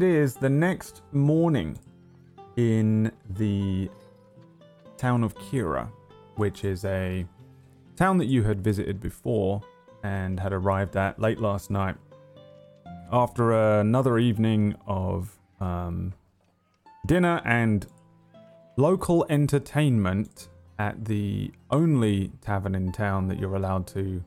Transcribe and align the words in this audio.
It 0.00 0.04
is 0.04 0.34
the 0.34 0.48
next 0.48 1.02
morning 1.12 1.78
in 2.56 3.12
the 3.28 3.90
town 4.96 5.22
of 5.22 5.34
Kira, 5.34 5.90
which 6.36 6.64
is 6.64 6.86
a 6.86 7.26
town 7.96 8.16
that 8.16 8.24
you 8.24 8.42
had 8.42 8.64
visited 8.64 8.98
before 8.98 9.60
and 10.02 10.40
had 10.40 10.54
arrived 10.54 10.96
at 10.96 11.18
late 11.18 11.38
last 11.38 11.70
night. 11.70 11.96
After 13.12 13.52
another 13.80 14.16
evening 14.16 14.74
of 14.86 15.38
um, 15.60 16.14
dinner 17.04 17.42
and 17.44 17.86
local 18.78 19.26
entertainment 19.28 20.48
at 20.78 21.04
the 21.04 21.52
only 21.70 22.32
tavern 22.40 22.74
in 22.74 22.90
town 22.90 23.28
that 23.28 23.38
you're 23.38 23.54
allowed 23.56 23.86
to 23.88 24.24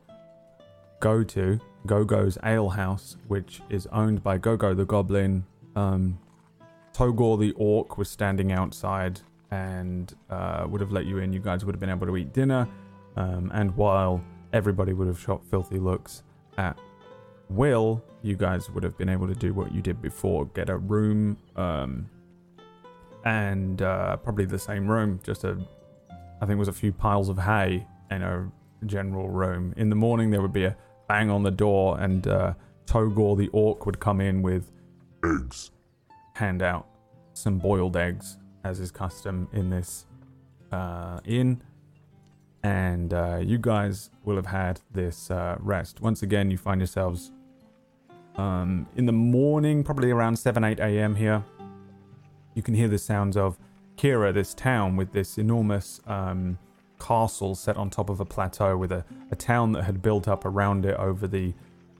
go 0.99 1.23
to, 1.23 1.59
Gogo's 1.87 2.37
Ale 2.45 2.69
House, 2.69 3.17
which 3.27 3.63
is 3.71 3.87
owned 3.87 4.21
by 4.21 4.37
Gogo 4.37 4.75
the 4.75 4.85
Goblin. 4.85 5.45
Um, 5.75 6.19
Togor 6.93 7.39
the 7.39 7.51
Orc 7.53 7.97
was 7.97 8.09
standing 8.09 8.51
outside 8.51 9.21
and 9.51 10.13
uh, 10.29 10.65
would 10.67 10.81
have 10.81 10.91
let 10.91 11.05
you 11.05 11.19
in. 11.19 11.33
You 11.33 11.39
guys 11.39 11.65
would 11.65 11.73
have 11.73 11.79
been 11.79 11.89
able 11.89 12.07
to 12.07 12.17
eat 12.17 12.33
dinner. 12.33 12.67
Um, 13.15 13.51
and 13.53 13.75
while 13.75 14.23
everybody 14.51 14.93
would 14.93 15.07
have 15.07 15.19
shot 15.19 15.43
filthy 15.45 15.79
looks 15.79 16.23
at 16.57 16.77
Will, 17.49 18.03
you 18.21 18.35
guys 18.35 18.69
would 18.69 18.83
have 18.83 18.97
been 18.97 19.09
able 19.09 19.27
to 19.27 19.35
do 19.35 19.53
what 19.53 19.73
you 19.73 19.81
did 19.81 20.01
before 20.01 20.45
get 20.47 20.69
a 20.69 20.77
room 20.77 21.37
um, 21.55 22.09
and 23.25 23.81
uh, 23.81 24.17
probably 24.17 24.45
the 24.45 24.59
same 24.59 24.87
room, 24.87 25.19
just 25.23 25.43
a, 25.43 25.57
I 26.41 26.45
think 26.45 26.51
it 26.51 26.59
was 26.59 26.67
a 26.67 26.73
few 26.73 26.91
piles 26.91 27.29
of 27.29 27.37
hay 27.37 27.85
and 28.09 28.23
a 28.23 28.51
general 28.85 29.29
room. 29.29 29.73
In 29.77 29.89
the 29.89 29.95
morning, 29.95 30.31
there 30.31 30.41
would 30.41 30.53
be 30.53 30.65
a 30.65 30.75
bang 31.07 31.29
on 31.29 31.43
the 31.43 31.51
door, 31.51 31.99
and 31.99 32.27
uh, 32.27 32.53
Togor 32.85 33.37
the 33.37 33.49
orc 33.49 33.85
would 33.85 33.99
come 33.99 34.19
in 34.19 34.41
with 34.41 34.71
Eggs. 35.23 35.71
hand 36.33 36.61
out 36.61 36.87
some 37.33 37.57
boiled 37.57 37.95
eggs, 37.95 38.37
as 38.63 38.79
is 38.79 38.91
custom 38.91 39.47
in 39.53 39.69
this 39.69 40.05
uh, 40.71 41.19
inn. 41.25 41.61
And 42.63 43.13
uh, 43.13 43.39
you 43.41 43.57
guys 43.57 44.09
will 44.23 44.35
have 44.35 44.45
had 44.45 44.79
this 44.91 45.29
uh, 45.29 45.57
rest. 45.59 46.01
Once 46.01 46.23
again, 46.23 46.49
you 46.49 46.57
find 46.57 46.79
yourselves 46.79 47.31
um, 48.35 48.87
in 48.95 49.05
the 49.05 49.11
morning, 49.11 49.83
probably 49.83 50.11
around 50.11 50.37
7 50.37 50.63
8 50.63 50.79
a.m. 50.79 51.15
here. 51.15 51.43
You 52.53 52.61
can 52.61 52.73
hear 52.73 52.87
the 52.87 52.97
sounds 52.97 53.35
of 53.35 53.57
Kira, 53.97 54.33
this 54.33 54.53
town 54.53 54.95
with 54.95 55.11
this 55.11 55.37
enormous 55.37 55.99
um, 56.07 56.57
castle 56.99 57.55
set 57.55 57.77
on 57.77 57.89
top 57.89 58.09
of 58.09 58.19
a 58.19 58.25
plateau 58.25 58.77
with 58.77 58.91
a, 58.91 59.03
a 59.31 59.35
town 59.35 59.73
that 59.73 59.83
had 59.83 60.01
built 60.01 60.27
up 60.27 60.45
around 60.45 60.85
it 60.85 60.95
over 60.95 61.27
the 61.27 61.53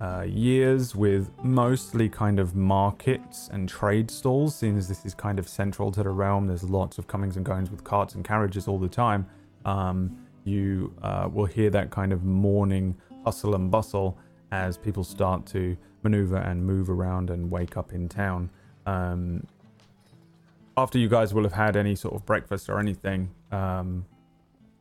uh, 0.04 0.24
years 0.24 0.94
with 0.94 1.32
mostly 1.44 2.10
kind 2.10 2.38
of 2.38 2.56
markets 2.56 3.50
and 3.54 3.70
trade 3.70 4.12
stalls, 4.12 4.54
seeing 4.54 4.78
as 4.78 4.90
this 4.90 5.06
is 5.06 5.14
kind 5.14 5.40
of 5.40 5.48
central 5.48 5.94
to 5.94 6.04
the 6.04 6.10
realm. 6.10 6.46
There's 6.46 6.66
lots 6.66 6.98
of 6.98 7.08
comings 7.08 7.38
and 7.38 7.46
goings 7.46 7.72
with 7.72 7.86
carts 7.86 8.14
and 8.14 8.26
carriages 8.26 8.68
all 8.68 8.78
the 8.78 8.90
time. 8.90 9.26
Um, 9.64 10.18
you 10.44 10.94
uh, 11.02 11.30
will 11.32 11.46
hear 11.46 11.70
that 11.70 11.90
kind 11.90 12.12
of 12.12 12.26
morning 12.26 12.98
hustle 13.24 13.56
and 13.56 13.72
bustle 13.72 14.18
as 14.52 14.78
people 14.78 15.06
start 15.06 15.46
to 15.46 15.78
maneuver 16.02 16.36
and 16.36 16.66
move 16.66 16.90
around 16.90 17.30
and 17.30 17.50
wake 17.50 17.78
up 17.78 17.94
in 17.94 18.10
town. 18.10 18.50
Um, 18.86 19.48
after 20.76 20.98
you 20.98 21.08
guys 21.08 21.34
will 21.34 21.44
have 21.44 21.54
had 21.54 21.78
any 21.78 21.96
sort 21.96 22.14
of 22.14 22.26
breakfast 22.26 22.70
or 22.70 22.78
anything, 22.78 23.30
um, 23.54 24.06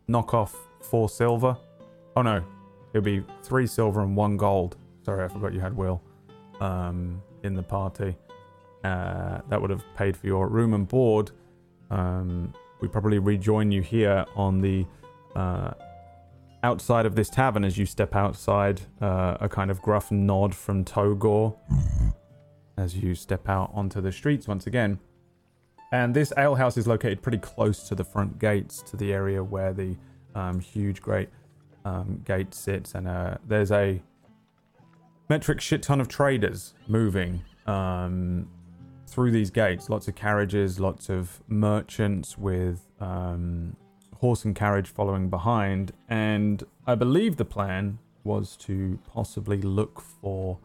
knock 0.08 0.34
off 0.34 0.56
four 0.80 1.08
silver. 1.08 1.56
Oh 2.16 2.22
no, 2.22 2.42
it'll 2.92 3.04
be 3.04 3.22
three 3.44 3.68
silver 3.68 4.00
and 4.00 4.16
one 4.16 4.36
gold. 4.36 4.74
Sorry, 5.04 5.24
I 5.24 5.28
forgot 5.28 5.52
you 5.52 5.60
had 5.60 5.76
Will 5.76 6.02
um, 6.60 7.22
in 7.42 7.54
the 7.54 7.62
party. 7.62 8.16
Uh, 8.84 9.40
that 9.48 9.60
would 9.60 9.70
have 9.70 9.84
paid 9.96 10.16
for 10.16 10.26
your 10.26 10.48
room 10.48 10.74
and 10.74 10.86
board. 10.88 11.30
Um, 11.90 12.52
we 12.80 12.88
probably 12.88 13.18
rejoin 13.18 13.70
you 13.70 13.82
here 13.82 14.24
on 14.34 14.60
the 14.60 14.86
uh, 15.36 15.72
outside 16.62 17.06
of 17.06 17.14
this 17.14 17.28
tavern 17.28 17.64
as 17.64 17.78
you 17.78 17.86
step 17.86 18.14
outside. 18.14 18.80
Uh, 19.00 19.36
a 19.40 19.48
kind 19.48 19.70
of 19.70 19.80
gruff 19.82 20.10
nod 20.10 20.54
from 20.54 20.84
Togor 20.84 21.56
as 22.76 22.96
you 22.96 23.14
step 23.14 23.48
out 23.48 23.70
onto 23.74 24.00
the 24.00 24.12
streets 24.12 24.48
once 24.48 24.66
again. 24.66 24.98
And 25.92 26.14
this 26.14 26.32
alehouse 26.36 26.76
is 26.76 26.86
located 26.86 27.22
pretty 27.22 27.38
close 27.38 27.86
to 27.88 27.94
the 27.94 28.04
front 28.04 28.38
gates, 28.38 28.82
to 28.82 28.96
the 28.96 29.12
area 29.12 29.44
where 29.44 29.72
the 29.72 29.96
um, 30.34 30.58
huge, 30.58 31.02
great 31.02 31.28
um, 31.84 32.22
gate 32.24 32.54
sits. 32.54 32.94
And 32.94 33.06
uh, 33.06 33.36
there's 33.46 33.70
a 33.70 34.00
metric 35.32 35.62
shit 35.62 35.82
ton 35.82 35.98
of 35.98 36.08
traders 36.08 36.74
moving 36.88 37.42
um, 37.66 38.46
through 39.06 39.30
these 39.30 39.50
gates. 39.50 39.88
Lots 39.88 40.06
of 40.06 40.14
carriages, 40.14 40.78
lots 40.78 41.08
of 41.08 41.42
merchants 41.48 42.36
with 42.36 42.86
um, 43.00 43.74
horse 44.16 44.44
and 44.44 44.54
carriage 44.54 44.88
following 44.88 45.30
behind. 45.30 45.92
And 46.10 46.62
I 46.86 46.96
believe 46.96 47.38
the 47.38 47.46
plan 47.46 47.98
was 48.24 48.58
to 48.58 48.98
possibly 49.06 49.62
look 49.62 50.02
for 50.02 50.58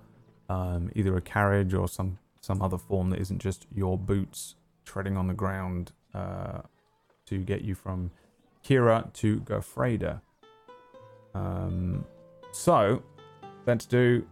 um, 0.50 0.91
either 0.97 1.16
a 1.16 1.22
carriage 1.22 1.73
or 1.73 1.88
some 1.88 2.19
some 2.41 2.61
other 2.61 2.77
form 2.77 3.09
that 3.11 3.19
isn't 3.22 3.39
just 3.39 3.67
your 3.73 3.97
boots 3.97 4.56
treading 4.83 5.16
on 5.16 5.27
the 5.27 5.33
ground 5.33 5.94
uh, 6.13 6.59
to 7.25 7.38
get 7.39 7.61
you 7.61 7.73
from 7.73 8.11
Kira 8.66 9.13
to 9.13 9.39
Gofreda. 9.39 10.19
Um, 11.33 12.03
so 12.51 13.01
let's 13.66 13.85
do 13.85 14.25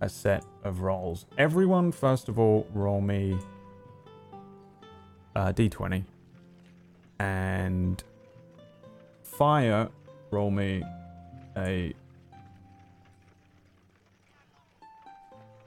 a 0.00 0.08
set 0.08 0.44
of 0.64 0.80
rolls. 0.80 1.26
Everyone, 1.38 1.92
first 1.92 2.28
of 2.28 2.38
all, 2.38 2.66
roll 2.74 3.00
me 3.00 3.38
uh, 5.34 5.52
d20. 5.52 6.04
And 7.18 8.02
fire, 9.22 9.88
roll 10.30 10.50
me 10.50 10.82
a 11.56 11.94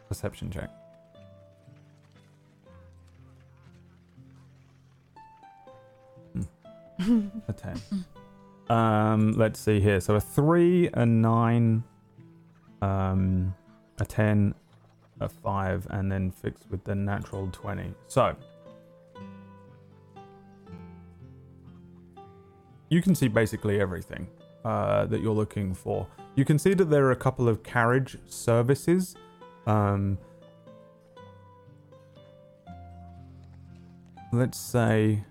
perception 0.08 0.52
check. 0.52 0.70
Hmm. 7.00 7.28
a 7.48 7.54
10. 7.54 7.82
Um, 8.70 9.32
let's 9.34 9.60
see 9.60 9.80
here. 9.80 10.02
So 10.02 10.16
a 10.16 10.22
3, 10.22 10.90
a 10.94 11.06
9, 11.06 11.84
um, 12.82 13.56
a 14.00 14.06
10, 14.06 14.54
a 15.20 15.30
5, 15.30 15.88
and 15.90 16.12
then 16.12 16.32
fixed 16.32 16.66
with 16.70 16.84
the 16.84 16.96
natural 16.96 17.50
20. 17.52 17.94
So, 18.08 18.36
you 22.90 23.02
can 23.02 23.16
see 23.16 23.28
basically 23.28 23.80
everything 23.80 24.28
uh, 24.66 25.06
that 25.06 25.22
you're 25.22 25.34
looking 25.34 25.74
for. 25.74 26.08
You 26.36 26.46
can 26.46 26.60
see 26.60 26.74
that 26.74 26.86
there 26.86 27.06
are 27.06 27.12
a 27.12 27.16
couple 27.16 27.48
of 27.48 27.64
carriage 27.64 28.18
services. 28.28 29.16
Um, 29.68 30.18
let's 34.32 34.58
say. 34.58 35.24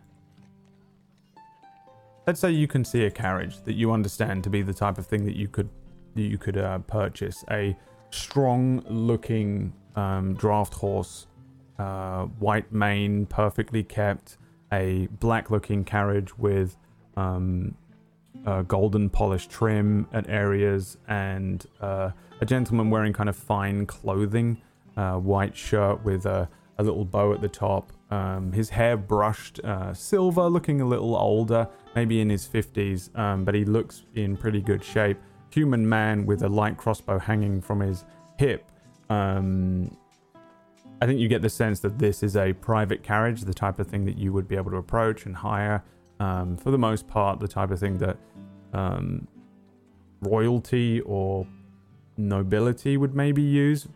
Let's 2.26 2.40
say 2.40 2.50
you 2.50 2.68
can 2.68 2.84
see 2.84 3.04
a 3.04 3.10
carriage 3.10 3.62
that 3.62 3.72
you 3.72 3.90
understand 3.90 4.44
to 4.44 4.50
be 4.50 4.60
the 4.60 4.74
type 4.74 4.98
of 4.98 5.06
thing 5.06 5.24
that 5.24 5.34
you 5.34 5.48
could 5.48 5.70
that 6.14 6.22
you 6.22 6.36
could 6.36 6.58
uh, 6.58 6.78
purchase. 6.80 7.44
A 7.50 7.76
strong 8.10 8.82
looking 8.88 9.72
um, 9.96 10.34
draft 10.34 10.74
horse, 10.74 11.26
uh, 11.78 12.24
white 12.24 12.72
mane, 12.72 13.26
perfectly 13.26 13.82
kept, 13.82 14.36
a 14.72 15.08
black 15.18 15.50
looking 15.50 15.84
carriage 15.84 16.36
with 16.38 16.76
um, 17.16 17.74
golden 18.66 19.10
polished 19.10 19.50
trim 19.50 20.06
at 20.12 20.28
areas, 20.28 20.96
and 21.08 21.66
uh, 21.80 22.10
a 22.40 22.46
gentleman 22.46 22.90
wearing 22.90 23.12
kind 23.12 23.28
of 23.28 23.36
fine 23.36 23.86
clothing, 23.86 24.60
uh, 24.96 25.16
white 25.16 25.56
shirt 25.56 26.04
with 26.04 26.26
a, 26.26 26.48
a 26.78 26.82
little 26.82 27.04
bow 27.04 27.32
at 27.32 27.40
the 27.40 27.48
top. 27.48 27.92
Um, 28.10 28.52
his 28.52 28.70
hair 28.70 28.96
brushed 28.96 29.60
uh, 29.64 29.92
silver, 29.92 30.48
looking 30.48 30.80
a 30.80 30.86
little 30.86 31.14
older, 31.16 31.68
maybe 31.94 32.20
in 32.20 32.30
his 32.30 32.46
50s, 32.46 33.16
um, 33.18 33.44
but 33.44 33.54
he 33.54 33.64
looks 33.64 34.04
in 34.14 34.36
pretty 34.36 34.60
good 34.60 34.82
shape 34.82 35.18
human 35.50 35.88
man 35.88 36.26
with 36.26 36.42
a 36.42 36.48
light 36.48 36.76
crossbow 36.76 37.18
hanging 37.18 37.60
from 37.60 37.80
his 37.80 38.04
hip. 38.38 38.70
Um, 39.10 39.96
I 41.00 41.06
think 41.06 41.20
you 41.20 41.28
get 41.28 41.42
the 41.42 41.50
sense 41.50 41.80
that 41.80 41.98
this 41.98 42.22
is 42.22 42.36
a 42.36 42.52
private 42.54 43.02
carriage, 43.02 43.42
the 43.42 43.54
type 43.54 43.78
of 43.78 43.86
thing 43.86 44.04
that 44.04 44.18
you 44.18 44.32
would 44.32 44.48
be 44.48 44.56
able 44.56 44.70
to 44.72 44.78
approach 44.78 45.26
and 45.26 45.36
hire. 45.36 45.84
Um, 46.20 46.56
for 46.56 46.70
the 46.70 46.78
most 46.78 47.06
part, 47.06 47.38
the 47.38 47.46
type 47.48 47.70
of 47.70 47.78
thing 47.78 47.98
that 47.98 48.16
um, 48.72 49.28
royalty 50.20 51.00
or 51.02 51.46
nobility 52.16 52.96
would 52.96 53.14
maybe 53.14 53.42
use. 53.42 53.86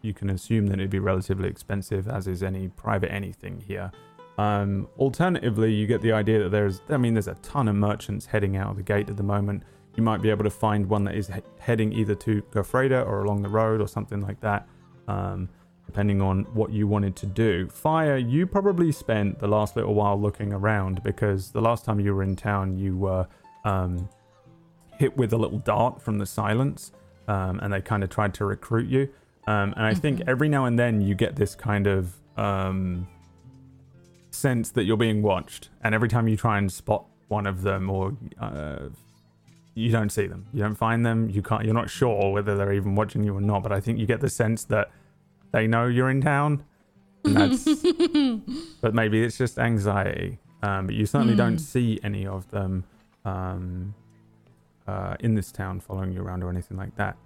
You 0.00 0.14
can 0.14 0.30
assume 0.30 0.68
that 0.68 0.78
it'd 0.78 0.90
be 0.90 0.98
relatively 0.98 1.48
expensive, 1.48 2.08
as 2.08 2.26
is 2.26 2.42
any 2.42 2.68
private 2.68 3.12
anything 3.12 3.62
here. 3.66 3.90
Um, 4.38 4.88
alternatively, 4.98 5.72
you 5.72 5.86
get 5.86 6.00
the 6.00 6.12
idea 6.12 6.42
that 6.42 6.50
there's, 6.50 6.80
I 6.88 6.96
mean, 6.96 7.14
there's 7.14 7.28
a 7.28 7.34
ton 7.36 7.68
of 7.68 7.76
merchants 7.76 8.26
heading 8.26 8.56
out 8.56 8.70
of 8.70 8.76
the 8.76 8.82
gate 8.82 9.10
at 9.10 9.16
the 9.16 9.22
moment 9.22 9.62
you 9.96 10.02
might 10.02 10.20
be 10.22 10.30
able 10.30 10.44
to 10.44 10.50
find 10.50 10.86
one 10.88 11.04
that 11.04 11.14
is 11.14 11.28
he- 11.28 11.40
heading 11.58 11.92
either 11.92 12.14
to 12.14 12.42
Gofreda 12.52 13.06
or 13.06 13.24
along 13.24 13.42
the 13.42 13.48
road 13.48 13.80
or 13.80 13.88
something 13.88 14.20
like 14.20 14.40
that. 14.40 14.68
Um, 15.08 15.48
depending 15.86 16.20
on 16.20 16.42
what 16.52 16.72
you 16.72 16.86
wanted 16.88 17.14
to 17.14 17.26
do. 17.26 17.68
Fire, 17.68 18.16
you 18.16 18.44
probably 18.44 18.90
spent 18.90 19.38
the 19.38 19.46
last 19.46 19.76
little 19.76 19.94
while 19.94 20.20
looking 20.20 20.52
around 20.52 21.00
because 21.04 21.52
the 21.52 21.60
last 21.60 21.84
time 21.84 22.00
you 22.00 22.12
were 22.12 22.24
in 22.24 22.34
town, 22.34 22.76
you 22.76 22.96
were 22.96 23.24
um, 23.64 24.08
hit 24.98 25.16
with 25.16 25.32
a 25.32 25.36
little 25.36 25.60
dart 25.60 26.02
from 26.02 26.18
the 26.18 26.26
silence, 26.26 26.90
um, 27.28 27.60
and 27.60 27.72
they 27.72 27.80
kind 27.80 28.02
of 28.02 28.10
tried 28.10 28.34
to 28.34 28.44
recruit 28.44 28.88
you. 28.88 29.08
Um, 29.46 29.72
and 29.76 29.86
I 29.86 29.94
think 29.94 30.18
Mhm. 30.18 30.24
every 30.28 30.48
now 30.48 30.64
and 30.64 30.76
then 30.76 31.00
you 31.00 31.14
get 31.14 31.36
this 31.36 31.54
kind 31.54 31.86
of 31.86 32.16
um, 32.36 33.06
sense 34.30 34.70
that 34.70 34.84
you're 34.84 34.96
being 34.96 35.22
watched, 35.22 35.70
and 35.82 35.94
every 35.94 36.08
time 36.08 36.26
you 36.26 36.36
try 36.36 36.58
and 36.58 36.70
spot 36.70 37.06
one 37.28 37.46
of 37.46 37.62
them, 37.62 37.88
or 37.88 38.16
uh, 38.40 38.88
you 39.76 39.92
don't 39.92 40.10
see 40.10 40.26
them, 40.26 40.46
you 40.52 40.60
don't 40.60 40.74
find 40.74 41.04
them, 41.04 41.28
you 41.30 41.42
can't, 41.42 41.64
you're 41.64 41.74
not 41.74 41.90
sure 41.90 42.32
whether 42.32 42.56
they're 42.56 42.72
even 42.72 42.94
watching 42.94 43.22
you 43.22 43.36
or 43.36 43.40
not. 43.40 43.62
But 43.62 43.72
I 43.72 43.78
think 43.80 43.98
you 43.98 44.06
get 44.06 44.20
the 44.20 44.30
sense 44.30 44.64
that 44.64 44.90
they 45.52 45.66
know 45.66 45.86
you're 45.86 46.10
in 46.10 46.20
town, 46.22 46.64
and 47.24 47.36
that's. 47.36 47.64
but 48.80 48.94
maybe 48.94 49.22
it's 49.22 49.36
just 49.38 49.58
anxiety. 49.58 50.38
Um, 50.62 50.86
but 50.86 50.94
you 50.94 51.04
certainly 51.06 51.36
don't 51.36 51.52
Hmm. 51.52 51.58
see 51.58 52.00
any 52.02 52.26
of 52.26 52.50
them 52.50 52.84
um, 53.26 53.94
uh, 54.86 55.16
in 55.20 55.34
this 55.34 55.52
town 55.52 55.80
following 55.80 56.10
you 56.12 56.22
around 56.22 56.42
or 56.42 56.48
anything 56.48 56.76
like 56.78 56.96
that. 56.96 57.16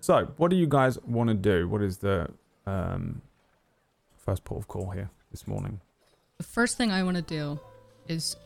So, 0.00 0.32
what 0.38 0.48
do 0.50 0.56
you 0.56 0.66
guys 0.66 0.98
want 1.02 1.28
to 1.28 1.34
do? 1.34 1.68
What 1.68 1.82
is 1.82 1.98
the 1.98 2.28
um, 2.66 3.20
first 4.16 4.44
port 4.44 4.60
of 4.60 4.68
call 4.68 4.90
here 4.90 5.10
this 5.30 5.46
morning? 5.46 5.80
The 6.38 6.44
first 6.44 6.76
thing 6.78 6.90
I 6.90 7.02
want 7.02 7.16
to 7.16 7.22
do 7.22 7.58
is 8.06 8.36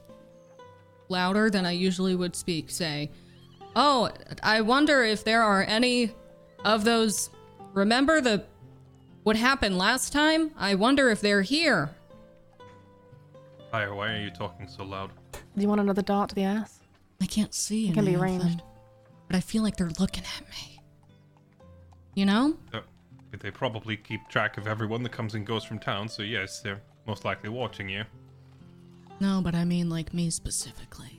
louder 1.08 1.50
than 1.50 1.64
I 1.66 1.72
usually 1.72 2.16
would 2.16 2.34
speak 2.34 2.70
say, 2.70 3.10
Oh, 3.74 4.10
I 4.42 4.60
wonder 4.60 5.02
if 5.02 5.24
there 5.24 5.42
are 5.42 5.62
any 5.62 6.12
of 6.64 6.84
those. 6.84 7.30
Remember 7.72 8.20
the. 8.20 8.44
What 9.22 9.36
happened 9.36 9.78
last 9.78 10.12
time? 10.12 10.50
I 10.58 10.74
wonder 10.74 11.08
if 11.08 11.20
they're 11.20 11.42
here. 11.42 11.90
Fire, 13.70 13.94
why 13.94 14.12
are 14.14 14.20
you 14.20 14.30
talking 14.30 14.66
so 14.68 14.84
loud? 14.84 15.10
Do 15.32 15.62
you 15.62 15.68
want 15.68 15.80
another 15.80 16.02
dart 16.02 16.30
to 16.30 16.34
the 16.34 16.42
ass? 16.42 16.80
I 17.20 17.26
can't 17.26 17.54
see 17.54 17.88
It 17.88 17.94
can 17.94 18.04
be 18.04 18.14
of 18.14 18.20
ranged. 18.20 18.62
but 19.28 19.36
I 19.36 19.40
feel 19.40 19.62
like 19.62 19.76
they're 19.76 19.92
looking 20.00 20.24
at 20.24 20.42
me. 20.50 20.80
You 22.14 22.26
know? 22.26 22.56
But 22.72 22.84
They 23.40 23.50
probably 23.52 23.96
keep 23.96 24.28
track 24.28 24.58
of 24.58 24.66
everyone 24.66 25.02
that 25.04 25.12
comes 25.12 25.34
and 25.34 25.46
goes 25.46 25.62
from 25.64 25.78
town, 25.78 26.08
so 26.08 26.22
yes, 26.22 26.60
they're 26.60 26.82
most 27.06 27.24
likely 27.24 27.48
watching 27.48 27.88
you. 27.88 28.04
No, 29.20 29.40
but 29.42 29.54
I 29.54 29.64
mean 29.64 29.88
like 29.88 30.12
me 30.12 30.30
specifically. 30.30 31.16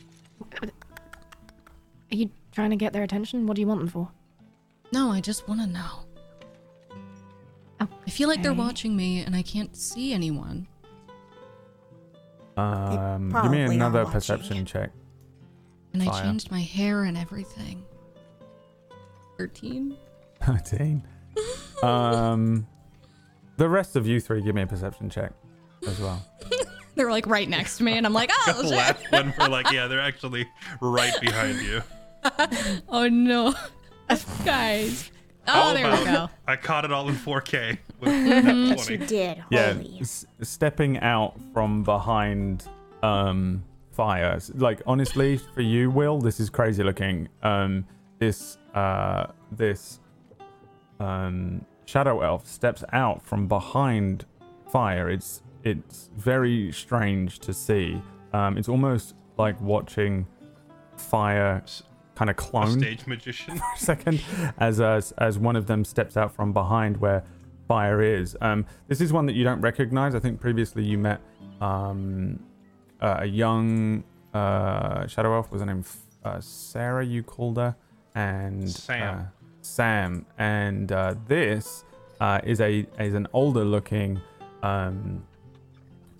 Are 0.61 0.67
you 2.15 2.29
trying 2.53 2.69
to 2.69 2.75
get 2.75 2.93
their 2.93 3.03
attention? 3.03 3.45
What 3.47 3.55
do 3.55 3.61
you 3.61 3.67
want 3.67 3.79
them 3.81 3.89
for? 3.89 4.09
No, 4.91 5.11
I 5.11 5.21
just 5.21 5.47
want 5.47 5.61
to 5.61 5.67
know. 5.67 6.05
I 7.79 8.09
feel 8.09 8.29
like 8.29 8.41
they're 8.43 8.53
watching 8.53 8.95
me 8.95 9.19
and 9.19 9.35
I 9.35 9.41
can't 9.41 9.75
see 9.75 10.13
anyone. 10.13 10.67
Um, 12.55 12.89
give 12.91 13.21
me 13.21 13.31
probably 13.31 13.61
are 13.63 13.71
another 13.71 14.03
watching 14.03 14.13
perception 14.13 14.65
check. 14.65 14.91
And 15.93 16.01
I 16.01 16.05
Fire. 16.05 16.23
changed 16.23 16.51
my 16.51 16.61
hair 16.61 17.03
and 17.03 17.17
everything. 17.17 17.83
13? 19.37 19.97
13. 20.41 21.03
um, 21.81 22.67
the 23.57 23.67
rest 23.67 23.95
of 23.95 24.07
you 24.07 24.19
three, 24.19 24.41
give 24.41 24.55
me 24.55 24.61
a 24.61 24.67
perception 24.67 25.09
check 25.09 25.31
as 25.87 25.99
well. 25.99 26.25
They're 26.95 27.11
like 27.11 27.25
right 27.25 27.49
next 27.49 27.77
to 27.77 27.83
me, 27.83 27.93
and 27.93 28.05
I'm 28.05 28.13
like, 28.13 28.29
oh, 28.47 28.61
shit. 28.61 28.71
Laugh 28.71 29.11
when 29.11 29.33
we're 29.37 29.47
like, 29.47 29.71
yeah, 29.71 29.87
they're 29.87 29.99
actually 29.99 30.47
right 30.79 31.13
behind 31.19 31.59
you. 31.61 31.81
oh 32.89 33.07
no. 33.09 33.53
Guys. 34.45 35.11
Oh, 35.47 35.51
How 35.51 35.73
there 35.73 35.91
we 35.91 36.05
go. 36.05 36.29
I 36.47 36.55
caught 36.55 36.85
it 36.85 36.91
all 36.93 37.09
in 37.09 37.15
4K 37.15 37.77
with 37.99 38.09
Mm-hmm. 38.13 38.71
Yes, 38.71 38.89
you 38.89 38.97
20. 38.97 39.05
did. 39.07 39.43
yeah, 39.49 39.75
s- 39.99 40.25
stepping 40.41 40.99
out 40.99 41.37
from 41.53 41.83
behind 41.83 42.67
um 43.01 43.63
fire. 43.91 44.39
Like 44.55 44.81
honestly, 44.87 45.37
for 45.37 45.61
you, 45.61 45.89
Will, 45.89 46.19
this 46.19 46.39
is 46.39 46.49
crazy 46.49 46.83
looking. 46.83 47.27
Um, 47.41 47.85
this 48.19 48.57
uh 48.73 49.27
this 49.51 49.99
um 50.99 51.65
shadow 51.85 52.21
elf 52.21 52.47
steps 52.47 52.83
out 52.93 53.21
from 53.21 53.47
behind 53.47 54.25
fire. 54.71 55.09
It's 55.09 55.41
it's 55.63 56.09
very 56.15 56.71
strange 56.71 57.39
to 57.39 57.53
see. 57.53 58.01
Um, 58.33 58.57
it's 58.57 58.69
almost 58.69 59.15
like 59.37 59.59
watching 59.61 60.25
fire 60.97 61.61
S- 61.63 61.83
kind 62.15 62.29
of 62.29 62.35
A 62.35 62.37
clone 62.37 62.79
stage 62.79 63.07
magician. 63.07 63.57
for 63.57 63.63
a 63.75 63.77
second 63.77 64.21
as 64.59 64.79
as 64.79 65.11
as 65.17 65.39
one 65.39 65.55
of 65.55 65.67
them 65.67 65.83
steps 65.85 66.17
out 66.17 66.33
from 66.33 66.53
behind 66.53 66.97
where 66.97 67.23
fire 67.67 68.01
is. 68.01 68.35
Um, 68.41 68.65
this 68.87 69.01
is 69.01 69.11
one 69.13 69.25
that 69.25 69.33
you 69.33 69.43
don't 69.43 69.61
recognize. 69.61 70.15
I 70.15 70.19
think 70.19 70.39
previously 70.39 70.83
you 70.83 70.97
met 70.97 71.21
um, 71.61 72.39
uh, 73.01 73.17
a 73.19 73.25
young 73.25 74.03
uh, 74.33 75.07
shadow 75.07 75.35
elf. 75.35 75.51
Was 75.51 75.61
her 75.61 75.65
name 75.67 75.83
uh, 76.23 76.39
Sarah? 76.39 77.05
You 77.05 77.23
called 77.23 77.57
her 77.57 77.75
and 78.15 78.69
Sam. 78.69 79.19
uh, 79.19 79.23
Sam. 79.61 80.25
And 80.37 80.91
uh, 80.91 81.15
this 81.27 81.83
uh, 82.19 82.39
is 82.43 82.61
a 82.61 82.85
is 82.99 83.13
an 83.13 83.27
older 83.33 83.63
looking 83.65 84.19
um, 84.61 85.23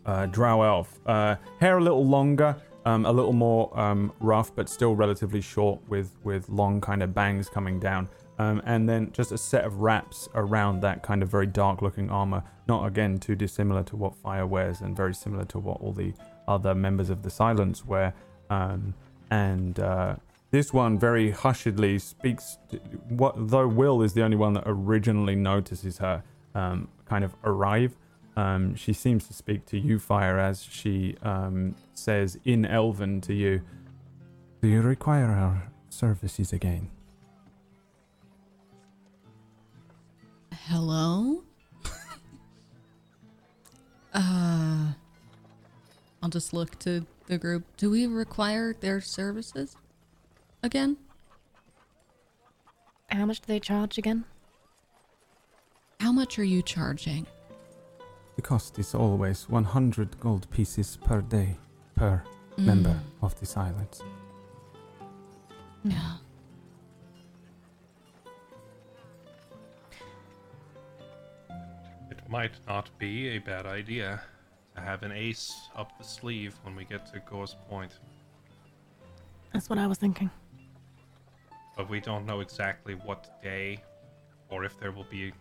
uh, 0.06 0.26
drow 0.28 0.62
elf. 0.62 1.00
Uh, 1.06 1.36
hair 1.60 1.78
a 1.78 1.84
little 1.84 2.06
longer, 2.06 2.56
um, 2.86 3.06
a 3.06 3.12
little 3.12 3.34
more 3.34 3.78
um, 3.80 4.12
rough, 4.20 4.54
but 4.56 4.70
still 4.70 4.96
relatively 4.96 5.42
short, 5.42 5.80
with 5.88 6.12
with 6.24 6.50
long 6.50 6.82
kind 6.82 7.04
of 7.04 7.14
bangs 7.14 7.50
coming 7.50 7.80
down. 7.80 8.10
Um, 8.40 8.62
and 8.66 8.90
then 8.90 9.12
just 9.12 9.32
a 9.32 9.38
set 9.38 9.64
of 9.64 9.82
wraps 9.82 10.28
around 10.34 10.82
that 10.82 11.04
kind 11.04 11.22
of 11.22 11.30
very 11.30 11.46
dark 11.46 11.82
looking 11.82 12.10
armor. 12.10 12.44
Not 12.68 12.86
again 12.88 13.20
too 13.20 13.36
dissimilar 13.36 13.84
to 13.84 13.96
what 13.96 14.16
Fire 14.16 14.48
wears, 14.48 14.82
and 14.82 14.98
very 14.98 15.14
similar 15.14 15.46
to 15.46 15.60
what 15.60 15.80
all 15.82 15.94
the 15.94 16.14
other 16.48 16.74
members 16.74 17.10
of 17.10 17.22
the 17.22 17.30
Silence 17.30 17.86
wear. 17.86 18.14
Um, 18.50 18.96
and 19.30 19.80
uh, 19.80 20.16
this 20.52 20.74
one 20.74 21.00
very 21.00 21.32
hushedly 21.32 22.02
speaks. 22.02 22.58
To, 22.70 22.78
what 23.10 23.36
though 23.50 23.68
Will 23.68 24.02
is 24.02 24.14
the 24.14 24.24
only 24.24 24.38
one 24.38 24.54
that 24.54 24.64
originally 24.66 25.36
notices 25.36 26.00
her 26.00 26.24
um, 26.56 26.88
kind 27.06 27.24
of 27.24 27.36
arrive. 27.44 27.96
Um, 28.36 28.76
she 28.76 28.94
seems 28.94 29.28
to 29.28 29.34
speak 29.34 29.66
to 29.68 29.78
you, 29.78 30.00
Fire, 30.00 30.40
as 30.40 30.64
she 30.64 31.16
um, 31.22 31.76
says 31.94 32.38
in 32.46 32.66
Elven 32.66 33.22
to 33.22 33.34
you, 33.34 33.62
Do 34.62 34.68
you 34.68 34.82
require 34.82 35.28
our 35.28 35.72
services 35.90 36.52
again? 36.52 36.90
Hello? 40.52 41.44
uh, 44.14 44.94
I'll 46.24 46.30
just 46.30 46.54
look 46.54 46.80
to 46.80 47.06
the 47.28 47.38
group. 47.38 47.66
Do 47.78 47.92
we 47.92 48.08
require 48.08 48.74
their 48.74 49.02
services 49.02 49.78
again? 50.64 50.98
How 53.10 53.26
much 53.26 53.42
do 53.42 53.48
they 53.48 53.60
charge 53.60 53.98
again? 54.00 54.26
How 56.00 56.12
much 56.12 56.40
are 56.40 56.44
you 56.44 56.62
charging? 56.64 57.28
The 58.36 58.42
cost 58.42 58.80
is 58.80 58.96
always 58.96 59.48
100 59.50 60.20
gold 60.20 60.50
pieces 60.50 60.98
per 60.98 61.22
day 61.22 61.58
per 61.96 62.24
member 62.58 62.90
Mm, 62.90 63.24
of 63.26 63.40
this 63.40 63.58
island. 63.58 64.02
Yeah. 65.84 66.18
It 72.10 72.30
might 72.30 72.54
not 72.68 72.90
be 72.98 73.30
a 73.30 73.40
bad 73.40 73.66
idea 73.66 74.22
to 74.76 74.82
have 74.82 75.04
an 75.04 75.12
ace 75.12 75.70
up 75.76 75.98
the 75.98 76.04
sleeve 76.04 76.56
when 76.64 76.76
we 76.76 76.86
get 76.86 77.06
to 77.14 77.20
Ghost 77.20 77.58
Point. 77.70 78.00
That's 79.52 79.70
what 79.70 79.78
I 79.80 79.88
was 79.88 79.98
thinking. 79.98 80.30
But 81.78 81.90
we 81.90 82.00
don't 82.00 82.26
know 82.26 82.40
exactly 82.42 82.94
what 82.96 83.42
day 83.42 83.80
or 84.50 84.64
if 84.64 84.80
there 84.80 84.92
will 84.92 85.08
be 85.10 85.32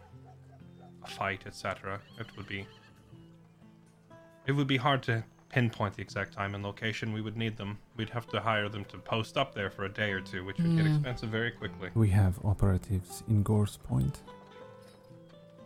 a 1.05 1.07
fight, 1.09 1.43
etc. 1.47 2.01
It 2.19 2.27
would 2.37 2.47
be 2.47 2.67
it 4.47 4.53
would 4.53 4.67
be 4.67 4.77
hard 4.77 5.03
to 5.05 5.25
pinpoint 5.51 5.95
the 5.97 6.03
exact 6.03 6.33
time 6.33 6.55
and 6.55 6.65
location 6.65 7.13
we 7.13 7.21
would 7.21 7.37
need 7.37 7.57
them. 7.57 7.79
We'd 7.97 8.09
have 8.11 8.27
to 8.29 8.41
hire 8.41 8.69
them 8.69 8.85
to 8.87 8.99
post 8.99 9.37
up 9.37 9.55
there 9.55 9.71
for 9.71 9.85
a 9.85 9.89
day 9.93 10.11
or 10.13 10.21
two, 10.21 10.45
which 10.45 10.57
would 10.59 10.77
get 10.77 10.87
Yeah. 10.87 10.95
expensive 10.95 11.29
very 11.29 11.51
quickly. 11.51 11.91
We 11.95 12.09
have 12.11 12.43
operatives 12.45 13.23
in 13.29 13.43
Gorse 13.43 13.77
Point. 13.77 14.23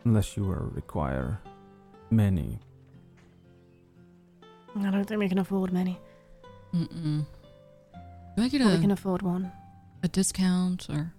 Unless 0.04 0.36
you 0.36 0.44
will 0.44 0.70
require 0.74 1.40
many. 2.10 2.58
I 4.76 4.90
don't 4.90 5.04
think 5.04 5.20
we 5.20 5.28
can 5.28 5.38
afford 5.38 5.72
many. 5.72 5.98
Mm-mm. 6.74 7.24
Do 8.36 8.42
I 8.42 8.48
get 8.48 8.60
But 8.60 8.68
we 8.68 8.74
a, 8.74 8.80
can 8.80 8.90
afford 8.90 9.22
one. 9.22 9.50
a 10.02 10.08
discount 10.08 10.88
or, 10.90 11.12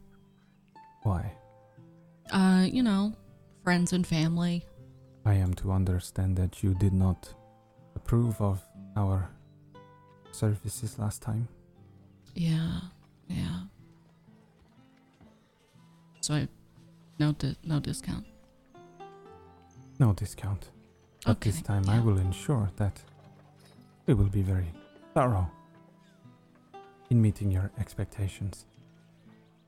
Why? 1.03 1.33
uh, 2.31 2.67
you 2.69 2.83
know, 2.83 3.13
friends 3.63 3.91
and 3.93 4.05
family? 4.05 4.65
I 5.25 5.33
am 5.35 5.53
to 5.55 5.71
understand 5.71 6.37
that 6.37 6.61
you 6.63 6.73
did 6.75 6.93
not 6.93 7.33
approve 8.07 8.39
of 8.41 8.63
our 8.95 9.27
services 10.31 10.97
last 10.97 11.21
time. 11.21 11.45
Yeah, 12.35 12.79
yeah. 13.27 13.59
So 16.21 16.35
I, 16.35 16.47
no, 17.19 17.33
di- 17.33 17.57
no 17.65 17.81
discount. 17.81 18.25
No 19.99 20.13
discount. 20.13 20.69
But 21.25 21.41
this 21.41 21.57
Okay, 21.57 21.63
time 21.63 21.89
I 21.89 21.99
will 21.99 22.17
ensure 22.17 22.69
that 22.77 22.97
we 24.05 24.13
will 24.13 24.29
be 24.29 24.41
very 24.41 24.71
thorough 25.13 25.51
in 27.09 27.21
meeting 27.21 27.51
your 27.51 27.71
expectations. 27.77 28.65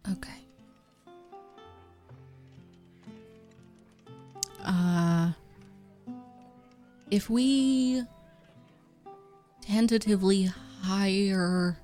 Okay. 0.10 0.39
Uh, 4.63 5.31
if 7.12 7.29
we 7.29 8.03
tentatively 9.70 10.50
hire 10.82 11.78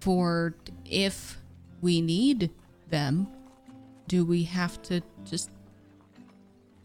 for 0.00 0.54
if 0.86 1.36
we 1.82 2.00
need 2.00 2.50
them, 2.88 3.28
do 4.08 4.24
we 4.24 4.44
have 4.44 4.80
to 4.82 5.02
just. 5.24 5.50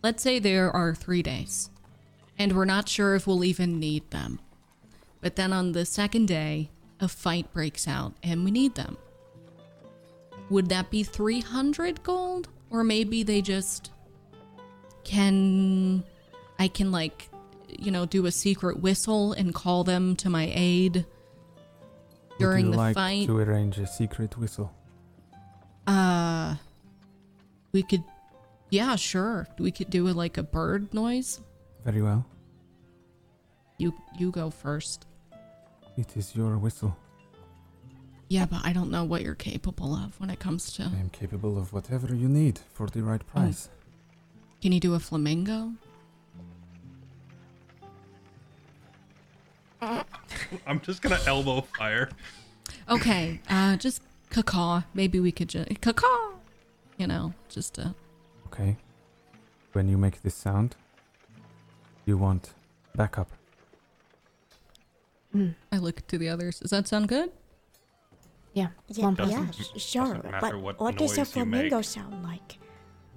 Let's 0.04 0.22
say 0.22 0.38
there 0.38 0.70
are 0.70 0.94
three 0.94 1.24
days, 1.24 1.70
and 2.38 2.54
we're 2.54 2.66
not 2.66 2.90
sure 2.90 3.16
if 3.16 3.26
we'll 3.26 3.44
even 3.46 3.80
need 3.80 4.10
them. 4.12 4.40
But 5.22 5.38
then 5.38 5.54
on 5.54 5.72
the 5.72 5.86
second 5.86 6.28
day, 6.28 6.70
a 7.00 7.08
fight 7.08 7.52
breaks 7.54 7.88
out 7.88 8.14
and 8.22 8.46
we 8.46 8.52
need 8.52 8.76
them. 8.76 8.98
Would 10.50 10.70
that 10.70 10.92
be 10.92 11.04
300 11.04 12.04
gold? 12.04 12.50
Or 12.70 12.84
maybe 12.84 13.24
they 13.24 13.42
just 13.42 13.92
can. 15.04 16.04
I 16.60 16.68
can, 16.68 16.92
like, 16.92 17.30
you 17.80 17.92
know, 17.92 18.06
do 18.06 18.26
a 18.26 18.32
secret 18.32 18.80
whistle 18.82 19.34
and 19.34 19.54
call 19.54 19.84
them 19.84 20.16
to 20.18 20.30
my 20.30 20.52
aid 20.54 21.06
during 22.40 22.66
Would 22.66 22.72
you 22.72 22.72
the 22.72 22.78
like 22.78 22.96
fight. 22.96 23.26
to 23.28 23.38
arrange 23.38 23.78
a 23.78 23.88
secret 23.88 24.38
whistle? 24.38 24.74
Uh, 25.88 26.56
we 27.72 27.84
could. 27.84 28.04
Yeah, 28.70 28.96
sure. 28.96 29.48
We 29.60 29.72
could 29.72 29.90
do 29.90 30.08
it 30.08 30.16
like 30.16 30.38
a 30.38 30.44
bird 30.44 30.94
noise. 30.94 31.40
Very 31.84 32.02
well. 32.02 32.26
You 33.78 33.94
you 34.18 34.32
go 34.32 34.50
first. 34.50 35.06
It 35.98 36.18
is 36.18 36.36
your 36.36 36.58
whistle. 36.58 36.96
Yeah, 38.28 38.46
but 38.48 38.62
I 38.66 38.74
don't 38.74 38.90
know 38.90 39.04
what 39.04 39.22
you're 39.22 39.36
capable 39.36 39.94
of 39.94 40.20
when 40.20 40.30
it 40.32 40.40
comes 40.40 40.74
to. 40.74 40.84
I 40.84 41.00
am 41.00 41.10
capable 41.10 41.58
of 41.60 41.72
whatever 41.72 42.14
you 42.16 42.28
need 42.28 42.60
for 42.74 42.88
the 42.88 43.04
right 43.04 43.26
price. 43.28 43.70
Can 44.62 44.72
you 44.72 44.80
do 44.80 44.96
a 44.96 45.00
flamingo? 45.00 45.74
I'm 50.68 50.80
just 50.82 51.02
gonna 51.02 51.20
elbow 51.26 51.62
fire. 51.78 52.10
Okay, 52.90 53.40
uh, 53.50 53.76
just 53.78 54.02
cacaw. 54.30 54.84
Maybe 54.94 55.20
we 55.20 55.32
could 55.32 55.50
just 55.50 55.70
cacaw. 55.82 56.34
You 56.98 57.08
know, 57.08 57.34
just 57.50 57.78
uh. 57.80 57.90
Okay. 58.48 58.78
When 59.74 59.90
you 59.90 59.98
make 59.98 60.22
this 60.22 60.36
sound, 60.36 60.76
you 62.06 62.18
want 62.18 62.54
backup. 62.96 63.30
Mm. 65.36 65.56
I 65.72 65.78
look 65.78 66.08
to 66.08 66.18
the 66.18 66.30
others. 66.30 66.60
Does 66.60 66.72
that 66.72 66.88
sound 66.88 67.10
good? 67.10 67.32
Yeah. 68.54 68.70
Yeah, 68.88 69.06
One 69.06 69.16
yeah, 69.30 69.52
sure. 69.76 70.06
Doesn't 70.06 70.32
matter 70.32 70.40
But 70.40 70.62
what 70.62 70.80
what 70.80 70.98
does 70.98 71.18
a 71.18 71.18
noise 71.20 71.36
you 71.36 71.46
make. 71.46 71.52
flamingo 71.60 71.82
sound 71.82 72.24
like? 72.24 72.58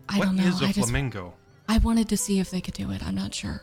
I 0.08 0.18
What 0.18 0.24
don't 0.24 0.36
know. 0.36 0.42
is 0.48 0.60
a 0.60 0.64
I 0.64 0.72
just 0.72 0.78
flamingo? 0.88 1.34
I 1.68 1.78
wanted 1.78 2.08
to 2.08 2.16
see 2.16 2.40
if 2.40 2.50
they 2.50 2.60
could 2.60 2.74
do 2.74 2.90
it. 2.90 3.06
I'm 3.06 3.14
not 3.14 3.32
sure. 3.34 3.62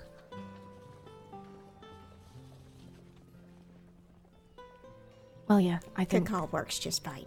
Well, 5.47 5.59
yeah, 5.59 5.79
I 5.95 6.05
think 6.05 6.27
cacaw 6.27 6.47
works 6.51 6.79
just 6.79 7.03
fine. 7.03 7.25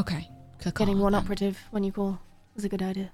Okay, 0.00 0.28
cacaw. 0.60 0.78
getting 0.84 1.00
one 1.00 1.12
then. 1.12 1.22
operative 1.22 1.58
when 1.70 1.82
you 1.84 1.92
call 1.92 2.20
is 2.56 2.64
a 2.64 2.68
good 2.68 2.82
idea. 2.82 3.10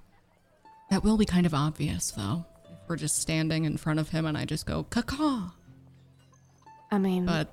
That 0.91 1.03
will 1.05 1.17
be 1.17 1.25
kind 1.25 1.47
of 1.47 1.55
obvious, 1.55 2.11
though. 2.11 2.45
If 2.65 2.89
we're 2.89 2.97
just 2.97 3.19
standing 3.19 3.65
in 3.65 3.77
front 3.77 3.99
of 4.01 4.09
him 4.11 4.27
and 4.27 4.37
I 4.37 4.45
just 4.45 4.67
go 4.67 4.85
cacaw. 4.85 5.51
I 6.91 6.99
mean, 6.99 7.27
But 7.27 7.49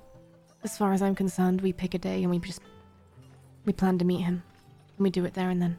as 0.64 0.76
far 0.76 0.92
as 0.92 1.02
I'm 1.02 1.14
concerned, 1.14 1.60
we 1.60 1.72
pick 1.72 1.94
a 1.94 1.98
day 1.98 2.22
and 2.22 2.30
we 2.30 2.38
just 2.38 2.60
we 3.64 3.72
plan 3.72 3.98
to 3.98 4.04
meet 4.04 4.20
him, 4.20 4.42
and 4.96 5.04
we 5.04 5.10
do 5.10 5.24
it 5.24 5.34
there 5.34 5.50
and 5.50 5.60
then. 5.60 5.78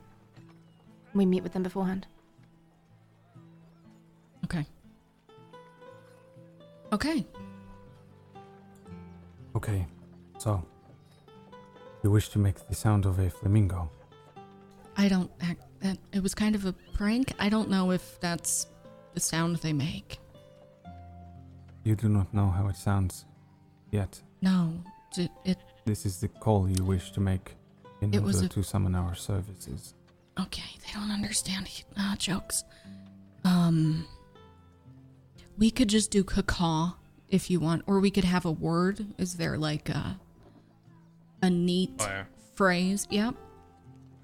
We 1.13 1.25
meet 1.25 1.41
with 1.41 1.53
them 1.53 1.63
beforehand. 1.63 2.05
okay. 4.45 4.65
Okay. 6.91 7.25
Okay, 9.55 9.87
so 10.37 10.63
you 12.07 12.11
wish 12.11 12.29
to 12.29 12.39
make 12.39 12.55
the 12.69 12.73
sound 12.73 13.05
of 13.05 13.19
a 13.19 13.29
flamingo. 13.29 13.91
I 14.95 15.09
don't 15.09 15.29
act 15.41 15.61
that 15.81 15.97
it 16.13 16.23
was 16.23 16.33
kind 16.33 16.55
of 16.55 16.63
a 16.65 16.71
prank. 16.93 17.33
I 17.37 17.49
don't 17.49 17.69
know 17.69 17.91
if 17.91 18.17
that's 18.21 18.67
the 19.13 19.19
sound 19.19 19.57
they 19.57 19.73
make. 19.73 20.17
You 21.83 21.95
do 21.97 22.07
not 22.07 22.33
know 22.33 22.47
how 22.47 22.69
it 22.69 22.77
sounds 22.77 23.25
yet. 23.91 24.21
No, 24.41 24.71
it, 25.17 25.29
it 25.43 25.57
This 25.83 26.05
is 26.05 26.21
the 26.21 26.29
call 26.29 26.69
you 26.69 26.85
wish 26.85 27.11
to 27.11 27.19
make 27.19 27.55
in 28.01 28.13
It 28.13 28.23
order 28.23 28.45
a- 28.45 28.47
to 28.47 28.63
summon 28.63 28.95
our 28.95 29.13
services. 29.13 29.93
okay. 30.39 30.69
They 30.85 30.93
don't 30.93 31.11
understand 31.11 31.69
uh, 31.97 32.15
jokes. 32.15 32.63
Um, 33.43 34.05
we 35.57 35.71
could 35.71 35.89
just 35.89 36.09
do 36.11 36.23
cacaw 36.23 36.93
if 37.27 37.49
you 37.51 37.59
want, 37.59 37.81
or 37.85 37.99
we 37.99 38.11
could 38.11 38.23
have 38.23 38.45
a 38.45 38.51
word. 38.51 39.05
Is 39.17 39.35
there 39.35 39.57
like 39.57 39.89
a 39.89 40.17
a 41.41 41.49
neat 41.49 41.99
Fire. 42.01 42.27
phrase? 42.55 43.07
Yep. 43.09 43.35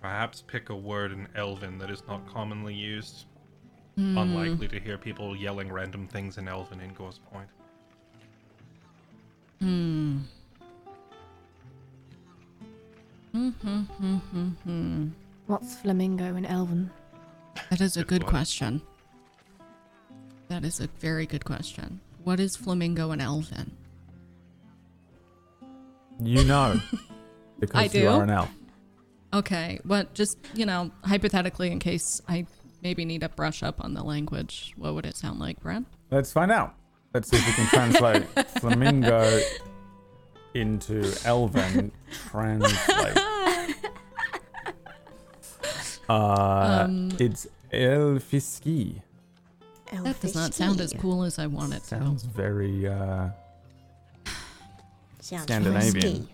Perhaps 0.01 0.43
pick 0.47 0.69
a 0.69 0.75
word 0.75 1.11
in 1.11 1.27
Elven 1.35 1.77
that 1.77 1.89
is 1.89 2.03
not 2.07 2.27
commonly 2.27 2.73
used. 2.73 3.25
Hmm. 3.95 4.17
Unlikely 4.17 4.67
to 4.69 4.79
hear 4.79 4.97
people 4.97 5.35
yelling 5.35 5.71
random 5.71 6.07
things 6.07 6.37
in 6.37 6.47
Elven 6.47 6.81
in 6.81 6.93
Ghost 6.93 7.21
Point. 7.31 7.47
Hmm. 9.61 10.17
Hmm. 13.31 13.49
Hmm. 13.49 13.81
Hmm. 13.81 14.15
Hmm. 14.17 14.47
hmm. 14.63 15.07
What's 15.47 15.75
flamingo 15.75 16.35
in 16.35 16.45
Elven? 16.45 16.89
That 17.69 17.81
is 17.81 17.97
a 17.97 18.01
Good 18.01 18.21
good 18.21 18.25
question. 18.25 18.81
That 20.49 20.63
is 20.63 20.79
a 20.79 20.87
very 20.99 21.25
good 21.25 21.45
question. 21.45 21.99
What 22.23 22.39
is 22.39 22.55
flamingo 22.55 23.11
in 23.11 23.21
elven? 23.21 23.75
You 26.21 26.43
know, 26.43 26.79
because 27.59 27.79
I 27.79 27.83
you 27.85 27.89
do? 27.89 28.07
are 28.09 28.23
an 28.23 28.29
elf. 28.29 28.49
Okay, 29.33 29.79
but 29.83 30.13
just, 30.13 30.37
you 30.53 30.65
know, 30.65 30.91
hypothetically, 31.03 31.71
in 31.71 31.79
case 31.79 32.21
I 32.27 32.45
maybe 32.83 33.03
need 33.03 33.21
to 33.21 33.29
brush 33.29 33.63
up 33.63 33.83
on 33.83 33.93
the 33.95 34.03
language, 34.03 34.73
what 34.77 34.93
would 34.93 35.05
it 35.05 35.15
sound 35.17 35.39
like, 35.39 35.59
Brad? 35.59 35.85
Let's 36.11 36.31
find 36.31 36.51
out. 36.51 36.75
Let's 37.13 37.29
see 37.29 37.37
if 37.37 37.47
we 37.47 37.53
can 37.53 37.67
translate 37.67 38.47
flamingo 38.59 39.39
into 40.53 41.11
elven. 41.25 41.91
Translate. 42.29 43.17
Uh, 46.09 46.83
Um, 46.85 47.11
it's 47.17 47.47
elfiski. 47.71 49.01
That 49.91 50.19
does 50.19 50.35
not 50.35 50.53
sound 50.53 50.81
as 50.81 50.93
cool 50.99 51.23
as 51.23 51.39
I 51.39 51.47
want 51.47 51.73
it 51.73 51.83
Sounds 51.83 52.23
very 52.23 52.87
uh, 52.87 53.29
Sounds 55.39 55.65
Scandinavian. 55.65 55.93
risky. 55.93 56.27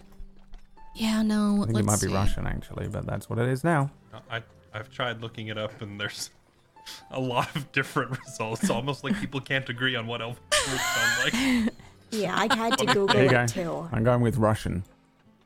Yeah, 0.96 1.22
no, 1.22 1.62
I 1.63 1.65
think 1.65 1.75
let's 1.75 1.79
it 1.79 1.86
might 1.86 2.01
be 2.01 2.08
see. 2.08 2.13
Russian 2.13 2.48
actually, 2.48 2.88
but 2.88 3.06
that's 3.06 3.29
what 3.29 3.39
it 3.39 3.48
is 3.48 3.63
now. 3.63 3.89
Uh, 4.13 4.20
I 4.32 4.44
I've 4.74 4.91
tried 4.91 5.22
looking 5.22 5.48
it 5.48 5.58
up 5.58 5.82
and 5.82 6.00
there's 6.00 6.29
a 7.12 7.20
lot 7.20 7.56
of 7.56 7.72
different 7.72 8.18
results. 8.25 8.70
Almost 8.70 9.03
like 9.03 9.20
people 9.20 9.39
can't 9.39 9.68
agree 9.70 9.96
on 9.96 10.08
what 10.08 10.22
Elven 10.22 10.38
words 10.51 10.82
sound 10.82 11.24
like. 11.65 11.74
Yeah, 12.12 12.36
I 12.36 12.53
had 12.56 12.77
to 12.79 12.86
Google 12.88 13.08
There 13.08 13.29
go. 13.29 13.41
it 13.44 13.48
too. 13.50 13.89
I'm 13.91 14.03
going 14.03 14.22
with 14.22 14.38
Russian. 14.38 14.84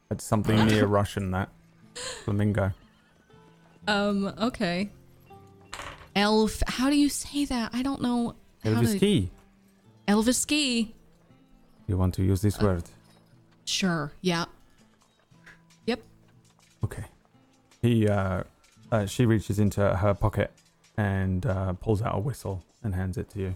It's 0.10 0.24
something 0.24 0.66
near 0.68 0.86
Russian. 0.86 1.32
That 1.32 1.50
flamingo. 2.24 2.72
Um, 3.88 4.34
okay. 4.42 4.90
Elf, 6.16 6.62
how 6.68 6.90
do 6.90 6.96
you 6.96 7.10
say 7.10 7.46
that? 7.46 7.72
I 7.74 7.82
don't 7.82 8.02
know. 8.02 8.36
how 8.64 8.70
to- 8.70 8.76
Elviski. 8.88 9.30
Elviski. 10.08 10.92
You 11.88 11.98
want 11.98 12.14
to 12.16 12.24
use 12.24 12.42
this 12.42 12.60
word? 12.62 12.84
Sure, 13.66 14.12
yeah. 14.22 14.46
Yep. 15.86 16.02
Okay. 16.84 17.04
He, 17.82 18.08
uh, 18.08 18.44
uh, 18.92 19.06
she 19.06 19.26
reaches 19.26 19.60
into 19.60 19.96
her 19.96 20.14
pocket 20.14 20.52
and 20.98 21.46
uh, 21.46 21.74
pulls 21.74 22.02
out 22.02 22.16
a 22.16 22.20
whistle 22.20 22.64
and 22.84 22.94
hands 22.96 23.18
it 23.18 23.30
to 23.32 23.40
you. 23.40 23.56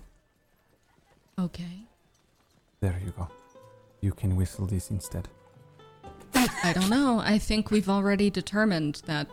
Okay. 1.40 1.84
There 2.80 3.00
you 3.04 3.12
go. 3.18 3.28
You 4.02 4.12
can 4.14 4.36
whistle 4.36 4.66
this 4.66 4.90
instead. 4.92 5.28
I 6.34 6.74
don't 6.74 6.90
know. 6.90 7.20
I 7.24 7.38
think 7.38 7.72
we've 7.72 7.90
already 7.90 8.30
determined 8.30 9.02
that 9.06 9.28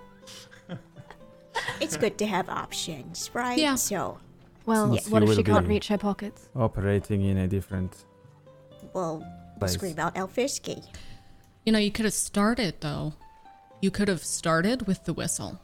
It's 1.80 1.96
good 1.96 2.18
to 2.18 2.26
have 2.26 2.48
options, 2.48 3.30
right? 3.34 3.58
Yeah. 3.58 3.74
So, 3.76 4.18
Well, 4.66 4.94
Since 4.94 5.08
what 5.08 5.22
you 5.22 5.30
if 5.30 5.36
she 5.36 5.42
can't 5.42 5.66
be- 5.66 5.74
reach 5.74 5.88
her 5.88 5.98
pockets? 5.98 6.48
Operating 6.56 7.22
in 7.22 7.36
a 7.38 7.46
different 7.48 8.04
we'll 8.92 9.24
place. 9.64 9.74
scream 9.74 9.98
out 9.98 10.14
Elfisky. 10.14 10.84
You 11.66 11.72
know, 11.72 11.78
you 11.78 11.90
could 11.90 12.04
have 12.04 12.14
started 12.14 12.76
though. 12.80 13.14
You 13.80 13.90
could 13.90 14.08
have 14.08 14.24
started 14.24 14.86
with 14.86 15.04
the 15.04 15.12
whistle, 15.12 15.60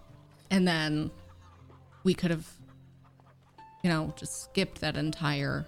and 0.50 0.66
then 0.69 1.11
we 2.04 2.14
could 2.14 2.30
have 2.30 2.47
you 3.83 3.90
know, 3.90 4.12
just 4.16 4.45
skipped 4.45 4.80
that 4.80 4.97
entire. 4.97 5.66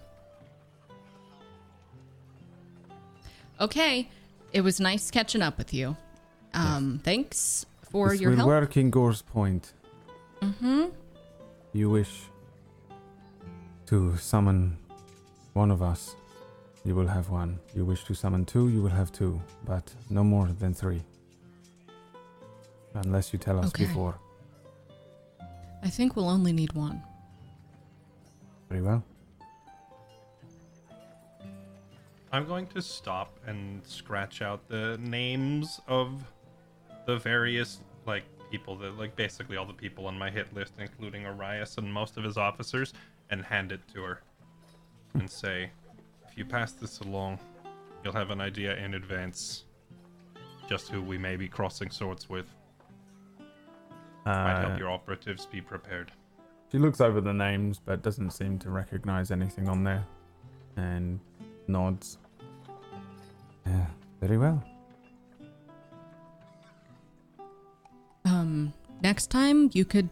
Okay, 3.61 4.09
it 4.53 4.61
was 4.61 4.81
nice 4.81 5.11
catching 5.11 5.43
up 5.43 5.57
with 5.57 5.73
you. 5.73 5.97
Um, 6.55 7.01
thanks 7.03 7.65
for 7.91 8.11
this 8.11 8.21
your 8.21 8.31
will 8.31 8.39
help. 8.39 8.49
work 8.49 8.77
in 8.77 8.91
Gore's 8.91 9.23
Point. 9.23 9.73
Mm-hmm. 10.43 10.87
You 11.73 11.91
wish 11.91 12.25
to 13.87 14.17
summon 14.17 14.77
one 15.55 15.71
of 15.71 15.81
us, 15.81 16.17
you 16.85 16.95
will 16.95 17.07
have 17.07 17.29
one. 17.31 17.59
You 17.75 17.85
wish 17.85 18.05
to 18.05 18.15
summon 18.15 18.45
two, 18.45 18.69
you 18.69 18.83
will 18.83 18.91
have 18.91 19.13
two, 19.13 19.41
but 19.65 19.93
no 20.11 20.25
more 20.25 20.49
than 20.49 20.75
three. 20.75 21.03
Unless 22.95 23.33
you 23.33 23.39
tell 23.39 23.59
us 23.59 23.69
Okay. 23.69 23.85
before. 23.87 24.19
I 25.83 25.89
think 25.89 26.15
we'll 26.17 26.29
only 26.29 26.53
need 26.53 26.73
one. 26.75 27.03
Very 28.69 28.83
well. 28.83 29.03
I'm 32.33 32.47
going 32.47 32.67
to 32.69 32.81
stop 32.81 33.39
and 33.47 33.87
scratch 33.87 34.41
out 34.41 34.67
the 34.69 34.97
names 35.01 35.81
of 35.87 36.25
the 37.07 37.19
various 37.19 37.81
like 38.07 38.25
people 38.51 38.77
that 38.77 38.97
like 38.99 39.15
basically 39.17 39.57
all 39.57 39.67
the 39.67 39.73
people 39.75 40.07
on 40.07 40.19
my 40.19 40.31
hit 40.31 40.53
list, 40.55 40.73
including 40.79 41.27
Arias 41.27 41.77
and 41.79 41.93
most 41.93 42.17
of 42.17 42.25
his 42.25 42.37
officers, 42.39 42.95
and 43.31 43.45
hand 43.45 43.71
it 43.73 43.81
to 43.95 44.03
her 44.03 44.21
and 45.15 45.29
say, 45.29 45.71
if 46.33 46.39
you 46.39 46.45
pass 46.47 46.73
this 46.73 47.01
along, 47.01 47.39
you'll 48.03 48.15
have 48.15 48.31
an 48.31 48.41
idea 48.41 48.75
in 48.77 48.95
advance 48.95 49.65
just 50.67 50.89
who 50.89 51.03
we 51.03 51.19
may 51.19 51.37
be 51.37 51.47
crossing 51.47 51.91
swords 51.91 52.29
with. 52.31 52.47
Might 54.25 54.55
Uh, 54.55 54.69
help 54.69 54.79
your 54.79 54.91
operatives 54.91 55.45
be 55.45 55.61
prepared. 55.61 56.11
She 56.71 56.79
looks 56.79 57.03
over 57.03 57.21
the 57.21 57.35
names 57.35 57.79
but 57.85 58.03
doesn't 58.03 58.31
seem 58.31 58.59
to 58.61 58.71
recognize 58.71 59.31
anything 59.31 59.69
on 59.69 59.85
there 59.85 60.07
and 60.77 61.21
nods. 61.69 62.17
Yeah, 63.67 63.87
very 64.21 64.39
well. 64.39 64.65
Um, 68.25 68.73
next 69.03 69.27
time 69.31 69.69
you 69.75 69.85
could 69.85 70.09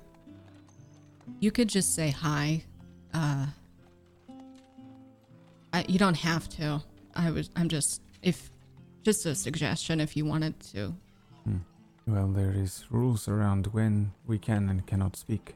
you 1.39 1.50
could 1.50 1.69
just 1.69 1.95
say 1.95 2.11
hi. 2.11 2.65
Uh 3.15 3.47
I, 5.73 5.85
you 5.89 5.99
don't 5.99 6.17
have 6.17 6.49
to. 6.50 6.83
I 7.15 7.31
was 7.31 7.50
I'm 7.57 7.69
just 7.69 8.03
if 8.23 8.50
just 9.03 9.27
a 9.27 9.35
suggestion 9.35 10.00
if 10.00 10.17
you 10.17 10.25
wanted 10.25 10.59
to. 10.73 10.95
Well, 12.07 12.29
there 12.29 12.53
is 12.53 12.87
rules 12.91 13.29
around 13.29 13.69
when 13.69 14.12
we 14.27 14.39
can 14.39 14.69
and 14.69 14.85
cannot 14.85 15.17
speak. 15.17 15.55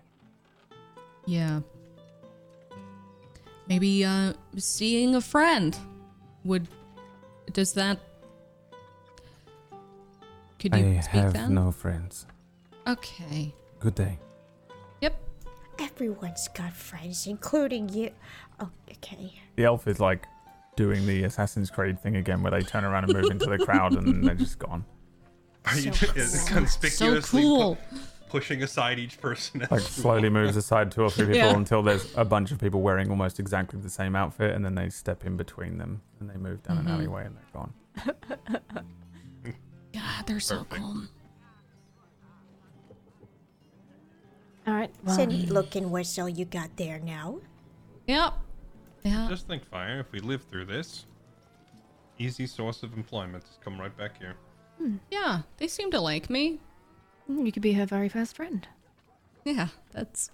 Yeah. 1.27 1.61
Maybe 3.67 4.05
uh 4.05 4.35
seeing 4.57 5.15
a 5.17 5.21
friend 5.21 5.77
would 6.45 6.69
does 7.53 7.73
that 7.73 7.99
could 10.59 10.77
you 10.77 10.87
I 10.87 11.01
speak 11.01 11.21
have 11.21 11.33
then? 11.33 11.55
no 11.55 11.73
friends. 11.73 12.27
Okay. 12.87 13.55
Good 13.81 13.95
day. 13.95 14.19
Yep. 15.79 15.91
Everyone's 15.91 16.49
got 16.49 16.73
friends, 16.73 17.27
including 17.27 17.89
you. 17.89 18.11
Oh, 18.61 18.71
okay. 18.91 19.33
The 19.57 19.65
elf 19.65 19.87
is 19.89 20.01
like 20.01 20.27
doing 20.77 21.07
the 21.07 21.25
Assassin's 21.25 21.71
Creed 21.71 22.01
thing 22.01 22.17
again 22.17 22.43
where 22.43 22.51
they 22.51 22.63
turn 22.63 22.85
around 22.85 23.05
and 23.05 23.13
move 23.15 23.31
into 23.31 23.47
the 23.47 23.59
crowd 23.59 23.95
and 23.97 24.27
they're 24.27 24.35
just 24.35 24.59
gone. 24.59 24.85
Are 25.67 25.77
you 25.79 25.93
So 25.93 26.07
is 26.15 26.45
cool. 26.49 26.49
conspicuously 26.59 27.43
So 27.43 27.75
pu- 27.75 27.99
pushing 28.29 28.63
aside 28.63 28.99
each 28.99 29.21
person? 29.21 29.67
Like 29.71 29.81
slowly 29.81 30.29
moves 30.29 30.57
aside 30.57 30.91
two 30.91 31.03
or 31.03 31.11
three 31.11 31.27
people 31.27 31.39
Yeah. 31.51 31.57
until 31.57 31.83
there's 31.83 32.13
a 32.17 32.25
bunch 32.25 32.51
of 32.53 32.59
people 32.59 32.83
wearing 32.83 33.09
almost 33.11 33.39
exactly 33.41 33.81
the 33.81 33.89
same 33.91 34.15
outfit 34.17 34.55
and 34.55 34.65
then 34.65 34.75
they 34.75 34.91
step 34.91 35.25
in 35.25 35.37
between 35.37 35.79
them 35.79 36.03
and 36.21 36.29
they 36.29 36.37
move 36.37 36.63
down 36.65 36.77
Mhm. 36.79 36.81
an 36.81 36.89
alleyway 36.89 37.27
and 37.27 37.37
they're 37.37 37.45
gone. 37.53 37.73
God, 39.93 40.27
they're 40.27 40.41
so 40.41 40.65
Perfect. 40.65 40.83
cool. 40.83 41.03
All 44.67 44.75
right. 44.75 44.91
It's 44.91 45.17
Well, 45.17 45.21
a 45.21 45.27
neat 45.27 45.51
looking 45.51 45.91
whistle 45.91 46.29
you 46.29 46.45
got 46.45 46.77
there 46.77 46.99
now. 46.99 47.41
Yep. 48.07 48.35
Yeah. 49.03 49.27
Just 49.29 49.47
think, 49.47 49.65
Fire, 49.67 50.01
if 50.01 50.11
we 50.13 50.21
live 50.21 50.43
through 50.45 50.65
this, 50.67 51.05
easy 52.19 52.47
source 52.47 52.83
of 52.83 52.95
employment. 52.95 53.45
Just 53.45 53.61
come 53.61 53.79
right 53.79 53.95
back 53.97 54.19
here. 54.19 54.35
Hmm. 54.79 54.97
Yeah, 55.11 55.43
they 55.59 55.69
seem 55.69 55.91
to 55.91 56.01
like 56.01 56.31
me. 56.31 56.59
Hmm, 57.27 57.45
you 57.45 57.53
could 57.53 57.63
be 57.63 57.73
her 57.75 57.87
very 57.87 58.09
first 58.09 58.35
friend. 58.37 58.67
Yeah, 59.45 59.69
that's 59.93 60.31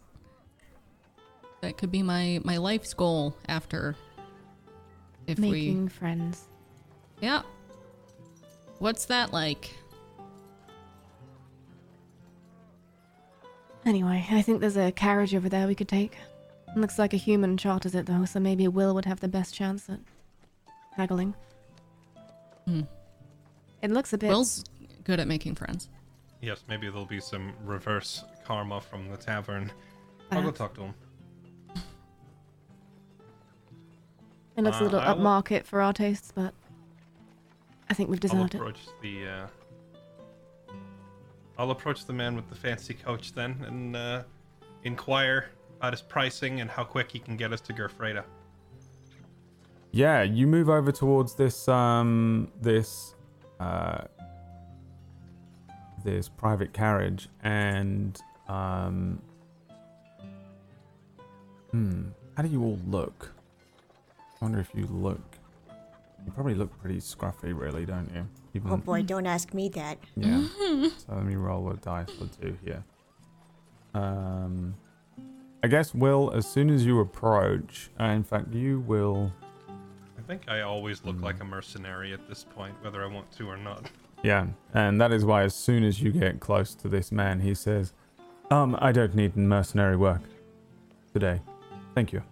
that 1.61 1.77
could 1.77 1.90
be 1.90 2.03
my 2.03 2.40
my 2.45 2.57
life's 2.57 2.95
goal 2.95 3.37
after 3.49 3.97
if 5.27 5.38
Making 5.38 5.88
friends. 5.88 6.47
we 7.21 7.27
Yeah. 7.27 7.43
What's 8.79 9.07
that 9.07 9.33
like? 9.33 9.75
Anyway, 13.87 14.27
I 14.31 14.43
think 14.43 14.61
there's 14.61 14.77
a 14.77 14.93
carriage 14.93 15.35
over 15.35 15.49
there 15.49 15.66
we 15.66 15.75
could 15.75 15.88
take. 15.88 16.16
Looks 16.77 16.99
like 16.99 17.12
a 17.14 17.16
human 17.16 17.57
charters 17.57 17.95
it 17.95 18.07
though, 18.07 18.25
so 18.25 18.38
maybe 18.38 18.69
Will 18.69 18.95
would 18.95 19.07
have 19.07 19.21
the 19.21 19.29
best 19.29 19.55
chance 19.55 19.88
at 19.88 19.99
haggling. 20.97 21.35
Hmm. 22.66 22.83
It 23.83 23.90
looks 23.90 24.12
a 24.12 24.19
bit. 24.19 24.29
Will's 24.29 24.64
good 25.05 25.19
at 25.19 25.27
making 25.27 25.55
friends. 25.55 25.88
Yes, 26.43 26.62
maybe 26.69 26.88
there'll 26.88 27.07
be 27.07 27.21
some 27.21 27.53
reverse 27.64 28.25
karma 28.45 28.81
from 28.81 29.09
the 29.11 29.16
tavern. 29.16 29.73
I'll 30.31 30.38
go 30.43 30.53
perhaps. 30.53 30.59
talk 30.59 30.75
to 30.75 30.81
him. 30.83 30.95
It 34.57 34.62
looks 34.64 34.77
a 34.77 34.81
Uh, 34.81 34.85
little 34.85 35.01
I 35.01 35.12
will- 35.12 35.23
upmarket 35.25 35.64
for 35.64 35.81
our 35.81 35.93
tastes, 35.93 36.33
but 36.35 36.55
I 37.88 37.95
think 37.95 38.11
we've 38.11 38.19
I'll 38.19 38.29
deserved 38.29 38.55
it. 38.55 38.59
approach 38.59 38.81
the. 39.03 39.27
Uh, 39.27 39.47
I'll 41.61 41.73
approach 41.73 42.07
the 42.07 42.14
man 42.14 42.37
with 42.37 42.49
the 42.49 42.55
fancy 42.55 42.94
coach 42.94 43.35
then 43.35 43.62
and 43.66 43.94
uh, 43.94 44.23
inquire 44.85 45.51
about 45.77 45.92
his 45.92 46.01
pricing 46.01 46.62
and 46.62 46.70
how 46.70 46.85
quick 46.85 47.12
he 47.12 47.18
can 47.18 47.37
get 47.37 47.53
us 47.53 47.61
to 47.61 47.75
Gerfreda. 47.75 48.25
Yeah, 49.92 50.23
you 50.23 50.46
move 50.46 50.70
over 50.70 50.90
towards 50.90 51.35
this 51.35 51.68
um 51.68 52.51
this 52.62 53.14
uh 53.59 54.05
this 56.03 56.31
private 56.31 56.73
carriage 56.73 57.29
and 57.42 58.18
um 58.49 59.20
hmm 61.73 62.05
how 62.38 62.42
do 62.42 62.49
you 62.49 62.62
all 62.62 62.79
look? 62.87 63.35
I 64.09 64.44
wonder 64.46 64.61
if 64.61 64.70
you 64.75 64.87
look 64.87 65.20
you 66.25 66.33
probably 66.33 66.55
look 66.55 66.81
pretty 66.81 67.01
scruffy 67.01 67.53
really, 67.55 67.85
don't 67.85 68.11
you? 68.14 68.27
Even 68.55 68.71
Oh 68.73 68.77
boy, 68.77 69.03
don't 69.03 69.27
ask 69.27 69.55
me 69.55 69.69
that. 69.71 69.99
yeah. 70.17 70.45
so 70.59 71.15
let 71.15 71.25
me 71.25 71.37
roll 71.37 71.71
a 71.71 71.77
dice 71.77 72.09
or 72.21 72.29
two 72.41 72.57
here. 72.65 72.83
Um 73.95 74.75
I 75.63 75.69
guess 75.69 75.95
Will, 75.95 76.31
as 76.35 76.47
soon 76.47 76.71
as 76.71 76.87
you 76.87 77.01
approach, 77.01 77.91
uh, 78.01 78.05
in 78.05 78.25
fact 78.25 78.53
you 78.55 78.81
will 78.81 79.33
I 80.19 80.23
think 80.23 80.43
I 80.49 80.61
always 80.63 81.05
look 81.05 81.21
like 81.21 81.41
a 81.41 81.45
mercenary 81.45 82.13
at 82.13 82.29
this 82.29 82.45
point, 82.45 82.75
whether 82.83 83.03
I 83.03 83.07
want 83.07 83.31
to 83.33 83.49
or 83.49 83.57
not. 83.57 83.91
Yeah, 84.23 84.49
and 84.75 85.01
that 85.01 85.13
is 85.13 85.25
why 85.25 85.45
as 85.45 85.55
soon 85.55 85.83
as 85.83 86.03
you 86.03 86.13
get 86.13 86.41
close 86.41 86.75
to 86.75 86.89
this 86.91 87.11
man, 87.11 87.41
he 87.41 87.55
says, 87.55 87.95
Um, 88.51 88.77
I 88.79 88.93
don't 88.93 89.15
need 89.15 89.35
mercenary 89.35 89.97
work 89.97 90.21
today. 91.15 91.41
Thank 91.95 92.13
you. 92.13 92.23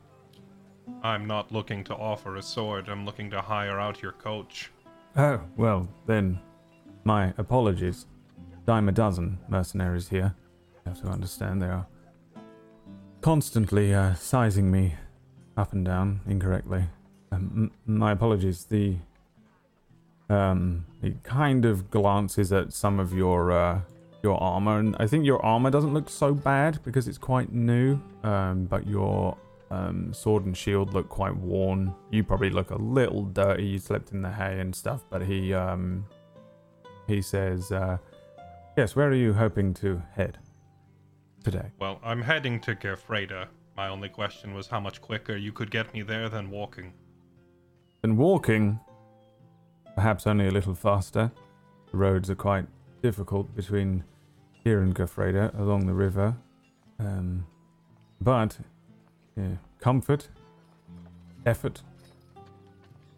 I'm 1.02 1.26
not 1.26 1.50
looking 1.50 1.82
to 1.84 1.94
offer 1.94 2.36
a 2.36 2.42
sword. 2.42 2.90
I'm 2.90 3.06
looking 3.06 3.30
to 3.30 3.40
hire 3.40 3.80
out 3.80 4.02
your 4.02 4.12
coach. 4.12 4.70
Oh, 5.20 5.40
well, 5.56 5.88
then, 6.06 6.38
my 7.02 7.34
apologies. 7.38 8.06
Dime 8.66 8.88
a 8.88 8.92
dozen 8.92 9.38
mercenaries 9.48 10.08
here. 10.08 10.32
You 10.86 10.92
have 10.92 11.02
to 11.02 11.08
understand 11.08 11.60
they 11.60 11.66
are 11.66 11.88
constantly 13.20 13.92
uh, 13.92 14.14
sizing 14.14 14.70
me 14.70 14.94
up 15.56 15.72
and 15.72 15.84
down 15.84 16.20
incorrectly. 16.28 16.84
Um, 17.32 17.72
m- 17.86 17.98
my 17.98 18.12
apologies. 18.12 18.66
The 18.66 18.94
um, 20.30 20.86
kind 21.24 21.64
of 21.64 21.90
glances 21.90 22.52
at 22.52 22.72
some 22.72 23.00
of 23.00 23.12
your 23.12 23.50
uh, 23.50 23.80
your 24.22 24.40
armor, 24.40 24.78
and 24.78 24.94
I 25.00 25.08
think 25.08 25.26
your 25.26 25.44
armor 25.44 25.70
doesn't 25.70 25.92
look 25.92 26.08
so 26.08 26.32
bad 26.32 26.78
because 26.84 27.08
it's 27.08 27.18
quite 27.18 27.52
new. 27.52 27.98
Um, 28.22 28.66
but 28.66 28.86
your 28.86 29.36
um, 29.70 30.12
sword 30.12 30.46
and 30.46 30.56
shield 30.56 30.94
look 30.94 31.08
quite 31.08 31.36
worn. 31.36 31.94
You 32.10 32.24
probably 32.24 32.50
look 32.50 32.70
a 32.70 32.76
little 32.76 33.24
dirty. 33.24 33.64
You 33.64 33.78
slept 33.78 34.12
in 34.12 34.22
the 34.22 34.30
hay 34.30 34.60
and 34.60 34.74
stuff. 34.74 35.04
But 35.10 35.22
he 35.22 35.52
um, 35.54 36.06
he 37.06 37.22
says, 37.22 37.72
uh, 37.72 37.98
"Yes, 38.76 38.96
where 38.96 39.08
are 39.08 39.14
you 39.14 39.32
hoping 39.32 39.74
to 39.74 40.02
head 40.14 40.38
today?" 41.44 41.72
Well, 41.78 42.00
I'm 42.02 42.22
heading 42.22 42.60
to 42.60 42.74
Gerfreda. 42.74 43.48
My 43.76 43.88
only 43.88 44.08
question 44.08 44.54
was 44.54 44.66
how 44.66 44.80
much 44.80 45.00
quicker 45.00 45.36
you 45.36 45.52
could 45.52 45.70
get 45.70 45.92
me 45.92 46.02
there 46.02 46.28
than 46.28 46.50
walking. 46.50 46.92
Than 48.02 48.16
walking, 48.16 48.80
perhaps 49.94 50.26
only 50.26 50.48
a 50.48 50.50
little 50.50 50.74
faster. 50.74 51.30
The 51.92 51.96
roads 51.96 52.28
are 52.30 52.34
quite 52.34 52.66
difficult 53.02 53.54
between 53.54 54.04
here 54.64 54.82
and 54.82 54.94
Gofreda 54.94 55.58
along 55.58 55.86
the 55.86 55.94
river. 55.94 56.36
Um, 56.98 57.46
but 58.20 58.58
Yeah. 59.38 59.56
Comfort, 59.78 60.28
effort, 61.46 61.82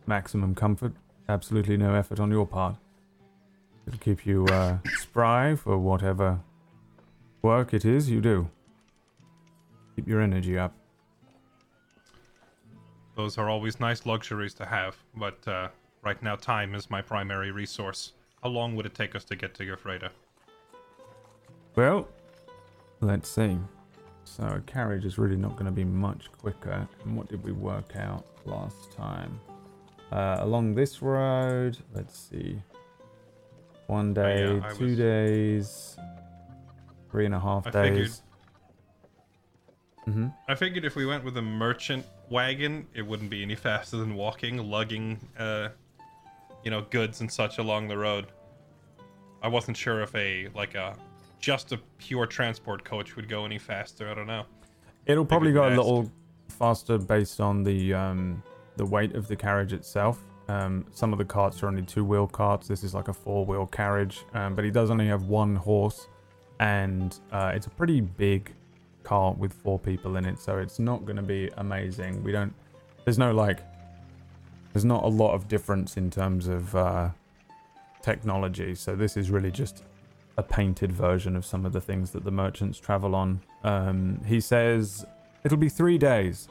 maximum 0.06 0.54
comfort. 0.54 0.92
Absolutely 1.28 1.76
no 1.78 1.94
effort 1.94 2.20
on 2.20 2.30
your 2.30 2.46
part. 2.46 2.76
It'll 3.86 3.98
keep 3.98 4.26
you 4.26 4.44
uh, 4.46 4.78
spry 4.98 5.56
for 5.56 5.78
whatever 5.78 6.40
work 7.40 7.72
it 7.72 7.84
is 7.84 8.10
you 8.10 8.20
do. 8.20 8.50
Keep 9.96 10.08
your 10.08 10.20
energy 10.20 10.58
up. 10.58 10.74
Those 13.16 13.38
are 13.38 13.48
always 13.48 13.80
nice 13.80 14.04
luxuries 14.04 14.54
to 14.54 14.66
have, 14.66 14.96
but 15.16 15.46
uh, 15.48 15.68
right 16.02 16.22
now 16.22 16.36
time 16.36 16.74
is 16.74 16.90
my 16.90 17.00
primary 17.00 17.50
resource. 17.50 18.12
How 18.42 18.50
long 18.50 18.76
would 18.76 18.86
it 18.86 18.94
take 18.94 19.14
us 19.14 19.24
to 19.24 19.36
get 19.36 19.54
to 19.54 19.64
Gefreda? 19.64 20.10
Well, 21.76 22.08
let's 23.00 23.28
see. 23.28 23.58
So 24.36 24.44
a 24.44 24.60
carriage 24.60 25.04
is 25.04 25.18
really 25.18 25.36
not 25.36 25.52
going 25.52 25.64
to 25.66 25.72
be 25.72 25.82
much 25.84 26.30
quicker. 26.30 26.86
And 27.04 27.16
what 27.16 27.28
did 27.28 27.42
we 27.42 27.50
work 27.50 27.96
out 27.96 28.24
last 28.44 28.92
time? 28.92 29.40
Uh, 30.12 30.36
along 30.38 30.74
this 30.76 31.02
road, 31.02 31.76
let's 31.94 32.16
see. 32.30 32.62
One 33.88 34.14
yeah, 34.14 34.22
day, 34.22 34.60
I 34.62 34.72
two 34.72 34.84
was- 34.86 34.96
days, 34.96 35.96
three 37.10 37.26
and 37.26 37.34
a 37.34 37.40
half 37.40 37.66
I 37.66 37.70
figured- 37.72 37.96
days. 38.06 38.22
Mm-hmm. 40.06 40.28
I 40.48 40.54
figured 40.54 40.84
if 40.84 40.94
we 40.94 41.06
went 41.06 41.24
with 41.24 41.36
a 41.36 41.42
merchant 41.42 42.06
wagon, 42.30 42.86
it 42.94 43.02
wouldn't 43.02 43.30
be 43.30 43.42
any 43.42 43.56
faster 43.56 43.96
than 43.96 44.14
walking, 44.14 44.58
lugging, 44.58 45.18
uh, 45.38 45.68
you 46.64 46.70
know, 46.70 46.82
goods 46.82 47.20
and 47.20 47.30
such 47.30 47.58
along 47.58 47.88
the 47.88 47.98
road. 47.98 48.26
I 49.42 49.48
wasn't 49.48 49.76
sure 49.76 50.00
if 50.02 50.14
a 50.14 50.48
like 50.54 50.74
a 50.76 50.96
just 51.40 51.72
a 51.72 51.78
pure 51.98 52.26
transport 52.26 52.84
coach 52.84 53.16
would 53.16 53.28
go 53.28 53.44
any 53.44 53.58
faster. 53.58 54.10
I 54.10 54.14
don't 54.14 54.26
know. 54.26 54.44
It'll 55.06 55.24
probably 55.24 55.52
go 55.52 55.66
a 55.66 55.70
little 55.70 56.10
faster 56.48 56.98
based 56.98 57.40
on 57.40 57.64
the 57.64 57.94
um, 57.94 58.42
the 58.76 58.84
weight 58.84 59.14
of 59.14 59.26
the 59.26 59.36
carriage 59.36 59.72
itself. 59.72 60.22
Um, 60.48 60.84
some 60.92 61.12
of 61.12 61.18
the 61.18 61.24
carts 61.24 61.62
are 61.62 61.68
only 61.68 61.82
two 61.82 62.04
wheel 62.04 62.26
carts. 62.26 62.68
This 62.68 62.84
is 62.84 62.94
like 62.94 63.08
a 63.08 63.12
four 63.12 63.44
wheel 63.46 63.66
carriage, 63.66 64.24
um, 64.34 64.54
but 64.54 64.64
he 64.64 64.70
does 64.70 64.90
only 64.90 65.06
have 65.06 65.24
one 65.24 65.56
horse, 65.56 66.08
and 66.58 67.18
uh, 67.32 67.52
it's 67.54 67.66
a 67.66 67.70
pretty 67.70 68.00
big 68.00 68.52
cart 69.02 69.38
with 69.38 69.52
four 69.52 69.78
people 69.78 70.16
in 70.16 70.26
it. 70.26 70.38
So 70.38 70.58
it's 70.58 70.78
not 70.78 71.04
going 71.04 71.16
to 71.16 71.22
be 71.22 71.50
amazing. 71.56 72.22
We 72.22 72.32
don't. 72.32 72.54
There's 73.04 73.18
no 73.18 73.32
like. 73.32 73.60
There's 74.72 74.84
not 74.84 75.02
a 75.02 75.08
lot 75.08 75.34
of 75.34 75.48
difference 75.48 75.96
in 75.96 76.10
terms 76.10 76.46
of 76.46 76.76
uh, 76.76 77.10
technology. 78.02 78.74
So 78.74 78.94
this 78.94 79.16
is 79.16 79.30
really 79.30 79.50
just 79.50 79.82
a 80.40 80.42
painted 80.42 80.90
version 80.90 81.36
of 81.36 81.44
some 81.44 81.66
of 81.66 81.72
the 81.74 81.80
things 81.82 82.12
that 82.12 82.24
the 82.24 82.30
merchants 82.30 82.78
travel 82.80 83.14
on. 83.14 83.42
Um, 83.62 84.22
he 84.24 84.40
says 84.40 85.04
it'll 85.44 85.58
be 85.58 85.68
three 85.68 85.98
days. 85.98 86.48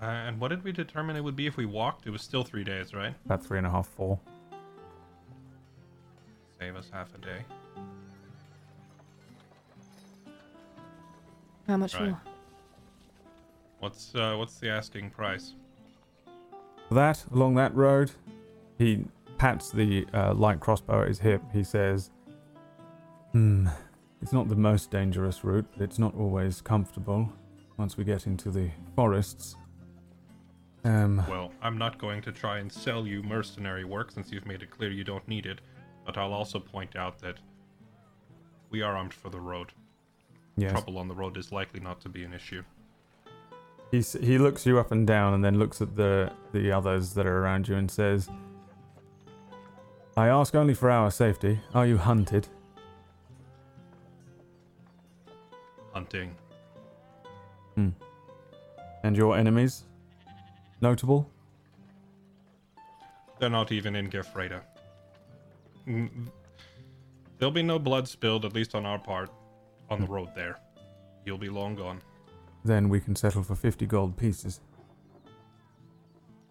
Uh, 0.00 0.04
and 0.04 0.38
what 0.40 0.48
did 0.48 0.62
we 0.62 0.70
determine 0.70 1.16
it 1.16 1.24
would 1.24 1.34
be 1.34 1.48
if 1.48 1.56
we 1.56 1.66
walked? 1.66 2.06
It 2.06 2.10
was 2.10 2.22
still 2.22 2.44
three 2.44 2.62
days, 2.62 2.94
right? 2.94 3.12
About 3.26 3.44
three 3.44 3.58
and 3.58 3.66
a 3.66 3.70
half, 3.70 3.88
four. 3.88 4.20
Save 6.60 6.76
us 6.76 6.88
half 6.92 7.12
a 7.16 7.18
day. 7.18 7.40
How 11.66 11.76
much 11.76 11.94
Right. 11.94 12.10
more? 12.10 12.20
What's 13.80 14.14
uh, 14.14 14.36
what's 14.36 14.58
the 14.60 14.70
asking 14.70 15.10
price? 15.10 15.54
That, 16.92 17.24
along 17.32 17.56
that 17.56 17.74
road, 17.74 18.12
he 18.78 19.04
pats 19.36 19.70
the 19.70 20.06
uh, 20.14 20.34
light 20.34 20.60
crossbow 20.60 21.02
at 21.02 21.08
his 21.08 21.18
hip. 21.18 21.42
He 21.52 21.62
says, 21.64 22.10
Hmm, 23.32 23.68
it's 24.22 24.32
not 24.32 24.48
the 24.48 24.56
most 24.56 24.90
dangerous 24.90 25.44
route, 25.44 25.66
but 25.72 25.82
it's 25.82 25.98
not 25.98 26.14
always 26.16 26.60
comfortable 26.60 27.30
once 27.76 27.96
we 27.96 28.04
get 28.04 28.26
into 28.26 28.50
the 28.50 28.70
forests. 28.96 29.56
Um, 30.84 31.22
Well, 31.28 31.52
I'm 31.60 31.76
not 31.76 31.98
going 31.98 32.22
to 32.22 32.32
try 32.32 32.58
and 32.58 32.72
sell 32.72 33.06
you 33.06 33.22
mercenary 33.22 33.84
work 33.84 34.10
since 34.10 34.32
you've 34.32 34.46
made 34.46 34.62
it 34.62 34.70
clear 34.70 34.90
you 34.90 35.04
don't 35.04 35.26
need 35.28 35.44
it, 35.46 35.60
but 36.06 36.16
I'll 36.16 36.32
also 36.32 36.58
point 36.58 36.96
out 36.96 37.18
that 37.20 37.36
we 38.70 38.82
are 38.82 38.96
armed 38.96 39.14
for 39.14 39.28
the 39.30 39.40
road. 39.40 39.72
yes. 40.56 40.72
Trouble 40.72 40.98
on 40.98 41.08
the 41.08 41.14
road 41.14 41.36
is 41.36 41.52
likely 41.52 41.80
not 41.80 42.00
to 42.02 42.08
be 42.08 42.24
an 42.24 42.32
issue. 42.32 42.62
He, 43.90 44.00
he 44.00 44.36
looks 44.38 44.66
you 44.66 44.78
up 44.78 44.92
and 44.92 45.06
down 45.06 45.32
and 45.34 45.42
then 45.44 45.58
looks 45.58 45.80
at 45.80 45.96
the, 45.96 46.30
the 46.52 46.70
others 46.72 47.14
that 47.14 47.26
are 47.26 47.38
around 47.38 47.68
you 47.68 47.76
and 47.76 47.90
says, 47.90 48.28
I 50.18 50.26
ask 50.26 50.56
only 50.56 50.74
for 50.74 50.90
our 50.90 51.12
safety. 51.12 51.60
Are 51.74 51.86
you 51.86 51.96
hunted? 51.96 52.48
Hunting. 55.92 56.34
Hmm. 57.76 57.90
And 59.04 59.16
your 59.16 59.36
enemies? 59.38 59.84
Notable? 60.80 61.30
They're 63.38 63.48
not 63.48 63.70
even 63.70 63.94
in 63.94 64.10
Gefreda. 64.10 64.60
Mm, 65.86 66.10
There'll 67.38 67.52
be 67.52 67.62
no 67.62 67.78
blood 67.78 68.08
spilled, 68.08 68.44
at 68.44 68.52
least 68.54 68.74
on 68.74 68.84
our 68.84 68.98
part, 68.98 69.30
on 69.88 70.00
the 70.00 70.08
road 70.08 70.30
there. 70.34 70.58
You'll 71.24 71.38
be 71.38 71.48
long 71.48 71.76
gone. 71.76 72.02
Then 72.64 72.88
we 72.88 72.98
can 72.98 73.14
settle 73.14 73.44
for 73.44 73.54
50 73.54 73.86
gold 73.86 74.16
pieces. 74.16 74.58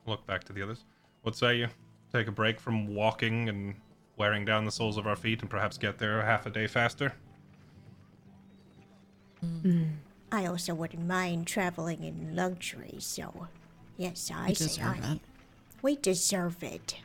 Look 0.06 0.26
back 0.26 0.46
to 0.46 0.54
the 0.54 0.62
others. 0.62 0.86
What 1.24 1.36
say 1.36 1.58
you? 1.58 1.68
Take 2.14 2.28
a 2.28 2.32
break 2.32 2.60
from 2.60 2.94
walking 2.94 3.50
and 3.50 3.76
wearing 4.18 4.46
down 4.46 4.66
the 4.66 4.72
soles 4.72 4.98
of 4.98 5.06
our 5.06 5.16
feet 5.16 5.42
and 5.42 5.50
perhaps 5.50 5.78
get 5.78 5.98
there 5.98 6.22
half 6.24 6.46
a 6.46 6.50
day 6.50 6.68
faster? 6.68 7.14
I 10.32 10.46
also 10.46 10.74
wouldn't 10.74 11.06
mind 11.06 11.48
traveling 11.48 12.04
in 12.04 12.36
luxury, 12.36 12.96
so 13.00 13.48
yes, 13.98 14.32
I 14.34 14.50
You 14.50 14.56
say 14.56 14.66
deserve 14.66 15.00
I. 15.04 15.12
it. 15.14 15.20
We 15.82 15.96
deserve 15.96 16.64
it. 16.64 16.96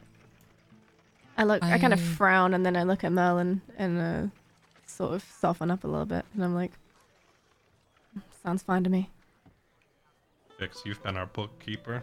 I 1.37 1.45
look. 1.45 1.63
I, 1.63 1.79
kind 1.79 1.93
of 1.93 2.01
frown 2.01 2.55
and 2.55 2.65
then 2.65 2.77
I 2.77 2.83
look 2.83 3.05
at 3.05 3.13
Merlin 3.13 3.61
and 3.77 3.99
uh, 4.01 4.27
sort 4.87 5.15
of 5.15 5.25
soften 5.41 5.71
up 5.71 5.85
a 5.85 5.87
little 5.87 6.07
bit, 6.07 6.25
and 6.35 6.45
I'm 6.45 6.55
like, 6.55 6.73
"Sounds 8.43 8.63
fine 8.63 8.85
to 8.85 8.91
me." 8.91 9.11
Vix, 10.59 10.83
you've 10.85 11.03
been 11.03 11.17
our 11.17 11.27
bookkeeper. 11.27 12.03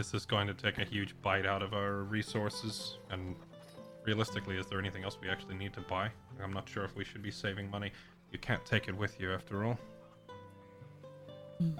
Oh. 0.00 0.06
Is 0.06 0.10
this 0.10 0.24
going 0.24 0.46
to 0.46 0.54
take 0.54 0.78
a 0.78 0.84
huge 0.84 1.14
bite 1.20 1.46
out 1.46 1.62
of 1.62 1.74
our 1.74 2.04
resources? 2.04 2.98
And 3.10 3.36
realistically, 4.04 4.56
is 4.56 4.66
there 4.66 4.78
anything 4.78 5.04
else 5.04 5.18
we 5.20 5.28
actually 5.28 5.56
need 5.56 5.74
to 5.74 5.80
buy? 5.82 6.10
I'm 6.42 6.52
not 6.52 6.68
sure 6.68 6.84
if 6.84 6.96
we 6.96 7.04
should 7.04 7.22
be 7.22 7.30
saving 7.30 7.70
money. 7.70 7.92
You 8.32 8.38
can't 8.38 8.64
take 8.64 8.88
it 8.88 8.96
with 8.96 9.20
you 9.20 9.32
after 9.32 9.64
all. 9.64 9.78
Hmm. 11.58 11.72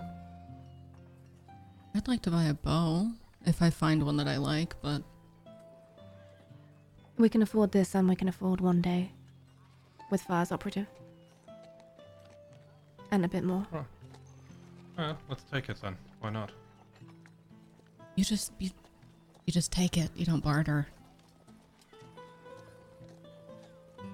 I'd 1.95 2.09
like 2.09 2.23
to 2.23 2.31
buy 2.31 2.45
a 2.45 2.55
bow 2.55 3.11
if 3.47 3.63
I 3.63 3.71
find 3.71 4.05
one 4.05 4.17
that 4.19 4.29
I 4.29 4.37
like, 4.37 4.75
but 4.83 5.03
We 7.17 7.29
can 7.29 7.43
afford 7.43 7.73
this, 7.73 7.95
and 7.95 8.09
we 8.09 8.17
can 8.17 8.29
afford 8.29 8.61
one 8.63 8.81
day 8.81 9.13
with 10.11 10.23
Fire's 10.23 10.53
operative, 10.53 10.87
and 13.11 13.25
a 13.25 13.29
bit 13.29 13.45
more. 13.45 13.67
Well, 14.97 15.17
let's 15.29 15.43
take 15.45 15.69
it 15.69 15.81
then. 15.83 15.97
Why 16.21 16.31
not? 16.31 16.53
You 18.21 18.25
just 18.25 18.53
you, 18.59 18.69
you 19.47 19.53
just 19.53 19.73
take 19.73 19.97
it. 19.97 20.11
You 20.15 20.27
don't 20.27 20.45
barter. 20.45 20.87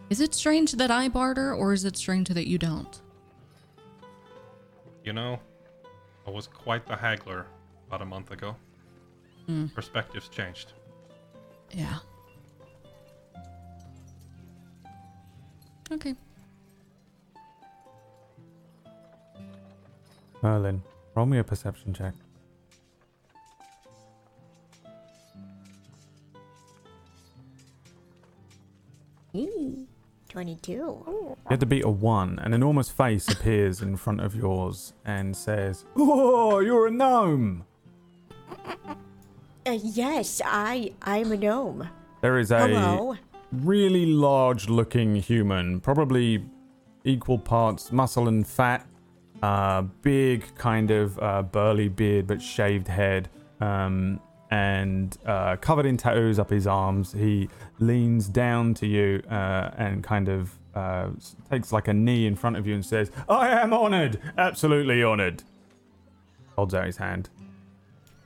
Is 0.08 0.20
it 0.20 0.32
strange 0.32 0.72
that 0.72 0.92
I 0.92 1.08
barter, 1.08 1.52
or 1.52 1.72
is 1.72 1.84
it 1.84 1.96
strange 1.96 2.28
that 2.28 2.46
you 2.46 2.56
don't? 2.56 3.02
You 5.02 5.12
know, 5.12 5.40
I 6.24 6.30
was 6.30 6.46
quite 6.46 6.86
the 6.86 6.94
haggler 6.94 7.46
about 7.88 8.00
a 8.00 8.04
month 8.04 8.30
ago. 8.30 8.54
Hmm. 9.46 9.66
Perspectives 9.74 10.28
changed. 10.28 10.72
Yeah. 11.72 11.98
Okay. 15.90 16.14
Merlin, 20.42 20.80
roll 21.16 21.26
me 21.26 21.38
a 21.38 21.44
perception 21.44 21.92
check. 21.92 22.14
Ooh. 29.36 29.86
22. 30.28 30.72
You 30.72 31.36
had 31.46 31.60
to 31.60 31.66
beat 31.66 31.84
a 31.84 31.88
one. 31.88 32.38
An 32.40 32.52
enormous 32.52 32.90
face 32.90 33.28
appears 33.28 33.80
in 33.80 33.96
front 33.96 34.20
of 34.20 34.34
yours 34.34 34.92
and 35.04 35.36
says, 35.36 35.84
Oh, 35.96 36.58
you're 36.58 36.88
a 36.88 36.90
gnome! 36.90 37.64
Uh, 39.64 39.78
yes, 39.82 40.40
I 40.44 40.92
I'm 41.02 41.32
a 41.32 41.36
gnome. 41.36 41.88
There 42.20 42.38
is 42.38 42.50
a 42.50 42.60
Hello. 42.68 43.16
really 43.52 44.06
large 44.06 44.68
looking 44.68 45.16
human, 45.16 45.80
probably 45.80 46.44
equal 47.04 47.38
parts 47.38 47.90
muscle 47.92 48.28
and 48.28 48.46
fat, 48.46 48.86
uh, 49.42 49.82
big 50.02 50.54
kind 50.56 50.90
of 50.90 51.18
uh, 51.20 51.42
burly 51.42 51.88
beard 51.88 52.26
but 52.26 52.42
shaved 52.42 52.88
head, 52.88 53.28
um, 53.60 54.20
and 54.50 55.16
uh, 55.26 55.56
covered 55.56 55.86
in 55.86 55.96
tattoos 55.96 56.38
up 56.38 56.50
his 56.50 56.66
arms. 56.66 57.12
He 57.12 57.48
leans 57.78 58.28
down 58.28 58.74
to 58.74 58.86
you 58.86 59.22
uh, 59.30 59.70
and 59.76 60.02
kind 60.04 60.28
of 60.28 60.56
uh, 60.74 61.08
takes 61.50 61.72
like 61.72 61.88
a 61.88 61.94
knee 61.94 62.26
in 62.26 62.36
front 62.36 62.56
of 62.56 62.66
you 62.66 62.74
and 62.74 62.84
says, 62.84 63.10
"I 63.28 63.48
am 63.48 63.72
honored, 63.72 64.20
absolutely 64.36 65.02
honored." 65.02 65.42
Holds 66.54 66.74
out 66.74 66.86
his 66.86 66.98
hand. 66.98 67.28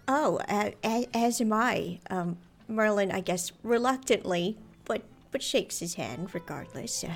Oh, 0.08 0.40
uh, 0.48 0.70
as 1.14 1.40
am 1.40 1.52
I. 1.52 2.00
Um, 2.10 2.36
Merlin, 2.68 3.10
I 3.10 3.20
guess, 3.20 3.52
reluctantly, 3.62 4.56
but 4.84 5.02
but 5.30 5.42
shakes 5.42 5.78
his 5.78 5.94
hand 5.94 6.34
regardless. 6.34 7.04
Uh, 7.04 7.14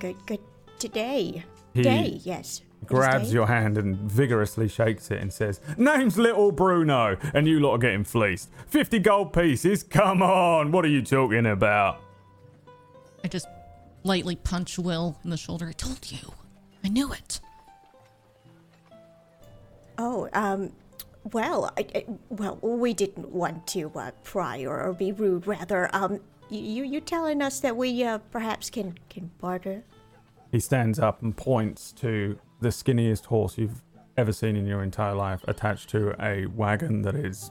good, 0.00 0.16
good 0.26 0.40
today. 0.78 1.44
He 1.72 1.82
Day, 1.82 2.20
yes. 2.22 2.62
It 2.84 2.94
is 2.94 2.98
Grabs 2.98 3.32
your 3.32 3.46
hand 3.46 3.78
and 3.78 3.96
vigorously 3.96 4.68
shakes 4.68 5.10
it 5.10 5.20
and 5.20 5.32
says, 5.32 5.60
"Name's 5.76 6.18
Little 6.18 6.52
Bruno, 6.52 7.16
and 7.32 7.46
you 7.46 7.60
lot 7.60 7.74
are 7.74 7.78
getting 7.78 8.04
fleeced. 8.04 8.50
Fifty 8.66 8.98
gold 8.98 9.32
pieces. 9.32 9.82
Come 9.82 10.22
on, 10.22 10.72
what 10.72 10.84
are 10.84 10.88
you 10.88 11.02
talking 11.02 11.46
about?" 11.46 12.00
I 13.22 13.28
just 13.28 13.48
lightly 14.02 14.36
punch 14.36 14.78
Will 14.78 15.18
in 15.24 15.30
the 15.30 15.36
shoulder. 15.36 15.68
I 15.68 15.72
told 15.72 16.12
you. 16.12 16.32
I 16.84 16.88
knew 16.88 17.12
it. 17.12 17.40
Oh, 19.96 20.28
um, 20.32 20.72
well, 21.32 21.72
I, 21.78 21.86
I, 21.94 22.04
well, 22.28 22.58
we 22.60 22.92
didn't 22.92 23.30
want 23.30 23.66
to 23.68 23.90
uh, 23.94 24.10
pry 24.22 24.64
or, 24.64 24.82
or 24.82 24.92
be 24.92 25.12
rude. 25.12 25.46
Rather, 25.46 25.88
um, 25.94 26.20
you 26.50 26.84
you 26.84 27.00
telling 27.00 27.40
us 27.40 27.60
that 27.60 27.76
we 27.76 28.04
uh, 28.04 28.18
perhaps 28.30 28.68
can 28.68 28.98
can 29.08 29.30
barter? 29.40 29.84
He 30.52 30.60
stands 30.60 30.98
up 30.98 31.22
and 31.22 31.36
points 31.36 31.90
to 31.92 32.38
the 32.60 32.68
skinniest 32.68 33.26
horse 33.26 33.58
you've 33.58 33.82
ever 34.16 34.32
seen 34.32 34.56
in 34.56 34.66
your 34.66 34.82
entire 34.82 35.14
life, 35.14 35.44
attached 35.48 35.90
to 35.90 36.14
a 36.24 36.46
wagon 36.46 37.02
that 37.02 37.14
is 37.14 37.50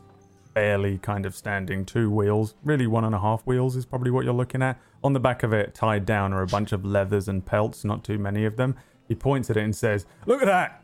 barely 0.53 0.97
kind 0.99 1.25
of 1.25 1.35
standing 1.35 1.83
two 1.85 2.09
wheels. 2.09 2.55
Really, 2.63 2.87
one 2.87 3.03
and 3.03 3.15
a 3.15 3.19
half 3.19 3.45
wheels 3.45 3.75
is 3.75 3.85
probably 3.85 4.11
what 4.11 4.23
you're 4.23 4.33
looking 4.33 4.61
at. 4.61 4.79
On 5.03 5.13
the 5.13 5.19
back 5.19 5.43
of 5.43 5.51
it, 5.51 5.73
tied 5.73 6.05
down, 6.05 6.31
are 6.33 6.41
a 6.41 6.47
bunch 6.47 6.71
of 6.71 6.85
leathers 6.85 7.27
and 7.27 7.45
pelts, 7.45 7.83
not 7.83 8.03
too 8.03 8.17
many 8.17 8.45
of 8.45 8.55
them. 8.55 8.75
He 9.07 9.15
points 9.15 9.49
at 9.49 9.57
it 9.57 9.63
and 9.63 9.75
says, 9.75 10.05
Look 10.25 10.41
at 10.41 10.45
that! 10.45 10.83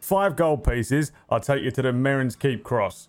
Five 0.00 0.36
gold 0.36 0.64
pieces. 0.64 1.12
I'll 1.30 1.40
take 1.40 1.62
you 1.62 1.70
to 1.72 1.82
the 1.82 1.92
Marin's 1.92 2.36
Keep 2.36 2.64
Cross. 2.64 3.08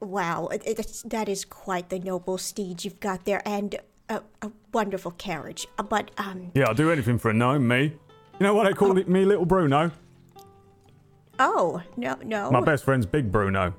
Wow, 0.00 0.50
that 0.50 1.28
is 1.28 1.44
quite 1.44 1.88
the 1.88 1.98
noble 1.98 2.38
steed 2.38 2.84
you've 2.84 3.00
got 3.00 3.24
there, 3.24 3.42
and 3.46 3.76
a, 4.08 4.22
a 4.42 4.50
wonderful 4.72 5.12
carriage. 5.12 5.66
Uh, 5.78 5.82
But 5.82 6.10
um, 6.18 6.52
Yeah, 6.54 6.66
I'll 6.68 6.74
do 6.74 6.90
anything 6.90 7.18
for 7.18 7.30
a 7.30 7.34
gnome, 7.34 7.66
me. 7.66 7.96
You 8.38 8.44
know 8.44 8.54
what 8.54 8.66
they 8.66 8.72
call 8.74 8.96
it, 8.98 9.08
me, 9.08 9.24
little 9.24 9.46
Bruno? 9.46 9.90
oh 11.38 11.82
no, 11.96 12.16
no. 12.24 12.50
My 12.50 12.60
best 12.60 12.84
friend's 12.84 13.06
Big 13.06 13.30
Bruno. 13.32 13.74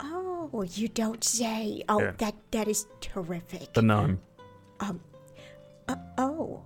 Oh, 0.00 0.64
you 0.74 0.88
don't 0.88 1.22
say. 1.22 1.82
Oh, 1.88 2.00
Yeah. 2.00 2.12
that 2.18 2.34
that 2.50 2.68
is 2.68 2.86
terrific. 3.00 3.72
The 3.74 3.82
gnome. 3.82 4.20
Oh. 6.18 6.62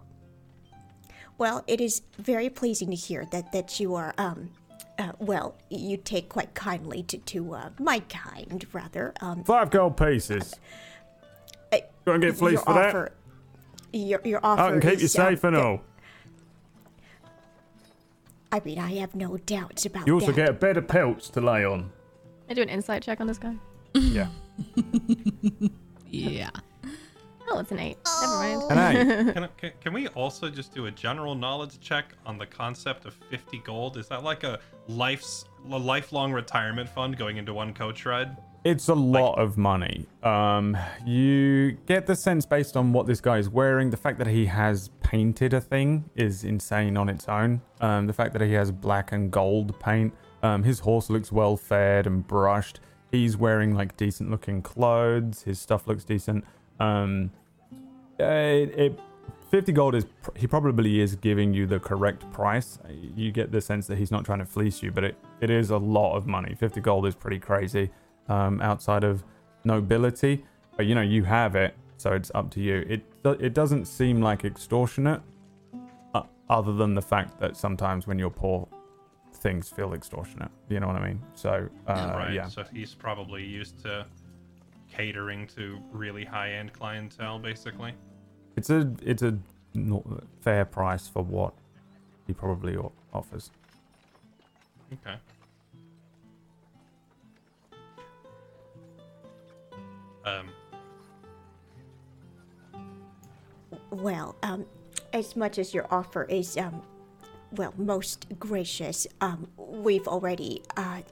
Well, 1.38 1.64
it 1.66 1.80
is 1.80 2.02
very 2.18 2.48
pleasing 2.50 2.90
to 2.90 2.96
hear 2.96 3.24
that 3.32 3.52
that 3.52 3.78
you 3.80 3.94
are 3.94 4.14
um 4.18 4.50
uh, 4.98 5.12
well, 5.18 5.56
you 5.70 5.96
take 5.96 6.28
quite 6.28 6.54
kindly 6.54 7.02
to 7.04 7.18
to 7.18 7.54
uh, 7.54 7.70
my 7.78 8.00
kind 8.00 8.64
rather. 8.72 9.12
Um 9.20 9.44
Five 9.44 9.70
gold 9.70 9.96
pieces. 9.96 10.54
uh, 11.72 11.78
Go 12.04 12.12
and 12.12 12.22
get 12.22 12.36
fleeced 12.36 12.64
for 12.64 12.74
that. 12.74 13.12
your 13.92 14.20
your 14.24 14.40
offer 14.44 14.62
I 14.62 14.70
can 14.70 14.80
keep 14.80 14.98
you 15.00 15.04
is, 15.06 15.18
um, 15.18 15.26
safe 15.30 15.44
and 15.44 15.56
th- 15.56 15.64
all. 15.64 15.80
I 18.54 18.60
mean, 18.64 18.78
I 18.78 18.94
have 18.98 19.16
no 19.16 19.36
doubts 19.36 19.84
about 19.84 20.06
You 20.06 20.14
also 20.14 20.26
that. 20.26 20.36
get 20.36 20.48
a 20.48 20.52
bed 20.52 20.76
of 20.76 20.86
pelts 20.86 21.28
to 21.30 21.40
lay 21.40 21.64
on. 21.64 21.90
I 22.48 22.54
do 22.54 22.62
an 22.62 22.68
insight 22.68 23.02
check 23.02 23.20
on 23.20 23.26
this 23.26 23.38
guy. 23.38 23.56
Yeah. 23.94 24.28
Yeah. 26.06 26.50
Oh, 27.50 27.58
it's 27.58 27.72
an 27.72 27.80
eight. 27.80 27.96
Oh. 28.06 28.66
Never 28.68 28.76
mind. 28.76 28.94
And 29.02 29.26
hey, 29.26 29.32
Can, 29.34 29.48
can, 29.56 29.72
can 29.80 29.92
we 29.92 30.06
also 30.08 30.48
just 30.48 30.72
do 30.72 30.86
a 30.86 30.90
general 30.92 31.34
knowledge 31.34 31.80
check 31.80 32.12
on 32.24 32.38
the 32.38 32.46
concept 32.46 33.04
of 33.04 33.14
50 33.30 33.58
gold? 33.64 33.96
Is 33.96 34.06
that 34.08 34.22
like 34.22 34.44
a 34.44 34.60
life's 34.86 35.44
a 35.68 35.76
lifelong 35.76 36.32
retirement 36.32 36.88
fund 36.88 37.16
going 37.16 37.36
into 37.36 37.52
one 37.52 37.74
coach 37.74 38.06
ride? 38.06 38.36
It's 38.64 38.88
a 38.88 38.94
lot 38.94 39.38
of 39.38 39.58
money. 39.58 40.06
Um, 40.22 40.76
you 41.04 41.72
get 41.86 42.06
the 42.06 42.16
sense 42.16 42.46
based 42.46 42.78
on 42.78 42.94
what 42.94 43.06
this 43.06 43.20
guy 43.20 43.36
is 43.36 43.48
wearing. 43.50 43.90
The 43.90 43.98
fact 43.98 44.16
that 44.18 44.26
he 44.26 44.46
has 44.46 44.88
painted 45.02 45.52
a 45.52 45.60
thing 45.60 46.08
is 46.16 46.44
insane 46.44 46.96
on 46.96 47.10
its 47.10 47.28
own. 47.28 47.60
Um, 47.82 48.06
the 48.06 48.14
fact 48.14 48.32
that 48.32 48.40
he 48.40 48.52
has 48.54 48.72
black 48.72 49.12
and 49.12 49.30
gold 49.30 49.78
paint. 49.80 50.14
Um, 50.42 50.62
his 50.62 50.78
horse 50.80 51.10
looks 51.10 51.30
well 51.30 51.58
fed 51.58 52.06
and 52.06 52.26
brushed. 52.26 52.80
He's 53.12 53.36
wearing 53.36 53.74
like 53.74 53.98
decent 53.98 54.30
looking 54.30 54.62
clothes. 54.62 55.42
His 55.42 55.60
stuff 55.60 55.86
looks 55.86 56.04
decent. 56.04 56.44
Um, 56.80 57.30
it, 58.18 58.24
it 58.78 59.00
50 59.50 59.72
gold 59.72 59.94
is 59.94 60.06
he 60.36 60.46
probably 60.46 61.00
is 61.00 61.16
giving 61.16 61.52
you 61.52 61.66
the 61.66 61.78
correct 61.78 62.30
price 62.32 62.78
you 63.14 63.30
get 63.30 63.52
the 63.52 63.60
sense 63.60 63.86
that 63.86 63.98
he's 63.98 64.10
not 64.10 64.24
trying 64.24 64.40
to 64.40 64.44
fleece 64.44 64.82
you 64.82 64.90
but 64.90 65.04
it, 65.04 65.16
it 65.40 65.50
is 65.50 65.70
a 65.70 65.76
lot 65.76 66.16
of 66.16 66.26
money 66.26 66.54
50 66.54 66.80
gold 66.80 67.06
is 67.06 67.14
pretty 67.14 67.38
crazy 67.38 67.90
um, 68.28 68.60
outside 68.60 69.04
of 69.04 69.22
nobility 69.64 70.44
but 70.76 70.86
you 70.86 70.94
know 70.94 71.00
you 71.00 71.24
have 71.24 71.54
it 71.54 71.74
so 71.96 72.12
it's 72.12 72.30
up 72.34 72.50
to 72.50 72.60
you 72.60 72.84
it 72.88 73.02
it 73.40 73.54
doesn't 73.54 73.86
seem 73.86 74.20
like 74.20 74.44
extortionate 74.44 75.20
uh, 76.14 76.22
other 76.50 76.72
than 76.74 76.94
the 76.94 77.02
fact 77.02 77.38
that 77.40 77.56
sometimes 77.56 78.06
when 78.06 78.18
you're 78.18 78.30
poor 78.30 78.68
things 79.34 79.68
feel 79.68 79.94
extortionate 79.94 80.50
you 80.68 80.80
know 80.80 80.86
what 80.86 80.96
i 80.96 81.06
mean 81.06 81.20
so 81.34 81.68
uh, 81.88 82.12
right. 82.16 82.32
yeah 82.32 82.46
So 82.48 82.64
he's 82.72 82.94
probably 82.94 83.44
used 83.44 83.78
to 83.82 84.06
catering 84.90 85.46
to 85.48 85.78
really 85.90 86.24
high-end 86.24 86.72
clientele, 86.72 87.38
basically. 87.38 87.94
it's 88.56 88.70
a 88.70 88.90
it's 89.02 89.22
a 89.22 89.36
fair 90.40 90.64
price 90.64 91.08
for 91.08 91.22
what 91.22 91.52
he 92.26 92.32
probably 92.32 92.76
offers 93.12 93.50
Okay. 94.92 95.16
Um, 100.24 100.48
Well, 103.90 104.34
um, 104.42 104.66
as 105.12 105.36
much 105.36 105.58
as 105.58 105.72
your 105.72 105.86
offer 105.90 106.24
is, 106.24 106.56
um, 106.56 106.82
well, 107.52 107.72
most 107.76 108.26
gracious, 108.40 109.06
um, 109.20 109.46
we've 109.56 110.08
already, 110.08 110.62
uh, 110.76 111.02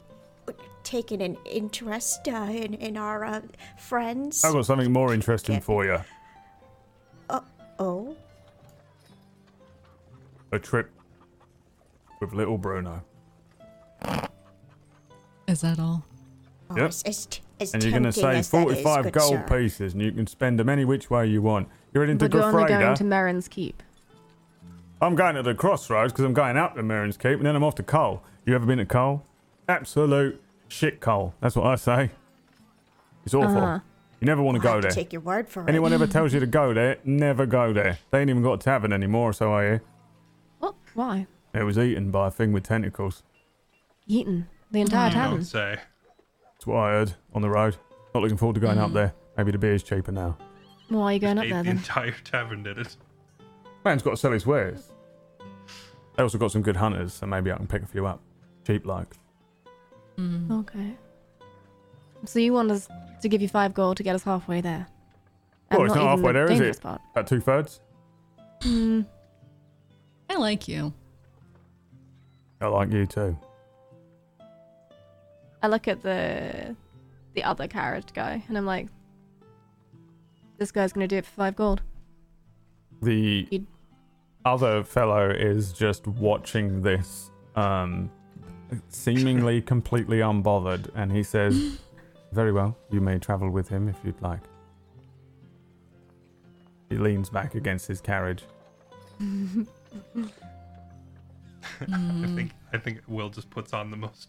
taken 0.83 1.21
an 1.21 1.37
interest, 1.45 2.27
uh, 2.27 2.49
in, 2.51 2.75
in 2.75 2.97
our, 2.97 3.25
uh, 3.25 3.41
friends. 3.79 4.45
I've 4.45 4.53
got 4.53 4.67
something 4.67 4.93
more 4.93 5.15
interesting 5.15 5.57
Yeah. 5.57 5.61
for 5.61 5.85
you. 5.85 5.99
Oh? 7.79 8.17
A 10.53 10.59
trip 10.59 10.91
with 12.21 12.33
little 12.33 12.59
Bruno. 12.59 13.03
Is 15.47 15.61
that 15.63 15.79
all? 15.79 16.05
Oh, 16.71 16.77
Yep. 16.77 16.89
as, 16.89 17.03
as, 17.05 17.29
as 17.61 17.75
And 17.75 17.83
you're 17.83 17.91
going 17.93 18.03
to 18.05 18.13
tempting 18.13 18.23
save 18.23 18.39
as 18.39 18.51
that 18.51 18.59
is, 18.59 18.83
45 18.83 19.05
good 19.05 19.13
gold 19.13 19.31
sir. 19.33 19.47
pieces, 19.59 19.93
and 19.93 20.03
you 20.03 20.13
can 20.13 20.27
spend 20.27 20.59
them 20.59 20.69
any 20.69 20.85
which 20.85 21.11
way 21.11 21.27
you 21.27 21.43
want. 21.43 21.69
You're 21.93 22.03
heading 22.05 22.19
to 22.19 22.29
But 22.29 22.35
you're 22.35 22.45
only 22.45 22.65
going 22.69 22.81
Grafreda. 22.81 22.95
to 22.97 23.05
Marin's 23.05 23.49
Keep. 23.49 23.83
I'm 25.01 25.15
going 25.15 25.35
to 25.35 25.43
the 25.43 25.55
crossroads 25.55 26.13
because 26.13 26.25
I'm 26.25 26.33
going 26.33 26.57
up 26.57 26.75
to 26.77 26.83
Marin's 26.83 27.17
Keep, 27.17 27.39
and 27.39 27.47
then 27.47 27.57
I'm 27.57 27.65
off 27.65 27.75
to 27.77 27.83
Cole. 27.83 28.23
You 28.47 28.55
ever 28.55 28.65
been 28.67 28.79
to 28.79 28.87
Cole? 28.87 29.25
Absolute 29.69 30.41
shit 30.69 31.01
Cole. 31.01 31.35
That's 31.41 31.57
what 31.57 31.67
I 31.67 31.75
say. 31.77 32.11
It's 33.25 33.35
awful. 33.35 33.59
Uh-huh. 33.59 33.79
You 34.21 34.27
never 34.27 34.43
want 34.43 34.61
to 34.63 34.69
I'll 34.69 34.75
go 34.81 34.83
have 34.83 34.83
to 34.83 34.95
there. 34.95 35.05
take 35.05 35.13
your 35.13 35.23
word 35.23 35.49
for 35.49 35.69
Anyone 35.69 35.93
it. 35.93 35.97
ever 35.97 36.07
tells 36.07 36.33
you 36.33 36.41
to 36.41 36.47
go 36.47 36.73
there, 36.73 36.99
never 37.05 37.45
go 37.47 37.73
there. 37.73 37.99
They 38.13 38.21
ain't 38.21 38.31
even 38.31 38.43
got 38.43 38.55
a 38.55 38.59
tavern 38.59 38.93
anymore, 38.93 39.33
so 39.33 39.53
I 39.53 39.63
hear. 39.65 39.83
What? 40.61 40.75
Why? 40.95 41.27
It 41.55 41.65
was 41.65 41.77
eaten 41.77 42.11
by 42.13 42.29
a 42.29 42.31
thing 42.31 42.53
with 42.53 42.63
tentacles. 42.63 43.23
Eaten. 44.07 44.47
The 44.71 44.81
entire 44.81 45.11
Mm. 45.11 45.13
I 45.13 45.15
tavern. 45.15 45.39
would 45.39 45.47
say. 45.47 45.77
That's 46.63 46.69
what 46.69 46.77
I 46.77 46.91
heard 46.93 47.13
on 47.35 47.43
the 47.43 47.51
road. 47.51 47.75
Not 48.15 48.23
looking 48.23 48.37
forward 48.37 48.55
to 48.55 48.61
going 48.61 48.79
up 48.79 48.91
Mm. 48.91 48.95
there. 48.95 49.15
Maybe 49.37 49.51
the 49.51 49.59
beer's 49.59 49.83
cheaper 49.83 50.13
now. 50.13 50.37
Why 50.91 51.03
are 51.07 51.13
you 51.15 51.19
going 51.19 51.37
up 51.39 51.45
Ate 51.45 51.51
there 51.51 51.63
the 51.65 51.69
then? 51.71 51.77
entire 51.79 52.13
tavern 52.23 52.63
did 52.63 52.79
it. 52.79 52.97
Man's 53.85 54.01
got 54.05 54.11
to 54.11 54.17
sell 54.17 54.31
his 54.31 54.47
wares. 54.47 54.93
They 56.15 56.23
also 56.23 56.39
got 56.39 56.53
some 56.53 56.63
good 56.63 56.77
hunters, 56.77 57.15
so 57.15 57.27
maybe 57.27 57.51
I 57.51 57.57
can 57.57 57.67
pick 57.67 57.83
a 57.83 57.87
few 57.87 58.07
up. 58.07 58.21
Cheap 58.65 58.87
like. 58.87 59.13
Mm. 60.19 60.53
Okay. 60.61 60.95
So 62.27 62.39
you 62.39 62.53
want 62.53 62.71
us 62.71 62.87
to 63.23 63.29
give 63.29 63.43
you 63.43 63.49
five 63.49 63.75
gold 63.75 63.97
to 63.97 64.05
get 64.05 64.15
us 64.15 64.23
halfway 64.23 64.61
there? 64.61 64.87
Well, 65.73 65.85
it's 65.87 65.97
not 65.97 66.03
even 66.05 66.09
halfway 66.11 66.29
the 66.29 66.33
there, 66.35 66.45
is 66.45 66.51
dangerous 66.51 66.77
it? 66.77 66.83
Part. 66.85 67.01
About 67.11 67.27
two 67.27 67.41
thirds? 67.41 67.81
Hmm. 68.63 69.01
I 70.31 70.37
like 70.37 70.69
you. 70.69 70.93
I 72.61 72.69
like 72.69 72.93
you 72.93 73.05
too. 73.05 73.37
I 75.63 75.69
look 75.69 75.89
at 75.89 76.03
the 76.03 76.75
the 77.35 77.45
other 77.45 77.67
carriage 77.69 78.13
guy 78.13 78.43
and 78.49 78.59
I'm 78.59 78.67
like, 78.67 78.89
this 80.59 80.71
guy's 80.73 80.93
gonna 80.93 81.09
do 81.09 81.17
it 81.17 81.25
for 81.27 81.33
five 81.33 81.57
gold. 81.57 81.83
The 83.01 83.47
You'd- 83.51 83.67
other 84.45 84.83
fellow 84.85 85.31
is 85.31 85.73
just 85.73 86.07
watching 86.07 86.83
this, 86.83 87.31
um, 87.57 88.11
seemingly 88.89 89.63
completely 89.75 90.19
unbothered, 90.19 90.91
and 90.95 91.13
he 91.13 91.23
says, 91.23 91.79
Very 92.33 92.51
well, 92.53 92.77
you 92.91 93.01
may 93.01 93.19
travel 93.19 93.51
with 93.51 93.69
him 93.69 93.89
if 93.89 93.97
you'd 94.05 94.21
like. 94.21 94.41
He 96.91 96.97
leans 96.97 97.31
back 97.31 97.55
against 97.55 97.87
his 97.87 98.01
carriage. 98.01 98.43
I 101.81 102.33
think 102.35 102.53
I 102.73 102.79
think 102.79 103.01
Will 103.07 103.29
just 103.31 103.49
puts 103.51 103.73
on 103.73 103.91
the 103.91 103.97
most 103.97 104.29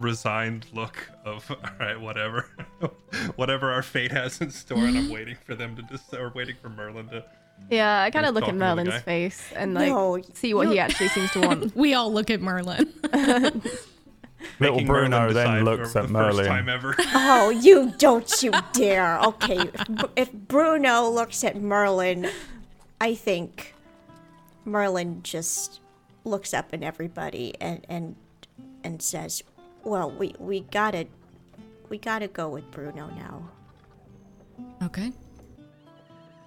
resigned 0.00 0.66
look 0.72 1.10
of 1.24 1.50
all 1.64 1.70
right, 1.78 2.00
whatever, 2.00 2.48
whatever 3.36 3.70
our 3.70 3.82
fate 3.82 4.12
has 4.12 4.40
in 4.40 4.50
store, 4.50 4.84
and 4.84 4.96
I'm 4.96 5.10
waiting 5.12 5.36
for 5.44 5.54
them 5.54 5.76
to 5.76 5.82
just 5.82 6.12
or 6.14 6.32
waiting 6.34 6.56
for 6.60 6.68
Merlin 6.68 7.08
to. 7.08 7.24
Yeah, 7.70 8.02
I 8.02 8.10
kind 8.10 8.24
of 8.24 8.34
look 8.34 8.44
at 8.44 8.54
Merlin's 8.54 9.02
face 9.02 9.52
and 9.56 9.74
like 9.74 9.88
No, 9.88 10.20
see 10.32 10.54
what 10.54 10.68
he 10.68 10.78
actually 10.78 11.08
seems 11.08 11.32
to 11.32 11.40
want. 11.40 11.74
We 11.74 11.92
all 11.92 12.12
look 12.12 12.30
at 12.30 12.40
Merlin. 12.40 12.92
Little 14.60 14.84
Bruno 14.84 15.18
Merlin 15.18 15.34
then 15.34 15.64
looks 15.64 15.96
at 15.96 16.06
the 16.06 16.12
Merlin. 16.12 16.36
First 16.36 16.48
time 16.48 16.68
ever. 16.68 16.94
Oh, 17.14 17.50
you 17.50 17.92
don't 17.98 18.42
you 18.42 18.52
dare. 18.72 19.18
Okay, 19.18 19.58
if, 19.58 20.04
if 20.14 20.32
Bruno 20.32 21.08
looks 21.10 21.42
at 21.42 21.60
Merlin, 21.60 22.28
I 23.00 23.14
think 23.16 23.74
Merlin 24.64 25.22
just 25.24 25.80
looks 26.24 26.54
up 26.54 26.72
at 26.72 26.82
everybody 26.82 27.54
and 27.60 27.84
and 27.88 28.16
and 28.84 29.02
says, 29.02 29.42
"Well, 29.88 30.10
we 30.10 30.34
we 30.38 30.60
got 30.60 30.92
to 30.92 31.04
we 31.88 31.98
got 31.98 32.20
to 32.20 32.28
go 32.28 32.48
with 32.48 32.70
Bruno 32.70 33.08
now." 33.10 33.50
Okay. 34.82 35.12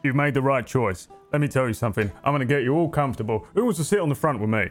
You've 0.04 0.16
made 0.16 0.34
the 0.34 0.42
right 0.42 0.66
choice. 0.66 1.08
Let 1.32 1.42
me 1.42 1.48
tell 1.48 1.68
you 1.68 1.74
something. 1.74 2.12
I'm 2.24 2.32
going 2.34 2.40
to 2.40 2.46
get 2.46 2.64
you 2.64 2.74
all 2.76 2.90
comfortable. 2.90 3.48
Who 3.54 3.66
wants 3.66 3.78
to 3.80 3.86
sit 3.86 4.00
on 4.00 4.10
the 4.10 4.16
front 4.16 4.40
with 4.40 4.50
me? 4.50 4.70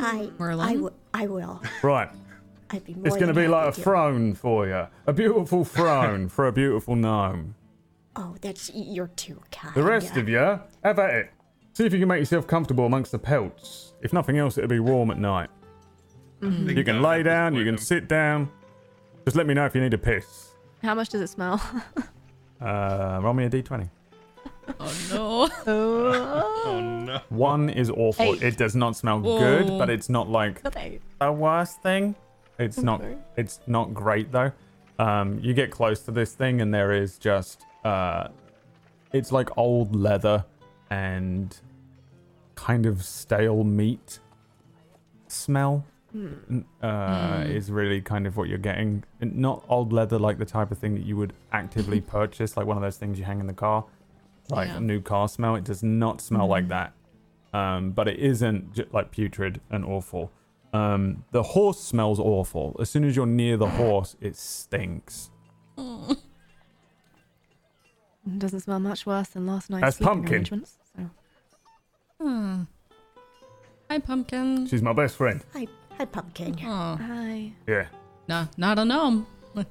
I 0.00 0.08
I 0.10 0.30
Merlin? 0.38 0.74
wi- 0.74 0.92
I 1.14 1.26
will. 1.26 1.62
Right. 1.82 2.08
I'd 2.70 2.84
be 2.84 2.94
more 2.94 3.06
It's 3.06 3.16
going 3.16 3.28
to 3.28 3.34
be 3.34 3.46
like 3.46 3.64
a 3.64 3.70
happy 3.70 3.82
throne 3.82 4.34
for 4.34 4.66
you. 4.66 4.86
A 5.06 5.12
beautiful 5.12 5.64
throne 5.64 6.28
for 6.28 6.46
a 6.46 6.52
beautiful 6.52 6.96
gnome. 6.96 7.54
Oh, 8.16 8.36
that's 8.40 8.70
you're 8.74 9.08
too 9.08 9.40
kind. 9.50 9.74
The 9.74 9.82
rest 9.82 10.16
of 10.16 10.28
you, 10.28 10.38
have 10.38 10.98
at 10.98 11.14
it. 11.14 11.30
See 11.74 11.84
if 11.84 11.92
you 11.92 11.98
can 11.98 12.08
make 12.08 12.18
yourself 12.18 12.46
comfortable 12.46 12.84
amongst 12.86 13.12
the 13.12 13.18
pelts. 13.18 13.91
If 14.02 14.12
nothing 14.12 14.38
else, 14.38 14.58
it'll 14.58 14.68
be 14.68 14.80
warm 14.80 15.10
at 15.10 15.18
night. 15.18 15.50
You 16.40 16.82
can 16.82 17.02
lay 17.02 17.22
down, 17.22 17.54
you 17.54 17.64
can 17.64 17.78
sit 17.78 18.08
down. 18.08 18.50
Just 19.24 19.36
let 19.36 19.46
me 19.46 19.54
know 19.54 19.64
if 19.64 19.74
you 19.76 19.80
need 19.80 19.94
a 19.94 19.98
piss. 19.98 20.54
How 20.82 20.94
much 20.94 21.10
does 21.10 21.20
it 21.20 21.28
smell? 21.28 21.62
Uh, 22.60 23.18
roll 23.20 23.34
me 23.34 23.42
a 23.44 23.50
d20. 23.50 23.90
Oh 24.78 25.08
no. 25.10 25.50
oh, 25.66 26.80
no! 26.80 27.20
One 27.30 27.68
is 27.68 27.90
awful. 27.90 28.36
Eight. 28.36 28.42
It 28.42 28.56
does 28.56 28.76
not 28.76 28.94
smell 28.94 29.18
good, 29.18 29.66
but 29.66 29.90
it's 29.90 30.08
not 30.08 30.28
like 30.28 30.62
not 30.62 30.76
eight. 30.76 31.02
the 31.20 31.32
worst 31.32 31.82
thing. 31.82 32.14
It's 32.60 32.78
not. 32.78 33.00
sorry. 33.00 33.16
It's 33.36 33.58
not 33.66 33.92
great 33.92 34.30
though. 34.30 34.52
Um, 35.00 35.40
you 35.40 35.54
get 35.54 35.72
close 35.72 36.02
to 36.02 36.12
this 36.12 36.34
thing, 36.34 36.60
and 36.60 36.72
there 36.72 36.92
is 36.92 37.18
just. 37.18 37.62
Uh, 37.84 38.28
it's 39.12 39.32
like 39.32 39.58
old 39.58 39.96
leather 39.96 40.44
and 40.90 41.58
kind 42.54 42.86
of 42.86 43.02
stale 43.04 43.64
meat 43.64 44.20
smell. 45.28 45.84
N- 46.14 46.64
Uh, 46.82 47.44
Is 47.46 47.70
really 47.70 48.00
kind 48.02 48.26
of 48.26 48.36
what 48.36 48.48
you're 48.48 48.58
getting. 48.58 49.02
And 49.20 49.34
Not 49.36 49.64
old 49.68 49.92
leather 49.92 50.18
like 50.18 50.38
the 50.38 50.44
type 50.44 50.70
of 50.70 50.78
thing 50.78 50.94
that 50.94 51.04
you 51.06 51.16
would 51.16 51.32
actively 51.52 52.00
purchase, 52.18 52.56
like 52.56 52.66
one 52.66 52.76
of 52.76 52.82
those 52.82 52.98
things 52.98 53.18
you 53.18 53.24
hang 53.24 53.40
in 53.40 53.46
the 53.46 53.54
car, 53.54 53.84
like 54.50 54.68
Yeah. 54.68 54.76
a 54.76 54.80
new 54.80 55.00
car 55.00 55.28
smell. 55.28 55.54
It 55.56 55.64
does 55.64 55.82
not 55.82 56.20
smell 56.20 56.46
like 56.46 56.68
that. 56.68 56.92
Um, 57.54 57.92
but 57.92 58.08
it 58.08 58.18
isn't 58.18 58.74
j- 58.74 58.86
like 58.92 59.10
putrid 59.10 59.60
and 59.70 59.84
awful. 59.84 60.30
Um, 60.74 61.24
the 61.32 61.42
horse 61.42 61.80
smells 61.80 62.18
awful. 62.18 62.76
As 62.80 62.88
soon 62.90 63.04
as 63.04 63.14
you're 63.16 63.26
near 63.26 63.56
the 63.58 63.68
horse, 63.68 64.16
it 64.20 64.36
stinks. 64.36 65.30
Doesn't 68.38 68.60
smell 68.60 68.78
much 68.78 69.04
worse 69.04 69.28
than 69.28 69.46
last 69.46 69.68
night's 69.70 69.82
That's 69.82 69.98
pumpkin. 69.98 70.34
arrangements. 70.34 70.78
So. 72.22 72.28
Hmm. 72.28 72.62
Hi, 73.90 73.98
pumpkin. 73.98 74.66
She's 74.66 74.82
my 74.82 74.92
best 74.92 75.16
friend. 75.16 75.42
Hi, 75.52 75.66
hi, 75.98 76.04
pumpkin. 76.04 76.56
Oh, 76.64 76.96
Hi. 76.96 77.52
Yeah. 77.66 77.86
no, 78.28 78.48
not 78.56 78.78
a 78.78 78.84
gnome. 78.84 79.26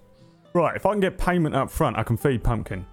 Right. 0.53 0.75
If 0.75 0.85
I 0.85 0.91
can 0.91 0.99
get 0.99 1.17
payment 1.17 1.55
up 1.55 1.71
front, 1.71 1.97
I 1.97 2.03
can 2.03 2.17
feed 2.17 2.43
Pumpkin. 2.43 2.85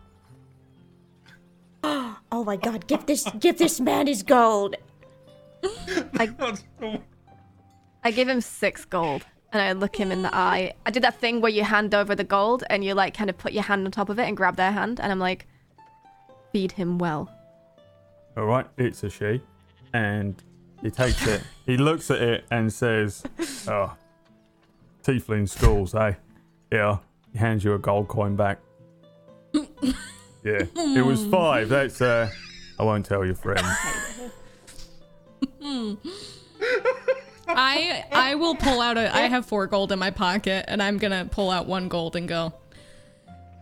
Oh 2.31 2.45
my 2.45 2.57
God! 2.57 2.87
Give 2.87 3.05
this 3.07 3.27
give 3.41 3.57
this 3.57 3.81
man 3.81 4.07
his 4.07 4.23
gold. 4.23 4.77
I 6.19 6.27
give 8.13 8.29
him 8.29 8.43
six 8.43 8.85
gold 8.85 9.25
and 9.53 9.63
I 9.63 9.73
look 9.73 9.97
him 9.97 10.13
in 10.13 10.21
the 10.23 10.33
eye. 10.33 10.75
I 10.85 10.91
did 10.91 11.03
that 11.05 11.19
thing 11.19 11.41
where 11.41 11.51
you 11.51 11.65
hand 11.65 11.95
over 11.95 12.15
the 12.15 12.25
gold 12.25 12.65
and 12.69 12.85
you 12.85 12.93
like 12.93 13.15
kind 13.17 13.31
of 13.31 13.39
put 13.39 13.55
your 13.55 13.63
hand 13.63 13.87
on 13.87 13.91
top 13.93 14.11
of 14.11 14.19
it 14.19 14.29
and 14.29 14.37
grab 14.37 14.57
their 14.57 14.71
hand 14.73 15.01
and 15.01 15.11
I'm 15.11 15.19
like, 15.19 15.47
feed 16.53 16.73
him 16.73 16.99
well. 16.99 17.31
All 18.39 18.47
right. 18.47 18.67
It's 18.77 19.03
a 19.03 19.11
she, 19.11 19.43
and 19.93 20.41
he 20.81 20.91
takes 20.91 21.27
it. 21.27 21.43
He 21.67 21.77
looks 21.77 22.11
at 22.11 22.23
it 22.23 22.45
and 22.51 22.73
says, 22.73 23.23
"Oh, 23.69 23.95
tiefling 25.03 25.47
schools, 25.47 25.95
eh? 25.95 26.15
Yeah." 26.73 26.99
He 27.33 27.39
hands 27.39 27.63
you 27.63 27.75
a 27.75 27.79
gold 27.79 28.09
coin 28.09 28.37
back. 28.37 28.61
yeah. 29.53 30.65
It 30.75 31.05
was 31.05 31.27
five. 31.27 31.69
That's 31.69 32.01
uh. 32.01 32.31
I 32.79 32.85
won't 32.85 33.05
tell 33.05 33.23
your 33.23 33.35
friend. 33.35 33.61
I 37.49 38.05
I 38.13 38.35
will 38.37 38.55
pull 38.55 38.81
out 38.81 38.97
a. 38.97 39.15
I 39.15 39.23
have 39.23 39.45
four 39.45 39.67
gold 39.67 39.93
in 39.93 39.99
my 39.99 40.11
pocket, 40.11 40.65
and 40.69 40.83
I'm 40.83 40.97
gonna 40.97 41.29
pull 41.31 41.51
out 41.51 41.67
one 41.67 41.89
gold 41.89 42.17
and 42.17 42.27
go. 42.27 42.55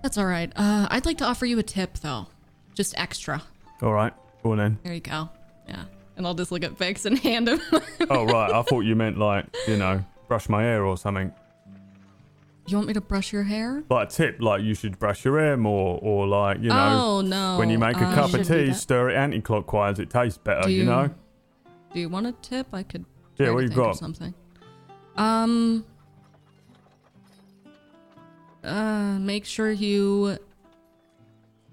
That's 0.03 0.17
all 0.17 0.27
right. 0.27 0.53
Uh, 0.55 0.87
I'd 0.91 1.07
like 1.07 1.19
to 1.19 1.25
offer 1.25 1.47
you 1.47 1.59
a 1.59 1.65
tip 1.65 1.99
though, 1.99 2.29
just 2.75 2.97
extra. 2.97 3.43
All 3.83 3.93
right. 3.93 4.13
Go 4.47 4.53
on 4.53 4.59
then. 4.59 4.79
There 4.85 4.95
you 4.95 5.01
go. 5.01 5.29
Yeah, 5.69 5.87
and 6.17 6.25
I'll 6.25 6.35
just 6.35 6.53
look 6.53 6.63
at 6.63 6.79
Vix 6.79 7.05
and 7.05 7.19
hand 7.19 7.49
him. 7.49 7.61
Oh 8.09 8.25
right. 8.25 8.53
I 8.53 8.63
thought 8.63 8.83
you 8.83 8.95
meant 8.95 9.19
like 9.19 9.47
you 9.67 9.77
know 9.77 10.05
brush 10.29 10.49
my 10.49 10.63
hair 10.63 10.85
or 10.85 10.97
something. 10.97 11.33
you 12.69 12.77
want 12.77 12.87
me 12.87 12.95
to 12.95 13.01
brush 13.01 13.33
your 13.33 13.43
hair? 13.43 13.83
Like 13.91 14.09
a 14.09 14.11
tip, 14.13 14.37
like 14.41 14.63
you 14.63 14.75
should 14.77 15.01
brush 15.01 15.25
your 15.25 15.41
hair 15.41 15.57
more, 15.57 15.99
or 16.01 16.29
like 16.29 16.61
you 16.61 16.69
know 16.69 17.01
oh 17.03 17.21
no. 17.23 17.59
when 17.59 17.71
you 17.71 17.79
make 17.81 17.97
a 17.97 18.05
um, 18.05 18.15
cup 18.15 18.33
of 18.35 18.47
tea, 18.47 18.73
stir 18.73 19.11
it 19.11 19.17
anti-clockwise. 19.17 19.99
It 19.99 20.11
tastes 20.11 20.39
better. 20.39 20.69
You, 20.71 20.79
you- 20.79 20.85
know. 20.85 21.11
Do 21.93 21.99
you 22.01 22.09
want 22.09 22.27
a 22.29 22.33
tip? 22.33 22.69
I 22.73 22.85
could. 22.85 23.05
Yeah. 23.39 23.51
What 23.51 23.65
you 23.65 23.69
got? 23.69 23.97
Something. 23.97 24.33
Um. 25.17 25.85
Uh, 28.63 29.19
make 29.19 29.45
sure 29.45 29.73
you 29.73 30.39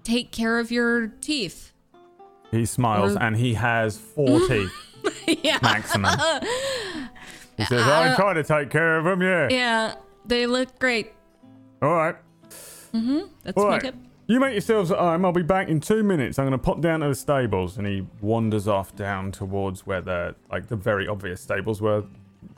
take 0.02 0.32
care 0.32 0.58
of 0.58 0.72
your 0.72 1.06
teeth. 1.06 1.73
He 2.54 2.64
smiles 2.66 3.16
and 3.16 3.36
he 3.36 3.54
has 3.54 3.98
four 3.98 4.40
teeth 4.48 4.72
yeah. 5.42 5.58
maximum. 5.62 6.18
He 7.56 7.64
says, 7.66 7.82
"I 7.86 8.16
try 8.16 8.32
to 8.34 8.42
take 8.42 8.68
care 8.70 8.98
of 8.98 9.04
them." 9.04 9.22
Yeah. 9.22 9.46
Yeah, 9.48 9.94
they 10.26 10.46
look 10.46 10.76
great. 10.80 11.12
All 11.80 11.94
right. 11.94 12.16
Mm-hmm. 12.92 13.20
That's 13.44 13.56
All 13.56 13.64
my 13.66 13.70
right. 13.70 13.80
tip. 13.80 13.94
You 14.26 14.40
make 14.40 14.52
yourselves 14.52 14.90
at 14.90 14.98
home. 14.98 15.24
I'll 15.24 15.30
be 15.32 15.42
back 15.42 15.68
in 15.68 15.78
two 15.78 16.02
minutes. 16.02 16.38
I'm 16.38 16.46
going 16.46 16.58
to 16.58 16.64
pop 16.64 16.80
down 16.80 16.98
to 17.00 17.08
the 17.08 17.14
stables, 17.14 17.78
and 17.78 17.86
he 17.86 18.06
wanders 18.20 18.66
off 18.66 18.96
down 18.96 19.30
towards 19.30 19.86
where 19.86 20.00
the 20.00 20.34
like 20.50 20.66
the 20.66 20.74
very 20.74 21.06
obvious 21.06 21.40
stables 21.42 21.80
were, 21.80 22.04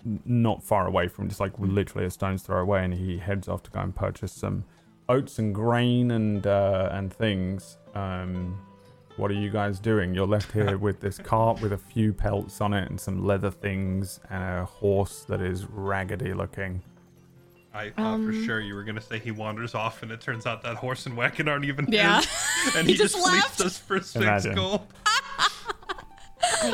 n- 0.06 0.20
not 0.24 0.62
far 0.62 0.86
away 0.86 1.08
from, 1.08 1.28
just 1.28 1.40
like 1.40 1.52
literally 1.58 2.06
a 2.06 2.10
stone's 2.10 2.42
throw 2.42 2.62
away. 2.62 2.82
And 2.82 2.94
he 2.94 3.18
heads 3.18 3.48
off 3.48 3.62
to 3.64 3.70
go 3.70 3.80
and 3.80 3.94
purchase 3.94 4.32
some 4.32 4.64
oats 5.10 5.38
and 5.38 5.54
grain 5.54 6.10
and 6.12 6.46
uh, 6.46 6.88
and 6.90 7.12
things. 7.12 7.76
Um, 7.94 8.58
what 9.16 9.30
are 9.30 9.34
you 9.34 9.50
guys 9.50 9.78
doing? 9.80 10.14
You're 10.14 10.26
left 10.26 10.52
here 10.52 10.76
with 10.86 11.00
this 11.00 11.18
cart 11.18 11.60
with 11.60 11.72
a 11.72 11.78
few 11.78 12.12
pelts 12.12 12.60
on 12.60 12.74
it 12.74 12.90
and 12.90 13.00
some 13.00 13.24
leather 13.24 13.50
things 13.50 14.20
and 14.30 14.42
a 14.42 14.64
horse 14.64 15.24
that 15.28 15.40
is 15.40 15.64
raggedy 15.66 16.34
looking. 16.34 16.82
I 17.74 17.90
thought 17.90 18.20
for 18.20 18.30
Um, 18.30 18.44
sure 18.46 18.60
you 18.60 18.74
were 18.74 18.84
gonna 18.84 19.00
say 19.02 19.18
he 19.18 19.30
wanders 19.30 19.74
off, 19.74 20.02
and 20.02 20.10
it 20.10 20.20
turns 20.22 20.46
out 20.46 20.62
that 20.62 20.76
horse 20.76 21.04
and 21.06 21.14
wagon 21.16 21.46
aren't 21.48 21.66
even 21.66 21.86
Yeah. 21.90 22.20
his, 22.22 22.74
and 22.76 22.86
he, 22.86 22.92
He 22.94 22.98
just 22.98 23.14
just, 23.14 23.26
left. 23.26 23.60
us 23.60 23.76
for 23.78 24.00
six 24.00 24.16
Imagine. 24.16 24.54
gold. 24.54 24.86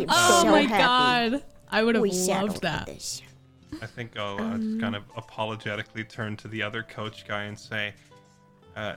Oh 0.08 0.42
so 0.44 0.50
my 0.50 0.60
happy 0.62 1.32
god. 1.32 1.44
I 1.70 1.82
would 1.82 1.94
have 1.94 2.02
we 2.02 2.10
loved 2.12 2.62
that. 2.62 2.86
this. 2.86 3.22
I 3.80 3.86
think 3.86 4.16
I'll 4.18 4.38
uh, 4.38 4.42
Um, 4.54 4.78
kind 4.80 4.94
of 4.94 5.02
apologetically 5.16 6.04
turn 6.04 6.36
to 6.38 6.48
the 6.48 6.62
other 6.62 6.82
coach 6.82 7.26
guy 7.26 7.44
and 7.44 7.58
say, 7.58 7.94
uh, 8.76 8.94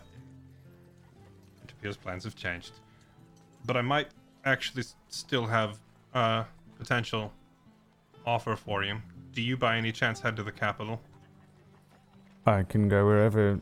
"It 1.63 1.71
appears 1.71 1.95
plans 1.97 2.23
have 2.25 2.35
changed, 2.35 2.73
but 3.65 3.75
I 3.77 3.81
might 3.81 4.07
actually 4.43 4.83
still 5.09 5.45
have 5.47 5.79
a 6.13 6.45
potential 6.77 7.31
offer 8.25 8.55
for 8.55 8.83
you. 8.83 9.01
Do 9.33 9.41
you, 9.41 9.57
by 9.57 9.77
any 9.77 9.91
chance, 9.91 10.19
head 10.19 10.35
to 10.37 10.43
the 10.43 10.51
capital? 10.51 11.01
I 12.45 12.63
can 12.63 12.87
go 12.87 13.05
wherever 13.05 13.59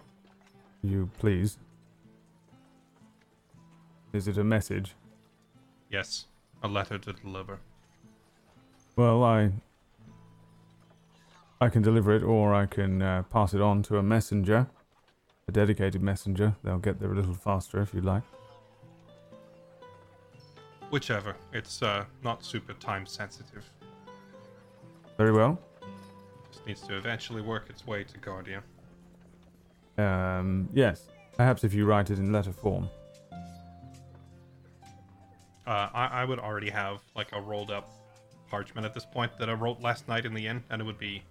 you 0.83 1.09
please. 1.17 1.57
Is 4.11 4.27
it 4.27 4.37
a 4.37 4.43
message? 4.43 4.93
Yes, 5.89 6.27
a 6.61 6.67
letter 6.67 6.97
to 6.99 7.13
deliver. 7.13 7.59
Well, 8.95 9.23
I 9.23 9.51
I 11.59 11.69
can 11.69 11.81
deliver 11.81 12.13
it, 12.13 12.23
or 12.23 12.53
I 12.53 12.65
can 12.65 13.01
uh, 13.01 13.23
pass 13.23 13.53
it 13.53 13.61
on 13.61 13.81
to 13.83 13.97
a 13.97 14.03
messenger. 14.03 14.67
a 15.47 15.51
dedicated 15.51 16.01
messenger. 16.01 16.55
They'll 16.63 16.77
get 16.77 16.99
there 16.99 17.11
a 17.11 17.15
little 17.15 17.33
faster 17.33 17.81
if 17.81 17.93
you 17.93 18.01
like. 18.01 18.23
Whichever. 20.93 21.35
It's 21.53 21.81
uh, 21.81 22.05
not 22.23 22.45
super 22.45 22.73
time 22.73 23.07
sensitive. 23.07 23.67
Very 25.17 25.31
well. 25.31 25.59
Just 26.51 26.67
needs 26.67 26.81
to 26.81 26.95
eventually 26.95 27.41
work 27.41 27.67
its 27.67 27.87
way 27.87 28.03
to 28.03 28.17
Guardia. 28.19 28.61
Um, 29.97 30.69
yes. 30.71 31.07
Perhaps 31.35 31.63
if 31.63 31.73
you 31.73 31.87
write 31.87 32.11
it 32.11 32.19
in 32.19 32.31
letter 32.31 32.51
form. 32.51 32.91
Uh, 35.65 35.89
I, 35.95 36.09
I 36.11 36.25
would 36.25 36.37
already 36.37 36.69
have 36.69 37.01
like 37.15 37.31
a 37.31 37.41
rolled 37.41 37.71
up 37.71 37.89
parchment 38.47 38.85
at 38.85 38.93
this 38.93 39.03
point 39.03 39.31
that 39.39 39.49
I 39.49 39.53
wrote 39.53 39.81
last 39.81 40.07
night 40.07 40.27
in 40.27 40.35
the 40.35 40.45
inn, 40.45 40.63
and 40.69 40.79
it 40.79 40.85
would 40.85 40.99
be 40.99 41.23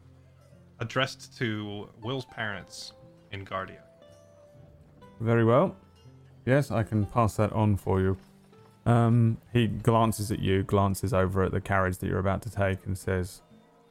addressed 0.80 1.38
to 1.38 1.88
Will's 2.02 2.24
parents 2.24 2.94
in 3.30 3.44
Guardia. 3.44 3.84
Very 5.20 5.44
well. 5.44 5.76
Yes, 6.46 6.72
I 6.72 6.82
can 6.82 7.06
pass 7.06 7.36
that 7.36 7.52
on 7.52 7.76
for 7.76 8.00
you. 8.00 8.16
Um, 8.84 9.38
he 9.52 9.68
glances 9.68 10.32
at 10.32 10.40
you, 10.40 10.64
glances 10.64 11.14
over 11.14 11.44
at 11.44 11.52
the 11.52 11.60
carriage 11.60 11.98
that 11.98 12.08
you're 12.08 12.18
about 12.18 12.42
to 12.42 12.50
take, 12.50 12.84
and 12.86 12.98
says, 12.98 13.42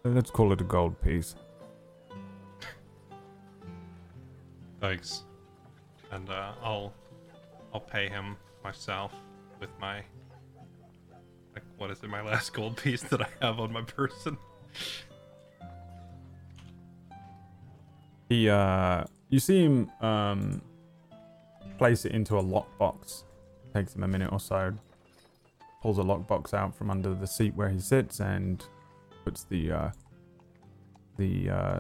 "Let's 0.04 0.32
call 0.32 0.52
it 0.52 0.62
a 0.62 0.66
gold 0.66 1.02
piece." 1.02 1.36
Thanks. 4.82 5.24
And 6.12 6.30
uh, 6.30 6.54
I'll 6.62 6.94
I'll 7.74 7.80
pay 7.80 8.10
him 8.10 8.36
myself 8.64 9.14
with 9.60 9.70
my 9.80 10.04
like 11.54 11.64
what 11.78 11.92
is 11.92 12.04
it, 12.04 12.10
my 12.10 12.22
last 12.22 12.54
gold 12.54 12.78
piece 12.78 13.04
that 13.04 13.22
I 13.22 13.28
have 13.42 13.60
on 13.60 13.72
my 13.72 13.82
person. 13.84 14.38
He, 18.30 18.50
uh, 18.50 19.04
you 19.30 19.40
see 19.40 19.66
him 19.66 19.92
um, 20.00 20.62
place 21.78 22.06
it 22.06 22.14
into 22.14 22.38
a 22.38 22.42
lockbox. 22.42 23.24
Takes 23.74 23.96
him 23.96 24.04
a 24.04 24.08
minute 24.08 24.32
or 24.32 24.40
so. 24.40 24.74
Pulls 25.82 25.98
a 25.98 26.04
lockbox 26.04 26.54
out 26.54 26.76
from 26.76 26.90
under 26.92 27.14
the 27.14 27.28
seat 27.28 27.56
where 27.56 27.70
he 27.70 27.80
sits 27.80 28.20
and 28.20 28.64
puts 29.24 29.44
the 29.44 29.72
uh, 29.72 29.92
the 31.18 31.50
uh, 31.50 31.80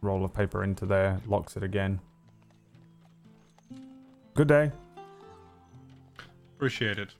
roll 0.00 0.24
of 0.24 0.34
paper 0.34 0.64
into 0.64 0.86
there. 0.86 1.20
Locks 1.26 1.56
it 1.56 1.62
again. 1.62 2.00
Good 4.34 4.48
day. 4.48 4.72
Appreciate 6.56 6.98
it. 6.98 7.14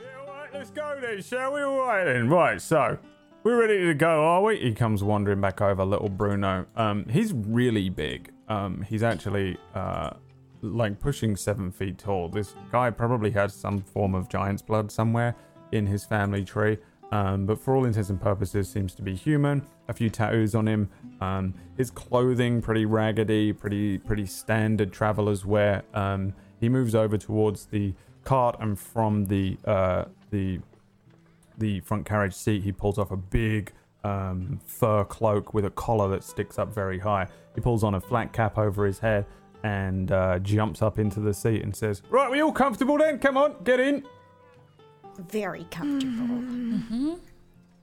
Yeah, 0.00 0.06
all 0.20 0.26
right, 0.26 0.54
let's 0.54 0.70
go 0.70 0.98
then, 1.00 1.20
shall 1.22 1.52
we? 1.52 1.62
All 1.62 1.86
right 1.86 2.04
then. 2.04 2.28
Right, 2.28 2.60
so 2.60 2.98
we're 3.42 3.60
ready 3.60 3.84
to 3.86 3.94
go, 3.94 4.24
are 4.24 4.42
we? 4.42 4.58
He 4.58 4.72
comes 4.72 5.02
wandering 5.02 5.40
back 5.40 5.60
over, 5.60 5.84
little 5.84 6.08
Bruno. 6.08 6.66
Um, 6.76 7.04
he's 7.10 7.32
really 7.32 7.90
big. 7.90 8.32
Um, 8.48 8.82
he's 8.88 9.02
actually 9.02 9.58
uh, 9.74 10.10
like 10.64 10.98
pushing 10.98 11.36
seven 11.36 11.70
feet 11.70 11.98
tall. 11.98 12.28
This 12.28 12.54
guy 12.72 12.90
probably 12.90 13.30
has 13.32 13.54
some 13.54 13.82
form 13.82 14.14
of 14.14 14.28
giant's 14.28 14.62
blood 14.62 14.90
somewhere 14.90 15.36
in 15.72 15.86
his 15.86 16.04
family 16.04 16.44
tree. 16.44 16.78
Um, 17.12 17.46
but 17.46 17.60
for 17.60 17.76
all 17.76 17.84
intents 17.84 18.10
and 18.10 18.20
purposes, 18.20 18.68
seems 18.68 18.94
to 18.94 19.02
be 19.02 19.14
human. 19.14 19.62
A 19.88 19.92
few 19.92 20.10
tattoos 20.10 20.54
on 20.54 20.66
him. 20.66 20.88
Um, 21.20 21.54
his 21.76 21.90
clothing 21.90 22.60
pretty 22.60 22.86
raggedy, 22.86 23.52
pretty 23.52 23.98
pretty 23.98 24.26
standard 24.26 24.92
traveler's 24.92 25.44
wear. 25.44 25.84
Um, 25.92 26.34
he 26.58 26.68
moves 26.68 26.94
over 26.94 27.18
towards 27.18 27.66
the 27.66 27.94
cart, 28.24 28.56
and 28.58 28.78
from 28.78 29.26
the 29.26 29.58
uh, 29.64 30.06
the 30.30 30.60
the 31.58 31.80
front 31.80 32.04
carriage 32.06 32.34
seat, 32.34 32.62
he 32.62 32.72
pulls 32.72 32.98
off 32.98 33.10
a 33.12 33.16
big 33.16 33.72
um, 34.02 34.60
fur 34.64 35.04
cloak 35.04 35.54
with 35.54 35.64
a 35.64 35.70
collar 35.70 36.08
that 36.08 36.24
sticks 36.24 36.58
up 36.58 36.74
very 36.74 36.98
high. 36.98 37.28
He 37.54 37.60
pulls 37.60 37.84
on 37.84 37.94
a 37.94 38.00
flat 38.00 38.32
cap 38.32 38.58
over 38.58 38.86
his 38.86 38.98
head 38.98 39.26
and 39.64 40.12
uh, 40.12 40.38
jumps 40.40 40.82
up 40.82 40.98
into 41.00 41.18
the 41.18 41.34
seat 41.34 41.62
and 41.62 41.74
says, 41.74 42.02
"Right, 42.10 42.30
we 42.30 42.40
all 42.40 42.52
comfortable 42.52 42.98
then? 42.98 43.18
Come 43.18 43.36
on, 43.36 43.56
get 43.64 43.80
in." 43.80 44.04
Very 45.28 45.64
comfortable. 45.70 47.18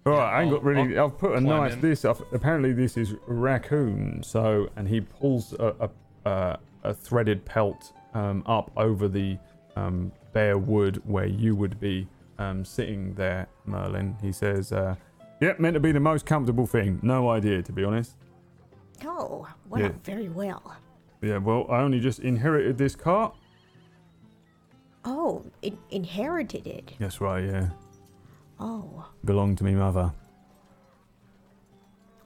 All 0.05 0.13
right, 0.13 0.39
I 0.39 0.41
ain't 0.43 0.51
got 0.51 0.63
really. 0.63 0.97
I'll 0.97 1.05
I've 1.07 1.17
put 1.17 1.35
a 1.35 1.41
nice 1.41 1.73
in. 1.73 1.81
this. 1.81 2.05
I've, 2.05 2.21
apparently, 2.31 2.71
this 2.73 2.97
is 2.97 3.15
raccoon. 3.27 4.21
So, 4.23 4.69
and 4.75 4.87
he 4.87 5.01
pulls 5.01 5.53
a 5.53 5.75
a, 6.25 6.29
a, 6.29 6.59
a 6.83 6.93
threaded 6.93 7.43
pelt 7.45 7.91
um, 8.13 8.43
up 8.45 8.71
over 8.77 9.07
the 9.07 9.37
um, 9.75 10.11
bare 10.33 10.57
wood 10.57 11.01
where 11.05 11.25
you 11.27 11.55
would 11.55 11.79
be 11.79 12.07
um, 12.39 12.63
sitting 12.65 13.13
there, 13.15 13.47
Merlin. 13.65 14.15
He 14.21 14.31
says, 14.31 14.71
uh, 14.71 14.95
"Yep, 15.39 15.59
meant 15.59 15.73
to 15.75 15.79
be 15.79 15.91
the 15.91 15.99
most 15.99 16.25
comfortable 16.25 16.67
thing. 16.67 16.99
No 17.01 17.29
idea, 17.29 17.61
to 17.63 17.71
be 17.71 17.83
honest. 17.83 18.15
Oh, 19.03 19.47
well, 19.69 19.81
Yeah. 19.81 19.91
very 20.03 20.29
well. 20.29 20.75
Yeah, 21.21 21.37
well, 21.37 21.65
I 21.69 21.81
only 21.81 21.99
just 21.99 22.19
inherited 22.19 22.77
this 22.77 22.95
cart. 22.95 23.35
Oh, 25.05 25.43
in- 25.61 25.77
inherited 25.89 26.65
it. 26.67 26.93
That's 26.99 27.21
right. 27.21 27.43
Yeah, 27.43 27.69
Oh, 28.59 29.05
belonged 29.25 29.57
to 29.59 29.63
me 29.63 29.73
mother. 29.73 30.13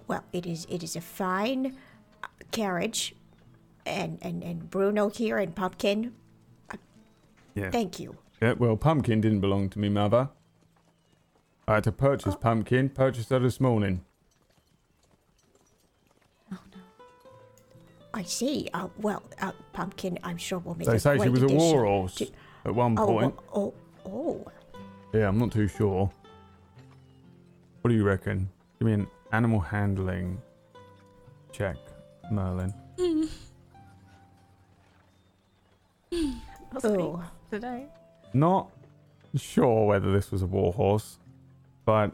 well, 0.08 0.24
it 0.34 0.46
is. 0.46 0.66
It 0.70 0.84
is 0.84 0.96
a 0.96 1.02
fine 1.02 1.78
uh, 2.24 2.28
carriage, 2.52 3.16
and 3.86 4.18
and 4.22 4.44
and 4.44 4.70
Bruno 4.70 5.10
here 5.10 5.38
and 5.38 5.56
Pumpkin. 5.56 6.14
Yeah. 7.56 7.72
Thank 7.72 8.00
you. 8.02 8.18
Yeah, 8.42 8.54
well, 8.58 8.76
Pumpkin 8.76 9.22
didn't 9.22 9.40
belong 9.40 9.70
to 9.70 9.80
me 9.80 9.88
mother. 9.88 10.30
I 11.68 11.76
had 11.76 11.86
to 11.86 11.92
purchase 11.94 12.36
Pumpkin. 12.36 12.90
Purchased 12.90 13.30
her 13.30 13.40
this 13.40 13.62
morning. 13.62 14.04
I 18.16 18.24
see. 18.24 18.70
Uh, 18.74 18.88
well, 18.98 19.22
uh, 19.42 19.52
Pumpkin, 19.74 20.18
I'm 20.24 20.38
sure 20.38 20.60
will 20.60 20.76
make 20.76 20.88
They 20.88 20.96
a 20.96 21.00
say 21.00 21.16
she 21.16 21.18
great 21.20 21.32
was 21.32 21.42
a 21.42 21.46
addition 21.48 21.58
war 21.74 21.84
horse 21.86 22.16
to- 22.16 22.30
at 22.64 22.74
one 22.74 22.98
Oh, 22.98 23.06
point. 23.06 23.36
oh, 23.54 23.74
oh, 24.06 24.10
oh. 24.10 24.52
Yeah, 25.14 25.28
I'm 25.28 25.38
not 25.38 25.52
too 25.52 25.68
sure. 25.68 26.10
What 27.82 27.90
do 27.90 27.94
you 27.96 28.06
reckon? 28.06 28.50
Give 28.80 28.86
me 28.88 28.94
an 28.94 29.08
animal 29.34 29.60
handling 29.60 30.42
check, 31.52 31.76
Merlin. 32.32 32.74
oh. 36.84 37.24
today. 37.52 37.86
Not 38.34 38.70
sure 39.36 39.86
whether 39.88 40.12
this 40.14 40.32
was 40.32 40.42
a 40.42 40.46
war 40.46 40.72
horse, 40.72 41.20
but 41.84 42.12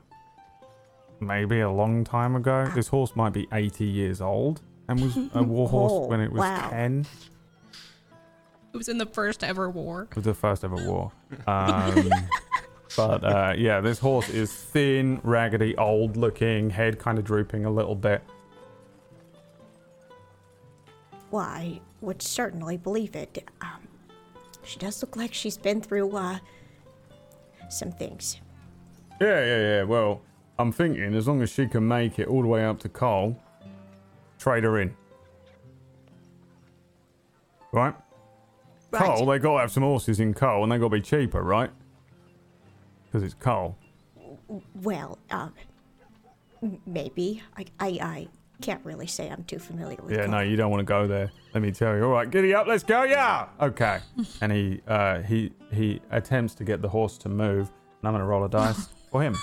maybe 1.20 1.60
a 1.60 1.70
long 1.70 2.04
time 2.04 2.36
ago. 2.36 2.68
This 2.74 2.88
horse 2.88 3.16
might 3.16 3.34
be 3.34 3.48
80 3.54 3.86
years 3.86 4.20
old 4.20 4.62
and 4.92 5.02
was 5.02 5.18
a 5.34 5.44
war 5.44 5.68
horse 5.68 5.92
Oh, 5.94 6.08
when 6.08 6.20
it 6.22 6.32
was 6.32 6.40
wow. 6.40 6.70
10. 6.70 7.06
It 8.74 8.78
was 8.78 8.88
in 8.88 8.98
the 8.98 9.06
first 9.06 9.44
ever 9.44 9.70
war. 9.70 10.08
It 10.12 10.16
was 10.16 10.26
the 10.26 10.34
first 10.34 10.64
ever 10.64 10.76
war. 10.76 11.12
Um, 11.48 12.10
but 12.98 13.24
uh, 13.24 13.54
yeah, 13.58 13.80
this 13.80 14.00
horse 14.00 14.28
is 14.30 14.52
thin, 14.54 15.22
raggedy, 15.24 15.78
old 15.78 16.18
looking, 16.18 16.70
head 16.70 17.00
kind 17.00 17.18
of 17.18 17.24
drooping 17.24 17.64
a 17.66 17.72
little 17.72 17.96
bit. 17.96 18.22
Well, 21.32 21.44
I 21.44 21.80
would 22.02 22.22
certainly 22.22 22.76
believe 22.76 23.16
it. 23.16 23.48
Um, 23.62 23.88
she 24.64 24.78
does 24.78 25.02
look 25.02 25.16
like 25.16 25.34
she's 25.34 25.58
been 25.58 25.80
through 25.82 26.16
uh, 26.18 26.40
some 27.70 27.92
things. 27.94 28.42
Yeah, 29.22 29.40
yeah, 29.46 29.60
yeah. 29.60 29.84
Well, 29.84 30.22
I'm 30.60 30.74
thinking 30.74 31.14
as 31.16 31.28
long 31.30 31.42
as 31.42 31.50
she 31.50 31.68
can 31.68 31.88
make 31.88 32.20
it 32.20 32.28
all 32.28 32.42
the 32.42 32.48
way 32.50 32.66
up 32.66 32.80
to 32.82 32.90
Cole, 32.90 33.42
trade 34.42 34.64
her 34.64 34.80
in. 34.80 34.96
Right? 37.72 37.94
Right. 38.90 39.04
Cole, 39.04 39.26
they 39.28 39.40
got 39.40 39.54
to 39.54 39.60
have 39.60 39.72
some 39.72 39.84
horses 39.84 40.20
in 40.20 40.34
coal 40.34 40.64
and 40.64 40.72
they 40.72 40.78
got 40.78 40.86
to 40.86 40.90
be 40.90 41.02
cheaper, 41.02 41.42
right? 41.42 41.70
Because 43.06 43.24
it's 43.24 43.36
coal. 43.36 43.78
Well, 44.82 45.18
um, 45.30 45.54
maybe. 46.86 47.42
I, 47.56 47.66
I, 47.80 47.88
I 47.88 48.28
can't 48.62 48.84
really 48.84 49.08
say 49.08 49.30
I'm 49.30 49.44
too 49.44 49.60
familiar 49.60 49.98
with. 50.02 50.12
Yeah, 50.12 50.26
no, 50.26 50.40
you 50.40 50.58
don't 50.58 50.72
want 50.72 50.82
to 50.82 50.86
go 50.86 51.08
there. 51.08 51.32
Let 51.54 51.62
me 51.62 51.72
tell 51.72 51.96
you. 51.96 52.04
All 52.04 52.12
right, 52.12 52.30
giddy 52.30 52.54
up, 52.54 52.68
let's 52.68 52.84
go. 52.84 53.04
Yeah. 53.04 53.48
Okay. 53.62 54.00
and 54.42 54.52
he 54.52 54.82
uh, 54.88 55.22
he 55.22 55.52
he 55.72 56.02
attempts 56.10 56.56
to 56.56 56.64
get 56.64 56.82
the 56.82 56.90
horse 56.90 57.18
to 57.20 57.30
move, 57.30 57.72
and 58.00 58.08
I'm 58.08 58.14
gonna 58.14 58.26
roll 58.26 58.44
a 58.44 58.50
dice 58.50 58.90
for 59.12 59.22
him. 59.22 59.36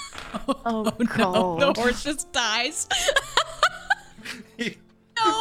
Oh, 0.67 0.93
No, 1.19 1.59
the 1.59 1.73
horse 1.81 2.03
just 2.03 2.33
dies. 2.33 2.89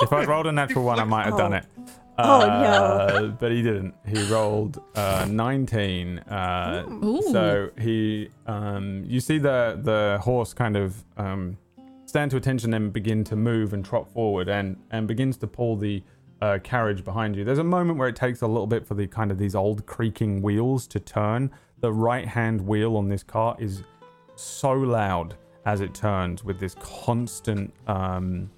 If 0.01 0.11
I'd 0.13 0.27
rolled 0.27 0.47
a 0.47 0.51
natural 0.51 0.83
one, 0.83 0.99
I 0.99 1.03
might 1.03 1.25
have 1.25 1.37
done 1.37 1.53
it. 1.53 1.65
Oh, 2.19 2.39
Uh, 2.41 3.27
But 3.27 3.51
he 3.51 3.61
didn't. 3.61 3.93
He 4.07 4.23
rolled 4.33 4.81
uh, 4.95 5.27
19. 5.29 6.17
Uh, 6.19 6.83
so 7.31 7.69
he, 7.79 8.29
um, 8.47 9.03
you 9.05 9.19
see 9.19 9.37
the 9.37 9.79
the 9.83 10.17
horse 10.23 10.51
kind 10.51 10.75
of 10.75 11.03
um, 11.17 11.57
stand 12.05 12.31
to 12.31 12.37
attention 12.37 12.73
and 12.73 12.91
begin 12.91 13.23
to 13.25 13.35
move 13.35 13.73
and 13.73 13.85
trot 13.85 14.09
forward 14.11 14.49
and 14.49 14.77
and 14.89 15.07
begins 15.07 15.37
to 15.37 15.47
pull 15.47 15.75
the 15.75 16.01
uh, 16.41 16.57
carriage 16.63 17.03
behind 17.03 17.35
you. 17.35 17.43
There's 17.43 17.59
a 17.59 17.63
moment 17.63 17.99
where 17.99 18.07
it 18.07 18.15
takes 18.15 18.41
a 18.41 18.47
little 18.47 18.65
bit 18.67 18.87
for 18.87 18.95
the 18.95 19.05
kind 19.05 19.29
of 19.29 19.37
these 19.37 19.53
old 19.53 19.85
creaking 19.85 20.41
wheels 20.41 20.87
to 20.87 20.99
turn. 20.99 21.51
The 21.81 21.93
right 21.93 22.27
hand 22.27 22.61
wheel 22.61 22.97
on 22.97 23.09
this 23.09 23.21
cart 23.21 23.61
is 23.61 23.83
so 24.35 24.71
loud 24.71 25.35
as 25.67 25.81
it 25.81 25.93
turns 25.93 26.43
with 26.43 26.59
this 26.59 26.73
constant 26.79 27.71
um, 27.85 28.49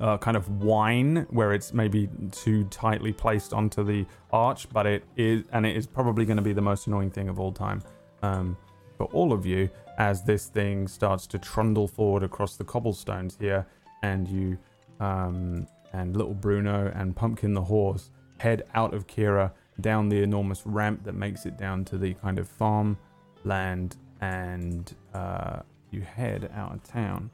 uh, 0.00 0.18
kind 0.18 0.36
of 0.36 0.62
whine 0.62 1.26
where 1.30 1.52
it's 1.52 1.72
maybe 1.72 2.08
too 2.30 2.64
tightly 2.64 3.12
placed 3.12 3.52
onto 3.52 3.82
the 3.84 4.06
arch, 4.32 4.68
but 4.72 4.86
it 4.86 5.04
is, 5.16 5.44
and 5.52 5.64
it 5.64 5.76
is 5.76 5.86
probably 5.86 6.24
going 6.24 6.36
to 6.36 6.42
be 6.42 6.52
the 6.52 6.60
most 6.60 6.86
annoying 6.86 7.10
thing 7.10 7.28
of 7.28 7.40
all 7.40 7.52
time 7.52 7.82
um, 8.22 8.56
for 8.96 9.06
all 9.06 9.32
of 9.32 9.46
you 9.46 9.68
as 9.98 10.22
this 10.22 10.46
thing 10.46 10.86
starts 10.86 11.26
to 11.26 11.38
trundle 11.38 11.88
forward 11.88 12.22
across 12.22 12.56
the 12.56 12.64
cobblestones 12.64 13.36
here, 13.40 13.66
and 14.02 14.28
you 14.28 14.58
um, 15.00 15.66
and 15.92 16.16
little 16.16 16.34
Bruno 16.34 16.92
and 16.94 17.16
Pumpkin 17.16 17.54
the 17.54 17.62
horse 17.62 18.10
head 18.38 18.64
out 18.74 18.92
of 18.92 19.06
Kira 19.06 19.50
down 19.80 20.08
the 20.08 20.22
enormous 20.22 20.64
ramp 20.66 21.04
that 21.04 21.14
makes 21.14 21.46
it 21.46 21.56
down 21.56 21.84
to 21.86 21.98
the 21.98 22.14
kind 22.14 22.38
of 22.38 22.48
farm 22.48 22.96
land, 23.44 23.96
and 24.20 24.94
uh, 25.14 25.60
you 25.90 26.00
head 26.00 26.50
out 26.54 26.72
of 26.74 26.82
town. 26.82 27.30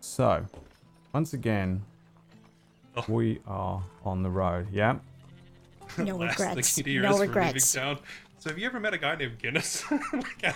So, 0.00 0.44
once 1.12 1.32
again, 1.32 1.82
Oh. 2.96 3.04
we 3.08 3.40
are 3.46 3.82
on 4.04 4.22
the 4.22 4.30
road. 4.30 4.68
Yeah. 4.70 4.98
No 5.98 6.18
regrets. 6.26 6.80
thing 6.80 7.00
No 7.02 7.18
regrets. 7.18 7.64
So 7.68 7.96
have 8.44 8.58
you 8.58 8.66
ever 8.66 8.80
met 8.80 8.92
a 8.92 8.98
guy 8.98 9.14
named 9.14 9.38
Guinness? 9.38 9.84
like, 9.90 10.54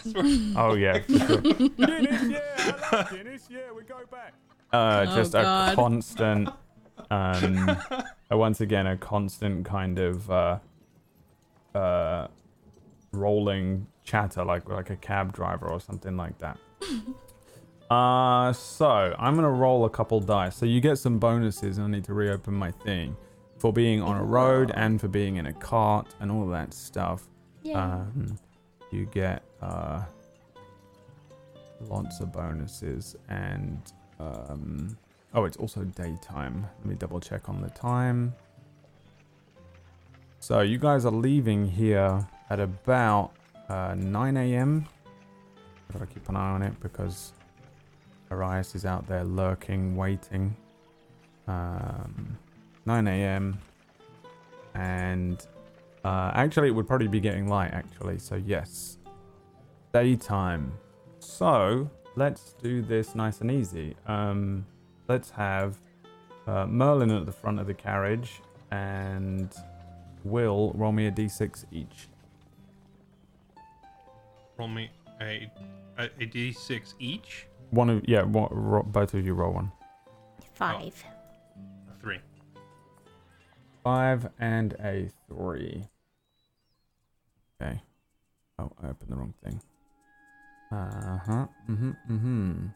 Oh 0.57 0.75
yeah. 0.75 0.99
for 1.01 1.19
sure. 1.19 1.41
Guinness, 1.41 2.23
yeah, 2.29 2.41
I 2.93 2.97
love 2.97 3.11
Guinness, 3.11 3.47
yeah, 3.49 3.73
we 3.75 3.83
go 3.85 3.99
back. 4.11 4.33
Uh, 4.73 5.07
Oh, 5.09 5.15
just 5.17 5.35
a 5.35 5.73
constant, 5.75 6.49
um, 7.11 7.69
uh, 7.71 8.03
once 8.37 8.61
again, 8.61 8.87
a 8.87 8.97
constant 8.97 9.65
kind 9.65 9.99
of 9.99 10.29
uh, 10.31 10.59
uh, 11.75 12.27
rolling 13.13 13.87
chatter, 14.05 14.45
like 14.45 14.69
like 14.69 14.91
a 14.91 14.97
cab 14.97 15.33
driver 15.33 15.69
or 15.69 15.81
something 15.81 16.17
like 16.17 16.37
that. 16.39 16.59
Uh, 17.91 18.53
so 18.53 19.15
I'm 19.19 19.35
gonna 19.35 19.51
roll 19.51 19.85
a 19.85 19.91
couple 19.91 20.21
dice. 20.21 20.57
So 20.57 20.67
you 20.67 20.81
get 20.81 20.99
some 20.99 21.19
bonuses. 21.19 21.79
And 21.79 21.87
I 21.87 21.91
need 21.91 22.05
to 22.05 22.15
reopen 22.15 22.55
my 22.55 22.71
thing 22.71 23.17
for 23.59 23.73
being 23.73 24.03
on 24.03 24.17
a 24.17 24.25
road 24.25 24.73
and 24.75 25.01
for 25.01 25.09
being 25.09 25.37
in 25.37 25.47
a 25.47 25.53
cart 25.53 26.15
and 26.21 26.31
all 26.31 26.47
that 26.49 26.75
stuff. 26.75 27.27
Um, 27.75 28.39
you 28.91 29.07
get 29.07 29.43
uh, 29.61 30.03
lots 31.89 32.21
of 32.21 32.33
bonuses 32.33 33.17
and 33.29 33.93
um, 34.21 34.97
oh, 35.35 35.45
it's 35.45 35.57
also 35.57 35.85
daytime. 35.85 36.67
Let 36.79 36.87
me 36.87 36.95
double 36.95 37.21
check 37.21 37.49
on 37.49 37.61
the 37.61 37.71
time. 37.71 38.35
So 40.39 40.61
you 40.61 40.79
guys 40.79 41.05
are 41.05 41.13
leaving 41.13 41.67
here 41.67 42.27
at 42.51 42.61
about 42.61 43.33
uh, 43.69 43.95
9 43.97 44.37
a.m. 44.37 44.87
Gotta 45.93 46.07
keep 46.07 46.29
an 46.29 46.37
eye 46.37 46.51
on 46.51 46.63
it 46.63 46.79
because 46.81 47.33
Arias 48.31 48.75
is 48.75 48.85
out 48.85 49.07
there 49.07 49.25
lurking, 49.25 49.97
waiting. 49.97 50.57
Um, 51.47 52.39
9 52.85 53.07
a.m. 53.09 53.59
And 54.75 55.45
uh, 56.05 56.33
actually, 56.35 56.69
it 56.69 56.73
would 56.73 56.87
probably 56.87 57.09
be 57.09 57.21
getting 57.21 57.49
light, 57.49 57.73
actually. 57.73 58.19
So, 58.19 58.37
yes. 58.37 58.99
Daytime. 59.93 60.73
So, 61.19 61.91
let's 62.17 62.55
do 62.63 62.83
this 62.83 63.15
nice 63.15 63.41
and 63.41 63.51
easy. 63.51 63.97
Um, 64.07 64.67
let's 65.09 65.31
have 65.31 65.79
uh, 66.47 66.67
Merlin 66.67 67.11
at 67.11 67.27
the 67.27 67.33
front 67.33 67.61
of 67.61 67.67
the 67.67 67.75
carriage 67.75 68.41
and 68.71 69.55
Will 70.27 70.73
roll 70.75 70.91
me 70.91 71.07
a 71.07 71.13
d6 71.13 71.65
each. 71.71 72.09
Roll 74.59 74.67
me 74.67 74.91
a, 75.21 75.49
a, 75.97 76.05
a 76.05 76.27
d6 76.27 76.95
each. 76.99 77.47
One 77.71 77.91
of, 77.91 78.03
yeah, 78.09 78.23
one, 78.23 78.49
ro- 78.51 78.83
both 78.83 79.15
of 79.15 79.25
you 79.25 79.35
roll 79.35 79.53
one. 79.53 79.73
Five. 80.55 81.05
Three. 82.01 82.19
Five 83.85 84.29
and 84.39 84.75
a 84.75 85.09
three. 85.29 85.85
Okay. 87.61 87.81
Oh, 88.59 88.71
I 88.83 88.89
opened 88.89 89.11
the 89.11 89.17
wrong 89.17 89.35
thing. 89.45 89.61
Uh 90.73 91.19
huh. 91.19 91.47
Mm-hmm. 91.71 91.91
Mm-hmm. 92.11 92.67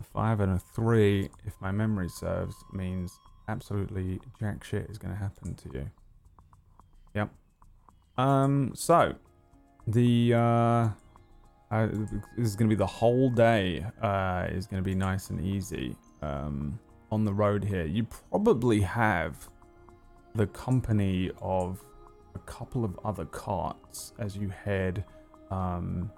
A 0.00 0.04
five 0.12 0.40
and 0.40 0.52
a 0.52 0.58
three, 0.58 1.30
if 1.46 1.54
my 1.60 1.70
memory 1.72 2.08
serves, 2.08 2.54
means 2.72 3.18
absolutely 3.48 4.20
jack 4.38 4.64
shit 4.64 4.90
is 4.90 4.98
going 4.98 5.12
to 5.14 5.18
happen 5.18 5.54
to 5.54 5.70
you. 5.72 5.90
Yep. 7.14 7.30
Um. 8.18 8.72
So, 8.74 9.14
the 9.86 10.34
uh, 10.34 10.88
uh 11.70 11.86
this 12.36 12.48
is 12.48 12.56
going 12.56 12.68
to 12.68 12.74
be 12.74 12.78
the 12.78 12.86
whole 12.86 13.30
day. 13.30 13.84
Uh, 14.02 14.46
is 14.50 14.66
going 14.66 14.82
to 14.82 14.88
be 14.88 14.94
nice 14.94 15.30
and 15.30 15.44
easy. 15.44 15.96
Um, 16.22 16.78
on 17.12 17.24
the 17.24 17.32
road 17.32 17.64
here, 17.64 17.86
you 17.86 18.04
probably 18.04 18.80
have 18.80 19.48
the 20.34 20.46
company 20.48 21.30
of 21.40 21.82
a 22.34 22.38
couple 22.40 22.84
of 22.84 22.98
other 23.04 23.24
carts 23.24 24.12
as 24.18 24.36
you 24.36 24.48
head 24.48 25.04
um, 25.50 26.10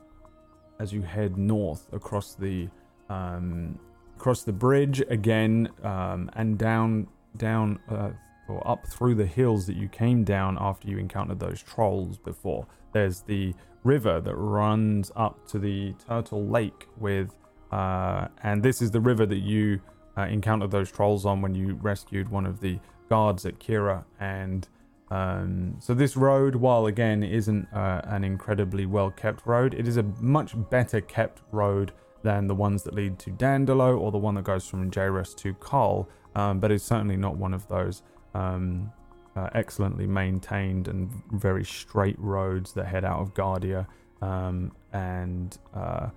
as 0.81 0.93
you 0.93 1.03
head 1.03 1.39
north 1.39 1.89
across 1.93 2.35
the 2.35 2.69
um, 3.09 3.79
across 4.17 4.43
the 4.43 4.53
bridge 4.53 5.03
again 5.09 5.69
um, 5.83 6.31
and 6.35 6.59
down 6.59 7.07
down 7.37 7.79
uh, 7.89 8.11
or 8.49 8.67
up 8.67 8.87
through 8.87 9.15
the 9.15 9.27
hills 9.27 9.67
that 9.67 9.77
you 9.77 9.89
came 9.89 10.25
down 10.25 10.57
after 10.61 10.89
you 10.89 10.99
encountered 10.99 11.41
those 11.41 11.63
trolls 11.63 12.19
before. 12.19 12.67
There's 12.93 13.21
the 13.21 13.55
river 13.85 14.21
that 14.21 14.35
runs 14.35 15.11
up 15.17 15.47
to 15.49 15.59
the 15.59 15.95
Turtle 16.07 16.47
Lake 16.47 16.87
with, 16.99 17.37
uh, 17.71 18.29
and 18.43 18.63
this 18.63 18.83
is 18.83 18.91
the 18.91 19.01
river 19.01 19.27
that 19.27 19.39
you 19.39 19.81
uh, 20.17 20.23
encountered 20.23 20.71
those 20.71 20.91
trolls 20.91 21.25
on 21.25 21.41
when 21.41 21.55
you 21.55 21.75
rescued 21.75 22.29
one 22.29 22.47
of 22.47 22.61
the 22.61 22.79
guards 23.09 23.47
at 23.47 23.59
Kira. 23.59 24.05
And 24.21 24.69
um, 25.11 25.77
so 25.79 25.95
this 25.95 26.17
road, 26.17 26.55
while 26.55 26.87
again 26.87 27.23
isn't 27.23 27.67
uh, 27.73 28.03
an 28.05 28.25
incredibly 28.25 28.87
well 28.87 29.11
kept 29.11 29.47
road, 29.47 29.75
it 29.75 29.87
is 29.87 29.97
a 29.97 30.03
much 30.21 30.55
better 30.71 31.01
kept 31.01 31.43
road 31.51 31.93
than 32.23 32.47
the 32.47 32.55
ones 32.55 32.83
that 32.85 32.95
lead 32.95 33.19
to 33.19 33.31
Dandalo 33.31 33.99
or 33.99 34.13
the 34.13 34.19
one 34.19 34.35
that 34.37 34.45
goes 34.45 34.67
from 34.67 34.91
Jairus 34.91 35.35
to 35.35 35.55
Carl. 35.55 36.09
Um, 36.35 36.61
but 36.61 36.71
it's 36.71 36.85
certainly 36.85 37.17
not 37.17 37.37
one 37.37 37.53
of 37.53 37.69
those 37.69 38.03
um, 38.35 38.93
uh, 39.37 39.49
excellently 39.55 40.07
maintained 40.07 40.89
and 40.89 41.11
very 41.33 41.65
straight 41.65 42.19
roads 42.19 42.73
that 42.75 42.87
head 42.87 43.05
out 43.05 43.21
of 43.21 43.35
Guardia. 43.35 43.87
Um, 44.21 44.73
and 44.93 45.57
uh, 45.75 46.11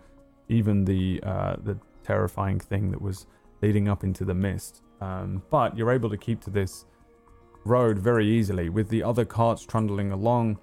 even 0.49 0.85
the 0.85 1.19
uh, 1.23 1.55
the 1.63 1.77
terrifying 2.03 2.59
thing 2.59 2.91
that 2.91 3.01
was 3.01 3.25
leading 3.61 3.87
up 3.87 4.03
into 4.03 4.25
the 4.25 4.33
mist. 4.33 4.81
Um, 5.01 5.41
but 5.49 5.77
you're 5.77 5.91
able 5.91 6.09
to 6.09 6.17
keep 6.17 6.41
to 6.41 6.49
this 6.49 6.85
road 7.65 7.97
very 7.97 8.27
easily 8.27 8.69
with 8.69 8.89
the 8.89 9.03
other 9.03 9.25
carts 9.25 9.65
trundling 9.65 10.11
along 10.11 10.59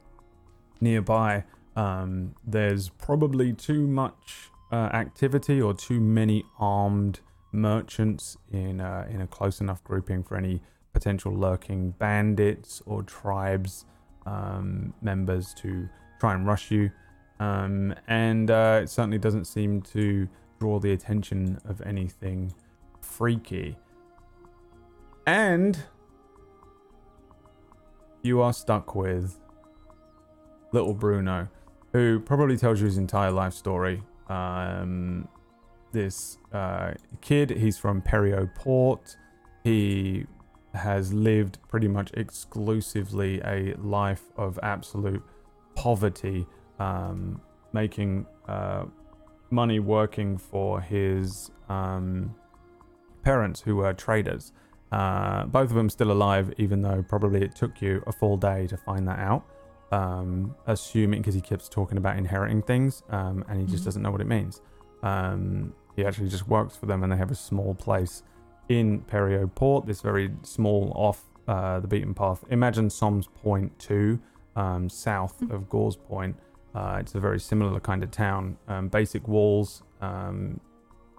nearby. 0.80 1.44
Um, 1.74 2.34
there's 2.44 2.90
probably 2.90 3.52
too 3.52 3.86
much 3.86 4.50
uh, 4.70 4.90
activity 4.92 5.60
or 5.60 5.74
too 5.74 6.00
many 6.00 6.44
armed 6.58 7.20
merchants 7.50 8.36
in 8.50 8.80
uh, 8.80 9.06
in 9.10 9.20
a 9.20 9.26
close 9.26 9.60
enough 9.60 9.82
grouping 9.84 10.22
for 10.22 10.36
any 10.36 10.62
potential 10.92 11.32
lurking 11.32 11.90
bandits 11.92 12.82
or 12.86 13.02
tribes 13.02 13.84
um, 14.26 14.92
members 15.02 15.54
to 15.54 15.88
try 16.20 16.34
and 16.34 16.46
rush 16.46 16.70
you. 16.70 16.90
Um, 17.40 17.94
and 18.06 18.50
uh, 18.50 18.80
it 18.82 18.88
certainly 18.88 19.18
doesn't 19.18 19.46
seem 19.46 19.82
to 19.82 20.28
draw 20.60 20.78
the 20.78 20.92
attention 20.92 21.58
of 21.64 21.80
anything 21.82 22.52
freaky. 23.00 23.76
And 25.26 25.78
you 28.22 28.40
are 28.40 28.52
stuck 28.52 28.94
with 28.94 29.38
little 30.72 30.94
Bruno, 30.94 31.48
who 31.92 32.20
probably 32.20 32.56
tells 32.56 32.80
you 32.80 32.86
his 32.86 32.98
entire 32.98 33.30
life 33.32 33.54
story. 33.54 34.02
Um, 34.28 35.28
this 35.92 36.38
uh, 36.52 36.92
kid, 37.20 37.50
he's 37.50 37.78
from 37.78 38.00
Perio 38.00 38.52
Port. 38.54 39.16
He 39.64 40.26
has 40.74 41.12
lived 41.12 41.58
pretty 41.68 41.88
much 41.88 42.10
exclusively 42.14 43.40
a 43.44 43.74
life 43.78 44.22
of 44.36 44.58
absolute 44.62 45.22
poverty, 45.74 46.46
um, 46.78 47.40
making 47.72 48.26
uh, 48.48 48.84
money 49.50 49.80
working 49.80 50.38
for 50.38 50.80
his 50.80 51.50
um, 51.68 52.34
parents 53.22 53.60
who 53.60 53.76
were 53.76 53.92
traders. 53.92 54.52
Uh, 54.90 55.44
both 55.46 55.70
of 55.70 55.74
them 55.74 55.88
still 55.88 56.10
alive, 56.10 56.52
even 56.58 56.82
though 56.82 57.02
probably 57.08 57.42
it 57.42 57.54
took 57.54 57.80
you 57.80 58.02
a 58.06 58.12
full 58.12 58.36
day 58.36 58.66
to 58.66 58.76
find 58.76 59.06
that 59.08 59.18
out. 59.18 59.44
Um, 59.90 60.54
assuming 60.66 61.20
because 61.20 61.34
he 61.34 61.42
keeps 61.42 61.68
talking 61.68 61.98
about 61.98 62.16
inheriting 62.16 62.62
things, 62.62 63.02
um, 63.10 63.44
and 63.48 63.60
he 63.60 63.66
just 63.66 63.82
Mhm. 63.82 63.84
doesn't 63.86 64.02
know 64.02 64.10
what 64.10 64.22
it 64.22 64.26
means. 64.26 64.62
Um, 65.02 65.74
he 65.96 66.04
actually 66.06 66.28
just 66.28 66.48
works 66.48 66.76
for 66.76 66.86
them, 66.86 67.02
and 67.02 67.12
they 67.12 67.16
have 67.16 67.30
a 67.30 67.34
small 67.34 67.74
place 67.74 68.22
in 68.68 69.00
Perio 69.02 69.52
Port, 69.54 69.86
this 69.86 70.00
very 70.00 70.30
small 70.42 70.92
off 70.94 71.22
uh, 71.48 71.80
the 71.80 71.88
beaten 71.88 72.14
path. 72.14 72.44
Imagine 72.50 72.88
Som's 72.88 73.26
Point 73.26 73.76
2, 73.78 74.18
um, 74.56 74.88
south 74.88 75.40
Mhm. 75.40 75.50
of 75.50 75.68
Gauze 75.68 75.96
Point. 75.96 76.36
Uh, 76.74 76.98
it's 77.00 77.14
a 77.14 77.20
very 77.20 77.40
similar 77.40 77.80
kind 77.80 78.02
of 78.02 78.10
town. 78.10 78.56
Um, 78.68 78.88
basic 78.88 79.26
walls 79.28 79.82
um, 80.00 80.60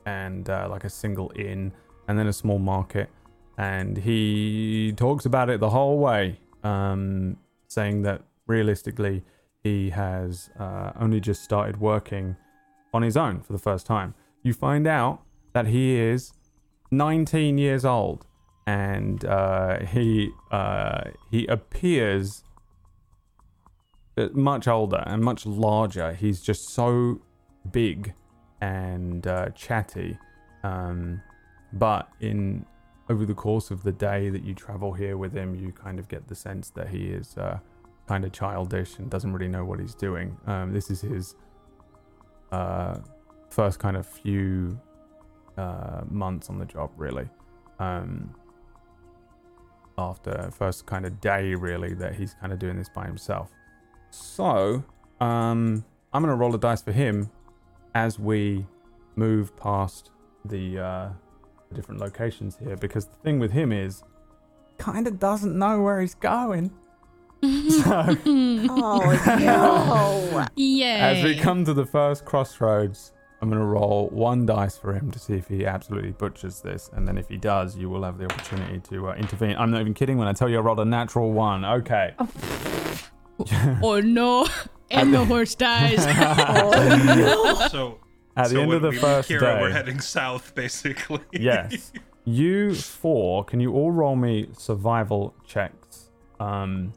and 0.06 0.50
uh, 0.50 0.68
like 0.70 0.84
a 0.86 0.90
single 0.90 1.32
inn, 1.36 1.74
and 2.08 2.18
then 2.18 2.28
a 2.28 2.34
small 2.34 2.60
market. 2.60 3.10
And 3.58 3.98
he 3.98 4.94
talks 4.98 5.26
about 5.26 5.50
it 5.50 5.60
the 5.60 5.70
whole 5.70 6.00
way, 6.00 6.40
um, 6.64 7.38
saying 7.68 8.02
that 8.04 8.22
realistically, 8.48 9.24
he 9.62 9.90
has 9.92 10.50
uh, 10.60 10.92
only 11.00 11.20
just 11.20 11.44
started 11.44 11.80
working 11.80 12.36
on 12.94 13.02
his 13.04 13.16
own 13.16 13.40
for 13.42 13.54
the 13.54 13.60
first 13.60 13.86
time. 13.86 14.14
You 14.42 14.54
find 14.54 14.88
out 14.88 15.22
that 15.54 15.68
he 15.68 15.96
is 15.98 16.34
19 16.98 17.58
years 17.58 17.86
old, 17.86 18.26
and 18.66 19.26
uh, 19.26 19.86
he 19.86 20.32
uh, 20.52 21.06
he 21.32 21.46
appears 21.48 22.44
uh, 24.18 24.30
much 24.34 24.68
older 24.68 25.04
and 25.06 25.24
much 25.24 25.46
larger. 25.46 26.14
He's 26.14 26.42
just 26.42 26.70
so 26.70 27.22
big 27.72 28.14
and 28.62 29.26
uh, 29.28 29.50
chatty. 29.50 30.18
Um, 30.64 31.22
but 31.74 32.08
in 32.20 32.66
over 33.10 33.26
the 33.26 33.34
course 33.34 33.72
of 33.72 33.84
the 33.84 33.92
day 33.92 34.30
that 34.30 34.44
you 34.44 34.54
travel 34.54 34.94
here 34.94 35.18
with 35.18 35.34
him, 35.34 35.56
you 35.56 35.72
kind 35.72 36.00
of 36.00 36.08
get 36.08 36.28
the 36.28 36.36
sense 36.36 36.70
that 36.72 36.90
he 36.90 37.08
is 37.08 37.38
uh, 37.38 37.60
kind 38.08 38.24
of 38.24 38.32
childish 38.32 38.98
and 38.98 39.10
doesn't 39.10 39.34
really 39.34 39.50
know 39.50 39.66
what 39.66 39.80
he's 39.80 39.96
doing. 39.96 40.38
Um, 40.48 40.72
this 40.72 40.90
is 40.90 41.02
his 41.02 41.36
uh, 42.52 42.96
first 43.50 43.80
kind 43.80 43.98
of 43.98 44.06
few 44.06 44.80
uh, 45.58 46.02
months 46.10 46.50
on 46.50 46.60
the 46.60 46.66
job, 46.66 46.92
really. 46.98 47.30
Um, 47.80 48.34
after 49.98 50.50
first 50.52 50.86
kind 50.86 51.06
of 51.06 51.22
day, 51.22 51.54
really, 51.56 51.94
that 51.96 52.16
he's 52.16 52.34
kind 52.36 52.52
of 52.52 52.60
doing 52.60 52.78
this 52.78 52.90
by 52.90 53.06
himself. 53.06 53.52
So, 54.10 54.84
um, 55.20 55.86
I'm 56.14 56.24
gonna 56.24 56.36
roll 56.36 56.54
a 56.56 56.60
dice 56.60 56.82
for 56.82 56.92
him 56.92 57.30
as 57.96 58.18
we 58.20 58.66
move 59.16 59.56
past 59.56 60.12
the, 60.46 60.80
uh, 60.80 61.10
the 61.70 61.76
different 61.76 62.02
locations 62.02 62.58
here, 62.58 62.76
because 62.76 63.06
the 63.06 63.16
thing 63.18 63.40
with 63.40 63.52
him 63.52 63.72
is, 63.72 64.04
kind 64.78 65.08
of 65.08 65.20
doesn't 65.20 65.58
know 65.58 65.82
where 65.82 66.02
he's 66.02 66.16
going. 66.16 66.72
so, 67.44 68.18
Oh 68.26 69.38
no! 69.40 70.48
Yay. 70.56 70.92
as 71.00 71.24
we 71.24 71.36
come 71.36 71.66
to 71.66 71.74
the 71.74 71.86
first 71.86 72.26
crossroads, 72.26 73.12
I'm 73.44 73.50
gonna 73.50 73.66
roll 73.66 74.08
one 74.08 74.46
dice 74.46 74.78
for 74.78 74.94
him 74.94 75.12
to 75.12 75.20
see 75.20 75.34
if 75.34 75.50
he 75.50 75.66
absolutely 75.66 76.12
butchers 76.12 76.62
this, 76.62 76.90
and 76.94 77.06
then 77.06 77.18
if 77.18 77.28
he 77.28 77.36
does, 77.36 77.76
you 77.76 77.90
will 77.90 78.02
have 78.04 78.18
the 78.18 78.24
opportunity 78.24 78.80
to 78.90 79.10
uh, 79.10 79.16
intervene. 79.16 79.58
I'm 79.58 79.70
not 79.70 79.82
even 79.82 79.94
kidding 79.94 80.18
when 80.18 80.30
I 80.30 80.32
tell 80.34 80.48
you 80.48 80.60
I 80.60 80.62
rolled 80.62 80.80
a 80.80 80.86
natural 80.86 81.34
one. 81.34 81.66
Okay. 81.66 82.16
oh 83.82 84.00
no. 84.06 84.48
And 84.90 85.14
the 85.14 85.26
horse 85.26 85.56
dies. 85.56 85.98
So 87.70 88.00
At 88.38 88.46
the 88.46 88.56
so 88.56 88.62
end 88.62 88.72
of 88.74 88.82
the 88.82 88.90
we 88.90 88.94
leave 88.96 89.02
first 89.02 89.30
Kira, 89.30 89.40
day, 89.42 89.62
we're 89.62 89.72
heading 89.72 90.00
south, 90.00 90.56
basically. 90.56 91.20
yes. 91.34 91.92
You 92.26 92.74
four, 92.74 93.44
can 93.44 93.60
you 93.60 93.74
all 93.74 93.92
roll 93.92 94.16
me 94.16 94.48
survival 94.58 95.36
checks? 95.46 96.10
Um, 96.40 96.94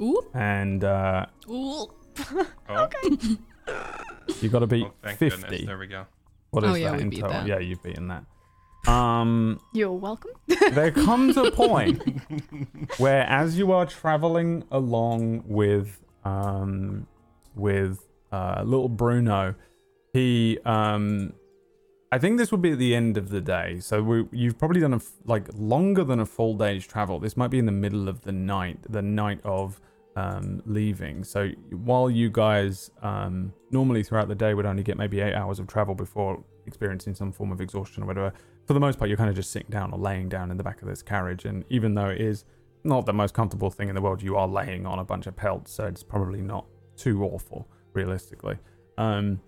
Ooh. 0.00 0.20
and 0.34 0.82
uh, 0.82 1.26
Ooh. 1.48 1.86
Oh, 2.68 2.88
you 4.40 4.48
got 4.48 4.60
to 4.60 4.66
beat 4.66 4.86
oh, 4.86 4.92
thank 5.02 5.18
50. 5.18 5.40
goodness. 5.40 5.66
There 5.66 5.78
we 5.78 5.86
go. 5.86 6.06
What 6.50 6.64
is 6.64 6.70
Oh, 6.70 6.74
yeah, 6.74 6.90
that 6.90 6.96
we 6.96 7.02
in 7.02 7.10
beat 7.10 7.20
total? 7.20 7.32
that. 7.40 7.46
Yeah, 7.46 7.58
you've 7.58 7.82
beaten 7.82 8.08
that. 8.08 8.24
Um, 8.90 9.60
You're 9.72 9.92
welcome. 9.92 10.30
there 10.72 10.90
comes 10.90 11.36
a 11.36 11.50
point 11.50 12.02
where, 12.98 13.22
as 13.24 13.58
you 13.58 13.72
are 13.72 13.84
traveling 13.86 14.64
along 14.70 15.44
with 15.46 16.00
um, 16.24 17.06
with 17.54 18.00
uh, 18.32 18.62
little 18.64 18.88
Bruno, 18.88 19.54
he 20.12 20.58
um, 20.64 21.34
I 22.10 22.18
think 22.18 22.38
this 22.38 22.50
would 22.50 22.62
be 22.62 22.72
at 22.72 22.78
the 22.78 22.94
end 22.94 23.16
of 23.18 23.28
the 23.28 23.40
day. 23.40 23.80
So 23.80 24.02
we, 24.02 24.24
you've 24.32 24.58
probably 24.58 24.80
done 24.80 24.94
a 24.94 24.96
f- 24.96 25.12
like 25.24 25.48
longer 25.54 26.02
than 26.02 26.18
a 26.18 26.26
full 26.26 26.54
day's 26.54 26.86
travel. 26.86 27.18
This 27.20 27.36
might 27.36 27.48
be 27.50 27.58
in 27.58 27.66
the 27.66 27.72
middle 27.72 28.08
of 28.08 28.22
the 28.22 28.32
night, 28.32 28.78
the 28.88 29.02
night 29.02 29.40
of 29.44 29.80
um, 30.16 30.62
leaving. 30.66 31.24
So 31.24 31.50
while 31.70 32.10
you 32.10 32.30
guys 32.30 32.90
um, 33.02 33.52
normally 33.70 34.02
throughout 34.02 34.28
the 34.28 34.34
day 34.34 34.54
would 34.54 34.66
only 34.66 34.82
get 34.82 34.96
maybe 34.98 35.20
eight 35.20 35.34
hours 35.34 35.58
of 35.58 35.66
travel 35.66 35.94
before 35.94 36.42
experiencing 36.66 37.14
some 37.14 37.32
form 37.32 37.52
of 37.52 37.60
exhaustion 37.60 38.02
or 38.02 38.06
whatever, 38.06 38.32
for 38.66 38.74
the 38.74 38.80
most 38.80 38.98
part 38.98 39.08
you're 39.08 39.16
kind 39.16 39.30
of 39.30 39.36
just 39.36 39.50
sitting 39.50 39.70
down 39.70 39.92
or 39.92 39.98
laying 39.98 40.28
down 40.28 40.50
in 40.50 40.56
the 40.56 40.64
back 40.64 40.82
of 40.82 40.88
this 40.88 41.02
carriage. 41.02 41.44
And 41.44 41.64
even 41.68 41.94
though 41.94 42.08
it 42.08 42.20
is 42.20 42.44
not 42.84 43.06
the 43.06 43.12
most 43.12 43.34
comfortable 43.34 43.70
thing 43.70 43.88
in 43.88 43.94
the 43.94 44.00
world, 44.00 44.22
you 44.22 44.36
are 44.36 44.48
laying 44.48 44.86
on 44.86 44.98
a 44.98 45.04
bunch 45.04 45.26
of 45.26 45.36
pelts, 45.36 45.72
so 45.72 45.86
it's 45.86 46.02
probably 46.02 46.40
not 46.40 46.66
too 46.96 47.22
awful 47.24 47.68
realistically. 47.92 48.58
Um, 48.98 49.40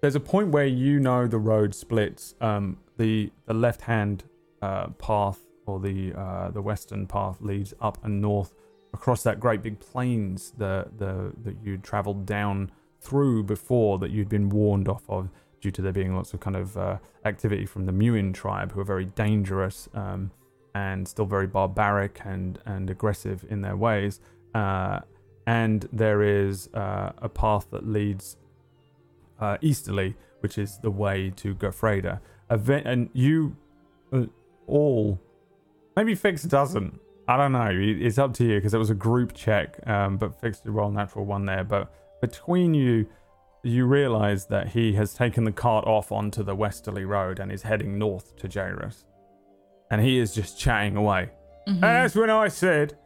there's 0.00 0.14
a 0.14 0.20
point 0.20 0.48
where 0.48 0.66
you 0.66 1.00
know 1.00 1.26
the 1.26 1.38
road 1.38 1.74
splits. 1.74 2.34
Um, 2.40 2.78
the 2.98 3.32
the 3.46 3.54
left 3.54 3.80
hand 3.82 4.24
uh, 4.62 4.88
path 4.88 5.40
or 5.66 5.80
the 5.80 6.12
uh, 6.12 6.50
the 6.50 6.62
western 6.62 7.06
path 7.06 7.38
leads 7.40 7.72
up 7.80 8.04
and 8.04 8.20
north 8.20 8.52
across 8.94 9.22
that 9.24 9.40
great 9.40 9.60
big 9.60 9.78
plains 9.80 10.52
the 10.56 10.86
the 10.96 11.32
that 11.42 11.56
you 11.62 11.76
travelled 11.76 12.24
down 12.24 12.70
through 13.00 13.42
before 13.42 13.98
that 13.98 14.10
you'd 14.10 14.28
been 14.28 14.48
warned 14.48 14.88
off 14.88 15.02
of 15.08 15.28
due 15.60 15.70
to 15.70 15.82
there 15.82 15.92
being 15.92 16.14
lots 16.14 16.32
of 16.32 16.40
kind 16.40 16.56
of 16.56 16.76
uh, 16.78 16.96
activity 17.24 17.66
from 17.66 17.84
the 17.84 17.92
Muin 17.92 18.32
tribe 18.32 18.72
who 18.72 18.80
are 18.80 18.84
very 18.84 19.04
dangerous 19.04 19.88
um, 19.94 20.30
and 20.74 21.06
still 21.06 21.26
very 21.26 21.46
barbaric 21.46 22.20
and 22.24 22.58
and 22.64 22.88
aggressive 22.88 23.44
in 23.50 23.60
their 23.60 23.76
ways. 23.76 24.20
Uh, 24.54 25.00
and 25.46 25.88
there 25.92 26.22
is 26.22 26.68
uh, 26.72 27.12
a 27.18 27.28
path 27.28 27.66
that 27.70 27.86
leads 27.86 28.36
uh, 29.40 29.58
easterly, 29.60 30.14
which 30.40 30.56
is 30.56 30.78
the 30.78 30.90
way 30.90 31.30
to 31.36 31.54
Gofreda. 31.54 32.20
Eve- 32.50 32.82
and 32.86 33.10
you 33.12 33.56
uh, 34.12 34.24
all, 34.66 35.20
maybe 35.96 36.14
Fix 36.14 36.44
doesn't. 36.44 37.00
I 37.26 37.36
don't 37.36 37.52
know. 37.52 37.70
It's 37.72 38.18
up 38.18 38.34
to 38.34 38.44
you 38.44 38.56
because 38.56 38.74
it 38.74 38.78
was 38.78 38.90
a 38.90 38.94
group 38.94 39.32
check, 39.32 39.78
um, 39.88 40.18
but 40.18 40.38
Fix 40.40 40.60
did 40.60 40.70
roll 40.72 40.90
natural 40.90 41.24
one 41.24 41.46
there. 41.46 41.64
But 41.64 41.92
between 42.20 42.74
you, 42.74 43.06
you 43.62 43.86
realize 43.86 44.46
that 44.46 44.68
he 44.68 44.92
has 44.94 45.14
taken 45.14 45.44
the 45.44 45.52
cart 45.52 45.86
off 45.86 46.12
onto 46.12 46.42
the 46.42 46.54
westerly 46.54 47.04
road 47.04 47.38
and 47.38 47.50
is 47.50 47.62
heading 47.62 47.98
north 47.98 48.36
to 48.36 48.48
Jairus. 48.48 49.06
And 49.90 50.02
he 50.02 50.18
is 50.18 50.34
just 50.34 50.58
chatting 50.58 50.96
away. 50.96 51.30
And 51.66 51.82
that's 51.82 52.14
when 52.14 52.28
I 52.28 52.48
said, 52.48 52.98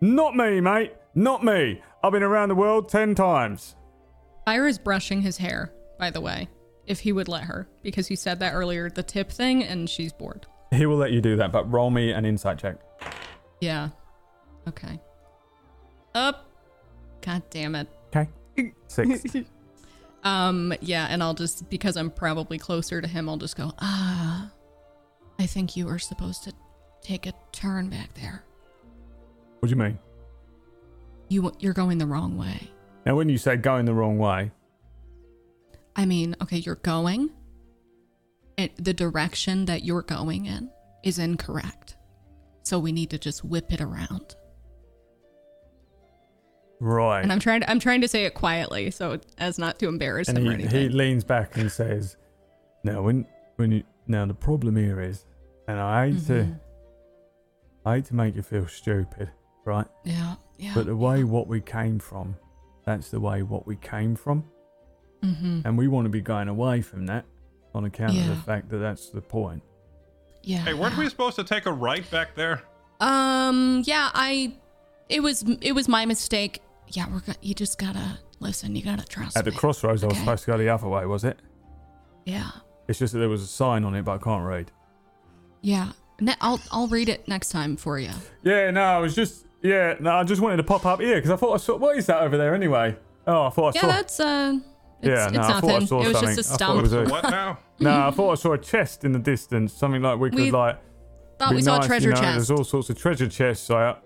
Not 0.00 0.34
me, 0.34 0.60
mate. 0.60 0.94
Not 1.14 1.44
me. 1.44 1.82
I've 2.02 2.12
been 2.12 2.22
around 2.22 2.48
the 2.48 2.54
world 2.54 2.88
ten 2.88 3.14
times. 3.14 3.76
Ira's 4.46 4.78
brushing 4.78 5.20
his 5.20 5.36
hair, 5.36 5.72
by 5.98 6.10
the 6.10 6.20
way, 6.20 6.48
if 6.86 7.00
he 7.00 7.12
would 7.12 7.28
let 7.28 7.44
her, 7.44 7.68
because 7.82 8.06
he 8.06 8.16
said 8.16 8.38
that 8.40 8.54
earlier, 8.54 8.88
the 8.88 9.02
tip 9.02 9.30
thing, 9.30 9.64
and 9.64 9.90
she's 9.90 10.12
bored. 10.12 10.46
He 10.72 10.86
will 10.86 10.96
let 10.96 11.12
you 11.12 11.20
do 11.20 11.36
that, 11.36 11.52
but 11.52 11.70
roll 11.70 11.90
me 11.90 12.12
an 12.12 12.24
insight 12.24 12.58
check. 12.58 12.76
Yeah. 13.60 13.90
Okay. 14.68 15.00
Up. 16.14 16.48
God 17.22 17.42
damn 17.50 17.74
it. 17.74 17.88
Okay. 18.14 18.28
Six. 18.88 19.24
Um, 20.24 20.74
yeah, 20.80 21.06
and 21.08 21.22
I'll 21.22 21.34
just 21.34 21.70
because 21.70 21.96
I'm 21.96 22.10
probably 22.10 22.58
closer 22.58 23.00
to 23.00 23.06
him, 23.06 23.28
I'll 23.28 23.36
just 23.36 23.56
go, 23.56 23.72
ah 23.78 24.50
I 25.38 25.46
think 25.46 25.76
you 25.76 25.86
were 25.86 26.00
supposed 26.00 26.42
to 26.44 26.52
take 27.00 27.26
a 27.26 27.32
turn 27.52 27.88
back 27.90 28.12
there. 28.14 28.42
what 29.60 29.68
do 29.68 29.70
you 29.70 29.76
mean? 29.76 29.98
You 31.28 31.52
you're 31.60 31.74
going 31.74 31.98
the 31.98 32.06
wrong 32.06 32.36
way. 32.36 32.70
Now, 33.04 33.14
when 33.14 33.28
you 33.28 33.38
say 33.38 33.56
going 33.56 33.84
the 33.84 33.94
wrong 33.94 34.18
way, 34.18 34.50
I 35.94 36.06
mean, 36.06 36.34
okay, 36.42 36.56
you're 36.58 36.74
going. 36.76 37.30
And 38.58 38.70
the 38.76 38.94
direction 38.94 39.66
that 39.66 39.84
you're 39.84 40.02
going 40.02 40.46
in 40.46 40.70
is 41.04 41.18
incorrect. 41.18 41.95
So 42.66 42.80
we 42.80 42.90
need 42.90 43.10
to 43.10 43.18
just 43.18 43.44
whip 43.44 43.72
it 43.72 43.80
around. 43.80 44.34
right? 46.80 47.22
And 47.22 47.32
I'm 47.32 47.38
trying 47.38 47.60
to 47.60 47.70
I'm 47.70 47.78
trying 47.78 48.00
to 48.00 48.08
say 48.08 48.24
it 48.24 48.34
quietly 48.34 48.90
so 48.90 49.20
as 49.38 49.56
not 49.56 49.78
to 49.78 49.86
embarrass 49.86 50.26
And 50.28 50.38
him 50.38 50.48
or 50.48 50.56
he, 50.56 50.66
he 50.66 50.88
leans 50.88 51.22
back 51.22 51.56
and 51.56 51.70
says, 51.70 52.16
"Now, 52.82 53.02
when 53.02 53.24
when 53.54 53.70
you 53.70 53.84
now 54.08 54.26
the 54.26 54.34
problem 54.34 54.74
here 54.74 55.00
is, 55.00 55.24
and 55.68 55.78
I 55.78 56.10
hate 56.10 56.26
to 56.26 56.32
Mhm. 56.32 56.60
I 57.84 57.94
hate 57.94 58.06
to 58.06 58.16
make 58.16 58.34
you 58.34 58.42
feel 58.42 58.66
stupid, 58.66 59.30
right? 59.64 59.86
Yeah, 60.04 60.34
yeah. 60.58 60.72
But 60.74 60.86
the 60.86 60.96
way 60.96 61.22
what 61.22 61.46
we 61.46 61.60
came 61.60 62.00
from, 62.00 62.34
that's 62.84 63.12
the 63.12 63.20
way 63.20 63.44
what 63.44 63.64
we 63.64 63.76
came 63.76 64.16
from, 64.16 64.42
mm-hmm. 65.22 65.60
and 65.64 65.78
we 65.78 65.86
want 65.86 66.06
to 66.06 66.10
be 66.10 66.20
going 66.20 66.48
away 66.48 66.82
from 66.82 67.06
that 67.06 67.26
on 67.76 67.84
account 67.84 68.18
of 68.18 68.26
the 68.26 68.42
fact 68.42 68.70
that 68.70 68.78
that's 68.78 69.10
the 69.10 69.22
point. 69.22 69.62
Yeah. 70.46 70.58
Hey, 70.58 70.74
weren't 70.74 70.96
we 70.96 71.08
supposed 71.08 71.36
to 71.36 71.44
take 71.44 71.66
a 71.66 71.72
right 71.72 72.08
back 72.10 72.34
there? 72.36 72.62
Um. 73.00 73.82
Yeah. 73.84 74.10
I. 74.14 74.54
It 75.08 75.20
was. 75.22 75.44
It 75.60 75.72
was 75.72 75.88
my 75.88 76.06
mistake. 76.06 76.62
Yeah. 76.88 77.06
We're. 77.12 77.20
Go- 77.20 77.32
you 77.42 77.52
just 77.52 77.78
gotta 77.78 78.20
listen. 78.40 78.76
You 78.76 78.82
gotta 78.82 79.04
trust 79.04 79.36
At 79.36 79.44
the 79.44 79.50
me. 79.50 79.56
crossroads, 79.56 80.02
I 80.04 80.06
was 80.06 80.14
Okay. 80.14 80.20
supposed 80.24 80.44
to 80.44 80.52
go 80.52 80.58
the 80.58 80.68
other 80.68 80.88
way, 80.88 81.04
was 81.04 81.24
it? 81.24 81.40
Yeah. 82.24 82.48
It's 82.88 82.98
just 83.00 83.12
that 83.12 83.18
there 83.18 83.28
was 83.28 83.42
a 83.42 83.46
sign 83.46 83.84
on 83.84 83.94
it, 83.96 84.04
but 84.04 84.12
I 84.12 84.18
can't 84.18 84.44
read. 84.46 84.70
Yeah. 85.62 85.92
Ne- 86.20 86.36
I'll. 86.40 86.60
I'll 86.70 86.86
read 86.88 87.08
it 87.08 87.26
next 87.26 87.50
time 87.50 87.76
for 87.76 87.98
you. 87.98 88.10
Yeah, 88.44 88.70
no, 88.70 88.82
I 88.82 88.98
was 88.98 89.14
just 89.16 89.46
Yeah, 89.62 89.96
no, 89.98 90.12
I 90.12 90.22
just 90.22 90.40
wanted 90.40 90.58
to 90.58 90.62
pop 90.62 90.86
up 90.86 91.00
here 91.00 91.16
because 91.16 91.30
I 91.32 91.36
thought 91.36 91.54
I 91.54 91.56
saw. 91.56 91.76
What 91.76 91.96
is 91.98 92.06
that 92.06 92.22
over 92.22 92.36
there 92.38 92.54
anyway? 92.54 92.96
Oh, 93.26 93.46
I 93.46 93.50
thought 93.50 93.74
I 93.74 93.78
Yeah, 93.78 93.80
saw. 93.80 93.86
that's 93.88 94.20
uh. 94.20 94.58
It's, 95.02 95.08
Yeah, 95.08 95.24
it's 95.26 95.32
no, 95.34 95.40
I 95.40 95.46
thought 95.60 95.64
I 95.64 95.72
nothing. 95.74 95.86
saw 95.86 96.00
it 96.02 96.08
was 96.08 96.16
something. 96.16 96.36
just 96.36 96.50
a 96.50 96.54
I 96.54 96.56
thought 96.56 96.76
it 96.76 96.78
stump. 96.78 96.82
was 96.82 96.92
a- 96.92 97.04
What 97.04 97.22
now? 97.30 97.58
No, 97.78 98.06
I 98.08 98.10
thought 98.10 98.30
I 98.32 98.34
saw 98.36 98.52
a 98.52 98.58
chest 98.58 99.04
in 99.04 99.12
the 99.12 99.18
distance. 99.18 99.72
Something 99.74 100.00
like 100.00 100.18
we 100.18 100.30
could 100.30 100.38
We 100.38 100.50
like. 100.50 100.78
Thought 101.38 101.50
be 101.50 101.56
we 101.56 101.62
saw 101.62 101.76
nice, 101.76 101.84
a 101.84 101.88
treasure 101.88 102.08
you 102.08 102.14
know, 102.14 102.20
chest. 102.20 102.34
There's 102.48 102.50
all 102.50 102.64
sorts 102.64 102.88
of 102.88 102.98
treasure 102.98 103.28
chests. 103.28 103.66
So 103.66 103.76
I, 103.76 103.96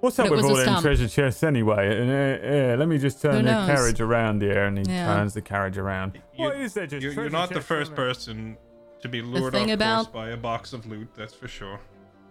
what's 0.00 0.18
up 0.18 0.26
But 0.28 0.32
it 0.32 0.36
with 0.36 0.44
was 0.46 0.50
all 0.50 0.56
a 0.56 0.64
them 0.64 0.68
stump. 0.74 0.82
treasure 0.82 1.06
chests 1.08 1.42
anyway? 1.44 2.00
And, 2.00 2.10
uh, 2.10 2.46
yeah, 2.70 2.74
let 2.76 2.88
me 2.88 2.98
just 2.98 3.22
turn 3.22 3.32
Who 3.36 3.42
the 3.42 3.52
knows? 3.52 3.66
carriage 3.68 4.00
around 4.00 4.42
here, 4.42 4.64
and 4.64 4.78
he 4.78 4.84
Yeah. 4.92 5.14
turns 5.14 5.34
the 5.34 5.42
carriage 5.42 5.78
around. 5.78 6.20
You- 6.36 6.44
what 6.46 6.56
is 6.56 6.74
there? 6.74 6.86
Just 6.88 7.02
You're, 7.04 7.12
you're 7.12 7.22
treasure 7.30 7.30
not 7.32 7.48
the 7.50 7.54
chests 7.56 7.68
first 7.68 7.90
on 7.92 7.96
there? 7.96 8.06
person 8.06 8.56
to 9.02 9.08
be 9.08 9.22
lured 9.22 9.52
thing 9.52 9.70
off 9.70 9.74
about- 9.74 9.96
course 9.96 10.06
by 10.08 10.28
a 10.30 10.36
box 10.36 10.72
of 10.72 10.84
loot. 10.86 11.08
That's 11.16 11.34
for 11.34 11.46
sure. 11.46 11.78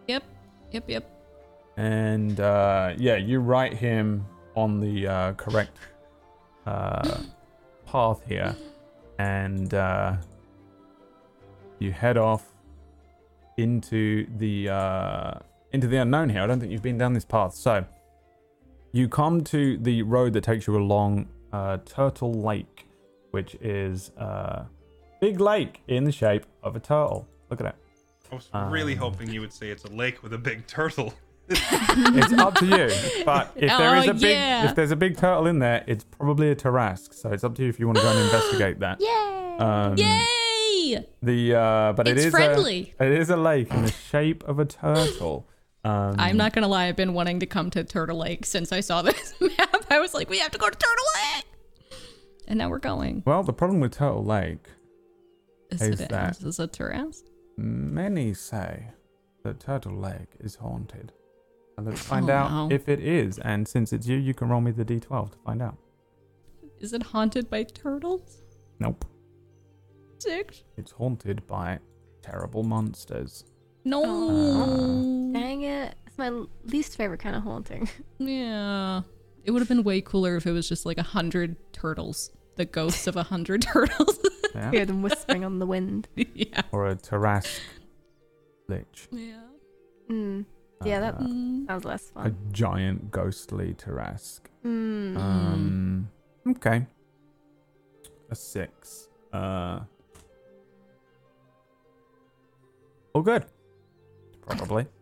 Yep. 0.09 0.23
Yep. 0.71 0.83
Yep. 0.89 1.11
And 1.77 2.39
uh, 2.41 2.93
yeah, 2.97 3.15
you 3.15 3.39
write 3.39 3.73
him 3.75 4.25
on 4.55 4.81
the 4.81 5.07
uh, 5.07 5.33
correct 5.33 5.77
uh, 6.65 7.19
path 7.95 8.21
here, 8.27 8.53
and 9.19 9.73
uh, 9.73 10.17
you 11.79 11.93
head 11.93 12.17
off 12.17 12.43
into 13.57 14.27
the 14.37 14.67
uh, 14.67 15.33
into 15.71 15.87
the 15.87 15.97
unknown 15.97 16.29
here. 16.29 16.41
I 16.41 16.47
don't 16.47 16.59
think 16.59 16.73
you've 16.73 16.81
been 16.81 16.97
down 16.97 17.13
this 17.13 17.23
path, 17.23 17.53
so 17.53 17.85
you 18.91 19.07
come 19.07 19.43
to 19.45 19.77
the 19.77 20.01
road 20.03 20.33
that 20.33 20.43
takes 20.43 20.67
you 20.67 20.75
along 20.77 21.29
uh, 21.53 21.77
Turtle 21.85 22.33
Lake, 22.33 22.85
which 23.31 23.55
is 23.61 24.11
a 24.17 24.65
big 25.21 25.39
lake 25.39 25.81
in 25.87 26.03
the 26.03 26.11
shape 26.11 26.45
of 26.63 26.75
a 26.75 26.81
turtle. 26.81 27.25
Look 27.49 27.61
at 27.61 27.67
it. 27.67 27.75
I 28.29 28.35
was 28.35 28.49
really 28.71 28.93
Um, 28.93 28.99
hoping 28.99 29.29
you 29.29 29.39
would 29.39 29.53
say 29.53 29.69
it's 29.69 29.85
a 29.85 29.91
lake 29.91 30.21
with 30.21 30.33
a 30.33 30.37
big 30.37 30.67
turtle. 30.67 31.13
it's 31.49 32.33
up 32.33 32.55
to 32.55 32.65
you. 32.65 33.23
But 33.25 33.51
if 33.55 33.69
there 33.77 33.95
is 33.97 34.07
Oh, 34.07 34.11
a 34.11 34.13
big, 34.13 34.23
yeah. 34.31 34.69
if 34.69 34.75
there's 34.75 34.91
a 34.91 34.95
big 34.95 35.17
turtle 35.17 35.47
in 35.47 35.59
there, 35.59 35.83
it's 35.87 36.03
probably 36.03 36.49
a 36.49 36.55
Tarrasque. 36.55 37.13
So 37.13 37.29
it's 37.31 37.43
up 37.43 37.55
to 37.55 37.63
you 37.63 37.69
if 37.69 37.79
you 37.79 37.85
want 37.85 37.97
to 37.97 38.03
go 38.03 38.09
and 38.11 38.19
investigate 38.19 38.79
that. 38.79 38.99
Yay! 38.99 39.57
Um, 39.59 39.95
Yay! 39.97 41.05
The 41.21 41.55
uh, 41.55 41.93
but 41.93 42.07
it 42.07 42.17
It's 42.17 42.27
friendly. 42.31 42.93
A, 42.99 43.05
it 43.05 43.11
is 43.19 43.29
a 43.29 43.37
lake 43.37 43.71
in 43.71 43.83
the 43.83 43.91
shape 43.91 44.43
of 44.47 44.59
a 44.59 44.65
turtle. 44.65 45.47
Um, 45.83 46.15
I'm 46.17 46.35
not 46.37 46.53
gonna 46.53 46.67
lie. 46.67 46.85
I've 46.87 46.95
been 46.95 47.13
wanting 47.13 47.39
to 47.41 47.45
come 47.45 47.69
to 47.71 47.83
Turtle 47.83 48.17
Lake 48.17 48.45
since 48.45 48.71
I 48.71 48.79
saw 48.79 49.01
this 49.03 49.33
map. 49.39 49.85
I 49.91 49.99
was 49.99 50.13
like, 50.15 50.29
we 50.29 50.39
have 50.39 50.51
to 50.51 50.57
go 50.57 50.67
to 50.69 50.75
Turtle 50.77 51.05
Lake, 51.35 51.45
and 52.47 52.57
now 52.57 52.69
we're 52.69 52.79
going. 52.79 53.21
Well, 53.25 53.43
the 53.43 53.53
problem 53.53 53.79
with 53.81 53.93
Turtle 53.93 54.23
Lake, 54.25 54.65
Is 55.69 55.81
Is 55.83 56.01
it 56.01 56.09
that- 56.09 56.41
is 56.41 56.59
a 56.59 56.65
terrace? 56.67 57.23
many 57.57 58.33
say 58.33 58.87
that 59.43 59.59
Turtle 59.59 59.95
Lake 59.95 60.35
is 60.39 60.55
haunted. 60.55 61.13
And 61.77 61.85
let's 61.85 62.01
find 62.01 62.29
Oh, 62.29 62.33
out 62.33 62.51
no. 62.69 62.75
if 62.75 62.87
it 62.87 62.99
is. 62.99 63.37
And 63.39 63.67
since 63.67 63.91
it's 63.93 64.07
you, 64.07 64.17
you 64.17 64.33
can 64.33 64.47
roll 64.49 64.61
me 64.61 64.71
the 64.71 64.85
d12 64.85 65.31
to 65.31 65.37
find 65.39 65.61
out. 65.61 65.77
Is 66.79 66.93
it 66.93 67.03
haunted 67.03 67.49
by 67.49 67.63
turtles? 67.63 68.41
Nope. 68.79 69.05
Six. 70.19 70.63
It's 70.77 70.91
haunted 70.91 71.45
by 71.47 71.79
terrible 72.21 72.63
monsters. 72.63 73.45
No. 73.83 74.03
Uh, 74.03 75.33
Dang 75.37 75.61
it. 75.63 75.95
It's 76.07 76.17
my 76.17 76.29
least 76.65 76.95
favorite 76.97 77.19
kind 77.19 77.35
of 77.35 77.43
haunting. 77.43 77.89
yeah. 78.19 79.01
It 79.43 79.51
would 79.51 79.59
have 79.61 79.69
been 79.69 79.83
way 79.83 80.01
cooler 80.01 80.35
if 80.37 80.47
it 80.47 80.51
was 80.51 80.67
just 80.67 80.85
like 80.85 80.97
a 80.97 81.03
hundred 81.03 81.55
turtles. 81.73 82.31
The 82.55 82.65
ghosts 82.65 83.05
of 83.07 83.15
a 83.17 83.23
hundred 83.23 83.61
turtles. 83.73 84.17
Yeah. 84.55 84.71
Hear 84.71 84.85
them 84.85 85.01
whispering 85.01 85.43
on 85.43 85.59
the 85.59 85.65
wind. 85.65 86.07
yeah. 86.15 86.61
or 86.71 86.87
a 86.87 86.95
Tarrasque 86.95 87.59
Lich. 88.69 89.07
Yeah. 89.11 89.41
Mm. 90.09 90.45
Yeah, 90.83 90.99
that 90.99 91.15
Uh, 91.15 91.65
sounds 91.67 91.85
less 91.85 92.09
fun. 92.11 92.27
a 92.27 92.51
giant 92.53 93.09
ghostly 93.11 93.73
Tarrasque. 93.75 94.47
Mm. 94.65 95.17
Um, 95.17 96.09
okay. 96.49 96.85
A 98.29 98.35
six. 98.35 99.09
Uh, 99.31 99.79
all 103.13 103.21
good. 103.21 103.45
Probably. 104.41 104.85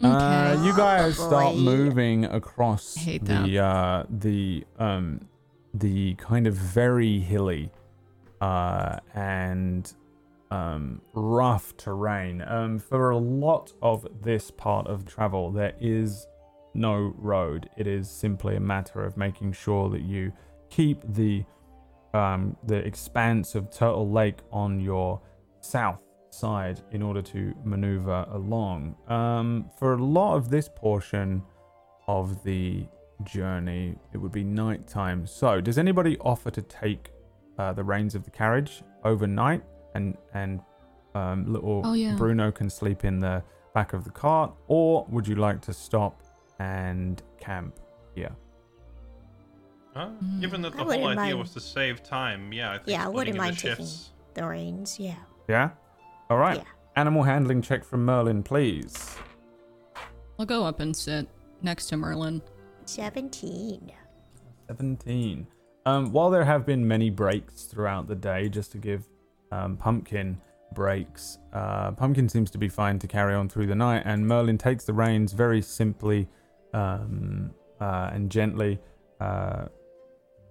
Uh, 0.00 0.54
Okay. 0.54 0.64
you 0.64 0.76
guys 0.76 1.16
start 1.16 1.56
moving 1.56 2.24
across 2.26 2.94
the 2.94 3.58
uh, 3.58 4.04
the 4.08 4.64
um, 4.78 5.20
the 5.74 6.14
kind 6.14 6.46
of 6.46 6.54
very 6.54 7.18
hilly 7.18 7.72
uh, 8.40 8.96
and 9.12 9.92
um, 10.50 11.00
rough 11.12 11.76
terrain. 11.76 12.42
Um, 12.42 12.78
for 12.78 13.10
a 13.10 13.18
lot 13.18 13.72
of 13.82 14.06
this 14.22 14.50
part 14.50 14.86
of 14.86 15.04
travel, 15.04 15.50
there 15.50 15.74
is 15.80 16.26
no 16.74 17.12
road. 17.16 17.68
It 17.76 17.86
is 17.86 18.10
simply 18.10 18.56
a 18.56 18.60
matter 18.60 19.04
of 19.04 19.16
making 19.16 19.52
sure 19.52 19.90
that 19.90 20.02
you 20.02 20.32
keep 20.70 21.02
the 21.14 21.44
um, 22.14 22.56
the 22.64 22.76
expanse 22.76 23.54
of 23.54 23.70
Turtle 23.70 24.10
Lake 24.10 24.38
on 24.50 24.80
your 24.80 25.20
south 25.60 26.02
side 26.30 26.80
in 26.92 27.02
order 27.02 27.20
to 27.20 27.54
maneuver 27.64 28.26
along. 28.30 28.96
Um, 29.08 29.70
for 29.78 29.92
a 29.92 30.02
lot 30.02 30.36
of 30.36 30.48
this 30.48 30.70
portion 30.74 31.42
of 32.06 32.42
the 32.44 32.86
journey, 33.24 33.96
it 34.14 34.18
would 34.18 34.32
be 34.32 34.44
nighttime. 34.44 35.26
So, 35.26 35.60
does 35.60 35.76
anybody 35.76 36.16
offer 36.18 36.50
to 36.50 36.62
take 36.62 37.10
uh, 37.58 37.72
the 37.72 37.84
reins 37.84 38.14
of 38.14 38.24
the 38.24 38.30
carriage 38.30 38.82
overnight 39.04 39.62
and 39.98 40.16
and 40.34 40.60
um, 41.14 41.52
little 41.52 41.82
Oh, 41.84 41.92
yeah. 41.94 42.14
Bruno 42.16 42.50
can 42.50 42.70
sleep 42.70 43.04
in 43.04 43.18
the 43.18 43.42
back 43.74 43.92
of 43.92 44.04
the 44.04 44.10
cart, 44.10 44.52
or 44.68 45.06
would 45.10 45.26
you 45.26 45.34
like 45.36 45.60
to 45.62 45.72
stop 45.72 46.22
and 46.58 47.22
camp 47.38 47.74
here? 48.14 48.34
Huh? 49.94 50.08
Mm. 50.22 50.40
Given 50.40 50.62
that 50.62 50.72
the 50.76 50.84
wouldn't 50.84 51.00
whole 51.02 51.10
idea 51.10 51.24
mind. 51.34 51.38
was 51.38 51.52
to 51.54 51.60
save 51.60 52.02
time, 52.02 52.52
yeah, 52.52 52.70
I 52.72 52.76
think 52.78 52.88
Yeah, 52.88 53.04
I 53.04 53.08
wouldn't 53.08 53.28
into 53.36 53.40
mind 53.40 53.58
taking- 53.58 53.86
The 54.34 54.46
reins, 54.46 54.98
yeah. 55.00 55.16
Yeah. 55.48 55.70
All 56.30 56.38
right. 56.38 56.58
Yeah. 56.58 56.64
Animal 56.96 57.22
handling 57.22 57.62
check 57.62 57.84
from 57.84 58.04
Merlin, 58.04 58.42
please. 58.42 59.16
I'll 60.38 60.46
go 60.46 60.64
up 60.64 60.78
and 60.80 60.94
sit 60.96 61.28
next 61.62 61.86
to 61.88 61.96
Merlin. 61.96 62.42
17. 62.84 63.92
17. 64.68 65.46
Um, 65.86 66.12
while 66.12 66.30
there 66.30 66.44
have 66.44 66.64
been 66.66 66.86
many 66.86 67.10
breaks 67.10 67.64
throughout 67.64 68.06
the 68.08 68.14
day, 68.14 68.48
just 68.48 68.72
to 68.72 68.78
give 68.78 69.08
um, 69.52 69.76
Pumpkin 69.76 70.40
breaks, 70.74 71.38
uh, 71.52 71.92
Pumpkin 71.92 72.28
seems 72.28 72.50
to 72.50 72.58
be 72.58 72.68
fine 72.68 72.98
to 72.98 73.06
carry 73.06 73.34
on 73.34 73.48
through 73.48 73.66
the 73.66 73.74
night, 73.74 74.02
and 74.04 74.26
Merlin 74.26 74.58
takes 74.58 74.84
the 74.84 74.92
reins 74.92 75.32
very 75.32 75.62
simply 75.62 76.28
um, 76.74 77.50
uh, 77.80 78.10
and 78.12 78.30
gently, 78.30 78.78
uh, 79.20 79.66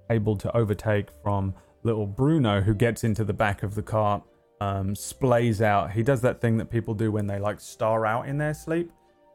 able 0.10 0.36
to 0.38 0.56
overtake 0.56 1.10
from 1.22 1.54
little 1.84 2.08
Bruno, 2.08 2.62
who 2.62 2.74
gets 2.74 3.04
into 3.04 3.24
the 3.24 3.34
back 3.34 3.62
of 3.64 3.76
the 3.76 3.84
cart, 3.84 4.24
um, 4.62 4.96
splays 4.96 5.62
out. 5.62 5.92
He 5.92 6.02
does 6.02 6.22
that 6.22 6.42
thing 6.42 6.58
that 6.58 6.70
people 6.72 6.94
do 6.94 7.12
when 7.12 7.28
they 7.28 7.38
like 7.40 7.60
star 7.60 8.06
out 8.06 8.28
in 8.28 8.38
their 8.38 8.54
sleep, 8.54 8.92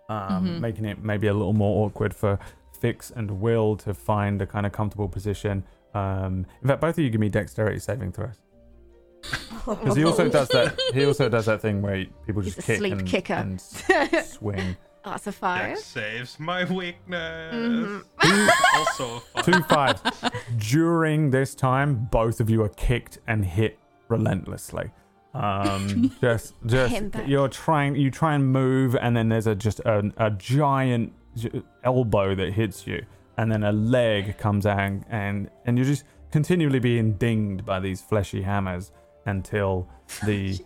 um, 0.09 0.47
Mhm. 0.49 0.61
making 0.61 0.85
it 0.87 1.03
maybe 1.05 1.29
a 1.29 1.35
little 1.35 1.53
more 1.53 1.87
awkward 1.87 2.13
for 2.15 2.39
Fix 2.81 3.11
and 3.13 3.31
Will 3.41 3.77
to 3.77 3.95
find 3.95 4.43
a 4.43 4.47
kind 4.47 4.67
of 4.67 4.73
comfortable 4.73 5.09
position. 5.09 5.63
Um, 5.95 6.47
in 6.63 6.69
fact, 6.69 6.81
both 6.81 6.99
of 6.99 7.05
you 7.05 7.11
give 7.11 7.21
me 7.21 7.29
dexterity 7.29 7.79
saving 7.79 8.13
throws 8.13 8.41
because 9.67 9.97
he 9.97 10.05
also 10.05 10.29
does 10.29 10.49
that. 10.49 10.79
He 10.93 11.05
also 11.11 11.29
does 11.29 11.47
that 11.47 11.61
thing 11.61 11.83
where 11.83 12.05
people 12.27 12.43
He's 12.43 12.55
just 12.57 12.69
a 12.69 12.73
kick 12.73 12.79
sleep 12.79 12.93
and, 12.99 13.07
kicker. 13.07 13.35
and 13.35 13.55
s- 13.55 14.33
swing. 14.39 14.77
Oh, 15.05 15.11
that's 15.11 15.27
a 15.27 15.33
five. 15.33 15.75
That 15.77 15.83
saves 15.83 16.39
my 16.39 16.65
weakness. 16.65 17.55
Mhm. 17.55 18.51
also, 18.77 19.23
a 19.35 19.43
five. 19.43 19.45
Two 19.45 19.63
fives. 19.63 20.01
During 20.59 21.31
this 21.31 21.55
time, 21.55 22.09
both 22.11 22.41
of 22.41 22.49
you 22.51 22.63
are 22.63 22.69
kicked 22.71 23.19
and 23.27 23.45
hit 23.45 23.79
relentlessly. 24.09 24.91
Um, 25.35 26.13
just, 26.21 26.55
just 26.67 26.93
Him 26.93 27.09
back. 27.09 27.27
you're 27.27 27.49
trying. 27.49 27.97
You 27.97 28.11
try 28.11 28.35
and 28.35 28.47
move, 28.53 28.95
and 28.97 29.17
then 29.17 29.29
there's 29.29 29.47
a 29.47 29.55
just 29.55 29.81
a, 29.81 30.13
a 30.19 30.31
giant 30.31 31.13
j- 31.37 31.63
elbow 31.85 32.35
that 32.35 32.53
hits 32.53 32.87
you, 32.87 33.05
and 33.39 33.51
then 33.51 33.65
a 33.65 33.73
leg 33.73 34.37
comes 34.39 34.67
out, 34.67 34.79
and 34.79 35.05
and, 35.09 35.51
and 35.65 35.79
you're 35.79 35.87
just 35.87 36.05
continually 36.31 36.79
being 36.81 37.15
dinged 37.15 37.65
by 37.65 37.81
these 37.81 38.03
fleshy 38.03 38.43
hammers 38.43 38.93
until 39.27 39.89
the 40.27 40.59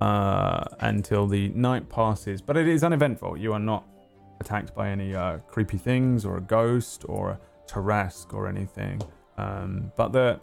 uh, 0.00 0.64
until 0.80 1.26
the 1.26 1.48
night 1.48 1.88
passes. 1.88 2.42
But 2.42 2.56
it 2.56 2.68
is 2.68 2.84
uneventful. 2.84 3.36
You 3.36 3.52
are 3.52 3.58
not 3.58 3.86
attacked 4.40 4.74
by 4.74 4.90
any 4.90 5.14
uh, 5.14 5.38
creepy 5.48 5.78
things 5.78 6.24
or 6.24 6.36
a 6.36 6.40
ghost 6.40 7.04
or 7.08 7.30
a 7.30 7.40
Tarrasque 7.66 8.34
or 8.34 8.48
anything. 8.48 9.00
Um, 9.38 9.92
but 9.96 10.12
the 10.12 10.40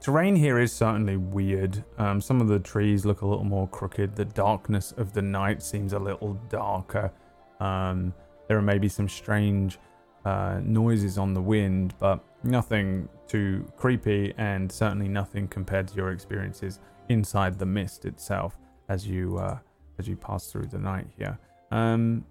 terrain 0.00 0.36
here 0.36 0.58
is 0.58 0.72
certainly 0.72 1.16
weird. 1.16 1.84
Um, 1.98 2.20
some 2.20 2.40
of 2.40 2.48
the 2.48 2.58
trees 2.58 3.04
look 3.04 3.22
a 3.22 3.26
little 3.26 3.44
more 3.44 3.68
crooked. 3.68 4.16
The 4.16 4.24
darkness 4.24 4.92
of 4.92 5.12
the 5.12 5.22
night 5.22 5.62
seems 5.62 5.92
a 5.92 5.98
little 5.98 6.34
darker. 6.48 7.12
Um, 7.60 8.14
there 8.46 8.56
are 8.56 8.62
maybe 8.62 8.88
some 8.88 9.08
strange 9.08 9.78
uh, 10.24 10.60
noises 10.62 11.18
on 11.18 11.34
the 11.34 11.42
wind, 11.42 11.94
but 11.98 12.24
nothing 12.42 13.08
too 13.28 13.70
creepy, 13.76 14.34
and 14.38 14.70
certainly 14.70 15.08
nothing 15.08 15.46
compared 15.48 15.88
to 15.88 15.94
your 15.94 16.10
experiences 16.10 16.80
inside 17.08 17.58
the 17.58 17.66
mist 17.66 18.04
itself 18.04 18.58
as 18.88 19.06
you 19.06 19.38
uh, 19.38 19.58
as 19.98 20.08
you 20.08 20.16
pass 20.16 20.50
through 20.50 20.66
the 20.66 20.78
night 20.78 21.06
here. 21.16 21.38
Um, 21.70 22.24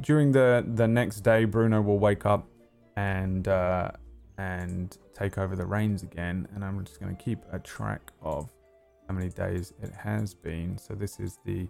during 0.00 0.32
the 0.32 0.64
the 0.74 0.86
next 0.86 1.20
day, 1.20 1.44
Bruno 1.44 1.80
will 1.80 1.98
wake 1.98 2.26
up 2.26 2.46
and 2.96 3.48
uh, 3.48 3.90
and 4.38 4.96
take 5.14 5.38
over 5.38 5.56
the 5.56 5.66
reins 5.66 6.02
again. 6.02 6.46
And 6.54 6.64
I'm 6.64 6.84
just 6.84 7.00
going 7.00 7.14
to 7.14 7.22
keep 7.22 7.40
a 7.52 7.58
track 7.58 8.12
of 8.22 8.50
how 9.08 9.14
many 9.14 9.30
days 9.30 9.72
it 9.82 9.92
has 9.92 10.34
been. 10.34 10.78
So 10.78 10.94
this 10.94 11.18
is 11.20 11.38
the 11.44 11.66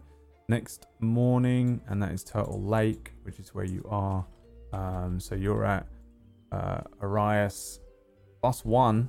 next 0.48 0.86
morning, 1.00 1.80
and 1.88 2.02
that 2.02 2.12
is 2.12 2.24
Turtle 2.24 2.62
Lake, 2.62 3.12
which 3.22 3.38
is 3.38 3.54
where 3.54 3.64
you 3.64 3.84
are. 3.88 4.24
Um, 4.72 5.20
so 5.20 5.34
you're 5.34 5.64
at 5.64 5.86
uh, 6.50 6.80
Arias 7.00 7.80
plus 8.42 8.64
one, 8.64 9.08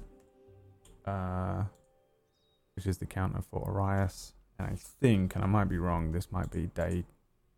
uh, 1.05 1.63
which 2.75 2.85
is 2.85 2.99
the 2.99 3.05
counter 3.05 3.41
for 3.41 3.67
Arias. 3.67 4.33
And 4.59 4.67
I 4.67 4.75
think, 4.75 5.35
and 5.35 5.43
I 5.43 5.47
might 5.47 5.67
be 5.67 5.79
wrong, 5.79 6.11
this 6.11 6.31
might 6.31 6.51
be 6.51 6.67
day 6.67 7.03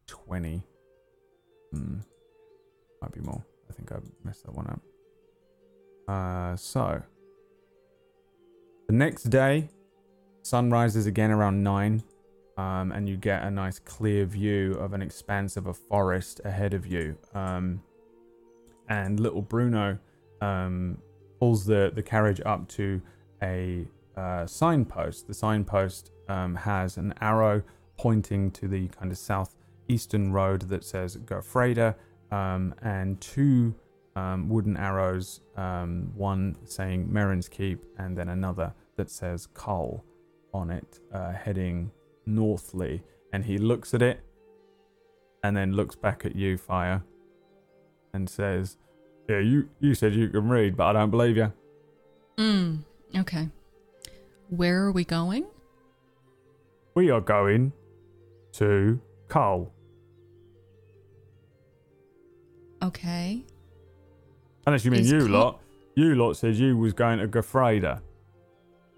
20. 0.07 0.63
Hmm. 1.73 1.97
Might 3.01 3.11
be 3.11 3.19
more. 3.19 3.43
I 3.69 3.73
think 3.73 3.91
I 3.91 3.97
messed 4.23 4.45
that 4.45 4.55
one 4.55 4.67
up. 4.67 4.81
Uh, 6.07 6.55
so, 6.55 7.03
the 8.87 8.93
next 8.93 9.23
day, 9.23 9.67
sun 10.43 10.69
rises 10.69 11.07
again 11.07 11.31
around 11.31 11.61
9, 11.61 12.01
um, 12.57 12.93
and 12.93 13.09
you 13.09 13.17
get 13.17 13.43
a 13.43 13.51
nice 13.51 13.79
clear 13.79 14.23
view 14.23 14.75
of 14.75 14.93
an 14.93 15.01
expanse 15.01 15.57
of 15.57 15.67
a 15.67 15.73
forest 15.73 16.39
ahead 16.45 16.73
of 16.73 16.87
you. 16.87 17.17
Um, 17.33 17.81
and 18.87 19.19
little 19.19 19.41
Bruno 19.41 19.97
um, 20.41 20.99
pulls 21.39 21.65
the, 21.65 21.91
the 21.93 22.03
carriage 22.03 22.41
up 22.45 22.67
to 22.69 23.01
a 23.41 23.87
uh, 24.15 24.45
signpost. 24.45 25.27
The 25.27 25.33
signpost 25.33 26.11
um, 26.29 26.55
has 26.55 26.97
an 26.97 27.13
arrow 27.21 27.63
pointing 27.97 28.51
to 28.51 28.67
the 28.67 28.87
kind 28.89 29.11
of 29.11 29.17
southeastern 29.17 30.31
road 30.31 30.63
that 30.63 30.83
says 30.83 31.17
Gofreda, 31.17 31.95
um, 32.31 32.73
and 32.81 33.19
two 33.21 33.75
um, 34.15 34.49
wooden 34.49 34.77
arrows, 34.77 35.41
um, 35.57 36.11
one 36.15 36.55
saying 36.65 37.11
Merin's 37.11 37.49
Keep, 37.49 37.85
and 37.97 38.17
then 38.17 38.29
another 38.29 38.73
that 38.95 39.09
says 39.09 39.47
Cull 39.53 40.03
on 40.53 40.71
it, 40.71 40.99
uh, 41.13 41.33
heading 41.33 41.91
northly. 42.25 43.03
And 43.33 43.43
he 43.43 43.57
looks 43.57 43.93
at 43.93 44.01
it 44.01 44.21
and 45.43 45.55
then 45.55 45.73
looks 45.73 45.95
back 45.95 46.25
at 46.25 46.35
you, 46.35 46.57
Fire, 46.57 47.03
and 48.13 48.29
says, 48.29 48.77
Yeah, 49.27 49.39
you, 49.39 49.69
you 49.79 49.95
said 49.95 50.13
you 50.13 50.29
can 50.29 50.47
read, 50.49 50.77
but 50.77 50.87
I 50.87 50.93
don't 50.99 51.09
believe 51.11 51.37
you. 51.37 51.51
Mm, 52.37 52.79
okay. 53.17 53.49
Where 54.49 54.83
are 54.83 54.91
we 54.91 55.03
going? 55.03 55.45
We 56.93 57.09
are 57.09 57.21
going 57.21 57.73
to 58.53 58.99
Cull. 59.27 59.71
Okay. 62.83 63.43
Unless 64.67 64.85
you 64.85 64.91
mean 64.91 65.01
Is 65.01 65.11
you 65.11 65.27
lot. 65.27 65.59
You 65.95 66.15
lot 66.15 66.37
said 66.37 66.55
you 66.55 66.77
was 66.77 66.93
going 66.93 67.19
to 67.19 67.27
Gofreda, 67.27 68.01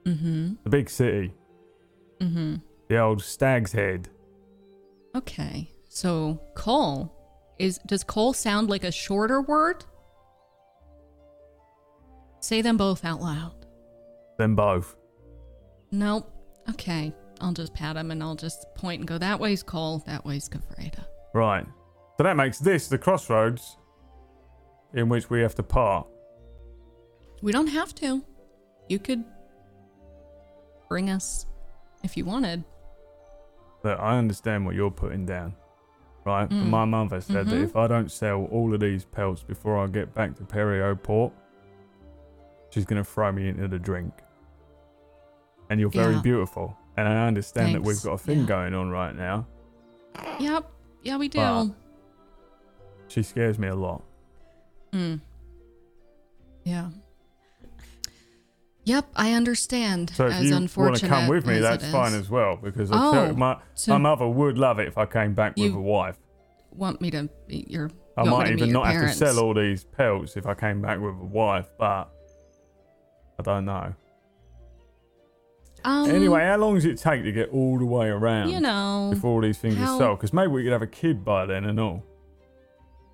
Mm-hmm. 0.05 0.53
the 0.63 0.69
big 0.69 0.89
city, 0.89 1.33
Mm-hmm. 2.19 2.55
the 2.87 2.97
old 2.99 3.21
Stag's 3.21 3.71
Head. 3.71 4.09
Okay. 5.15 5.69
So 5.89 6.39
Cole 6.55 7.13
is 7.59 7.77
does 7.85 8.03
Cole 8.03 8.33
sound 8.33 8.69
like 8.69 8.83
a 8.83 8.91
shorter 8.91 9.41
word? 9.41 9.85
Say 12.39 12.61
them 12.61 12.77
both 12.77 13.03
out 13.05 13.21
loud. 13.21 13.53
Them 14.37 14.55
both. 14.55 14.95
Nope. 15.91 16.31
Okay. 16.69 17.13
I'll 17.41 17.53
just 17.53 17.73
pat 17.73 17.95
him 17.97 18.11
and 18.11 18.21
I'll 18.23 18.35
just 18.35 18.65
point 18.75 18.99
and 19.01 19.07
go, 19.07 19.17
that 19.17 19.39
way's 19.39 19.63
Cole, 19.63 19.99
that 20.07 20.25
way's 20.25 20.49
Gofreda. 20.49 21.05
Right. 21.33 21.65
So 22.17 22.23
that 22.23 22.35
makes 22.35 22.57
this 22.59 22.87
the 22.87 22.97
crossroads 22.97 23.77
in 24.93 25.07
which 25.09 25.29
we 25.29 25.41
have 25.41 25.53
to 25.55 25.63
part. 25.63 26.07
We 27.41 27.51
don't 27.51 27.67
have 27.67 27.93
to. 27.95 28.23
You 28.89 28.97
could 28.99 29.23
bring 30.89 31.09
us 31.09 31.45
if 32.03 32.17
you 32.17 32.25
wanted. 32.25 32.63
Look, 33.83 33.99
I 33.99 34.17
understand 34.17 34.65
what 34.65 34.73
you're 34.75 34.91
putting 34.91 35.25
down. 35.25 35.55
Right? 36.25 36.49
Mm. 36.49 36.65
my 36.69 36.83
mother 36.83 37.21
said 37.21 37.45
that 37.47 37.55
Mhm. 37.55 37.63
if 37.63 37.75
I 37.77 37.87
don't 37.87 38.11
sell 38.11 38.45
all 38.51 38.73
of 38.73 38.81
these 38.81 39.05
pelts 39.05 39.43
before 39.43 39.77
I 39.77 39.87
get 39.87 40.13
back 40.13 40.35
to 40.35 40.43
Perio 40.43 41.01
Port, 41.01 41.31
she's 42.69 42.85
going 42.85 43.01
to 43.03 43.09
throw 43.09 43.31
me 43.31 43.47
into 43.49 43.67
the 43.67 43.79
drink. 43.79 44.13
And 45.69 45.79
you're 45.79 45.89
very 45.89 46.15
Yeah. 46.15 46.21
beautiful. 46.21 46.77
And 46.95 47.07
I 47.07 47.27
understand 47.27 47.75
that 47.75 47.83
we've 47.83 48.01
got 48.01 48.13
a 48.13 48.17
thing 48.17 48.39
Yeah. 48.41 48.45
going 48.45 48.73
on 48.73 48.89
right 48.89 49.15
now. 49.15 49.45
Yep. 50.39 50.71
Yeah, 51.03 51.17
we 51.17 51.27
do. 51.27 51.39
But- 51.39 51.67
She 53.09 53.23
scares 53.23 53.57
me 53.59 53.67
a 53.67 53.75
lot. 53.75 54.03
Mm. 54.91 55.21
Yeah. 56.63 56.89
Yep, 58.85 59.05
I 59.15 59.33
understand. 59.33 60.11
So 60.11 60.27
if 60.27 60.43
you 60.43 60.51
want 60.77 60.95
to 60.97 61.07
come 61.07 61.27
with 61.27 61.45
me, 61.45 61.59
that's 61.59 61.89
fine 61.91 62.13
as 62.13 62.29
well. 62.29 62.55
Because 62.61 62.89
Oh, 62.91 63.33
my, 63.33 63.57
so- 63.73 63.91
my 63.93 63.97
mother 63.97 64.27
would 64.27 64.57
love 64.57 64.79
it 64.79 64.87
if 64.87 64.97
I 64.97 65.05
came 65.05 65.33
back 65.33 65.57
with 65.57 65.73
a 65.73 65.79
wife. 65.79 66.17
Want 66.71 67.01
me 67.01 67.11
to 67.11 67.29
be 67.47 67.65
your? 67.69 67.89
I 68.15 68.23
might 68.23 68.49
meet 68.49 68.57
even 68.59 68.71
not 68.71 68.87
have 68.87 69.09
to 69.09 69.13
sell 69.13 69.39
all 69.39 69.53
these 69.53 69.83
pelts 69.83 70.37
if 70.37 70.45
I 70.47 70.53
came 70.53 70.81
back 70.81 70.99
with 70.99 71.15
a 71.19 71.25
wife, 71.25 71.69
but 71.77 72.09
I 73.39 73.43
don't 73.43 73.65
know. 73.65 73.93
Um, 75.83 76.09
anyway, 76.09 76.43
how 76.45 76.57
long 76.57 76.75
does 76.75 76.85
it 76.85 76.97
take 76.97 77.23
to 77.23 77.31
get 77.31 77.49
all 77.49 77.77
the 77.77 77.85
way 77.85 78.07
around 78.07 78.49
you 78.49 78.59
know, 78.59 79.11
before 79.13 79.31
all 79.35 79.41
these 79.41 79.57
things 79.59 79.75
how- 79.77 79.95
are 79.95 79.97
sold? 79.99 80.19
Because 80.19 80.33
maybe 80.33 80.47
we 80.51 80.63
could 80.63 80.71
have 80.71 80.81
a 80.81 80.87
kid 80.87 81.23
by 81.23 81.45
then 81.45 81.65
and 81.65 81.79
all. 81.79 82.03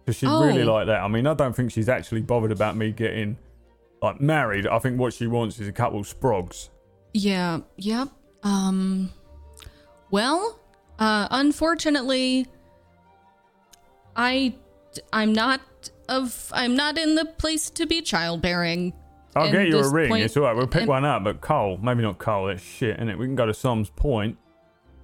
Because 0.05 0.17
she'd 0.17 0.27
really 0.27 0.63
Oh. 0.63 0.73
like 0.73 0.87
that. 0.87 1.01
I 1.01 1.07
mean, 1.07 1.27
I 1.27 1.33
don't 1.33 1.55
think 1.55 1.71
she's 1.71 1.87
actually 1.89 2.21
bothered 2.21 2.51
about 2.51 2.75
me 2.75 2.91
getting 2.91 3.37
like 4.01 4.19
married. 4.19 4.65
I 4.67 4.79
think 4.79 4.99
what 4.99 5.13
she 5.13 5.27
wants 5.27 5.59
is 5.59 5.67
a 5.67 5.71
couple 5.71 5.99
of 5.99 6.05
sprogs. 6.07 6.69
yeah, 7.13 7.59
yep. 7.77 8.09
Um, 8.43 9.11
well, 10.11 10.59
uh, 10.99 11.27
unfortunately, 11.31 12.47
I, 14.15 14.55
I'm 15.13 15.31
not 15.33 15.61
of, 16.09 16.51
I'm 16.53 16.75
not 16.75 16.97
in 16.97 17.15
the 17.15 17.25
place 17.25 17.69
to 17.71 17.85
be 17.85 18.01
childbearing. 18.01 18.93
I'll 19.35 19.51
get 19.51 19.67
you 19.67 19.79
a 19.79 19.89
ring. 19.91 20.09
point- 20.09 20.23
it's 20.23 20.37
all 20.37 20.43
right. 20.43 20.55
We'll 20.55 20.67
pick 20.67 20.81
and- 20.81 20.89
one 20.89 21.05
up. 21.05 21.23
But 21.23 21.41
Cole, 21.41 21.77
maybe 21.81 22.01
not 22.01 22.17
Cole. 22.19 22.47
That's 22.47 22.61
shit, 22.63 22.99
is 22.99 23.07
it? 23.09 23.17
We 23.17 23.25
can 23.25 23.35
go 23.35 23.45
to 23.45 23.53
Som's 23.53 23.89
Point. 23.89 24.37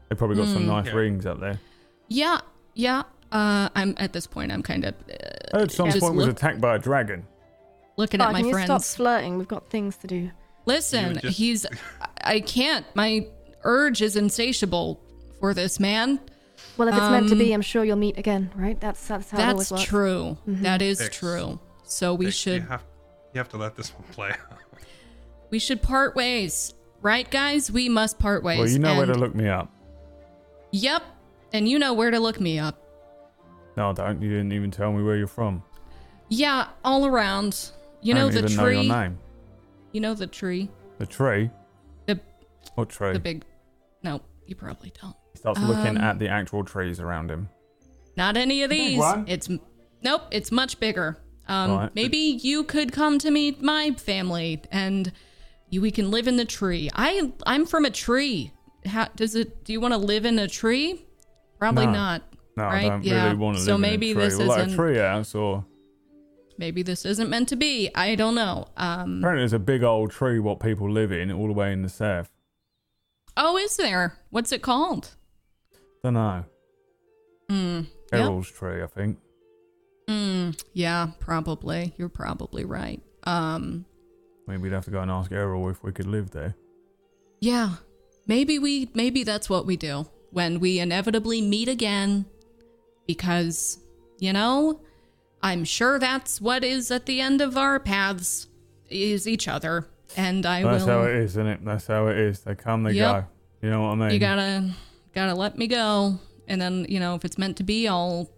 They 0.09 0.15
probably 0.15 0.38
got 0.38 0.47
some 0.47 0.63
Mm. 0.63 0.67
nice 0.67 0.86
Yeah. 0.88 0.93
rings 0.93 1.25
up 1.25 1.39
there. 1.39 1.59
Yeah, 2.07 2.39
yeah. 2.73 3.03
Uh, 3.32 3.69
I'm 3.75 3.93
at 3.97 4.11
this 4.13 4.25
point. 4.25 4.51
I'm 4.51 4.63
kind 4.63 4.84
of 4.86 4.95
I 5.53 5.59
heard 5.59 5.71
Som's 5.71 5.93
just 5.93 6.03
Point 6.03 6.15
was 6.15 6.27
attacked 6.27 6.59
by 6.59 6.75
a 6.75 6.80
dragon. 6.80 7.25
looking 7.97 8.21
at 8.21 8.32
my 8.32 8.39
can 8.39 8.47
you 8.47 8.53
friends. 8.53 8.65
stop 8.67 8.82
flirting? 8.84 9.38
We've 9.38 9.47
got 9.47 9.69
things 9.69 9.97
to 9.97 10.07
do. 10.07 10.32
Listen, 10.65 11.19
just- 11.19 11.38
he's. 11.38 11.65
I 12.23 12.39
can't. 12.39 12.86
My 12.95 13.27
urge 13.63 14.01
is 14.01 14.15
insatiable 14.15 14.99
for 15.39 15.53
this 15.53 15.80
man. 15.80 16.19
Well, 16.77 16.88
if 16.88 16.95
it's 16.95 17.09
meant 17.09 17.27
to 17.27 17.34
Um, 17.34 17.39
be, 17.39 17.53
I'm 17.53 17.61
sure 17.61 17.84
you'll 17.86 17.97
meet 17.97 18.17
again, 18.17 18.51
right? 18.55 18.80
That's 18.80 19.07
that's 19.07 19.30
how 19.32 19.38
it 19.39 19.43
always 19.51 19.69
That's 19.69 19.71
works. 19.71 19.84
true. 19.86 20.38
That 20.47 20.82
is 20.82 21.01
Fix. 21.01 21.15
true. 21.17 21.59
So 21.84 22.13
we 22.13 22.25
Vic, 22.25 22.34
should 22.34 22.61
You 22.63 22.67
have, 22.69 22.84
you 23.34 23.38
have 23.38 23.49
to 23.49 23.57
let 23.57 23.75
this 23.75 23.89
one 23.93 24.03
play 24.11 24.30
out. 24.30 24.57
we 25.49 25.59
should 25.59 25.82
part 25.82 26.15
ways, 26.15 26.73
right, 27.01 27.30
guys? 27.30 27.71
We 27.71 27.89
must 27.89 28.19
part 28.19 28.43
ways. 28.43 28.59
Well, 28.59 28.67
you 28.69 28.80
know 28.80 28.95
where 28.97 29.05
to 29.05 29.13
look 29.13 29.36
me 29.36 29.47
up. 29.47 29.71
Yep, 30.71 31.03
and 31.53 31.67
you 31.67 31.80
know 31.80 31.93
where 31.93 32.11
to 32.11 32.19
look 32.19 32.39
me 32.39 32.59
up. 32.59 32.82
No, 33.77 33.93
don't. 33.93 34.21
You 34.21 34.30
didn't 34.30 34.51
even 34.53 34.71
tell 34.71 34.91
me 34.91 35.03
where 35.03 35.15
you're 35.15 35.27
from. 35.27 35.63
Yeah, 36.30 36.67
all 36.84 37.05
around. 37.05 37.71
You 38.01 38.13
I 38.13 38.17
know 38.17 38.25
don't 38.30 38.34
the 38.34 38.39
even 38.51 38.57
tree. 38.65 38.75
know 38.75 38.82
your 38.82 39.01
name. 39.03 39.17
You 39.91 40.01
know 40.01 40.13
the 40.13 40.27
tree. 40.27 40.69
The 40.99 41.05
tree. 41.05 41.49
The 42.05 42.19
What 42.75 42.89
tree? 42.89 43.13
the 43.13 43.19
big. 43.19 43.45
No, 44.03 44.21
you 44.45 44.55
probably 44.55 44.91
don't. 45.01 45.15
he 45.34 45.39
starts 45.39 45.59
looking 45.61 45.97
um, 45.97 46.03
at 46.03 46.19
the 46.19 46.27
actual 46.30 46.63
trees 46.63 46.99
around 46.99 47.32
him. 47.32 47.49
Not 48.15 48.38
any 48.38 48.63
of 48.63 48.69
these. 48.69 48.97
one? 48.99 49.25
It's 49.27 49.49
nope. 50.03 50.21
It's 50.32 50.51
much 50.51 50.80
bigger. 50.80 51.17
Um, 51.49 51.71
Right. 51.71 51.95
maybe 51.95 52.17
you 52.17 52.63
could 52.63 52.91
come 52.93 53.17
to 53.19 53.31
meet 53.31 53.61
my 53.61 53.91
family, 53.91 54.61
and 54.71 55.11
you, 55.69 55.81
we 55.81 55.91
can 55.91 56.11
live 56.11 56.27
in 56.27 56.37
the 56.37 56.45
tree. 56.45 56.89
I 56.93 57.31
I'm 57.45 57.65
from 57.65 57.85
a 57.85 57.89
tree. 57.89 58.51
How 58.85 59.07
does 59.15 59.35
it? 59.35 59.63
Do 59.65 59.73
you 59.73 59.81
want 59.81 59.93
to 59.93 59.97
live 59.97 60.25
in 60.25 60.37
a 60.39 60.47
tree? 60.47 61.05
Probably 61.57 61.85
No. 61.87 61.91
not. 61.91 62.21
No, 62.55 62.63
right? 62.65 62.85
I 62.85 62.89
don't 62.89 63.03
yeah. 63.03 63.25
really 63.25 63.37
want 63.37 63.57
to 63.57 63.63
so 63.63 63.71
live 63.73 63.81
maybe 63.81 64.11
in 64.11 64.17
a 64.17 64.21
tree. 64.21 64.29
this 64.29 64.39
like 64.47 64.59
a 64.59 64.61
isn't. 64.65 64.75
tree 64.77 64.97
house, 64.97 65.33
or 65.35 65.65
Maybe 66.57 66.83
this 66.83 67.05
isn't 67.05 67.29
meant 67.29 67.47
to 67.49 67.55
be. 67.55 67.89
I 67.95 68.15
don't 68.15 68.35
know. 68.35 68.67
Um. 68.77 69.19
apparently 69.19 69.41
there's 69.43 69.53
a 69.53 69.59
big 69.59 69.81
old 69.81 70.11
tree 70.11 70.39
what 70.39 70.59
people 70.59 70.89
live 70.91 71.11
in 71.11 71.31
all 71.31 71.47
the 71.47 71.53
way 71.53 71.71
in 71.73 71.81
the 71.83 71.89
south. 71.89 72.29
Oh, 73.37 73.57
is 73.57 73.77
there? 73.77 74.17
What's 74.29 74.51
it 74.51 74.61
called? 74.61 75.15
Don't 76.03 76.13
know. 76.15 76.43
Hmm. 77.49 77.81
Yep. 78.11 78.21
Errol's 78.21 78.51
tree, 78.51 78.83
I 78.83 78.87
think. 78.87 79.17
Mm, 80.10 80.62
yeah, 80.74 81.12
probably. 81.20 81.93
You're 81.97 82.10
probably 82.10 82.66
right. 82.66 83.01
Um. 83.24 83.86
Maybe 84.47 84.64
we'd 84.64 84.72
have 84.74 84.86
to 84.86 84.91
go 84.91 85.01
and 85.01 85.12
ask 85.12 85.32
Errol 85.32 85.70
if 85.70 85.84
we 85.84 85.91
could 85.91 86.07
live 86.07 86.32
there. 86.32 86.55
Yeah. 87.39 87.76
Maybe 88.26 88.57
we 88.57 88.89
maybe 88.95 89.24
that's 89.24 89.49
what 89.49 89.66
we 89.68 89.78
do 89.78 90.07
when 90.32 90.60
we 90.60 90.80
inevitably 90.80 91.41
meet 91.41 91.68
again 91.70 92.26
because 93.07 93.80
you 94.20 94.34
know, 94.34 94.82
I'm 95.41 95.64
sure 95.64 95.99
that's 95.99 96.41
what 96.41 96.64
is 96.64 96.89
at 96.91 97.05
the 97.05 97.22
end 97.22 97.41
of 97.41 97.57
our 97.57 97.80
paths 97.80 98.47
is 98.89 99.28
each 99.28 99.47
other. 99.47 99.88
And 100.18 100.45
I 100.45 100.64
That's 100.64 100.84
will 100.86 100.91
how 100.91 101.03
it 101.03 101.16
is, 101.18 101.32
isn't 101.32 101.47
it? 101.47 101.64
That's 101.64 101.86
how 101.86 102.07
it 102.07 102.18
is. 102.18 102.39
They 102.41 102.55
come, 102.55 102.84
they 102.84 102.93
Yep. 102.93 103.22
go. 103.22 103.28
You 103.62 103.70
know 103.70 103.82
what 103.84 103.89
I 103.89 103.95
mean? 103.95 104.12
you 104.12 104.20
gotta 104.20 104.72
gotta 105.14 105.36
let 105.36 105.57
me 105.57 105.68
go. 105.68 106.18
And 106.47 106.60
then, 106.60 106.86
you 106.89 106.99
know, 106.99 107.14
if 107.16 107.24
it's 107.24 107.38
meant 107.38 107.57
to 107.57 107.64
be, 107.64 107.88
I'll 107.88 108.30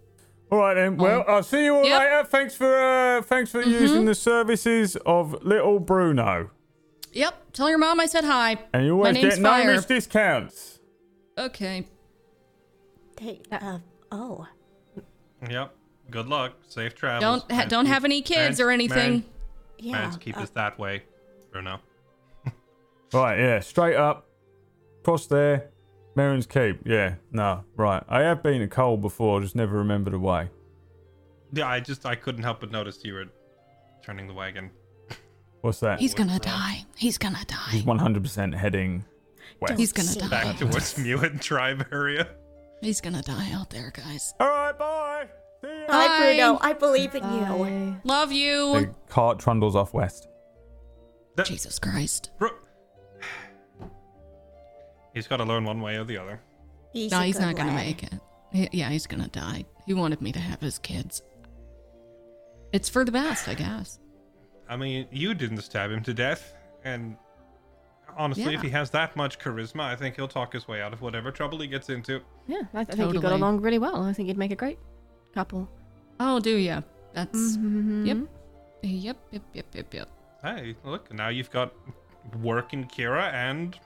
All 0.52 0.58
right 0.58 0.74
then. 0.74 0.98
Well, 0.98 1.24
I'll 1.26 1.42
see 1.42 1.64
you 1.64 1.74
all 1.76 1.82
Yep. 1.84 1.98
later. 1.98 2.24
Thanks 2.28 2.54
for 2.54 2.76
uh, 2.78 3.22
thanks 3.22 3.50
for 3.50 3.62
using 3.62 4.04
the 4.04 4.14
services 4.14 4.96
of 5.06 5.42
little 5.42 5.80
Bruno. 5.80 6.50
Yep, 7.14 7.52
tell 7.54 7.70
your 7.70 7.78
mom 7.78 7.98
I 8.00 8.04
said 8.06 8.24
hi. 8.24 8.58
And 8.74 8.84
you 8.84 8.92
My 8.92 8.98
always 9.08 9.14
name's 9.14 9.34
get 9.36 9.42
no 9.42 9.48
Fire. 9.48 9.72
miss 9.74 9.86
discounts. 9.86 10.78
Okay. 11.38 11.86
They, 13.16 13.40
uh, 13.50 13.78
oh. 14.10 14.46
Yep. 15.48 15.74
Good 16.10 16.26
luck. 16.28 16.52
Safe 16.68 16.94
travels. 16.94 17.44
Don't 17.44 17.50
ha- 17.52 17.64
don't 17.64 17.86
keep- 17.86 17.94
have 17.94 18.04
any 18.04 18.20
kids 18.20 18.60
and- 18.60 18.66
or 18.68 18.70
anything. 18.70 19.10
Man, 19.12 19.24
Yeah. 19.78 19.92
man, 19.92 20.18
keep 20.18 20.36
uh, 20.36 20.42
us 20.42 20.50
that 20.50 20.78
way, 20.78 21.02
Bruno. 21.50 21.80
Right, 23.14 23.38
yeah, 23.38 23.60
straight 23.60 23.96
up, 23.96 24.26
cross 25.02 25.26
there, 25.26 25.70
Merrin's 26.14 26.46
Keep. 26.46 26.86
Yeah, 26.86 27.14
no, 27.30 27.64
right. 27.76 28.02
I 28.08 28.20
have 28.22 28.42
been 28.42 28.60
to 28.60 28.68
Cole 28.68 28.96
before, 28.96 29.40
just 29.40 29.56
never 29.56 29.76
remembered 29.78 30.12
the 30.12 30.18
way. 30.18 30.50
Yeah, 31.52 31.68
I 31.68 31.80
just 31.80 32.04
I 32.06 32.14
couldn't 32.14 32.42
help 32.42 32.60
but 32.60 32.70
notice 32.70 33.04
you 33.04 33.14
were 33.14 33.26
turning 34.04 34.26
the 34.26 34.34
wagon. 34.34 34.70
What's 35.60 35.80
that? 35.80 36.00
He's 36.00 36.14
gonna 36.14 36.32
What's 36.32 36.46
that? 36.46 36.52
die. 36.52 36.84
He's 36.96 37.18
gonna 37.18 37.44
die. 37.46 37.70
He's 37.70 37.84
100% 37.84 38.54
heading 38.54 39.04
west. 39.60 39.78
He's 39.78 39.92
gonna 39.92 40.08
Say 40.08 40.20
die. 40.20 40.28
Back 40.28 40.58
towards 40.58 40.94
Mewin 40.94 41.40
tribe 41.40 41.86
area. 41.92 42.28
He's 42.80 43.00
gonna 43.00 43.22
die 43.22 43.52
out 43.52 43.70
there, 43.70 43.92
guys. 43.94 44.34
All 44.40 44.48
right, 44.48 44.76
bye. 44.76 45.28
See 45.62 45.68
ya. 45.68 45.86
Bye, 45.86 46.08
Bye. 46.08 46.18
Bruno. 46.18 46.58
I 46.60 46.72
believe 46.72 47.14
in 47.14 47.22
you. 47.22 47.96
Love 48.02 48.32
you. 48.32 48.72
The 48.72 48.94
cart 49.08 49.38
trundles 49.38 49.76
off 49.76 49.94
west. 49.94 50.26
That- 51.36 51.46
Jesus 51.46 51.78
Christ. 51.78 52.32
Bro- 52.38 52.50
He's 55.14 55.26
got 55.26 55.38
to 55.38 55.44
learn 55.44 55.64
one 55.64 55.80
way 55.80 55.96
or 55.96 56.04
the 56.04 56.16
other. 56.18 56.40
He's 56.92 57.10
no, 57.10 57.20
he's 57.20 57.38
not 57.40 57.56
gonna 57.56 57.72
make 57.72 58.02
it. 58.02 58.12
He- 58.52 58.68
yeah, 58.72 58.88
he's 58.90 59.06
gonna 59.06 59.28
die. 59.28 59.64
He 59.86 59.94
wanted 59.94 60.20
me 60.20 60.30
to 60.32 60.38
have 60.38 60.60
his 60.60 60.78
kids. 60.78 61.22
It's 62.72 62.88
for 62.88 63.04
the 63.04 63.12
best, 63.12 63.48
I 63.48 63.54
guess. 63.54 63.98
I 64.68 64.76
mean, 64.76 65.06
you 65.10 65.34
didn't 65.34 65.60
stab 65.62 65.90
him 65.90 66.02
to 66.04 66.14
death, 66.14 66.54
and 66.84 67.16
honestly, 68.16 68.54
if 68.54 68.62
he 68.62 68.70
has 68.70 68.90
that 68.90 69.16
much 69.16 69.38
charisma, 69.38 69.80
I 69.82 69.96
think 69.96 70.16
he'll 70.16 70.28
talk 70.28 70.52
his 70.52 70.66
way 70.68 70.80
out 70.80 70.92
of 70.92 71.02
whatever 71.02 71.30
trouble 71.30 71.60
he 71.60 71.66
gets 71.66 71.88
into. 71.90 72.20
Yeah, 72.46 72.62
I, 72.72 72.80
I 72.80 72.84
think 72.84 73.12
you 73.12 73.20
got 73.20 73.32
along 73.32 73.60
really 73.60 73.78
well. 73.78 74.02
I 74.02 74.12
think 74.12 74.28
you'd 74.28 74.38
make 74.38 74.52
a 74.52 74.56
great 74.56 74.78
couple. 75.34 75.68
Oh, 76.20 76.40
do 76.40 76.56
ya? 76.56 76.80
That's 77.14 77.56
Mhm. 77.58 78.06
yep, 78.06 78.18
yep, 78.82 79.16
yep, 79.30 79.42
yep, 79.52 79.66
yep, 79.74 79.94
yep. 79.94 80.08
Hey, 80.42 80.74
look, 80.84 81.12
now 81.12 81.28
you've 81.28 81.50
got 81.50 81.72
work 82.40 82.72
in 82.72 82.84
Kira 82.86 83.32
and 83.32 83.78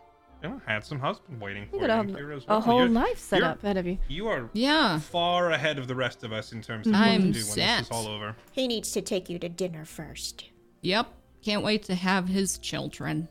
you 0.43 0.49
know, 0.51 0.61
handsome 0.67 0.99
husband 1.01 1.41
waiting 1.41 1.67
for 1.67 1.77
You 1.77 1.83
you 1.83 1.89
got 1.89 2.05
in 2.05 2.15
a, 2.15 2.19
Kira 2.19 2.37
as 2.37 2.45
a 2.49 2.61
whole 2.61 2.81
You're- 2.81 2.91
life 2.91 3.19
set 3.19 3.43
up 3.43 3.63
ahead 3.65 3.77
of 3.79 3.87
you. 3.87 3.99
You 4.09 4.29
are 4.29 4.51
Yeah. 4.53 4.99
far 4.99 5.51
ahead 5.51 5.79
of 5.79 5.89
the 5.89 5.95
rest 5.95 6.23
of 6.25 6.33
us 6.33 6.53
in 6.53 6.63
terms 6.63 6.87
of 6.87 6.95
I'm 6.95 7.01
what 7.01 7.11
to 7.11 7.21
do 7.21 7.25
when 7.27 7.33
this 7.33 7.55
set. 7.55 7.81
is 7.83 7.89
all 7.91 8.07
over. 8.07 8.37
He 8.53 8.69
needs 8.69 8.93
to 8.93 9.01
take 9.03 9.29
you 9.31 9.39
to 9.39 9.49
dinner 9.49 9.85
first. 9.85 10.45
Yep. 10.83 11.09
Can't 11.43 11.63
wait 11.65 11.85
to 11.85 11.95
have 11.95 12.29
his 12.29 12.59
children. 12.59 13.29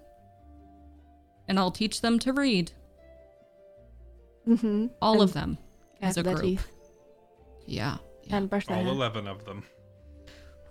And 1.47 1.59
I'll 1.59 1.71
teach 1.71 2.01
them 2.01 2.17
to 2.19 2.33
read. 2.33 2.71
Mm-hmm. 4.47 4.87
All 5.01 5.13
And 5.13 5.23
of 5.23 5.33
them. 5.33 5.57
As 6.01 6.17
a 6.17 6.23
group. 6.23 6.41
teeth 6.41 6.67
Yeah. 7.65 7.97
yeah. 8.23 8.37
and 8.37 8.49
brush 8.49 8.65
their 8.67 8.77
All 8.77 8.83
hair. 8.83 8.91
11 8.93 9.27
of 9.27 9.45
them. 9.45 9.63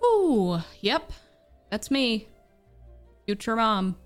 Ooh, 0.04 0.58
yep. 0.80 1.12
That's 1.70 1.90
me. 1.90 2.28
Future 3.26 3.56
mom. 3.56 3.96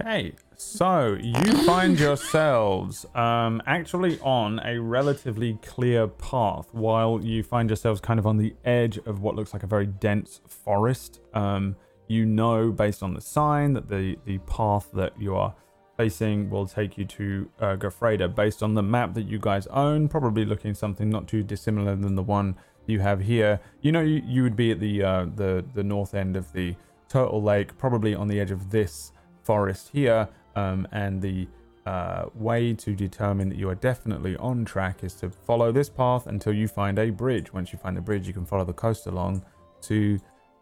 Okay, 0.00 0.32
so 0.56 1.18
you 1.20 1.66
find 1.66 2.00
yourselves 2.00 3.04
um, 3.14 3.62
actually 3.66 4.18
on 4.20 4.58
a 4.64 4.80
relatively 4.80 5.58
clear 5.62 6.08
path 6.08 6.66
while 6.72 7.20
you 7.22 7.42
find 7.42 7.68
yourselves 7.68 8.00
kind 8.00 8.18
of 8.18 8.26
on 8.26 8.38
the 8.38 8.54
edge 8.64 8.96
of 9.04 9.20
what 9.20 9.34
looks 9.34 9.52
like 9.52 9.62
a 9.62 9.66
very 9.66 9.84
dense 9.84 10.40
forest. 10.48 11.20
Um, 11.34 11.76
you 12.08 12.24
know, 12.24 12.72
based 12.72 13.02
on 13.02 13.12
the 13.12 13.20
sign, 13.20 13.74
that 13.74 13.90
the, 13.90 14.16
the 14.24 14.38
path 14.38 14.88
that 14.94 15.12
you 15.20 15.36
are 15.36 15.54
facing 15.98 16.48
will 16.48 16.66
take 16.66 16.96
you 16.96 17.04
to 17.04 17.50
uh, 17.60 17.76
Gofreda 17.76 18.34
based 18.34 18.62
on 18.62 18.72
the 18.72 18.82
map 18.82 19.12
that 19.12 19.26
you 19.26 19.38
guys 19.38 19.66
own, 19.66 20.08
probably 20.08 20.46
looking 20.46 20.72
something 20.72 21.10
not 21.10 21.28
too 21.28 21.42
dissimilar 21.42 21.96
than 21.96 22.14
the 22.14 22.22
one 22.22 22.56
you 22.86 23.00
have 23.00 23.20
here. 23.20 23.60
You 23.82 23.92
know, 23.92 24.00
you, 24.00 24.22
you 24.24 24.42
would 24.42 24.56
be 24.56 24.70
at 24.70 24.80
the, 24.80 25.02
uh, 25.02 25.26
the, 25.34 25.62
the 25.74 25.84
north 25.84 26.14
end 26.14 26.34
of 26.34 26.50
the 26.54 26.76
Turtle 27.10 27.42
Lake, 27.42 27.76
probably 27.76 28.14
on 28.14 28.28
the 28.28 28.40
edge 28.40 28.50
of 28.50 28.70
this 28.70 29.11
forest 29.42 29.90
here, 29.92 30.28
um, 30.56 30.86
and 30.92 31.22
the 31.22 31.48
uh, 31.86 32.26
way 32.34 32.72
to 32.72 32.94
determine 32.94 33.48
that 33.48 33.58
you 33.58 33.68
are 33.68 33.74
definitely 33.74 34.36
on 34.36 34.64
track 34.64 35.02
is 35.02 35.14
to 35.14 35.30
follow 35.30 35.72
this 35.72 35.88
path 35.88 36.26
until 36.26 36.52
you 36.52 36.68
find 36.68 36.98
a 36.98 37.10
bridge. 37.10 37.52
Once 37.52 37.72
you 37.72 37.78
find 37.78 37.96
the 37.96 38.00
bridge, 38.00 38.26
you 38.26 38.32
can 38.32 38.46
follow 38.46 38.64
the 38.64 38.72
coast 38.72 39.06
along 39.06 39.44
to 39.82 40.18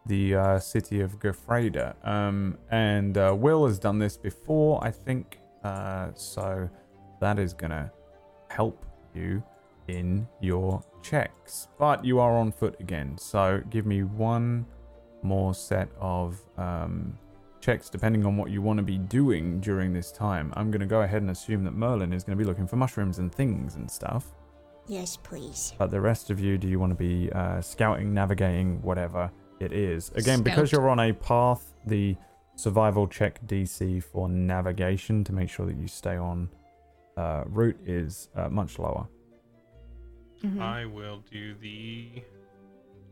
the 0.07 0.35
uh, 0.35 0.59
city 0.59 1.01
of 1.01 1.19
Gofreda. 1.19 1.93
Um, 2.05 2.57
and 2.71 3.17
uh, 3.17 3.35
Will 3.37 3.67
has 3.67 3.77
done 3.77 3.99
this 3.99 4.17
before, 4.17 4.83
I 4.83 4.89
think, 4.89 5.37
uh, 5.63 6.09
so 6.15 6.69
that 7.19 7.37
is 7.37 7.53
gonna 7.53 7.91
help 8.49 8.83
you 9.13 9.43
in 9.87 10.27
your 10.39 10.83
checks. 11.03 11.67
But 11.77 12.03
you 12.03 12.19
are 12.19 12.35
on 12.35 12.51
foot 12.51 12.75
again, 12.79 13.17
so 13.17 13.61
give 13.69 13.85
me 13.85 14.03
one 14.03 14.65
more 15.21 15.53
set 15.53 15.89
of 15.99 16.39
um, 16.57 17.17
checks 17.61 17.89
depending 17.89 18.25
on 18.25 18.35
what 18.37 18.49
you 18.51 18.61
want 18.61 18.77
to 18.77 18.83
be 18.83 18.97
doing 18.97 19.59
during 19.59 19.93
this 19.93 20.11
time. 20.11 20.51
I'm 20.55 20.71
going 20.71 20.81
to 20.81 20.85
go 20.87 21.01
ahead 21.01 21.21
and 21.21 21.31
assume 21.31 21.63
that 21.63 21.71
Merlin 21.73 22.11
is 22.13 22.23
going 22.23 22.37
to 22.37 22.43
be 22.43 22.47
looking 22.47 22.67
for 22.67 22.75
mushrooms 22.75 23.19
and 23.19 23.33
things 23.33 23.75
and 23.75 23.89
stuff. 23.89 24.33
Yes, 24.87 25.17
please. 25.17 25.73
But 25.77 25.91
the 25.91 26.01
rest 26.01 26.29
of 26.29 26.39
you, 26.39 26.57
do 26.57 26.67
you 26.67 26.79
want 26.79 26.91
to 26.91 26.95
be 26.95 27.31
uh, 27.31 27.61
scouting, 27.61 28.13
navigating, 28.13 28.81
whatever 28.81 29.31
it 29.59 29.71
is? 29.71 30.11
Again, 30.15 30.41
because 30.41 30.71
you're 30.71 30.89
on 30.89 30.99
a 30.99 31.13
path, 31.13 31.73
the 31.85 32.17
survival 32.55 33.07
check 33.07 33.39
DC 33.47 34.03
for 34.03 34.27
navigation 34.27 35.23
to 35.23 35.33
make 35.33 35.49
sure 35.49 35.65
that 35.65 35.77
you 35.77 35.87
stay 35.87 36.17
on 36.17 36.49
uh, 37.15 37.43
route 37.45 37.77
is 37.85 38.29
uh, 38.35 38.49
much 38.49 38.79
lower. 38.79 39.07
Mhm. 40.43 40.59
I 40.59 40.85
will 40.85 41.23
do 41.31 41.53
the 41.55 42.23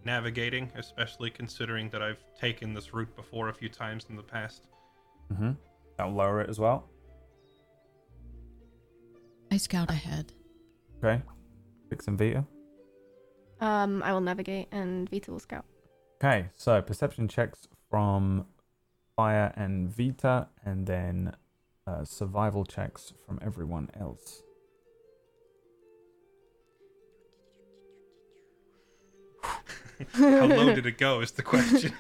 navigating, 0.06 0.72
especially 0.76 1.30
considering 1.30 1.90
that 1.90 2.02
I've 2.02 2.24
taken 2.40 2.74
this 2.74 2.94
route 2.94 3.14
before 3.16 3.50
a 3.50 3.54
few 3.54 3.70
times 3.70 4.08
in 4.10 4.16
the 4.16 4.24
past. 4.24 4.68
Mm-hmm. 5.32 5.52
That'll 5.98 6.14
lower 6.14 6.42
it 6.42 6.50
as 6.50 6.60
well. 6.60 6.90
I 9.52 9.58
scout 9.58 9.90
ahead. 9.90 10.34
Okay. 11.04 11.22
Fix 11.90 12.08
and 12.08 12.18
Vita. 12.18 12.46
Um, 13.62 14.02
I 14.04 14.14
will 14.14 14.22
navigate 14.22 14.68
and 14.72 15.10
Vita 15.10 15.32
will 15.32 15.40
scout. 15.40 15.66
Okay, 16.24 16.50
so 16.56 16.82
perception 16.82 17.28
checks 17.28 17.68
from 17.90 18.46
Fire 19.16 19.54
and 19.56 19.90
Vita, 19.90 20.48
and 20.66 20.86
then 20.86 21.34
uh, 21.88 22.04
survival 22.04 22.66
checks 22.66 23.14
from 23.26 23.40
everyone 23.42 23.90
else. 24.00 24.44
How 30.14 30.46
low 30.46 30.74
did 30.76 30.86
it 30.86 30.98
go 30.98 31.22
is 31.22 31.32
the 31.32 31.44
question. 31.44 31.94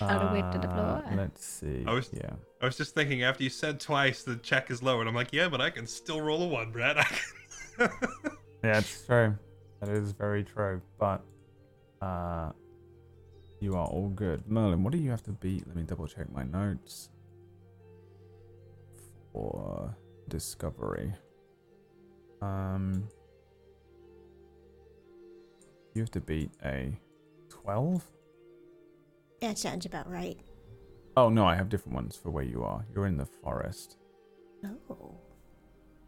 Out 0.00 0.22
of 0.22 0.32
weight 0.32 0.52
to 0.52 0.58
the 0.58 0.68
Uh, 0.68 1.00
floor. 1.02 1.04
Let's 1.16 1.44
see. 1.44 1.84
I 1.86 1.92
was- 1.92 2.10
Yeah. 2.12 2.30
I 2.60 2.66
was 2.66 2.76
just 2.76 2.94
thinking 2.94 3.22
after 3.22 3.42
you 3.44 3.50
said 3.50 3.80
twice 3.80 4.22
the 4.24 4.36
check 4.36 4.70
is 4.70 4.82
lower, 4.82 5.00
and 5.00 5.08
I'm 5.08 5.14
like, 5.14 5.32
yeah, 5.32 5.48
but 5.48 5.60
I 5.60 5.70
can 5.70 5.86
still 5.86 6.20
roll 6.20 6.42
a 6.42 6.46
one, 6.48 6.70
Brad. 6.72 6.98
I 6.98 7.04
can... 7.04 7.18
Yeah, 8.64 8.78
it's 8.78 9.06
true. 9.06 9.36
That 9.80 9.88
is 9.90 10.10
very 10.10 10.42
true. 10.42 10.82
But 10.98 11.22
uh, 12.02 12.50
you 13.60 13.74
are 13.74 13.86
all 13.86 14.08
good. 14.08 14.42
Merlin, 14.48 14.82
what 14.82 14.92
do 14.92 14.98
you 14.98 15.10
have 15.10 15.22
to 15.24 15.30
beat? 15.30 15.64
Let 15.68 15.76
me 15.76 15.84
double 15.84 16.08
check 16.08 16.30
my 16.32 16.42
notes 16.42 17.08
for 19.32 19.96
discovery. 20.28 21.12
Um, 22.42 23.08
you 25.98 26.02
have 26.02 26.10
to 26.12 26.20
beat 26.20 26.50
a 26.64 26.92
12? 27.48 28.02
That 29.40 29.58
sounds 29.58 29.84
about 29.84 30.10
right. 30.10 30.38
Oh, 31.16 31.28
no, 31.28 31.44
I 31.44 31.56
have 31.56 31.68
different 31.68 31.94
ones 31.96 32.16
for 32.16 32.30
where 32.30 32.44
you 32.44 32.62
are. 32.62 32.84
You're 32.94 33.06
in 33.06 33.16
the 33.16 33.26
forest. 33.26 33.96
Oh. 34.64 35.16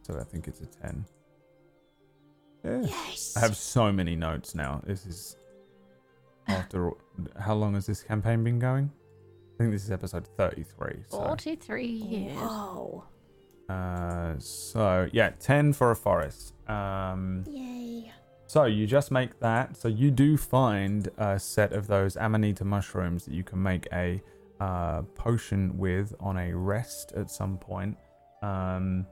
So 0.02 0.18
I 0.18 0.24
think 0.24 0.48
it's 0.48 0.60
a 0.60 0.66
10. 0.66 1.04
Yeah. 2.64 2.82
Yes. 2.82 3.36
I 3.36 3.40
have 3.40 3.56
so 3.56 3.92
many 3.92 4.16
notes 4.16 4.54
now. 4.54 4.80
This 4.86 5.06
is 5.06 5.36
after 6.48 6.92
how 7.38 7.54
long 7.54 7.74
has 7.74 7.86
this 7.86 8.02
campaign 8.02 8.44
been 8.44 8.58
going? 8.58 8.90
I 9.54 9.58
think 9.58 9.72
this 9.72 9.84
is 9.84 9.90
episode 9.90 10.26
33. 10.36 11.02
So 11.08 11.18
43 11.18 11.86
years. 11.86 12.36
Whoa. 12.38 13.04
Uh, 13.68 14.34
so 14.38 15.08
yeah, 15.12 15.30
ten 15.38 15.72
for 15.72 15.92
a 15.92 15.96
forest. 15.96 16.54
Um, 16.68 17.44
Yay. 17.46 18.10
So 18.50 18.64
you 18.64 18.84
just 18.84 19.12
make 19.12 19.38
that. 19.38 19.76
So 19.76 19.86
you 19.86 20.10
do 20.10 20.36
find 20.36 21.08
a 21.18 21.38
set 21.38 21.72
of 21.72 21.86
those 21.86 22.16
amanita 22.16 22.64
mushrooms 22.64 23.24
that 23.26 23.32
you 23.32 23.44
can 23.44 23.62
make 23.62 23.86
a 23.92 24.20
uh, 24.58 25.02
potion 25.14 25.78
with 25.78 26.16
on 26.18 26.36
a 26.36 26.52
rest 26.52 27.12
at 27.12 27.30
some 27.30 27.58
point. 27.58 27.96
Um, 28.42 29.06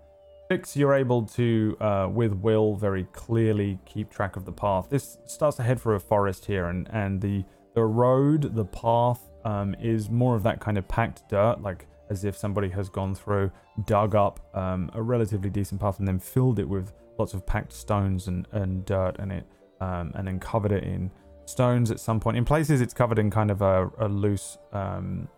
Fix, 0.49 0.77
you're 0.77 0.93
able 0.93 1.23
to, 1.23 1.77
uh, 1.81 2.09
with 2.13 2.33
will, 2.33 2.75
very 2.75 3.05
clearly 3.13 3.79
keep 3.87 4.11
track 4.11 4.35
of 4.35 4.45
the 4.45 4.51
path. 4.51 4.89
This 4.91 5.19
starts 5.25 5.57
to 5.59 5.63
head 5.63 5.81
for 5.81 5.95
a 5.95 6.01
forest 6.01 6.45
here, 6.45 6.67
and 6.67 6.89
and 6.93 7.21
the 7.21 7.45
the 7.75 7.85
road, 7.85 8.57
the 8.57 8.65
path, 8.65 9.21
um, 9.45 9.77
is 9.81 10.11
more 10.11 10.35
of 10.35 10.43
that 10.43 10.59
kind 10.59 10.77
of 10.77 10.89
packed 10.89 11.29
dirt, 11.29 11.63
like 11.63 11.87
as 12.11 12.25
if 12.25 12.37
somebody 12.37 12.71
has 12.71 12.89
gone 12.89 13.15
through, 13.15 13.53
dug 13.87 14.17
up 14.17 14.41
um, 14.57 14.91
a 14.95 15.01
relatively 15.01 15.49
decent 15.49 15.81
path, 15.81 16.01
and 16.01 16.09
then 16.09 16.19
filled 16.19 16.59
it 16.59 16.69
with 16.69 16.93
lots 17.19 17.35
of 17.35 17.45
packed 17.45 17.73
stones 17.73 18.29
and, 18.29 18.47
and 18.53 18.85
dirt, 18.85 19.17
and 19.19 19.33
it 19.33 19.47
um, 19.81 20.13
and 20.15 20.27
then 20.27 20.41
covered 20.41 20.73
it 20.73 20.85
in 20.85 21.11
stones 21.45 21.91
at 21.91 22.01
some 22.01 22.21
point. 22.21 22.37
In 22.37 22.45
places, 22.45 22.81
it's 22.81 22.95
covered 22.95 23.19
in 23.19 23.31
kind 23.31 23.51
of 23.51 23.63
a, 23.63 23.91
a 23.99 24.09
loose 24.09 24.59
um, 24.73 25.29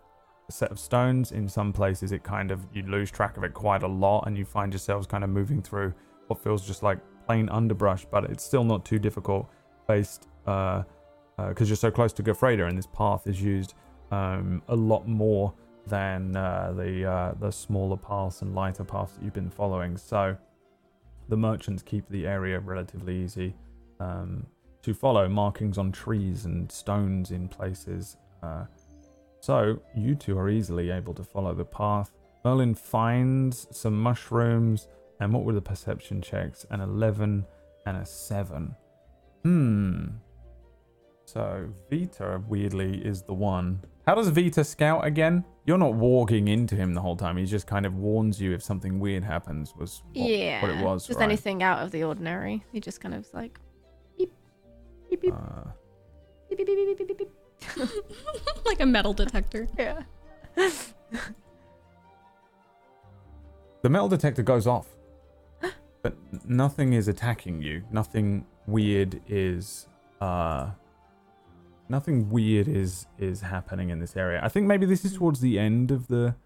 set 0.51 0.70
of 0.70 0.78
stones. 0.78 1.33
In 1.33 1.49
some 1.49 1.72
places, 1.72 2.12
it 2.12 2.22
kind 2.22 2.51
of 2.51 2.66
you 2.72 2.83
lose 2.83 3.11
track 3.11 3.37
of 3.37 3.45
it 3.45 3.55
quite 3.55 3.83
a 3.83 3.89
lot, 3.89 4.26
and 4.26 4.37
you 4.37 4.45
find 4.45 4.72
yourselves 4.72 5.07
kind 5.07 5.24
of 5.24 5.31
moving 5.31 5.62
through 5.62 5.95
what 6.26 6.43
feels 6.43 6.66
just 6.66 6.83
like 6.83 6.99
plain 7.26 7.49
underbrush, 7.49 8.05
but 8.11 8.24
it's 8.24 8.45
still 8.45 8.64
not 8.64 8.85
too 8.85 8.99
difficult 8.99 9.49
based 9.87 10.28
because 10.45 10.85
uh, 11.39 11.43
uh, 11.43 11.64
you're 11.64 11.76
so 11.76 11.91
close 11.91 12.12
to 12.14 12.22
Gofreda, 12.22 12.68
and 12.68 12.76
this 12.76 12.87
path 12.87 13.26
is 13.26 13.41
used 13.41 13.74
um, 14.11 14.62
a 14.68 14.76
lot 14.76 15.07
more 15.07 15.53
than 15.87 16.37
uh, 16.37 16.72
the 16.76 17.05
uh, 17.05 17.35
the 17.41 17.51
smaller 17.51 17.97
paths 17.97 18.43
and 18.43 18.55
lighter 18.55 18.85
paths 18.85 19.12
that 19.12 19.24
you've 19.24 19.35
been 19.35 19.51
following. 19.51 19.97
So 19.97 20.37
the 21.31 21.37
merchants 21.37 21.83
keep 21.83 22.07
the 22.11 22.26
area 22.26 22.59
relatively 22.59 23.22
easy 23.22 23.55
um, 24.01 24.45
to 24.83 24.93
follow. 24.93 25.28
Markings 25.28 25.78
on 25.78 25.93
trees 25.93 26.45
and 26.45 26.70
stones 26.70 27.31
in 27.31 27.49
places. 27.49 28.16
Uh, 28.43 28.64
so 29.41 29.81
you 29.97 30.14
two 30.14 30.37
are 30.37 30.51
easily 30.51 30.91
able 30.91 31.14
to 31.14 31.24
follow 31.24 31.55
the 31.55 31.64
path. 31.64 32.11
Merlin 32.45 32.74
finds 32.74 33.66
some 33.70 34.01
mushrooms, 34.01 34.89
and 35.20 35.33
what 35.33 35.45
were 35.45 35.53
the 35.53 35.61
perception 35.61 36.20
checks? 36.20 36.66
An 36.70 36.81
11 36.81 37.47
and 37.87 37.97
a 37.97 38.05
7. 38.05 38.74
Hmm. 39.45 40.07
So 41.26 41.68
Vita, 41.91 42.43
weirdly, 42.49 42.99
is 43.05 43.22
the 43.22 43.35
one. 43.35 43.81
How 44.11 44.16
does 44.16 44.26
Vita 44.26 44.64
scout 44.64 45.06
again? 45.06 45.44
You're 45.66 45.78
not 45.78 45.94
walking 45.94 46.48
into 46.48 46.74
him 46.74 46.94
the 46.94 47.00
whole 47.00 47.14
time. 47.14 47.36
He 47.36 47.44
just 47.44 47.68
kind 47.68 47.86
of 47.86 47.94
warns 47.94 48.40
you 48.40 48.52
if 48.52 48.61
something 48.61 48.98
weird 48.98 49.22
happens. 49.22 49.72
Was 49.76 50.02
what, 50.14 50.28
yeah. 50.28 50.61
what 50.61 50.72
it 50.72 50.84
was. 50.84 51.06
Just 51.06 51.20
right? 51.20 51.26
anything 51.26 51.62
out 51.62 51.78
of 51.78 51.92
the 51.92 52.02
ordinary. 52.02 52.64
He 52.72 52.80
just 52.80 53.00
kind 53.00 53.14
of 53.14 53.24
is 53.24 53.32
like, 53.32 53.61
beep, 54.18 54.32
beep, 55.08 55.20
beep, 55.20 55.32
Uh, 55.32 55.62
beep, 56.48 56.58
beep, 56.58 56.66
beep, 56.66 56.98
beep, 56.98 57.06
beep, 57.06 57.18
beep, 57.18 57.28
beep. 57.78 57.88
like 58.64 58.80
a 58.80 58.86
metal 58.86 59.12
detector. 59.12 59.68
Yeah. 59.78 60.02
The 63.82 63.88
metal 63.88 64.08
detector 64.08 64.42
goes 64.42 64.66
off, 64.66 64.88
but 66.02 66.16
nothing 66.44 66.94
is 66.94 67.06
attacking 67.06 67.62
you. 67.62 67.84
Nothing 67.92 68.44
weird 68.66 69.20
is 69.28 69.86
uh 70.20 70.70
nothing 71.91 72.30
weird 72.30 72.68
is 72.68 73.07
is 73.18 73.43
happening 73.43 73.91
in 73.91 73.99
this 73.99 74.16
area. 74.16 74.41
I 74.43 74.49
think 74.49 74.66
maybe 74.66 74.86
this 74.86 75.05
is 75.05 75.16
towards 75.16 75.41
the 75.41 75.59
end 75.59 75.91
of 75.91 76.09
the 76.09 76.36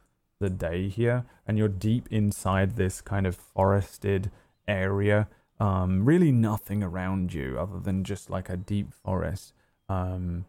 the 0.40 0.51
day 0.51 0.88
here 0.88 1.24
and 1.47 1.57
you're 1.57 1.68
deep 1.68 2.09
inside 2.11 2.76
this 2.76 3.01
kind 3.01 3.26
of 3.26 3.36
forested 3.36 4.30
area. 4.66 5.28
Um 5.61 6.05
really 6.05 6.32
nothing 6.32 6.82
around 6.82 7.32
you 7.32 7.59
other 7.59 7.78
than 7.78 8.05
just 8.05 8.30
like 8.30 8.49
a 8.49 8.57
deep 8.57 8.92
forest. 8.92 9.53
Um 9.88 10.47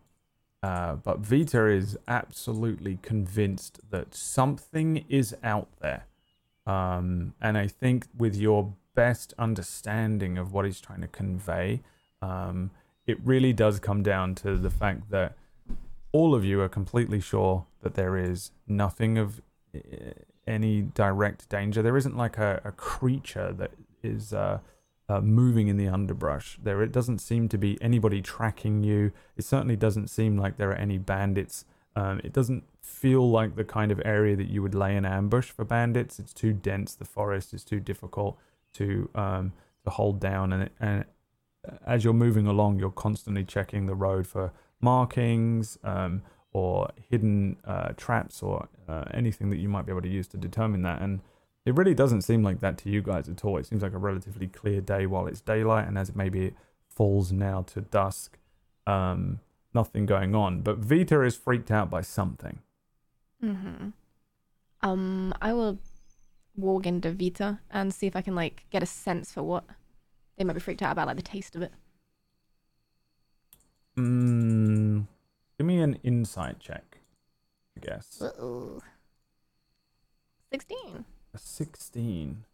uh, 0.63 0.95
but 0.95 1.19
Vita 1.19 1.67
is 1.67 1.95
absolutely 2.07 2.97
convinced 3.03 3.79
that 3.91 4.15
something 4.15 5.05
is 5.09 5.35
out 5.43 5.67
there. 5.79 6.07
Um, 6.65 7.35
and 7.39 7.55
I 7.55 7.67
think 7.67 8.07
with 8.17 8.35
your 8.35 8.73
best 8.95 9.35
understanding 9.37 10.39
of 10.39 10.53
what 10.53 10.65
he's 10.65 10.81
trying 10.81 11.01
to 11.01 11.07
convey, 11.07 11.83
um, 12.19 12.71
it 13.07 13.17
really 13.23 13.53
does 13.53 13.79
come 13.79 14.03
down 14.03 14.35
to 14.35 14.57
the 14.57 14.69
fact 14.69 15.09
that 15.11 15.35
all 16.11 16.33
of 16.33 16.45
you 16.45 16.61
are 16.61 16.69
completely 16.69 17.19
sure 17.19 17.65
that 17.81 17.95
there 17.95 18.17
is 18.17 18.51
nothing 18.67 19.17
of 19.17 19.41
eh, 19.73 20.11
any 20.47 20.81
direct 20.81 21.49
danger. 21.49 21.81
There 21.81 21.97
isn't 21.97 22.15
like 22.15 22.37
a, 22.37 22.61
a 22.63 22.71
creature 22.71 23.51
that 23.53 23.71
is 24.01 24.33
uh, 24.33 24.59
uh, 25.09 25.21
moving 25.21 25.67
in 25.67 25.77
the 25.77 25.87
underbrush. 25.87 26.57
There, 26.61 26.81
it 26.81 26.91
doesn't 26.91 27.19
seem 27.19 27.49
to 27.49 27.57
be 27.57 27.77
anybody 27.81 28.21
tracking 28.21 28.83
you. 28.83 29.11
It 29.35 29.43
certainly 29.43 29.75
doesn't 29.75 30.09
seem 30.09 30.37
like 30.37 30.57
there 30.57 30.69
are 30.71 30.75
any 30.75 30.97
bandits. 30.97 31.65
Um, 31.95 32.21
it 32.23 32.33
doesn't 32.33 32.63
feel 32.81 33.29
like 33.29 33.55
the 33.55 33.63
kind 33.63 33.91
of 33.91 34.01
area 34.05 34.35
that 34.35 34.49
you 34.49 34.61
would 34.61 34.75
lay 34.75 34.95
an 34.95 35.05
ambush 35.05 35.49
for 35.51 35.65
bandits. 35.65 36.19
It's 36.19 36.33
too 36.33 36.53
dense. 36.53 36.95
The 36.95 37.05
forest 37.05 37.53
is 37.53 37.63
too 37.63 37.79
difficult 37.79 38.37
to 38.73 39.09
um, 39.15 39.53
to 39.83 39.89
hold 39.91 40.19
down, 40.19 40.51
and 40.51 40.69
and 40.79 41.05
as 41.85 42.03
you're 42.03 42.13
moving 42.13 42.47
along, 42.47 42.79
you're 42.79 42.91
constantly 42.91 43.43
checking 43.43 43.85
the 43.85 43.95
road 43.95 44.27
for 44.27 44.51
markings 44.81 45.77
um, 45.83 46.21
or 46.53 46.89
hidden 47.09 47.57
uh, 47.65 47.89
traps 47.97 48.41
or 48.41 48.67
uh, 48.87 49.05
anything 49.13 49.49
that 49.49 49.57
you 49.57 49.69
might 49.69 49.85
be 49.85 49.91
able 49.91 50.01
to 50.01 50.09
use 50.09 50.27
to 50.29 50.37
determine 50.37 50.81
that. 50.83 51.01
And 51.01 51.21
it 51.65 51.75
really 51.75 51.93
doesn't 51.93 52.21
seem 52.21 52.43
like 52.43 52.59
that 52.59 52.77
to 52.79 52.89
you 52.89 53.01
guys 53.01 53.27
at 53.27 53.43
all. 53.43 53.57
It 53.57 53.65
seems 53.65 53.81
like 53.81 53.93
a 53.93 53.97
relatively 53.97 54.47
clear 54.47 54.81
day 54.81 55.05
while 55.05 55.27
it's 55.27 55.41
daylight, 55.41 55.87
and 55.87 55.97
as 55.97 56.09
it 56.09 56.15
maybe 56.15 56.45
it 56.47 56.55
falls 56.87 57.31
now 57.31 57.63
to 57.63 57.81
dusk, 57.81 58.37
um, 58.85 59.39
nothing 59.73 60.05
going 60.05 60.35
on. 60.35 60.61
But 60.61 60.77
Vita 60.77 61.21
is 61.23 61.35
freaked 61.35 61.71
out 61.71 61.89
by 61.89 62.01
something. 62.01 62.59
Mm-hmm. 63.43 63.89
Um, 64.81 65.33
I 65.41 65.53
will 65.53 65.79
walk 66.55 66.85
into 66.85 67.11
Vita 67.11 67.59
and 67.71 67.93
see 67.93 68.07
if 68.07 68.15
I 68.15 68.21
can 68.21 68.35
like 68.35 68.65
get 68.69 68.83
a 68.83 68.85
sense 68.85 69.31
for 69.31 69.43
what 69.43 69.65
they 70.37 70.43
might 70.43 70.53
be 70.53 70.59
freaked 70.59 70.81
out 70.81 70.91
about, 70.91 71.07
like 71.07 71.15
the 71.15 71.21
taste 71.21 71.55
of 71.55 71.61
it. 71.61 71.71
Mm, 73.97 75.07
give 75.57 75.65
me 75.65 75.79
an 75.79 75.97
insight 76.03 76.59
check, 76.59 76.99
I 77.77 77.85
guess. 77.85 78.21
Uh-oh. 78.21 78.81
Sixteen. 80.51 81.05
A 81.33 81.37
16. 81.37 82.45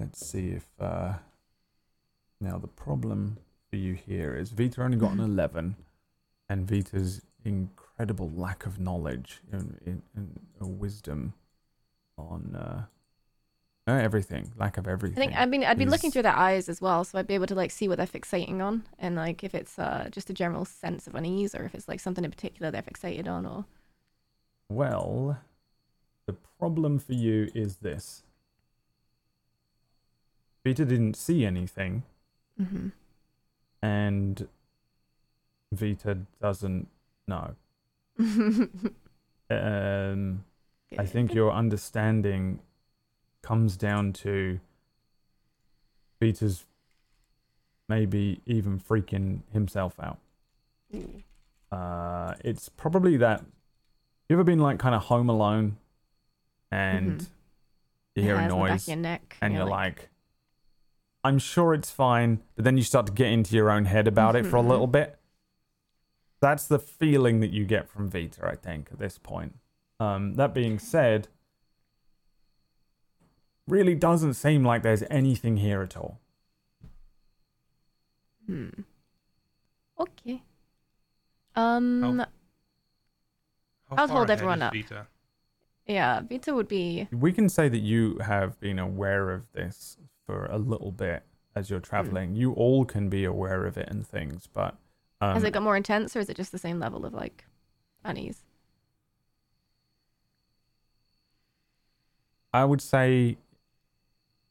Let's 0.00 0.26
see 0.26 0.50
if. 0.50 0.66
Uh... 0.80 1.14
Now, 2.40 2.58
the 2.58 2.68
problem 2.68 3.38
for 3.68 3.76
you 3.76 3.94
here 3.94 4.34
is 4.36 4.50
Vita 4.50 4.82
only 4.82 4.96
got 4.96 5.12
an 5.12 5.20
11, 5.24 5.74
and 6.48 6.68
Vita's 6.68 7.22
incredible 7.44 8.30
lack 8.30 8.64
of 8.64 8.78
knowledge 8.78 9.40
and, 9.50 9.78
and, 9.84 10.02
and 10.60 10.78
wisdom 10.78 11.34
on 12.16 12.54
uh, 12.54 12.84
uh, 13.88 13.92
everything, 13.92 14.52
lack 14.58 14.76
of 14.76 14.86
everything. 14.86 15.18
I 15.18 15.26
think 15.26 15.36
I'd 15.36 15.50
been 15.50 15.64
I'd 15.64 15.78
been 15.78 15.90
looking 15.90 16.10
through 16.10 16.22
their 16.22 16.36
eyes 16.36 16.68
as 16.68 16.80
well, 16.80 17.04
so 17.04 17.18
I'd 17.18 17.26
be 17.26 17.34
able 17.34 17.46
to 17.46 17.54
like 17.54 17.70
see 17.70 17.88
what 17.88 17.96
they're 17.96 18.06
fixating 18.06 18.60
on, 18.60 18.84
and 18.98 19.16
like 19.16 19.42
if 19.42 19.54
it's 19.54 19.78
uh 19.78 20.08
just 20.12 20.28
a 20.28 20.34
general 20.34 20.66
sense 20.66 21.06
of 21.06 21.14
unease, 21.14 21.54
or 21.54 21.64
if 21.64 21.74
it's 21.74 21.88
like 21.88 21.98
something 21.98 22.24
in 22.24 22.30
particular 22.30 22.70
they're 22.70 22.82
fixated 22.82 23.26
on, 23.26 23.46
or 23.46 23.64
Well, 24.68 25.38
the 26.26 26.34
problem 26.58 26.98
for 26.98 27.14
you 27.14 27.50
is 27.54 27.76
this. 27.76 28.24
Vita 30.66 30.84
didn't 30.84 31.14
see 31.14 31.46
anything, 31.46 32.02
mm-hmm. 32.60 32.88
and 33.80 34.48
Vita 35.72 36.18
doesn't 36.40 36.88
know. 37.26 37.54
Um, 39.50 40.44
I 40.98 41.06
think 41.06 41.32
your 41.32 41.52
understanding 41.52 42.60
comes 43.48 43.78
down 43.78 44.12
to 44.12 44.60
Vita's 46.20 46.66
maybe 47.88 48.42
even 48.44 48.78
freaking 48.78 49.40
himself 49.54 49.94
out. 49.98 50.18
Uh, 51.72 52.34
it's 52.44 52.68
probably 52.68 53.16
that. 53.16 53.42
You 54.28 54.36
ever 54.36 54.44
been 54.44 54.58
like 54.58 54.78
kind 54.78 54.94
of 54.94 55.04
home 55.04 55.30
alone, 55.30 55.78
and 56.70 57.20
Mhm. 57.22 57.26
you 58.16 58.22
hear 58.22 58.34
a 58.36 58.40
Hairs 58.40 58.52
on 58.52 58.58
the 58.58 58.64
back 58.64 58.70
noise, 58.72 58.82
of 58.82 58.88
your 58.88 58.96
neck, 58.98 59.36
and 59.40 59.54
you're 59.54 59.64
like, 59.64 60.10
I'm 61.24 61.38
sure 61.38 61.72
it's 61.72 61.90
fine, 61.90 62.42
but 62.54 62.66
then 62.66 62.76
you 62.76 62.82
start 62.82 63.06
to 63.06 63.12
get 63.12 63.28
into 63.32 63.56
your 63.56 63.70
own 63.70 63.86
head 63.86 64.06
about 64.06 64.36
it 64.36 64.44
for 64.44 64.56
a 64.58 64.62
Mhm. 64.62 64.68
little 64.68 64.86
bit. 64.86 65.18
That's 66.40 66.66
the 66.68 66.78
feeling 66.78 67.40
that 67.40 67.50
you 67.50 67.64
get 67.64 67.88
from 67.88 68.10
Vita, 68.10 68.46
I 68.46 68.56
think, 68.56 68.92
at 68.92 68.98
this 68.98 69.16
point. 69.16 69.58
Um, 69.98 70.34
that 70.34 70.52
being 70.52 70.78
said, 70.78 71.28
really 73.68 73.94
doesn't 73.94 74.34
seem 74.34 74.64
like 74.64 74.82
there's 74.82 75.04
anything 75.10 75.58
here 75.58 75.82
at 75.82 75.96
all. 75.96 76.18
hmm. 78.46 78.68
Okay. 80.00 80.42
Um, 81.56 82.18
How 83.90 83.96
I'll 83.96 84.08
hold 84.08 84.30
everyone 84.30 84.62
up. 84.62 84.72
Vita? 84.72 85.06
Yeah, 85.86 86.20
Vita 86.20 86.54
would 86.54 86.68
be. 86.68 87.08
We 87.10 87.32
can 87.32 87.48
say 87.48 87.68
that 87.68 87.80
you 87.80 88.18
have 88.18 88.60
been 88.60 88.78
aware 88.78 89.30
of 89.30 89.50
this 89.52 89.96
for 90.24 90.46
a 90.46 90.58
little 90.58 90.92
bit 90.92 91.24
as 91.56 91.68
you're 91.68 91.80
traveling. 91.80 92.36
You 92.36 92.52
all 92.52 92.84
can 92.84 93.08
be 93.08 93.24
aware 93.24 93.66
of 93.66 93.76
it 93.76 93.88
and 93.88 94.06
things, 94.06 94.46
but 94.52 94.76
um, 95.20 95.34
has 95.34 95.42
it 95.42 95.52
got 95.52 95.62
more 95.62 95.76
intense, 95.76 96.14
or 96.14 96.20
is 96.20 96.28
it 96.28 96.36
just 96.36 96.52
the 96.52 96.58
same 96.58 96.78
level 96.78 97.04
of 97.04 97.12
like 97.12 97.44
unease? 98.04 98.44
I 102.52 102.64
would 102.64 102.80
say 102.80 103.36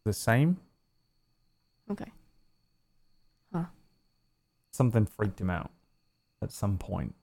the 0.08 0.14
same. 0.14 0.58
Okay. 1.92 2.12
Huh. 3.54 3.66
Something 4.72 5.06
freaked 5.06 5.40
him 5.40 5.50
out 5.50 5.70
at 6.42 6.52
some 6.52 6.78
point. 6.78 7.14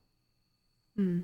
Hmm. 0.95 1.21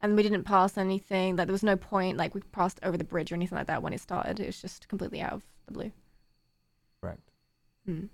And 0.00 0.16
we 0.16 0.22
didn't 0.22 0.44
pass 0.44 0.76
anything. 0.76 1.36
Like 1.36 1.46
there 1.46 1.52
was 1.52 1.62
no 1.62 1.76
point. 1.76 2.18
Like 2.18 2.34
we 2.34 2.42
passed 2.52 2.78
over 2.82 2.96
the 2.96 3.04
bridge 3.04 3.32
or 3.32 3.34
anything 3.36 3.56
like 3.56 3.68
that 3.68 3.82
when 3.82 3.92
it 3.92 4.00
started. 4.00 4.38
It 4.38 4.46
was 4.46 4.60
just 4.60 4.88
completely 4.88 5.20
out 5.20 5.32
of 5.32 5.42
the 5.66 5.72
blue. 5.72 5.92
Correct. 7.00 7.30
Hmm. 7.86 8.06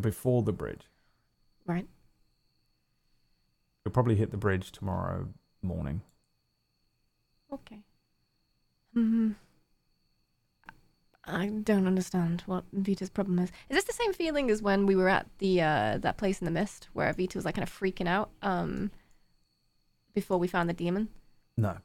Before 0.00 0.42
the 0.42 0.52
bridge, 0.52 0.88
Right. 1.66 1.86
you'll 3.84 3.92
probably 3.92 4.16
hit 4.16 4.30
the 4.32 4.36
bridge 4.36 4.72
tomorrow 4.72 5.28
morning. 5.62 6.02
Okay. 7.52 7.82
Hmm. 8.92 9.32
I 11.26 11.46
don't 11.46 11.86
understand 11.86 12.42
what 12.46 12.64
Vita's 12.72 13.08
problem 13.10 13.38
is. 13.38 13.50
Is 13.70 13.76
this 13.76 13.84
the 13.84 13.92
same 13.92 14.12
feeling 14.12 14.50
as 14.50 14.60
when 14.60 14.84
we 14.86 14.94
were 14.96 15.08
at 15.08 15.26
the 15.38 15.62
uh 15.62 15.98
that 15.98 16.16
place 16.18 16.40
in 16.40 16.44
the 16.44 16.50
mist 16.50 16.88
where 16.92 17.12
Vita 17.12 17.38
was 17.38 17.44
like 17.44 17.54
kind 17.54 17.66
of 17.66 17.72
freaking 17.72 18.06
out 18.08 18.30
um 18.42 18.90
before 20.14 20.38
we 20.38 20.46
found 20.48 20.68
the 20.68 20.74
demon? 20.74 21.08
No. 21.56 21.78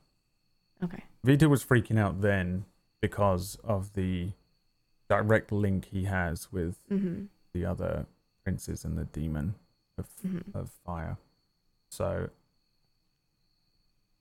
Okay. 0.83 1.03
Vita 1.23 1.47
was 1.49 1.63
freaking 1.63 1.97
out 1.99 2.21
then 2.21 2.65
because 3.01 3.57
of 3.63 3.93
the 3.93 4.31
direct 5.09 5.51
link 5.51 5.85
he 5.85 6.03
has 6.05 6.51
with 6.51 6.75
Mm-hmm. 6.91 7.25
the 7.53 7.65
other 7.65 8.05
princes 8.43 8.83
and 8.85 8.97
the 8.97 9.05
demon 9.05 9.55
of, 9.97 10.07
Mhm. 10.25 10.53
of 10.53 10.69
fire. 10.85 11.17
So, 11.89 12.29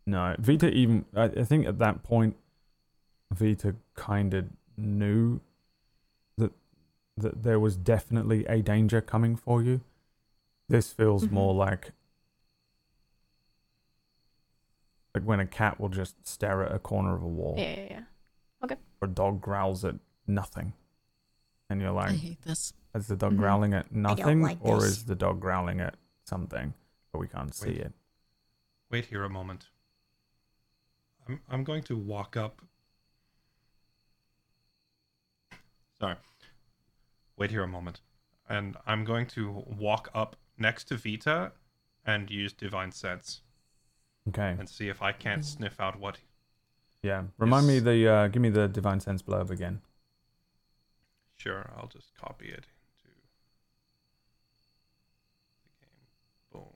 no, 0.06 0.34
Vita 0.38 0.70
even, 0.70 1.04
I, 1.14 1.24
I 1.24 1.44
think 1.44 1.66
at 1.66 1.78
that 1.78 2.02
point, 2.02 2.36
Vita 3.32 3.76
kind 3.94 4.32
of 4.34 4.46
knew 4.78 5.40
that 6.36 6.52
that 7.16 7.42
there 7.42 7.58
was 7.60 7.76
definitely 7.76 8.46
a 8.46 8.62
danger 8.62 9.00
coming 9.00 9.36
for 9.36 9.62
you. 9.62 9.80
This 10.68 10.92
feels 10.92 11.26
Mhm. 11.26 11.32
more 11.32 11.54
like 11.54 11.92
like 15.14 15.24
when 15.24 15.40
a 15.40 15.46
cat 15.46 15.80
will 15.80 15.88
just 15.88 16.26
stare 16.26 16.62
at 16.62 16.72
a 16.74 16.78
corner 16.78 17.14
of 17.14 17.22
a 17.22 17.26
wall 17.26 17.54
Yeah, 17.58 17.74
yeah, 17.76 17.86
yeah. 17.90 18.02
Okay. 18.62 18.76
Or 19.00 19.08
a 19.08 19.10
dog 19.10 19.40
growls 19.40 19.84
at 19.84 19.96
nothing. 20.26 20.74
And 21.70 21.80
you're 21.80 21.92
like, 21.92 22.10
I 22.10 22.14
hate 22.14 22.42
this. 22.42 22.72
is 22.94 23.06
the 23.08 23.16
dog 23.16 23.32
Mhm. 23.34 23.38
growling 23.38 23.74
at 23.74 23.92
nothing 23.92 24.42
like 24.42 24.58
or 24.60 24.80
this. 24.80 24.90
is 24.90 25.04
the 25.06 25.14
dog 25.14 25.40
growling 25.40 25.80
at 25.80 25.96
something 26.24 26.74
but 27.12 27.18
we 27.20 27.28
can't 27.28 27.54
see 27.54 27.68
Wait. 27.70 27.78
it? 27.78 27.92
Wait 28.90 29.06
here 29.06 29.24
a 29.24 29.30
moment. 29.30 29.68
I'm 31.26 31.40
I'm 31.48 31.64
going 31.64 31.82
to 31.84 31.96
walk 31.96 32.36
up. 32.36 32.62
Sorry. 36.00 36.16
Wait 37.36 37.50
here 37.50 37.62
a 37.62 37.68
moment. 37.68 38.00
And 38.48 38.76
I'm 38.86 39.04
going 39.04 39.26
to 39.28 39.64
walk 39.78 40.08
up 40.14 40.36
next 40.56 40.84
to 40.84 40.96
Vita 40.96 41.52
and 42.06 42.30
use 42.30 42.52
divine 42.52 42.92
sense 42.92 43.42
Okay. 44.28 44.56
and 44.58 44.68
see 44.68 44.88
if 44.88 45.02
I 45.02 45.12
can't 45.12 45.44
sniff 45.44 45.78
out 45.80 45.98
what 45.98 46.18
Yeah. 47.02 47.24
Remind 47.38 47.66
me 47.66 47.78
the 47.80 48.08
uh 48.08 48.28
give 48.28 48.42
me 48.42 48.48
the 48.50 48.68
divine 48.68 49.00
sense 49.00 49.22
blurb 49.22 49.50
again. 49.50 49.80
Sure, 51.36 51.70
I'll 51.76 51.86
just 51.88 52.14
copy 52.16 52.46
it 52.46 52.66
into 52.66 53.08
the 55.64 55.70
game. 55.80 56.52
Boom. 56.52 56.74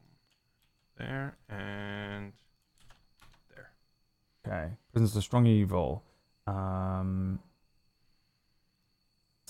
There 0.98 1.36
and 1.48 2.32
there. 3.54 3.70
Okay. 4.46 4.74
Presence 4.92 5.16
of 5.16 5.22
strong 5.24 5.46
evil. 5.46 6.04
Um 6.46 7.40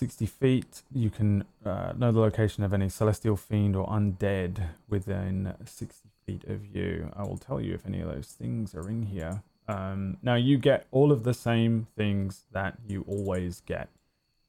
60 0.02 0.26
feet, 0.26 0.82
you 0.92 1.10
can 1.10 1.44
uh, 1.64 1.92
know 1.96 2.10
the 2.10 2.18
location 2.18 2.64
of 2.64 2.74
any 2.74 2.88
celestial 2.88 3.36
fiend 3.36 3.76
or 3.76 3.86
undead 3.86 4.70
within 4.88 5.54
60 5.64 6.08
feet 6.26 6.42
of 6.48 6.66
you. 6.74 7.12
I 7.14 7.22
will 7.22 7.38
tell 7.38 7.60
you 7.60 7.72
if 7.74 7.86
any 7.86 8.00
of 8.00 8.08
those 8.08 8.26
things 8.26 8.74
are 8.74 8.88
in 8.88 9.04
here. 9.04 9.44
Um, 9.68 10.16
now, 10.20 10.34
you 10.34 10.58
get 10.58 10.88
all 10.90 11.12
of 11.12 11.22
the 11.22 11.32
same 11.32 11.86
things 11.96 12.46
that 12.50 12.78
you 12.84 13.04
always 13.06 13.60
get. 13.60 13.90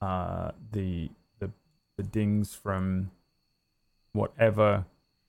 Uh, 0.02 0.54
the, 0.72 1.12
the, 1.38 1.52
the 1.98 2.04
dings 2.04 2.56
from 2.56 3.12
whatever 4.12 4.86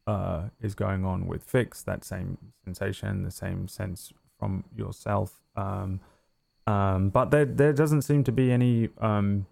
uh, 0.07 0.45
is 0.63 0.75
going 0.75 1.05
on 1.05 1.27
with 1.27 1.43
Fix, 1.43 1.83
that 1.83 2.03
same 2.03 2.39
sensation, 2.65 3.25
the 3.25 3.31
same 3.31 3.69
sense 3.69 4.11
from 4.39 4.65
yourself. 4.75 5.43
Um, 5.55 6.01
um, 6.67 7.11
but 7.11 7.31
there, 7.31 7.45
there 7.45 7.75
doesn't 7.75 8.03
seem 8.03 8.25
to 8.25 8.33
be 8.33 8.51
any 8.51 8.89
um, 8.97 9.45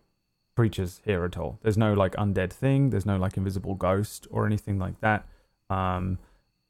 creatures 0.54 1.00
here 1.04 1.24
at 1.24 1.36
all. 1.36 1.58
There's 1.62 1.78
no 1.78 1.94
like 1.94 2.12
undead 2.16 2.52
thing. 2.52 2.90
There's 2.90 3.06
no 3.06 3.16
like 3.16 3.36
invisible 3.36 3.74
ghost 3.74 4.26
or 4.30 4.46
anything 4.46 4.78
like 4.78 5.00
that. 5.00 5.26
Um, 5.70 6.18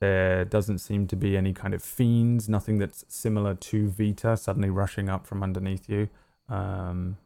there 0.00 0.44
doesn't 0.44 0.78
seem 0.78 1.06
to 1.08 1.16
be 1.16 1.36
any 1.36 1.52
kind 1.52 1.74
of 1.74 1.82
fiends. 1.82 2.48
Nothing 2.48 2.78
that's 2.78 3.04
similar 3.08 3.54
to 3.54 3.88
Vita 3.88 4.36
suddenly 4.36 4.70
rushing 4.70 5.08
up 5.08 5.26
from 5.26 5.42
underneath 5.42 5.88
you. 5.88 6.08
Um, 6.48 7.18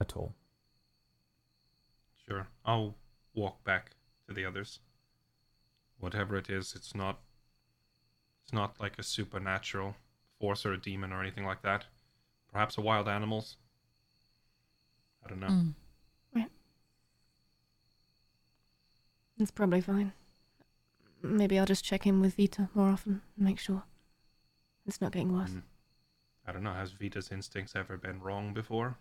at 0.00 0.16
all. 0.16 0.34
Sure. 2.26 2.48
I'll 2.64 2.94
walk 3.34 3.62
back 3.64 3.90
to 4.28 4.34
the 4.34 4.44
others. 4.44 4.80
Whatever 5.98 6.36
it 6.36 6.48
is, 6.48 6.74
it's 6.74 6.94
not 6.94 7.18
it's 8.44 8.52
not 8.52 8.80
like 8.80 8.98
a 8.98 9.02
supernatural 9.02 9.94
force 10.40 10.64
or 10.64 10.72
a 10.72 10.80
demon 10.80 11.12
or 11.12 11.20
anything 11.20 11.44
like 11.44 11.62
that. 11.62 11.84
Perhaps 12.52 12.78
a 12.78 12.80
wild 12.80 13.06
animals. 13.06 13.56
I 15.30 15.34
don't 15.34 15.40
know. 15.40 15.46
Mm. 15.48 15.74
It's 19.40 19.50
probably 19.50 19.80
fine. 19.80 20.12
Maybe 21.22 21.58
I'll 21.58 21.66
just 21.66 21.84
check 21.84 22.06
in 22.06 22.20
with 22.20 22.36
Vita 22.36 22.68
more 22.74 22.88
often 22.88 23.22
and 23.36 23.46
make 23.46 23.58
sure 23.58 23.84
it's 24.86 25.00
not 25.00 25.12
getting 25.12 25.32
worse. 25.32 25.50
Mm. 25.50 25.62
I 26.46 26.52
don't 26.52 26.62
know. 26.62 26.74
Has 26.74 26.92
Vita's 26.92 27.30
instincts 27.32 27.74
ever 27.74 27.96
been 27.96 28.20
wrong 28.20 28.52
before? 28.52 28.98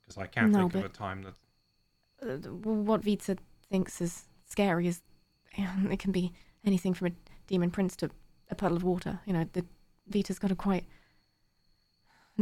Because 0.00 0.16
I 0.16 0.26
can't 0.26 0.52
No, 0.52 0.68
think 0.70 0.74
of 0.76 0.84
a 0.84 0.88
time 0.88 1.22
that. 1.22 1.34
Uh, 2.26 2.48
what 2.50 3.04
Vita 3.04 3.36
thinks 3.68 4.00
is 4.00 4.24
scary 4.46 4.86
is 4.86 5.02
um, 5.58 5.88
it 5.92 5.98
can 5.98 6.12
be 6.12 6.32
anything 6.64 6.94
from 6.94 7.08
a 7.08 7.12
demon 7.46 7.70
prince 7.70 7.94
to 7.96 8.10
a 8.50 8.54
puddle 8.54 8.76
of 8.76 8.84
water. 8.84 9.20
You 9.26 9.34
know, 9.34 9.46
the 9.52 9.66
Vita's 10.08 10.38
got 10.38 10.50
a 10.50 10.56
quite 10.56 10.86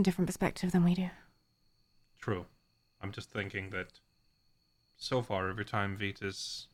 different 0.00 0.26
perspective 0.28 0.70
than 0.70 0.84
we 0.84 0.94
do. 0.94 1.10
True. 2.20 2.46
I'm 3.04 3.12
just 3.12 3.30
thinking 3.30 3.68
that 3.68 4.00
so 4.96 5.20
far, 5.20 5.50
every 5.50 5.66
time 5.66 5.94
Vita's 5.94 6.68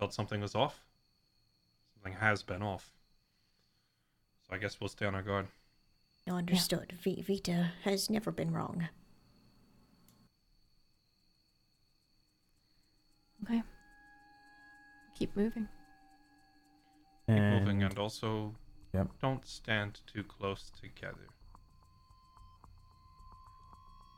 felt 0.00 0.12
something 0.12 0.40
was 0.40 0.56
off, 0.56 0.80
something 1.94 2.18
has 2.18 2.42
been 2.42 2.60
off. 2.60 2.90
So 4.42 4.56
I 4.56 4.58
guess 4.58 4.80
we'll 4.80 4.88
stay 4.88 5.06
on 5.06 5.14
our 5.14 5.22
guard. 5.22 5.46
No, 6.26 6.34
understood. 6.34 6.92
V- 7.00 7.22
Vita 7.22 7.70
has 7.84 8.10
never 8.10 8.32
been 8.32 8.50
wrong. 8.50 8.88
Okay. 13.44 13.62
Keep 15.16 15.36
moving. 15.36 15.68
Keep 17.28 17.36
moving 17.38 17.80
And- 17.84 17.92
and 17.92 17.98
also 18.00 18.56
Yep. 18.92 19.20
don't 19.20 19.46
stand 19.46 20.00
too 20.08 20.24
close 20.24 20.70
together. 20.70 21.28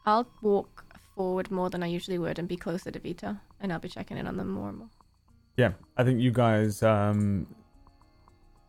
I'll 0.06 0.28
walk 0.40 0.84
forward 1.16 1.50
more 1.50 1.68
than 1.68 1.82
I 1.82 1.86
usually 1.86 2.18
would 2.18 2.38
and 2.38 2.46
be 2.46 2.56
closer 2.56 2.90
to 2.90 2.98
Vita, 2.98 3.40
and 3.60 3.72
I'll 3.72 3.80
be 3.80 3.88
checking 3.88 4.16
in 4.16 4.26
on 4.26 4.36
them 4.36 4.50
more 4.50 4.68
and 4.68 4.78
more. 4.78 4.88
Yeah, 5.56 5.72
I 5.96 6.04
think 6.04 6.20
you 6.20 6.30
guys 6.30 6.82
um, 6.82 7.46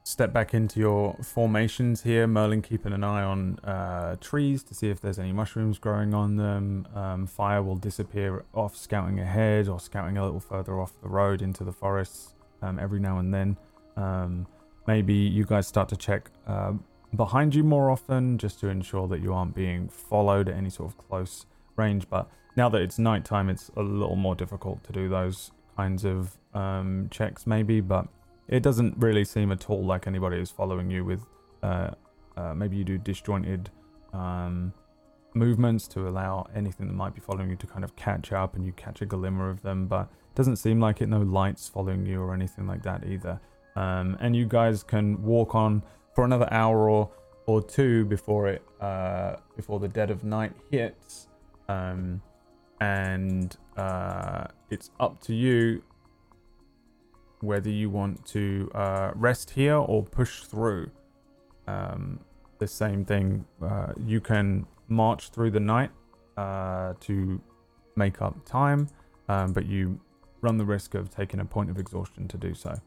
step 0.03 0.33
back 0.33 0.53
into 0.53 0.79
your 0.79 1.15
formations 1.21 2.01
here. 2.01 2.25
Merlin 2.25 2.61
keeping 2.61 2.93
an 2.93 3.03
eye 3.03 3.23
on 3.23 3.59
uh, 3.59 4.15
trees 4.21 4.63
to 4.63 4.73
see 4.73 4.89
if 4.89 5.01
there's 5.01 5.19
any 5.19 5.33
mushrooms 5.33 5.77
growing 5.77 6.13
on 6.13 6.37
them. 6.37 6.87
Um, 6.95 7.27
fire 7.27 7.61
will 7.61 7.75
disappear 7.75 8.45
off 8.53 8.75
scouting 8.75 9.19
ahead 9.19 9.67
or 9.67 9.79
scouting 9.79 10.17
a 10.17 10.23
little 10.23 10.39
further 10.39 10.79
off 10.79 10.93
the 11.01 11.09
road 11.09 11.41
into 11.41 11.63
the 11.63 11.73
forests 11.73 12.33
um, 12.61 12.79
every 12.79 12.99
now 12.99 13.19
and 13.19 13.33
then. 13.33 13.57
Um, 13.97 14.47
maybe 14.87 15.13
you 15.13 15.43
guys 15.43 15.67
start 15.67 15.89
to 15.89 15.97
check 15.97 16.31
uh, 16.47 16.73
behind 17.17 17.55
you 17.55 17.63
more 17.63 17.89
often 17.89 18.37
just 18.37 18.59
to 18.61 18.67
ensure 18.67 19.07
that 19.07 19.21
you 19.21 19.33
aren't 19.33 19.55
being 19.55 19.89
followed 19.89 20.47
at 20.47 20.55
any 20.55 20.69
sort 20.69 20.89
of 20.91 20.97
close 20.97 21.45
range. 21.75 22.07
But 22.09 22.29
now 22.55 22.69
that 22.69 22.81
it's 22.81 22.97
nighttime, 22.99 23.49
it's 23.49 23.69
a 23.75 23.81
little 23.81 24.15
more 24.15 24.35
difficult 24.35 24.83
to 24.85 24.93
do 24.93 25.09
those 25.09 25.51
kinds 25.75 26.05
of 26.05 26.37
um, 26.53 27.07
checks, 27.11 27.45
maybe. 27.45 27.81
But 27.81 28.07
it 28.47 28.63
doesn't 28.63 28.95
really 28.97 29.25
seem 29.25 29.51
at 29.51 29.69
all 29.69 29.83
like 29.83 30.07
anybody 30.07 30.37
is 30.37 30.51
following 30.51 30.89
you 30.89 31.03
with. 31.03 31.25
Uh, 31.61 31.91
uh, 32.37 32.53
maybe 32.53 32.77
you 32.77 32.83
do 32.83 32.97
disjointed 32.97 33.69
um, 34.13 34.71
movements 35.33 35.87
to 35.87 36.07
allow 36.07 36.47
anything 36.55 36.87
that 36.87 36.93
might 36.93 37.15
be 37.15 37.21
following 37.21 37.49
you 37.49 37.55
to 37.55 37.67
kind 37.67 37.83
of 37.83 37.95
catch 37.95 38.31
up, 38.31 38.55
and 38.55 38.65
you 38.65 38.71
catch 38.73 39.01
a 39.01 39.05
glimmer 39.05 39.49
of 39.49 39.61
them. 39.63 39.87
But 39.87 40.03
it 40.03 40.35
doesn't 40.35 40.57
seem 40.57 40.79
like 40.79 41.01
it. 41.01 41.07
No 41.07 41.21
lights 41.21 41.67
following 41.67 42.05
you 42.05 42.21
or 42.21 42.33
anything 42.33 42.67
like 42.67 42.83
that 42.83 43.05
either. 43.05 43.39
Um, 43.75 44.17
and 44.19 44.35
you 44.35 44.45
guys 44.45 44.81
can 44.81 45.21
walk 45.21 45.53
on 45.53 45.83
for 46.17 46.25
another 46.25 46.51
hour 46.51 46.89
or 46.89 47.11
or 47.45 47.61
two 47.61 48.03
before 48.05 48.47
it 48.47 48.63
uh, 48.81 49.35
before 49.55 49.79
the 49.79 49.87
dead 49.87 50.09
of 50.09 50.23
night 50.23 50.51
hits. 50.71 51.27
Um, 51.69 52.23
and 52.81 53.55
uh, 53.77 54.45
it's 54.71 54.89
up 54.99 55.21
to 55.21 55.35
you 55.35 55.83
whether 57.41 57.69
you 57.69 57.91
want 57.91 58.25
to 58.25 58.71
uh, 58.73 59.11
rest 59.13 59.51
here 59.51 59.75
or 59.75 60.03
push 60.03 60.41
through. 60.45 60.89
Um, 61.67 62.19
the 62.57 62.67
same 62.67 63.05
thing. 63.05 63.45
Uh, 63.61 63.93
you 64.03 64.19
can 64.19 64.65
march 64.87 65.29
through 65.29 65.51
the 65.51 65.59
night 65.59 65.91
uh, 66.35 66.93
to 67.01 67.39
make 67.95 68.23
up 68.23 68.43
time, 68.43 68.89
um, 69.29 69.53
but 69.53 69.67
you 69.67 69.99
run 70.41 70.57
the 70.57 70.65
risk 70.65 70.95
of 70.95 71.11
taking 71.11 71.41
a 71.41 71.45
point 71.45 71.69
of 71.69 71.77
exhaustion 71.77 72.27
to 72.27 72.37
do 72.39 72.55
so. 72.55 72.81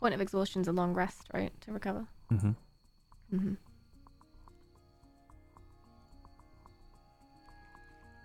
Point 0.00 0.14
of 0.14 0.20
exhaustion 0.20 0.62
is 0.62 0.68
a 0.68 0.72
long 0.72 0.94
rest, 0.94 1.28
right? 1.34 1.52
To 1.62 1.72
recover. 1.72 2.06
Mm-hmm. 2.32 2.50
Mm-hmm. 3.34 3.54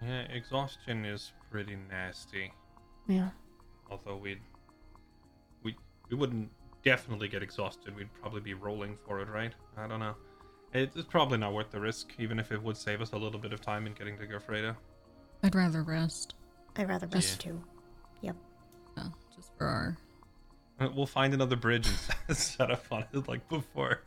Yeah, 0.06 0.22
exhaustion 0.32 1.04
is 1.06 1.34
pretty 1.52 1.78
nasty. 1.90 2.54
Yeah. 3.08 3.30
Although 3.90 4.18
we'd 4.18 4.40
we 5.64 5.76
we 6.10 6.16
wouldn't 6.16 6.50
definitely 6.84 7.28
get 7.28 7.44
exhausted. 7.44 7.96
We'd 7.96 8.14
probably 8.22 8.42
be 8.42 8.54
rolling 8.54 8.98
for 9.06 9.20
it, 9.22 9.28
right? 9.28 9.54
I 9.78 9.88
don't 9.88 10.00
know. 10.00 10.16
It's 10.74 10.96
probably 11.10 11.38
not 11.38 11.54
worth 11.54 11.72
the 11.72 11.80
risk, 11.80 12.14
even 12.20 12.38
if 12.38 12.52
it 12.52 12.62
would 12.62 12.76
save 12.76 13.02
us 13.02 13.14
a 13.14 13.18
little 13.18 13.40
bit 13.40 13.54
of 13.54 13.62
time 13.62 13.88
in 13.88 13.94
getting 13.94 14.18
to 14.18 14.28
Gofreda. 14.28 14.76
I'd 15.44 15.56
rather 15.56 15.84
rest. 15.84 16.36
I'd 16.76 16.90
rather 16.90 17.08
rest 17.08 17.40
too. 17.40 17.62
Yep. 18.22 18.36
Yeah, 18.98 19.08
just 19.36 19.52
for 19.58 19.68
our. 19.68 19.98
We'll 20.96 21.06
find 21.06 21.34
another 21.34 21.56
bridge 21.56 21.88
and 22.28 22.38
set 22.38 22.70
up 22.70 22.84
on 22.92 23.06
it 23.14 23.28
like 23.28 23.48
before. 23.48 24.02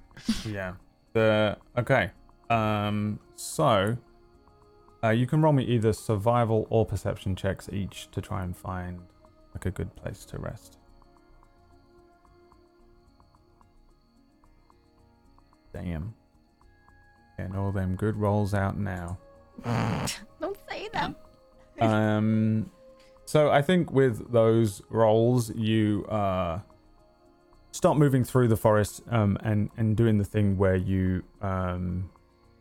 Yeah. 0.47 0.75
The 1.15 1.57
okay. 1.79 2.11
Um. 2.51 3.19
So, 3.37 3.97
uh, 5.03 5.11
you 5.11 5.27
can 5.27 5.41
roll 5.41 5.53
me 5.53 5.65
either 5.65 5.93
survival 5.93 6.67
or 6.71 6.85
perception 6.85 7.37
checks 7.37 7.69
each 7.73 8.11
to 8.11 8.21
try 8.21 8.43
and 8.43 8.57
find 8.57 9.01
like 9.55 9.65
a 9.67 9.71
good 9.71 9.95
place 9.97 10.25
to 10.27 10.39
rest. 10.39 10.79
Damn. 15.73 16.15
And 17.39 17.57
all 17.57 17.73
them 17.73 17.95
good 17.97 18.17
rolls 18.17 18.53
out 18.53 18.77
now. 18.77 19.19
Don't 20.41 20.57
say 20.69 20.89
that. 20.93 21.15
um 21.81 22.71
so 23.29 23.51
i 23.51 23.61
think 23.61 23.93
with 23.93 24.33
those 24.33 24.81
roles, 24.89 25.55
you 25.55 26.07
uh 26.07 26.59
start 27.73 27.99
moving 27.99 28.25
through 28.25 28.49
the 28.49 28.57
forest 28.57 29.03
um 29.11 29.37
and 29.43 29.69
and 29.77 29.99
doing 29.99 30.17
the 30.17 30.25
thing 30.25 30.57
where 30.57 30.77
you 30.77 31.23
um 31.43 32.09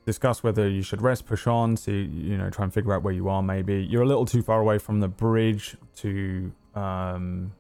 discuss 0.06 0.44
whether 0.44 0.68
you 0.68 0.81
should 0.81 1.02
rest 1.02 1.26
push 1.26 1.48
on 1.48 1.77
see 1.77 2.02
you 2.03 2.38
know 2.38 2.49
try 2.49 2.65
and 2.65 2.73
figure 2.73 2.94
out 2.94 3.02
where 3.02 3.14
you 3.14 3.30
are 3.30 3.41
maybe. 3.41 3.76
You're 3.91 4.03
a 4.03 4.06
little 4.14 4.26
too 4.26 4.41
far 4.41 4.60
away 4.60 4.77
from 4.77 4.99
the 4.99 5.07
bridge 5.07 5.77
to 5.98 6.52
um 6.76 7.53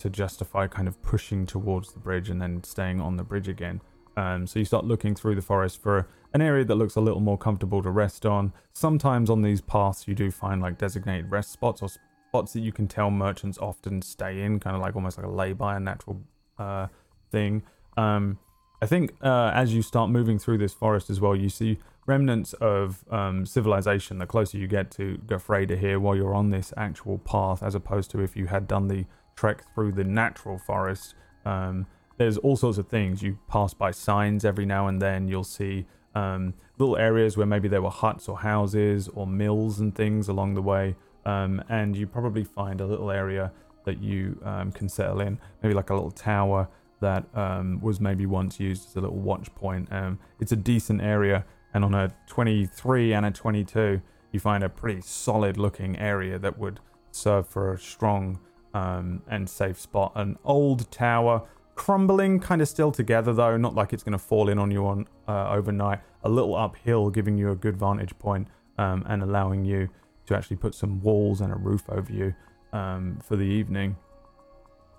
to 0.00 0.10
justify 0.10 0.66
kind 0.66 0.88
of 0.88 1.00
pushing 1.02 1.46
towards 1.46 1.92
the 1.92 2.00
bridge 2.00 2.28
and 2.28 2.42
then 2.42 2.64
staying 2.64 3.00
on 3.00 3.18
the 3.18 3.24
bridge 3.24 3.48
again 3.48 3.80
um 4.20 4.46
so 4.46 4.58
you 4.58 4.64
start 4.64 4.84
looking 4.84 5.14
through 5.14 5.36
the 5.40 5.48
forest 5.52 5.76
for 5.84 5.96
an 6.32 6.40
area 6.40 6.64
that 6.64 6.74
looks 6.76 6.96
a 6.96 7.00
little 7.00 7.20
more 7.20 7.38
comfortable 7.38 7.82
to 7.82 7.90
rest 7.90 8.24
on. 8.24 8.52
Sometimes 8.72 9.30
on 9.30 9.42
these 9.42 9.60
paths, 9.60 10.06
you 10.06 10.14
do 10.14 10.30
find 10.30 10.62
like 10.62 10.78
designated 10.78 11.30
rest 11.30 11.50
spots 11.50 11.82
or 11.82 11.88
spots 12.28 12.52
that 12.52 12.60
you 12.60 12.72
can 12.72 12.86
tell 12.86 13.10
merchants 13.10 13.58
often 13.58 14.00
stay 14.02 14.42
in, 14.42 14.60
kind 14.60 14.76
of 14.76 14.82
like 14.82 14.94
almost 14.94 15.18
like 15.18 15.26
a 15.26 15.30
lay-by, 15.30 15.76
a 15.76 15.80
natural 15.80 16.20
uh, 16.58 16.86
thing. 17.32 17.62
Um, 17.96 18.38
I 18.80 18.86
think 18.86 19.12
uh, 19.22 19.50
as 19.52 19.74
you 19.74 19.82
start 19.82 20.10
moving 20.10 20.38
through 20.38 20.58
this 20.58 20.72
forest 20.72 21.10
as 21.10 21.20
well, 21.20 21.34
you 21.34 21.48
see 21.48 21.78
remnants 22.06 22.52
of 22.54 23.04
um, 23.10 23.44
civilization. 23.44 24.18
The 24.18 24.26
closer 24.26 24.56
you 24.56 24.68
get 24.68 24.90
to 24.92 25.20
Gofreda 25.26 25.76
here, 25.78 25.98
while 25.98 26.14
you're 26.14 26.34
on 26.34 26.50
this 26.50 26.72
actual 26.76 27.18
path, 27.18 27.62
as 27.62 27.74
opposed 27.74 28.10
to 28.12 28.20
if 28.20 28.36
you 28.36 28.46
had 28.46 28.68
done 28.68 28.86
the 28.86 29.04
trek 29.36 29.64
through 29.74 29.92
the 29.92 30.04
natural 30.04 30.58
forest. 30.58 31.14
Um, 31.44 31.86
there's 32.20 32.36
all 32.36 32.54
sorts 32.54 32.76
of 32.76 32.86
things. 32.86 33.22
You 33.22 33.38
pass 33.48 33.72
by 33.72 33.92
signs 33.92 34.44
every 34.44 34.66
now 34.66 34.88
and 34.88 35.00
then. 35.00 35.26
You'll 35.26 35.42
see 35.42 35.86
um, 36.14 36.52
little 36.76 36.98
areas 36.98 37.38
where 37.38 37.46
maybe 37.46 37.66
there 37.66 37.80
were 37.80 37.88
huts 37.88 38.28
or 38.28 38.36
houses 38.36 39.08
or 39.14 39.26
mills 39.26 39.80
and 39.80 39.94
things 39.94 40.28
along 40.28 40.52
the 40.52 40.60
way. 40.60 40.96
Um, 41.24 41.64
and 41.70 41.96
you 41.96 42.06
probably 42.06 42.44
find 42.44 42.82
a 42.82 42.86
little 42.86 43.10
area 43.10 43.50
that 43.86 44.02
you 44.02 44.38
um, 44.44 44.70
can 44.70 44.86
settle 44.86 45.22
in, 45.22 45.38
maybe 45.62 45.72
like 45.72 45.88
a 45.88 45.94
little 45.94 46.10
tower 46.10 46.68
that 47.00 47.24
um, 47.34 47.80
was 47.80 48.00
maybe 48.02 48.26
once 48.26 48.60
used 48.60 48.90
as 48.90 48.96
a 48.96 49.00
little 49.00 49.16
watch 49.16 49.54
point. 49.54 49.90
Um, 49.90 50.18
it's 50.40 50.52
a 50.52 50.56
decent 50.56 51.00
area, 51.00 51.46
and 51.72 51.82
on 51.86 51.94
a 51.94 52.12
23 52.26 53.14
and 53.14 53.24
a 53.24 53.30
22, 53.30 54.02
you 54.30 54.40
find 54.40 54.62
a 54.62 54.68
pretty 54.68 55.00
solid 55.00 55.56
looking 55.56 55.98
area 55.98 56.38
that 56.38 56.58
would 56.58 56.80
serve 57.12 57.48
for 57.48 57.72
a 57.72 57.78
strong 57.78 58.40
um, 58.74 59.22
and 59.26 59.48
safe 59.48 59.80
spot. 59.80 60.12
An 60.14 60.36
old 60.44 60.90
tower 60.90 61.48
crumbling 61.80 62.38
kind 62.38 62.60
of 62.60 62.68
still 62.68 62.92
together 62.92 63.32
though. 63.32 63.56
Not 63.56 63.74
like 63.74 63.94
it's 63.94 64.02
going 64.02 64.12
to 64.12 64.18
fall 64.18 64.50
in 64.50 64.58
on 64.58 64.70
you 64.70 64.86
on 64.86 65.08
uh, 65.26 65.48
overnight. 65.48 66.00
A 66.24 66.28
little 66.28 66.54
uphill 66.54 67.08
giving 67.08 67.38
you 67.38 67.52
a 67.52 67.56
good 67.56 67.74
vantage 67.74 68.16
point 68.18 68.48
um, 68.76 69.02
and 69.08 69.22
allowing 69.22 69.64
you 69.64 69.88
to 70.26 70.36
actually 70.36 70.58
put 70.58 70.74
some 70.74 71.00
walls 71.00 71.40
and 71.40 71.50
a 71.50 71.56
roof 71.56 71.82
over 71.88 72.12
you 72.12 72.34
um, 72.74 73.18
for 73.24 73.36
the 73.36 73.44
evening. 73.44 73.96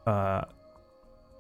Uh, 0.08 0.42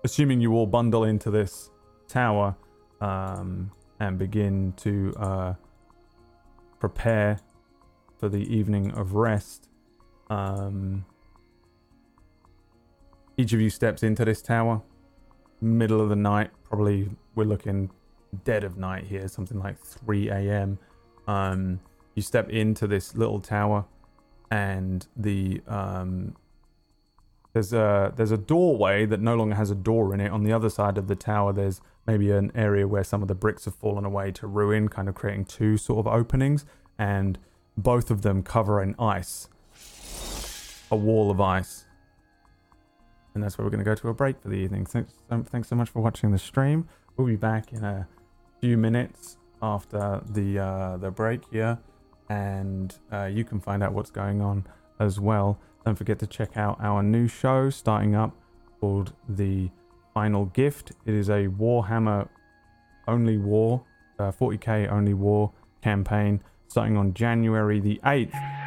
assuming 0.03 0.41
you 0.41 0.53
all 0.53 0.67
bundle 0.67 1.05
into 1.05 1.31
this 1.31 1.71
tower 2.07 2.55
um, 3.01 3.71
and 3.99 4.19
begin 4.19 4.73
to 4.73 5.11
uh, 5.17 5.53
prepare 6.79 7.39
for 8.19 8.29
the 8.29 8.55
evening 8.55 8.91
of 8.91 9.15
rest 9.15 9.69
um, 10.29 11.03
each 13.37 13.53
of 13.53 13.59
you 13.59 13.71
steps 13.71 14.03
into 14.03 14.23
this 14.23 14.43
tower 14.43 14.83
middle 15.61 16.01
of 16.01 16.09
the 16.09 16.15
night. 16.15 16.51
Probably 16.63 17.09
we're 17.35 17.45
looking 17.45 17.89
dead 18.43 18.63
of 18.63 18.77
night 18.77 19.05
here, 19.05 19.27
something 19.27 19.59
like 19.59 19.79
3 19.79 20.29
a.m. 20.29 20.79
Um, 21.27 21.79
you 22.15 22.21
step 22.21 22.49
into 22.49 22.87
this 22.87 23.15
little 23.15 23.39
tower, 23.39 23.85
and 24.49 25.05
the 25.15 25.61
um, 25.67 26.35
there's 27.53 27.73
a 27.73 28.13
there's 28.15 28.31
a 28.31 28.37
doorway 28.37 29.05
that 29.05 29.19
no 29.19 29.35
longer 29.35 29.55
has 29.55 29.71
a 29.71 29.75
door 29.75 30.13
in 30.13 30.19
it. 30.19 30.31
On 30.31 30.43
the 30.43 30.51
other 30.51 30.69
side 30.69 30.97
of 30.97 31.07
the 31.07 31.15
tower, 31.15 31.53
there's 31.53 31.81
maybe 32.07 32.31
an 32.31 32.51
area 32.55 32.87
where 32.87 33.03
some 33.03 33.21
of 33.21 33.27
the 33.27 33.35
bricks 33.35 33.65
have 33.65 33.75
fallen 33.75 34.05
away 34.05 34.31
to 34.31 34.47
ruin, 34.47 34.89
kind 34.89 35.07
of 35.07 35.15
creating 35.15 35.45
two 35.45 35.77
sort 35.77 36.05
of 36.05 36.11
openings, 36.11 36.65
and 36.97 37.37
both 37.77 38.11
of 38.11 38.21
them 38.21 38.43
cover 38.43 38.81
in 38.81 38.95
ice, 38.99 39.47
a 40.91 40.95
wall 40.95 41.31
of 41.31 41.39
ice 41.39 41.80
and 43.33 43.43
that's 43.43 43.57
where 43.57 43.65
we're 43.65 43.71
going 43.71 43.83
to 43.83 43.89
go 43.89 43.95
to 43.95 44.09
a 44.09 44.13
break 44.13 44.41
for 44.41 44.49
the 44.49 44.55
evening. 44.55 44.85
Thanks, 44.85 45.13
so, 45.29 45.43
thanks 45.43 45.67
so 45.67 45.75
much 45.75 45.89
for 45.89 46.01
watching 46.01 46.31
the 46.31 46.37
stream. 46.37 46.87
We'll 47.15 47.27
be 47.27 47.35
back 47.35 47.73
in 47.73 47.83
a 47.83 48.07
few 48.59 48.77
minutes 48.77 49.37
after 49.61 50.21
the 50.29 50.59
uh, 50.59 50.97
the 50.97 51.11
break 51.11 51.41
here, 51.51 51.77
and 52.29 52.95
uh, 53.11 53.25
you 53.25 53.43
can 53.43 53.59
find 53.59 53.83
out 53.83 53.93
what's 53.93 54.11
going 54.11 54.41
on 54.41 54.65
as 54.99 55.19
well. 55.19 55.59
Don't 55.85 55.95
forget 55.95 56.19
to 56.19 56.27
check 56.27 56.57
out 56.57 56.77
our 56.81 57.01
new 57.01 57.27
show 57.27 57.69
starting 57.69 58.15
up 58.15 58.35
called 58.79 59.13
The 59.27 59.69
Final 60.13 60.45
Gift. 60.45 60.91
It 61.05 61.13
is 61.13 61.29
a 61.29 61.47
Warhammer 61.47 62.27
only 63.07 63.37
war, 63.37 63.83
uh, 64.19 64.31
40k 64.31 64.91
only 64.91 65.13
war 65.13 65.51
campaign 65.81 66.41
starting 66.67 66.97
on 66.97 67.13
January 67.13 67.79
the 67.79 67.99
8th. 68.03 68.60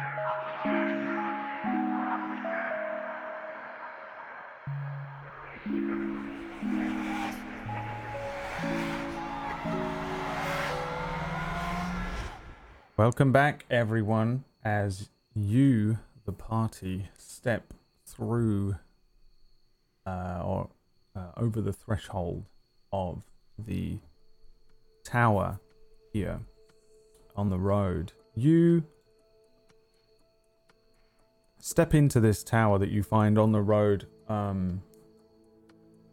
Welcome 13.05 13.31
back, 13.31 13.65
everyone, 13.69 14.45
as 14.63 15.11
you, 15.35 15.99
the 16.25 16.31
party, 16.31 17.07
step 17.19 17.71
through 18.03 18.77
uh, 20.07 20.41
or 20.43 20.69
uh, 21.15 21.27
over 21.37 21.61
the 21.61 21.71
threshold 21.71 22.45
of 22.91 23.21
the 23.59 23.99
tower 25.03 25.59
here 26.13 26.39
on 27.35 27.51
the 27.51 27.59
road. 27.59 28.13
You 28.33 28.83
step 31.59 31.93
into 31.93 32.19
this 32.19 32.43
tower 32.43 32.79
that 32.79 32.89
you 32.89 33.03
find 33.03 33.37
on 33.37 33.51
the 33.51 33.61
road. 33.61 34.07
Um, 34.27 34.81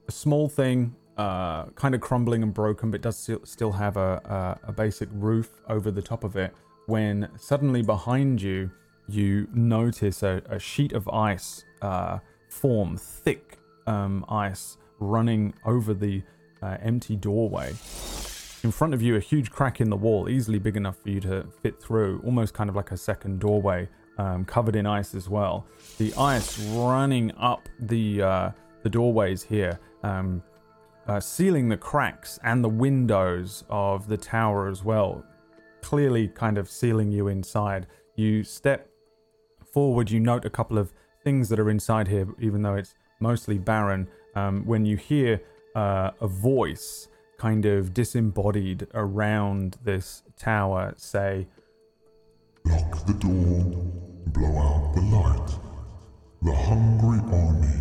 a 0.06 0.12
small 0.12 0.46
thing, 0.46 0.94
uh, 1.16 1.68
kind 1.70 1.94
of 1.94 2.02
crumbling 2.02 2.42
and 2.42 2.52
broken, 2.52 2.90
but 2.90 3.00
does 3.00 3.30
still, 3.44 3.72
have 3.72 3.96
a, 3.96 4.58
a, 4.62 4.68
a 4.68 4.72
basic 4.72 5.08
roof 5.10 5.48
over 5.70 5.90
the 5.90 6.02
top 6.02 6.22
of 6.22 6.36
it. 6.36 6.54
When 6.86 7.28
suddenly 7.36 7.82
behind 7.82 8.42
you, 8.42 8.70
you 9.08 9.48
notice 9.52 10.22
a, 10.22 10.42
a 10.48 10.58
sheet 10.58 10.92
of 10.92 11.08
ice 11.08 11.64
uh, 11.80 12.18
form, 12.48 12.96
thick 12.96 13.58
um, 13.86 14.24
ice, 14.28 14.76
running 14.98 15.54
over 15.64 15.94
the 15.94 16.22
uh, 16.62 16.76
empty 16.80 17.16
doorway. 17.16 17.70
In 18.64 18.70
front 18.70 18.94
of 18.94 19.02
you, 19.02 19.16
a 19.16 19.20
huge 19.20 19.50
crack 19.50 19.80
in 19.80 19.90
the 19.90 19.96
wall, 19.96 20.28
easily 20.28 20.60
big 20.60 20.76
enough 20.76 20.96
for 20.96 21.10
you 21.10 21.20
to 21.20 21.44
fit 21.62 21.82
through, 21.82 22.22
almost 22.24 22.54
kind 22.54 22.70
of 22.70 22.76
like 22.76 22.92
a 22.92 22.96
second 22.96 23.40
doorway, 23.40 23.88
um, 24.18 24.44
covered 24.44 24.76
in 24.76 24.86
ice 24.86 25.14
as 25.14 25.28
well. 25.28 25.66
The 25.98 26.14
ice 26.14 26.60
running 26.68 27.32
up 27.38 27.68
the 27.80 28.22
uh, 28.22 28.50
the 28.82 28.90
doorways 28.90 29.42
here, 29.42 29.78
um, 30.02 30.42
uh, 31.06 31.18
sealing 31.18 31.68
the 31.68 31.76
cracks 31.76 32.38
and 32.44 32.62
the 32.62 32.68
windows 32.68 33.64
of 33.68 34.06
the 34.06 34.16
tower 34.16 34.68
as 34.68 34.84
well, 34.84 35.24
clearly 35.82 36.28
kind 36.28 36.56
of 36.58 36.70
sealing 36.70 37.10
you 37.10 37.28
inside. 37.28 37.86
You 38.16 38.44
step 38.44 38.88
forward, 39.72 40.10
you 40.10 40.20
note 40.20 40.44
a 40.44 40.50
couple 40.50 40.78
of 40.78 40.92
things 41.24 41.48
that 41.48 41.60
are 41.60 41.70
inside 41.70 42.08
here, 42.08 42.26
even 42.40 42.62
though 42.62 42.74
it's 42.74 42.94
mostly 43.20 43.58
barren. 43.58 44.08
Um, 44.34 44.64
when 44.64 44.84
you 44.84 44.96
hear 44.96 45.40
uh, 45.74 46.12
a 46.20 46.28
voice 46.28 47.08
kind 47.38 47.66
of 47.66 47.92
disembodied 47.92 48.86
around 48.94 49.76
this 49.82 50.22
tower 50.38 50.94
say, 50.96 51.48
Lock 52.64 53.06
the 53.06 53.14
door, 53.14 53.74
blow 54.28 54.58
out 54.58 54.92
the 54.94 55.00
light. 55.00 55.58
The 56.42 56.54
hungry 56.54 57.20
army 57.32 57.78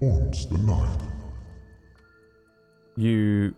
haunts 0.00 0.46
the 0.46 0.58
night. 0.58 1.00
you 2.96 3.54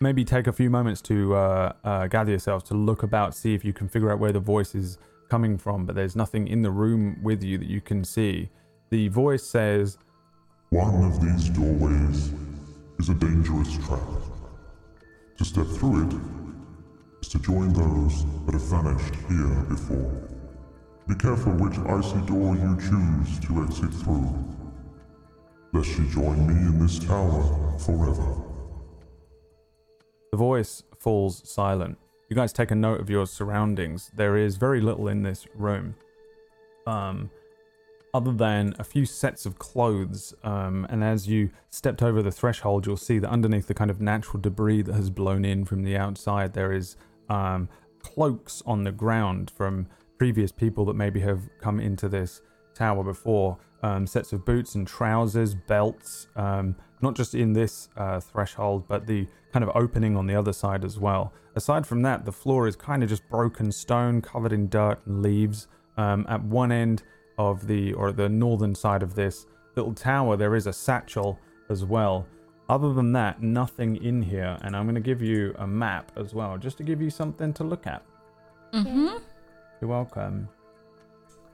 maybe 0.00 0.24
take 0.24 0.46
a 0.46 0.52
few 0.52 0.70
moments 0.70 1.00
to 1.02 1.34
uh, 1.34 1.72
uh, 1.84 2.06
gather 2.06 2.30
yourselves 2.30 2.64
to 2.64 2.74
look 2.74 3.02
about, 3.02 3.34
see 3.34 3.54
if 3.54 3.64
you 3.64 3.72
can 3.72 3.88
figure 3.88 4.10
out 4.10 4.18
where 4.18 4.32
the 4.32 4.40
voice 4.40 4.74
is 4.74 4.98
coming 5.28 5.58
from, 5.58 5.86
but 5.86 5.94
there's 5.94 6.16
nothing 6.16 6.48
in 6.48 6.62
the 6.62 6.70
room 6.70 7.18
with 7.22 7.42
you 7.42 7.58
that 7.58 7.68
you 7.68 7.80
can 7.80 8.04
see. 8.04 8.48
The 8.90 9.08
voice 9.08 9.42
says, 9.42 9.98
One 10.70 11.04
of 11.04 11.20
these 11.20 11.48
doorways 11.48 12.32
is 12.98 13.08
a 13.08 13.14
dangerous 13.14 13.76
trap. 13.86 14.00
To 15.38 15.44
step 15.44 15.66
through 15.66 16.06
it 16.06 16.14
is 17.22 17.28
to 17.28 17.38
join 17.38 17.72
those 17.72 18.24
that 18.46 18.52
have 18.52 18.62
vanished 18.62 19.14
here 19.28 19.64
before. 19.68 20.28
Be 21.08 21.14
careful 21.14 21.52
which 21.52 21.78
icy 21.78 22.20
door 22.26 22.56
you 22.56 22.76
choose 22.80 23.38
to 23.46 23.62
exit 23.62 23.92
through, 24.02 24.34
lest 25.72 25.98
you 25.98 26.08
join 26.08 26.46
me 26.46 26.54
in 26.54 26.80
this 26.80 26.98
tower 26.98 27.78
forever. 27.78 28.45
The 30.36 30.44
voice 30.44 30.82
falls 30.98 31.48
silent. 31.48 31.96
You 32.28 32.36
guys 32.36 32.52
take 32.52 32.70
a 32.70 32.74
note 32.74 33.00
of 33.00 33.08
your 33.08 33.26
surroundings. 33.26 34.10
There 34.14 34.36
is 34.36 34.58
very 34.58 34.82
little 34.82 35.08
in 35.08 35.22
this 35.22 35.46
room, 35.54 35.94
um, 36.86 37.30
other 38.12 38.32
than 38.32 38.74
a 38.78 38.84
few 38.84 39.06
sets 39.06 39.46
of 39.46 39.58
clothes. 39.58 40.34
Um, 40.44 40.86
and 40.90 41.02
as 41.02 41.26
you 41.26 41.48
stepped 41.70 42.02
over 42.02 42.22
the 42.22 42.30
threshold, 42.30 42.84
you'll 42.84 42.98
see 42.98 43.18
that 43.18 43.30
underneath 43.30 43.66
the 43.66 43.72
kind 43.72 43.90
of 43.90 44.02
natural 44.02 44.38
debris 44.38 44.82
that 44.82 44.94
has 44.94 45.08
blown 45.08 45.46
in 45.46 45.64
from 45.64 45.84
the 45.84 45.96
outside, 45.96 46.52
there 46.52 46.70
is 46.70 46.96
um, 47.30 47.70
cloaks 48.00 48.62
on 48.66 48.84
the 48.84 48.92
ground 48.92 49.50
from 49.56 49.86
previous 50.18 50.52
people 50.52 50.84
that 50.84 50.96
maybe 50.96 51.20
have 51.20 51.48
come 51.62 51.80
into 51.80 52.10
this 52.10 52.42
tower 52.74 53.02
before. 53.02 53.56
Um, 53.82 54.06
sets 54.06 54.32
of 54.32 54.44
boots 54.44 54.74
and 54.74 54.86
trousers, 54.86 55.54
belts, 55.54 56.28
um, 56.34 56.74
not 57.02 57.14
just 57.14 57.34
in 57.34 57.52
this 57.52 57.88
uh, 57.96 58.20
threshold, 58.20 58.84
but 58.88 59.06
the 59.06 59.28
kind 59.52 59.62
of 59.62 59.70
opening 59.74 60.16
on 60.16 60.26
the 60.26 60.34
other 60.34 60.52
side 60.52 60.84
as 60.84 60.98
well. 60.98 61.32
Aside 61.54 61.86
from 61.86 62.02
that, 62.02 62.24
the 62.24 62.32
floor 62.32 62.66
is 62.66 62.74
kind 62.74 63.02
of 63.02 63.08
just 63.08 63.28
broken 63.28 63.70
stone 63.70 64.22
covered 64.22 64.52
in 64.52 64.68
dirt 64.68 64.98
and 65.06 65.22
leaves. 65.22 65.68
Um, 65.98 66.26
at 66.28 66.42
one 66.42 66.72
end 66.72 67.02
of 67.38 67.66
the, 67.66 67.92
or 67.92 68.12
the 68.12 68.28
northern 68.28 68.74
side 68.74 69.02
of 69.02 69.14
this 69.14 69.46
little 69.76 69.92
tower, 69.94 70.36
there 70.36 70.54
is 70.56 70.66
a 70.66 70.72
satchel 70.72 71.38
as 71.68 71.84
well. 71.84 72.26
Other 72.68 72.92
than 72.92 73.12
that, 73.12 73.42
nothing 73.42 73.96
in 74.02 74.22
here, 74.22 74.58
and 74.62 74.74
I'm 74.74 74.84
going 74.86 74.96
to 74.96 75.00
give 75.00 75.22
you 75.22 75.54
a 75.58 75.66
map 75.66 76.10
as 76.16 76.34
well, 76.34 76.58
just 76.58 76.78
to 76.78 76.82
give 76.82 77.00
you 77.00 77.10
something 77.10 77.52
to 77.54 77.64
look 77.64 77.86
at. 77.86 78.02
Mm-hmm. 78.72 79.18
You're 79.80 79.90
welcome. 79.90 80.48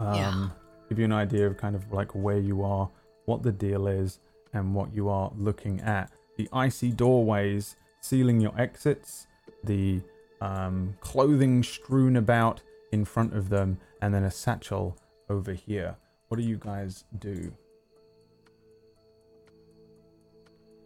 Um, 0.00 0.14
Yeah. 0.14 0.48
Give 0.92 0.98
you 0.98 1.04
an 1.06 1.12
idea 1.12 1.46
of 1.46 1.56
kind 1.56 1.74
of 1.74 1.90
like 1.90 2.14
where 2.14 2.36
you 2.36 2.62
are, 2.62 2.86
what 3.24 3.42
the 3.42 3.50
deal 3.50 3.86
is, 3.86 4.18
and 4.52 4.74
what 4.74 4.94
you 4.94 5.08
are 5.08 5.32
looking 5.38 5.80
at. 5.80 6.12
The 6.36 6.50
icy 6.52 6.90
doorways 6.90 7.76
sealing 8.02 8.42
your 8.42 8.52
exits, 8.60 9.26
the 9.64 10.02
um, 10.42 10.94
clothing 11.00 11.62
strewn 11.62 12.16
about 12.16 12.60
in 12.92 13.06
front 13.06 13.34
of 13.34 13.48
them, 13.48 13.78
and 14.02 14.12
then 14.12 14.24
a 14.24 14.30
satchel 14.30 14.98
over 15.30 15.54
here. 15.54 15.96
What 16.28 16.36
do 16.36 16.42
you 16.42 16.58
guys 16.58 17.04
do? 17.18 17.50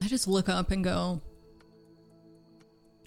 I 0.00 0.06
just 0.06 0.28
look 0.28 0.48
up 0.48 0.70
and 0.70 0.84
go, 0.84 1.20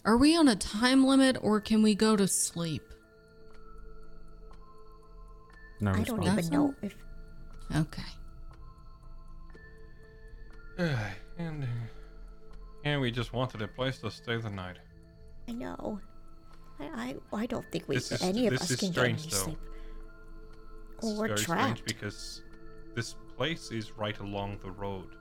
Are 0.04 0.18
we 0.18 0.36
on 0.36 0.50
a 0.50 0.56
time 0.58 1.06
limit 1.06 1.38
or 1.42 1.62
can 1.62 1.82
we 1.82 1.96
go 1.96 2.18
to 2.18 2.28
sleep? 2.28 2.84
No 5.82 5.92
I 5.92 6.04
don't 6.04 6.24
even 6.24 6.48
know 6.50 6.76
if 6.82 6.96
Okay. 7.76 8.02
and, 11.38 11.68
and 12.84 13.02
we 13.02 13.12
just 13.12 13.34
wanted 13.34 13.62
a 13.62 13.68
place 13.68 14.00
to 14.00 14.10
stay 14.12 14.38
the 14.38 14.50
night. 14.50 14.78
I 15.48 15.52
know. 15.54 16.00
I 16.80 17.16
I, 17.34 17.38
I 17.42 17.46
don't 17.46 17.70
think 17.72 17.88
we 17.88 17.96
This 17.96 18.12
is- 18.12 18.22
any 18.24 18.48
of 18.48 18.54
this 18.54 18.62
us 18.64 18.72
is 18.72 18.80
can 18.80 18.92
strange, 18.92 19.24
get 19.24 19.34
any 19.34 19.38
though. 19.40 19.44
sleep. 19.46 19.60
It's 20.98 21.04
Well, 21.06 21.16
we're 21.20 21.28
very 21.28 21.40
trapped. 21.40 21.62
strange 21.80 21.84
because 21.86 22.44
this 22.96 23.16
place 23.38 23.72
is 23.72 23.92
right 23.94 24.18
along 24.20 24.60
the 24.62 24.72
road 24.72 25.16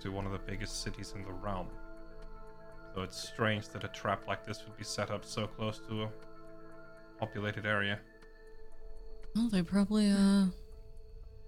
to 0.00 0.10
one 0.12 0.26
of 0.26 0.32
the 0.32 0.38
biggest 0.38 0.82
cities 0.82 1.12
in 1.16 1.24
the 1.24 1.32
realm. 1.32 1.68
So 2.94 3.02
it's 3.02 3.16
strange 3.28 3.68
that 3.70 3.84
a 3.84 3.88
trap 3.88 4.26
like 4.26 4.44
this 4.46 4.64
would 4.64 4.76
be 4.76 4.84
set 4.84 5.10
up 5.10 5.24
so 5.24 5.46
close 5.46 5.78
to 5.88 6.04
a 6.04 6.10
populated 7.18 7.66
area. 7.66 7.98
Well, 9.34 9.48
they 9.48 9.62
probably 9.62 10.10
uh 10.10 10.46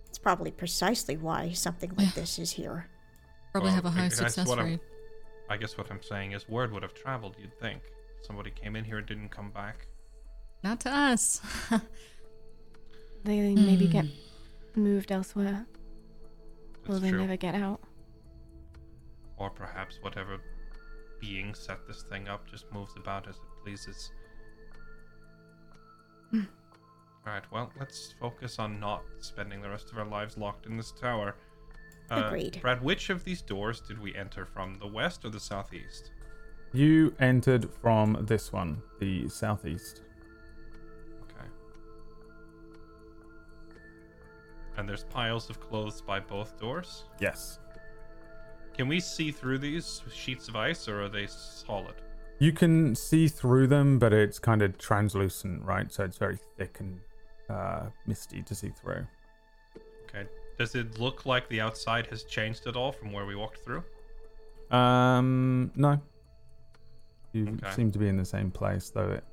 It's 0.08 0.18
probably 0.18 0.50
precisely 0.50 1.16
why 1.16 1.52
something 1.52 1.90
like 1.96 2.08
Yeah. 2.08 2.22
this 2.22 2.38
is 2.38 2.52
here. 2.52 2.88
probably 3.52 3.68
Well, 3.68 3.74
have 3.76 3.84
a 3.86 3.90
high 3.90 4.08
success 4.08 4.46
what 4.46 4.58
I'm- 4.58 4.68
rate. 4.68 4.80
I 5.48 5.56
guess 5.56 5.76
what 5.76 5.90
I'm 5.90 6.02
saying 6.02 6.32
is 6.32 6.48
word 6.48 6.70
would 6.72 6.82
have 6.84 6.94
traveled, 6.94 7.34
you'd 7.38 7.58
think. 7.58 7.82
Somebody 8.22 8.50
came 8.52 8.76
in 8.76 8.84
here 8.84 8.98
and 8.98 9.06
didn't 9.06 9.30
come 9.30 9.50
back. 9.50 9.86
Not 10.62 10.80
to 10.80 10.90
us. 10.90 11.40
They 13.24 13.54
maybe 13.54 13.86
get 13.86 14.06
Hmm. 14.06 14.82
moved 14.82 15.12
elsewhere. 15.12 15.66
Or 16.88 16.94
It's 16.94 17.00
they 17.02 17.10
true. 17.10 17.20
never 17.20 17.36
get 17.36 17.54
out. 17.54 17.80
Or 19.36 19.50
perhaps 19.50 19.98
whatever 20.00 20.38
being 21.20 21.54
set 21.54 21.86
this 21.86 22.02
thing 22.04 22.28
up 22.28 22.46
just 22.48 22.64
moves 22.72 22.94
about 22.96 23.28
as 23.28 23.36
it 23.36 23.42
pleases. 23.62 24.10
Alright, 27.30 27.44
well, 27.52 27.70
let's 27.78 28.12
focus 28.18 28.58
on 28.58 28.80
not 28.80 29.04
spending 29.20 29.62
the 29.62 29.70
rest 29.70 29.92
of 29.92 29.98
our 29.98 30.04
lives 30.04 30.36
locked 30.36 30.66
in 30.66 30.76
this 30.76 30.90
tower. 30.90 31.36
Uh, 32.10 32.24
Agreed. 32.26 32.58
Brad, 32.60 32.82
which 32.82 33.08
of 33.08 33.22
these 33.22 33.40
doors 33.40 33.80
did 33.80 34.02
we 34.02 34.12
enter 34.16 34.44
from? 34.44 34.74
The 34.80 34.88
west 34.88 35.24
or 35.24 35.28
the 35.28 35.38
southeast? 35.38 36.10
You 36.72 37.14
entered 37.20 37.70
from 37.72 38.18
this 38.22 38.52
one, 38.52 38.82
the 38.98 39.28
southeast. 39.28 40.02
Okay. 41.22 41.46
And 44.76 44.88
there's 44.88 45.04
piles 45.04 45.48
of 45.50 45.60
clothes 45.60 46.00
by 46.00 46.18
both 46.18 46.58
doors? 46.58 47.04
Yes. 47.20 47.60
Can 48.74 48.88
we 48.88 48.98
see 48.98 49.30
through 49.30 49.58
these 49.58 50.02
sheets 50.12 50.48
of 50.48 50.56
ice 50.56 50.88
or 50.88 51.04
are 51.04 51.08
they 51.08 51.28
solid? 51.28 51.94
You 52.40 52.50
can 52.50 52.96
see 52.96 53.28
through 53.28 53.68
them, 53.68 54.00
but 54.00 54.12
it's 54.12 54.40
kind 54.40 54.62
of 54.62 54.78
translucent, 54.78 55.62
right? 55.62 55.92
So 55.92 56.02
it's 56.02 56.18
very 56.18 56.38
thick 56.56 56.78
and 56.80 56.98
uh, 57.50 57.90
misty 58.06 58.42
to 58.42 58.54
see 58.54 58.68
through. 58.70 59.06
Okay. 60.04 60.26
Does 60.58 60.74
it 60.74 60.98
look 60.98 61.26
like 61.26 61.48
the 61.48 61.60
outside 61.60 62.06
has 62.08 62.24
changed 62.24 62.66
at 62.66 62.76
all 62.76 62.92
from 62.92 63.12
where 63.12 63.26
we 63.26 63.34
walked 63.34 63.58
through? 63.64 63.82
Um, 64.70 65.72
no. 65.74 66.00
You 67.32 67.48
Okay. 67.62 67.70
seem 67.72 67.90
to 67.92 67.98
be 67.98 68.08
in 68.08 68.16
the 68.16 68.24
same 68.24 68.50
place, 68.50 68.90
though 68.90 69.10
it 69.10 69.24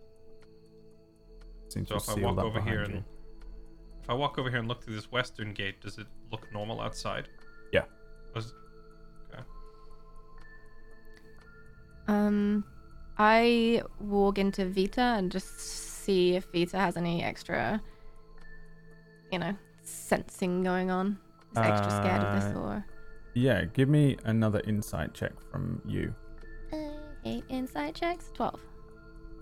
seems 1.70 1.90
So 1.90 1.96
to 1.98 2.02
if 2.02 2.10
I 2.10 2.22
walk 2.22 2.38
over 2.40 2.60
here 2.62 2.82
behind 2.84 2.86
and 2.86 2.96
you. 2.96 3.04
if 4.04 4.10
I 4.10 4.14
walk 4.14 4.38
over 4.40 4.50
here 4.50 4.60
and 4.60 4.68
look 4.68 4.84
through 4.84 4.96
this 4.96 5.12
western 5.12 5.54
gate, 5.54 5.82
does 5.82 5.98
it 5.98 6.08
look 6.32 6.52
normal 6.54 6.80
outside? 6.82 7.28
Yeah. 7.72 7.86
Was 8.36 8.54
okay. 9.34 9.44
Um, 12.08 12.64
I 13.18 13.82
walk 14.00 14.38
into 14.38 14.66
Vita 14.70 15.02
and 15.02 15.32
just 15.32 15.60
see 15.60 16.36
if 16.36 16.46
Vita 16.54 16.78
has 16.78 16.98
any 16.98 17.24
extra 17.24 17.82
you 19.32 19.40
know, 19.40 19.56
sensing 19.84 20.64
going 20.64 20.92
on? 20.92 21.18
Is 21.52 21.58
extra 21.58 21.92
scared 21.92 22.22
of 22.22 22.42
this 22.42 22.56
Uh, 22.56 22.60
or? 22.60 22.86
Yeah, 23.34 23.66
give 23.66 23.90
me 23.90 24.18
another 24.26 24.62
insight 24.68 25.14
check 25.14 25.34
from 25.52 25.82
you. 25.86 26.14
Uh, 26.74 26.78
eight 27.26 27.44
insight 27.50 27.96
checks. 27.96 28.32
Twelve. 28.34 28.60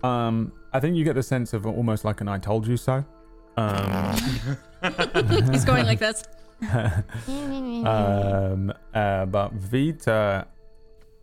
Um, 0.02 0.52
I 0.72 0.80
think 0.80 0.96
you 0.96 1.04
get 1.04 1.14
the 1.14 1.22
sense 1.22 1.52
of 1.52 1.66
almost 1.66 2.04
like 2.04 2.20
an 2.20 2.28
"I 2.28 2.38
told 2.38 2.66
you 2.66 2.76
so." 2.76 3.04
Um, 3.56 4.16
He's 5.50 5.64
going 5.64 5.86
like 5.86 5.98
this. 5.98 6.22
um, 7.86 8.72
uh, 8.94 9.26
but 9.26 9.52
Vita, 9.54 10.46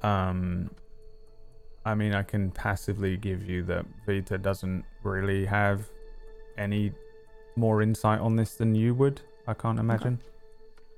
um, 0.01 0.69
I 1.85 1.95
mean, 1.95 2.13
I 2.13 2.23
can 2.23 2.51
passively 2.51 3.17
give 3.17 3.47
you 3.47 3.63
that 3.63 3.85
Vita 4.05 4.37
doesn't 4.37 4.83
really 5.03 5.45
have 5.45 5.89
any 6.57 6.91
more 7.55 7.81
insight 7.81 8.19
on 8.19 8.35
this 8.35 8.55
than 8.55 8.75
you 8.75 8.93
would. 8.95 9.21
I 9.47 9.53
can't 9.53 9.79
imagine. 9.79 10.19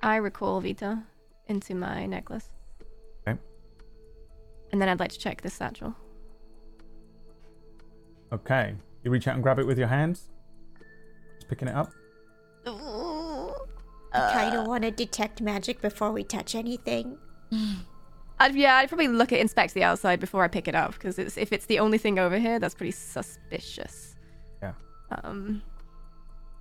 I 0.01 0.17
recall 0.17 0.61
Vita 0.61 1.03
into 1.47 1.75
my 1.75 2.05
necklace. 2.05 2.49
Okay. 3.27 3.39
And 4.71 4.81
then 4.81 4.89
I'd 4.89 4.99
like 4.99 5.11
to 5.11 5.19
check 5.19 5.41
this 5.41 5.53
satchel. 5.53 5.95
Okay, 8.31 8.75
you 9.03 9.11
reach 9.11 9.27
out 9.27 9.35
and 9.35 9.43
grab 9.43 9.59
it 9.59 9.67
with 9.67 9.77
your 9.77 9.87
hands, 9.87 10.29
just 11.35 11.47
picking 11.47 11.67
it 11.67 11.75
up. 11.75 11.91
I 14.15 14.31
kind 14.33 14.55
of 14.55 14.67
want 14.67 14.83
to 14.83 14.91
detect 14.91 15.41
magic 15.41 15.81
before 15.81 16.11
we 16.11 16.23
touch 16.23 16.55
anything. 16.55 17.17
I'd, 18.39 18.55
yeah, 18.55 18.77
I'd 18.77 18.89
probably 18.89 19.07
look 19.07 19.31
at 19.31 19.39
inspect 19.39 19.73
the 19.73 19.83
outside 19.83 20.19
before 20.19 20.43
I 20.43 20.47
pick 20.47 20.67
it 20.67 20.75
up 20.75 20.93
because 20.93 21.17
it's, 21.17 21.37
if 21.37 21.53
it's 21.53 21.67
the 21.67 21.79
only 21.79 21.97
thing 21.97 22.19
over 22.19 22.37
here, 22.37 22.59
that's 22.59 22.75
pretty 22.75 22.91
suspicious. 22.91 24.15
Yeah. 24.61 24.73
Um. 25.23 25.61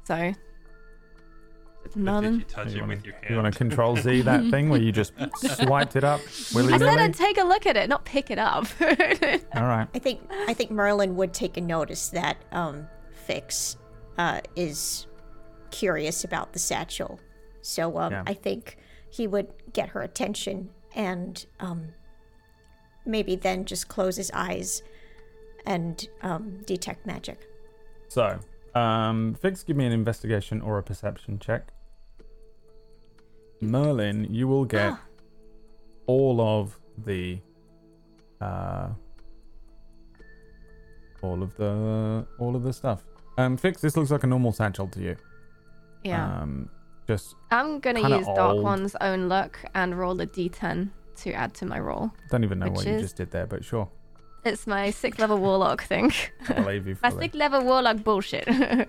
So. 0.04 0.32
It's 1.84 1.94
But 1.94 1.94
did 1.94 1.98
Nothing. 1.98 2.34
you 2.34 2.44
You 2.74 2.80
wanna- 2.80 2.94
with 2.96 3.04
your 3.04 3.14
hand? 3.16 3.26
You 3.30 3.36
want 3.36 3.52
to 3.52 3.58
control 3.58 3.96
Z 3.96 4.22
that 4.22 4.42
thing 4.50 4.70
where 4.70 4.80
you 4.80 4.90
just 4.90 5.12
swiped 5.36 5.96
it 5.96 6.04
up 6.04 6.20
willy 6.54 6.72
I 6.72 6.78
said? 6.78 6.98
I'd 6.98 7.12
take 7.14 7.36
a 7.38 7.44
look 7.44 7.66
at 7.66 7.76
it, 7.76 7.88
not 7.90 8.04
pick 8.06 8.30
it 8.30 8.38
up. 8.38 8.66
All 8.80 9.66
right. 9.66 9.86
I 9.94 9.98
think 9.98 10.20
I 10.48 10.54
think 10.54 10.70
Merlin 10.70 11.14
would 11.16 11.34
take 11.34 11.56
a 11.58 11.60
notice 11.60 12.08
that 12.10 12.38
um, 12.52 12.86
Fix 13.26 13.76
uh, 14.16 14.40
is 14.56 15.06
curious 15.70 16.24
about 16.24 16.52
the 16.54 16.58
satchel. 16.58 17.20
So 17.60 17.98
um, 17.98 18.12
Yeah. 18.12 18.22
I 18.26 18.32
think 18.34 18.78
he 19.10 19.26
would 19.26 19.48
get 19.74 19.90
her 19.90 20.00
attention 20.00 20.70
and 20.94 21.44
um, 21.60 21.88
maybe 23.04 23.36
then 23.36 23.64
just 23.66 23.88
close 23.88 24.16
his 24.16 24.30
eyes 24.32 24.82
and 25.66 26.08
um, 26.22 26.60
detect 26.66 27.04
magic. 27.06 27.46
So, 28.08 28.38
um, 28.74 29.34
Fix, 29.34 29.62
give 29.62 29.76
me 29.76 29.86
an 29.86 29.92
investigation 29.92 30.60
or 30.60 30.78
a 30.78 30.82
perception 30.82 31.38
check. 31.38 31.72
Merlin, 33.60 34.26
you 34.30 34.46
will 34.48 34.64
get 34.64 34.94
all 36.06 36.40
of 36.40 36.78
the, 36.98 37.38
uh, 38.40 38.88
all 41.22 41.42
of 41.42 41.56
the, 41.56 42.26
all 42.38 42.56
of 42.56 42.62
the 42.62 42.72
stuff. 42.72 43.04
Um, 43.38 43.56
Fix, 43.56 43.80
this 43.80 43.96
looks 43.96 44.10
like 44.10 44.24
a 44.24 44.26
normal 44.26 44.52
satchel 44.52 44.88
to 44.88 45.00
you. 45.00 45.16
yeah. 46.02 46.40
Um, 46.42 46.68
just 47.06 47.34
I'm 47.50 47.80
gonna 47.80 48.08
use 48.16 48.26
Dark. 48.34 48.62
One's 48.62 48.96
own 49.02 49.28
luck 49.28 49.58
and 49.74 49.98
roll 49.98 50.18
a 50.22 50.26
d10 50.26 50.88
to 51.16 51.32
add 51.32 51.52
to 51.54 51.66
my 51.66 51.78
roll. 51.78 52.10
don't 52.30 52.44
even 52.44 52.58
know 52.58 52.70
what 52.70 52.86
you 52.86 52.98
just 52.98 53.16
did 53.16 53.30
there, 53.30 53.46
but 53.46 53.62
sure, 53.62 53.88
It's 54.44 54.66
my 54.66 54.90
sixth 54.90 55.18
level 55.20 55.38
warlock 55.38 55.82
thing. 55.84 56.12
I 56.48 56.52
believe 56.54 56.86
you. 56.86 56.96
my 57.02 57.10
fully. 57.10 57.24
sixth 57.24 57.38
level 57.38 57.64
warlock 57.64 58.02
bullshit. 58.02 58.46
um, 58.48 58.86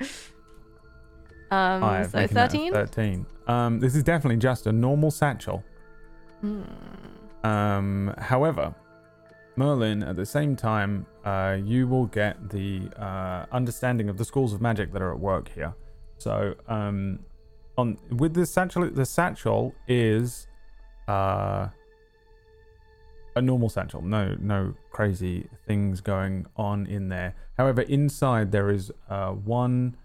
Five, 1.49 2.11
so 2.11 2.17
making 2.17 2.35
that 2.35 2.53
a 2.53 2.57
13? 2.57 2.73
Thirteen. 2.73 3.25
Um, 3.47 3.79
this 3.79 3.95
is 3.95 4.03
definitely 4.03 4.37
just 4.37 4.67
a 4.67 4.71
normal 4.71 5.11
satchel. 5.11 5.63
Hmm. 6.41 6.63
Um, 7.43 8.13
however, 8.17 8.73
Merlin, 9.55 10.03
at 10.03 10.15
the 10.15 10.25
same 10.25 10.55
time, 10.55 11.05
uh, 11.23 11.57
you 11.63 11.87
will 11.87 12.07
get 12.07 12.49
the 12.49 12.89
uh, 12.97 13.45
understanding 13.51 14.09
of 14.09 14.17
the 14.17 14.25
schools 14.25 14.51
of 14.53 14.61
magic 14.61 14.91
that 14.93 15.01
are 15.01 15.13
at 15.13 15.19
work 15.19 15.49
here. 15.49 15.73
So, 16.17 16.55
um, 16.67 17.19
on 17.77 17.97
with 18.09 18.33
the 18.33 18.45
satchel, 18.45 18.89
the 18.89 19.05
satchel 19.05 19.73
is 19.87 20.47
uh, 21.07 21.67
a 23.35 23.41
normal 23.41 23.69
satchel. 23.69 24.01
No, 24.01 24.35
no 24.39 24.73
crazy 24.91 25.47
things 25.67 26.01
going 26.01 26.45
on 26.55 26.85
in 26.87 27.09
there. 27.09 27.35
However, 27.57 27.81
inside 27.81 28.51
there 28.51 28.69
is 28.69 28.91
uh, 29.09 29.31
one 29.31 29.97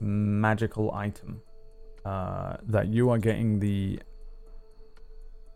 magical 0.00 0.92
item 0.94 1.42
uh, 2.04 2.56
that 2.62 2.88
you 2.88 3.10
are 3.10 3.18
getting 3.18 3.58
the 3.58 4.00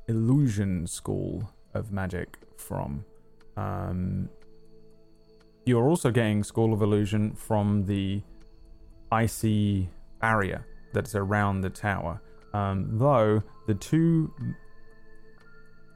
illusion 0.09 0.87
school 0.87 1.51
of 1.75 1.93
magic 1.93 2.39
from. 2.57 3.05
Um, 3.57 4.29
you're 5.65 5.89
also 5.89 6.11
getting 6.11 6.43
School 6.43 6.73
of 6.73 6.83
Illusion 6.83 7.35
from 7.35 7.85
the 7.87 8.23
icy 9.11 9.89
barrier 10.21 10.67
that's 10.93 11.15
around 11.15 11.61
the 11.61 11.71
tower. 11.71 12.21
Um, 12.53 12.99
though 12.99 13.43
the 13.67 13.75
two 13.75 14.33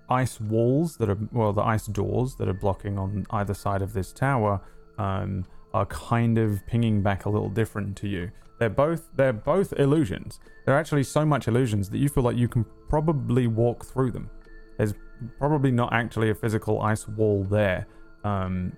ice 0.08 0.40
walls 0.40 0.96
that 0.98 1.10
are, 1.10 1.18
well, 1.32 1.52
the 1.52 1.62
ice 1.62 1.86
doors 1.86 2.36
that 2.36 2.48
are 2.48 2.54
blocking 2.54 2.98
on 2.98 3.26
either 3.30 3.54
side 3.54 3.82
of 3.82 3.92
this 3.92 4.12
tower 4.12 4.60
um, 4.98 5.44
are 5.74 5.86
kind 5.86 6.38
of 6.38 6.64
pinging 6.66 7.02
back 7.02 7.26
a 7.26 7.28
little 7.28 7.48
different 7.48 7.96
to 7.98 8.08
you. 8.08 8.30
They're 8.58 8.70
both 8.70 9.10
they're 9.14 9.32
both 9.34 9.74
illusions. 9.74 10.40
They're 10.64 10.78
actually 10.78 11.02
so 11.02 11.26
much 11.26 11.46
illusions 11.46 11.90
that 11.90 11.98
you 11.98 12.08
feel 12.08 12.22
like 12.22 12.36
you 12.36 12.48
can 12.48 12.64
probably 12.88 13.46
walk 13.46 13.84
through 13.84 14.12
them. 14.12 14.30
There's 14.78 14.94
probably 15.38 15.70
not 15.70 15.92
actually 15.92 16.30
a 16.30 16.34
physical 16.34 16.80
ice 16.80 17.06
wall 17.06 17.44
there, 17.44 17.86
um, 18.24 18.72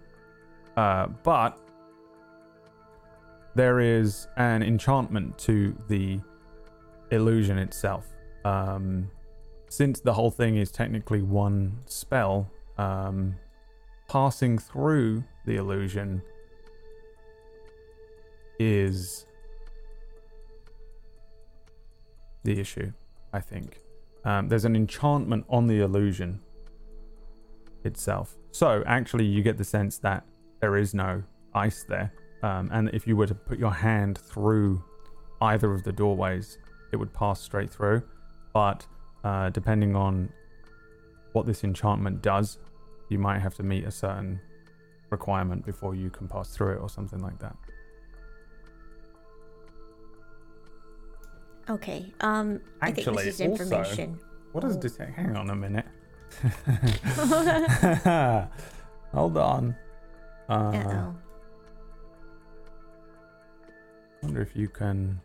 uh, 0.77 1.07
but 1.23 1.59
there 3.55 3.81
is 3.81 4.29
an 4.37 4.63
enchantment 4.63 5.39
to 5.39 5.77
the 5.89 6.21
illusion 7.11 7.59
itself. 7.59 8.07
Um, 8.45 9.11
since 9.69 10.01
the 10.01 10.12
whole 10.12 10.31
thing 10.31 10.57
is 10.57 10.70
technically 10.70 11.23
one 11.23 11.78
spell, 11.86 12.51
um, 12.78 13.36
passing 14.09 14.59
through 14.59 15.23
the 15.45 15.57
illusion 15.57 16.23
is 18.59 19.27
the 22.45 22.59
issue, 22.59 22.93
I 23.32 23.40
think. 23.40 23.81
Um, 24.24 24.49
there's 24.49 24.65
an 24.65 24.74
enchantment 24.74 25.45
on 25.49 25.66
the 25.66 25.81
illusion 25.81 26.40
itself. 27.85 28.36
So, 28.51 28.82
actually, 28.86 29.27
you 29.27 29.43
get 29.43 29.59
the 29.59 29.65
sense 29.65 29.99
that 29.99 30.24
there 30.61 30.77
is 30.77 30.95
no 30.95 31.23
ice 31.55 31.85
there. 31.89 32.12
Um, 32.43 32.70
and 32.73 32.89
if 32.90 33.07
you 33.07 33.16
were 33.16 33.27
to 33.27 33.35
put 33.35 33.59
your 33.59 33.73
hand 33.73 34.19
through 34.19 34.82
either 35.40 35.73
of 35.73 35.85
the 35.85 35.93
doorways, 35.93 36.59
it 36.93 36.97
would 36.97 37.12
pass 37.12 37.40
straight 37.40 37.70
through. 37.70 38.03
But 38.53 38.86
uh, 39.24 39.51
depending 39.51 39.97
on 39.97 40.31
what 41.32 41.47
this 41.47 41.65
enchantment 41.65 42.23
does, 42.23 42.59
you 43.09 43.19
might 43.19 43.40
have 43.40 43.55
to 43.57 43.62
meet 43.62 43.85
a 43.85 43.90
certain 43.90 44.40
requirement 45.11 45.65
before 45.65 45.95
you 45.95 46.11
can 46.11 46.28
pass 46.28 46.51
through 46.51 46.74
it 46.74 46.78
or 46.81 46.89
something 46.89 47.20
like 47.20 47.39
that. 47.39 47.57
Okay. 51.70 52.12
Um, 52.20 52.61
I 52.81 52.93
think 52.93 53.09
Actually, 53.09 53.24
this 53.24 53.40
is 53.40 53.49
also- 53.49 53.62
information. 53.62 54.19
What 54.53 54.62
does 54.62 54.77
it 54.77 54.81
detect? 54.81 55.15
Hang 55.15 55.36
on 55.36 55.51
a 55.51 55.57
minute. 55.57 55.85
Hold 59.12 59.36
on. 59.36 59.77
Uh, 60.49 60.53
Uh-oh. 60.53 61.15
wonder 64.23 64.40
if 64.40 64.57
you 64.57 64.69
can. 64.69 65.20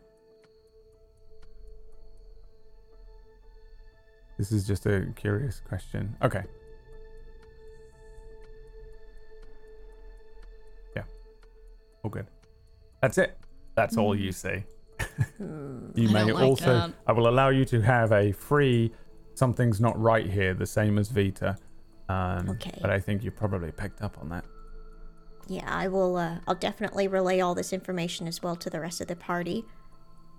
This 4.38 4.50
is 4.52 4.66
just 4.66 4.86
a 4.86 5.06
curious 5.16 5.60
question. 5.68 6.16
Okay. 6.22 6.42
Yeah. 10.96 11.02
All 12.02 12.10
good. 12.10 12.26
That's 13.00 13.18
it. 13.18 13.38
That's 13.74 13.96
all 13.96 14.14
you 14.16 14.32
see. 14.32 14.64
Hmm. 15.38 15.90
You 15.94 16.08
I 16.08 16.12
may 16.12 16.32
like 16.32 16.42
also. 16.44 16.66
that. 16.66 16.92
I 17.06 17.12
will 17.12 17.28
allow 17.28 17.48
you 17.50 17.64
to 17.66 17.80
have 17.80 18.12
a 18.12 18.32
free. 18.32 18.92
Something's 19.34 19.80
not 19.80 20.00
right 20.00 20.28
here. 20.28 20.54
The 20.54 20.66
same 20.66 20.98
as 20.98 21.08
Vita. 21.08 21.56
Um, 22.08 22.50
Okay. 22.50 22.78
But 22.80 22.90
I 22.90 23.00
think 23.00 23.22
you 23.24 23.30
probably 23.30 23.72
picked 23.72 24.02
up 24.02 24.16
on 24.20 24.28
that. 24.30 24.44
Yeah, 25.46 25.64
I 25.66 25.88
will. 25.88 26.16
Uh, 26.16 26.38
I'll 26.46 26.54
definitely 26.54 27.06
relay 27.08 27.40
all 27.40 27.54
this 27.54 27.72
information 27.72 28.26
as 28.26 28.42
well 28.42 28.56
to 28.56 28.70
the 28.70 28.80
rest 28.80 29.00
of 29.00 29.08
the 29.08 29.16
party. 29.16 29.64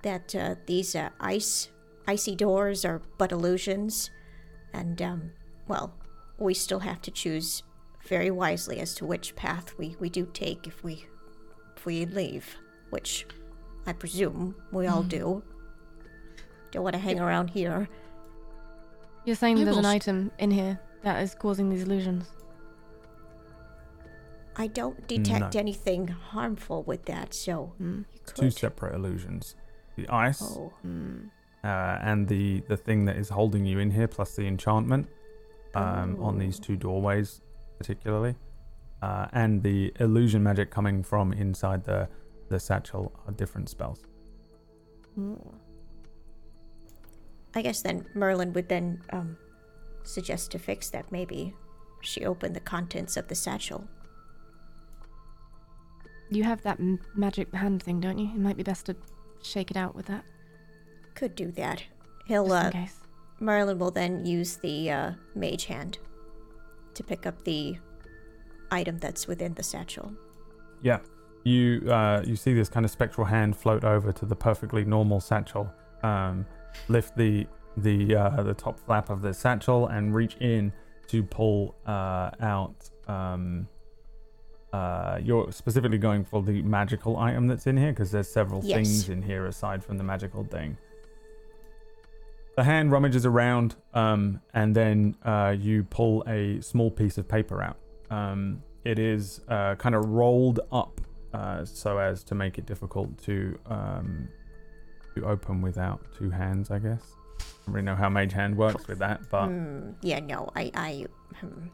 That 0.04 0.34
uh, 0.36 0.56
these 0.66 0.96
uh, 0.96 1.10
ice, 1.20 1.70
icy 2.08 2.36
doors 2.36 2.86
are 2.86 3.02
but 3.18 3.32
illusions, 3.32 4.12
and 4.74 5.02
um, 5.02 5.32
well, 5.68 5.94
we 6.38 6.54
still 6.54 6.80
have 6.80 7.02
to 7.04 7.12
choose 7.12 7.64
very 8.08 8.30
wisely 8.30 8.80
as 8.80 8.94
to 8.96 9.06
which 9.06 9.36
path 9.36 9.74
we, 9.78 9.96
we 10.00 10.10
do 10.10 10.28
take 10.34 10.68
if 10.68 10.84
we 10.84 11.06
if 11.76 11.86
we 11.86 12.06
leave, 12.06 12.56
which 12.90 13.26
I 13.86 13.94
presume 13.94 14.56
we 14.72 14.88
all 14.88 15.04
do. 15.04 15.44
Don't 16.72 16.84
want 16.84 16.94
to 16.94 17.00
hang 17.00 17.20
around 17.20 17.50
here. 17.50 17.88
You're 19.26 19.36
saying 19.36 19.58
We 19.58 19.64
there's 19.64 19.78
an 19.78 19.86
item 19.86 20.32
in 20.38 20.52
here 20.52 20.80
that 21.04 21.22
is 21.24 21.34
causing 21.36 21.70
these 21.70 21.84
illusions. 21.84 22.26
I 24.56 24.68
don't 24.68 25.06
detect 25.08 25.54
No. 25.54 25.60
anything 25.60 26.08
harmful 26.08 26.84
with 26.84 27.06
that, 27.06 27.34
so 27.34 27.74
you 27.80 28.06
Two 28.36 28.50
separate 28.52 28.94
illusions: 28.96 29.56
the 29.96 30.08
ice 30.10 30.42
Oh, 30.42 30.72
Hmm. 30.82 31.28
Uh, 31.66 31.98
and 32.10 32.28
the 32.28 32.62
the 32.72 32.78
thing 32.78 33.06
that 33.08 33.18
is 33.18 33.30
holding 33.30 33.66
you 33.66 33.78
in 33.80 33.90
here, 33.92 34.08
plus 34.08 34.36
the 34.36 34.46
enchantment 34.54 35.08
um, 35.74 36.10
on 36.28 36.36
Oh. 36.36 36.40
these 36.44 36.58
two 36.60 36.76
doorways, 36.86 37.42
particularly, 37.80 38.36
uh, 39.02 39.26
and 39.42 39.52
the 39.64 39.92
illusion 40.00 40.42
magic 40.50 40.70
coming 40.78 41.04
from 41.04 41.34
inside 41.34 41.84
the 41.92 42.08
the 42.50 42.60
satchel 42.60 43.12
are 43.26 43.34
different 43.34 43.68
spells. 43.70 44.00
I 47.56 47.62
guess 47.62 47.82
then 47.82 48.06
Merlin 48.14 48.52
would 48.54 48.68
then 48.70 49.02
um, 49.12 49.38
suggest 50.04 50.52
to 50.52 50.60
fix 50.60 50.90
that. 50.90 51.12
Maybe 51.12 51.54
she 52.02 52.26
opened 52.26 52.56
the 52.56 52.60
contents 52.60 53.18
of 53.18 53.28
the 53.28 53.36
satchel. 53.36 53.88
You 56.30 56.44
have 56.44 56.62
that 56.64 56.80
m- 56.80 57.00
magic 57.16 57.54
hand 57.54 57.82
thing, 57.82 58.00
don't 58.02 58.18
you? 58.18 58.26
It 58.28 58.40
might 58.40 58.58
be 58.58 58.64
best 58.64 58.86
to 58.88 58.96
shake 59.42 59.72
it 59.72 59.78
out 59.78 59.96
with 59.96 60.08
that, 60.08 60.26
Could 61.16 61.36
do 61.36 61.52
that. 61.52 61.84
He'll 62.28 62.48
just 62.48 62.66
uh, 62.66 62.78
in 62.78 62.84
case. 62.86 63.00
Merlin 63.40 63.80
will 63.80 63.92
then 63.92 64.26
use 64.26 64.58
the 64.58 64.92
uh, 64.92 65.12
mage 65.34 65.66
hand 65.66 65.98
to 66.94 67.04
pick 67.04 67.26
up 67.26 67.44
the 67.44 67.78
item 68.72 68.98
that's 69.00 69.28
within 69.28 69.54
the 69.54 69.64
satchel. 69.64 70.12
Yeah, 70.82 71.00
you 71.44 71.90
uh, 71.90 72.22
you 72.26 72.36
see 72.36 72.54
this 72.54 72.70
kind 72.70 72.86
of 72.86 72.92
spectral 72.92 73.26
hand 73.26 73.56
float 73.56 73.84
over 73.84 74.12
to 74.12 74.26
the 74.26 74.36
perfectly 74.36 74.84
normal 74.86 75.20
satchel, 75.20 75.72
um, 76.04 76.46
lift 76.88 77.16
the 77.18 77.48
the 77.78 78.16
uh, 78.16 78.44
the 78.44 78.54
top 78.54 78.80
flap 78.80 79.10
of 79.10 79.22
the 79.22 79.34
satchel 79.34 79.88
and 79.88 80.14
reach 80.16 80.36
in 80.40 80.72
to 81.08 81.24
pull 81.24 81.76
uh, 81.86 82.32
out. 82.42 82.90
Um, 83.08 83.68
uh, 84.74 85.20
you're 85.24 85.52
specifically 85.54 85.98
going 85.98 86.26
for 86.26 86.42
the 86.42 86.62
magical 86.62 87.16
item 87.18 87.48
that's 87.48 87.66
in 87.68 87.78
here 87.78 87.92
because 87.92 88.12
there's 88.12 88.28
several 88.28 88.62
Yes. 88.64 88.76
things 88.76 89.10
in 89.10 89.22
here 89.22 89.46
aside 89.46 89.82
from 89.84 89.98
the 89.98 90.04
magical 90.04 90.44
thing. 90.44 90.78
The 92.56 92.64
hand 92.64 92.92
rummages 92.92 93.26
around, 93.26 93.76
um, 93.94 94.40
and 94.54 94.74
then 94.74 95.16
uh, 95.26 95.56
you 95.60 95.84
pull 95.84 96.24
a 96.26 96.62
small 96.62 96.90
piece 96.90 97.18
of 97.18 97.28
paper 97.28 97.62
out. 97.62 97.78
Um, 98.10 98.64
it 98.86 98.98
is 98.98 99.42
uh, 99.50 99.76
kind 99.76 99.94
of 99.94 100.06
rolled 100.06 100.62
up 100.72 101.02
uh, 101.34 101.66
so 101.66 101.98
as 101.98 102.24
to 102.26 102.36
make 102.36 102.58
it 102.58 102.66
difficult 102.66 103.18
to 103.24 103.60
um, 103.66 104.30
to 105.16 105.26
open 105.26 105.62
without 105.62 106.02
two 106.18 106.30
hands. 106.30 106.72
I 106.72 106.80
guess. 106.80 107.02
I 107.40 107.44
don't 107.66 107.74
really 107.74 107.86
know 107.86 107.96
how 107.96 108.08
Mage 108.10 108.32
Hand 108.32 108.56
works 108.56 108.88
with 108.88 109.00
that, 109.00 109.30
but 109.30 109.48
Hmm. 109.48 109.92
Yeah, 110.02 110.20
no, 110.20 110.50
I, 110.56 110.72
I, 110.74 111.06
hmm. 111.42 111.68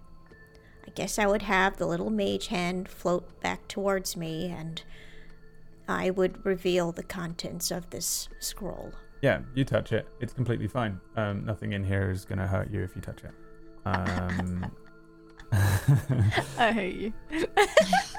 I 0.87 0.89
guess 0.95 1.19
I 1.19 1.27
would 1.27 1.43
have 1.43 1.77
the 1.77 1.85
little 1.85 2.09
mage 2.09 2.47
hand 2.47 2.89
float 2.89 3.39
back 3.41 3.67
towards 3.67 4.17
me, 4.17 4.47
and 4.47 4.81
I 5.87 6.09
would 6.09 6.43
reveal 6.43 6.91
the 6.91 7.03
contents 7.03 7.69
of 7.69 7.89
this 7.91 8.29
scroll. 8.39 8.93
Yeah, 9.21 9.39
you 9.55 9.63
touch 9.65 9.91
it, 9.91 10.07
it's 10.19 10.33
completely 10.33 10.67
fine. 10.67 10.99
Um, 11.15 11.45
nothing 11.45 11.73
in 11.73 11.83
here 11.83 12.09
is 12.11 12.25
gonna 12.25 12.47
hurt 12.47 12.71
you 12.71 12.81
if 12.83 12.95
you 12.95 13.01
touch 13.01 13.23
it. 13.23 13.31
Um, 13.85 14.71
I 16.57 16.71
hate 16.71 16.95
you. 16.95 17.13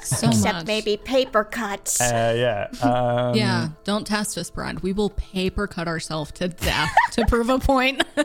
So 0.03 0.29
Except 0.29 0.55
much. 0.57 0.67
maybe 0.67 0.97
paper 0.97 1.45
cuts. 1.45 2.01
uh, 2.01 2.35
yeah. 2.37 2.69
Um, 2.87 3.35
yeah, 3.37 3.69
don't 3.85 4.05
test 4.05 4.37
us, 4.37 4.51
Brad. 4.51 4.81
We 4.81 4.93
will 4.93 5.11
paper 5.11 5.69
cut 5.69 5.87
ourselves 5.87 6.33
to 6.33 6.49
death 6.49 6.91
to 7.13 7.25
prove 7.27 7.49
a 7.49 7.59
point. 7.59 8.03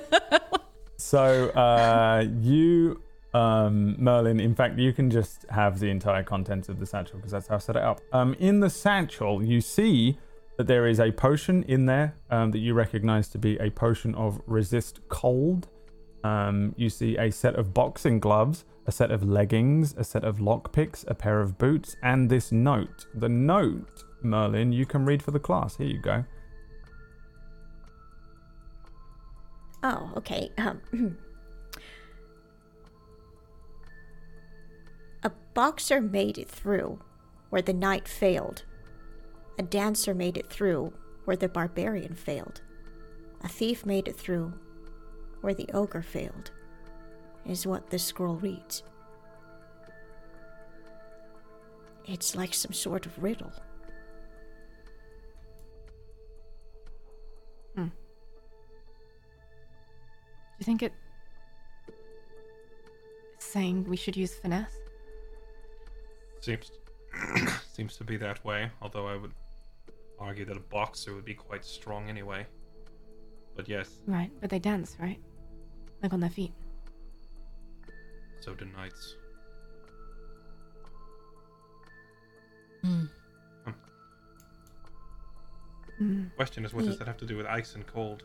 So 1.00 1.50
uh, 1.52 2.26
you, 2.42 3.02
um, 3.34 3.96
Merlin, 4.04 4.40
in 4.40 4.56
fact, 4.56 4.80
you 4.80 4.92
can 4.92 5.12
just 5.12 5.46
have 5.50 5.80
the 5.80 5.90
entire 5.92 6.24
contents 6.24 6.70
of 6.70 6.80
the 6.80 6.88
satchel 6.88 7.18
because 7.18 7.32
that's 7.32 7.48
how 7.48 7.56
I 7.56 7.60
set 7.60 7.76
it 7.76 7.84
up. 7.84 8.02
Um, 8.12 8.34
in 8.40 8.60
the 8.62 8.70
satchel, 8.70 9.44
you 9.44 9.62
see 9.62 10.18
that 10.58 10.68
there 10.68 10.88
is 10.88 11.00
a 11.00 11.12
potion 11.12 11.64
in 11.64 11.86
there 11.86 12.16
um, 12.30 12.52
that 12.52 12.60
you 12.60 12.74
recognize 12.74 13.28
to 13.30 13.38
be 13.38 13.58
a 13.58 13.70
potion 13.70 14.14
of 14.16 14.42
resist 14.48 15.00
cold. 15.08 15.68
Um, 16.24 16.74
you 16.76 16.90
see 16.90 17.16
a 17.18 17.32
set 17.32 17.56
of 17.56 17.74
boxing 17.74 18.20
gloves, 18.20 18.66
a 18.88 18.92
set 18.92 19.12
of 19.12 19.24
leggings, 19.24 19.94
a 19.98 20.04
set 20.04 20.24
of 20.24 20.38
lockpicks, 20.38 21.06
a 21.08 21.14
pair 21.14 21.40
of 21.42 21.58
boots, 21.60 21.96
and 22.02 22.30
this 22.30 22.52
note. 22.52 23.06
The 23.14 23.30
note, 23.30 24.04
Merlin, 24.24 24.72
you 24.72 24.86
can 24.88 25.06
read 25.06 25.22
for 25.22 25.32
the 25.32 25.40
class. 25.40 25.78
Here 25.78 25.88
you 25.88 26.00
go. 26.00 26.26
Oh, 29.84 30.12
okay. 30.18 30.52
Um, 30.58 30.82
a 35.24 35.32
boxer 35.54 36.02
made 36.02 36.40
it 36.40 36.50
through 36.50 37.00
where 37.52 37.62
the 37.62 37.74
knight 37.74 38.08
failed. 38.08 38.64
A 39.58 39.64
dancer 39.64 40.14
made 40.14 40.38
it 40.38 40.50
through 40.50 40.94
where 41.26 41.38
the 41.38 41.50
barbarian 41.50 42.16
failed. 42.16 42.62
A 43.44 43.48
thief 43.48 43.86
made 43.86 44.08
it 44.08 44.16
through 44.16 44.54
where 45.42 45.54
the 45.54 45.70
ogre 45.74 46.02
failed, 46.02 46.52
is 47.46 47.66
what 47.66 47.90
this 47.90 48.04
scroll 48.04 48.36
reads. 48.36 48.84
It's 52.06 52.36
like 52.36 52.54
some 52.54 52.74
sort 52.74 53.06
of 53.06 53.22
riddle. 53.22 53.52
Hmm. 57.76 57.86
Do 57.86 57.90
you 60.60 60.66
think 60.66 60.84
it 60.84 60.94
it's 63.36 63.46
saying 63.46 63.86
we 63.88 63.98
should 63.98 64.16
use 64.16 64.34
finesse? 64.34 64.78
Seems 66.40 66.72
seems 67.74 67.98
to 67.98 68.04
be 68.04 68.18
that 68.18 68.44
way. 68.46 68.72
Although 68.82 69.08
I 69.08 69.18
would 69.18 69.34
argue 70.20 70.46
that 70.46 70.58
a 70.58 70.62
boxer 70.62 71.14
would 71.14 71.26
be 71.26 71.34
quite 71.34 71.64
strong 71.66 72.10
anyway. 72.10 72.46
But 73.56 73.68
yes, 73.68 73.90
Right, 74.06 74.32
but 74.40 74.50
they 74.50 74.60
dance, 74.60 74.96
right? 75.00 75.20
Like 76.04 76.14
on 76.14 76.20
their 76.20 76.30
feet. 76.30 76.54
so 78.40 78.54
do 78.54 78.66
knights. 78.66 79.16
Hmm. 82.84 83.06
Hmm. 85.98 86.26
Question 86.36 86.64
is, 86.64 86.74
what 86.74 86.86
does 86.86 86.98
that 87.00 87.08
have 87.08 87.18
to 87.18 87.26
do 87.26 87.38
with 87.38 87.48
ice 87.48 87.74
and 87.76 87.86
cold? 87.88 88.24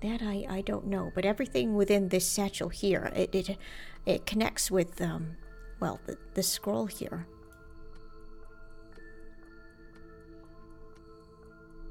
That 0.00 0.20
I, 0.22 0.44
I 0.50 0.60
don't 0.62 0.86
know, 0.88 1.12
but 1.14 1.24
everything 1.24 1.74
within 1.76 2.08
this 2.08 2.28
satchel 2.28 2.68
here, 2.68 3.12
it 3.14 3.34
it, 3.34 3.56
it 4.04 4.26
connects 4.26 4.70
with 4.70 5.00
um, 5.00 5.36
well, 5.80 6.00
the, 6.06 6.18
the 6.34 6.42
scroll 6.42 6.86
here. 6.86 7.26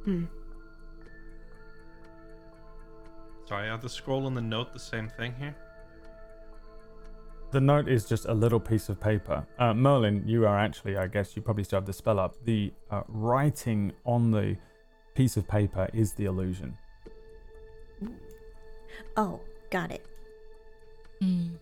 Hmm. 0.06 0.26
Sorry, 3.48 3.70
are 3.70 3.78
the 3.78 3.90
scroll 3.90 4.28
and 4.28 4.38
the 4.38 4.42
note 4.42 4.72
the 4.72 4.80
same 4.80 5.10
thing 5.10 5.34
here? 5.38 5.56
The 7.52 7.62
note 7.62 7.88
is 7.88 8.06
just 8.06 8.26
a 8.26 8.34
little 8.34 8.60
piece 8.60 8.90
of 8.90 9.00
paper. 9.00 9.46
Uh, 9.60 9.74
Merlin, 9.74 10.24
you 10.28 10.46
are 10.46 10.60
actually, 10.60 10.98
I 10.98 11.08
guess, 11.08 11.36
you 11.36 11.42
probably 11.42 11.64
still 11.64 11.78
have 11.78 11.86
the 11.86 11.94
spell 11.94 12.20
up. 12.20 12.36
The 12.44 12.74
uh, 12.92 13.02
writing 13.08 13.94
on 14.04 14.32
the 14.32 14.58
piece 15.14 15.38
of 15.38 15.48
paper 15.48 15.90
is 15.94 16.14
the 16.14 16.26
illusion. 16.26 16.78
Oh, 19.16 19.40
got 19.70 19.92
it. 19.92 20.06
Hmm. 21.22 21.56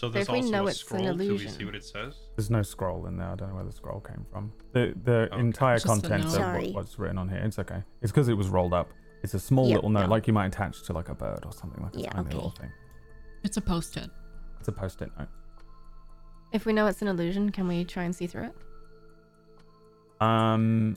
So 0.00 0.08
there's 0.08 0.28
if 0.28 0.32
we 0.32 0.50
know 0.50 0.64
a 0.66 0.70
it's 0.70 0.80
an 0.80 0.86
scroll. 0.86 1.02
Do 1.12 1.18
we 1.18 1.26
illusion- 1.26 1.52
see 1.52 1.64
what 1.66 1.74
it 1.74 1.84
says? 1.84 2.14
There's 2.34 2.48
no 2.48 2.62
scroll 2.62 3.04
in 3.04 3.18
there. 3.18 3.28
I 3.28 3.34
don't 3.34 3.50
know 3.50 3.56
where 3.56 3.64
the 3.64 3.70
scroll 3.72 4.00
came 4.00 4.24
from. 4.32 4.50
The 4.72 4.94
the 5.04 5.28
Okay. 5.30 5.38
entire 5.38 5.76
Just 5.76 5.84
contents 5.84 6.32
of 6.32 6.40
what, 6.54 6.72
what's 6.72 6.98
written 6.98 7.18
on 7.18 7.28
here. 7.28 7.40
It's 7.40 7.58
okay. 7.58 7.82
It's 8.00 8.10
because 8.10 8.28
it 8.28 8.32
was 8.32 8.48
rolled 8.48 8.72
up. 8.72 8.88
It's 9.22 9.34
a 9.34 9.38
small 9.38 9.66
Yep, 9.68 9.74
little 9.74 9.90
note, 9.90 10.04
no. 10.04 10.08
like 10.08 10.26
you 10.26 10.32
might 10.32 10.46
attach 10.46 10.84
to 10.84 10.94
like 10.94 11.10
a 11.10 11.14
bird 11.14 11.40
or 11.44 11.52
something 11.52 11.82
like 11.84 11.94
a 11.96 12.00
Yeah, 12.00 12.12
tiny 12.12 12.28
okay. 12.28 12.34
little 12.34 12.48
thing. 12.48 12.70
It's 13.42 13.58
a 13.58 13.60
post-it. 13.60 14.08
It's 14.58 14.68
a 14.68 14.72
post-it 14.72 15.10
note. 15.18 15.28
If 16.52 16.64
we 16.64 16.72
know 16.72 16.86
it's 16.86 17.02
an 17.02 17.08
illusion, 17.08 17.50
can 17.52 17.68
we 17.68 17.84
try 17.84 18.04
and 18.04 18.16
see 18.16 18.26
through 18.26 18.44
it? 18.44 18.56
Um, 20.22 20.96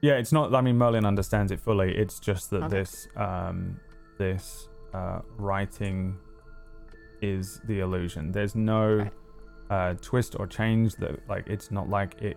yeah, 0.00 0.14
it's 0.14 0.32
not. 0.32 0.54
I 0.54 0.62
mean, 0.62 0.78
Merlin 0.78 1.04
understands 1.04 1.52
it 1.52 1.60
fully. 1.60 1.94
It's 1.94 2.18
just 2.18 2.48
that 2.48 2.62
Okay. 2.62 2.76
this 2.78 3.08
um 3.16 3.78
this 4.16 4.68
uh 4.94 5.20
writing 5.36 6.16
is 7.22 7.60
the 7.64 7.80
illusion. 7.80 8.32
There's 8.32 8.54
no 8.54 8.96
Right. 8.96 9.12
uh 9.70 9.94
twist 10.02 10.36
or 10.38 10.46
change. 10.46 10.96
That 10.96 11.26
like 11.28 11.46
it's 11.48 11.70
not 11.70 11.88
like 11.88 12.20
it 12.20 12.36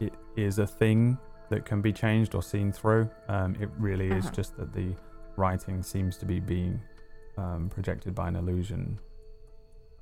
it 0.00 0.12
is 0.36 0.58
a 0.58 0.66
thing 0.66 1.18
that 1.50 1.64
can 1.64 1.80
be 1.80 1.92
changed 1.92 2.34
or 2.34 2.42
seen 2.42 2.70
through. 2.70 3.08
Um, 3.28 3.56
it 3.60 3.70
really 3.78 4.10
is 4.10 4.26
Uh-huh. 4.26 4.34
just 4.34 4.56
that 4.58 4.72
the 4.72 4.94
writing 5.36 5.82
seems 5.82 6.16
to 6.18 6.26
be 6.26 6.40
being 6.40 6.80
um, 7.38 7.68
projected 7.70 8.14
by 8.14 8.28
an 8.28 8.36
illusion 8.36 8.98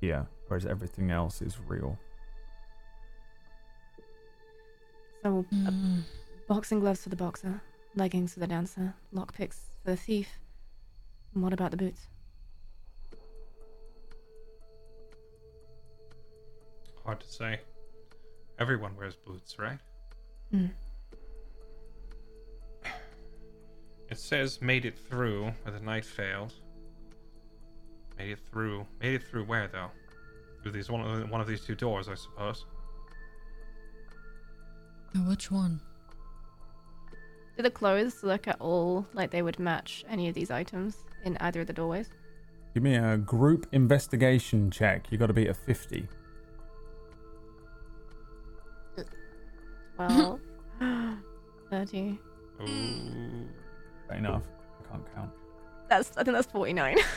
here, 0.01 0.27
whereas 0.47 0.65
everything 0.65 1.09
else 1.11 1.41
is 1.41 1.57
real. 1.59 1.97
So, 5.23 5.45
uh, 5.65 5.71
Hmm. 5.71 5.99
boxing 6.47 6.79
gloves 6.79 7.03
for 7.03 7.09
the 7.09 7.15
boxer, 7.15 7.61
leggings 7.95 8.33
for 8.33 8.39
the 8.39 8.47
dancer, 8.47 8.93
lockpicks 9.13 9.59
for 9.83 9.91
the 9.91 9.97
thief. 9.97 10.39
And 11.33 11.43
what 11.43 11.53
about 11.53 11.71
the 11.71 11.77
boots? 11.77 12.07
Hard 17.07 17.21
to 17.21 17.27
say. 17.27 17.61
Everyone 18.59 18.93
wears 18.97 19.15
boots, 19.15 19.57
right? 19.57 19.79
Hmm. 20.51 20.65
It 24.09 24.19
says 24.19 24.61
made 24.61 24.83
it 24.83 24.97
through, 24.97 25.53
but 25.63 25.73
the 25.73 25.79
knight 25.79 26.03
failed. 26.03 26.51
Made 28.17 28.31
it 28.31 28.39
through. 28.51 28.85
Made 29.01 29.13
it 29.13 29.23
through 29.23 29.45
where 29.45 29.69
though? 29.69 29.89
Through 30.61 30.73
these 30.73 30.89
one 30.89 30.99
of 30.99 31.29
one 31.29 31.39
of 31.39 31.47
these 31.47 31.61
two 31.61 31.75
doors, 31.75 32.09
I 32.09 32.15
suppose. 32.15 32.65
Which 35.15 35.49
one? 35.49 35.79
Do 37.55 37.63
the 37.63 37.71
clothes 37.71 38.21
look 38.21 38.49
at 38.49 38.59
all 38.59 39.07
like 39.13 39.31
they 39.31 39.41
would 39.41 39.59
match 39.59 40.03
any 40.09 40.27
of 40.27 40.35
these 40.35 40.51
items 40.51 40.97
in 41.23 41.37
either 41.37 41.61
of 41.61 41.67
the 41.67 41.73
doorways? 41.73 42.09
Give 42.73 42.83
me 42.83 42.95
a 42.95 43.15
group 43.15 43.65
investigation 43.71 44.69
check. 44.71 45.09
You 45.09 45.17
got 45.17 45.27
to 45.27 45.33
be 45.33 45.47
a 45.47 45.53
50. 45.53 46.05
Well, 49.97 50.39
30. 51.69 52.19
Ooh. 52.61 52.65
Enough. 54.15 54.43
I 54.79 54.91
can't 54.91 55.15
count. 55.15 55.31
That's 55.89 56.11
I 56.17 56.23
think 56.23 56.35
that's 56.35 56.47
49. 56.51 56.97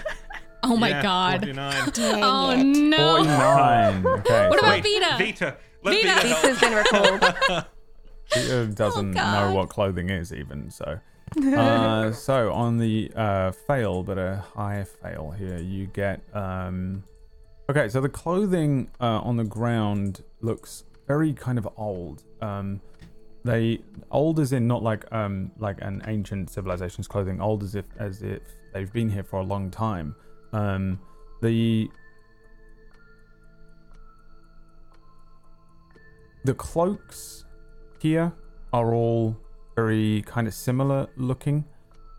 Oh 0.62 0.77
my 0.77 0.90
Yeah, 0.90 1.02
god. 1.02 1.40
49. 1.40 1.89
Dang 1.94 2.23
Oh 2.23 2.51
it. 2.51 2.65
no. 2.65 3.16
49. 3.16 4.07
Okay. 4.19 4.48
What 4.51 4.59
so 4.61 4.66
about 4.66 4.85
Wait, 4.85 5.01
Vita? 5.01 5.16
Vita. 5.19 5.57
Let 5.82 5.94
Vita. 5.94 6.07
Vita, 6.07 6.27
help. 6.28 6.43
Vita's 6.43 6.61
been 6.61 6.74
recalled. 6.74 7.65
Peter 8.31 8.66
doesn't 8.66 9.11
know 9.12 9.20
God. 9.23 9.55
what 9.55 9.69
clothing 9.70 10.11
is, 10.11 10.35
even 10.35 10.70
so. 10.70 11.01
Uh, 11.57 12.12
so 12.12 12.52
on 12.52 12.77
the 12.77 13.11
uh, 13.16 13.52
fail, 13.52 14.02
but 14.02 14.19
a 14.19 14.44
higher 14.55 14.85
fail 14.85 15.31
here, 15.31 15.57
you 15.59 15.86
get. 15.86 16.20
Um, 16.35 17.05
okay, 17.70 17.89
so 17.89 18.02
the 18.02 18.11
clothing 18.11 18.90
uh, 19.01 19.20
on 19.23 19.39
the 19.39 19.44
ground 19.44 20.23
looks 20.43 20.85
very 21.09 21.32
kind 21.32 21.57
of 21.57 21.66
old. 21.78 22.23
Um, 22.43 22.81
they 23.45 23.81
old 24.11 24.39
as 24.39 24.53
in 24.53 24.67
not 24.67 24.83
like 24.83 25.11
um 25.12 25.51
like 25.59 25.79
an 25.81 26.03
ancient 26.07 26.51
civilization's 26.51 27.09
clothing, 27.09 27.41
old 27.41 27.62
as 27.62 27.75
if 27.75 27.87
as 27.99 28.23
if 28.23 28.43
they've 28.73 28.93
been 28.93 29.09
here 29.09 29.25
for 29.25 29.41
a 29.41 29.45
long 29.45 29.71
time. 29.71 30.15
Um, 30.53 31.01
the 31.41 31.91
the 36.45 36.55
cloaks 36.55 37.45
here 38.01 38.33
are 38.73 38.95
all 38.95 39.37
very 39.77 40.23
kind 40.27 40.47
of 40.47 40.55
similar 40.55 41.09
looking, 41.17 41.65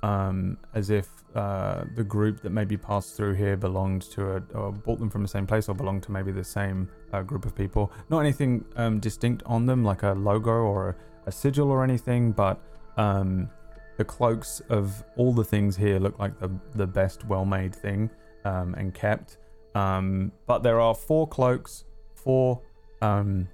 um, 0.03 0.57
as 0.73 0.89
if 0.89 1.07
uh, 1.35 1.85
the 1.95 2.03
group 2.03 2.41
that 2.41 2.49
maybe 2.49 2.75
passed 2.75 3.15
through 3.15 3.33
here 3.33 3.55
belonged 3.55 4.01
to 4.01 4.35
a 4.35 4.43
or 4.53 4.71
bought 4.71 4.99
them 4.99 5.09
from 5.09 5.21
the 5.21 5.27
same 5.27 5.47
place 5.47 5.69
or 5.69 5.75
belonged 5.75 6.03
to 6.03 6.11
maybe 6.11 6.31
the 6.31 6.43
same 6.43 6.89
uh, 7.13 7.21
group 7.21 7.45
of 7.45 7.55
people. 7.55 7.91
Not 8.09 8.19
anything 8.19 8.65
um, 8.75 8.99
distinct 8.99 9.43
on 9.45 9.65
them, 9.65 9.83
like 9.83 10.03
a 10.03 10.11
logo 10.11 10.51
or 10.51 10.89
a, 10.89 10.95
a 11.27 11.31
sigil 11.31 11.69
or 11.69 11.83
anything, 11.83 12.31
but 12.31 12.61
um, 12.97 13.49
the 13.97 14.03
cloaks 14.03 14.61
of 14.69 15.03
all 15.15 15.31
the 15.31 15.43
things 15.43 15.77
here 15.77 15.99
look 15.99 16.17
like 16.19 16.37
the 16.39 16.51
the 16.75 16.87
best 16.87 17.25
well-made 17.25 17.73
thing 17.73 18.09
um, 18.45 18.73
and 18.75 18.93
kept. 18.93 19.37
Um, 19.73 20.31
but 20.47 20.63
there 20.63 20.81
are 20.81 20.93
four 20.93 21.27
cloaks, 21.27 21.85
four 22.13 22.61
um, 23.01 23.47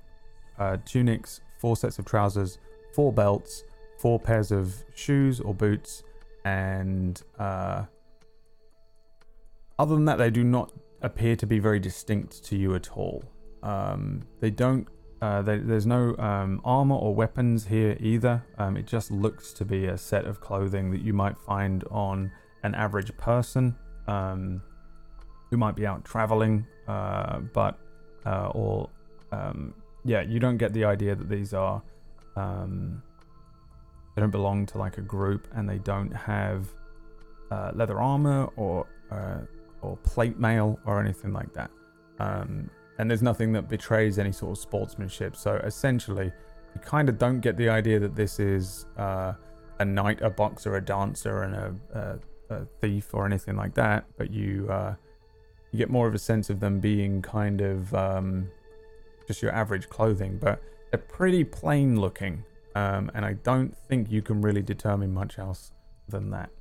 uh, 0.57 0.77
tunics, 0.85 1.41
four 1.59 1.75
sets 1.75 1.99
of 1.99 2.05
trousers, 2.05 2.57
four 2.93 3.13
belts, 3.13 3.63
four 3.99 4.19
pairs 4.19 4.51
of 4.51 4.83
shoes 4.95 5.39
or 5.39 5.53
boots, 5.53 6.03
and 6.47 7.21
uh, 7.39 7.83
other 9.79 9.95
than 9.95 10.05
that, 10.05 10.17
they 10.17 10.29
do 10.29 10.43
not 10.43 10.71
appear 11.01 11.35
to 11.35 11.45
be 11.45 11.59
very 11.59 11.79
distinct 11.79 12.43
to 12.45 12.55
you 12.55 12.73
at 12.75 12.91
all. 12.91 13.23
Um, 13.63 14.23
they 14.39 14.49
don't. 14.49 14.87
Uh, 15.21 15.41
they, 15.41 15.57
there's 15.57 15.87
no 15.87 16.15
um, 16.17 16.61
armor 16.63 16.95
or 16.95 17.13
weapons 17.13 17.65
here 17.65 17.97
either. 17.99 18.43
Um, 18.59 18.77
it 18.77 18.85
just 18.85 19.09
looks 19.11 19.51
to 19.53 19.65
be 19.65 19.87
a 19.87 19.97
set 19.97 20.25
of 20.25 20.39
clothing 20.39 20.91
that 20.91 21.01
you 21.01 21.13
might 21.13 21.37
find 21.39 21.83
on 21.89 22.31
an 22.63 22.75
average 22.75 23.15
person 23.17 23.75
um, 24.07 24.61
who 25.49 25.57
might 25.57 25.75
be 25.75 25.87
out 25.87 26.05
traveling, 26.05 26.65
uh, 26.87 27.39
but 27.39 27.79
uh, 28.25 28.49
or 28.53 28.89
um, 29.31 29.73
yeah, 30.05 30.21
you 30.21 30.39
don't 30.39 30.57
get 30.57 30.71
the 30.73 30.85
idea 30.85 31.15
that 31.15 31.29
these 31.29 31.53
are 31.53 31.81
um, 32.35 33.01
they 34.17 34.21
don't 34.21 34.31
belong 34.31 34.65
to 34.65 34.79
like 34.79 34.97
a 34.97 35.01
group 35.01 35.47
and 35.53 35.69
they 35.69 35.77
don't 35.77 36.11
have 36.11 36.73
uh, 37.51 37.69
leather 37.75 38.01
armor 38.01 38.49
or 38.55 38.87
uh, 39.11 39.41
or 39.83 39.95
plate 39.97 40.39
mail 40.39 40.79
or 40.87 40.99
anything 40.99 41.33
like 41.33 41.53
that. 41.53 41.69
Um, 42.17 42.67
and 42.97 43.07
there's 43.07 43.21
nothing 43.21 43.53
that 43.53 43.69
betrays 43.69 44.17
any 44.17 44.31
sort 44.31 44.53
of 44.53 44.57
sportsmanship. 44.57 45.35
So 45.35 45.57
essentially, 45.57 46.31
you 46.73 46.81
kind 46.81 47.09
of 47.09 47.19
don't 47.19 47.41
get 47.41 47.57
the 47.57 47.69
idea 47.69 47.99
that 47.99 48.15
this 48.15 48.39
is 48.39 48.87
uh, 48.97 49.33
a 49.77 49.85
knight, 49.85 50.19
a 50.23 50.31
boxer, 50.31 50.77
a 50.77 50.83
dancer, 50.83 51.43
and 51.43 51.53
a, 51.53 52.19
a, 52.49 52.55
a 52.55 52.65
thief 52.81 53.13
or 53.13 53.27
anything 53.27 53.55
like 53.55 53.75
that. 53.75 54.05
But 54.17 54.31
you 54.31 54.67
uh, 54.71 54.95
you 55.71 55.77
get 55.77 55.91
more 55.91 56.07
of 56.07 56.15
a 56.15 56.19
sense 56.19 56.49
of 56.49 56.59
them 56.59 56.79
being 56.79 57.21
kind 57.21 57.61
of 57.61 57.93
um, 57.93 58.49
just 59.27 59.43
your 59.43 59.51
average 59.51 59.89
clothing, 59.89 60.39
but 60.41 60.59
they're 60.89 60.97
pretty 60.97 61.43
plain 61.43 62.01
looking. 62.01 62.43
Um, 62.77 63.09
and 63.15 63.25
I 63.25 63.33
don't 63.33 63.75
think 63.75 64.11
you 64.11 64.21
can 64.21 64.39
really 64.39 64.61
determine 64.61 65.11
much 65.11 65.39
else 65.39 65.71
than 66.07 66.29
that 66.29 66.51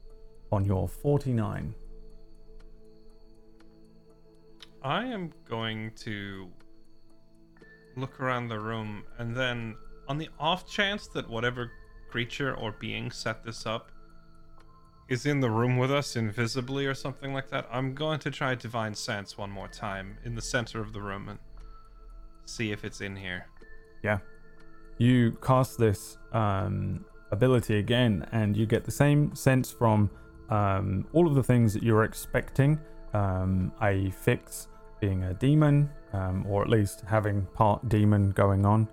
on 0.51 0.65
your 0.65 0.89
49. 0.89 1.75
I 4.83 5.05
am 5.05 5.31
going 5.47 5.91
to 5.97 6.49
look 7.97 8.19
around 8.19 8.49
the 8.49 8.59
room 8.59 9.05
and 9.19 9.37
then, 9.37 9.77
on 10.09 10.17
the 10.17 10.31
off 10.41 10.67
chance 10.67 11.07
that 11.09 11.29
whatever 11.29 11.71
creature 12.09 12.55
or 12.55 12.73
being 12.73 13.11
set 13.11 13.45
this 13.45 13.67
up 13.67 13.91
is 15.11 15.27
in 15.27 15.41
the 15.41 15.51
room 15.51 15.77
with 15.77 15.93
us 15.93 16.17
invisibly 16.17 16.87
or 16.87 16.95
something 16.95 17.35
like 17.35 17.51
that, 17.51 17.69
I'm 17.71 17.95
going 17.95 18.21
to 18.21 18.31
try 18.31 18.55
Divine 18.55 18.95
Sense 18.95 19.37
one 19.37 19.51
more 19.51 19.69
time 19.69 20.17
in 20.25 20.35
the 20.35 20.41
center 20.41 20.81
of 20.81 20.95
the 20.95 21.03
room 21.03 21.29
and 21.29 21.39
see 22.47 22.73
if 22.73 22.85
it's 22.85 23.03
in 23.03 23.17
here. 23.17 23.49
Yeah. 24.03 24.21
You 24.99 25.33
cast 25.43 25.79
this 25.79 26.19
um, 26.33 27.05
ability 27.31 27.79
again, 27.79 28.27
and 28.33 28.57
you 28.57 28.67
get 28.67 28.85
the 28.85 28.91
same 28.91 29.35
sense 29.35 29.71
from 29.71 30.11
um, 30.49 31.07
all 31.13 31.27
of 31.27 31.35
the 31.35 31.43
things 31.43 31.75
that 31.75 31.83
you're 31.83 32.05
expecting. 32.05 32.79
Um, 33.13 33.73
Fix 34.13 34.69
being 35.01 35.25
a 35.25 35.35
demon, 35.35 35.91
um, 36.13 36.47
or 36.49 36.63
at 36.63 36.69
least 36.69 37.03
having 37.07 37.47
part 37.55 37.89
demon 37.89 38.31
going 38.31 38.65
on. 38.65 38.89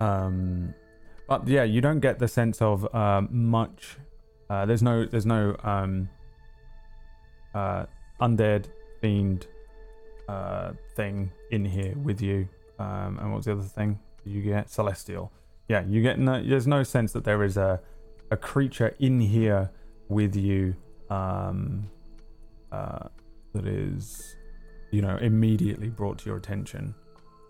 Um, 0.00 0.74
but 1.28 1.46
yeah, 1.46 1.62
you 1.64 1.80
don't 1.80 2.00
get 2.00 2.18
the 2.18 2.28
sense 2.28 2.60
of 2.60 2.92
um, 2.94 3.28
much. 3.30 3.96
Uh, 4.50 4.66
there's 4.66 4.82
no, 4.82 5.06
there's 5.06 5.26
no 5.26 5.56
um, 5.62 6.08
uh, 7.54 7.86
undead 8.20 8.66
fiend 9.00 9.46
uh, 10.28 10.72
thing 10.96 11.30
in 11.50 11.64
here 11.64 11.94
with 12.02 12.20
you. 12.20 12.48
And 12.78 13.32
what's 13.32 13.46
the 13.46 13.52
other 13.52 13.62
thing 13.62 14.00
you 14.24 14.42
get? 14.42 14.68
Celestial. 14.68 15.32
Yeah, 15.68 15.84
you 15.86 16.02
get 16.02 16.18
no. 16.18 16.42
There's 16.42 16.66
no 16.66 16.82
sense 16.82 17.12
that 17.12 17.24
there 17.24 17.42
is 17.42 17.56
a 17.56 17.80
a 18.30 18.36
creature 18.36 18.94
in 18.98 19.20
here 19.20 19.70
with 20.08 20.36
you 20.36 20.74
um, 21.10 21.88
uh, 22.72 23.08
that 23.54 23.66
is, 23.66 24.36
you 24.90 25.00
know, 25.02 25.16
immediately 25.16 25.88
brought 25.88 26.18
to 26.18 26.26
your 26.26 26.36
attention 26.36 26.94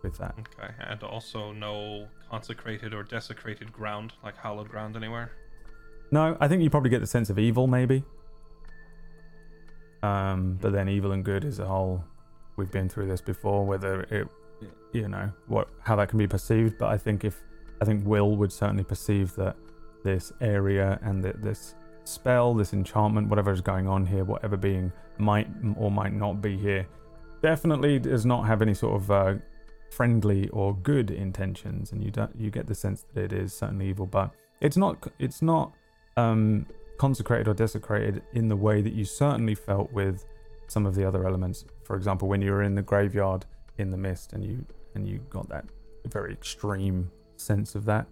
with 0.02 0.16
that. 0.18 0.34
Okay, 0.38 0.72
and 0.80 1.02
also 1.02 1.52
no 1.52 2.06
consecrated 2.30 2.94
or 2.94 3.02
desecrated 3.02 3.72
ground, 3.72 4.12
like 4.22 4.36
hallowed 4.36 4.68
ground 4.68 4.96
anywhere. 4.96 5.32
No, 6.10 6.36
I 6.40 6.48
think 6.48 6.62
you 6.62 6.70
probably 6.70 6.90
get 6.90 7.00
the 7.00 7.06
sense 7.06 7.30
of 7.30 7.38
evil, 7.38 7.66
maybe. 7.66 8.04
Um, 10.02 10.58
but 10.60 10.72
then 10.72 10.88
evil 10.88 11.12
and 11.12 11.24
good 11.24 11.44
is 11.44 11.58
a 11.58 11.66
whole. 11.66 12.04
We've 12.56 12.70
been 12.70 12.88
through 12.88 13.06
this 13.06 13.20
before. 13.20 13.64
Whether 13.64 14.02
it, 14.02 14.28
you 14.92 15.08
know, 15.08 15.32
what 15.48 15.68
how 15.82 15.96
that 15.96 16.10
can 16.10 16.18
be 16.18 16.26
perceived. 16.28 16.78
But 16.78 16.90
I 16.90 16.98
think 16.98 17.24
if 17.24 17.42
I 17.84 17.86
think 17.86 18.06
Will 18.06 18.34
would 18.36 18.50
certainly 18.50 18.82
perceive 18.82 19.34
that 19.36 19.56
this 20.04 20.32
area 20.40 20.98
and 21.02 21.22
that 21.22 21.42
this 21.42 21.74
spell, 22.04 22.54
this 22.54 22.72
enchantment, 22.72 23.28
whatever 23.28 23.52
is 23.52 23.60
going 23.60 23.86
on 23.86 24.06
here, 24.06 24.24
whatever 24.24 24.56
being 24.56 24.90
might 25.18 25.48
or 25.76 25.90
might 25.90 26.14
not 26.14 26.40
be 26.40 26.56
here, 26.56 26.86
definitely 27.42 27.98
does 27.98 28.24
not 28.24 28.46
have 28.46 28.62
any 28.62 28.72
sort 28.72 28.94
of 29.02 29.10
uh, 29.10 29.34
friendly 29.90 30.48
or 30.48 30.74
good 30.76 31.10
intentions, 31.10 31.92
and 31.92 32.02
you 32.02 32.10
don't 32.10 32.34
you 32.38 32.50
get 32.50 32.66
the 32.66 32.74
sense 32.74 33.04
that 33.12 33.24
it 33.24 33.32
is 33.34 33.52
certainly 33.52 33.90
evil. 33.90 34.06
But 34.06 34.30
it's 34.62 34.78
not 34.78 35.06
it's 35.18 35.42
not 35.42 35.74
um, 36.16 36.64
consecrated 36.96 37.48
or 37.48 37.54
desecrated 37.54 38.22
in 38.32 38.48
the 38.48 38.56
way 38.56 38.80
that 38.80 38.94
you 38.94 39.04
certainly 39.04 39.54
felt 39.54 39.92
with 39.92 40.24
some 40.68 40.86
of 40.86 40.94
the 40.94 41.06
other 41.06 41.26
elements. 41.26 41.66
For 41.84 41.96
example, 41.96 42.28
when 42.28 42.40
you 42.40 42.50
were 42.50 42.62
in 42.62 42.74
the 42.74 42.82
graveyard 42.82 43.44
in 43.76 43.90
the 43.90 43.98
mist, 43.98 44.32
and 44.32 44.42
you 44.42 44.64
and 44.94 45.06
you 45.06 45.18
got 45.28 45.50
that 45.50 45.66
very 46.06 46.32
extreme 46.32 47.10
sense 47.44 47.74
of 47.74 47.84
that. 47.84 48.06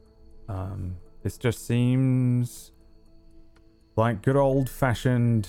Um, 0.48 0.96
this 1.22 1.38
just 1.38 1.66
seems 1.66 2.72
like 3.96 4.22
good 4.22 4.36
old 4.36 4.68
fashioned 4.68 5.48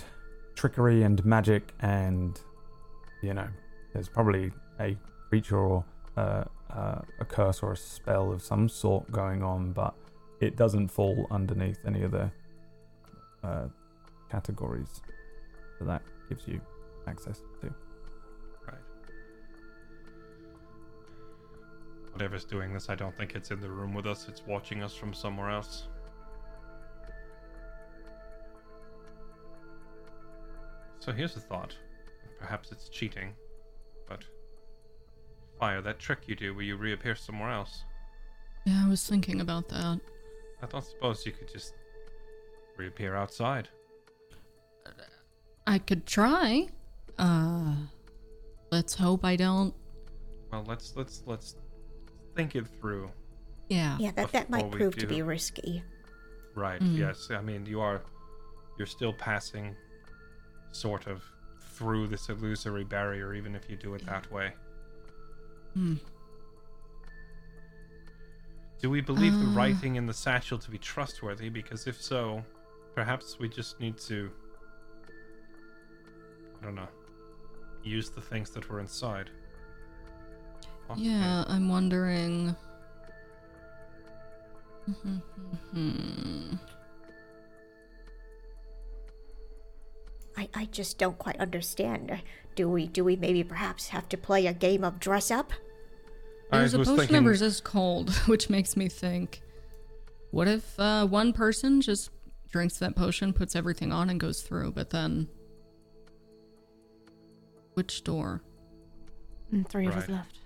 trickery 0.55 1.03
and 1.03 1.23
magic, 1.25 1.73
and 1.79 2.39
you 3.21 3.33
know, 3.33 3.47
there's 3.93 4.09
probably 4.09 4.51
a 4.79 4.95
creature 5.29 5.57
or 5.57 5.85
uh, 6.17 6.43
uh, 6.69 7.01
a 7.19 7.25
curse 7.25 7.63
or 7.63 7.71
a 7.71 7.77
spell 7.77 8.31
of 8.31 8.41
some 8.41 8.69
sort 8.69 9.09
going 9.11 9.43
on, 9.43 9.71
but 9.71 9.93
it 10.39 10.55
doesn't 10.55 10.89
fall 10.89 11.27
underneath 11.31 11.79
any 11.85 12.03
of 12.03 12.11
the 12.11 12.29
uh, 13.43 13.67
categories 14.29 15.01
that 15.79 15.85
that 15.85 16.01
gives 16.29 16.47
you 16.47 16.59
access 17.07 17.41
to. 17.61 17.73
Whatever's 22.13 22.45
doing 22.45 22.73
this, 22.73 22.89
I 22.89 22.95
don't 22.95 23.15
think 23.17 23.35
it's 23.35 23.51
in 23.51 23.59
the 23.59 23.69
room 23.69 23.93
with 23.93 24.05
us. 24.05 24.27
It's 24.29 24.43
watching 24.45 24.83
us 24.83 24.93
from 24.93 25.13
somewhere 25.13 25.49
else. 25.49 25.87
So 30.99 31.11
here's 31.11 31.35
a 31.35 31.39
thought. 31.39 31.75
Perhaps 32.39 32.71
it's 32.71 32.87
cheating, 32.87 33.33
but 34.07 34.23
fire 35.59 35.81
that 35.81 35.99
trick 35.99 36.19
you 36.27 36.35
do 36.35 36.53
where 36.53 36.63
you 36.63 36.77
reappear 36.77 37.15
somewhere 37.15 37.49
else. 37.49 37.83
Yeah, 38.65 38.83
I 38.85 38.89
was 38.89 39.05
thinking 39.07 39.41
about 39.41 39.67
that. 39.69 39.99
I 40.61 40.65
don't 40.67 40.85
suppose 40.85 41.25
you 41.25 41.33
could 41.33 41.51
just 41.51 41.73
reappear 42.77 43.15
outside. 43.15 43.67
I 45.65 45.79
could 45.79 46.05
try. 46.05 46.67
Uh, 47.17 47.75
let's 48.71 48.95
hope 48.95 49.25
I 49.25 49.35
don't. 49.35 49.73
Well, 50.51 50.63
let's 50.67 50.93
let's 50.95 51.23
let's 51.25 51.55
think 52.35 52.55
it 52.55 52.65
through. 52.79 53.11
Yeah. 53.69 53.97
Yeah, 53.99 54.11
that, 54.11 54.31
that 54.31 54.49
might 54.49 54.69
prove 54.71 54.95
to 54.97 55.07
be 55.07 55.21
risky. 55.21 55.83
Right. 56.55 56.81
Mm. 56.81 56.97
Yes. 56.97 57.29
I 57.31 57.41
mean, 57.41 57.65
you 57.65 57.81
are 57.81 58.01
you're 58.77 58.87
still 58.87 59.13
passing 59.13 59.75
sort 60.71 61.07
of 61.07 61.23
through 61.75 62.07
this 62.07 62.29
illusory 62.29 62.83
barrier 62.83 63.33
even 63.33 63.55
if 63.55 63.69
you 63.69 63.75
do 63.75 63.93
it 63.95 64.05
that 64.05 64.31
way. 64.31 64.53
Hmm. 65.73 65.95
Do 68.81 68.89
we 68.89 69.01
believe 69.01 69.33
the 69.39 69.45
Uh. 69.47 69.53
writing 69.53 69.95
in 69.95 70.05
the 70.05 70.13
satchel 70.13 70.57
to 70.59 70.69
be 70.71 70.77
trustworthy 70.77 71.49
because 71.49 71.87
if 71.87 72.01
so, 72.01 72.43
perhaps 72.95 73.39
we 73.39 73.47
just 73.49 73.79
need 73.79 73.97
to 73.99 74.31
I 76.61 76.65
don't 76.65 76.75
know. 76.75 76.87
Use 77.83 78.09
the 78.09 78.21
things 78.21 78.49
that 78.51 78.69
were 78.69 78.79
inside. 78.79 79.29
Possibly. 80.87 81.09
Yeah, 81.09 81.43
I'm 81.47 81.69
wondering. 81.69 82.55
I, 90.35 90.49
I 90.53 90.65
just 90.65 90.97
don't 90.97 91.17
quite 91.17 91.39
understand. 91.39 92.21
Do 92.55 92.69
we 92.69 92.87
do 92.87 93.03
we 93.03 93.15
maybe 93.15 93.43
perhaps 93.43 93.89
have 93.89 94.09
to 94.09 94.17
play 94.17 94.47
a 94.47 94.53
game 94.53 94.83
of 94.83 94.99
dress 94.99 95.29
up? 95.31 95.51
I 96.51 96.59
There's 96.59 96.73
a 96.73 96.79
was 96.79 96.87
potion 96.87 96.99
thinking- 97.01 97.17
of 97.17 97.25
resist 97.25 97.63
cold, 97.63 98.09
which 98.27 98.49
makes 98.49 98.75
me 98.75 98.89
think. 98.89 99.41
What 100.31 100.47
if 100.47 100.79
uh, 100.79 101.05
one 101.05 101.31
person 101.33 101.81
just 101.81 102.09
drinks 102.51 102.77
that 102.77 102.95
potion, 102.95 103.33
puts 103.33 103.55
everything 103.55 103.91
on, 103.91 104.09
and 104.09 104.19
goes 104.19 104.41
through? 104.41 104.71
But 104.71 104.89
then, 104.89 105.27
which 107.75 108.03
door? 108.03 108.41
And 109.51 109.67
three 109.69 109.85
of 109.85 109.95
us 109.95 110.09
left. 110.09 110.39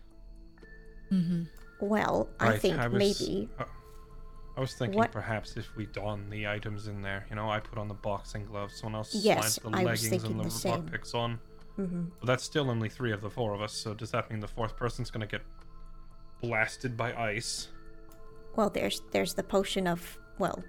Mm-hmm. 1.12 1.44
Well, 1.80 2.30
I 2.40 2.58
think 2.58 2.78
I 2.80 2.88
was- 2.88 3.00
maybe 3.20 3.50
uh, 3.60 3.66
I 4.56 4.60
was 4.60 4.74
thinking 4.74 4.98
What- 4.98 5.12
perhaps 5.12 5.56
if 5.58 5.76
we 5.76 5.86
don 5.88 6.30
the 6.30 6.48
items 6.48 6.88
in 6.88 7.02
there, 7.02 7.26
you 7.30 7.36
know, 7.36 7.50
I 7.50 7.60
put 7.60 7.78
on 7.78 7.88
the 7.88 7.94
boxing 7.94 8.46
gloves, 8.46 8.76
someone 8.80 8.96
else 8.96 9.14
Yes, 9.14 9.56
slides 9.56 9.60
the 9.64 9.70
I 9.70 9.72
was 9.92 10.02
leggings 10.04 10.10
thinking 10.10 10.32
and 10.32 10.40
the, 10.40 10.44
the 10.46 10.50
same. 10.52 10.82
lockpicks 10.84 11.14
on. 11.16 11.40
hmm 11.76 12.06
But 12.20 12.26
that's 12.28 12.44
still 12.44 12.70
only 12.72 12.90
three 12.90 13.12
of 13.12 13.22
the 13.22 13.30
four 13.30 13.54
of 13.54 13.62
us, 13.62 13.74
so 13.74 13.94
does 13.94 14.10
that 14.12 14.30
mean 14.32 14.40
the 14.40 14.48
fourth 14.48 14.76
person's 14.76 15.12
gonna 15.12 15.28
get 15.28 15.42
blasted 16.42 16.96
by 16.98 17.14
ice? 17.14 17.70
well 18.56 18.70
there's 18.72 19.02
there's 19.12 19.36
the 19.36 19.44
potion 19.44 19.86
of 19.86 20.18
well 20.40 20.64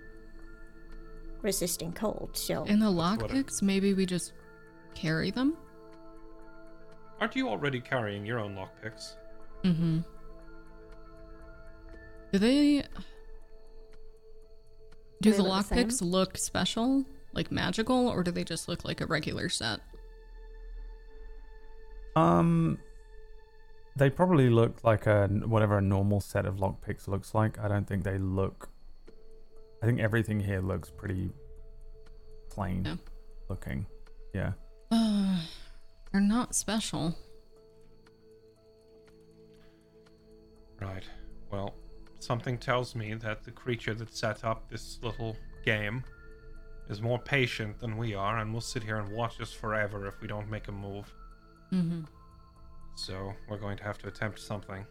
resisting 1.40 1.92
cold, 1.92 2.30
so 2.36 2.64
In 2.64 2.78
the 2.80 2.92
That's 2.92 3.22
what 3.22 3.30
I- 3.30 3.34
lockpicks, 3.34 3.62
maybe 3.62 3.94
we 3.94 4.04
just 4.06 4.32
carry 4.94 5.30
them. 5.30 5.56
Aren't 7.20 7.34
you 7.36 7.48
already 7.48 7.80
carrying 7.80 8.26
your 8.26 8.38
own 8.40 8.54
lockpicks? 8.54 9.14
Mm-hmm. 9.64 10.00
Do 12.32 12.38
they? 12.38 12.84
Do 15.20 15.30
they 15.30 15.36
the 15.36 15.42
look 15.42 15.66
the 15.68 15.74
lockpicks 15.74 16.02
look 16.02 16.36
special, 16.38 17.04
like 17.32 17.50
magical, 17.50 18.08
or 18.08 18.22
do 18.22 18.30
they 18.30 18.44
just 18.44 18.68
look 18.68 18.84
like 18.84 19.00
a 19.00 19.06
regular 19.06 19.48
set? 19.48 19.80
Um, 22.14 22.78
they 23.96 24.10
probably 24.10 24.48
look 24.50 24.82
like 24.84 25.06
a 25.06 25.26
whatever 25.28 25.78
a 25.78 25.82
normal 25.82 26.20
set 26.20 26.46
of 26.46 26.56
lockpicks 26.56 27.08
looks 27.08 27.34
like. 27.34 27.58
I 27.58 27.68
don't 27.68 27.86
think 27.86 28.04
they 28.04 28.18
look. 28.18 28.68
I 29.82 29.86
think 29.86 30.00
everything 30.00 30.40
here 30.40 30.60
looks 30.60 30.90
pretty 30.90 31.30
plain 32.50 32.84
Yeah. 32.84 32.96
looking. 33.48 33.86
Yeah. 34.34 34.52
Uh, 34.90 35.40
they're 36.12 36.20
not 36.20 36.54
special. 36.54 37.14
Right. 40.80 41.04
Well, 41.50 41.74
something 42.20 42.58
tells 42.58 42.94
me 42.94 43.14
that 43.14 43.44
the 43.44 43.50
creature 43.50 43.94
that 43.94 44.14
set 44.14 44.44
up 44.44 44.68
this 44.68 44.98
little 45.02 45.36
game 45.64 46.02
is 46.88 47.00
more 47.02 47.18
patient 47.18 47.78
than 47.80 47.96
we 47.96 48.14
are 48.14 48.38
and 48.38 48.52
will 48.52 48.60
sit 48.60 48.82
here 48.82 48.96
and 48.96 49.12
watch 49.12 49.40
us 49.40 49.52
forever 49.52 50.06
if 50.06 50.20
we 50.20 50.28
don't 50.28 50.48
make 50.50 50.68
a 50.68 50.72
move. 50.72 51.12
Mm-hmm. 51.72 52.00
So 52.96 53.32
we're 53.48 53.58
going 53.58 53.76
to 53.76 53.84
have 53.84 53.98
to 53.98 54.08
attempt 54.08 54.40
something. 54.40 54.84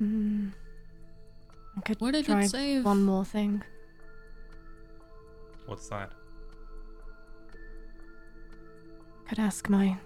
Mm. 0.00 0.52
I 1.76 1.80
could 1.80 2.00
What 2.00 2.12
did 2.12 2.26
try 2.26 2.44
it 2.44 2.48
say? 2.48 2.80
one 2.80 3.02
more 3.04 3.24
thing. 3.24 3.62
What's 5.66 5.88
that? 5.88 6.12
Could 9.28 9.38
ask 9.38 9.68
my 9.68 9.96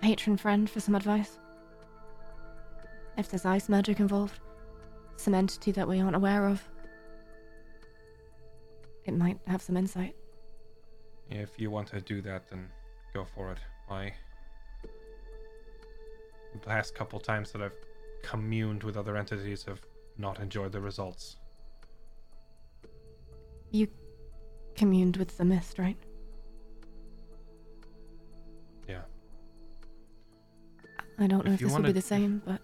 patron 0.00 0.36
friend 0.36 0.68
for 0.68 0.80
some 0.80 0.94
advice. 0.94 1.38
If 3.16 3.30
there's 3.30 3.44
ice 3.44 3.68
magic 3.68 4.00
involved, 4.00 4.40
some 5.16 5.34
entity 5.34 5.70
that 5.72 5.86
we 5.86 6.00
aren't 6.00 6.16
aware 6.16 6.46
of, 6.46 6.62
it 9.04 9.14
might 9.14 9.38
have 9.46 9.62
some 9.62 9.76
insight. 9.76 10.16
If 11.30 11.58
you 11.58 11.70
want 11.70 11.88
to 11.88 12.00
do 12.00 12.20
that, 12.22 12.48
then 12.48 12.68
go 13.12 13.24
for 13.24 13.52
it. 13.52 13.58
I. 13.90 14.12
The 16.62 16.68
last 16.68 16.94
couple 16.94 17.18
times 17.20 17.52
that 17.52 17.62
I've 17.62 17.72
communed 18.22 18.82
with 18.84 18.96
other 18.96 19.16
entities 19.16 19.64
have 19.64 19.80
not 20.16 20.40
enjoyed 20.40 20.72
the 20.72 20.80
results. 20.80 21.36
You 23.70 23.88
communed 24.76 25.16
with 25.16 25.36
the 25.36 25.44
mist, 25.44 25.78
right? 25.78 25.96
Yeah. 28.88 29.02
I 31.18 31.26
don't 31.26 31.44
know 31.44 31.52
If 31.52 31.60
if, 31.60 31.68
this 31.68 31.76
will 31.76 31.82
be 31.82 31.92
the 31.92 32.00
same, 32.00 32.42
but 32.46 32.60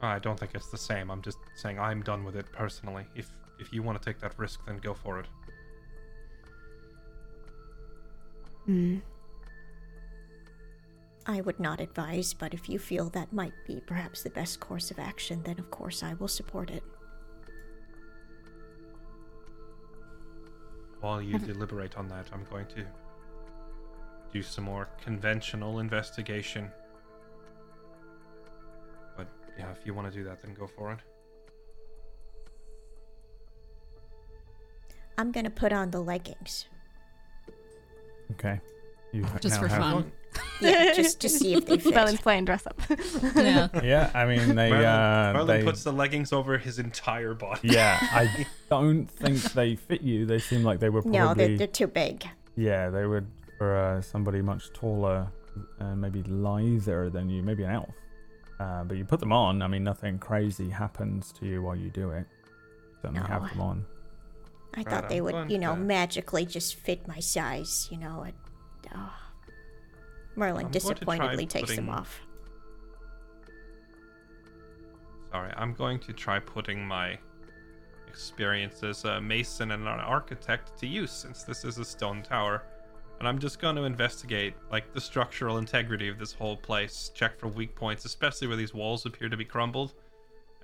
I 0.00 0.18
don't 0.18 0.38
think 0.38 0.52
it's 0.54 0.70
the 0.70 0.78
same. 0.78 1.10
I'm 1.10 1.22
just 1.22 1.38
saying 1.54 1.78
I'm 1.78 2.02
done 2.02 2.24
with 2.24 2.36
it 2.36 2.46
personally. 2.52 3.06
If 3.14 3.30
if 3.58 3.72
you 3.72 3.82
want 3.82 4.00
to 4.00 4.04
take 4.04 4.20
that 4.20 4.38
risk, 4.38 4.64
then 4.66 4.78
go 4.78 4.94
for 4.94 5.18
it. 5.20 5.26
mm, 8.68 9.00
I 11.26 11.40
would 11.42 11.60
not 11.60 11.80
advise, 11.80 12.32
but 12.34 12.54
if 12.54 12.68
you 12.68 12.78
feel 12.78 13.10
that 13.10 13.32
might 13.32 13.52
be 13.66 13.80
perhaps 13.80 14.22
the 14.22 14.30
best 14.30 14.60
course 14.60 14.90
of 14.90 14.98
action, 14.98 15.42
then 15.44 15.58
of 15.58 15.70
course 15.70 16.02
I 16.02 16.14
will 16.14 16.28
support 16.28 16.70
it. 16.70 16.82
While 21.00 21.22
you 21.22 21.38
deliberate 21.38 21.96
on 21.96 22.08
that, 22.08 22.28
I'm 22.32 22.44
going 22.50 22.66
to 22.68 22.84
do 24.32 24.42
some 24.42 24.64
more 24.64 24.88
conventional 25.02 25.78
investigation. 25.80 26.70
But 29.58 29.64
yeah, 29.66 29.72
if 29.72 29.84
you 29.86 29.92
want 29.94 30.10
to 30.10 30.16
do 30.16 30.24
that, 30.24 30.40
then 30.42 30.54
go 30.54 30.66
for 30.66 30.92
it. 30.92 30.98
I'm 35.16 35.32
gonna 35.32 35.50
put 35.50 35.72
on 35.72 35.90
the 35.90 36.00
leggings. 36.00 36.66
Okay. 38.32 38.60
You 39.12 39.24
ha- 39.24 39.38
Just 39.40 39.56
now 39.56 39.62
for 39.62 39.68
have- 39.68 39.80
fun. 39.82 40.12
Yeah, 40.60 40.92
just 40.92 41.20
to 41.20 41.28
see 41.28 41.54
if 41.54 41.66
they 41.66 41.78
fit. 41.78 41.94
Merlin's 41.94 42.20
playing 42.20 42.44
dress 42.44 42.66
up. 42.66 42.80
Yeah. 43.36 43.68
Yeah, 43.82 44.10
I 44.14 44.26
mean 44.26 44.54
they. 44.54 44.70
Merlin, 44.70 44.84
uh, 44.84 45.32
Merlin 45.34 45.46
they 45.60 45.64
puts 45.64 45.82
the 45.84 45.92
leggings 45.92 46.32
over 46.32 46.58
his 46.58 46.78
entire 46.78 47.34
body. 47.34 47.60
yeah, 47.68 47.98
I 48.00 48.46
don't 48.68 49.06
think 49.06 49.40
they 49.54 49.74
fit 49.76 50.02
you. 50.02 50.26
They 50.26 50.38
seem 50.38 50.62
like 50.64 50.78
they 50.80 50.88
were 50.90 51.02
probably. 51.02 51.18
No, 51.18 51.34
they're, 51.34 51.56
they're 51.56 51.66
too 51.66 51.86
big. 51.86 52.24
Yeah, 52.56 52.90
they 52.90 53.06
would 53.06 53.26
for 53.56 53.76
uh, 53.76 54.02
somebody 54.02 54.42
much 54.42 54.72
taller 54.72 55.28
and 55.80 56.00
maybe 56.00 56.22
lither 56.24 57.08
than 57.10 57.28
you, 57.30 57.42
maybe 57.42 57.62
an 57.64 57.70
elf. 57.70 57.88
Uh, 58.60 58.82
but 58.84 58.96
you 58.96 59.04
put 59.04 59.20
them 59.20 59.32
on. 59.32 59.62
I 59.62 59.68
mean, 59.68 59.84
nothing 59.84 60.18
crazy 60.18 60.68
happens 60.68 61.32
to 61.32 61.46
you 61.46 61.62
while 61.62 61.76
you 61.76 61.90
do 61.90 62.10
it. 62.10 62.26
certainly 63.00 63.20
No. 63.20 63.26
have 63.26 63.48
them 63.50 63.60
on. 63.60 63.86
I 64.74 64.78
Right, 64.78 64.88
thought 64.88 65.08
they 65.08 65.18
I'm 65.18 65.24
would, 65.24 65.50
you 65.50 65.58
know, 65.58 65.74
to- 65.74 65.80
magically 65.80 66.44
just 66.44 66.74
fit 66.74 67.06
my 67.06 67.20
size, 67.20 67.88
you 67.92 67.98
know. 67.98 68.22
And, 68.22 68.34
oh. 68.94 69.12
Merlin 70.34 70.66
I'm 70.66 70.70
going 70.70 70.72
to 70.72 70.80
try 70.80 70.94
disappointedly 70.94 71.46
takes 71.46 71.76
them 71.76 71.88
off. 71.88 72.20
Sorry, 75.30 75.52
I'm 75.56 75.74
going 75.74 75.98
to 76.00 76.12
try 76.12 76.38
putting 76.38 76.84
my 76.86 77.18
experience 78.08 78.82
as 78.82 79.04
a 79.04 79.20
mason 79.20 79.70
and 79.72 79.82
an 79.86 80.00
architect 80.00 80.78
to 80.80 80.86
use 80.86 81.12
since 81.12 81.42
this 81.44 81.64
is 81.64 81.78
a 81.78 81.84
stone 81.84 82.22
tower. 82.22 82.62
And 83.18 83.26
I'm 83.26 83.38
just 83.38 83.58
going 83.60 83.74
to 83.76 83.82
investigate 83.82 84.54
like 84.70 84.92
the 84.92 85.00
structural 85.00 85.58
integrity 85.58 86.08
of 86.08 86.18
this 86.18 86.32
whole 86.32 86.56
place, 86.56 87.10
check 87.14 87.38
for 87.38 87.48
weak 87.48 87.74
points, 87.74 88.04
especially 88.04 88.46
where 88.46 88.56
these 88.56 88.72
walls 88.72 89.06
appear 89.06 89.28
to 89.28 89.36
be 89.36 89.44
crumbled, 89.44 89.94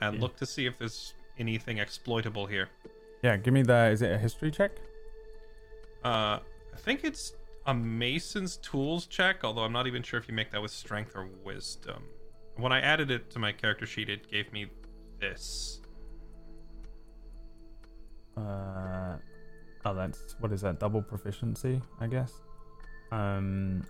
and 0.00 0.14
Yeah. 0.16 0.20
look 0.22 0.36
to 0.36 0.46
see 0.46 0.66
if 0.66 0.78
there's 0.78 1.14
anything 1.38 1.78
exploitable 1.78 2.46
here. 2.46 2.68
Yeah, 3.22 3.36
give 3.36 3.54
me 3.54 3.62
the. 3.62 3.86
Is 3.90 4.02
it 4.02 4.12
a 4.12 4.18
history 4.18 4.50
check? 4.50 4.70
Uh, 6.04 6.38
I 6.72 6.76
think 6.76 7.02
it's 7.02 7.32
a 7.66 7.74
mason's 7.74 8.58
tools 8.58 9.06
check, 9.06 9.42
although 9.42 9.62
I'm 9.62 9.72
not 9.72 9.86
even 9.86 10.02
sure 10.02 10.20
if 10.20 10.28
you 10.28 10.34
make 10.34 10.50
that 10.52 10.60
with 10.62 10.70
strength 10.70 11.16
or 11.16 11.26
wisdom. 11.42 12.04
When 12.56 12.70
I 12.70 12.80
added 12.80 13.10
it 13.10 13.30
to 13.30 13.38
my 13.40 13.50
character 13.52 13.86
sheet, 13.86 14.08
it 14.08 14.30
gave 14.30 14.52
me 14.52 14.66
this. 15.18 15.80
Uh, 18.36 19.16
oh, 19.84 19.94
that's 19.94 20.36
what 20.40 20.52
is 20.52 20.60
that? 20.62 20.78
Double 20.80 21.02
proficiency, 21.02 21.80
I 22.00 22.06
guess. 22.06 22.32
Um, 23.12 23.84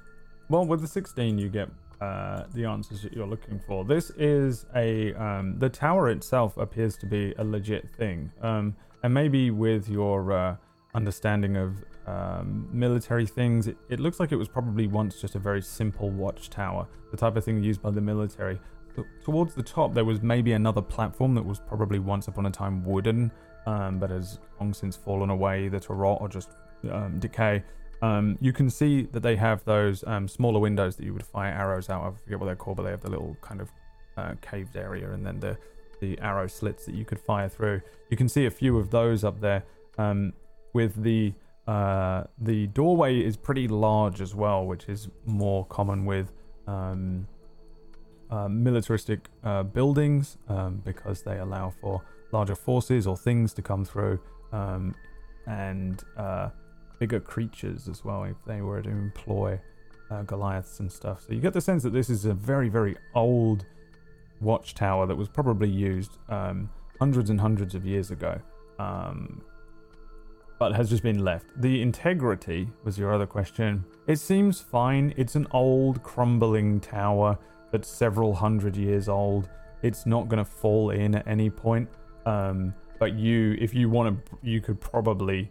well, 0.48 0.66
with 0.66 0.80
the 0.80 0.88
sixteen, 0.88 1.38
you 1.38 1.48
get 1.48 1.68
uh, 2.00 2.44
the 2.54 2.64
answers 2.64 3.02
that 3.02 3.12
you're 3.12 3.26
looking 3.26 3.60
for. 3.66 3.84
This 3.84 4.10
is 4.10 4.66
a 4.74 5.14
um, 5.14 5.58
the 5.58 5.68
tower 5.68 6.10
itself 6.10 6.56
appears 6.56 6.96
to 6.98 7.06
be 7.06 7.34
a 7.38 7.44
legit 7.44 7.88
thing. 7.96 8.30
Um, 8.42 8.76
and 9.02 9.12
maybe 9.12 9.50
with 9.50 9.88
your 9.88 10.32
uh, 10.32 10.56
understanding 10.94 11.56
of 11.56 11.84
um, 12.06 12.68
military 12.72 13.26
things, 13.26 13.66
it, 13.66 13.76
it 13.88 14.00
looks 14.00 14.20
like 14.20 14.32
it 14.32 14.36
was 14.36 14.48
probably 14.48 14.86
once 14.86 15.20
just 15.20 15.34
a 15.34 15.38
very 15.38 15.62
simple 15.62 16.10
watchtower, 16.10 16.86
the 17.10 17.16
type 17.16 17.36
of 17.36 17.44
thing 17.44 17.62
used 17.62 17.82
by 17.82 17.90
the 17.90 18.00
military. 18.00 18.58
Towards 19.24 19.54
the 19.54 19.62
top, 19.62 19.92
there 19.92 20.04
was 20.04 20.22
maybe 20.22 20.52
another 20.52 20.80
platform 20.80 21.34
that 21.34 21.44
was 21.44 21.58
probably 21.58 21.98
once 21.98 22.28
upon 22.28 22.46
a 22.46 22.50
time 22.50 22.84
wooden, 22.84 23.32
um, 23.66 23.98
but 23.98 24.10
has 24.10 24.38
long 24.60 24.74
since 24.74 24.96
fallen 24.96 25.30
away, 25.30 25.66
either 25.66 25.80
to 25.80 25.94
rot 25.94 26.18
or 26.20 26.28
just 26.28 26.50
um, 26.90 27.18
decay. 27.18 27.62
Um, 28.02 28.36
you 28.40 28.52
can 28.52 28.68
see 28.68 29.02
that 29.12 29.20
they 29.20 29.36
have 29.36 29.64
those 29.64 30.04
um, 30.06 30.28
smaller 30.28 30.60
windows 30.60 30.96
that 30.96 31.04
you 31.04 31.14
would 31.14 31.24
fire 31.24 31.52
arrows 31.52 31.88
out 31.88 32.04
of. 32.04 32.14
I 32.14 32.18
forget 32.18 32.40
what 32.40 32.46
they're 32.46 32.56
called, 32.56 32.76
but 32.76 32.82
they 32.82 32.90
have 32.90 33.00
the 33.00 33.10
little 33.10 33.36
kind 33.40 33.60
of 33.60 33.70
uh, 34.16 34.34
caved 34.40 34.76
area 34.76 35.10
and 35.12 35.24
then 35.24 35.40
the, 35.40 35.56
the 36.00 36.18
arrow 36.20 36.46
slits 36.46 36.84
that 36.86 36.94
you 36.94 37.04
could 37.04 37.18
fire 37.18 37.48
through. 37.48 37.80
You 38.10 38.16
can 38.16 38.28
see 38.28 38.46
a 38.46 38.50
few 38.50 38.78
of 38.78 38.90
those 38.90 39.24
up 39.24 39.40
there. 39.40 39.64
Um, 39.96 40.32
with 40.72 41.02
the 41.02 41.32
uh, 41.66 42.24
the 42.38 42.66
doorway 42.66 43.20
is 43.20 43.38
pretty 43.38 43.68
large 43.68 44.20
as 44.20 44.34
well, 44.34 44.66
which 44.66 44.86
is 44.88 45.08
more 45.24 45.64
common 45.66 46.04
with 46.04 46.30
um, 46.66 47.26
uh, 48.30 48.48
militaristic 48.48 49.30
uh, 49.42 49.62
buildings 49.62 50.36
because 50.84 51.22
they 51.22 51.38
allow 51.38 51.72
for 51.80 52.02
larger 52.34 52.54
forces 52.54 53.06
or 53.06 53.16
things 53.16 53.54
to 53.54 53.62
come 53.62 53.84
through 53.84 54.18
um, 54.52 54.94
and 55.46 56.04
uh, 56.16 56.50
bigger 56.98 57.20
creatures 57.20 57.88
as 57.88 58.04
well 58.04 58.24
if 58.24 58.36
they 58.46 58.60
were 58.60 58.82
to 58.82 58.90
employ 58.90 59.58
uh, 60.10 60.22
Goliaths 60.22 60.80
and 60.80 60.92
stuff. 60.92 61.22
So 61.22 61.32
you 61.32 61.40
get 61.40 61.54
the 61.54 61.60
sense 61.60 61.82
that 61.84 61.92
this 61.92 62.10
is 62.10 62.26
a 62.26 62.34
very, 62.34 62.68
very 62.68 62.96
old 63.14 63.64
watchtower 64.40 65.06
that 65.06 65.16
was 65.16 65.28
probably 65.28 65.68
used 65.68 66.18
um, 66.28 66.68
hundreds 66.98 67.30
and 67.30 67.40
hundreds 67.40 67.74
of 67.74 67.86
years 67.86 68.10
ago. 68.10 68.38
Um, 68.78 69.42
but 70.58 70.72
has 70.72 70.88
just 70.88 71.02
been 71.02 71.24
left. 71.24 71.46
The 71.56 71.82
integrity 71.82 72.68
was 72.84 72.96
your 72.96 73.12
other 73.12 73.26
question. 73.26 73.84
It 74.06 74.18
seems 74.18 74.60
fine. 74.60 75.12
It's 75.16 75.34
an 75.34 75.46
old, 75.50 76.02
crumbling 76.02 76.80
tower 76.80 77.38
that's 77.72 77.88
several 77.88 78.34
hundred 78.34 78.76
years 78.76 79.08
old. 79.08 79.48
It's 79.82 80.06
not 80.06 80.28
going 80.28 80.42
to 80.42 80.50
fall 80.50 80.90
in 80.90 81.16
at 81.16 81.26
any 81.26 81.50
point. 81.50 81.88
Um, 82.26 82.74
but 82.98 83.14
you, 83.14 83.56
if 83.60 83.74
you 83.74 83.88
want 83.88 84.26
to, 84.26 84.38
you 84.42 84.60
could 84.60 84.80
probably 84.80 85.50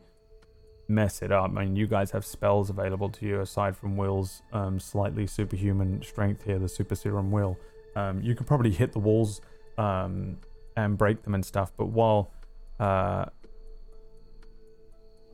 mess 0.88 1.22
it 1.22 1.32
up. 1.32 1.52
I 1.56 1.66
mean, 1.66 1.76
you 1.76 1.88
guys 1.88 2.12
have 2.12 2.26
spells 2.26 2.70
available 2.70 3.10
to 3.10 3.26
you 3.26 3.42
aside 3.42 3.76
from 3.76 3.98
Will's 3.98 4.42
um, 4.52 4.80
slightly 4.80 5.28
superhuman 5.28 6.02
strength 6.04 6.44
here, 6.44 6.60
the 6.60 6.70
super 6.70 6.96
serum 6.96 7.32
will. 7.32 7.58
Um, 7.96 8.22
you 8.22 8.36
could 8.36 8.48
probably 8.48 8.72
hit 8.72 8.92
the 8.92 9.00
walls 9.00 9.42
um, 9.78 10.38
and 10.76 10.98
break 10.98 11.24
them 11.24 11.36
and 11.36 11.46
stuff. 11.46 11.72
But 11.78 11.88
while 11.88 12.32
uh, 12.80 13.26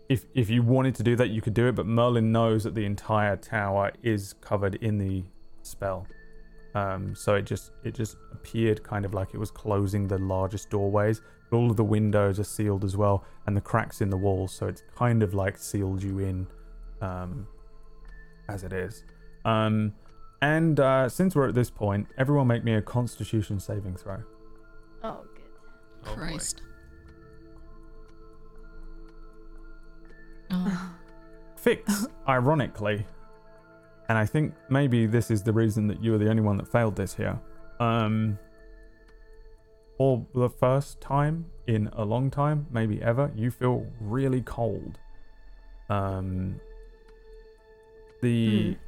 if 0.09 0.25
if 0.33 0.49
you 0.49 0.63
wanted 0.63 0.95
to 0.95 1.03
do 1.03 1.15
that, 1.15 1.29
you 1.29 1.41
could 1.41 1.53
do 1.53 1.67
it. 1.67 1.75
But 1.75 1.85
Merlin 1.85 2.31
knows 2.31 2.63
that 2.63 2.75
the 2.75 2.85
entire 2.85 3.37
tower 3.37 3.91
is 4.03 4.33
covered 4.41 4.75
in 4.75 4.97
the 4.97 5.23
spell, 5.61 6.07
um, 6.75 7.15
so 7.15 7.35
it 7.35 7.43
just 7.43 7.71
it 7.83 7.95
just 7.95 8.17
appeared 8.31 8.83
kind 8.83 9.05
of 9.05 9.13
like 9.13 9.33
it 9.33 9.37
was 9.37 9.51
closing 9.51 10.07
the 10.07 10.17
largest 10.17 10.69
doorways. 10.69 11.21
But 11.49 11.57
all 11.57 11.71
of 11.71 11.77
the 11.77 11.83
windows 11.83 12.39
are 12.39 12.43
sealed 12.43 12.83
as 12.83 12.95
well, 12.95 13.25
and 13.47 13.57
the 13.57 13.61
cracks 13.61 14.01
in 14.01 14.09
the 14.09 14.17
walls, 14.17 14.53
so 14.53 14.67
it's 14.67 14.83
kind 14.95 15.23
of 15.23 15.33
like 15.33 15.57
sealed 15.57 16.03
you 16.03 16.19
in, 16.19 16.47
um, 17.01 17.47
as 18.47 18.63
it 18.63 18.71
is. 18.71 19.03
Um, 19.45 19.93
and 20.41 20.79
uh, 20.79 21.09
since 21.09 21.35
we're 21.35 21.47
at 21.47 21.55
this 21.55 21.69
point, 21.71 22.07
everyone 22.17 22.47
make 22.47 22.63
me 22.63 22.73
a 22.73 22.81
Constitution 22.81 23.59
saving 23.59 23.95
throw. 23.95 24.23
Oh, 25.03 25.25
good. 25.35 25.43
Oh. 26.05 26.13
Christ. 26.13 26.61
Oh, 30.51 30.95
Fix, 31.55 32.07
ironically, 32.27 33.05
and 34.09 34.17
I 34.17 34.25
think 34.25 34.53
maybe 34.69 35.05
this 35.05 35.31
is 35.31 35.43
the 35.43 35.53
reason 35.53 35.87
that 35.87 36.03
you 36.03 36.11
were 36.11 36.17
the 36.17 36.29
only 36.29 36.41
one 36.41 36.57
that 36.57 36.67
failed 36.67 36.95
this 36.95 37.15
here. 37.15 37.39
Um, 37.79 38.37
for 39.97 40.25
the 40.33 40.49
first 40.49 40.99
time 40.99 41.45
in 41.67 41.89
a 41.93 42.03
long 42.03 42.31
time, 42.31 42.65
maybe 42.71 43.01
ever, 43.01 43.31
you 43.35 43.51
feel 43.51 43.85
really 44.01 44.41
cold. 44.41 44.97
Um, 45.89 46.59
the 48.21 48.71
Hmm. 48.71 48.81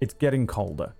it's 0.00 0.14
getting 0.14 0.46
colder. 0.46 0.94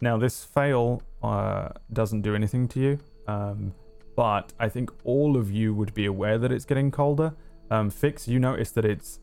Now, 0.00 0.16
this 0.16 0.44
fail 0.44 1.02
uh, 1.22 1.68
doesn't 1.92 2.22
do 2.22 2.34
anything 2.34 2.66
to 2.68 2.80
you, 2.80 2.98
um, 3.26 3.74
but 4.16 4.54
I 4.58 4.68
think 4.70 4.90
all 5.04 5.36
of 5.36 5.50
you 5.50 5.74
would 5.74 5.92
be 5.92 6.06
aware 6.06 6.38
that 6.38 6.50
it's 6.50 6.64
getting 6.64 6.90
colder. 6.90 7.34
Um, 7.70 7.90
Fix, 7.90 8.26
you 8.26 8.38
notice 8.38 8.70
that 8.72 8.84
it's 8.86 9.20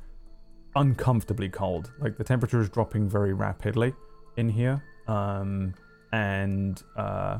uncomfortably 0.78 1.50
cold. 1.50 1.92
Like 2.00 2.18
the 2.18 2.24
temperature 2.24 2.62
is 2.62 2.70
dropping 2.70 3.10
very 3.10 3.34
rapidly 3.34 3.94
in 4.38 4.50
here, 4.50 4.84
um, 5.08 5.74
and 6.12 6.82
uh, 6.96 7.40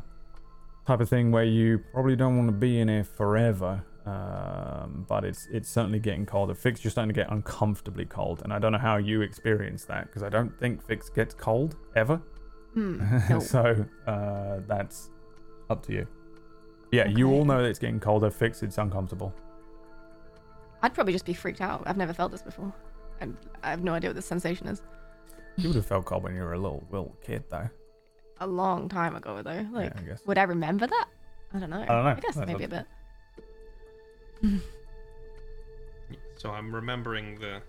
type 0.86 1.00
of 1.00 1.10
thing 1.10 1.32
where 1.32 1.44
you 1.46 1.80
probably 1.94 2.16
don't 2.16 2.36
want 2.38 2.50
to 2.50 2.54
be 2.54 2.80
in 2.80 2.88
here 2.88 3.04
forever. 3.04 3.84
Um, 4.06 5.06
but 5.10 5.26
it's 5.26 5.48
it's 5.52 5.70
certainly 5.70 6.00
getting 6.00 6.26
colder. 6.26 6.56
Fix, 6.56 6.84
you're 6.84 6.92
starting 6.92 7.14
to 7.14 7.20
get 7.20 7.30
uncomfortably 7.30 8.06
cold, 8.06 8.42
and 8.44 8.54
I 8.54 8.60
don't 8.60 8.72
know 8.72 8.78
how 8.78 8.98
you 8.98 9.22
experience 9.22 9.84
that 9.86 10.08
because 10.08 10.24
I 10.24 10.30
don't 10.30 10.58
think 10.60 10.82
Fix 10.82 11.10
gets 11.10 11.34
cold 11.34 11.76
ever. 11.96 12.22
Hmm. 12.74 13.02
No. 13.30 13.40
so 13.40 13.86
uh, 14.06 14.60
that's 14.68 15.10
up 15.70 15.86
to 15.88 15.94
you. 15.94 16.08
Yeah, 16.94 17.08
you 17.08 17.30
all 17.32 17.44
know 17.44 17.62
that 17.62 17.68
it's 17.68 17.80
getting 17.80 18.00
colder. 18.00 18.32
Fix, 18.32 18.64
it's 18.64 18.78
uncomfortable. 18.78 19.34
I'd 20.82 20.94
probably 20.94 21.12
just 21.12 21.26
be 21.26 21.34
freaked 21.34 21.60
out. 21.60 21.84
I've 21.86 21.98
never 21.98 22.14
felt 22.14 22.32
this 22.32 22.42
before. 22.42 22.74
And 23.20 23.38
I 23.64 23.70
have 23.70 23.84
no 23.84 23.94
idea 23.94 24.10
what 24.10 24.16
this 24.16 24.26
sensation 24.26 24.68
is. 24.68 24.82
You 25.56 25.70
would 25.70 25.76
have 25.76 25.86
felt 25.86 26.06
cold 26.06 26.24
when 26.24 26.36
you 26.36 26.44
were 26.44 26.54
a 26.54 26.60
little 26.60 26.84
little 26.92 27.16
kid, 27.24 27.44
though. 27.50 27.70
A 28.40 28.48
long 28.48 28.88
time 28.90 29.16
ago, 29.16 29.42
though. 29.42 29.66
Like, 29.72 29.94
yeah, 29.96 30.02
I 30.02 30.08
guess. 30.08 30.26
would 30.26 30.38
I 30.38 30.44
remember 30.44 30.86
that? 30.86 31.08
I 31.54 31.60
don't 31.60 31.70
know. 31.70 31.82
I 31.82 31.86
don't 31.86 32.04
know. 32.04 32.10
I 32.10 32.16
guess 32.16 32.36
That's 32.36 32.48
maybe 32.48 32.66
a 32.66 32.68
bit. 32.68 32.86
So 36.38 36.52
I'm 36.52 36.74
remembering 36.74 37.40
the. 37.40 37.62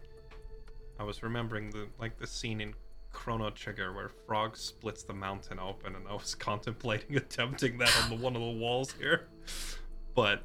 I 1.00 1.02
was 1.04 1.22
remembering 1.22 1.70
the 1.70 1.88
like 1.98 2.18
the 2.18 2.26
scene 2.26 2.60
in 2.60 2.74
Chrono 3.12 3.50
Trigger 3.50 3.94
where 3.94 4.10
Frog 4.10 4.56
splits 4.56 5.02
the 5.02 5.14
mountain 5.14 5.58
open, 5.58 5.96
and 5.96 6.06
I 6.06 6.12
was 6.12 6.34
contemplating 6.38 7.16
attempting 7.16 7.78
that 7.78 7.90
on 8.04 8.10
the 8.10 8.16
one 8.22 8.36
of 8.36 8.42
the 8.42 8.50
walls 8.50 8.94
here, 8.98 9.28
but 10.14 10.42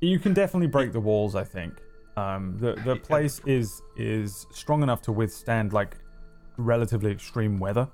You 0.00 0.18
can 0.20 0.34
definitely 0.34 0.68
break 0.68 0.92
the 0.92 1.00
walls. 1.00 1.34
I 1.34 1.44
think 1.44 1.80
um, 2.18 2.56
the 2.58 2.72
the 2.84 2.96
place 2.96 3.40
is 3.46 3.82
is 3.96 4.46
strong 4.50 4.82
enough 4.82 5.02
to 5.02 5.12
withstand 5.12 5.72
like 5.72 5.96
relatively 6.56 7.12
extreme 7.12 7.58
weather, 7.60 7.88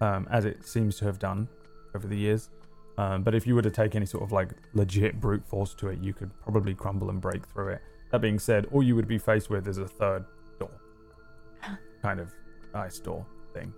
um, 0.00 0.28
as 0.30 0.44
it 0.44 0.66
seems 0.66 0.98
to 0.98 1.06
have 1.06 1.18
done 1.18 1.48
over 1.94 2.06
the 2.06 2.16
years. 2.16 2.50
Um, 2.98 3.22
but 3.22 3.34
if 3.34 3.46
you 3.46 3.54
were 3.54 3.62
to 3.62 3.70
take 3.70 3.94
any 3.96 4.06
sort 4.06 4.22
of 4.22 4.30
like 4.30 4.50
legit 4.74 5.20
brute 5.20 5.44
force 5.46 5.74
to 5.76 5.88
it, 5.88 6.00
you 6.00 6.12
could 6.12 6.30
probably 6.40 6.74
crumble 6.74 7.10
and 7.10 7.20
break 7.20 7.46
through 7.46 7.68
it. 7.68 7.82
That 8.10 8.20
being 8.20 8.38
said, 8.38 8.66
all 8.72 8.82
you 8.82 8.94
would 8.94 9.08
be 9.08 9.18
faced 9.18 9.48
with 9.50 9.66
is 9.66 9.78
a 9.78 9.88
third 9.88 10.24
door, 10.60 10.70
kind 12.02 12.20
of 12.20 12.32
ice 12.74 12.98
door 12.98 13.26
thing. 13.54 13.72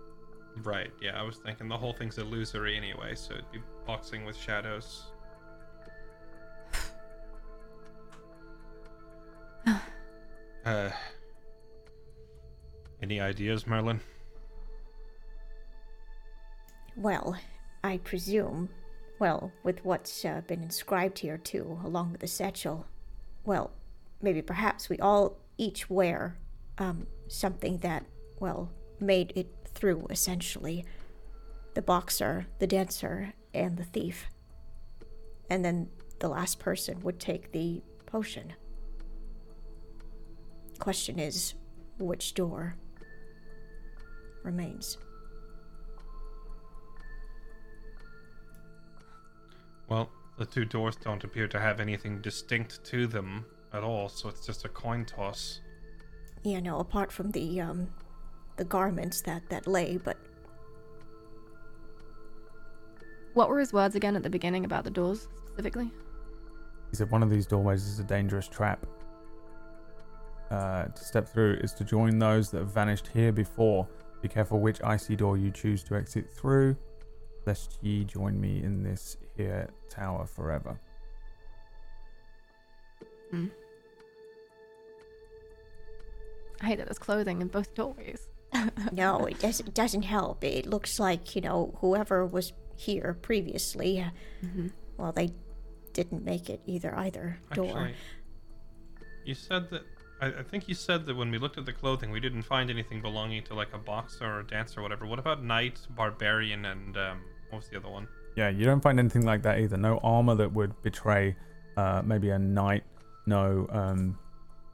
right, 0.64 0.90
yeah, 1.01 1.18
I 1.18 1.23
was 1.23 1.36
thinking 1.36 1.68
the 1.68 1.78
whole 1.78 1.93
thing's 1.93 2.18
illusory 2.18 2.77
anyway, 2.77 3.14
so 3.14 3.35
it'd 3.35 3.52
be 3.52 3.60
boxing 3.86 4.24
with 4.24 4.36
shadows. 4.36 5.05
Uh, 10.67 10.91
any 13.01 13.21
ideas, 13.21 13.69
Merlin? 13.69 14.01
Well, 16.97 17.37
I 17.85 17.99
presume, 17.99 18.69
well, 19.21 19.53
with 19.63 19.85
what's 19.85 20.25
uh, 20.25 20.41
been 20.49 20.65
inscribed 20.65 21.21
here 21.21 21.39
too, 21.39 21.79
along 21.85 22.11
with 22.11 22.21
the 22.21 22.27
satchel, 22.27 22.85
well, 23.45 23.71
maybe 24.21 24.43
perhaps 24.43 24.89
we 24.89 24.99
all 24.99 25.37
each 25.57 25.89
wear 25.89 26.37
um, 26.79 27.07
something 27.29 27.79
that, 27.79 28.05
well, 28.41 28.69
made 28.99 29.33
it 29.37 29.55
through 29.73 30.09
essentially. 30.11 30.85
The 31.75 31.83
boxer, 31.83 32.49
the 32.59 32.67
dancer, 32.67 33.35
and 33.55 33.77
the 33.77 33.85
thief. 33.85 34.27
And 35.49 35.65
then 35.65 35.91
the 36.19 36.29
last 36.29 36.59
person 36.59 37.03
would 37.03 37.21
take 37.21 37.53
the 37.53 37.83
potion. 38.07 38.55
Question 40.78 41.19
is, 41.19 41.55
which 41.98 42.35
door 42.35 42.77
remains? 44.43 44.98
Well, 49.89 50.11
the 50.39 50.44
two 50.47 50.65
doors 50.65 50.97
don't 50.97 51.23
appear 51.24 51.48
to 51.48 51.61
have 51.61 51.81
anything 51.81 52.20
distinct 52.20 52.85
to 52.86 53.07
them 53.07 53.44
at 53.73 53.82
all, 53.82 54.09
so 54.09 54.28
it's 54.28 54.44
just 54.44 54.65
a 54.65 54.69
coin 54.69 55.05
toss. 55.05 55.61
you 56.43 56.61
know, 56.61 56.78
apart 56.78 57.11
from 57.11 57.31
the 57.32 57.61
um 57.61 57.89
the 58.57 58.65
garments 58.65 59.20
that 59.23 59.48
that 59.48 59.66
lay, 59.66 59.97
but 59.97 60.16
What 63.35 63.51
were 63.51 63.59
his 63.59 63.70
words 63.70 63.94
again 63.94 64.16
at 64.16 64.23
the 64.23 64.31
beginning 64.31 64.65
about 64.65 64.85
the 64.85 64.90
doors 64.90 65.28
specifically? 65.47 65.90
He 66.90 66.97
said 66.97 67.11
one 67.11 67.23
of 67.23 67.28
these 67.28 67.47
doorways 67.47 67.85
is 67.86 67.98
a 67.98 68.05
dangerous 68.05 68.48
trap. 68.48 68.86
Uh, 70.51 70.85
to 70.85 71.05
step 71.05 71.28
through 71.28 71.55
is 71.55 71.73
to 71.73 71.82
join 71.85 72.18
those 72.18 72.51
that 72.51 72.59
have 72.59 72.73
vanished 72.73 73.09
here 73.12 73.32
before. 73.32 73.86
Be 74.23 74.28
careful 74.28 74.60
which 74.60 74.81
icy 74.82 75.16
door 75.16 75.36
you 75.36 75.51
choose 75.51 75.82
to 75.85 75.97
exit 75.97 76.31
through, 76.31 76.77
lest 77.47 77.78
ye 77.82 78.05
join 78.05 78.40
me 78.40 78.62
in 78.62 78.82
this 78.82 79.16
here 79.36 79.68
tower 79.90 80.24
forever. 80.24 80.78
Hmm. 83.31 83.47
I 86.62 86.66
hate 86.66 86.77
that 86.78 86.86
there's 86.86 86.98
clothing 86.98 87.40
in 87.43 87.48
both 87.48 87.74
doorways. 87.74 88.28
no, 88.93 89.27
it 89.27 89.39
doesn't 89.40 89.74
doesn't 89.74 90.02
help. 90.02 90.43
It 90.44 90.66
looks 90.66 90.98
like 90.98 91.35
you 91.35 91.43
know 91.43 91.77
whoever 91.81 92.24
was 92.24 92.52
here 92.77 93.16
previously. 93.20 94.01
Uh, 94.01 94.10
Mm-hmm. 94.44 94.68
well, 94.97 95.12
they 95.12 95.31
didn't 95.93 96.24
make 96.24 96.48
it 96.48 96.60
either 96.66 96.97
either 96.97 97.39
door. 97.52 97.66
Actually, 97.66 97.94
you 99.24 99.35
said 99.35 99.70
that. 99.70 99.82
I, 100.21 100.27
I 100.27 100.43
think 100.43 100.69
you 100.69 100.75
said 100.75 101.07
that 101.07 101.17
when 101.17 101.31
we 101.31 101.39
looked 101.39 101.59
at 101.59 101.67
the 101.67 101.73
clothing, 101.73 102.11
we 102.11 102.21
didn't 102.21 102.43
find 102.43 102.71
anything 102.71 103.03
belonging 103.03 103.43
to 103.45 103.55
like 103.55 103.73
a 103.75 103.79
boxer 103.79 104.25
or 104.25 104.41
a 104.41 104.47
dancer 104.47 104.81
or 104.81 104.83
whatever. 104.83 105.07
What 105.07 105.19
about 105.19 105.43
knight, 105.43 105.81
barbarian, 105.91 106.65
and 106.65 106.97
um, 106.97 107.21
what 107.51 107.59
was 107.59 107.69
the 107.69 107.77
other 107.77 107.89
one? 107.89 108.09
Yeah, 108.37 108.49
you 108.49 108.65
don't 108.65 108.81
find 108.81 108.99
anything 108.99 109.25
like 109.25 109.43
that 109.43 109.61
either. 109.61 109.77
No 109.77 109.99
armor 109.99 110.35
that 110.35 110.53
would 110.53 110.81
betray 110.83 111.37
uh, 111.77 112.03
maybe 112.05 112.31
a 112.31 112.39
knight. 112.39 112.85
No 113.27 113.67
um, 113.71 114.19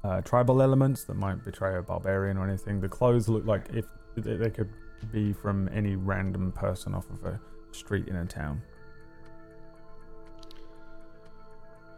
uh, 0.05 0.21
tribal 0.21 0.63
elements 0.63 1.05
that 1.05 1.15
might 1.15 1.45
betray 1.45 1.77
a 1.77 1.83
barbarian 1.83 2.37
or 2.37 2.49
anything. 2.49 2.81
The 2.81 2.89
clothes 2.89 3.29
look 3.29 3.47
like 3.47 3.67
if 3.73 3.85
they 4.17 4.51
could 4.51 4.71
be 5.13 5.33
from 5.33 5.69
any 5.73 5.97
random 5.97 6.53
person 6.53 6.95
off 6.95 7.09
of 7.11 7.25
a 7.25 7.41
street 7.73 8.09
in 8.09 8.17
a 8.17 8.27
town. 8.27 8.63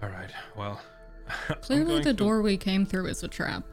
All 0.02 0.08
right. 0.08 0.30
Well, 0.56 0.80
Clearly, 1.62 1.98
the 1.98 2.04
to- 2.04 2.12
door 2.12 2.42
we 2.42 2.56
came 2.56 2.84
through 2.86 3.06
is 3.06 3.22
a 3.22 3.28
trap. 3.28 3.64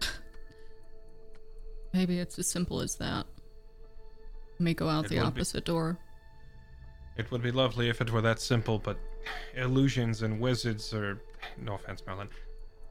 Maybe 1.92 2.18
it's 2.18 2.38
as 2.38 2.46
simple 2.46 2.80
as 2.80 2.96
that. 2.96 3.26
May 4.58 4.74
go 4.74 4.88
out 4.88 5.06
It 5.06 5.08
the 5.08 5.14
would 5.16 5.22
be- 5.22 5.26
opposite 5.40 5.64
door. 5.64 5.98
It 7.16 7.30
would 7.30 7.42
be 7.42 7.50
lovely 7.50 7.88
if 7.88 8.00
it 8.00 8.10
were 8.12 8.20
that 8.22 8.40
simple, 8.40 8.78
but 8.78 8.98
illusions 9.56 10.22
and 10.22 10.40
wizards 10.40 10.94
are. 10.94 11.20
No 11.58 11.74
offense, 11.74 12.02
Merlin. 12.06 12.28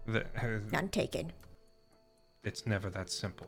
The, 0.08 0.26
uh, 0.38 0.60
None 0.72 0.90
taken. 0.90 1.32
it's 2.44 2.66
never 2.68 2.90
that 2.90 3.10
simple. 3.10 3.48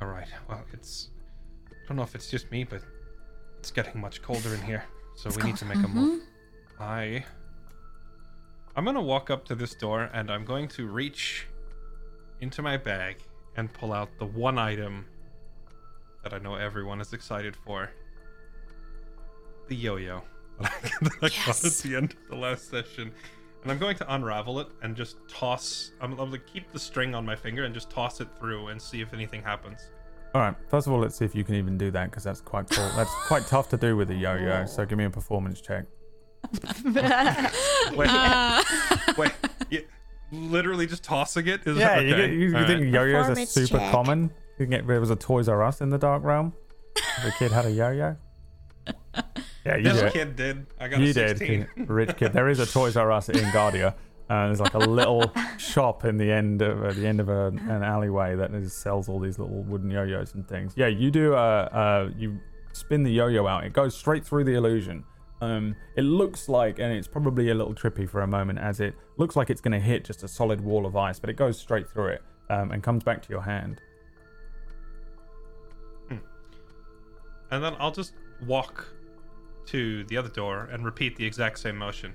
All 0.00 0.08
right. 0.08 0.28
Well, 0.48 0.64
it's. 0.72 1.10
I 1.70 1.74
don't 1.88 1.96
know 1.96 2.02
if 2.02 2.14
it's 2.14 2.30
just 2.30 2.50
me, 2.50 2.64
but 2.64 2.82
it's 3.66 3.72
getting 3.72 4.00
much 4.00 4.22
colder 4.22 4.54
in 4.54 4.62
here, 4.62 4.84
so 5.16 5.28
we 5.28 5.42
need 5.42 5.56
to 5.56 5.64
make 5.64 5.78
a 5.78 5.88
move. 5.88 6.22
Mm-hmm. 6.22 6.82
I. 6.82 7.24
I'm 8.76 8.84
gonna 8.84 9.02
walk 9.02 9.28
up 9.28 9.44
to 9.46 9.56
this 9.56 9.74
door 9.74 10.08
and 10.12 10.30
I'm 10.30 10.44
going 10.44 10.68
to 10.68 10.86
reach 10.86 11.48
into 12.40 12.62
my 12.62 12.76
bag 12.76 13.16
and 13.56 13.72
pull 13.72 13.92
out 13.92 14.08
the 14.20 14.24
one 14.24 14.56
item 14.56 15.06
that 16.22 16.32
I 16.32 16.38
know 16.38 16.54
everyone 16.54 17.00
is 17.00 17.12
excited 17.12 17.56
for. 17.56 17.90
The 19.66 19.74
yo-yo 19.74 20.22
that 20.60 20.72
I 21.20 21.28
got 21.46 21.64
at 21.64 21.72
the 21.72 21.96
end 21.96 22.12
of 22.12 22.28
the 22.28 22.36
last 22.36 22.70
session. 22.70 23.10
And 23.64 23.72
I'm 23.72 23.78
going 23.78 23.96
to 23.96 24.14
unravel 24.14 24.60
it 24.60 24.68
and 24.82 24.94
just 24.94 25.16
toss. 25.26 25.90
I'm, 26.00 26.12
I'm 26.12 26.28
going 26.28 26.30
to 26.30 26.38
keep 26.38 26.70
the 26.70 26.78
string 26.78 27.16
on 27.16 27.26
my 27.26 27.34
finger 27.34 27.64
and 27.64 27.74
just 27.74 27.90
toss 27.90 28.20
it 28.20 28.28
through 28.38 28.68
and 28.68 28.80
see 28.80 29.00
if 29.00 29.12
anything 29.12 29.42
happens. 29.42 29.90
All 30.36 30.42
right. 30.42 30.54
First 30.68 30.86
of 30.86 30.92
all, 30.92 30.98
let's 31.00 31.16
see 31.16 31.24
if 31.24 31.34
you 31.34 31.44
can 31.44 31.54
even 31.54 31.78
do 31.78 31.90
that 31.92 32.10
because 32.10 32.24
that's 32.24 32.42
quite 32.42 32.68
cool. 32.68 32.86
That's 32.94 33.08
quite 33.26 33.46
tough 33.46 33.70
to 33.70 33.78
do 33.78 33.96
with 33.96 34.10
a 34.10 34.14
yo-yo. 34.14 34.66
So 34.66 34.84
give 34.84 34.98
me 34.98 35.04
a 35.04 35.10
performance 35.10 35.62
check. 35.62 35.86
Wait, 36.84 38.08
uh. 38.10 38.62
wait, 39.16 39.32
you, 39.70 39.84
literally 40.30 40.86
just 40.86 41.02
tossing 41.02 41.46
it? 41.48 41.66
Is 41.66 41.78
Yeah, 41.78 41.92
okay. 41.96 42.06
you, 42.08 42.16
get, 42.16 42.30
you, 42.30 42.38
you 42.38 42.66
think 42.66 42.80
right. 42.82 42.92
yo-yos 42.92 43.30
are 43.30 43.46
super 43.46 43.78
check. 43.78 43.90
common? 43.90 44.24
You 44.58 44.66
can 44.66 44.70
get 44.70 44.86
there 44.86 45.00
was 45.00 45.10
a 45.10 45.16
Toys 45.16 45.48
R 45.48 45.62
Us 45.62 45.80
in 45.80 45.88
the 45.88 45.96
Dark 45.96 46.22
Realm. 46.22 46.52
The 47.24 47.32
kid 47.38 47.50
had 47.50 47.64
a 47.64 47.70
yo-yo. 47.70 48.16
Yeah, 49.64 49.78
you 49.78 49.82
This 49.84 50.00
did. 50.00 50.12
kid 50.12 50.36
did. 50.36 50.66
I 50.78 50.86
got 50.86 51.00
You 51.00 51.10
a 51.10 51.12
did, 51.14 51.38
16. 51.38 51.66
kid- 51.76 51.88
rich 51.90 52.16
kid. 52.16 52.32
There 52.32 52.48
is 52.48 52.60
a 52.60 52.66
Toys 52.66 52.96
R 52.96 53.10
Us 53.10 53.28
in 53.30 53.50
Guardia. 53.50 53.96
Uh, 54.28 54.46
there's 54.46 54.60
like 54.60 54.74
a 54.74 54.78
little 54.78 55.30
shop 55.56 56.04
in 56.04 56.18
the 56.18 56.30
end 56.32 56.60
of 56.60 56.82
uh, 56.82 56.92
the 56.92 57.06
end 57.06 57.20
of 57.20 57.28
a, 57.28 57.46
an 57.46 57.82
alleyway 57.82 58.34
that 58.34 58.52
is, 58.54 58.72
sells 58.72 59.08
all 59.08 59.20
these 59.20 59.38
little 59.38 59.62
wooden 59.62 59.90
yo-yos 59.90 60.34
and 60.34 60.48
things. 60.48 60.72
Yeah, 60.76 60.88
you 60.88 61.10
do. 61.10 61.34
Uh, 61.34 61.36
uh, 61.36 62.10
you 62.16 62.40
spin 62.72 63.04
the 63.04 63.12
yo-yo 63.12 63.46
out. 63.46 63.64
It 63.64 63.72
goes 63.72 63.96
straight 63.96 64.24
through 64.24 64.44
the 64.44 64.54
illusion. 64.54 65.04
Um, 65.40 65.76
it 65.96 66.02
looks 66.02 66.48
like, 66.48 66.78
and 66.78 66.92
it's 66.92 67.06
probably 67.06 67.50
a 67.50 67.54
little 67.54 67.74
trippy 67.74 68.08
for 68.08 68.22
a 68.22 68.26
moment, 68.26 68.58
as 68.58 68.80
it 68.80 68.94
looks 69.16 69.36
like 69.36 69.48
it's 69.50 69.60
going 69.60 69.72
to 69.72 69.80
hit 69.80 70.04
just 70.04 70.24
a 70.24 70.28
solid 70.28 70.60
wall 70.60 70.86
of 70.86 70.96
ice, 70.96 71.18
but 71.18 71.30
it 71.30 71.36
goes 71.36 71.58
straight 71.58 71.88
through 71.88 72.08
it 72.08 72.22
um, 72.50 72.72
and 72.72 72.82
comes 72.82 73.04
back 73.04 73.22
to 73.22 73.28
your 73.28 73.42
hand. 73.42 73.80
And 77.50 77.62
then 77.62 77.76
I'll 77.78 77.92
just 77.92 78.14
walk 78.44 78.88
to 79.66 80.04
the 80.04 80.16
other 80.16 80.28
door 80.28 80.68
and 80.72 80.84
repeat 80.84 81.16
the 81.16 81.24
exact 81.24 81.60
same 81.60 81.76
motion. 81.76 82.12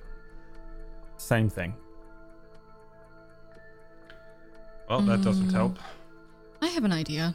Same 1.17 1.49
thing. 1.49 1.73
Well, 4.91 4.99
that 5.03 5.22
doesn't 5.22 5.47
Mm. 5.47 5.53
help. 5.53 5.80
I 6.61 6.68
have 6.68 6.84
an 6.84 6.91
idea. 6.91 7.34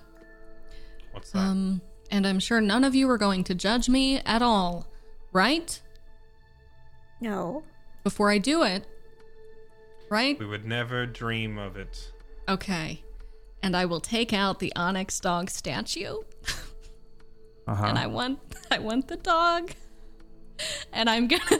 What's 1.12 1.30
that? 1.30 1.38
Um, 1.38 1.80
and 2.10 2.26
I'm 2.26 2.38
sure 2.38 2.60
none 2.60 2.84
of 2.84 2.94
you 2.94 3.08
are 3.08 3.16
going 3.16 3.44
to 3.44 3.54
judge 3.54 3.88
me 3.88 4.18
at 4.26 4.42
all, 4.42 4.86
right? 5.32 5.80
No. 7.18 7.62
Before 8.04 8.30
I 8.30 8.36
do 8.36 8.62
it, 8.62 8.86
right? 10.10 10.38
we 10.38 10.44
would 10.44 10.66
never 10.66 11.06
dream 11.06 11.56
of 11.56 11.78
it. 11.78 12.12
Okay. 12.46 13.02
And 13.62 13.74
I 13.74 13.86
will 13.86 14.00
take 14.00 14.34
out 14.34 14.58
the 14.58 14.70
onyx 14.76 15.18
dog 15.18 15.48
statue, 15.48 16.18
Uh 17.66 17.74
huh. 17.74 17.86
and 17.86 17.98
I 17.98 18.06
want, 18.06 18.38
I 18.70 18.80
want 18.80 19.08
the 19.08 19.16
dog, 19.16 19.72
and 20.92 21.08
I'm 21.08 21.26
gonna, 21.26 21.58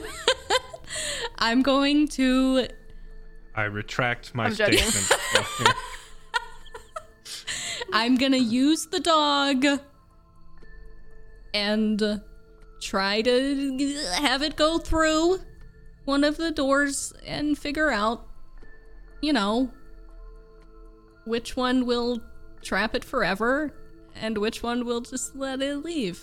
I'm 1.39 1.63
going 1.63 2.07
to 2.09 2.67
I 3.57 3.63
retract 3.63 4.35
my 4.35 4.45
I'm 4.45 4.55
joking. 4.55 4.77
statement. 4.77 5.73
I'm 7.91 8.15
gonna 8.15 8.37
use 8.37 8.85
the 8.85 8.99
dog 8.99 9.65
and 11.55 12.21
try 12.79 13.23
to 13.23 13.97
have 14.13 14.43
it 14.43 14.55
go 14.55 14.77
through 14.77 15.39
one 16.05 16.23
of 16.23 16.37
the 16.37 16.51
doors 16.51 17.11
and 17.25 17.57
figure 17.57 17.89
out, 17.89 18.27
you 19.21 19.33
know, 19.33 19.71
which 21.25 21.57
one 21.57 21.87
will 21.87 22.21
trap 22.61 22.93
it 22.93 23.03
forever 23.03 23.73
and 24.15 24.37
which 24.37 24.61
one 24.61 24.85
will 24.85 25.01
just 25.01 25.35
let 25.35 25.63
it 25.63 25.77
leave. 25.77 26.21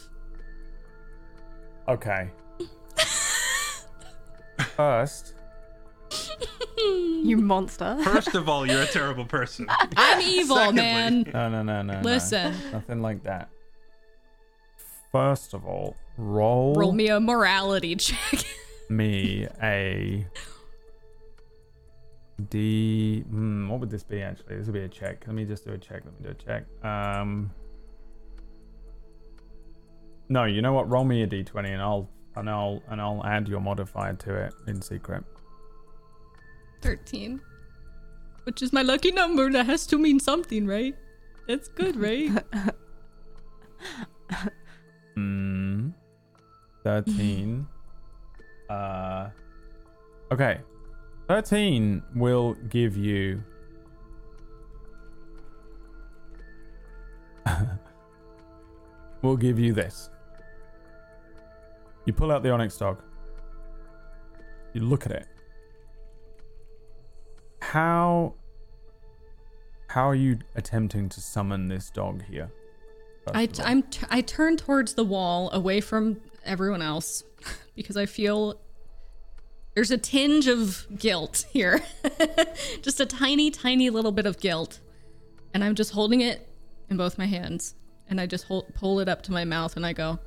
Okay. 1.88 2.30
First, 4.76 5.33
you 7.24 7.36
monster. 7.36 7.96
First 8.04 8.34
of 8.34 8.48
all, 8.48 8.66
you're 8.66 8.82
a 8.82 8.86
terrible 8.86 9.24
person. 9.24 9.66
I'm 9.96 10.20
evil, 10.20 10.56
Secondly- 10.56 10.82
man. 10.82 11.22
no, 11.32 11.48
no, 11.48 11.62
no, 11.62 11.82
no. 11.82 11.94
no. 11.94 12.00
Listen. 12.02 12.54
Nothing 12.72 13.02
like 13.02 13.22
that. 13.24 13.48
First 15.12 15.54
of 15.54 15.64
all, 15.64 15.96
roll. 16.18 16.74
Roll 16.74 16.92
me 16.92 17.08
a 17.08 17.20
morality 17.20 17.94
check. 17.96 18.44
me 18.88 19.46
a 19.62 20.26
D. 22.50 23.20
Hmm, 23.20 23.68
what 23.68 23.78
would 23.80 23.90
this 23.90 24.02
be 24.02 24.20
actually? 24.22 24.56
This 24.56 24.66
would 24.66 24.74
be 24.74 24.80
a 24.82 24.88
check. 24.88 25.24
Let 25.26 25.36
me 25.36 25.44
just 25.44 25.64
do 25.64 25.72
a 25.72 25.78
check. 25.78 26.02
Let 26.04 26.20
me 26.20 26.24
do 26.24 26.30
a 26.30 26.34
check. 26.34 26.64
Um. 26.84 27.52
No, 30.28 30.44
you 30.44 30.62
know 30.62 30.72
what? 30.72 30.88
Roll 30.88 31.04
me 31.04 31.22
a 31.22 31.26
D20 31.26 31.68
and 31.68 31.82
I'll 31.82 32.08
and 32.34 32.50
I'll 32.50 32.82
and 32.88 33.00
I'll 33.00 33.24
add 33.24 33.46
your 33.46 33.60
modifier 33.60 34.14
to 34.14 34.34
it 34.46 34.54
in 34.66 34.82
secret. 34.82 35.22
13. 36.84 37.40
Which 38.44 38.60
is 38.62 38.72
my 38.72 38.82
lucky 38.82 39.10
number. 39.10 39.50
That 39.50 39.66
has 39.66 39.86
to 39.88 39.98
mean 39.98 40.20
something, 40.20 40.66
right? 40.66 40.94
That's 41.48 41.68
good, 41.68 41.96
right? 41.96 42.30
Hmm. 45.14 45.90
13. 46.82 47.66
uh. 48.68 49.28
Okay. 50.32 50.58
13 51.28 52.02
will 52.16 52.54
give 52.68 52.96
you. 52.96 53.40
will 59.22 59.36
give 59.36 59.60
you 59.60 59.72
this. 59.72 60.10
You 62.06 62.12
pull 62.12 62.32
out 62.32 62.42
the 62.42 62.50
Onyx 62.50 62.76
dog. 62.76 63.00
You 64.72 64.80
look 64.80 65.06
at 65.06 65.12
it. 65.12 65.28
How. 67.74 68.34
How 69.88 70.08
are 70.08 70.14
you 70.14 70.38
attempting 70.54 71.08
to 71.08 71.20
summon 71.20 71.66
this 71.66 71.90
dog 71.90 72.22
here? 72.22 72.52
I, 73.34 73.46
all? 73.46 73.66
I'm 73.66 73.82
t- 73.82 74.06
I 74.08 74.20
turn 74.20 74.56
towards 74.56 74.94
the 74.94 75.02
wall 75.02 75.50
away 75.50 75.80
from 75.80 76.20
everyone 76.44 76.82
else 76.82 77.24
because 77.74 77.96
I 77.96 78.06
feel 78.06 78.60
there's 79.74 79.90
a 79.90 79.98
tinge 79.98 80.46
of 80.46 80.86
guilt 80.96 81.46
here. 81.50 81.82
just 82.82 83.00
a 83.00 83.06
tiny, 83.06 83.50
tiny 83.50 83.90
little 83.90 84.12
bit 84.12 84.26
of 84.26 84.38
guilt. 84.38 84.78
And 85.52 85.64
I'm 85.64 85.74
just 85.74 85.90
holding 85.90 86.20
it 86.20 86.48
in 86.88 86.96
both 86.96 87.18
my 87.18 87.26
hands. 87.26 87.74
And 88.08 88.20
I 88.20 88.26
just 88.26 88.44
hold, 88.44 88.72
pull 88.74 89.00
it 89.00 89.08
up 89.08 89.22
to 89.22 89.32
my 89.32 89.44
mouth 89.44 89.76
and 89.76 89.84
I 89.84 89.94
go, 89.94 90.20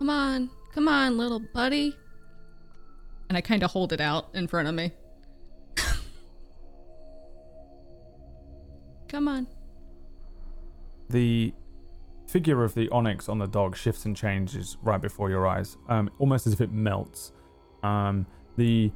Come 0.00 0.10
on, 0.10 0.50
come 0.74 0.88
on, 0.88 1.16
little 1.16 1.38
buddy. 1.38 1.96
And 3.28 3.38
I 3.38 3.42
kind 3.42 3.62
of 3.62 3.70
hold 3.70 3.92
it 3.92 4.00
out 4.00 4.30
in 4.34 4.48
front 4.48 4.66
of 4.66 4.74
me. 4.74 4.90
Come 9.10 9.28
on. 9.28 9.46
the 11.08 11.52
figure 12.26 12.62
of 12.62 12.74
the 12.74 12.88
onyx 12.90 13.28
on 13.28 13.38
the 13.38 13.46
dog 13.46 13.76
shifts 13.76 14.04
and 14.04 14.16
changes 14.16 14.76
right 14.82 15.00
before 15.00 15.28
your 15.28 15.48
eyes, 15.48 15.76
um, 15.88 16.08
almost 16.20 16.46
as 16.46 16.52
if 16.52 16.60
it 16.60 16.70
melts. 16.70 17.32
Um, 17.82 18.26
the 18.56 18.92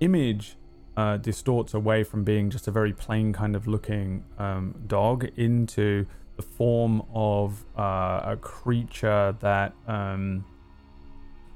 image 0.00 0.56
uh, 0.96 1.18
distorts 1.18 1.74
away 1.74 2.02
from 2.02 2.24
being 2.24 2.48
just 2.48 2.66
a 2.66 2.70
very 2.70 2.94
plain 2.94 3.32
kind 3.32 3.54
of 3.54 3.66
looking 3.66 4.24
um, 4.38 4.74
dog 4.86 5.28
into 5.36 6.06
the 6.36 6.42
form 6.42 7.02
of 7.12 7.64
uh, 7.76 8.20
a 8.24 8.38
creature 8.40 9.36
that 9.40 9.74
um, 9.86 10.44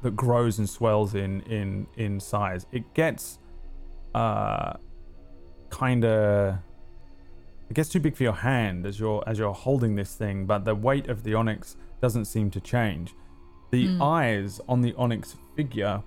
that 0.02 0.14
grows 0.14 0.58
and 0.58 0.68
swells 0.68 1.14
in 1.14 1.40
in 1.42 1.86
in 1.96 2.20
size. 2.20 2.66
It 2.72 2.92
gets 2.92 3.38
uh, 4.14 4.74
kind 5.70 6.04
of 6.04 6.58
it 7.72 7.76
gets 7.76 7.88
too 7.88 8.00
big 8.00 8.14
for 8.14 8.22
your 8.22 8.34
hand 8.34 8.84
as 8.84 9.00
you're 9.00 9.24
as 9.26 9.38
you're 9.38 9.54
holding 9.54 9.94
this 9.94 10.14
thing, 10.14 10.44
but 10.44 10.66
the 10.66 10.74
weight 10.74 11.08
of 11.08 11.22
the 11.22 11.32
onyx 11.32 11.74
doesn't 12.02 12.26
seem 12.26 12.50
to 12.50 12.60
change. 12.60 13.14
The 13.70 13.96
eyes 13.98 14.60
on 14.68 14.82
the 14.82 14.92
onyx 14.98 15.36
figure 15.56 16.02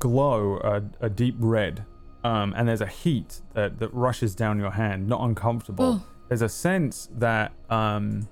glow 0.00 0.56
a, 0.64 0.82
a 1.00 1.08
deep 1.08 1.36
red, 1.38 1.84
um, 2.24 2.52
and 2.56 2.66
there's 2.66 2.80
a 2.80 2.88
heat 2.88 3.40
that, 3.52 3.78
that 3.78 3.94
rushes 3.94 4.34
down 4.34 4.58
your 4.58 4.72
hand, 4.72 5.06
not 5.06 5.20
uncomfortable. 5.20 6.02
Oh. 6.02 6.06
There's 6.26 6.42
a 6.42 6.48
sense 6.48 7.08
that 7.12 7.52
um, 7.70 8.28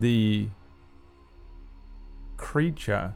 the 0.00 0.48
creature 2.38 3.14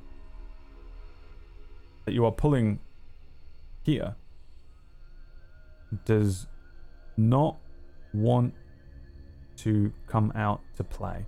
that 2.05 2.13
you 2.13 2.27
are 2.27 2.33
pulling 2.33 2.81
here 3.83 4.17
does 6.05 6.47
not 7.17 7.57
want 8.13 8.55
to 9.57 9.93
come 10.07 10.33
out 10.35 10.61
to 10.77 10.85
play 10.85 11.25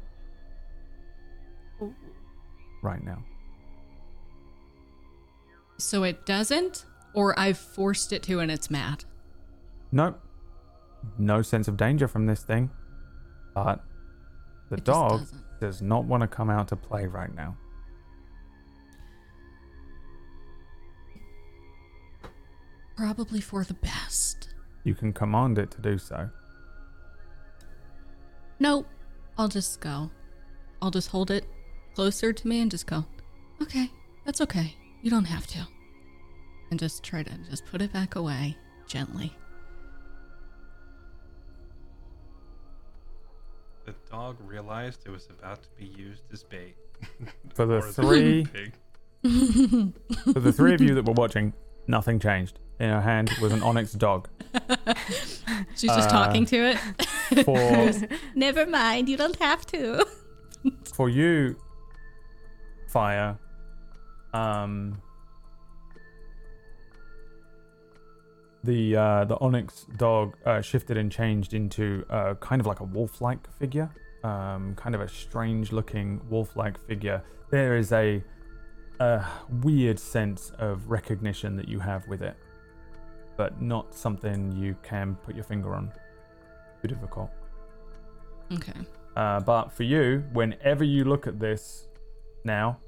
right 2.83 3.03
now. 3.05 3.23
So 5.79 6.03
it 6.03 6.27
doesn't? 6.27 6.85
Or 7.15 7.39
I've 7.39 7.59
forced 7.59 8.13
it 8.13 8.23
to 8.25 8.41
and 8.41 8.51
it's 8.51 8.71
mad? 8.71 9.05
Nope. 9.93 10.21
No 11.17 11.43
sense 11.43 11.69
of 11.69 11.77
danger 11.77 12.09
from 12.09 12.27
this 12.27 12.43
thing. 12.43 12.71
But 13.55 13.83
the 14.69 14.77
It 14.77 14.85
dog 14.85 15.27
does 15.61 15.81
not 15.81 16.05
want 16.05 16.21
to 16.23 16.27
come 16.27 16.51
out 16.51 16.69
to 16.69 16.77
play 16.77 17.07
right 17.07 17.35
now. 17.35 17.57
Probably 22.97 23.41
for 23.41 23.65
the 23.65 23.75
best. 23.75 24.48
You 24.89 24.95
can 24.95 25.13
command 25.13 25.59
it 25.59 25.71
to 25.73 25.83
do 25.83 25.99
so. 25.99 26.31
Nope. 28.59 28.87
I'll 29.37 29.49
just 29.49 29.83
go. 29.83 30.11
I'll 30.81 30.91
just 30.91 31.11
hold 31.11 31.31
it 31.31 31.45
closer 31.95 32.33
to 32.33 32.49
me 32.49 32.63
and 32.63 32.71
just 32.71 32.87
go, 32.87 33.05
okay, 33.61 33.91
that's 34.25 34.41
okay. 34.41 34.75
You 35.03 35.11
don't 35.11 35.27
have 35.27 35.47
to. 35.49 35.59
And 36.71 36.81
just 36.81 37.03
try 37.05 37.23
to 37.23 37.31
just 37.51 37.67
put 37.67 37.83
it 37.83 37.93
back 37.93 38.17
away 38.17 38.57
gently. 38.87 39.37
The 43.85 43.95
dog 44.11 44.39
realized 44.41 45.03
it 45.05 45.11
was 45.11 45.29
about 45.39 45.65
to 45.65 45.69
be 45.77 45.85
used 45.85 46.23
as 46.33 46.45
bait. 46.45 46.77
For 47.55 47.67
the 47.67 47.75
Or 47.83 47.87
as 47.89 47.99
a 47.99 48.03
three- 48.03 48.45
For 50.33 50.41
the 50.41 50.53
three 50.53 50.73
of 50.73 50.81
you 50.81 50.95
that 50.95 51.05
were 51.05 51.13
watching, 51.13 51.53
nothing 51.87 52.19
changed. 52.19 52.59
In 52.81 52.91
her 52.91 53.01
hand 53.01 53.31
was 53.41 53.53
an 53.53 53.63
onyx 53.63 53.93
dog. 53.93 54.29
She's 55.75 55.91
just 55.91 56.09
Uh, 56.09 56.11
talking 56.11 56.45
to 56.47 56.57
it. 56.73 57.45
For 57.45 57.91
Never 58.35 58.67
mind, 58.67 59.09
you 59.09 59.17
don't 59.17 59.37
have 59.37 59.67
to. 59.67 60.05
for 60.95 61.09
you, 61.09 61.57
fire. 62.89 63.37
Um, 64.33 65.01
the 68.65 68.97
uh, 68.97 69.25
the 69.25 69.39
onyx 69.41 69.87
dog 69.97 70.37
uh, 70.45 70.61
shifted 70.61 70.97
and 70.97 71.11
changed 71.11 71.55
into 71.55 72.05
uh, 72.11 72.35
kind 72.35 72.61
of 72.61 72.67
like 72.67 72.81
a 72.81 72.85
wolf-like 72.85 73.51
figure, 73.59 73.91
um, 74.25 74.75
kind 74.77 74.95
of 74.95 75.01
a 75.01 75.09
strange-looking 75.09 76.21
wolf-like 76.29 76.79
figure. 76.87 77.23
There 77.51 77.77
is 77.77 77.93
a, 77.93 78.23
a 79.01 79.25
weird 79.63 79.99
sense 79.99 80.53
of 80.59 80.91
recognition 80.91 81.57
that 81.57 81.69
you 81.69 81.79
have 81.81 82.07
with 82.09 82.21
it, 82.23 82.37
but 83.39 83.63
not 83.63 83.95
something 83.95 84.53
you 84.53 84.77
can 84.83 85.15
put 85.25 85.35
your 85.35 85.45
finger 85.45 85.75
on. 85.75 85.91
Too 86.83 86.89
difficult. 86.89 87.31
Okay. 88.53 88.73
Uh, 89.17 89.41
but 89.41 89.73
for 89.73 89.85
you, 89.85 90.25
whenever 90.33 90.85
you 90.85 91.05
look 91.05 91.27
at 91.27 91.39
this 91.39 91.87
now, 92.45 92.79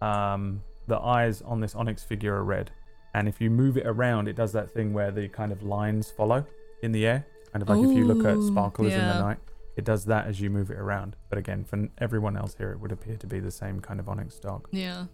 um, 0.00 0.62
the 0.86 0.98
eyes 0.98 1.42
on 1.42 1.60
this 1.60 1.74
onyx 1.74 2.02
figure 2.02 2.34
are 2.36 2.44
red. 2.44 2.70
And 3.14 3.28
if 3.28 3.40
you 3.40 3.50
move 3.50 3.76
it 3.76 3.86
around, 3.86 4.28
it 4.28 4.36
does 4.36 4.52
that 4.52 4.72
thing 4.72 4.92
where 4.92 5.10
the 5.10 5.28
kind 5.28 5.50
of 5.50 5.62
lines 5.64 6.10
follow 6.10 6.46
in 6.82 6.92
the 6.92 7.06
air. 7.06 7.26
Kind 7.52 7.62
of 7.62 7.68
like 7.68 7.80
if 7.80 7.96
you 7.96 8.04
look 8.04 8.24
at 8.24 8.36
Ooh, 8.36 8.46
sparklers 8.46 8.92
in 8.92 9.00
the 9.00 9.20
night, 9.20 9.38
it 9.76 9.84
does 9.84 10.04
that 10.04 10.28
as 10.28 10.40
you 10.40 10.50
move 10.50 10.70
it 10.70 10.78
around. 10.78 11.16
But 11.28 11.38
again, 11.38 11.64
for 11.64 11.88
everyone 11.98 12.36
else 12.36 12.54
here, 12.56 12.70
it 12.70 12.78
would 12.78 12.92
appear 12.92 13.16
to 13.16 13.26
be 13.26 13.40
the 13.40 13.50
same 13.50 13.80
kind 13.80 13.98
of 13.98 14.08
onyx 14.08 14.38
dog. 14.38 14.68
Yeah. 14.70 15.06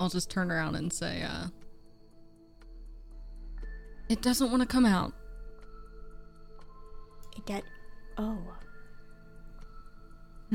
I'll 0.00 0.08
just 0.08 0.30
turn 0.30 0.50
around 0.50 0.76
and 0.76 0.90
say, 0.90 1.22
uh, 1.22 1.48
it 4.08 4.22
doesn't 4.22 4.50
want 4.50 4.62
to 4.62 4.66
come 4.68 4.86
out. 4.86 5.12
That. 7.46 7.62
Oh. 8.16 8.38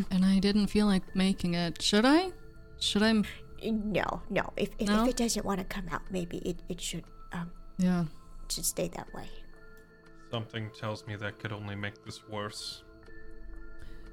And 0.09 0.25
I 0.25 0.39
didn't 0.39 0.67
feel 0.67 0.87
like 0.87 1.15
making 1.15 1.53
it. 1.53 1.81
Should 1.81 2.05
I? 2.05 2.31
Should 2.79 3.03
I? 3.03 3.21
No, 3.63 4.21
no. 4.29 4.53
If, 4.55 4.69
if, 4.79 4.87
No? 4.87 5.03
if 5.03 5.09
it 5.09 5.17
doesn't 5.17 5.45
want 5.45 5.59
to 5.59 5.65
come 5.65 5.85
out, 5.91 6.01
maybe 6.09 6.37
it, 6.37 6.61
it 6.69 6.81
should 6.81 7.03
um 7.33 7.51
Yeah. 7.77 8.05
should 8.49 8.65
stay 8.65 8.87
that 8.89 9.13
way. 9.13 9.27
Something 10.31 10.71
tells 10.79 11.05
me 11.05 11.15
that 11.17 11.37
could 11.37 11.51
only 11.51 11.75
make 11.75 12.03
this 12.05 12.27
worse. 12.27 12.83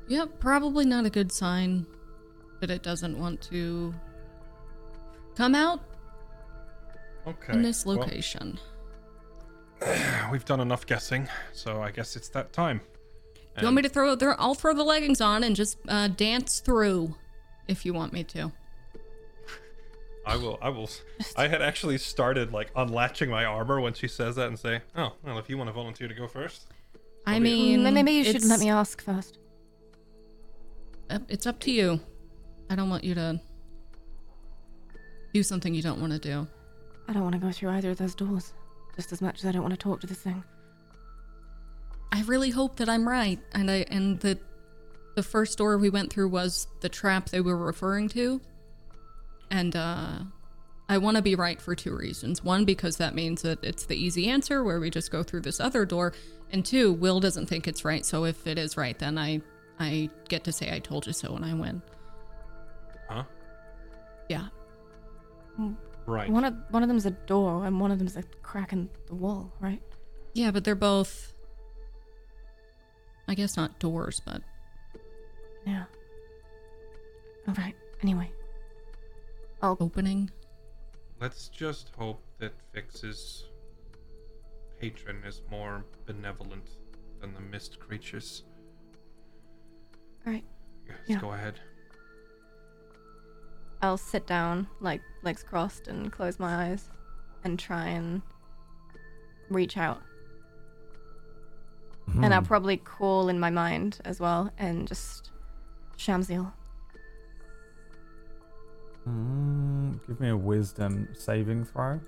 Yep, 0.09 0.39
probably 0.41 0.85
not 0.85 1.07
a 1.07 1.11
good 1.11 1.33
sign 1.33 1.87
that 2.61 2.71
it 2.71 2.83
doesn't 2.83 3.19
want 3.19 3.41
to 3.43 3.95
come 5.35 5.55
out 5.55 5.81
Okay. 7.27 7.53
in 7.55 7.63
this 7.63 7.87
well, 7.87 7.97
location. 7.97 8.59
we've 10.33 10.45
done 10.45 10.61
enough 10.61 10.87
guessing, 10.87 11.29
so 11.53 11.83
I 11.83 11.91
guess 11.91 12.17
it's 12.17 12.29
that 12.31 12.53
time. 12.53 12.81
Do 13.57 13.63
you 13.63 13.67
want 13.69 13.77
me 13.77 13.83
to 13.83 13.89
throw 13.89 14.15
there? 14.15 14.39
I'll 14.41 14.55
throw 14.55 14.75
the 14.75 14.85
leggings 14.85 15.21
on 15.23 15.43
and 15.43 15.57
just 15.57 15.79
uh, 15.89 16.09
dance 16.09 16.61
through 16.61 17.15
if 17.69 17.87
you 17.87 17.95
want 17.95 18.13
me 18.13 18.23
to. 18.25 18.53
I 20.27 20.37
will. 20.37 20.59
I 20.61 20.69
will. 20.69 20.91
I 21.37 21.49
had 21.49 21.63
actually 21.63 21.99
started 21.99 22.53
like 22.53 22.71
unlatching 22.77 23.31
my 23.31 23.45
armor 23.45 23.81
when 23.81 23.95
she 23.95 24.09
says 24.09 24.37
that, 24.37 24.49
and 24.49 24.59
say, 24.59 24.83
"Oh, 24.97 25.13
well, 25.23 25.39
if 25.39 25.49
you 25.49 25.57
want 25.57 25.69
to 25.69 25.73
volunteer 25.73 26.09
to 26.09 26.15
go 26.15 26.27
first, 26.27 26.67
I 27.27 27.39
mean, 27.39 27.81
Mm, 27.81 27.93
maybe 27.93 28.13
you 28.13 28.25
should 28.25 28.45
let 28.45 28.61
me 28.61 28.69
ask 28.69 29.03
first. 29.03 29.39
It's 31.29 31.47
up 31.47 31.61
to 31.61 31.71
you. 31.71 32.01
I 32.69 32.75
don't 32.75 32.91
want 32.91 33.05
you 33.05 33.15
to 33.15 33.41
do 35.33 35.43
something 35.45 35.73
you 35.73 35.83
don't 35.83 36.01
want 36.01 36.13
to 36.13 36.19
do. 36.19 36.47
I 37.09 37.13
don't 37.13 37.23
want 37.23 37.35
to 37.35 37.41
go 37.41 37.53
through 37.53 37.71
either 37.71 37.91
of 37.93 37.99
those 37.99 38.15
doors, 38.17 38.53
just 38.97 39.13
as 39.13 39.21
much 39.23 39.41
as 39.41 39.47
I 39.47 39.53
don't 39.53 39.63
want 39.63 39.75
to 39.75 39.79
talk 39.79 40.01
to 40.01 40.07
this 40.07 40.19
thing. 40.19 40.43
I 42.13 42.23
really 42.23 42.51
hope 42.51 42.77
that 42.77 42.89
I'm 42.89 43.07
right, 43.07 43.39
and 43.53 43.71
I 43.71 43.85
and 43.91 44.19
the 44.21 44.39
the 45.17 45.23
first 45.23 45.59
door 45.59 45.79
we 45.79 45.91
went 45.91 46.13
through 46.13 46.29
was 46.29 46.67
the 46.81 46.89
trap 46.89 47.29
they 47.31 47.41
were 47.41 47.57
referring 47.57 48.09
to, 48.11 48.41
and 49.51 49.75
uh, 49.75 50.19
I 50.89 50.99
want 50.99 51.17
to 51.17 51.23
be 51.23 51.35
right 51.35 51.61
for 51.61 51.75
two 51.75 51.97
reasons. 51.97 52.43
One, 52.45 52.65
because 52.65 52.97
that 52.99 53.15
means 53.15 53.43
that 53.43 53.63
it's 53.63 53.87
the 53.87 53.97
easy 53.97 54.29
answer 54.29 54.63
where 54.63 54.79
we 54.81 54.89
just 54.91 55.11
go 55.11 55.23
through 55.23 55.41
this 55.43 55.61
other 55.61 55.85
door, 55.85 56.13
and 56.51 56.65
two, 56.65 56.93
Will 56.93 57.21
doesn't 57.21 57.47
think 57.47 57.67
it's 57.67 57.85
right. 57.85 58.05
So 58.05 58.25
if 58.25 58.47
it 58.47 58.59
is 58.59 58.77
right, 58.77 58.99
then 58.99 59.19
I 59.19 59.43
I 59.79 60.09
get 60.29 60.45
to 60.45 60.53
say 60.53 60.73
I 60.73 60.79
told 60.79 61.07
you 61.07 61.13
so, 61.13 61.35
and 61.37 61.45
I 61.45 61.53
win. 61.55 61.83
huh? 63.09 63.25
Yeah, 64.29 64.47
Right. 66.07 66.31
One 66.31 66.45
of 66.45 66.55
one 66.71 66.83
of 66.83 66.89
them's 66.89 67.07
a 67.07 67.11
door, 67.11 67.65
and 67.67 67.81
one 67.81 67.91
of 67.91 67.99
them's 67.99 68.17
a 68.17 68.23
crack 68.43 68.73
in 68.73 68.89
the 69.07 69.15
wall, 69.15 69.53
right? 69.61 69.83
yeah, 70.35 70.51
but 70.51 70.65
they're 70.65 70.75
both. 70.75 71.33
I 73.29 73.35
guess 73.35 73.57
not 73.57 73.79
doors, 73.81 74.21
but 74.25 74.43
Yeah. 75.67 75.85
All 77.49 77.55
right. 77.55 77.75
Anyway, 78.03 78.31
I'll 79.63 79.77
opening. 79.81 80.31
Let's 81.21 81.49
just 81.49 81.91
hope 81.97 82.23
that 82.39 82.53
Fix's 82.73 83.47
patron 84.79 85.23
is 85.27 85.41
more 85.51 85.85
benevolent 86.05 86.69
than 87.21 87.33
the 87.35 87.41
mist 87.41 87.79
creatures. 87.81 88.43
all 90.27 90.33
right. 90.33 90.45
Yes, 90.87 90.99
Yeah. 91.09 91.21
go 91.21 91.33
ahead. 91.33 91.59
I'll 93.83 93.99
sit 93.99 94.27
down, 94.27 94.69
like 94.81 95.03
legs 95.23 95.43
crossed, 95.43 95.89
and 95.89 96.11
close 96.11 96.39
my 96.39 96.71
eyes, 96.71 96.89
and 97.45 97.59
try 97.59 97.87
and 97.89 98.23
reach 99.49 99.77
out. 99.77 100.03
And 102.23 102.33
I'll 102.33 102.41
Hmm. 102.41 102.47
probably 102.47 102.77
call 102.77 103.29
in 103.29 103.39
my 103.39 103.51
mind 103.51 103.99
as 104.05 104.21
well, 104.21 104.51
and 104.59 104.87
just 104.89 105.31
Shamsiel. 105.99 106.53
Mm, 109.09 110.01
give 110.07 110.21
me 110.21 110.31
a 110.31 110.37
wisdom 110.37 111.09
saving 111.15 111.65
throw. 111.65 112.01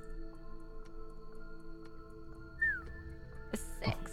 A 3.52 3.56
six. 3.56 4.12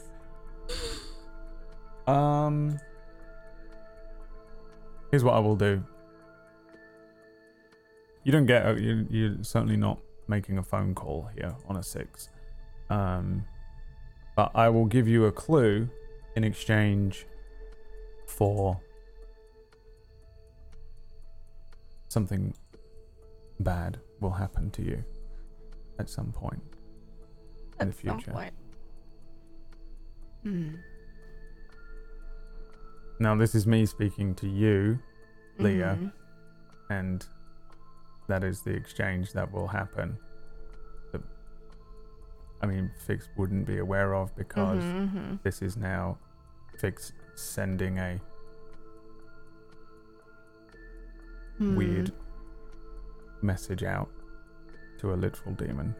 Um. 2.07 2.79
Here's 5.11 5.23
what 5.23 5.33
I 5.33 5.39
will 5.39 5.55
do. 5.55 5.83
You 8.25 8.31
don't 8.33 8.45
get. 8.47 8.65
A, 8.67 8.81
you, 8.81 9.07
you're 9.09 9.43
certainly 9.43 9.77
not 9.77 9.99
making 10.27 10.57
a 10.57 10.63
phone 10.63 10.93
call 10.95 11.29
here 11.37 11.55
on 11.69 11.77
a 11.77 11.83
six. 11.83 12.29
Um. 12.89 13.45
But 14.35 14.51
I 14.53 14.67
will 14.67 14.85
give 14.85 15.07
you 15.07 15.25
a 15.25 15.31
clue 15.31 15.87
in 16.35 16.43
exchange 16.43 17.25
for 18.27 18.77
something 22.09 22.53
bad 23.61 23.97
will 24.19 24.31
happen 24.31 24.71
to 24.71 24.81
you 24.81 25.01
at 25.99 26.09
some 26.09 26.33
point 26.33 26.61
in 27.79 27.87
the 27.89 27.93
At 27.93 27.93
some 28.05 28.19
future. 28.19 28.31
point. 28.31 28.53
Hmm. 30.43 30.75
Now, 33.19 33.35
this 33.37 33.55
is 33.55 33.65
me 33.65 33.85
speaking 33.85 34.35
to 34.35 34.47
you, 34.49 34.99
Leah. 35.59 35.97
Mhm. 36.01 36.11
and 36.89 37.25
that 38.27 38.43
is 38.43 38.61
the 38.61 38.71
exchange 38.71 39.33
that 39.33 39.51
will 39.51 39.67
happen. 39.67 40.17
That, 41.11 41.21
I 42.61 42.65
mean, 42.65 42.91
Fix 43.05 43.29
wouldn't 43.37 43.65
be 43.65 43.77
aware 43.79 44.13
of 44.15 44.35
because 44.35 44.83
Mhm, 44.83 45.09
mhm. 45.13 45.43
this 45.43 45.61
is 45.61 45.77
now 45.77 46.17
Fix 46.79 47.13
sending 47.35 47.97
a 47.99 48.19
Hmm. 51.57 51.75
weird 51.75 52.11
message 53.41 53.83
out 53.83 54.09
to 54.97 55.13
a 55.13 55.15
literal 55.15 55.53
demon. 55.55 55.95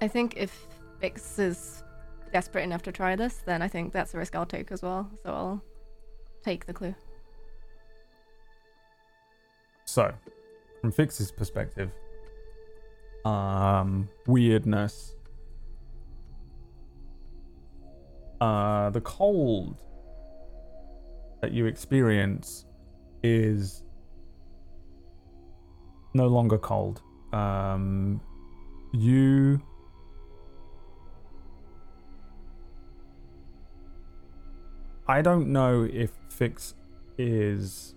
I 0.00 0.08
think 0.08 0.36
if 0.36 0.66
Fix 1.00 1.38
is 1.38 1.82
desperate 2.32 2.62
enough 2.62 2.82
to 2.82 2.92
try 2.92 3.16
this, 3.16 3.38
then 3.46 3.62
I 3.62 3.68
think 3.68 3.92
that's 3.92 4.14
a 4.14 4.18
risk 4.18 4.34
I'll 4.36 4.46
take 4.46 4.70
as 4.70 4.82
well. 4.82 5.10
So 5.22 5.32
I'll 5.32 5.62
take 6.42 6.66
the 6.66 6.72
clue. 6.74 6.94
So, 9.88 10.12
from 10.82 10.92
Fix's 10.92 11.30
perspective, 11.30 11.90
um, 13.24 14.06
weirdness, 14.26 15.14
uh, 18.38 18.90
the 18.90 19.00
cold 19.00 19.82
that 21.40 21.52
you 21.52 21.64
experience 21.64 22.66
is 23.22 23.82
no 26.12 26.26
longer 26.26 26.58
cold. 26.58 27.00
Um, 27.32 28.20
you 28.92 29.58
I 35.08 35.22
don't 35.22 35.50
know 35.50 35.88
if 35.90 36.10
Fix 36.28 36.74
is 37.16 37.94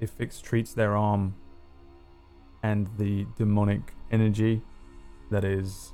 if 0.00 0.10
Fix 0.10 0.40
treats 0.40 0.72
their 0.72 0.96
arm 0.96 1.34
and 2.62 2.88
the 2.98 3.26
demonic 3.36 3.94
energy 4.10 4.62
that 5.30 5.44
is 5.44 5.92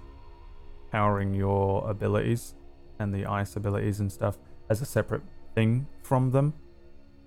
powering 0.91 1.35
your 1.35 1.89
abilities 1.89 2.55
and 2.99 3.15
the 3.15 3.27
ice 3.27 3.57
abilities 3.57 4.01
and 4.01 4.11
stuff 4.11 4.39
as 4.71 4.81
a 4.81 4.87
separate 4.87 5.23
thing 5.55 5.87
from 6.03 6.31
them. 6.31 6.55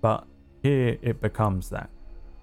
But 0.00 0.26
here 0.62 0.98
it 1.02 1.20
becomes 1.20 1.70
that. 1.70 1.90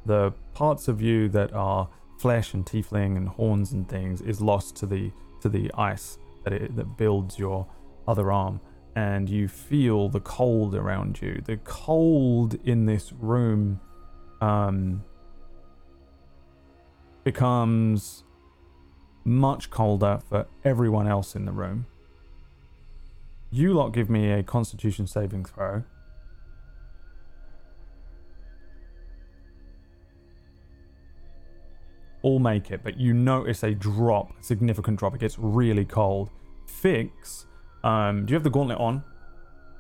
The 0.05 0.33
parts 0.53 0.87
of 0.87 1.01
you 1.01 1.27
that 1.29 1.53
are 1.53 1.89
flesh 2.17 2.53
and 2.53 2.65
tiefling 2.65 3.17
and 3.17 3.27
horns 3.27 3.73
and 3.73 3.87
things 3.87 4.21
is 4.21 4.41
lost 4.41 4.75
to 4.77 4.85
the 4.85 5.11
to 5.41 5.49
the 5.49 5.71
ice 5.75 6.17
that 6.43 6.53
it 6.53 6.75
that 6.75 6.97
builds 6.97 7.37
your 7.37 7.67
other 8.07 8.31
arm 8.31 8.59
and 8.95 9.29
you 9.29 9.47
feel 9.47 10.09
the 10.09 10.19
cold 10.21 10.73
around 10.73 11.21
you. 11.21 11.41
The 11.45 11.57
cold 11.57 12.55
in 12.63 12.85
this 12.85 13.13
room 13.13 13.79
um, 14.41 15.03
becomes 17.23 18.23
much 19.23 19.69
colder 19.69 20.21
for 20.29 20.47
everyone 20.63 21.07
else 21.07 21.35
in 21.35 21.45
the 21.45 21.51
room. 21.51 21.85
You 23.51 23.73
lot 23.73 23.93
give 23.93 24.09
me 24.09 24.31
a 24.31 24.43
constitution 24.43 25.07
saving 25.07 25.45
throw. 25.45 25.83
All 32.21 32.39
make 32.39 32.71
it, 32.71 32.81
but 32.83 32.99
you 32.99 33.13
notice 33.13 33.63
a 33.63 33.73
drop, 33.73 34.33
a 34.39 34.43
significant 34.43 34.99
drop. 34.99 35.13
It 35.13 35.19
gets 35.19 35.37
really 35.39 35.85
cold. 35.85 36.29
Fix, 36.65 37.45
um, 37.83 38.25
do 38.25 38.31
you 38.31 38.35
have 38.35 38.43
the 38.43 38.49
gauntlet 38.49 38.77
on? 38.79 39.03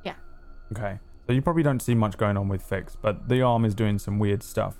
Yeah. 0.05 0.15
Okay. 0.71 0.99
So 1.27 1.33
you 1.33 1.41
probably 1.41 1.63
don't 1.63 1.81
see 1.81 1.93
much 1.93 2.17
going 2.17 2.37
on 2.37 2.47
with 2.47 2.63
Fix, 2.63 2.95
but 2.95 3.27
the 3.27 3.41
arm 3.41 3.65
is 3.65 3.75
doing 3.75 3.99
some 3.99 4.17
weird 4.17 4.41
stuff. 4.41 4.77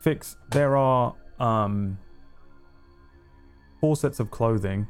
Fix, 0.00 0.36
there 0.50 0.76
are 0.76 1.14
um 1.38 1.98
four 3.80 3.96
sets 3.96 4.18
of 4.20 4.30
clothing 4.30 4.86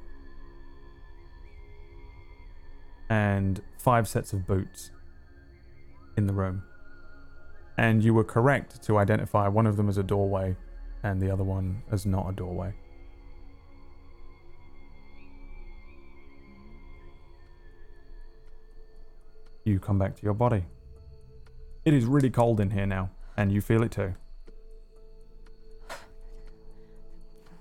and 3.10 3.60
five 3.78 4.06
sets 4.06 4.32
of 4.32 4.46
boots 4.46 4.92
in 6.16 6.28
the 6.28 6.32
room. 6.32 6.62
And 7.76 8.05
you 8.05 8.14
were 8.14 8.24
correct 8.24 8.82
to 8.84 8.98
identify 8.98 9.48
one 9.48 9.66
of 9.66 9.76
them 9.76 9.88
as 9.88 9.98
a 9.98 10.05
doorway 10.05 10.55
and 11.02 11.20
the 11.20 11.32
other 11.32 11.42
one 11.42 11.82
as 11.90 12.06
not 12.06 12.28
a 12.28 12.32
doorway. 12.32 12.72
You 19.65 19.78
come 19.81 19.99
back 19.99 20.15
to 20.16 20.23
your 20.23 20.35
body. 20.35 20.65
It 21.85 21.95
is 21.95 22.05
really 22.05 22.31
cold 22.31 22.61
in 22.61 22.70
here 22.70 22.86
now, 22.86 23.11
and 23.36 23.51
you 23.51 23.61
feel 23.61 23.82
it 23.82 23.91
too. 23.91 24.15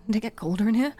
Did 0.07 0.17
it 0.17 0.19
get 0.21 0.35
colder 0.35 0.67
in 0.67 0.75
here? 0.75 0.93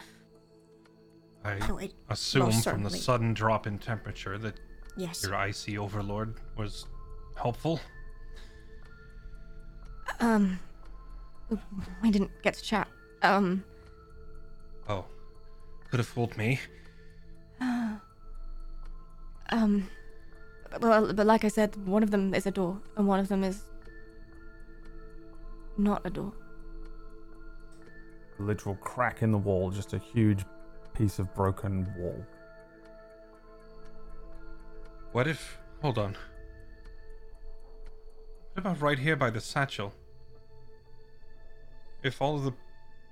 I 1.43 1.57
Oh, 1.69 1.77
it 1.77 1.93
assume 2.09 2.43
most 2.45 2.63
from 2.63 2.83
the 2.83 2.89
certainly. 2.89 2.99
sudden 2.99 3.33
drop 3.33 3.67
in 3.67 3.77
temperature 3.77 4.37
that 4.37 4.59
Yes. 4.95 5.23
your 5.23 5.35
icy 5.35 5.77
overlord 5.77 6.39
was 6.55 6.85
helpful. 7.35 7.81
Um, 10.21 10.57
we 12.01 12.11
didn't 12.11 12.31
get 12.43 12.53
to 12.53 12.61
chat. 12.63 12.87
Um, 13.23 13.63
Oh, 14.87 15.05
could 15.89 15.99
have 15.99 16.07
fooled 16.07 16.37
me. 16.37 16.59
um, 19.49 19.89
well, 20.81 21.13
but 21.13 21.25
like 21.25 21.43
I 21.43 21.47
said, 21.47 21.75
one 21.87 22.03
of 22.03 22.11
them 22.11 22.33
is 22.33 22.45
a 22.45 22.51
door, 22.51 22.79
and 22.97 23.07
one 23.07 23.19
of 23.19 23.27
them 23.27 23.43
is 23.43 23.63
not 25.77 26.01
a 26.05 26.09
door. 26.09 26.33
Literal 28.39 28.75
crack 28.75 29.21
in 29.21 29.31
the 29.31 29.37
wall, 29.37 29.69
just 29.71 29.93
a 29.93 29.97
huge 29.97 30.43
piece 30.93 31.19
of 31.19 31.33
broken 31.33 31.91
wall. 31.97 32.25
What 35.11 35.27
if? 35.27 35.57
Hold 35.81 35.97
on. 35.97 36.17
What 38.53 38.65
about 38.65 38.81
right 38.81 38.99
here 38.99 39.15
by 39.15 39.29
the 39.29 39.41
satchel? 39.41 39.93
If 42.03 42.21
all 42.21 42.35
of 42.35 42.43
the 42.43 42.53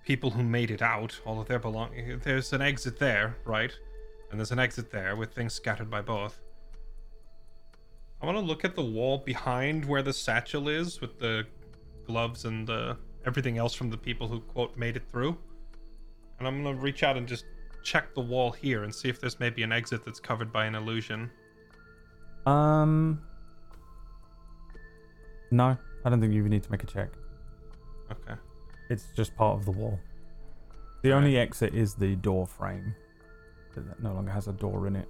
people 0.04 0.32
who 0.32 0.44
made 0.44 0.72
it 0.72 0.82
out, 0.82 1.20
all 1.26 1.40
of 1.40 1.48
their 1.48 1.60
belongings, 1.60 2.24
there's 2.24 2.54
an 2.54 2.62
exit 2.62 3.00
there, 3.00 3.38
right? 3.46 3.72
And 4.30 4.40
there's 4.40 4.52
an 4.52 4.60
exit 4.60 4.92
there 4.92 5.16
with 5.16 5.34
things 5.34 5.54
scattered 5.54 5.90
by 5.90 6.02
both. 6.02 6.40
I 8.22 8.26
want 8.26 8.38
to 8.38 8.44
look 8.44 8.64
at 8.64 8.76
the 8.76 8.84
wall 8.84 9.18
behind 9.18 9.86
where 9.86 10.04
the 10.04 10.14
satchel 10.14 10.70
is 10.70 11.02
with 11.02 11.18
the 11.18 11.46
gloves 12.06 12.46
and 12.46 12.68
the 12.68 12.98
everything 13.26 13.58
else 13.58 13.74
from 13.74 13.90
the 13.90 13.98
people 13.98 14.28
who 14.28 14.40
quote 14.42 14.78
made 14.78 14.96
it 14.96 15.04
through. 15.10 15.38
And 16.38 16.48
I'm 16.48 16.64
gonna 16.64 16.78
reach 16.78 17.04
out 17.04 17.18
and 17.18 17.28
just 17.28 17.46
check 17.84 18.14
the 18.14 18.22
wall 18.22 18.52
here 18.52 18.84
and 18.84 18.94
see 18.94 19.10
if 19.10 19.20
there's 19.20 19.40
maybe 19.40 19.64
an 19.64 19.72
exit 19.72 20.06
that's 20.06 20.20
covered 20.20 20.52
by 20.52 20.66
an 20.66 20.76
illusion. 20.76 21.32
Um. 22.46 23.22
No, 25.50 25.78
I 26.06 26.10
don't 26.10 26.22
think 26.22 26.34
you 26.34 26.48
need 26.48 26.64
to 26.64 26.72
make 26.72 26.84
a 26.84 26.88
check. 26.88 27.10
Okay. 28.12 28.40
It's 28.90 29.06
just 29.16 29.36
part 29.36 29.58
of 29.58 29.66
the 29.66 29.72
wall. 29.72 30.00
The 31.02 31.14
only 31.14 31.38
exit 31.38 31.74
is 31.74 31.96
the 31.96 32.16
door 32.16 32.46
frame. 32.46 32.96
That 33.76 34.02
no 34.02 34.14
longer 34.14 34.32
has 34.32 34.48
a 34.48 34.54
door 34.54 34.86
in 34.88 34.96
it. 34.96 35.08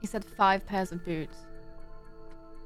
He 0.00 0.06
said 0.06 0.24
five 0.24 0.64
pairs 0.66 0.92
of 0.92 1.04
boots. 1.04 1.36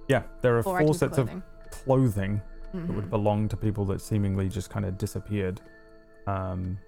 Yeah, 0.09 0.23
there 0.43 0.57
are 0.59 0.63
Four 0.63 0.73
four 0.75 0.81
items 0.81 0.91
of 0.91 0.97
sets 0.97 1.19
of 1.19 1.27
clothing. 1.29 1.43
clothing 1.71 2.43
that 2.73 2.93
would 2.95 3.05
Mhm. 3.07 3.11
belong 3.11 3.49
to 3.49 3.57
people 3.57 3.85
that 3.87 4.01
seemingly 4.01 4.49
just 4.49 4.71
kind 4.71 4.85
of 4.85 4.99
disappeared. 4.99 5.61
Um, 6.27 6.79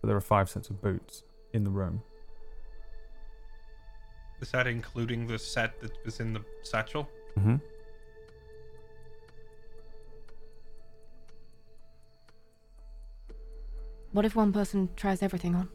but 0.00 0.08
there 0.08 0.16
are 0.16 0.20
five 0.20 0.48
sets 0.48 0.70
of 0.70 0.80
boots 0.80 1.24
in 1.52 1.64
the 1.64 1.70
room. 1.70 2.02
Is 4.40 4.50
that 4.52 4.66
including 4.66 5.26
the 5.26 5.38
set 5.38 5.80
that 5.80 5.92
was 6.04 6.20
in 6.20 6.32
the 6.34 6.44
satchel? 6.62 7.08
Mm-hmm. 7.38 7.56
What 14.12 14.24
if 14.24 14.34
one 14.36 14.52
person 14.52 14.88
tries 14.96 15.22
everything 15.22 15.54
on? 15.54 15.68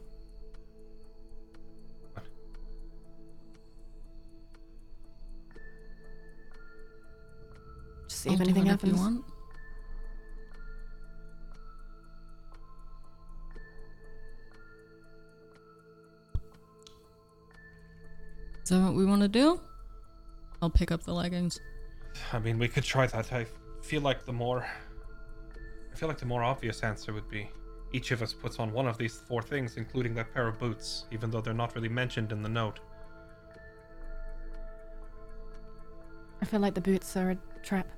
Just 8.22 8.24
see 8.24 8.30
I'll 8.30 8.34
if 8.36 8.40
anything 8.42 8.66
happens. 8.66 8.92
you 8.92 8.98
want. 8.98 9.24
Is 18.62 18.68
that 18.68 18.80
what 18.80 18.94
we 18.94 19.04
want 19.04 19.22
to 19.22 19.28
do? 19.28 19.60
I'll 20.60 20.70
pick 20.70 20.92
up 20.92 21.02
the 21.02 21.12
leggings. 21.12 21.58
I 22.32 22.38
mean, 22.38 22.60
we 22.60 22.68
could 22.68 22.84
try 22.84 23.08
that. 23.08 23.32
I 23.32 23.44
feel 23.82 24.02
like 24.02 24.24
the 24.24 24.32
more. 24.32 24.64
I 25.92 25.96
feel 25.96 26.08
like 26.08 26.18
the 26.18 26.26
more 26.26 26.44
obvious 26.44 26.84
answer 26.84 27.12
would 27.12 27.28
be 27.28 27.48
each 27.92 28.12
of 28.12 28.22
us 28.22 28.32
puts 28.32 28.60
on 28.60 28.72
one 28.72 28.86
of 28.86 28.96
these 28.98 29.16
four 29.16 29.42
things, 29.42 29.76
including 29.76 30.14
that 30.14 30.32
pair 30.32 30.46
of 30.46 30.60
boots, 30.60 31.06
even 31.10 31.28
though 31.30 31.40
they're 31.40 31.52
not 31.52 31.74
really 31.74 31.88
mentioned 31.88 32.30
in 32.30 32.40
the 32.40 32.48
note. 32.48 32.78
I 36.40 36.44
feel 36.44 36.60
like 36.60 36.74
the 36.74 36.80
boots 36.80 37.16
are 37.16 37.32
a 37.32 37.38
trap. 37.62 37.88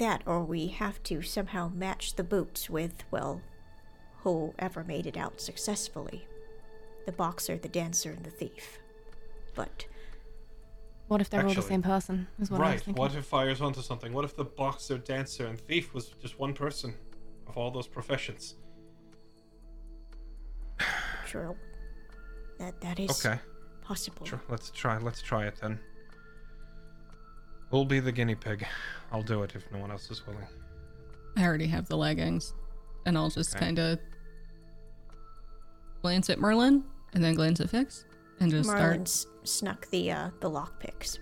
That, 0.00 0.22
or 0.24 0.42
we 0.42 0.68
have 0.68 1.02
to 1.04 1.20
somehow 1.20 1.68
match 1.68 2.14
the 2.16 2.24
boots 2.24 2.70
with, 2.70 3.04
well, 3.10 3.42
whoever 4.22 4.82
made 4.82 5.06
it 5.06 5.16
out 5.16 5.40
successfully 5.42 6.26
the 7.04 7.12
boxer, 7.12 7.58
the 7.58 7.68
dancer, 7.68 8.10
and 8.10 8.24
the 8.24 8.30
thief. 8.30 8.78
But 9.54 9.86
What 11.08 11.20
if 11.20 11.28
they're 11.28 11.46
all 11.46 11.52
the 11.52 11.60
same 11.60 11.82
person? 11.82 12.28
Is 12.38 12.50
what 12.50 12.62
I 12.62 12.72
was 12.74 12.86
right. 12.86 12.96
What 12.96 13.14
if 13.14 13.26
fires 13.26 13.60
onto 13.60 13.82
something? 13.82 14.12
What 14.14 14.24
if 14.24 14.34
the 14.36 14.44
boxer, 14.44 14.96
dancer, 14.96 15.46
and 15.46 15.60
thief 15.60 15.92
was 15.92 16.08
just 16.22 16.38
one 16.38 16.54
person 16.54 16.94
of 17.46 17.58
all 17.58 17.70
those 17.70 17.86
professions? 17.86 18.54
true. 21.26 21.54
That 22.58 22.80
that 22.80 22.98
is 23.00 23.10
Okay. 23.26 23.38
possible. 23.82 24.24
Sure. 24.24 24.40
Let's 24.48 24.70
try. 24.70 24.96
Let's 24.98 25.20
try 25.20 25.46
it 25.46 25.56
then. 25.60 25.78
We'll 27.70 27.84
be 27.84 28.00
the 28.00 28.12
guinea 28.12 28.34
pig. 28.34 28.66
I'll 29.12 29.22
do 29.22 29.42
it 29.42 29.52
if 29.54 29.70
no 29.72 29.78
one 29.78 29.90
else 29.90 30.10
is 30.10 30.26
willing. 30.26 30.46
I 31.36 31.44
already 31.44 31.66
have 31.68 31.88
the 31.88 31.96
leggings. 31.96 32.52
And 33.06 33.16
I'll 33.16 33.30
just 33.30 33.54
Okay. 33.56 33.64
kind 33.66 33.78
of 33.78 33.98
glance 36.02 36.28
at 36.30 36.38
Merlin 36.38 36.84
and 37.14 37.22
then 37.24 37.34
glance 37.34 37.60
at 37.60 37.70
Fix 37.70 38.04
and 38.40 38.50
just 38.50 38.68
Marlon 38.68 38.76
start. 38.78 39.00
s- 39.02 39.26
snuck 39.44 39.88
the 39.90 40.10
uh, 40.12 40.30
the 40.40 40.50
lockpicks. 40.50 41.18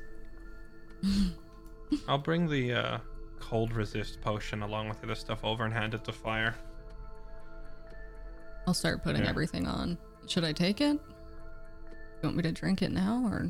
I'll 2.08 2.18
bring 2.18 2.48
the 2.48 2.72
uh, 2.72 2.98
cold 3.38 3.72
resist 3.72 4.20
potion 4.20 4.62
along 4.62 4.88
with 4.88 5.00
the 5.00 5.06
other 5.06 5.14
stuff 5.14 5.44
over 5.44 5.64
and 5.64 5.72
hand 5.72 5.94
it 5.94 6.04
to 6.04 6.12
Fire. 6.12 6.54
I'll 8.66 8.74
start 8.74 9.02
putting 9.02 9.22
Yeah. 9.22 9.30
everything 9.30 9.66
on. 9.66 9.96
Should 10.26 10.44
I 10.44 10.52
take 10.52 10.80
it? 10.80 10.94
You 10.94 12.24
want 12.24 12.36
me 12.36 12.42
to 12.42 12.52
drink 12.52 12.82
it 12.82 12.90
now 12.92 13.24
or? 13.30 13.48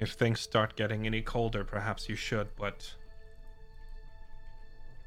If 0.00 0.12
things 0.12 0.40
start 0.40 0.76
getting 0.76 1.06
any 1.06 1.22
colder, 1.22 1.64
perhaps 1.64 2.08
you 2.08 2.16
should, 2.16 2.48
but 2.56 2.94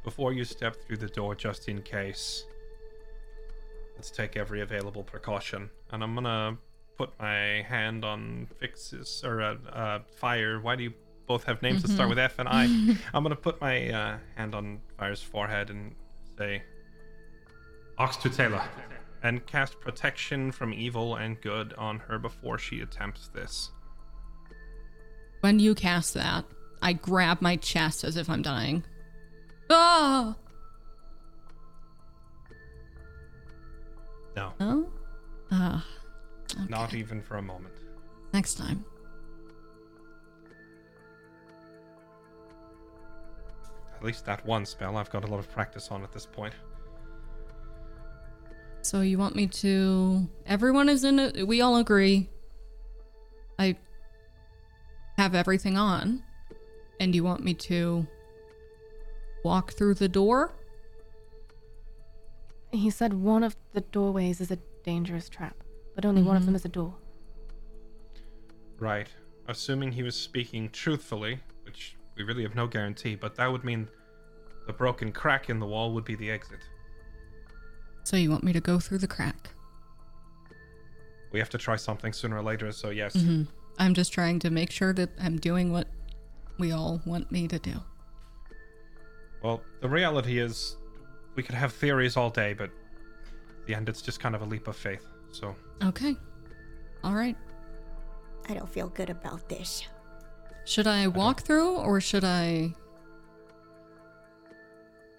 before 0.03 0.31
you 0.31 0.45
step 0.45 0.77
through 0.77 0.97
the 0.97 1.09
door, 1.09 1.35
just 1.35 1.68
in 1.68 1.81
case, 1.81 2.45
let's 3.95 4.09
take 4.09 4.38
every 4.38 4.61
available 4.61 5.03
precaution. 5.03 5.69
And 5.91 6.01
I'm 6.01 6.15
gonna 6.15 6.57
put 6.97 7.11
my 7.19 7.65
hand 7.68 8.05
on 8.05 8.47
Fix's 8.57 9.22
or 9.26 9.41
uh, 9.41 9.55
uh, 9.72 9.99
Fire. 10.15 10.61
Why 10.61 10.77
do 10.77 10.84
you 10.84 10.93
both 11.27 11.43
have 11.43 11.61
names 11.61 11.81
that 11.81 11.89
start 11.89 12.07
with 12.07 12.19
F 12.19 12.39
and 12.39 12.47
I? 12.47 12.64
I'm 13.14 13.23
gonna 13.23 13.35
put 13.35 13.59
my 13.59 13.89
uh, 13.89 14.18
hand 14.35 14.55
on 14.55 14.80
Fire's 14.97 15.22
forehead 15.22 15.69
and 15.69 15.93
say, 16.38 16.64
Ox 17.97 18.15
Tutela, 18.15 18.64
and 19.23 19.45
cast 19.45 19.80
protection 19.81 20.51
from 20.51 20.73
evil 20.73 21.15
and 21.15 21.41
good 21.41 21.73
on 21.73 21.99
her 21.99 22.18
before 22.18 22.57
she 22.57 22.80
attempts 22.80 23.27
this. 23.27 23.72
When 25.47 25.59
you 25.59 25.75
cast 25.75 26.13
that, 26.15 26.43
I 26.81 26.91
grab 26.91 27.39
my 27.39 27.55
chest 27.55 28.03
as 28.03 28.17
if 28.17 28.29
I'm 28.29 28.41
dying. 28.41 28.83
Ah! 29.69 30.35
No, 34.35 34.51
No? 34.59 34.89
Ah. 35.49 35.85
not 36.67 36.93
even 36.93 37.21
for 37.21 37.37
a 37.37 37.41
moment. 37.41 37.73
Next 38.33 38.55
time. 38.55 38.83
At 43.95 44.03
least 44.03 44.25
that 44.25 44.45
one 44.45 44.65
spell 44.65 44.97
I've 44.97 45.09
got 45.09 45.23
a 45.23 45.27
lot 45.27 45.39
of 45.39 45.49
practice 45.49 45.91
on 45.91 46.03
at 46.03 46.11
this 46.11 46.25
point. 46.25 46.55
So 48.81 48.99
you 48.99 49.17
want 49.17 49.37
me 49.37 49.47
to. 49.47 50.27
Everyone 50.45 50.89
is 50.89 51.05
in 51.05 51.19
it. 51.19 51.47
We 51.47 51.61
all 51.61 51.77
agree. 51.77 52.27
I 53.57 53.77
have 55.18 55.35
everything 55.35 55.77
on. 55.77 56.23
And 56.99 57.14
you 57.14 57.23
want 57.23 57.44
me 57.44 57.53
to 57.53 58.07
walk 59.44 59.73
through 59.73 59.95
the 59.95 60.07
door? 60.10 60.52
He 62.72 62.89
said 62.89 63.14
one 63.14 63.44
of 63.44 63.56
the 63.73 63.81
doorways 63.81 64.41
is 64.41 64.52
a 64.52 64.57
dangerous 64.84 65.30
trap, 65.30 65.56
but 65.95 66.06
only 66.06 66.22
one 66.22 66.38
of 66.38 66.45
them 66.45 66.56
is 66.56 66.65
a 66.65 66.69
door. 66.69 66.95
Right. 68.80 69.07
Assuming 69.48 69.91
he 69.91 70.03
was 70.03 70.15
speaking 70.15 70.69
truthfully, 70.69 71.39
which 71.64 71.95
we 72.15 72.23
really 72.23 72.44
have 72.44 72.56
no 72.56 72.68
guarantee, 72.68 73.15
but 73.15 73.35
that 73.35 73.52
would 73.52 73.64
mean 73.64 73.89
the 74.65 74.73
broken 74.73 75.11
crack 75.11 75.49
in 75.49 75.60
the 75.60 75.65
wall 75.65 75.94
would 75.94 76.03
be 76.03 76.15
the 76.15 76.30
exit. 76.30 76.60
So 78.03 78.18
you 78.18 78.30
want 78.30 78.44
me 78.44 78.53
to 78.53 78.60
go 78.61 78.80
through 78.80 78.99
the 78.99 79.07
crack? 79.07 79.49
We 81.31 81.39
have 81.39 81.49
to 81.52 81.57
try 81.57 81.76
something 81.76 82.14
sooner 82.14 82.38
or 82.38 82.44
later, 82.44 82.72
so 82.72 82.89
yes. 82.89 83.14
hmm 83.14 83.44
I'm 83.79 83.93
just 83.93 84.11
trying 84.13 84.39
to 84.39 84.49
make 84.49 84.71
sure 84.71 84.93
that 84.93 85.09
I'm 85.19 85.37
doing 85.37 85.71
what 85.71 85.87
we 86.57 86.71
all 86.71 87.01
want 87.05 87.31
me 87.31 87.47
to 87.47 87.59
do. 87.59 87.73
Well, 89.43 89.61
the 89.81 89.89
reality 89.89 90.39
is, 90.39 90.77
we 91.35 91.43
could 91.43 91.55
have 91.55 91.71
theories 91.73 92.17
all 92.17 92.29
day, 92.31 92.53
but 92.53 92.71
the 93.67 93.75
end, 93.75 93.87
it's 93.89 94.01
just 94.01 94.19
kind 94.19 94.33
of 94.35 94.41
a 94.41 94.45
leap 94.45 94.67
of 94.67 94.75
faith. 94.75 95.05
So 95.31 95.55
Okay. 95.83 96.15
All 97.03 97.13
right. 97.13 97.37
I 98.49 98.53
don't 98.55 98.69
feel 98.69 98.87
good 98.89 99.09
about 99.09 99.47
this. 99.49 99.85
Should 100.65 100.87
I 100.87 101.07
walk 101.07 101.41
through 101.41 101.75
or 101.75 102.01
should 102.01 102.23
I 102.23 102.73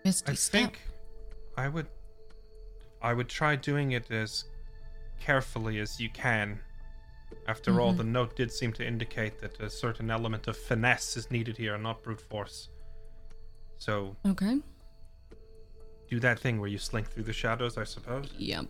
Misty 0.05 0.33
I 0.33 0.35
step? 0.35 0.51
think 0.63 0.81
I 1.57 1.69
would 1.69 1.87
I 3.01 3.13
would 3.13 3.29
try 3.29 3.55
doing 3.57 3.93
it 3.93 4.11
as 4.11 4.45
carefully 5.21 5.79
as 5.79 6.01
you 6.01 6.11
can. 6.11 6.61
After 7.49 7.81
all, 7.81 7.95
Mhm. 7.95 7.97
the 7.97 8.05
note 8.05 8.37
did 8.37 8.53
seem 8.53 8.75
to 8.75 8.87
indicate 8.87 9.39
that 9.41 9.59
a 9.59 9.71
certain 9.71 10.11
element 10.11 10.47
of 10.49 10.57
finesse 10.57 11.17
is 11.17 11.31
needed 11.31 11.57
here 11.57 11.75
and 11.75 11.83
not 11.83 12.03
brute 12.03 12.21
force. 12.21 12.69
So 13.79 14.17
Okay. 14.27 14.61
do 16.09 16.21
that 16.21 16.39
thing 16.39 16.61
where 16.61 16.69
you 16.69 16.77
slink 16.77 17.09
through 17.09 17.23
the 17.23 17.33
shadows, 17.33 17.79
I 17.79 17.85
suppose. 17.85 18.31
Yep. 18.37 18.67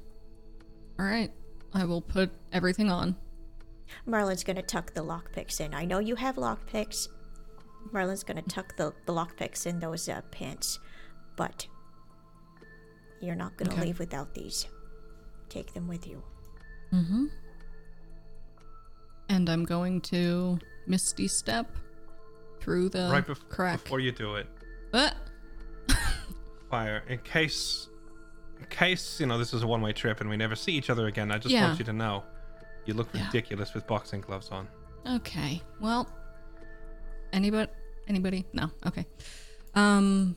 All 1.01 1.07
right. 1.07 1.33
I 1.75 1.85
will 1.87 2.01
put 2.01 2.31
everything 2.53 2.89
on. 2.89 3.17
Merlin's 4.07 4.45
gonna 4.45 4.63
tuck 4.63 4.95
the 4.95 5.03
lockpicks 5.03 5.61
in. 5.61 5.75
I 5.75 5.85
know 5.85 5.99
you 5.99 6.15
have 6.15 6.37
lockpicks. 6.37 7.09
Merlin's 7.91 8.23
gonna 8.23 8.43
tuck 8.43 8.77
the, 8.77 8.93
the 9.07 9.13
lockpicks 9.13 9.67
in 9.67 9.81
those 9.81 10.09
uh, 10.09 10.23
pants, 10.31 10.79
but 11.37 11.67
you're 13.21 13.35
not 13.35 13.57
gonna 13.57 13.73
Okay. 13.73 13.87
leave 13.87 13.99
without 13.99 14.35
these. 14.35 14.69
Take 15.49 15.73
them 15.75 15.89
with 15.89 16.07
you. 16.07 16.23
Mm-hmm. 16.93 17.27
And 19.29 19.49
I'm 19.49 19.65
going 19.65 20.01
to 20.03 20.59
Misty 20.87 21.29
step 21.29 21.71
through 22.61 22.89
the 22.89 23.09
right 23.13 23.27
bef- 23.27 23.49
crack. 23.49 23.83
before 23.83 24.01
you 24.01 24.11
do 24.13 24.37
it, 24.37 24.47
But 24.91 25.15
fire 26.71 27.03
in 27.09 27.19
case 27.19 27.89
in 28.59 28.67
case 28.67 29.21
you 29.21 29.27
know 29.27 29.39
this 29.39 29.53
is 29.55 29.63
a 29.63 29.67
one-way 29.67 29.93
trip 29.93 30.21
and 30.21 30.29
we 30.31 30.37
never 30.37 30.57
see 30.57 30.73
each 30.73 30.91
other 30.91 31.07
again. 31.07 31.31
I 31.31 31.39
just 31.39 31.53
Yeah. 31.55 31.67
want 31.69 31.79
you 31.79 31.85
to 31.87 31.93
know 31.93 32.25
you 32.87 32.95
look 32.95 33.09
Yeah. 33.13 33.27
ridiculous 33.27 33.75
with 33.75 33.87
boxing 33.87 34.21
gloves 34.23 34.49
on. 34.51 34.67
okay. 35.07 35.63
Well, 35.81 36.09
anybody? 37.33 37.71
Anybody? 38.09 38.47
No. 38.55 38.71
Okay. 38.87 39.07
Um. 39.75 40.37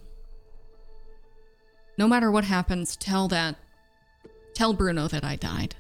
No 1.98 2.08
matter 2.08 2.30
what 2.32 2.44
happens, 2.44 2.96
tell 2.98 3.28
that. 3.30 3.56
Tell 4.54 4.74
Bruno 4.74 5.08
that 5.08 5.24
I 5.24 5.36
died. 5.38 5.76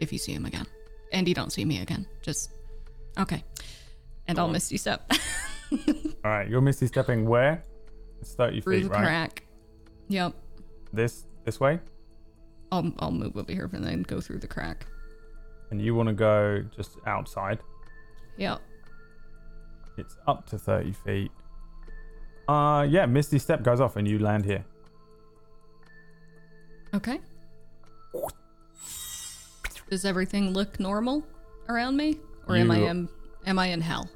If 0.00 0.12
you 0.12 0.18
see 0.18 0.32
him 0.32 0.44
again, 0.46 0.66
and 1.14 1.26
you 1.26 1.34
don't 1.34 1.50
see 1.52 1.64
me 1.64 1.80
again, 1.80 2.06
just 2.22 2.50
okay. 3.18 3.42
And 4.28 4.38
I'll 4.38 4.44
Go 4.46 4.48
on. 4.48 4.52
misty 4.52 4.76
step 4.76 5.10
All 5.72 6.30
right, 6.30 6.48
you're 6.48 6.60
misty 6.60 6.86
stepping 6.86 7.26
where? 7.26 7.64
It's 8.20 8.34
30 8.34 8.60
through 8.60 8.74
feet, 8.74 8.82
the 8.84 8.88
right? 8.90 9.04
crack. 9.04 9.42
Yep. 10.08 10.34
This 10.92 11.26
this 11.44 11.58
way, 11.60 11.80
I'll 12.72 12.92
I'll 12.98 13.10
move 13.10 13.36
over 13.36 13.50
here 13.52 13.68
and 13.72 13.84
then 13.84 14.02
go 14.02 14.20
through 14.20 14.38
the 14.40 14.46
crack. 14.46 14.86
and 15.70 15.80
you 15.80 15.94
want 15.94 16.08
to 16.08 16.14
go 16.14 16.62
just 16.76 16.96
outside. 17.06 17.58
Yep. 18.36 18.60
It's 19.96 20.16
up 20.26 20.46
to 20.50 20.58
30 20.58 20.92
feet. 20.92 21.30
Uh, 22.48 22.86
yeah, 22.88 23.06
misty 23.06 23.38
step 23.38 23.62
goes 23.62 23.80
off, 23.80 23.96
and 23.96 24.06
you 24.08 24.18
land 24.18 24.44
here. 24.44 24.64
Okay. 26.94 27.20
Does 29.94 30.04
everything 30.04 30.50
look 30.52 30.80
normal 30.80 31.24
around 31.68 31.96
me, 31.96 32.18
or 32.48 32.56
am 32.56 32.72
I 32.72 32.78
You- 32.78 32.86
am 32.88 33.08
am 33.46 33.60
I 33.60 33.66
in 33.68 33.80
hell? 33.80 34.10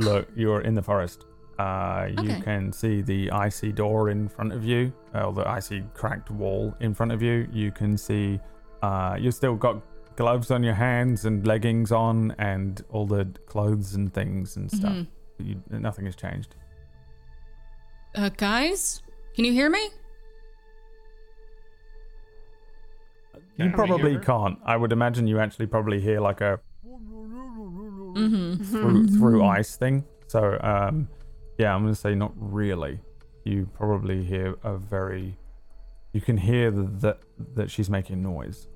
Look, 0.00 0.26
you're 0.34 0.62
in 0.62 0.74
the 0.74 0.82
forest. 0.82 1.24
Uh, 1.56 2.08
you 2.10 2.32
Okay. 2.32 2.40
can 2.40 2.72
see 2.72 3.00
the 3.00 3.30
icy 3.30 3.70
door 3.70 4.10
in 4.10 4.26
front 4.28 4.52
of 4.52 4.64
you, 4.64 4.92
or 5.14 5.32
the 5.32 5.48
icy 5.48 5.84
cracked 5.94 6.32
wall 6.32 6.74
in 6.80 6.94
front 6.94 7.12
of 7.12 7.22
you. 7.22 7.46
You 7.52 7.70
can 7.70 7.96
see 7.96 8.40
uh, 8.82 9.16
you've 9.20 9.34
still 9.34 9.54
got 9.54 9.80
gloves 10.16 10.50
on 10.50 10.64
your 10.64 10.74
hands 10.74 11.24
and 11.26 11.46
leggings 11.46 11.92
on, 11.92 12.32
and 12.32 12.82
all 12.90 13.06
the 13.06 13.24
clothes 13.46 13.94
and 13.94 14.12
things 14.12 14.56
and 14.56 14.68
stuff. 14.68 14.92
Mhm. 14.94 15.06
You, 15.38 15.62
nothing 15.70 16.06
has 16.06 16.16
changed. 16.16 16.56
Uh, 18.16 18.30
guys, 18.36 19.00
can 19.36 19.44
you 19.44 19.52
hear 19.52 19.70
me? 19.70 19.90
You 23.56 23.64
Can 23.64 23.72
we 23.72 23.76
probably 23.76 24.18
can't. 24.18 24.58
I 24.64 24.76
would 24.76 24.92
imagine 24.92 25.26
you 25.26 25.38
actually 25.38 25.66
probably 25.66 26.00
hear 26.00 26.20
like 26.20 26.40
a 26.40 26.60
Mm-hmm. 28.16 28.62
through 28.64 29.08
through 29.18 29.44
ice 29.44 29.76
thing. 29.76 30.04
So 30.28 30.58
um, 30.62 31.08
yeah, 31.58 31.74
I'm 31.74 31.82
gonna 31.82 31.94
say 31.94 32.14
not 32.14 32.32
really. 32.36 33.00
You 33.44 33.66
probably 33.74 34.24
hear 34.24 34.54
a 34.62 34.76
very. 34.76 35.36
You 36.12 36.20
can 36.20 36.36
hear 36.36 36.70
that 36.70 37.18
that 37.54 37.70
she's 37.70 37.90
making 37.90 38.22
noise. 38.22 38.68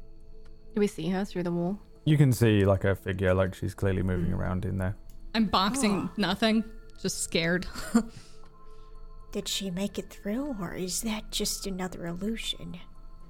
Do 0.75 0.81
we 0.81 0.87
see 0.87 1.09
her 1.11 1.25
through 1.25 1.45
the 1.45 1.53
wall? 1.53 1.79
You 2.05 2.17
can 2.17 2.33
see 2.33 2.65
like 2.65 2.85
a 2.85 2.95
figure, 2.95 3.33
like 3.35 3.55
she's 3.55 3.75
clearly 3.75 4.03
moving 4.03 4.33
Hmm. 4.33 4.41
around 4.41 4.65
in 4.65 4.79
there. 4.79 4.97
I'm 5.35 5.47
boxing 5.47 6.09
nothing, 6.17 6.65
just 7.01 7.23
scared. 7.23 7.67
Did 9.33 9.47
she 9.47 9.71
make 9.71 9.99
it 9.99 10.09
through, 10.11 10.57
or 10.61 10.75
is 10.75 11.03
that 11.03 11.31
just 11.31 11.67
another 11.67 12.07
illusion? 12.07 12.79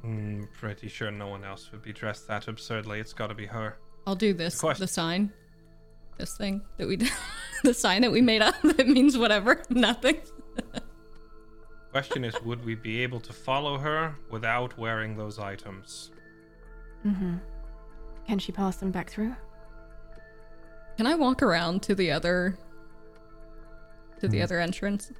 Mm, 0.08 0.48
pretty 0.52 0.88
sure 0.88 1.10
no 1.10 1.28
one 1.28 1.44
else 1.44 1.70
would 1.70 1.82
be 1.82 1.92
dressed 1.92 2.26
that 2.28 2.48
absurdly. 2.48 2.98
It's 2.98 3.12
got 3.12 3.26
to 3.26 3.34
be 3.34 3.46
her. 3.46 3.76
I'll 4.06 4.14
do 4.14 4.32
this. 4.32 4.58
Question. 4.58 4.82
The 4.82 4.88
sign, 4.88 5.32
this 6.16 6.36
thing 6.36 6.62
that 6.78 6.88
we, 6.88 6.96
the 7.62 7.74
sign 7.74 8.02
that 8.02 8.10
we 8.12 8.22
made 8.22 8.40
up 8.40 8.54
that 8.62 8.88
means 8.88 9.18
whatever, 9.18 9.62
nothing. 9.70 10.20
Question 11.92 12.24
is, 12.24 12.40
would 12.42 12.64
we 12.64 12.74
be 12.74 13.02
able 13.02 13.20
to 13.20 13.32
follow 13.32 13.76
her 13.76 14.14
without 14.30 14.78
wearing 14.78 15.16
those 15.16 15.38
items? 15.38 16.10
Mm-hmm. 17.06 17.36
Can 18.26 18.38
she 18.38 18.52
pass 18.52 18.76
them 18.76 18.90
back 18.90 19.10
through? 19.10 19.34
Can 20.96 21.06
I 21.06 21.14
walk 21.14 21.42
around 21.42 21.82
to 21.82 21.94
the 21.94 22.10
other, 22.10 22.58
to 24.20 24.28
the 24.28 24.42
other 24.42 24.58
entrance? 24.58 25.12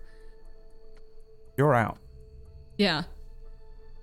You're 1.56 1.74
out. 1.74 1.98
Yeah. 2.76 3.04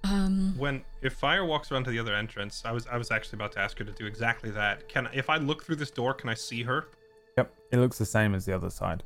Um. 0.06 0.54
When 0.58 0.84
if 1.02 1.14
Fire 1.14 1.46
walks 1.46 1.72
around 1.72 1.86
to 1.86 1.92
the 1.92 1.98
other 1.98 2.14
entrance, 2.14 2.62
I 2.64 2.72
was 2.72 2.86
I 2.88 2.98
was 2.98 3.10
actually 3.10 3.38
about 3.38 3.52
to 3.54 3.60
ask 3.60 3.78
her 3.80 3.86
to 3.86 3.92
do 3.92 4.06
exactly 4.06 4.52
that. 4.52 4.88
Can 4.88 5.10
if 5.14 5.30
I 5.30 5.38
look 5.38 5.64
through 5.64 5.78
this 5.78 5.90
door, 5.90 6.14
can 6.14 6.30
I 6.30 6.36
see 6.36 6.62
her? 6.64 6.88
Yep, 7.38 7.54
it 7.72 7.78
looks 7.78 7.98
the 7.98 8.06
same 8.06 8.36
as 8.36 8.46
the 8.46 8.54
other 8.54 8.70
side. 8.70 9.04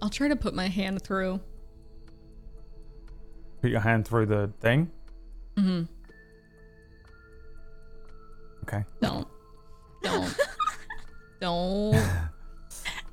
I'll 0.00 0.08
try 0.08 0.28
to 0.28 0.36
put 0.36 0.54
my 0.54 0.66
hand 0.66 1.02
through. 1.02 1.40
Put 3.60 3.70
your 3.70 3.80
hand 3.80 4.08
through 4.08 4.26
the 4.26 4.50
thing. 4.60 4.90
Mm-hmm. 5.56 5.82
Okay. 8.62 8.84
Don't. 9.02 9.28
Don't. 10.02 10.36
Don't. 11.40 11.92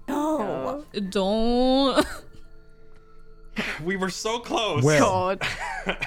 No. 0.07 0.85
Don't. 1.09 2.05
We 3.83 3.95
were 3.95 4.09
so 4.09 4.39
close. 4.39 4.83
Well- 4.83 5.35
God. 5.35 5.41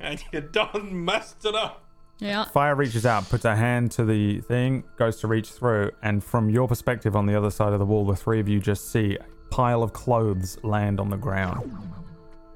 and 0.00 0.22
you 0.32 0.40
done 0.40 1.04
messed 1.04 1.44
it 1.44 1.54
up. 1.54 1.84
Yeah. 2.18 2.44
Fire 2.44 2.74
reaches 2.74 3.04
out, 3.04 3.28
puts 3.28 3.42
her 3.44 3.56
hand 3.56 3.90
to 3.92 4.04
the 4.04 4.40
thing, 4.42 4.84
goes 4.96 5.16
to 5.20 5.26
reach 5.26 5.50
through, 5.50 5.90
and 6.02 6.22
from 6.22 6.48
your 6.48 6.68
perspective 6.68 7.16
on 7.16 7.26
the 7.26 7.34
other 7.36 7.50
side 7.50 7.72
of 7.72 7.80
the 7.80 7.84
wall, 7.84 8.06
the 8.06 8.14
three 8.14 8.38
of 8.38 8.48
you 8.48 8.60
just 8.60 8.92
see 8.92 9.16
a 9.16 9.24
pile 9.50 9.82
of 9.82 9.92
clothes 9.92 10.56
land 10.62 11.00
on 11.00 11.10
the 11.10 11.16
ground. 11.16 11.76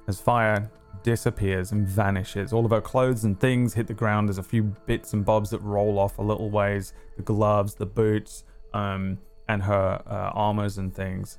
As 0.06 0.20
Fire 0.20 0.70
disappears 1.02 1.72
and 1.72 1.86
vanishes, 1.86 2.52
all 2.52 2.64
of 2.64 2.70
her 2.70 2.80
clothes 2.80 3.24
and 3.24 3.38
things 3.38 3.74
hit 3.74 3.88
the 3.88 3.94
ground. 3.94 4.28
There's 4.28 4.38
a 4.38 4.42
few 4.42 4.62
bits 4.62 5.12
and 5.12 5.24
bobs 5.24 5.50
that 5.50 5.60
roll 5.60 5.98
off 5.98 6.18
a 6.18 6.22
little 6.22 6.50
ways 6.50 6.92
the 7.16 7.22
gloves, 7.22 7.74
the 7.74 7.86
boots, 7.86 8.44
um, 8.74 9.18
and 9.48 9.62
her 9.62 10.02
uh, 10.06 10.30
armors 10.34 10.78
and 10.78 10.94
things. 10.94 11.38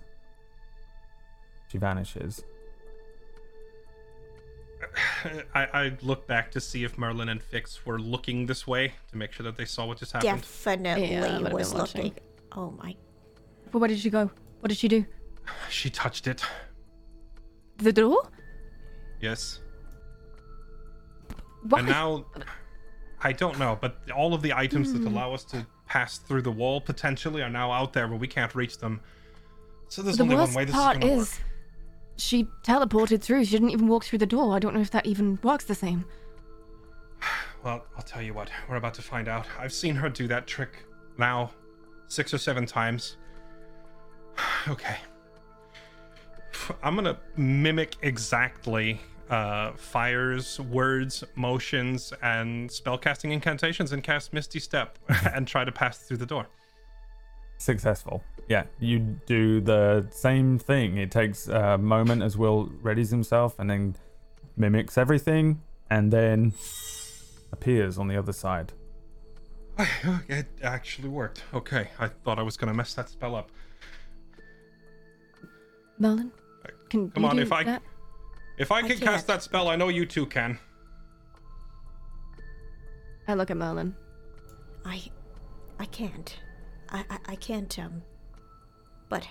She 1.71 1.77
vanishes. 1.77 2.43
I, 5.56 5.68
I 5.74 5.98
look 6.02 6.28
back 6.28 6.52
to 6.52 6.61
see 6.61 6.84
if 6.84 6.98
Merlin 6.98 7.30
and 7.30 7.41
Fix 7.41 7.86
were 7.86 7.99
looking 7.99 8.45
this 8.45 8.68
way 8.68 8.94
to 9.11 9.18
make 9.18 9.32
sure 9.32 9.44
that 9.44 9.57
they 9.57 9.66
saw 9.66 9.86
what 9.86 9.98
just 9.98 10.11
happened. 10.11 10.41
Definitely 10.41 11.11
Yeah, 11.11 11.40
was 11.53 11.74
looking. 11.74 12.14
Oh 12.53 12.72
my. 12.72 12.95
But 13.72 13.80
where 13.80 13.88
did 13.88 13.99
she 13.99 14.10
go? 14.10 14.32
What 14.60 14.70
did 14.70 14.78
she 14.78 14.88
do? 14.88 15.06
She 15.70 15.90
touched 15.90 16.28
it. 16.28 16.44
The 17.78 17.94
door? 17.94 18.30
Yes. 19.20 19.61
Why? 21.64 21.80
And 21.80 21.88
now, 21.88 22.26
I 23.22 23.32
don't 23.32 23.57
know, 23.57 23.78
but 23.80 23.98
all 24.11 24.34
of 24.34 24.41
the 24.41 24.53
items 24.53 24.94
that 24.94 24.99
hmm. 24.99 25.07
allow 25.07 25.34
us 25.34 25.44
to 25.45 25.66
pass 25.88 26.20
through 26.20 26.44
the 26.44 26.52
wall 26.52 26.80
potentially 26.80 27.41
are 27.41 27.49
now 27.49 27.72
out 27.72 27.94
there 27.94 28.07
where 28.07 28.18
we 28.18 28.28
can't 28.28 28.53
reach 28.53 28.78
them. 28.78 29.02
So 29.88 30.02
there's 30.02 30.18
the 30.18 30.24
only 30.24 30.36
worst 30.36 30.53
one 30.53 30.56
way 30.56 30.66
this 30.66 30.76
part 30.76 30.98
is 30.98 31.02
gonna 31.03 31.22
is, 31.22 31.40
she 32.19 32.47
teleported 32.63 33.21
through. 33.21 33.45
She 33.45 33.51
didn't 33.51 33.71
even 33.71 33.87
walk 33.87 34.03
through 34.05 34.19
the 34.19 34.25
door. 34.25 34.55
I 34.55 34.59
don't 34.59 34.73
know 34.73 34.81
if 34.81 34.91
that 34.91 35.05
even 35.05 35.39
works 35.41 35.65
the 35.65 35.75
same. 35.75 36.05
Well, 37.63 37.85
I'll 37.97 38.03
tell 38.03 38.21
you 38.21 38.33
what, 38.33 38.49
we're 38.69 38.77
about 38.77 38.93
to 38.95 39.01
find 39.01 39.27
out. 39.27 39.45
I've 39.57 39.73
seen 39.73 39.95
her 39.95 40.09
do 40.09 40.27
that 40.27 40.47
trick 40.47 40.85
now 41.17 41.51
six 42.07 42.33
or 42.33 42.37
seven 42.37 42.65
times. 42.65 43.17
okay. 44.67 44.97
I'm 46.83 46.95
gonna 46.95 47.17
mimic 47.35 47.95
exactly 48.01 49.01
uh, 49.29 49.73
fires, 49.73 50.59
words, 50.59 51.23
motions, 51.35 52.13
and 52.21 52.69
spellcasting 52.69 53.31
incantations 53.31 53.91
and 53.91 54.03
cast 54.03 54.33
Misty 54.33 54.59
Step 54.59 54.97
and 55.33 55.47
try 55.47 55.63
to 55.63 55.71
pass 55.71 55.99
through 55.99 56.17
the 56.17 56.25
door. 56.25 56.47
Successful. 57.57 58.23
Yeah, 58.49 58.63
you 58.80 58.97
do 59.27 59.61
the 59.61 60.07
same 60.09 60.57
thing. 60.57 60.97
It 60.97 61.11
takes 61.11 61.47
a 61.47 61.77
moment 61.77 62.23
as 62.23 62.35
Will 62.35 62.67
readies 62.81 63.11
himself 63.11 63.57
and 63.59 63.69
then 63.69 63.95
mimics 64.57 64.97
everything 64.97 65.61
and 65.89 66.11
then 66.11 66.53
appears 67.51 67.97
on 67.99 68.07
the 68.07 68.17
other 68.17 68.34
side. 68.34 68.73
It 70.27 70.47
actually 70.63 71.09
worked. 71.09 71.43
Okay, 71.53 71.89
I 71.99 72.07
thought 72.07 72.39
I 72.39 72.41
was 72.41 72.57
gonna 72.57 72.73
mess 72.73 72.93
that 72.95 73.07
spell 73.09 73.35
up. 73.35 73.51
Merlin, 75.99 76.31
can 76.89 77.11
Come 77.11 77.23
you 77.23 77.30
on, 77.30 77.35
do 77.35 77.41
if 77.43 77.51
I 77.51 77.63
that? 77.65 77.81
if 78.57 78.71
I 78.71 78.77
I 78.77 78.81
can 78.81 78.89
cast 78.97 79.01
can't. 79.03 79.27
that 79.27 79.43
spell, 79.43 79.67
I 79.67 79.76
know 79.76 79.89
you 79.89 80.05
two 80.07 80.26
can. 80.26 80.57
I 83.27 83.35
look 83.35 83.51
at 83.51 83.57
Merlin. 83.57 83.95
I, 84.85 85.03
I 85.77 85.85
can't. 85.85 86.35
I, 86.89 87.05
I, 87.09 87.17
I 87.27 87.35
can't. 87.35 87.77
Um. 87.77 88.01
But, 89.10 89.27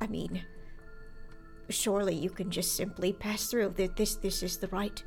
I 0.00 0.06
mean, 0.06 0.42
surely 1.68 2.14
you 2.14 2.30
can 2.30 2.50
just 2.50 2.74
simply 2.74 3.12
pass 3.12 3.46
through. 3.46 3.74
That 3.76 3.96
This, 3.96 4.16
this 4.16 4.42
is 4.42 4.56
the 4.56 4.68
right 4.68 5.02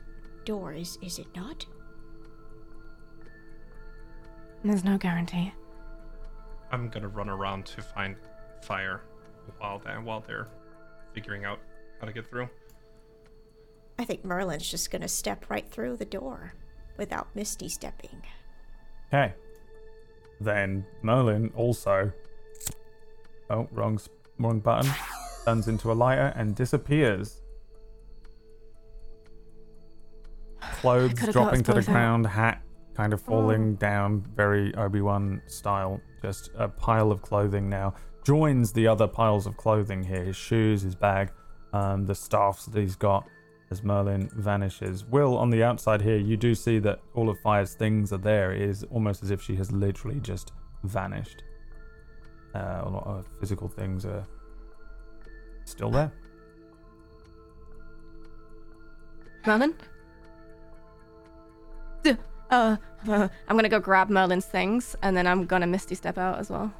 door, 0.45 0.73
is, 0.73 0.97
is 1.01 1.19
it 1.19 1.27
not? 1.35 1.65
There's 4.63 4.83
no 4.83 4.97
guarantee. 4.97 5.51
I'm 6.71 6.89
gonna 6.89 7.07
run 7.07 7.29
around 7.29 7.65
to 7.67 7.81
find 7.81 8.15
fire 8.61 9.01
while 9.59 9.79
they 9.79 9.91
while 9.91 10.19
they're 10.19 10.47
figuring 11.13 11.45
out 11.45 11.59
how 11.99 12.07
to 12.07 12.13
get 12.13 12.27
through. 12.27 12.49
I 13.97 14.03
think 14.03 14.25
Merlin's 14.25 14.69
just 14.69 14.91
gonna 14.91 15.07
step 15.07 15.49
right 15.49 15.67
through 15.69 15.97
the 15.97 16.05
door 16.05 16.53
without 16.97 17.33
Misty 17.35 17.69
stepping. 17.69 18.21
Okay. 19.07 19.33
Then 20.41 20.85
Merlin 21.01 21.51
also. 21.55 22.11
Oh, 23.49 23.67
wrong, 23.71 23.99
wrong 24.39 24.59
button. 24.59 24.91
Turns 25.45 25.67
into 25.67 25.91
a 25.91 25.93
lighter 25.93 26.33
and 26.35 26.55
disappears. 26.55 27.41
Clothes 30.81 31.13
dropping 31.31 31.63
to 31.63 31.71
the 31.71 31.79
us 31.79 31.85
both 31.85 31.89
out. 31.89 31.93
ground, 31.93 32.27
hat 32.27 32.61
kind 32.97 33.13
of 33.13 33.21
falling 33.21 33.75
down, 33.75 34.21
very 34.35 34.73
Obi 34.75 35.01
Wan 35.01 35.41
style. 35.45 36.01
Just 36.21 36.49
a 36.57 36.67
pile 36.67 37.11
of 37.11 37.21
clothing 37.21 37.69
now. 37.69 37.93
Joins 38.23 38.73
the 38.73 38.87
other 38.87 39.07
piles 39.07 39.45
of 39.45 39.55
clothing 39.55 40.03
here 40.03 40.25
his 40.25 40.35
shoes, 40.35 40.81
his 40.81 40.95
bag, 40.95 41.31
um, 41.73 42.07
the 42.07 42.15
staffs 42.15 42.65
that 42.65 42.79
he's 42.79 42.95
got 42.95 43.27
as 43.69 43.83
Merlin 43.83 44.29
vanishes. 44.35 45.05
Will, 45.05 45.37
on 45.37 45.51
the 45.51 45.63
outside 45.63 46.01
here, 46.01 46.17
you 46.17 46.37
do 46.37 46.55
see 46.55 46.79
that 46.79 46.99
all 47.13 47.29
of 47.29 47.39
Fire's 47.39 47.75
things 47.75 48.11
are 48.11 48.17
there. 48.17 48.51
It 48.51 48.61
is 48.61 48.83
almost 48.85 49.23
as 49.23 49.29
if 49.29 49.41
she 49.41 49.55
has 49.57 49.71
literally 49.71 50.19
just 50.19 50.51
vanished. 50.83 51.43
Uh, 52.57 52.81
a 52.85 52.89
lot 52.89 53.05
of 53.05 53.27
physical 53.39 53.67
things 53.67 54.03
are 54.05 54.25
still 55.65 55.91
there. 55.91 56.11
Merlin? 59.45 59.75
D- 62.03 62.17
Uh, 62.49 62.77
uh, 63.07 63.27
I'm 63.47 63.55
gonna 63.55 63.69
go 63.69 63.79
grab 63.79 64.09
Merlin's 64.09 64.45
things, 64.45 64.95
and 65.03 65.15
then 65.15 65.27
I'm 65.27 65.45
gonna 65.45 65.67
Misty 65.67 65.93
step 65.95 66.17
out 66.17 66.39
as 66.39 66.49
well. 66.49 66.73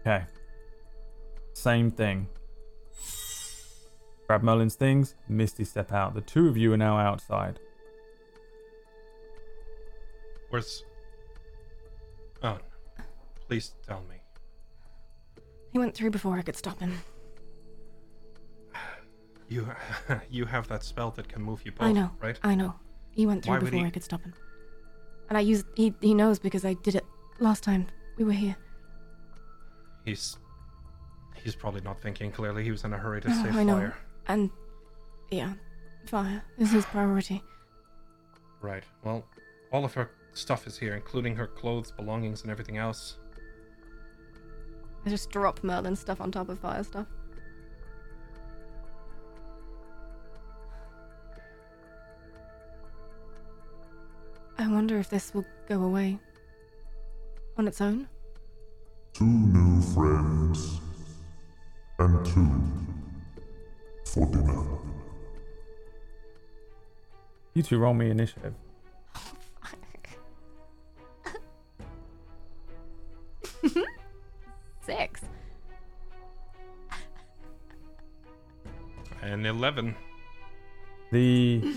Okay. 0.00 0.24
Same 1.54 1.90
thing. 1.90 2.28
Grab 4.26 4.42
Merlin's 4.42 4.74
things, 4.74 5.14
Misty 5.28 5.64
step 5.64 5.92
out. 5.92 6.14
The 6.14 6.20
two 6.20 6.48
of 6.48 6.56
you 6.56 6.72
are 6.74 6.76
now 6.76 6.98
outside. 6.98 7.58
Where's? 10.50 10.84
Oh, 12.42 12.58
please 13.48 13.74
tell 13.86 14.02
me. 14.08 14.16
He 15.72 15.78
went 15.78 15.94
through 15.94 16.10
before 16.10 16.36
I 16.38 16.42
could 16.42 16.56
stop 16.56 16.80
him. 16.80 16.94
You 19.50 19.66
you 20.30 20.44
have 20.44 20.68
that 20.68 20.82
spell 20.84 21.10
that 21.12 21.26
can 21.28 21.42
move 21.42 21.62
you 21.64 21.72
both, 21.72 21.86
I 21.88 21.92
know. 21.92 22.10
right? 22.20 22.38
I 22.42 22.54
know. 22.54 22.74
He 23.12 23.24
went 23.26 23.42
through 23.44 23.54
Why 23.54 23.60
before 23.60 23.78
he- 23.80 23.86
I 23.86 23.90
could 23.90 24.04
stop 24.04 24.22
him. 24.22 24.34
And 25.30 25.38
I 25.38 25.40
used 25.40 25.64
he 25.74 25.94
he 26.02 26.12
knows 26.14 26.38
because 26.38 26.64
I 26.66 26.74
did 26.74 26.94
it 26.94 27.04
last 27.40 27.62
time 27.64 27.86
we 28.18 28.24
were 28.24 28.32
here. 28.32 28.56
He's 30.04 30.36
he's 31.34 31.54
probably 31.54 31.80
not 31.80 31.98
thinking 32.00 32.30
clearly. 32.30 32.62
He 32.62 32.70
was 32.70 32.84
in 32.84 32.92
a 32.92 32.98
hurry 32.98 33.20
to 33.22 33.28
No, 33.28 33.42
save 33.42 33.56
I 33.56 33.64
know. 33.64 33.76
fire. 33.76 33.96
And 34.26 34.50
yeah, 35.30 35.54
fire 36.06 36.42
is 36.58 36.70
his 36.72 36.84
priority. 36.86 37.42
Right. 38.60 38.84
Well, 39.02 39.24
all 39.72 39.84
of 39.84 39.94
her 39.94 40.10
stuff 40.34 40.66
is 40.66 40.76
here, 40.78 40.94
including 40.94 41.36
her 41.36 41.46
clothes, 41.46 41.90
belongings, 41.92 42.42
and 42.42 42.50
everything 42.50 42.76
else. 42.76 43.16
I 45.06 45.10
just 45.10 45.30
drop 45.30 45.62
Merlin's 45.62 46.00
stuff 46.00 46.20
on 46.20 46.30
top 46.30 46.48
of 46.48 46.58
fire 46.58 46.82
stuff. 46.82 47.06
I 54.58 54.66
wonder 54.66 54.98
if 54.98 55.08
this 55.08 55.32
will 55.32 55.44
go 55.68 55.82
away 55.82 56.18
on 57.56 57.68
its 57.68 57.80
own. 57.80 58.08
Two 59.14 59.24
new 59.24 59.80
friends. 59.82 60.80
And 62.00 62.24
two 62.26 62.60
for 64.04 64.26
dinner. 64.26 64.64
You 67.54 67.62
two 67.62 67.78
roll 67.78 67.94
me 67.94 68.10
initiative. 68.10 68.54
And 79.38 79.46
eleven. 79.46 79.94
The 81.12 81.62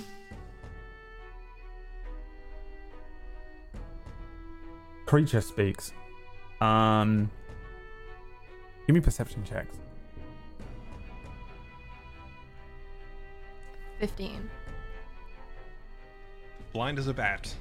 creature 5.06 5.42
speaks. 5.42 5.94
Um, 6.60 7.30
give 8.88 8.96
me 8.96 9.00
perception 9.00 9.44
checks. 9.44 9.78
Fifteen. 14.00 14.50
Blind 16.74 16.98
as 16.98 17.08
a 17.10 17.14
bat. 17.14 17.54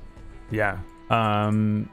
Yeah. 0.51 0.79
Um, 1.11 1.91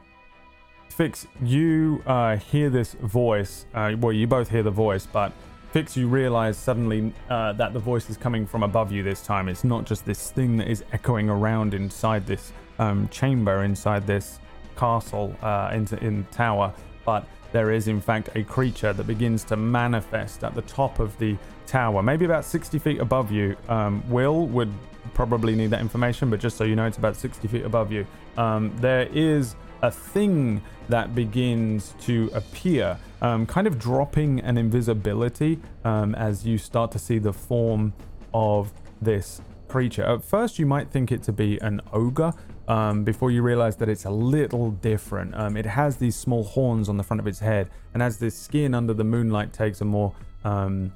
Fix, 0.88 1.26
you 1.42 2.02
uh, 2.06 2.38
hear 2.38 2.70
this 2.70 2.94
voice. 2.94 3.66
Uh, 3.74 3.96
well, 4.00 4.14
you 4.14 4.26
both 4.26 4.48
hear 4.48 4.62
the 4.62 4.70
voice, 4.70 5.04
but 5.04 5.30
Fix, 5.70 5.96
you 5.96 6.08
realize 6.08 6.56
suddenly 6.56 7.12
uh, 7.28 7.52
that 7.52 7.74
the 7.74 7.78
voice 7.78 8.08
is 8.08 8.16
coming 8.16 8.46
from 8.46 8.62
above 8.62 8.90
you 8.90 9.02
this 9.02 9.20
time. 9.22 9.48
It's 9.48 9.64
not 9.64 9.84
just 9.84 10.06
this 10.06 10.30
thing 10.30 10.56
that 10.56 10.68
is 10.68 10.82
echoing 10.92 11.28
around 11.28 11.74
inside 11.74 12.26
this 12.26 12.52
um, 12.78 13.08
chamber, 13.08 13.64
inside 13.64 14.06
this 14.06 14.38
castle, 14.76 15.36
uh, 15.42 15.70
in, 15.72 15.86
in 15.98 16.24
tower, 16.30 16.72
but 17.04 17.26
there 17.52 17.70
is 17.70 17.88
in 17.88 18.00
fact 18.00 18.30
a 18.34 18.42
creature 18.42 18.92
that 18.92 19.06
begins 19.06 19.44
to 19.44 19.56
manifest 19.56 20.42
at 20.44 20.54
the 20.54 20.62
top 20.62 21.00
of 21.00 21.18
the 21.18 21.36
tower, 21.66 22.02
maybe 22.02 22.24
about 22.24 22.44
60 22.44 22.78
feet 22.78 23.00
above 23.00 23.30
you. 23.30 23.56
Um, 23.68 24.02
Will 24.08 24.46
would 24.46 24.72
probably 25.14 25.54
need 25.54 25.70
that 25.70 25.80
information, 25.80 26.30
but 26.30 26.40
just 26.40 26.56
so 26.56 26.64
you 26.64 26.76
know, 26.76 26.86
it's 26.86 26.98
about 26.98 27.16
60 27.16 27.46
feet 27.48 27.64
above 27.64 27.92
you. 27.92 28.06
Um, 28.36 28.74
there 28.76 29.08
is 29.12 29.54
a 29.82 29.90
thing 29.90 30.62
that 30.88 31.14
begins 31.14 31.94
to 32.00 32.30
appear, 32.34 32.98
um, 33.20 33.46
kind 33.46 33.66
of 33.66 33.78
dropping 33.78 34.40
an 34.40 34.56
invisibility 34.56 35.58
um, 35.84 36.14
as 36.14 36.46
you 36.46 36.58
start 36.58 36.90
to 36.92 36.98
see 36.98 37.18
the 37.18 37.32
form 37.32 37.92
of 38.32 38.72
this 39.00 39.40
creature. 39.68 40.02
At 40.02 40.24
first, 40.24 40.58
you 40.58 40.66
might 40.66 40.90
think 40.90 41.12
it 41.12 41.22
to 41.24 41.32
be 41.32 41.58
an 41.60 41.80
ogre. 41.92 42.32
Um, 42.68 43.02
before 43.02 43.30
you 43.30 43.40
realize 43.40 43.76
that 43.76 43.88
it's 43.88 44.04
a 44.04 44.10
little 44.10 44.72
different. 44.72 45.34
Um, 45.34 45.56
it 45.56 45.64
has 45.64 45.96
these 45.96 46.14
small 46.14 46.44
horns 46.44 46.90
on 46.90 46.98
the 46.98 47.02
front 47.02 47.18
of 47.18 47.26
its 47.26 47.38
head, 47.38 47.70
and 47.94 48.02
as 48.02 48.18
the 48.18 48.30
skin 48.30 48.74
under 48.74 48.92
the 48.92 49.04
moonlight 49.04 49.54
takes 49.54 49.80
a 49.80 49.86
more 49.86 50.12
um, 50.44 50.92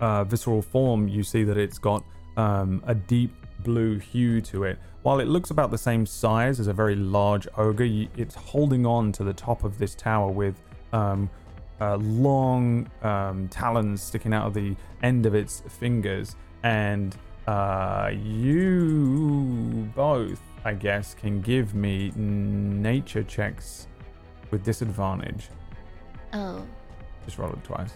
uh, 0.00 0.24
visceral 0.24 0.60
form, 0.60 1.08
you 1.08 1.22
see 1.22 1.44
that 1.44 1.56
it's 1.56 1.78
got 1.78 2.04
um, 2.36 2.82
a 2.86 2.94
deep 2.94 3.34
blue 3.60 3.98
hue 3.98 4.42
to 4.42 4.64
it. 4.64 4.78
While 5.02 5.20
it 5.20 5.28
looks 5.28 5.50
about 5.50 5.70
the 5.70 5.78
same 5.78 6.04
size 6.04 6.60
as 6.60 6.66
a 6.66 6.74
very 6.74 6.94
large 6.94 7.48
ogre, 7.56 8.06
it's 8.16 8.34
holding 8.34 8.84
on 8.84 9.12
to 9.12 9.24
the 9.24 9.32
top 9.32 9.64
of 9.64 9.78
this 9.78 9.94
tower 9.94 10.30
with 10.30 10.60
um, 10.96 11.30
uh, 11.80 11.96
long 11.96 12.90
um, 13.02 13.48
talons 13.48 14.02
sticking 14.02 14.32
out 14.32 14.46
of 14.46 14.54
the 14.54 14.74
end 15.02 15.26
of 15.26 15.34
its 15.34 15.62
fingers. 15.68 16.36
And 16.62 17.16
uh, 17.46 18.10
you 18.14 19.90
both, 19.94 20.40
I 20.64 20.74
guess, 20.74 21.14
can 21.14 21.40
give 21.40 21.74
me 21.74 22.12
nature 22.16 23.22
checks 23.22 23.88
with 24.50 24.64
disadvantage. 24.64 25.48
Oh. 26.32 26.64
Just 27.24 27.38
roll 27.38 27.50
it 27.50 27.62
twice. 27.62 27.92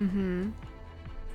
Mm-hmm. 0.00 0.50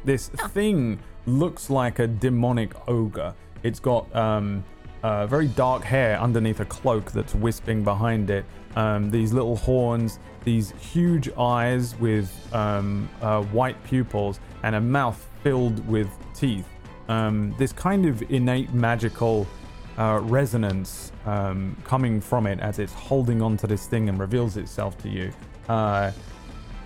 This 0.06 0.30
thing 0.30 1.00
looks 1.26 1.70
like 1.70 2.00
a 2.00 2.08
demonic 2.08 2.74
ogre. 2.88 3.34
It's 3.64 3.80
got 3.80 4.14
um, 4.16 4.64
uh, 5.04 5.28
very 5.28 5.48
dark 5.48 5.84
hair 5.84 6.20
underneath 6.20 6.60
a 6.60 6.66
cloak 6.66 7.12
that's 7.12 7.36
wisping 7.36 7.84
behind 7.84 8.30
it. 8.30 8.46
Um, 8.76 9.10
these 9.10 9.34
little 9.34 9.56
horns, 9.56 10.20
these 10.44 10.72
huge 10.80 11.30
eyes 11.38 11.96
with 12.00 12.32
um, 12.54 13.10
uh, 13.22 13.42
white 13.44 13.82
pupils, 13.84 14.40
and 14.64 14.76
a 14.76 14.82
mouth 14.82 15.28
filled 15.44 15.86
with 15.88 16.10
teeth. 16.34 16.68
Um, 17.08 17.56
this 17.58 17.72
kind 17.72 18.06
of 18.06 18.22
innate 18.32 18.72
magical 18.74 19.48
uh, 19.98 20.20
resonance 20.24 21.12
um, 21.26 21.76
coming 21.84 22.22
from 22.22 22.48
it 22.48 22.60
as 22.60 22.80
it's 22.80 22.94
holding 22.94 23.42
onto 23.42 23.68
this 23.68 23.88
thing 23.88 24.10
and 24.10 24.20
reveals 24.20 24.58
itself 24.58 24.98
to 25.00 25.10
you. 25.10 25.32
Uh, 25.68 26.12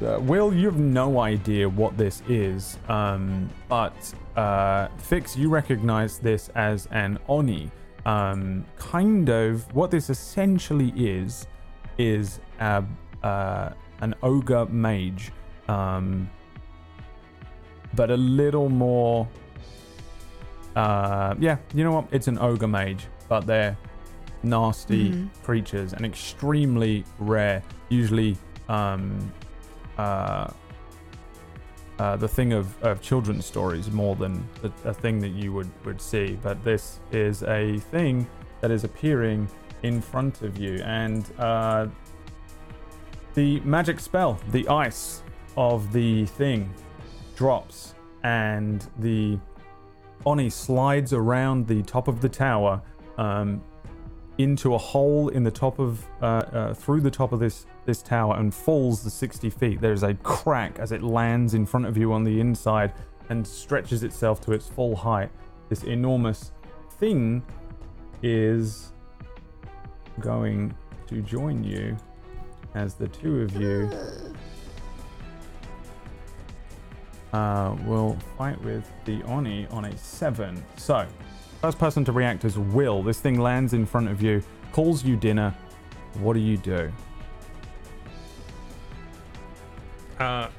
uh, 0.03 0.19
Will, 0.21 0.53
you 0.53 0.65
have 0.65 0.79
no 0.79 1.19
idea 1.19 1.69
what 1.69 1.97
this 1.97 2.23
is, 2.27 2.77
um, 2.89 3.49
but 3.69 3.93
uh, 4.35 4.87
Fix, 4.97 5.37
you 5.37 5.49
recognize 5.49 6.17
this 6.17 6.49
as 6.55 6.87
an 6.91 7.19
Oni. 7.29 7.69
Um, 8.05 8.65
kind 8.77 9.29
of 9.29 9.73
what 9.73 9.91
this 9.91 10.09
essentially 10.09 10.91
is 10.97 11.47
is 11.97 12.39
a, 12.59 12.83
uh, 13.23 13.69
an 14.01 14.15
ogre 14.23 14.65
mage, 14.65 15.31
um, 15.67 16.29
but 17.95 18.09
a 18.11 18.17
little 18.17 18.69
more. 18.69 19.27
Uh, 20.75 21.35
yeah, 21.39 21.57
you 21.73 21.83
know 21.83 21.91
what? 21.91 22.07
It's 22.11 22.27
an 22.27 22.39
ogre 22.39 22.67
mage, 22.67 23.05
but 23.29 23.45
they're 23.45 23.77
nasty 24.41 25.11
Mhm. 25.11 25.29
creatures 25.43 25.93
and 25.93 26.05
extremely 26.05 27.05
rare. 27.19 27.61
Usually, 27.89 28.35
um, 28.67 29.31
uh, 29.97 30.47
uh, 31.99 32.15
the 32.17 32.27
thing 32.27 32.53
of, 32.53 32.75
of 32.83 33.01
children's 33.01 33.45
stories 33.45 33.91
more 33.91 34.15
than 34.15 34.43
a, 34.63 34.89
a 34.89 34.93
thing 34.93 35.19
that 35.19 35.29
you 35.29 35.53
would, 35.53 35.69
would 35.85 36.01
see. 36.01 36.37
But 36.41 36.63
this 36.63 36.99
is 37.11 37.43
a 37.43 37.77
thing 37.77 38.27
that 38.61 38.71
is 38.71 38.83
appearing 38.83 39.47
in 39.83 40.01
front 40.01 40.41
of 40.41 40.57
you. 40.57 40.81
And 40.83 41.29
uh, 41.37 41.87
the 43.33 43.59
magic 43.61 43.99
spell, 43.99 44.39
the 44.51 44.67
ice 44.67 45.23
of 45.55 45.91
the 45.93 46.25
thing, 46.25 46.73
drops, 47.35 47.95
and 48.23 48.87
the 48.99 49.37
Oni 50.25 50.49
slides 50.49 51.13
around 51.13 51.67
the 51.67 51.83
top 51.83 52.07
of 52.07 52.21
the 52.21 52.29
tower 52.29 52.81
um, 53.17 53.61
into 54.37 54.73
a 54.73 54.77
hole 54.77 55.29
in 55.29 55.43
the 55.43 55.51
top 55.51 55.79
of 55.79 56.05
uh, 56.21 56.25
uh, 56.25 56.73
through 56.73 57.01
the 57.01 57.11
top 57.11 57.33
of 57.33 57.39
this 57.39 57.65
this 57.85 58.01
tower 58.01 58.37
and 58.37 58.53
falls 58.53 59.03
the 59.03 59.09
60 59.09 59.49
feet. 59.49 59.81
There's 59.81 60.03
a 60.03 60.13
crack 60.15 60.79
as 60.79 60.91
it 60.93 61.03
lands 61.03 61.53
in 61.53 61.65
front 61.65 61.85
of 61.85 61.97
you 61.97 62.13
on 62.13 62.23
the 62.23 62.39
inside 62.39 62.93
and 63.29 63.45
stretches 63.45 64.03
itself 64.03 64.39
to 64.41 64.53
its 64.53 64.67
full 64.67 64.95
height. 64.95 65.29
This 65.69 65.83
enormous 65.83 66.51
thing 66.97 67.43
is 68.21 68.92
going 70.19 70.73
to 71.07 71.21
join 71.21 71.63
you 71.63 71.97
as 72.75 72.95
the 72.95 73.07
two 73.07 73.41
of 73.41 73.55
you 73.55 73.89
uh, 77.33 77.75
will 77.85 78.17
fight 78.37 78.61
with 78.63 78.89
the 79.05 79.21
Oni 79.23 79.67
on 79.67 79.85
a 79.85 79.97
7. 79.97 80.63
So, 80.77 81.05
first 81.61 81.79
person 81.79 82.05
to 82.05 82.11
react 82.11 82.45
is 82.45 82.57
Will. 82.57 83.01
This 83.03 83.19
thing 83.19 83.39
lands 83.39 83.73
in 83.73 83.85
front 83.85 84.07
of 84.07 84.21
you, 84.21 84.43
calls 84.71 85.03
you 85.03 85.15
dinner. 85.15 85.53
What 86.19 86.33
do 86.33 86.39
you 86.39 86.57
do? 86.57 86.91
Uh, 90.19 90.23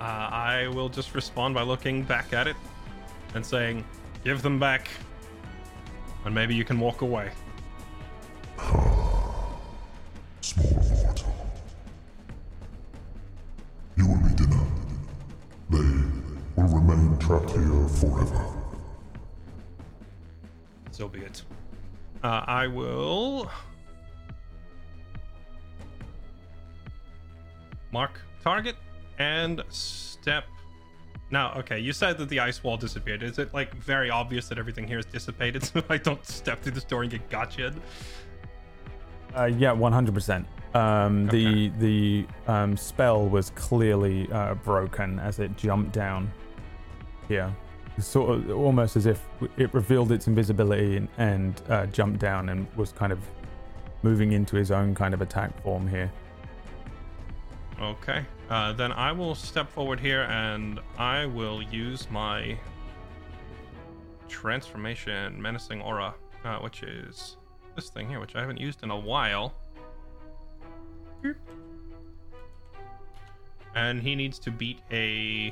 I 0.00 0.68
will 0.74 0.88
just 0.88 1.14
respond 1.14 1.54
by 1.54 1.62
looking 1.62 2.02
back 2.02 2.32
at 2.32 2.48
it 2.48 2.56
and 3.34 3.46
saying, 3.46 3.84
"Give 4.24 4.42
them 4.42 4.58
back, 4.58 4.88
and 6.24 6.34
maybe 6.34 6.54
you 6.54 6.64
can 6.64 6.78
walk 6.80 7.02
away." 7.02 7.30
Small 10.40 10.72
mortal. 11.04 11.34
You 13.96 14.06
will 14.08 14.18
be 14.28 14.34
dinner. 14.34 14.66
They 15.70 15.78
will 16.56 16.68
remain 16.68 17.18
trapped 17.18 17.50
here 17.50 17.88
forever. 17.88 18.46
So 20.90 21.08
be 21.08 21.20
it. 21.20 21.42
Uh, 22.22 22.44
I 22.46 22.66
will 22.66 23.50
mark 27.92 28.20
target 28.42 28.76
and 29.18 29.62
step. 29.68 30.44
Now, 31.32 31.54
okay, 31.54 31.78
you 31.78 31.94
said 31.94 32.18
that 32.18 32.28
the 32.28 32.40
ice 32.40 32.62
wall 32.62 32.76
disappeared. 32.76 33.22
Is 33.22 33.38
it 33.38 33.54
like 33.54 33.74
very 33.76 34.10
obvious 34.10 34.48
that 34.48 34.58
everything 34.58 34.86
here 34.86 34.98
is 34.98 35.06
dissipated 35.06 35.64
so 35.64 35.82
I 35.88 35.96
don't 35.96 36.24
step 36.26 36.60
through 36.60 36.72
this 36.72 36.84
door 36.84 37.02
and 37.02 37.10
get 37.10 37.28
gotcha? 37.30 37.72
Uh, 39.34 39.46
yeah, 39.46 39.70
100%. 39.74 40.44
Um, 40.74 41.26
The 41.28 41.68
the 41.78 42.26
um, 42.46 42.76
spell 42.76 43.26
was 43.26 43.50
clearly 43.50 44.30
uh, 44.30 44.54
broken 44.56 45.18
as 45.18 45.38
it 45.38 45.56
jumped 45.56 45.92
down 45.92 46.30
here. 47.28 47.54
Sort 47.98 48.38
of 48.38 48.50
almost 48.50 48.96
as 48.96 49.06
if 49.06 49.26
it 49.56 49.72
revealed 49.72 50.12
its 50.12 50.26
invisibility 50.26 50.98
and, 50.98 51.08
and 51.16 51.62
uh, 51.70 51.86
jumped 51.86 52.20
down 52.20 52.50
and 52.50 52.66
was 52.76 52.92
kind 52.92 53.12
of 53.12 53.18
moving 54.02 54.32
into 54.32 54.56
his 54.56 54.70
own 54.70 54.94
kind 54.94 55.14
of 55.14 55.22
attack 55.22 55.62
form 55.62 55.88
here. 55.88 56.12
Okay. 57.80 58.24
Uh, 58.52 58.70
then 58.70 58.92
I 58.92 59.12
will 59.12 59.34
step 59.34 59.70
forward 59.70 59.98
here 59.98 60.24
and 60.24 60.78
I 60.98 61.24
will 61.24 61.62
use 61.62 62.06
my 62.10 62.58
transformation 64.28 65.40
menacing 65.40 65.80
aura, 65.80 66.14
uh, 66.44 66.58
which 66.58 66.82
is 66.82 67.38
this 67.74 67.88
thing 67.88 68.10
here, 68.10 68.20
which 68.20 68.36
I 68.36 68.40
haven't 68.40 68.60
used 68.60 68.82
in 68.82 68.90
a 68.90 68.98
while. 68.98 69.54
And 73.74 74.02
he 74.02 74.14
needs 74.14 74.38
to 74.40 74.50
beat 74.50 74.80
a. 74.90 75.46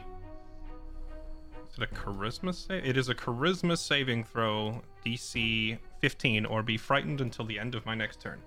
Is 1.71 1.79
it 1.79 1.83
a 1.91 1.95
charisma 1.95 2.55
save? 2.55 2.85
It 2.85 2.99
is 2.99 3.09
a 3.09 3.15
charisma 3.15 3.79
saving 3.79 4.25
throw, 4.25 4.83
DC 5.07 5.79
15, 6.03 6.45
or 6.45 6.63
be 6.63 6.77
frightened 6.77 7.23
until 7.23 7.47
the 7.47 7.59
end 7.59 7.75
of 7.75 7.87
my 7.87 7.95
next 7.95 8.21
turn. 8.21 8.43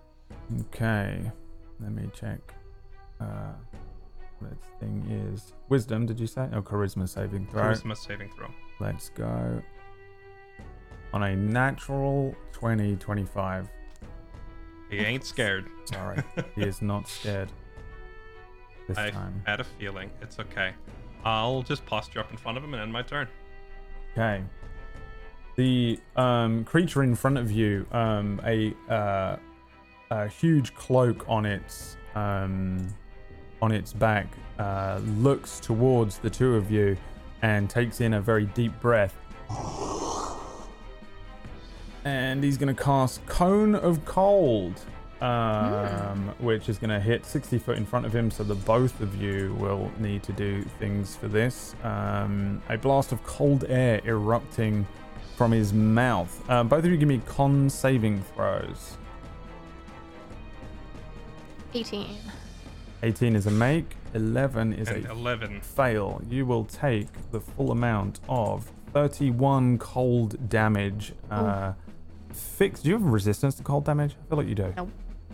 Okay, 0.60 1.32
let 1.80 1.92
me 1.92 2.08
check. 2.14 2.54
Uh, 3.20 3.54
this 4.44 4.60
thing 4.80 5.32
is 5.34 5.54
wisdom. 5.70 6.06
Did 6.06 6.20
you 6.20 6.28
say? 6.28 6.48
Oh, 6.54 6.62
charisma 6.62 7.08
saving 7.08 7.48
throw. 7.48 7.64
Charisma 7.64 7.98
saving 7.98 8.30
throw. 8.30 8.48
Let's 8.80 9.10
go. 9.10 9.62
On 11.14 11.24
a 11.24 11.36
natural 11.36 12.36
20, 12.54 12.96
25. 12.96 13.70
He 14.90 14.98
ain't 14.98 15.26
scared. 15.26 15.68
Sorry, 15.86 16.22
he 16.56 16.62
is 16.64 16.82
not 16.82 17.08
scared 17.08 17.52
this 18.88 18.98
I 18.98 19.10
time. 19.10 19.42
had 19.46 19.60
a 19.60 19.64
feeling. 19.64 20.10
It's 20.22 20.40
okay. 20.40 20.74
I'll 21.24 21.62
just 21.62 21.86
posture 21.86 22.20
up 22.20 22.32
in 22.32 22.38
front 22.38 22.58
of 22.58 22.64
him 22.64 22.74
and 22.74 22.84
end 22.84 22.92
my 22.92 23.02
turn. 23.02 23.28
Okay. 24.12 24.44
The 25.56 26.00
um, 26.16 26.66
creature 26.66 27.04
in 27.04 27.16
front 27.16 27.38
of 27.38 27.52
you, 27.52 27.86
um, 27.92 28.42
a 28.44 28.74
uh, 28.90 29.38
a 30.10 30.28
huge 30.28 30.74
cloak 30.76 31.26
on 31.28 31.46
its 31.46 31.98
um, 32.16 32.88
on 33.64 33.72
its 33.72 33.94
back, 33.94 34.28
uh, 34.60 35.00
looks 35.20 35.62
towards 35.62 36.18
the 36.18 36.30
two 36.30 36.56
of 36.56 36.70
you 36.70 36.98
and 37.42 37.70
takes 37.70 38.02
in 38.02 38.16
a 38.16 38.22
very 38.22 38.46
deep 38.48 38.78
breath. 38.82 39.16
And 42.04 42.44
he's 42.44 42.58
going 42.58 42.76
to 42.76 42.84
cast 42.84 43.26
Cone 43.26 43.76
of 43.76 44.04
Cold, 44.04 44.82
um, 45.22 46.36
which 46.40 46.68
is 46.68 46.78
going 46.78 46.90
to 46.90 47.00
hit 47.00 47.26
60 47.26 47.58
foot 47.58 47.78
in 47.78 47.86
front 47.86 48.06
of 48.06 48.14
him. 48.14 48.30
So 48.30 48.44
the 48.44 48.56
both 48.56 49.00
of 49.00 49.16
you 49.16 49.56
will 49.58 49.90
need 49.98 50.24
to 50.24 50.34
do 50.34 50.64
things 50.78 51.16
for 51.16 51.30
this. 51.30 51.74
Um, 51.84 52.62
a 52.68 52.78
blast 52.78 53.14
of 53.14 53.24
cold 53.24 53.64
air 53.70 54.02
erupting 54.06 54.86
from 55.38 55.54
his 55.54 55.72
mouth. 55.72 56.44
Uh, 56.50 56.66
both 56.66 56.84
of 56.84 56.92
you 56.92 56.98
give 56.98 57.08
me 57.08 57.22
con 57.26 57.70
saving 57.70 58.22
throws. 58.36 58.98
18. 61.74 62.18
18 63.04 63.36
is 63.36 63.46
a 63.48 63.52
make, 63.52 63.96
11 64.14 64.74
is 64.74 64.88
And 64.90 65.06
a 65.06 65.12
11. 65.12 65.62
fail. 65.62 66.22
You 66.30 66.46
will 66.46 66.66
take 66.66 67.08
the 67.32 67.40
full 67.40 67.72
amount 67.72 68.20
of 68.30 68.72
31 68.94 69.78
cold 69.78 70.50
damage. 70.50 71.14
Uh, 71.30 71.74
fix. 72.32 72.82
Do 72.82 72.90
you 72.90 72.96
have 72.98 73.04
resistance 73.04 73.56
to 73.56 73.64
cold 73.64 73.86
damage? 73.86 74.16
I 74.26 74.30
feel 74.30 74.38
like 74.38 74.48
you 74.48 74.56
do. 74.56 74.74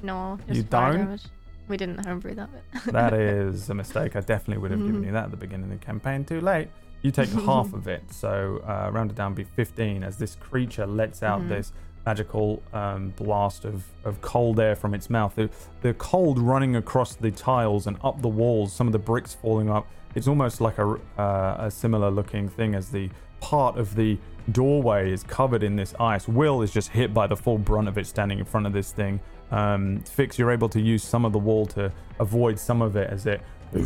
No, 0.01 0.37
just 0.47 0.57
You 0.57 0.63
fire 0.63 0.93
don't? 0.93 1.05
damage. 1.05 1.23
We 1.67 1.77
didn't 1.77 2.03
homebrew 2.05 2.33
that 2.35 2.49
bit. 2.51 2.93
that 2.93 3.13
is 3.13 3.69
a 3.69 3.75
mistake. 3.75 4.15
I 4.15 4.21
definitely 4.21 4.57
would 4.57 4.71
have 4.71 4.79
given 4.83 5.03
you 5.03 5.11
that 5.11 5.25
at 5.25 5.31
the 5.31 5.37
beginning 5.37 5.71
of 5.71 5.79
the 5.79 5.85
campaign. 5.85 6.25
Too 6.25 6.41
late. 6.41 6.69
You 7.03 7.11
take 7.11 7.29
half 7.29 7.71
of 7.73 7.87
it, 7.87 8.11
so 8.11 8.61
uh, 8.67 8.89
rounded 8.91 9.15
down 9.15 9.33
be 9.35 9.43
15 9.43 10.03
as 10.03 10.17
this 10.17 10.35
creature 10.35 10.87
lets 10.87 11.21
out 11.21 11.41
Mhm. 11.41 11.49
this 11.49 11.71
magical 12.09 12.63
um, 12.73 13.13
blast 13.17 13.65
of, 13.65 13.83
of 14.03 14.19
cold 14.21 14.59
air 14.59 14.75
from 14.75 14.95
its 14.95 15.11
mouth. 15.11 15.35
The, 15.35 15.47
the 15.81 15.93
cold 15.93 16.39
running 16.39 16.75
across 16.75 17.13
the 17.13 17.29
tiles 17.29 17.85
and 17.85 17.97
up 18.03 18.23
the 18.23 18.27
walls, 18.27 18.73
some 18.73 18.87
of 18.87 18.93
the 18.93 18.99
bricks 19.11 19.35
falling 19.35 19.69
up. 19.69 19.85
It's 20.15 20.27
almost 20.27 20.59
like 20.59 20.79
a, 20.79 20.97
uh, 21.19 21.67
a 21.67 21.69
similar 21.69 22.09
looking 22.09 22.49
thing 22.49 22.73
as 22.73 22.89
the 22.89 23.11
part 23.41 23.77
of 23.77 23.95
the 23.95 24.17
doorway 24.51 25.11
is 25.11 25.21
covered 25.21 25.61
in 25.61 25.75
this 25.75 25.93
ice. 25.99 26.27
Will 26.27 26.63
is 26.63 26.71
just 26.71 26.89
hit 26.89 27.13
by 27.13 27.27
the 27.27 27.37
full 27.37 27.59
brunt 27.59 27.87
of 27.87 27.95
it 27.99 28.07
standing 28.07 28.39
in 28.39 28.45
front 28.45 28.65
of 28.65 28.73
this 28.73 28.91
thing. 28.91 29.19
Um, 29.51 30.01
Fix, 30.01 30.39
you're 30.39 30.51
able 30.51 30.69
to 30.69 30.81
use 30.81 31.03
some 31.03 31.25
of 31.25 31.31
the 31.31 31.37
wall 31.37 31.67
to 31.67 31.91
avoid 32.19 32.57
some 32.57 32.81
of 32.81 32.95
it 32.95 33.07
as 33.11 33.27
it 33.27 33.41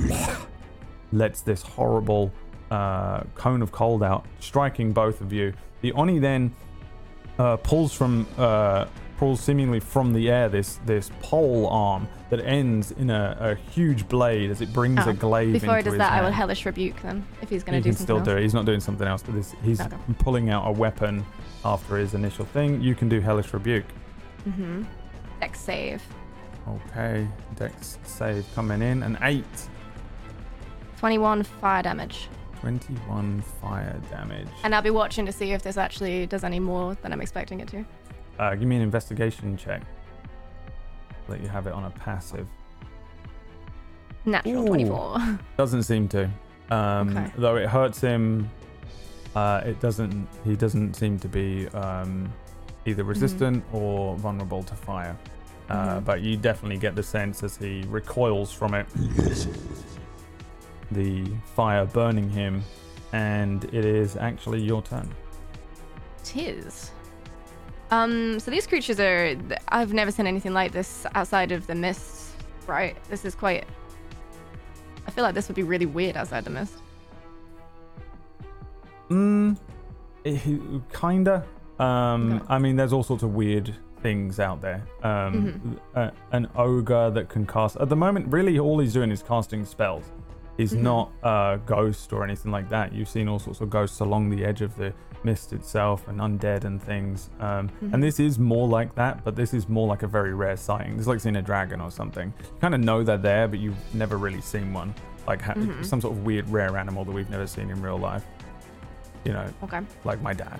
lets 1.11 1.41
this 1.41 1.61
horrible 1.61 2.31
uh, 2.71 3.23
cone 3.35 3.61
of 3.61 3.73
cold 3.73 4.01
out, 4.01 4.25
striking 4.39 4.93
both 4.93 5.19
of 5.19 5.33
you. 5.33 5.51
The 5.81 5.91
Oni 5.91 6.19
then 6.19 6.55
uh, 7.39 7.57
pulls 7.57 7.93
from 7.93 8.27
uh, 8.37 8.85
pulls 9.17 9.39
seemingly 9.39 9.79
from 9.79 10.11
the 10.13 10.29
air 10.29 10.49
this 10.49 10.79
this 10.85 11.11
pole 11.21 11.67
arm 11.67 12.07
that 12.29 12.39
ends 12.45 12.91
in 12.91 13.09
a, 13.09 13.37
a 13.39 13.55
huge 13.71 14.07
blade 14.07 14.49
as 14.51 14.61
it 14.61 14.73
brings 14.73 14.99
Oh, 15.05 15.11
a 15.11 15.13
glaive 15.13 15.53
Before 15.53 15.77
he 15.77 15.83
does 15.83 15.97
that, 15.97 16.11
I 16.13 16.21
will 16.21 16.31
hellish 16.31 16.65
rebuke 16.65 16.99
then 17.01 17.25
if 17.41 17.49
he's 17.49 17.63
going 17.63 17.75
he 17.75 17.81
to 17.81 17.83
do 17.83 17.89
can 17.89 17.97
something 17.97 18.05
still 18.05 18.17
else. 18.17 18.25
do 18.27 18.37
it. 18.37 18.41
He's 18.41 18.53
not 18.53 18.65
doing 18.65 18.79
something 18.79 19.07
else, 19.07 19.21
but 19.23 19.35
this, 19.35 19.53
he's 19.63 19.79
Okay. 19.81 19.95
pulling 20.19 20.49
out 20.49 20.67
a 20.67 20.71
weapon 20.71 21.23
after 21.63 21.97
his 21.97 22.13
initial 22.15 22.45
thing. 22.45 22.81
You 22.81 22.95
can 22.95 23.07
do 23.07 23.19
hellish 23.21 23.53
rebuke. 23.53 23.85
Mm-hmm. 24.47 24.83
Dex 25.39 25.59
save. 25.59 26.01
Okay, 26.67 27.27
Dex 27.55 27.97
save 28.03 28.45
coming 28.55 28.81
in 28.81 29.03
an 29.03 29.17
eight. 29.21 29.45
21 30.99 31.43
fire 31.43 31.83
damage. 31.83 32.29
21 32.73 33.41
fire 33.61 33.99
damage. 34.09 34.47
And 34.63 34.73
I'll 34.73 34.81
be 34.81 34.89
watching 34.89 35.25
to 35.25 35.33
see 35.33 35.51
if 35.51 35.61
this 35.63 35.75
actually 35.75 36.25
does 36.27 36.45
any 36.45 36.61
more 36.61 36.95
than 37.01 37.11
I'm 37.11 37.19
expecting 37.19 37.59
it 37.59 37.67
to. 37.69 37.85
Uh, 38.39 38.55
give 38.55 38.69
me 38.69 38.77
an 38.77 38.81
investigation 38.81 39.57
check. 39.57 39.81
Let 41.27 41.41
you 41.41 41.49
have 41.49 41.67
it 41.67 41.73
on 41.73 41.83
a 41.83 41.89
passive. 41.89 42.47
Natural 44.23 44.63
Ooh. 44.63 44.67
24. 44.67 45.39
Doesn't 45.57 45.83
seem 45.83 46.07
to. 46.09 46.29
Um, 46.71 47.09
Okay. 47.17 47.31
Though 47.37 47.57
it 47.57 47.67
hurts 47.67 47.99
him. 47.99 48.49
Uh, 49.35 49.61
it 49.65 49.79
doesn't. 49.81 50.27
He 50.45 50.55
doesn't 50.55 50.93
seem 50.95 51.17
to 51.19 51.27
be 51.27 51.67
um, 51.69 52.31
either 52.85 53.03
resistant 53.03 53.63
or 53.73 54.15
vulnerable 54.15 54.63
to 54.63 54.75
fire. 54.75 55.17
Uh, 55.69 55.97
Mhm. 55.99 56.05
But 56.05 56.21
you 56.21 56.37
definitely 56.37 56.77
get 56.77 56.95
the 56.95 57.03
sense 57.03 57.41
as 57.43 57.57
he 57.57 57.83
recoils 57.89 58.53
from 58.53 58.73
it, 58.75 58.85
the 60.91 61.25
fire 61.55 61.85
burning 61.85 62.29
him, 62.29 62.63
and 63.11 63.63
it 63.65 63.85
is 63.85 64.15
actually 64.15 64.61
your 64.61 64.81
turn. 64.81 65.09
Tis. 66.23 66.91
Um, 67.91 68.39
so 68.39 68.49
these 68.51 68.65
creatures 68.65 68.99
are. 68.99 69.35
I've 69.69 69.93
never 69.93 70.11
seen 70.11 70.25
anything 70.27 70.53
like 70.53 70.71
this 70.71 71.05
outside 71.15 71.51
of 71.51 71.67
the 71.67 71.75
mist, 71.75 72.31
right? 72.67 72.95
This 73.09 73.23
is 73.25 73.35
quite. 73.35 73.65
I 75.05 75.11
feel 75.11 75.23
like 75.23 75.35
this 75.35 75.47
would 75.47 75.55
be 75.55 75.63
really 75.63 75.85
weird 75.85 76.15
outside 76.17 76.43
the 76.45 76.49
mist. 76.49 76.73
Mm, 79.09 79.57
it, 80.23 80.41
kinda. 80.93 81.45
Um, 81.79 82.33
Okay. 82.33 82.45
I 82.49 82.57
mean, 82.59 82.75
there's 82.75 82.93
all 82.93 83.03
sorts 83.03 83.23
of 83.23 83.33
weird 83.35 83.75
things 84.01 84.39
out 84.39 84.61
there. 84.61 84.83
Um, 85.03 85.33
Mm-hmm. 85.33 85.73
a- 85.99 86.11
an 86.31 86.47
ogre 86.55 87.09
that 87.11 87.29
can 87.29 87.45
cast. 87.45 87.77
At 87.77 87.89
the 87.89 87.95
moment, 87.95 88.31
really, 88.31 88.59
all 88.59 88.79
he's 88.79 88.93
doing 88.93 89.11
is 89.11 89.21
casting 89.23 89.65
spells. 89.65 90.05
He's 90.57 90.73
Mhm. 90.73 90.81
not 90.81 91.11
a 91.23 91.59
ghost 91.65 92.13
or 92.13 92.23
anything 92.23 92.51
like 92.51 92.69
that. 92.69 92.93
You've 92.93 93.09
seen 93.09 93.27
all 93.27 93.39
sorts 93.39 93.59
of 93.61 93.69
ghosts 93.69 93.99
along 94.01 94.29
the 94.29 94.45
edge 94.45 94.61
of 94.61 94.75
the 94.75 94.93
mist 95.23 95.53
itself 95.53 96.07
and 96.07 96.19
undead 96.19 96.63
and 96.65 96.81
things. 96.81 97.29
Um, 97.39 97.69
Mhm. 97.81 97.93
And 97.93 98.03
this 98.03 98.19
is 98.19 98.37
more 98.37 98.67
like 98.67 98.93
that, 98.95 99.23
but 99.23 99.35
this 99.35 99.53
is 99.53 99.67
more 99.69 99.87
like 99.87 100.03
a 100.03 100.07
very 100.07 100.33
rare 100.33 100.57
sighting. 100.57 100.91
This 100.93 101.01
is 101.01 101.07
like 101.07 101.21
seeing 101.21 101.37
a 101.37 101.41
dragon 101.41 101.79
or 101.81 101.89
something. 101.89 102.33
You 102.39 102.45
kind 102.61 102.75
of 102.75 102.81
know 102.81 103.03
they're 103.03 103.17
there, 103.17 103.47
but 103.47 103.59
you've 103.59 103.77
never 103.95 104.17
really 104.17 104.41
seen 104.41 104.73
one. 104.73 104.93
Like 105.25 105.41
ha- 105.41 105.53
Mhm. 105.53 105.85
some 105.85 106.01
sort 106.01 106.13
of 106.17 106.23
weird, 106.25 106.49
rare 106.49 106.77
animal 106.77 107.05
that 107.05 107.11
we've 107.13 107.29
never 107.29 107.47
seen 107.47 107.69
in 107.69 107.81
real 107.81 107.97
life. 107.97 108.25
You 109.23 109.31
know, 109.33 109.45
Okay. 109.63 109.79
like 110.03 110.21
my 110.21 110.33
dad. 110.33 110.59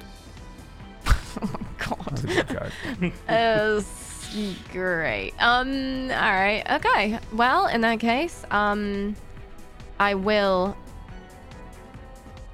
Oh 1.41 1.49
god. 1.79 1.99
That's 2.11 2.23
a 2.23 2.27
good 2.27 2.47
joke. 2.47 3.13
That's 3.27 4.27
great. 4.71 5.33
Um. 5.39 6.09
All 6.11 6.31
right. 6.31 6.63
Okay. 6.71 7.19
Well, 7.33 7.67
in 7.67 7.81
that 7.81 7.99
case, 7.99 8.45
um, 8.51 9.15
I 10.03 10.15
will. 10.15 10.75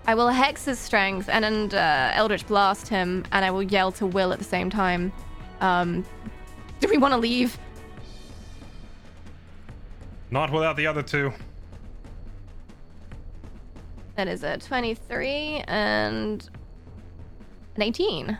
I 0.05 0.13
will 0.13 0.29
hex 0.29 0.65
his 0.65 0.77
strength 0.77 1.29
and 1.29 1.43
and 1.43 1.73
uh, 1.73 2.11
Eldritch 2.13 2.45
blast 2.45 2.87
him, 2.87 3.25
and 3.31 3.43
I 3.43 3.49
will 3.49 3.63
yell 3.63 3.91
to 3.93 4.05
Will 4.05 4.31
at 4.31 4.37
the 4.37 4.45
same 4.45 4.69
time. 4.69 5.11
Um, 5.59 6.05
do 6.79 6.87
we 6.87 6.97
want 6.97 7.15
to 7.15 7.17
leave? 7.17 7.57
Not 10.29 10.51
without 10.51 10.77
the 10.77 10.85
other 10.85 11.01
two. 11.01 11.33
That 14.15 14.27
is 14.27 14.43
a 14.43 14.59
twenty-three 14.59 15.63
and 15.67 16.47
an 17.75 17.81
eighteen. 17.81 18.37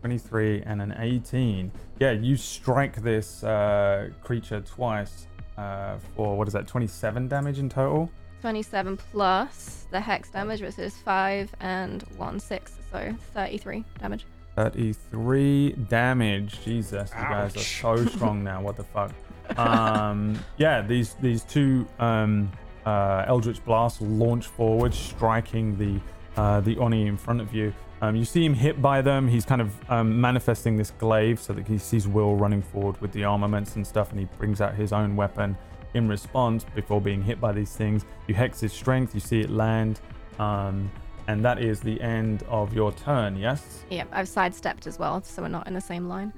23 0.00 0.62
and 0.62 0.82
an 0.82 0.96
18. 0.98 1.70
Yeah, 2.00 2.10
you 2.10 2.36
strike 2.36 3.00
this 3.02 3.44
uh, 3.44 4.10
creature 4.20 4.60
twice 4.60 5.28
uh, 5.56 5.98
for 6.16 6.36
what 6.36 6.48
is 6.48 6.54
that, 6.54 6.66
27 6.66 7.28
damage 7.28 7.60
in 7.60 7.68
total? 7.68 8.10
27 8.42 8.96
plus 8.96 9.86
the 9.92 10.00
hex 10.00 10.28
damage, 10.28 10.62
which 10.62 10.76
is 10.76 10.96
5 10.96 11.54
and 11.60 12.02
1, 12.16 12.40
6. 12.40 12.72
So 12.90 13.14
33 13.34 13.84
damage. 14.00 14.26
33 14.56 15.70
damage. 15.88 16.60
Jesus, 16.64 17.10
you 17.16 17.22
guys 17.22 17.56
are 17.56 17.60
so 17.60 18.04
strong 18.16 18.42
now. 18.42 18.60
What 18.60 18.76
the 18.76 18.82
fuck? 18.82 19.12
Um, 19.56 20.38
yeah, 20.58 20.82
these 20.82 21.14
these 21.14 21.44
two 21.44 21.86
um, 22.00 22.50
uh, 22.84 23.24
Eldritch 23.28 23.64
blasts 23.64 24.00
launch 24.00 24.46
forward, 24.46 24.92
striking 24.92 25.78
the 25.78 26.00
uh, 26.40 26.60
the 26.60 26.76
Oni 26.78 27.06
in 27.06 27.16
front 27.16 27.40
of 27.40 27.54
you. 27.54 27.72
Um, 28.02 28.16
you 28.16 28.24
see 28.24 28.44
him 28.44 28.54
hit 28.54 28.82
by 28.82 29.00
them. 29.00 29.28
He's 29.28 29.44
kind 29.44 29.60
of 29.60 29.90
um, 29.90 30.20
manifesting 30.20 30.76
this 30.76 30.90
glaive 30.90 31.38
so 31.40 31.52
that 31.52 31.68
he 31.68 31.78
sees 31.78 32.08
Will 32.08 32.34
running 32.34 32.60
forward 32.60 33.00
with 33.00 33.12
the 33.12 33.22
armaments 33.22 33.76
and 33.76 33.86
stuff, 33.86 34.10
and 34.10 34.18
he 34.18 34.26
brings 34.36 34.60
out 34.60 34.74
his 34.74 34.92
own 34.92 35.14
weapon 35.14 35.56
in 35.94 36.08
response 36.08 36.64
before 36.74 37.00
being 37.00 37.22
hit 37.22 37.40
by 37.40 37.52
these 37.52 37.74
things. 37.74 38.04
You 38.26 38.34
hex 38.34 38.60
his 38.60 38.72
strength. 38.72 39.14
You 39.14 39.20
see 39.20 39.40
it 39.40 39.50
land. 39.50 40.00
Um, 40.38 40.90
and 41.28 41.44
that 41.44 41.62
is 41.62 41.80
the 41.80 42.00
end 42.00 42.42
of 42.48 42.74
your 42.74 42.92
turn, 42.92 43.36
yes? 43.36 43.84
Yep, 43.90 44.08
I've 44.12 44.28
sidestepped 44.28 44.86
as 44.86 44.98
well, 44.98 45.22
so 45.22 45.42
we're 45.42 45.48
not 45.48 45.66
in 45.68 45.74
the 45.74 45.80
same 45.80 46.08
line. 46.08 46.32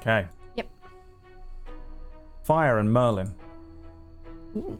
Okay. 0.00 0.26
Yep. 0.56 0.68
Fire 2.44 2.78
and 2.78 2.92
Merlin. 2.92 3.34
Ooh. 4.56 4.78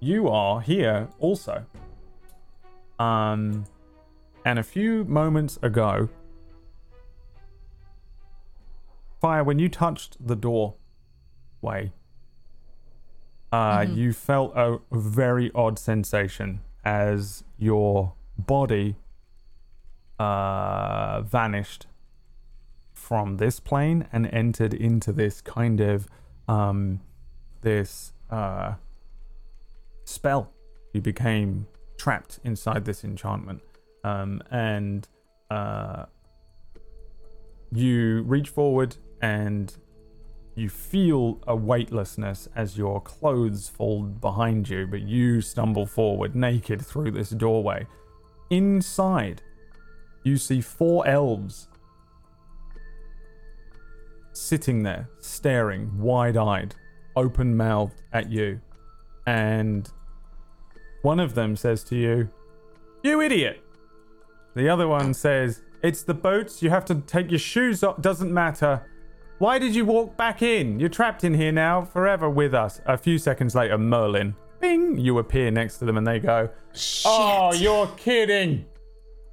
You 0.00 0.28
are 0.28 0.60
here 0.60 1.08
also. 1.18 1.64
Um, 2.98 3.64
and 4.44 4.58
a 4.58 4.62
few 4.62 5.04
moments 5.04 5.58
ago, 5.62 6.08
Fire, 9.20 9.42
when 9.42 9.58
you 9.58 9.68
touched 9.68 10.16
the 10.24 10.36
doorway, 10.36 11.92
uh, 13.50 13.86
you 13.88 14.12
felt 14.12 14.52
a 14.54 14.78
very 14.92 15.50
odd 15.54 15.78
sensation 15.78 16.60
as 16.84 17.42
your 17.58 18.12
body 18.38 18.96
uh, 20.18 21.22
vanished 21.22 21.86
from 22.92 23.38
this 23.38 23.60
plane 23.60 24.06
and 24.12 24.26
entered 24.26 24.74
into 24.74 25.12
this 25.12 25.40
kind 25.40 25.80
of 25.80 26.08
um, 26.48 27.00
this 27.62 28.12
uh, 28.30 28.74
spell. 30.04 30.52
You 30.92 31.00
became 31.00 31.66
trapped 31.96 32.38
inside 32.44 32.84
this 32.84 33.04
enchantment, 33.04 33.62
um, 34.04 34.42
and 34.50 35.08
uh, 35.50 36.06
you 37.72 38.22
reach 38.22 38.48
forward 38.48 38.96
and 39.20 39.74
you 40.54 40.68
feel 40.70 41.38
a 41.46 41.54
weightlessness 41.54 42.48
as 42.56 42.78
your 42.78 43.00
clothes 43.00 43.68
fall 43.68 44.02
behind 44.02 44.68
you, 44.68 44.86
but 44.86 45.02
you 45.02 45.40
stumble 45.40 45.86
forward 45.86 46.34
naked 46.34 46.84
through 46.84 47.10
this 47.10 47.30
doorway. 47.30 47.86
Inside, 48.50 49.42
you 50.22 50.38
see 50.38 50.60
four 50.60 51.06
elves 51.06 51.68
sitting 54.32 54.82
there, 54.82 55.08
staring 55.18 55.98
wide 55.98 56.36
eyed, 56.36 56.74
open 57.16 57.56
mouthed 57.56 58.02
at 58.12 58.30
you. 58.30 58.60
And 59.26 59.90
one 61.02 61.20
of 61.20 61.34
them 61.34 61.56
says 61.56 61.84
to 61.84 61.96
you, 61.96 62.30
You 63.02 63.20
idiot! 63.20 63.62
The 64.54 64.68
other 64.68 64.88
one 64.88 65.12
says, 65.12 65.62
It's 65.82 66.02
the 66.02 66.14
boats. 66.14 66.62
You 66.62 66.70
have 66.70 66.84
to 66.86 66.96
take 67.02 67.30
your 67.30 67.38
shoes 67.38 67.82
off. 67.82 68.00
Doesn't 68.00 68.32
matter. 68.32 68.86
Why 69.38 69.58
did 69.58 69.74
you 69.74 69.84
walk 69.84 70.16
back 70.16 70.40
in? 70.42 70.80
You're 70.80 70.88
trapped 70.88 71.22
in 71.24 71.34
here 71.34 71.52
now 71.52 71.84
forever 71.84 72.28
with 72.30 72.54
us. 72.54 72.80
A 72.86 72.96
few 72.96 73.18
seconds 73.18 73.54
later, 73.54 73.76
Merlin. 73.76 74.34
bing, 74.60 74.96
you 74.98 75.18
appear 75.18 75.50
next 75.50 75.76
to 75.78 75.84
them, 75.84 75.98
and 75.98 76.06
they 76.06 76.18
go, 76.18 76.48
Shit. 76.72 77.02
"Oh, 77.06 77.52
you're 77.52 77.88
kidding." 77.98 78.64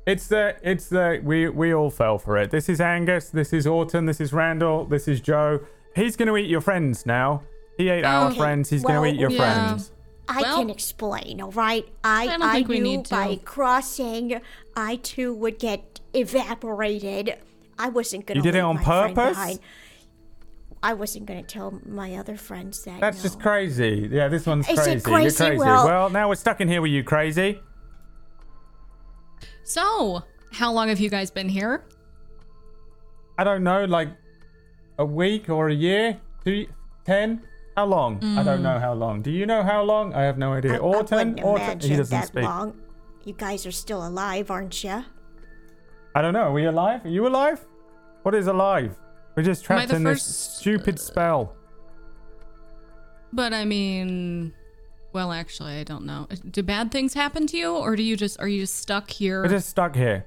It's 0.06 0.28
the 0.28 0.58
it's 0.62 0.90
the 0.90 1.22
we 1.24 1.48
we 1.48 1.74
all 1.74 1.90
fell 1.90 2.18
for 2.18 2.36
it. 2.38 2.52
This 2.52 2.68
is 2.68 2.82
Angus, 2.82 3.30
this 3.30 3.54
is 3.54 3.66
Orton, 3.66 4.06
this 4.06 4.20
is 4.20 4.34
Randall, 4.34 4.84
this 4.86 5.08
is 5.08 5.22
Joe. 5.22 5.62
He's 5.96 6.18
gonna 6.18 6.36
eat 6.36 6.50
your 6.50 6.60
friends 6.60 7.06
now. 7.06 7.44
He 7.78 7.88
ate 7.90 8.04
our 8.04 8.28
Okay, 8.30 8.38
friends. 8.38 8.70
He's 8.70 8.84
well, 8.84 8.96
gonna 9.02 9.14
eat 9.14 9.20
your 9.20 9.32
yeah. 9.32 9.38
friends. 9.68 9.92
I 10.28 10.42
Well- 10.42 10.58
can 10.58 10.70
explain, 10.70 11.40
all 11.42 11.52
right? 11.52 11.88
I, 12.04 12.24
I 12.24 12.28
don't 12.28 12.42
I 12.42 12.54
think 12.56 12.68
we 12.68 12.80
knew 12.82 12.98
need 12.98 13.06
to. 13.06 13.16
by 13.16 13.40
crossing, 13.46 14.42
I 14.76 14.98
too 14.98 15.34
would 15.34 15.58
get 15.60 16.02
evaporated. 16.14 17.38
I 17.80 17.88
wasn't 17.90 18.26
gonna. 18.26 18.40
You 18.40 18.44
did 18.44 18.56
it 18.56 18.60
on 18.60 18.78
purpose? 18.80 19.60
Behind. 20.84 20.98
I 20.98 21.00
wasn't 21.00 21.26
gonna 21.26 21.44
tell 21.44 21.80
my 21.86 22.16
other 22.16 22.38
friends 22.38 22.84
that. 22.84 23.00
That's 23.00 23.18
no. 23.18 23.24
just 23.24 23.40
crazy. 23.40 24.10
Yeah, 24.12 24.28
this 24.28 24.46
one's 24.46 24.68
Is 24.68 24.80
crazy. 24.80 24.92
it 24.92 25.04
crazy? 25.04 25.44
You're 25.44 25.52
crazy. 25.52 25.60
Well- 25.60 25.86
well, 25.86 26.10
now 26.10 26.30
we're 26.30 26.36
stuck 26.36 26.62
in 26.62 26.68
here 26.68 26.82
with 26.82 26.92
you, 26.92 27.04
crazy. 27.04 27.62
So, 29.64 30.24
how 30.52 30.72
long 30.74 30.90
have 30.90 31.00
you 31.00 31.10
guys 31.10 31.32
been 31.32 31.50
here? 31.50 31.86
I 33.38 33.44
don't 33.44 33.64
know, 33.64 33.86
like 33.86 34.10
a 35.00 35.06
week 35.06 35.50
or 35.50 35.70
a 35.70 35.74
year, 35.74 36.20
two, 36.46 36.68
ten. 37.06 37.42
How 37.76 37.86
long? 37.86 38.24
I 38.24 38.44
don't 38.44 38.60
mm. 38.60 38.64
know 38.64 38.78
how 38.78 38.94
long. 38.94 39.24
Do 39.24 39.32
you 39.32 39.48
know 39.48 39.64
how 39.64 39.82
long? 39.82 40.14
I 40.14 40.22
have 40.22 40.38
no 40.38 40.54
idea. 40.54 40.74
I, 40.74 40.76
I 40.76 40.80
Orton, 40.80 41.18
wouldn't 41.18 41.44
Orton. 41.44 41.80
He 41.80 41.96
doesn't 41.96 42.16
that 42.16 42.28
speak. 42.28 42.44
long. 42.44 42.80
You 43.26 43.34
guys 43.34 43.66
are 43.66 43.72
still 43.72 44.06
alive, 44.06 44.52
aren't 44.52 44.84
you? 44.84 45.04
I 46.14 46.22
don't 46.22 46.34
know. 46.34 46.44
Are 46.44 46.52
we 46.52 46.66
alive? 46.66 47.04
Are 47.04 47.10
you 47.10 47.26
alive? 47.26 47.66
What 48.22 48.36
is 48.36 48.46
alive? 48.46 48.96
We're 49.36 49.44
just 49.44 49.64
trapped 49.66 49.92
in 49.92 50.04
this 50.04 50.20
uh, 50.20 50.60
stupid 50.60 51.00
spell. 51.00 51.56
But 53.32 53.54
I 53.54 53.66
mean, 53.66 54.54
well, 55.12 55.32
actually, 55.32 55.74
I 55.74 55.84
don't 55.84 56.06
know. 56.06 56.28
Do 56.50 56.62
bad 56.62 56.92
things 56.92 57.14
happen 57.14 57.48
to 57.48 57.58
you, 57.58 57.76
or 57.76 57.96
do 57.96 58.04
you 58.04 58.16
just 58.16 58.40
are 58.40 58.48
you 58.48 58.62
just 58.62 58.76
stuck 58.76 59.10
here? 59.10 59.42
We're 59.42 59.50
just 59.50 59.70
stuck 59.70 59.96
here. 59.96 60.26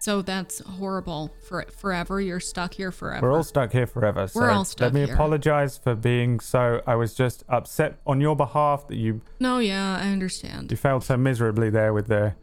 So 0.00 0.22
that's 0.22 0.60
horrible 0.60 1.34
for 1.48 1.64
forever. 1.76 2.20
You're 2.20 2.38
stuck 2.38 2.74
here 2.74 2.92
forever. 2.92 3.26
We're 3.26 3.36
all 3.36 3.42
stuck 3.42 3.72
here 3.72 3.86
forever. 3.86 4.28
So 4.28 4.40
We're 4.40 4.50
all 4.50 4.64
stuck 4.64 4.86
let 4.86 4.94
me 4.94 5.04
here. 5.04 5.14
apologize 5.14 5.76
for 5.76 5.96
being 5.96 6.38
so. 6.38 6.82
I 6.86 6.94
was 6.94 7.14
just 7.14 7.44
upset 7.48 7.98
on 8.06 8.20
your 8.20 8.36
behalf 8.36 8.86
that 8.88 8.96
you 8.96 9.20
no, 9.40 9.58
yeah, 9.58 9.98
I 10.00 10.08
understand. 10.10 10.70
you 10.70 10.76
failed 10.76 11.02
so 11.04 11.16
miserably 11.16 11.70
there 11.70 11.92
with 11.92 12.06
the. 12.06 12.34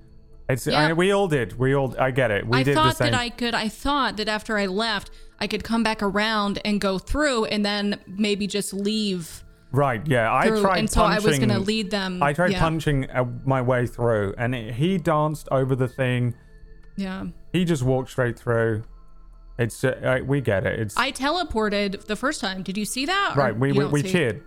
It's 0.49 0.67
Yeah. 0.67 0.87
I, 0.87 0.93
we 0.93 1.11
all 1.11 1.27
did. 1.27 1.57
We 1.57 1.73
all. 1.73 1.95
I 1.97 2.11
get 2.11 2.29
it. 2.29 2.45
We 2.45 2.59
I 2.59 2.63
did 2.63 2.75
the 2.75 2.81
same. 2.81 2.87
I 2.87 2.91
thought 2.91 2.97
that 3.11 3.13
I 3.13 3.29
could. 3.29 3.55
I 3.55 3.69
thought 3.69 4.17
that 4.17 4.27
after 4.27 4.57
I 4.57 4.65
left, 4.65 5.09
I 5.39 5.47
could 5.47 5.63
come 5.63 5.83
back 5.83 6.01
around 6.01 6.59
and 6.65 6.79
go 6.79 6.97
through, 6.97 7.45
and 7.45 7.65
then 7.65 7.99
maybe 8.07 8.47
just 8.47 8.73
leave 8.73 9.43
Right. 9.71 10.01
Yeah. 10.07 10.33
I 10.33 10.47
through. 10.47 10.61
tried 10.61 10.77
and 10.79 10.89
so 10.89 11.01
punching. 11.01 11.25
I 11.25 11.29
was 11.29 11.39
gonna 11.39 11.59
lead 11.59 11.91
them. 11.91 12.23
I 12.23 12.31
tried 12.31 12.51
yeah, 12.51 12.59
punching 12.59 13.09
uh, 13.09 13.25
my 13.43 13.61
way 13.61 13.85
through, 13.87 14.33
and 14.37 14.55
it, 14.55 14.75
he 14.75 14.97
danced 14.97 15.49
over 15.51 15.75
the 15.75 15.87
thing. 15.87 16.33
Yeah, 16.95 17.25
He 17.51 17.65
just 17.65 17.83
walked 17.83 18.09
straight 18.09 18.39
through. 18.39 18.83
It's 19.59 19.83
uh, 19.83 20.21
we 20.25 20.39
get 20.39 20.65
it. 20.65 20.79
It's 20.79 20.95
I 20.97 21.11
teleported 21.11 22.05
the 22.05 22.15
first 22.15 22.39
time. 22.39 22.63
Did 22.63 22.77
you 22.77 22.85
see 22.85 23.05
that? 23.05 23.35
Right. 23.35 23.57
We 23.57 23.73
we, 23.73 23.85
we 23.85 24.01
cheered, 24.03 24.43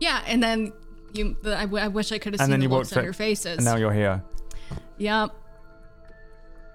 Yeah, 0.00 0.22
and 0.26 0.42
then 0.42 0.72
you. 1.12 1.36
I, 1.44 1.64
I 1.64 1.88
wish 1.88 2.10
I 2.12 2.18
could 2.18 2.32
have 2.32 2.40
and 2.40 2.46
seen 2.46 2.50
then 2.52 2.60
the 2.60 2.66
you 2.66 2.70
looks 2.70 2.96
on 2.96 3.04
your 3.04 3.12
faces. 3.12 3.56
and 3.58 3.64
now 3.66 3.76
you're 3.76 3.92
here. 3.92 4.22
Yep. 4.96 5.30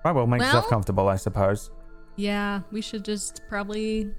Right. 0.04 0.12
Well, 0.12 0.28
make 0.28 0.42
yourself 0.42 0.68
comfortable, 0.68 1.08
I 1.10 1.16
suppose. 1.16 1.72
Yeah, 2.16 2.62
we 2.72 2.82
should 2.82 3.04
just 3.04 3.42
probably 3.50 4.12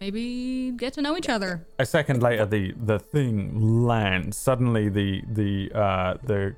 maybe 0.00 0.72
get 0.72 0.92
to 0.94 1.02
know 1.02 1.16
each 1.16 1.28
other. 1.28 1.66
A 1.78 1.86
second 1.86 2.22
later, 2.22 2.46
the 2.46 2.72
the 2.72 2.98
thing 2.98 3.84
lands. 3.84 4.36
Suddenly, 4.36 4.88
the 4.88 5.22
the 5.30 5.70
uh, 5.74 6.14
the 6.22 6.56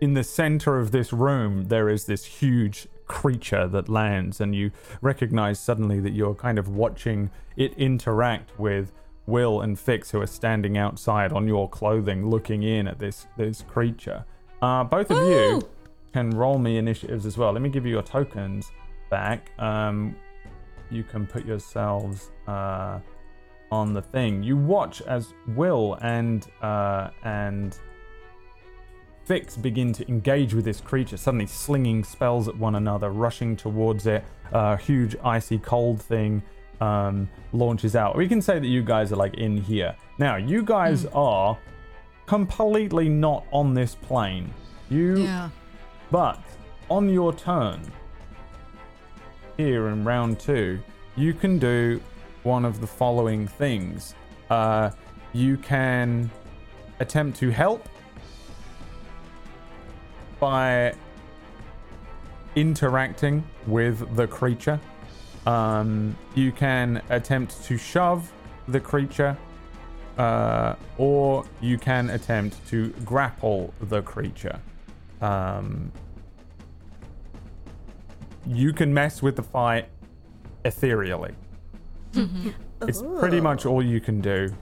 in 0.00 0.14
the 0.14 0.24
center 0.24 0.78
of 0.78 0.90
this 0.90 1.12
room, 1.12 1.68
there 1.68 1.88
is 1.88 2.06
this 2.06 2.24
huge 2.24 2.88
creature 3.06 3.68
that 3.68 3.88
lands, 3.88 4.40
and 4.40 4.54
you 4.54 4.70
recognize 5.00 5.60
suddenly 5.60 6.00
that 6.00 6.12
you're 6.12 6.34
kind 6.34 6.58
of 6.58 6.68
watching 6.68 7.30
it 7.56 7.72
interact 7.74 8.58
with 8.58 8.92
Will 9.26 9.60
and 9.60 9.78
Fix, 9.78 10.10
who 10.10 10.20
are 10.20 10.26
standing 10.26 10.76
outside 10.76 11.32
on 11.32 11.46
your 11.46 11.68
clothing, 11.68 12.28
looking 12.28 12.62
in 12.62 12.86
at 12.86 12.98
this 12.98 13.26
this 13.36 13.62
creature. 13.62 14.24
Uh, 14.60 14.84
both 14.84 15.10
of 15.10 15.18
you 15.28 15.62
can 16.12 16.30
roll 16.30 16.58
me 16.58 16.76
initiatives 16.76 17.24
as 17.24 17.38
well. 17.38 17.52
Let 17.52 17.62
me 17.62 17.68
give 17.68 17.86
you 17.86 17.92
your 17.92 18.02
tokens 18.02 18.70
back. 19.12 19.50
Um, 19.58 20.16
you 20.90 21.04
can 21.04 21.26
put 21.26 21.44
yourselves 21.46 22.30
uh, 22.48 22.98
on 23.70 23.92
the 23.92 24.02
thing. 24.02 24.42
You 24.42 24.56
watch 24.56 25.02
as 25.02 25.34
Will 25.48 25.98
and 26.00 26.46
uh, 26.62 27.10
and 27.24 27.78
Fix 29.24 29.56
begin 29.56 29.92
to 29.92 30.08
engage 30.08 30.52
with 30.54 30.64
this 30.64 30.80
creature, 30.80 31.16
suddenly 31.16 31.46
slinging 31.46 32.02
spells 32.04 32.48
at 32.48 32.56
one 32.56 32.74
another, 32.74 33.10
rushing 33.10 33.54
towards 33.56 34.06
it. 34.06 34.24
A 34.52 34.76
huge 34.76 35.14
icy 35.22 35.58
cold 35.58 36.02
thing 36.02 36.42
um, 36.80 37.28
launches 37.52 37.94
out. 37.94 38.16
We 38.16 38.26
can 38.26 38.42
say 38.42 38.58
that 38.58 38.66
you 38.66 38.82
guys 38.82 39.12
are 39.12 39.16
like 39.16 39.34
in 39.34 39.56
here. 39.56 39.94
Now, 40.18 40.36
you 40.36 40.62
guys 40.62 41.06
are 41.14 41.56
completely 42.26 43.08
not 43.08 43.46
on 43.52 43.74
this 43.74 43.94
plane. 43.94 44.52
You 44.90 45.18
Yeah. 45.18 45.48
but 46.10 46.40
on 46.90 47.08
your 47.08 47.32
turn, 47.32 47.80
here 49.62 49.88
in 49.88 50.02
round 50.02 50.40
two, 50.40 50.80
you 51.14 51.32
can 51.32 51.56
do 51.56 52.00
one 52.42 52.64
of 52.64 52.80
the 52.80 52.86
following 52.86 53.46
things. 53.46 54.14
Uh, 54.50 54.90
you 55.32 55.56
can 55.56 56.28
attempt 56.98 57.38
to 57.38 57.50
help 57.50 57.88
by 60.40 60.92
interacting 62.56 63.44
with 63.68 64.16
the 64.16 64.26
creature. 64.26 64.80
Um, 65.46 66.16
you 66.34 66.50
can 66.50 67.00
attempt 67.08 67.62
to 67.64 67.78
shove 67.78 68.32
the 68.66 68.80
creature, 68.80 69.36
uh, 70.18 70.74
or 70.98 71.44
you 71.60 71.78
can 71.78 72.10
attempt 72.10 72.66
to 72.70 72.88
grapple 73.04 73.72
the 73.80 74.02
creature. 74.02 74.58
Um, 75.20 75.92
you 78.46 78.72
can 78.72 78.92
mess 78.92 79.22
with 79.22 79.36
the 79.36 79.42
fight 79.42 79.88
ethereally. 80.64 81.34
it's 82.14 83.02
pretty 83.18 83.40
much 83.40 83.66
all 83.66 83.82
you 83.82 84.00
can 84.00 84.20
do 84.20 84.52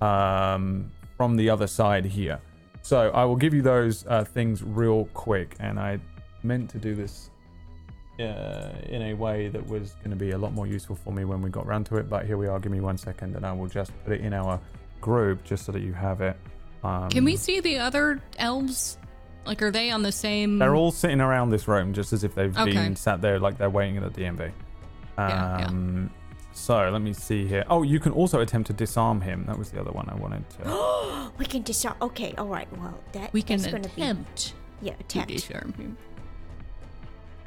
um, 0.00 0.90
from 1.16 1.36
the 1.36 1.50
other 1.50 1.66
side 1.66 2.04
here. 2.04 2.40
So 2.82 3.10
I 3.10 3.24
will 3.24 3.36
give 3.36 3.52
you 3.52 3.62
those 3.62 4.06
uh, 4.06 4.24
things 4.24 4.62
real 4.62 5.06
quick, 5.12 5.56
and 5.60 5.78
I 5.78 5.98
meant 6.42 6.70
to 6.70 6.78
do 6.78 6.94
this 6.94 7.30
uh, 8.18 8.72
in 8.88 9.02
a 9.02 9.14
way 9.14 9.48
that 9.48 9.66
was 9.66 9.92
going 9.96 10.10
to 10.10 10.16
be 10.16 10.30
a 10.32 10.38
lot 10.38 10.52
more 10.52 10.66
useful 10.66 10.96
for 10.96 11.12
me 11.12 11.24
when 11.24 11.42
we 11.42 11.50
got 11.50 11.66
round 11.66 11.86
to 11.86 11.96
it. 11.96 12.08
But 12.08 12.26
here 12.26 12.36
we 12.36 12.46
are. 12.46 12.58
Give 12.58 12.72
me 12.72 12.80
one 12.80 12.96
second, 12.96 13.36
and 13.36 13.44
I 13.44 13.52
will 13.52 13.68
just 13.68 13.92
put 14.04 14.14
it 14.14 14.20
in 14.20 14.32
our 14.32 14.60
group 15.00 15.44
just 15.44 15.64
so 15.64 15.72
that 15.72 15.82
you 15.82 15.92
have 15.92 16.20
it. 16.20 16.36
Um, 16.82 17.10
Can 17.10 17.24
we 17.24 17.36
see 17.36 17.60
the 17.60 17.78
other 17.78 18.20
elves? 18.38 18.96
Like, 19.46 19.62
are 19.62 19.70
they 19.70 19.90
on 19.90 20.02
the 20.02 20.12
same? 20.12 20.58
They're 20.58 20.74
all 20.74 20.92
sitting 20.92 21.20
around 21.20 21.50
this 21.50 21.66
room 21.66 21.92
just 21.92 22.12
as 22.12 22.24
if 22.24 22.34
they've 22.34 22.56
Okay. 22.56 22.72
been 22.72 22.94
sat 22.96 23.20
there 23.22 23.38
like 23.38 23.58
they're 23.58 23.70
waiting 23.70 23.96
at 23.96 24.12
the 24.14 24.20
DMV. 24.22 24.52
Yeah, 25.18 25.58
yeah. 25.58 25.66
Um, 25.66 26.10
So 26.52 26.90
let 26.90 27.00
me 27.00 27.12
see 27.12 27.46
here. 27.46 27.64
Oh, 27.70 27.82
you 27.82 27.98
can 28.00 28.12
also 28.12 28.40
attempt 28.40 28.66
to 28.66 28.72
disarm 28.72 29.20
him. 29.22 29.44
That 29.46 29.58
was 29.58 29.70
the 29.70 29.80
other 29.80 29.92
one 29.92 30.08
I 30.08 30.14
wanted 30.16 30.44
to. 30.50 31.30
We 31.38 31.46
can 31.46 31.62
disarm. 31.62 31.94
Okay, 32.02 32.34
all 32.36 32.48
right. 32.48 32.68
Well, 32.76 32.98
that 33.12 33.32
We 33.32 33.40
can 33.40 33.58
that's 33.60 33.72
gonna 33.72 33.86
attempt 33.86 34.52
be 34.80 34.88
yeah 34.88 34.94
to 34.94 35.00
attempt. 35.00 35.28
disarm 35.28 35.72
him. 35.74 35.96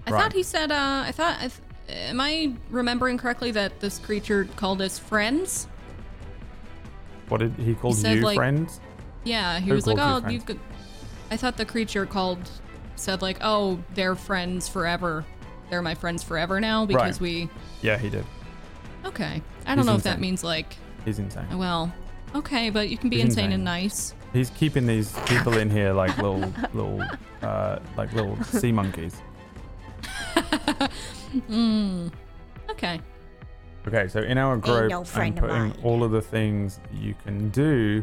I 0.07 0.11
Right. 0.11 0.21
thought 0.21 0.33
he 0.33 0.41
said. 0.41 0.71
Uh, 0.71 1.03
I 1.05 1.11
thought. 1.11 1.35
I 1.37 1.47
th- 1.49 1.61
am 2.09 2.19
I 2.19 2.53
remembering 2.71 3.17
correctly 3.19 3.51
that 3.51 3.79
this 3.81 3.99
creature 3.99 4.47
called 4.55 4.81
us 4.81 4.97
friends? 4.97 5.67
What 7.29 7.39
did 7.39 7.53
he 7.57 7.75
call 7.75 7.93
said, 7.93 8.17
you, 8.17 8.21
like- 8.23 8.35
friends? 8.37 8.79
Yeah, 9.25 9.59
he 9.59 9.67
Who 9.69 9.75
was 9.75 9.85
like, 9.87 9.97
called 9.97 10.29
you 10.31 10.39
"Oh, 10.41 10.45
friends? 10.45 10.59
You 11.33 11.37
could." 11.37 11.45
I 11.45 11.49
thought 11.51 11.57
the 11.57 11.65
creature 11.65 12.05
called 12.05 12.49
said 12.95 13.21
like, 13.21 13.37
"Oh, 13.41 13.79
they're 13.93 14.15
friends 14.15 14.67
forever. 14.67 15.25
They're 15.69 15.81
my 15.81 15.95
friends 15.95 16.23
forever 16.23 16.59
now 16.59 16.85
because 16.85 17.19
Right. 17.19 17.21
we." 17.21 17.49
Yeah, 17.81 17.97
he 17.97 18.09
did. 18.09 18.25
Okay, 19.05 19.41
I 19.65 19.69
don't 19.69 19.79
He's 19.79 19.85
know 19.87 19.95
if 19.95 20.03
that 20.03 20.09
insane. 20.11 20.21
means 20.21 20.43
like, 20.43 20.75
He's 21.03 21.19
insane. 21.19 21.57
well, 21.57 21.91
okay, 22.35 22.69
but 22.69 22.87
you 22.89 22.97
can 22.97 23.09
be 23.09 23.17
He's 23.17 23.25
insane, 23.25 23.45
insane. 23.45 23.53
and 23.55 23.63
nice. 23.65 24.13
He's 24.31 24.49
keeping 24.51 24.87
these 24.87 25.13
people 25.25 25.57
in 25.57 25.69
here 25.69 25.91
like 25.93 26.15
little, 26.17 26.39
little, 26.73 27.03
uh, 27.41 27.79
like 27.97 28.13
little 28.13 28.41
sea 28.45 28.71
monkeys. 28.71 29.15
Okay. 32.69 33.01
Okay, 33.87 34.07
so 34.07 34.19
in 34.21 34.37
our 34.37 34.55
group, 34.57 34.89
no 34.89 34.99
I'm 34.99 35.05
friend 35.05 35.37
of 35.37 35.41
putting 35.43 35.57
mine. 35.57 35.75
all 35.83 36.03
of 36.03 36.11
the 36.11 36.21
things 36.21 36.79
you 36.93 37.13
can 37.23 37.49
do 37.49 38.01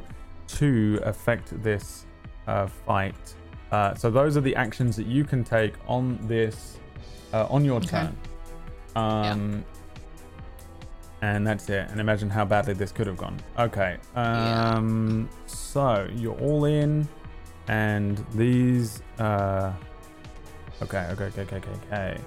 to 0.49 1.00
affect 1.05 1.62
this 1.62 2.05
uh, 2.47 2.67
fight. 2.67 3.35
Uh, 3.73 3.94
so 3.94 4.10
those 4.10 4.36
are 4.36 4.41
the 4.41 4.55
actions 4.57 4.97
that 4.97 5.07
you 5.07 5.25
can 5.25 5.44
take 5.44 5.75
on 5.86 6.19
this, 6.27 6.78
uh, 7.33 7.47
on 7.49 7.65
your 7.65 7.77
Okay. 7.78 7.89
turn. 7.89 8.17
Um, 8.97 9.65
And 11.23 11.47
that's 11.47 11.69
it. 11.69 11.86
And 11.91 12.01
imagine 12.01 12.31
how 12.31 12.47
badly 12.47 12.73
this 12.73 12.93
could 12.93 13.07
have 13.07 13.19
gone. 13.19 13.36
Okay. 13.59 13.99
Um. 14.15 15.28
So 15.47 16.09
you're 16.15 16.39
all 16.41 16.65
in, 16.65 17.07
and 17.69 18.25
these. 18.35 19.02
Uh. 19.19 19.70
Okay. 20.83 21.07
Okay. 21.12 21.25
Okay. 21.25 21.43
Okay. 21.43 21.57
Okay. 21.57 21.70
Okay. 21.93 22.20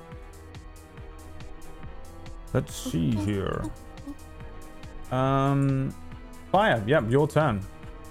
Let's 2.53 2.75
see 2.75 3.11
here. 3.25 3.64
Um. 5.11 5.93
Fire. 6.51 6.83
Yep. 6.85 7.09
Your 7.09 7.27
turn. 7.27 7.61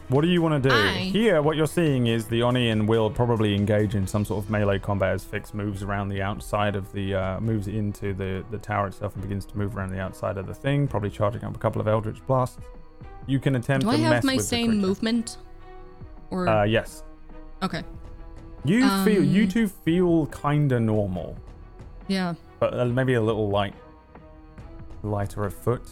What 0.09 0.21
do 0.23 0.29
you 0.29 0.43
want 0.43 0.63
to 0.63 0.69
do? 0.69 0.75
I- 0.75 0.99
Here, 0.99 1.41
what 1.41 1.57
you're 1.57 1.67
seeing 1.67 2.07
is 2.09 2.27
the 2.27 2.43
Oni 2.43 2.75
will 2.83 3.11
probably 3.11 3.55
engage 3.55 3.95
in 3.95 4.07
some 4.07 4.25
sort 4.25 4.45
of 4.45 4.51
melee 4.51 4.79
combat 4.79 5.15
as 5.15 5.25
Fix 5.25 5.55
moves 5.55 5.83
around 5.83 6.09
the 6.11 6.21
outside 6.21 6.77
of 6.77 6.93
the, 6.93 7.15
uh, 7.15 7.41
moves 7.41 7.67
into 7.69 8.13
the, 8.13 8.45
the 8.51 8.59
tower 8.59 8.89
itself 8.89 9.15
and 9.15 9.23
begins 9.23 9.47
to 9.47 9.57
move 9.57 9.77
around 9.77 9.91
the 9.91 10.01
outside 10.01 10.37
of 10.37 10.47
the 10.47 10.55
thing, 10.55 10.87
probably 10.87 11.09
charging 11.11 11.45
up 11.45 11.57
a 11.57 11.59
couple 11.59 11.81
of 11.81 11.89
Eldritch 11.89 12.25
Blasts. 12.27 12.59
You 13.27 13.39
can 13.39 13.57
attempt 13.57 13.85
Do 13.87 13.91
I 13.91 13.97
have 13.97 14.25
my 14.25 14.35
with 14.35 14.43
the 14.43 14.49
same 14.49 14.67
creature. 14.71 14.87
movement? 14.87 15.39
Or 16.31 16.47
Uh, 16.49 16.65
yes. 16.65 17.05
okay, 17.63 17.83
You 18.65 18.89
feel, 19.05 19.23
you 19.25 19.45
Um, 19.45 19.49
two 19.49 19.67
feel 19.69 20.27
kinda 20.27 20.79
normal, 20.79 21.37
yeah. 22.07 22.35
but 22.61 22.79
uh, 22.79 22.85
maybe 22.87 23.15
a 23.15 23.21
little 23.23 23.49
light, 23.49 23.75
lighter 25.03 25.45
of 25.45 25.55
foot. 25.55 25.83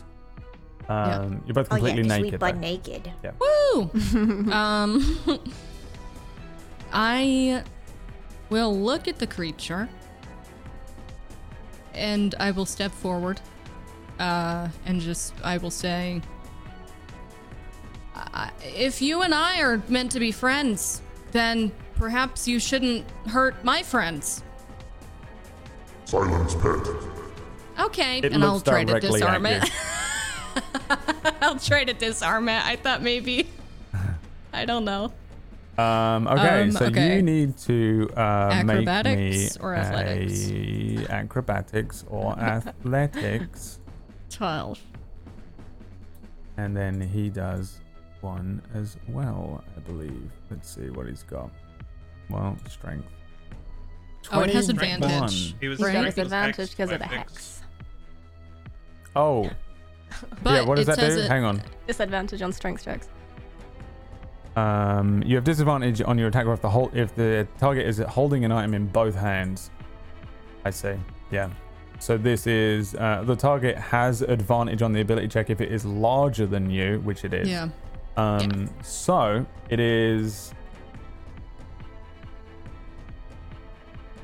Um, 0.91 1.41
You're 1.47 1.55
both 1.55 1.69
completely 1.69 2.03
Oh 2.03 2.05
yeah, 2.05 2.09
completely 2.09 2.09
'cause 2.09 2.19
we 2.19 2.23
naked. 2.25 2.41
butt 2.41 2.55
though. 2.55 2.61
naked. 2.61 4.43
Woo! 4.45 4.53
um, 4.53 5.19
I 6.93 7.63
will 8.51 8.77
look 8.77 9.07
at 9.07 9.19
the 9.21 9.27
creature, 9.27 9.89
and 11.95 12.35
I 12.41 12.51
will 12.51 12.67
step 12.67 12.91
forward, 12.91 13.41
uh, 14.19 14.67
and 14.85 15.01
just 15.01 15.33
I 15.45 15.59
will 15.59 15.71
say, 15.71 16.21
"If 18.65 19.01
you 19.01 19.23
and 19.23 19.33
I 19.33 19.61
are 19.61 19.81
meant 19.89 20.11
to 20.13 20.19
be 20.19 20.33
friends, 20.33 21.01
then 21.31 21.71
perhaps 21.97 22.49
you 22.49 22.59
shouldn't 22.59 23.09
hurt 23.29 23.63
my 23.65 23.85
friends." 23.85 24.43
Silence, 26.05 26.57
pet. 26.57 26.85
Okay, 27.79 28.19
It 28.19 28.33
and 28.33 28.43
I'll 28.45 28.61
try 28.61 28.83
to 28.85 28.99
disarm 28.99 29.47
it. 29.47 29.71
I'll 31.41 31.59
try 31.59 31.85
to 31.85 31.93
disarm 31.93 32.49
it. 32.49 32.65
I 32.65 32.77
thought 32.77 33.03
maybe. 33.03 33.49
I 34.53 34.65
don't 34.65 34.85
know. 34.85 35.13
Um, 35.79 36.27
okay, 36.29 36.63
Um, 36.65 36.73
so 36.73 36.87
okay. 36.87 37.17
you 37.17 37.23
need 37.23 37.57
to 37.59 38.11
uh, 38.17 38.63
make 38.65 38.67
me 38.67 38.73
Acrobatics 38.87 39.57
or 39.59 39.75
athletics? 39.75 40.51
a 40.51 41.07
acrobatics 41.11 42.05
or 42.09 42.39
athletics, 42.39 43.79
12. 44.29 44.79
and 46.59 46.77
then 46.77 47.01
he 47.01 47.31
does 47.31 47.81
one 48.21 48.61
as 48.75 48.99
well, 49.09 49.65
I 49.75 49.81
believe. 49.81 50.31
Let's 50.51 50.69
see 50.75 50.91
what 50.91 51.07
he's 51.07 51.23
got. 51.23 51.51
Well, 52.29 52.57
strength. 52.69 53.09
Oh, 54.33 54.41
it 54.43 54.51
has 54.51 54.67
21. 54.67 55.03
advantage. 55.03 55.55
He 55.61 55.69
was 55.69 55.81
Right. 55.81 55.93
got 55.95 56.01
he 56.01 56.05
was 56.07 56.15
disadvantage 56.17 56.57
hexed 56.57 56.71
because 56.73 56.91
of 56.91 56.99
the 56.99 57.07
hex. 57.07 57.63
Oh, 59.17 59.49
But 60.43 60.51
yeah. 60.55 60.63
What 60.63 60.77
does 60.77 60.89
it 60.89 60.97
that 60.97 61.09
do? 61.09 61.19
it- 61.21 61.29
Hang 61.29 61.45
on. 61.45 61.63
Disadvantage 61.87 62.43
on 62.43 62.53
strength 62.53 62.85
checks. 62.85 63.09
Um, 64.57 65.23
you 65.25 65.37
have 65.37 65.45
disadvantage 65.45 66.03
on 66.03 66.19
your 66.19 66.29
attack 66.29 66.45
roll 66.45 66.55
if 66.55 66.61
the 66.61 66.69
whole 66.71 66.91
if 66.93 67.15
the 67.15 67.47
target 67.59 67.87
is 67.87 67.99
holding 67.99 68.45
an 68.45 68.53
item 68.53 68.75
in 68.75 68.87
both 68.87 69.15
hands. 69.15 69.71
I 70.65 70.71
see. 70.71 70.95
Yeah. 71.31 71.51
So 72.01 72.17
this 72.17 72.47
is 72.47 72.95
uh, 72.95 73.23
the 73.25 73.37
target 73.37 73.77
has 73.79 74.23
advantage 74.23 74.83
on 74.83 74.93
the 74.93 75.01
ability 75.03 75.29
check 75.29 75.51
if 75.51 75.61
it 75.61 75.71
is 75.71 75.85
larger 75.85 76.47
than 76.47 76.71
you, 76.71 77.01
which 77.05 77.25
it 77.25 77.33
is. 77.33 77.49
Yeah. 77.49 77.69
Um, 78.17 78.69
so 78.83 79.47
it 79.69 79.79
is. 79.81 80.53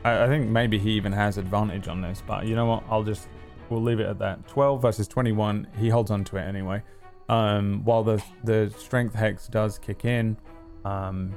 I, 0.05 0.24
I 0.24 0.26
think 0.26 0.48
maybe 0.48 0.78
he 0.78 0.90
even 0.92 1.12
has 1.12 1.39
advantage 1.39 1.89
on 1.89 2.00
this, 2.00 2.23
but 2.26 2.47
you 2.47 2.56
know 2.56 2.66
what? 2.66 2.82
I'll 2.90 3.05
just 3.05 3.28
we'll 3.70 3.82
leave 3.82 4.00
it 4.00 4.06
at 4.06 4.18
that. 4.20 4.46
Twelve 4.48 4.82
versus 4.82 5.06
twenty-one. 5.08 5.66
He 5.78 5.88
holds 5.88 6.10
on 6.10 6.24
to 6.24 6.36
it 6.36 6.42
anyway. 6.42 6.82
Um, 7.28 7.82
while 7.84 8.02
the 8.04 8.22
the 8.44 8.72
strength 8.76 9.14
hex 9.14 9.48
does 9.48 9.78
kick 9.78 10.04
in, 10.04 10.36
um, 10.84 11.34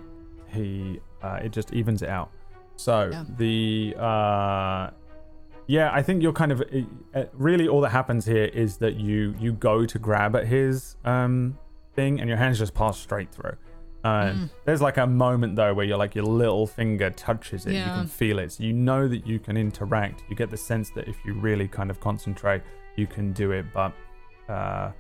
he 0.48 1.00
uh, 1.24 1.40
it 1.44 1.52
just 1.52 1.74
evens 1.74 2.02
it 2.02 2.10
out. 2.10 2.32
So 2.76 3.10
Yeah. 3.12 3.26
the 3.38 3.96
uh, 3.98 4.90
yeah, 5.68 5.92
I 5.94 6.02
think 6.02 6.24
you're 6.24 6.34
kind 6.34 6.52
of 6.52 6.64
really 7.34 7.68
all 7.68 7.82
that 7.82 7.90
happens 7.90 8.26
here 8.26 8.46
is 8.46 8.78
that 8.78 8.96
you 8.96 9.36
you 9.40 9.52
go 9.54 9.86
to 9.86 10.00
grab 10.00 10.36
at 10.36 10.48
his 10.48 10.96
um 11.06 11.58
thing 11.96 12.20
and 12.20 12.28
your 12.30 12.38
hands 12.38 12.58
just 12.60 12.74
pass 12.74 12.98
straight 12.98 13.32
through. 13.32 13.56
Um, 14.04 14.50
There's 14.66 14.82
like 14.82 14.98
a 14.98 15.06
moment 15.06 15.56
though 15.58 15.74
where 15.74 15.86
you're 15.86 15.98
like 15.98 16.16
your 16.16 16.24
little 16.26 16.66
finger 16.66 17.10
touches 17.10 17.66
it, 17.66 17.74
you 17.74 17.84
can 17.84 18.08
feel 18.08 18.40
it, 18.40 18.54
so 18.54 18.64
you 18.64 18.72
know 18.74 19.08
that 19.10 19.28
you 19.28 19.40
can 19.40 19.58
interact. 19.58 20.24
You 20.30 20.36
get 20.36 20.50
the 20.50 20.58
sense 20.58 20.90
that 20.92 21.08
if 21.08 21.18
you 21.26 21.34
really 21.34 21.68
kind 21.68 21.90
of 21.90 22.00
concentrate, 22.00 22.62
you 22.96 23.08
can 23.08 23.34
do 23.34 23.52
it. 23.52 23.66
But 23.74 23.94
uh, 24.48 24.92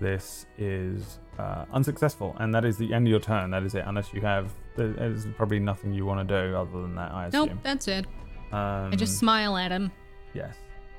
this 0.00 0.46
is 0.58 1.18
uh, 1.38 1.64
unsuccessful, 1.72 2.36
and 2.40 2.54
that 2.54 2.64
is 2.66 2.76
the 2.76 2.92
end 2.92 3.06
of 3.06 3.10
your 3.10 3.20
turn. 3.20 3.50
That 3.50 3.62
is 3.62 3.74
it, 3.74 3.84
unless 3.86 4.12
you 4.12 4.20
have. 4.20 4.52
There's 4.76 5.26
probably 5.36 5.58
nothing 5.58 5.92
you 5.94 6.04
want 6.06 6.26
to 6.26 6.48
do 6.48 6.56
other 6.56 6.82
than 6.82 6.94
that. 6.96 7.12
I 7.12 7.26
assume. 7.26 7.48
Nope, 7.48 7.58
that's 7.62 7.88
it. 7.88 8.06
Um, 8.52 8.90
I 8.92 8.96
just 8.96 9.18
smile 9.18 9.56
at 9.56 9.70
him. 9.70 9.90
Yes. 10.34 10.56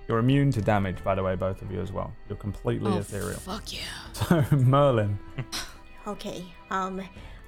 You're 0.07 0.19
immune 0.19 0.51
to 0.51 0.61
damage, 0.61 1.03
by 1.03 1.15
the 1.15 1.23
way, 1.23 1.35
both 1.35 1.61
of 1.61 1.71
you 1.71 1.79
as 1.81 1.91
well. 1.91 2.11
You're 2.27 2.37
completely 2.37 2.91
Oh, 2.91 2.97
ethereal. 2.97 3.39
fuck 3.39 3.71
yeah. 3.71 3.79
So, 4.13 4.43
Merlin. 4.55 5.17
Okay. 6.07 6.43
Um, 6.69 7.01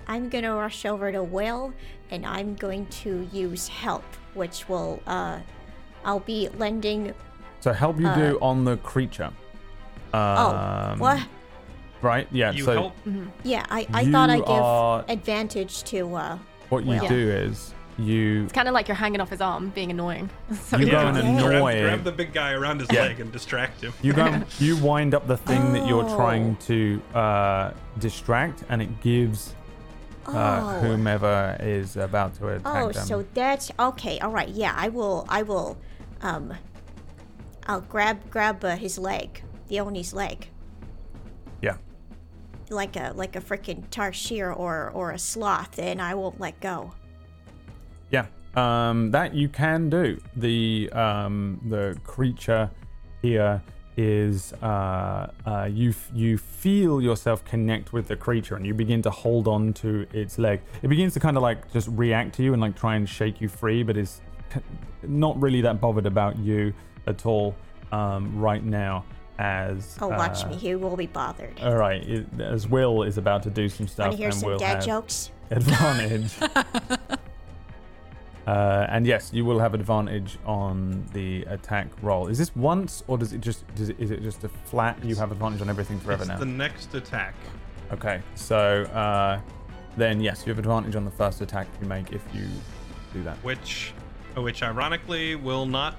I'm 0.08 0.30
gonna 0.30 0.53
rush 0.56 0.85
over 0.85 1.11
to 1.11 1.24
Will, 1.24 1.74
and 2.11 2.25
I'm 2.25 2.56
going 2.56 2.85
to 2.88 3.27
use 3.32 3.67
help, 3.67 4.03
which 4.34 4.67
will 4.69 5.01
uh, 5.08 5.40
I'll 6.03 6.19
be 6.19 6.50
lending. 6.58 7.14
So, 7.61 7.74
help 7.74 8.00
you 8.00 8.14
do 8.14 8.38
on 8.42 8.64
the 8.66 8.77
creature. 8.77 9.32
Um, 10.14 10.22
oh, 10.22 10.95
what? 11.00 11.27
Right? 12.01 12.27
Yeah. 12.32 12.51
You 12.51 12.64
so, 12.64 12.74
help. 12.74 12.93
Yeah, 13.43 13.66
I, 13.69 13.88
I 13.92 14.11
thought 14.11 14.30
I 14.30 14.35
you 14.35 15.06
give 15.08 15.17
advantage 15.17 15.84
to. 15.85 16.14
Uh, 16.16 16.38
what 16.69 16.84
you 16.84 17.00
Will. 17.00 17.08
do 17.08 17.30
is 17.32 17.74
you 17.98 18.43
It's 18.43 18.53
kind 18.53 18.67
of 18.67 18.74
like 18.74 18.88
you're 18.88 18.95
hanging 18.95 19.22
off 19.22 19.30
his 19.30 19.42
arm, 19.42 19.69
being 19.69 19.90
annoying. 19.90 20.30
So 20.53 20.77
You 20.77 20.85
he 20.85 20.92
go 20.92 21.01
doesn't- 21.03 21.25
and 21.25 21.40
Yeah. 21.40 21.45
annoy 21.48 21.72
Grab, 21.74 21.84
grab 21.84 22.03
the 22.03 22.11
big 22.11 22.34
guy 22.34 22.51
around 22.51 22.82
his 22.82 22.92
Yeah. 22.92 23.03
leg 23.03 23.19
and 23.19 23.32
distract 23.32 23.82
him. 23.82 23.93
you 24.03 24.14
go 24.14 24.43
you 24.59 24.75
wind 24.77 25.14
up 25.16 25.25
the 25.27 25.38
thing 25.38 25.74
that 25.74 25.88
you're 25.88 26.03
Oh. 26.08 26.16
trying 26.16 26.56
to 26.67 27.01
uh, 27.16 27.72
distract, 28.00 28.64
and 28.69 28.82
it 28.82 29.01
gives 29.01 29.55
uh, 30.27 30.31
oh. 30.33 30.79
whomever 30.79 31.57
is 31.59 31.97
about 31.97 32.33
to 32.35 32.47
attack 32.49 32.83
Oh, 32.83 32.91
them. 32.91 33.05
so 33.05 33.25
that's 33.33 33.71
okay. 33.79 34.19
All 34.19 34.31
right. 34.31 34.49
Yeah, 34.49 34.73
I 34.75 34.89
will. 34.89 35.25
I 35.29 35.43
will. 35.43 35.77
Um, 36.21 36.53
I'll 37.67 37.81
grab 37.81 38.29
grab 38.29 38.63
uh, 38.63 38.75
his 38.75 38.97
leg, 38.97 39.41
the 39.67 39.79
Oni's 39.79 40.13
leg, 40.13 40.47
yeah. 41.61 41.77
like 42.69 42.95
a 42.95 43.11
like 43.15 43.35
a 43.35 43.41
freaking 43.41 43.87
tarsier 43.89 44.55
or 44.55 44.91
or 44.93 45.11
a 45.11 45.19
sloth, 45.19 45.79
and 45.79 46.01
I 46.01 46.13
won't 46.13 46.39
let 46.39 46.59
go. 46.59 46.93
Yeah, 48.11 48.27
um, 48.55 49.11
that 49.11 49.33
you 49.33 49.49
can 49.49 49.89
do. 49.89 50.19
The 50.35 50.89
um, 50.93 51.59
the 51.69 51.97
creature 52.03 52.69
here 53.21 53.61
is 53.98 54.53
uh, 54.61 55.32
uh, 55.45 55.69
you 55.72 55.91
f- 55.91 56.11
you 56.14 56.38
feel 56.38 57.01
yourself 57.01 57.43
connect 57.45 57.93
with 57.93 58.07
the 58.07 58.15
creature, 58.15 58.56
and 58.56 58.65
you 58.65 58.74
begin 58.74 59.01
to 59.03 59.09
hold 59.09 59.48
on 59.48 59.74
to 59.74 60.06
its 60.14 60.38
leg. 60.38 60.61
It 60.82 60.88
begins 60.90 61.14
to 61.14 61.19
kind 61.19 61.38
of 61.38 61.43
like 61.43 61.72
just 61.72 61.88
react 61.91 62.35
to 62.35 62.43
you 62.43 62.53
and 62.53 62.61
like 62.61 62.75
try 62.75 62.95
and 62.95 63.07
shake 63.07 63.40
you 63.41 63.48
free, 63.48 63.83
but 63.83 63.98
is 63.98 64.22
not 65.03 65.41
really 65.41 65.61
that 65.61 65.80
bothered 65.82 66.06
about 66.06 66.38
you 66.38 66.74
at 67.07 67.25
all 67.25 67.56
um, 67.91 68.38
right 68.40 68.64
now. 68.64 69.06
As 69.38 69.98
Oh, 69.99 70.07
watch 70.07 70.45
uh, 70.45 70.49
me. 70.49 70.56
He 70.56 70.75
will 70.75 70.95
be 70.95 71.07
bothered. 71.07 71.59
All 71.61 71.75
right, 71.75 72.01
it, 72.07 72.25
as 72.40 72.69
Will 72.69 73.03
is 73.03 73.17
about 73.17 73.43
to 73.43 73.49
do 73.49 73.67
some 73.67 73.85
stuff, 73.88 74.07
Want 74.07 74.11
to 74.14 74.17
hear 74.17 74.32
some 74.32 74.57
dad 74.57 74.82
jokes? 74.82 75.32
advantage. 75.51 76.33
uh, 78.48 78.85
and 78.90 79.07
yes, 79.07 79.32
you 79.33 79.43
will 79.45 79.59
have 79.59 79.74
advantage 79.74 80.38
on 80.45 81.06
the 81.14 81.43
attack 81.43 81.88
roll. 82.01 82.27
Is 82.27 82.38
this 82.38 82.56
once, 82.56 83.03
or 83.07 83.17
does 83.17 83.33
it 83.33 83.41
just 83.41 83.64
does 83.75 83.90
it, 83.90 83.99
is 83.99 84.11
it 84.11 84.22
just 84.22 84.43
a 84.43 84.49
flat? 84.49 85.03
You 85.03 85.15
have 85.15 85.32
advantage 85.32 85.61
on 85.61 85.69
everything 85.69 85.99
forever 85.99 86.24
It's 86.24 86.30
now. 86.30 86.38
the 86.38 86.45
next 86.45 86.93
attack. 86.93 87.35
Okay, 87.91 88.22
so 88.35 88.83
uh, 88.93 89.40
then 89.98 90.19
yes, 90.19 90.43
you 90.45 90.51
have 90.51 90.59
advantage 90.59 90.95
on 90.95 91.06
the 91.06 91.11
first 91.11 91.41
attack 91.41 91.67
you 91.82 91.88
make 91.88 92.11
if 92.11 92.22
you 92.33 92.48
do 93.14 93.24
that. 93.24 93.38
which 93.43 93.93
which 94.35 94.61
ironically 94.64 95.35
will 95.35 95.65
not 95.65 95.95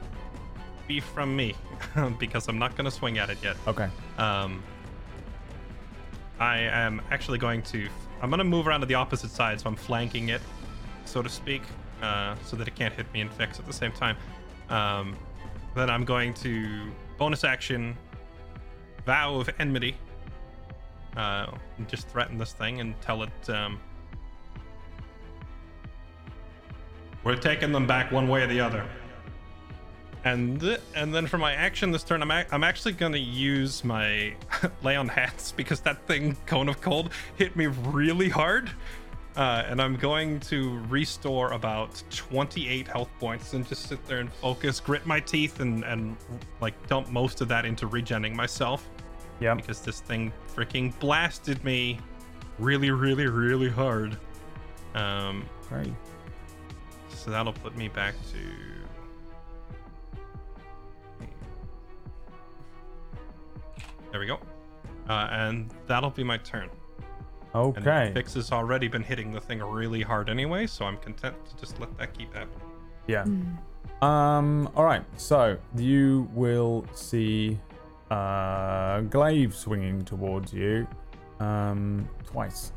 be 0.87 1.01
from 1.01 1.35
me 1.35 1.55
because 2.19 2.47
I'm 2.49 2.59
not 2.59 2.77
going 2.77 2.85
to 2.85 2.91
swing 2.91 3.19
at 3.19 3.31
it 3.31 3.39
yet. 3.43 3.57
Okay. 3.67 3.89
Um, 4.19 4.63
I 6.39 6.59
am 6.59 7.01
actually 7.11 7.39
going 7.39 7.63
to 7.63 7.89
I'm 8.23 8.31
going 8.31 8.39
to 8.39 8.45
move 8.45 8.67
around 8.69 8.81
to 8.81 8.87
the 8.87 8.95
opposite 8.95 9.31
side, 9.31 9.61
so 9.61 9.69
I'm 9.69 9.77
flanking 9.77 10.29
it, 10.29 10.41
so 11.05 11.23
to 11.23 11.29
speak, 11.29 11.63
uh, 12.07 12.37
so 12.45 12.57
that 12.57 12.69
it 12.69 12.75
can't 12.75 12.95
hit 12.95 13.13
me 13.13 13.21
and 13.21 13.33
fix 13.33 13.59
at 13.59 13.67
the 13.67 13.73
same 13.73 13.93
time. 13.93 14.17
Um, 14.71 15.17
then 15.75 15.91
I'm 15.91 16.05
going 16.05 16.33
to 16.35 16.91
bonus 17.19 17.45
action 17.45 17.97
vow 19.05 19.35
of 19.37 19.51
enmity. 19.59 19.97
Uh, 21.17 21.47
just 21.89 22.09
threaten 22.09 22.37
this 22.39 22.53
thing 22.53 22.81
and 22.81 22.99
tell 23.01 23.23
it 23.23 23.51
um, 23.51 23.81
we're 27.25 27.37
taking 27.37 27.73
them 27.73 27.87
back 27.87 28.13
one 28.13 28.29
way 28.29 28.43
or 28.43 28.47
the 28.47 28.61
other. 28.61 28.87
And 30.25 30.61
th- 30.61 30.81
and 30.95 31.15
then 31.15 31.27
for 31.27 31.39
my 31.39 31.53
action 31.53 31.91
this 31.93 32.03
turn, 32.03 32.21
I'm 32.21 32.31
ac- 32.31 32.49
I'm 32.51 32.65
actually 32.65 32.93
gonna 32.93 33.17
use 33.17 33.85
my 33.85 34.35
lay 34.83 34.97
on 34.97 35.09
hands 35.09 35.53
because 35.57 35.81
that 35.81 36.05
thing 36.07 36.37
cone 36.47 36.69
of 36.69 36.81
cold 36.81 37.11
hit 37.37 37.57
me 37.57 37.67
really 37.67 38.29
hard. 38.29 38.71
Uh, 39.37 39.63
and 39.67 39.83
I'm 39.83 39.97
going 39.97 40.41
to 40.41 40.79
restore 40.89 41.53
about 41.53 42.03
28 42.11 42.89
health 42.89 43.11
points 43.21 43.53
and 43.53 43.69
just 43.69 43.87
sit 43.87 44.03
there 44.07 44.19
and 44.21 44.33
focus, 44.33 44.81
grit 44.81 45.05
my 45.05 45.21
teeth, 45.21 45.61
and 45.61 45.85
and 45.85 46.17
like 46.63 46.75
dump 46.89 47.11
most 47.11 47.43
of 47.43 47.49
that 47.49 47.67
into 47.67 47.87
regenning 47.87 48.35
myself 48.35 48.89
Yeah. 49.41 49.55
because 49.55 49.81
this 49.83 50.01
thing 50.01 50.33
freaking 50.55 50.99
blasted 51.01 51.63
me 51.65 51.99
really, 52.59 52.91
really, 52.91 53.27
really 53.27 53.69
hard. 53.69 54.17
Um, 54.95 55.45
so 57.11 57.31
that'll 57.31 57.53
put 57.53 57.77
me 57.77 57.89
back 57.89 58.15
to. 58.33 58.39
There 64.11 64.21
we 64.21 64.27
go. 64.27 64.39
Uh, 65.09 65.29
and 65.31 65.71
that'll 65.87 66.11
be 66.11 66.25
my 66.25 66.39
turn. 66.39 66.71
And 67.65 67.79
Okay. 67.79 68.11
Fix 68.15 68.35
has 68.35 68.53
already 68.53 68.89
been 68.89 69.03
hitting 69.03 69.33
the 69.33 69.41
thing 69.41 69.61
really 69.61 70.03
hard 70.03 70.29
anyway, 70.29 70.67
so 70.67 70.85
I'm 70.85 70.97
content 70.99 71.35
to 71.47 71.57
just 71.57 71.81
let 71.81 71.97
that 71.99 72.13
keep 72.13 72.35
happening. 72.35 72.61
Yeah. 73.07 73.25
Um. 74.03 74.69
All 74.77 74.85
right. 74.85 75.03
So 75.17 75.57
you 75.77 76.29
will 76.35 76.85
see 76.93 77.59
uh 78.11 79.01
glaive 79.03 79.55
swinging 79.55 80.05
towards 80.05 80.53
you, 80.53 80.87
um, 81.41 82.09
twice 82.25 82.73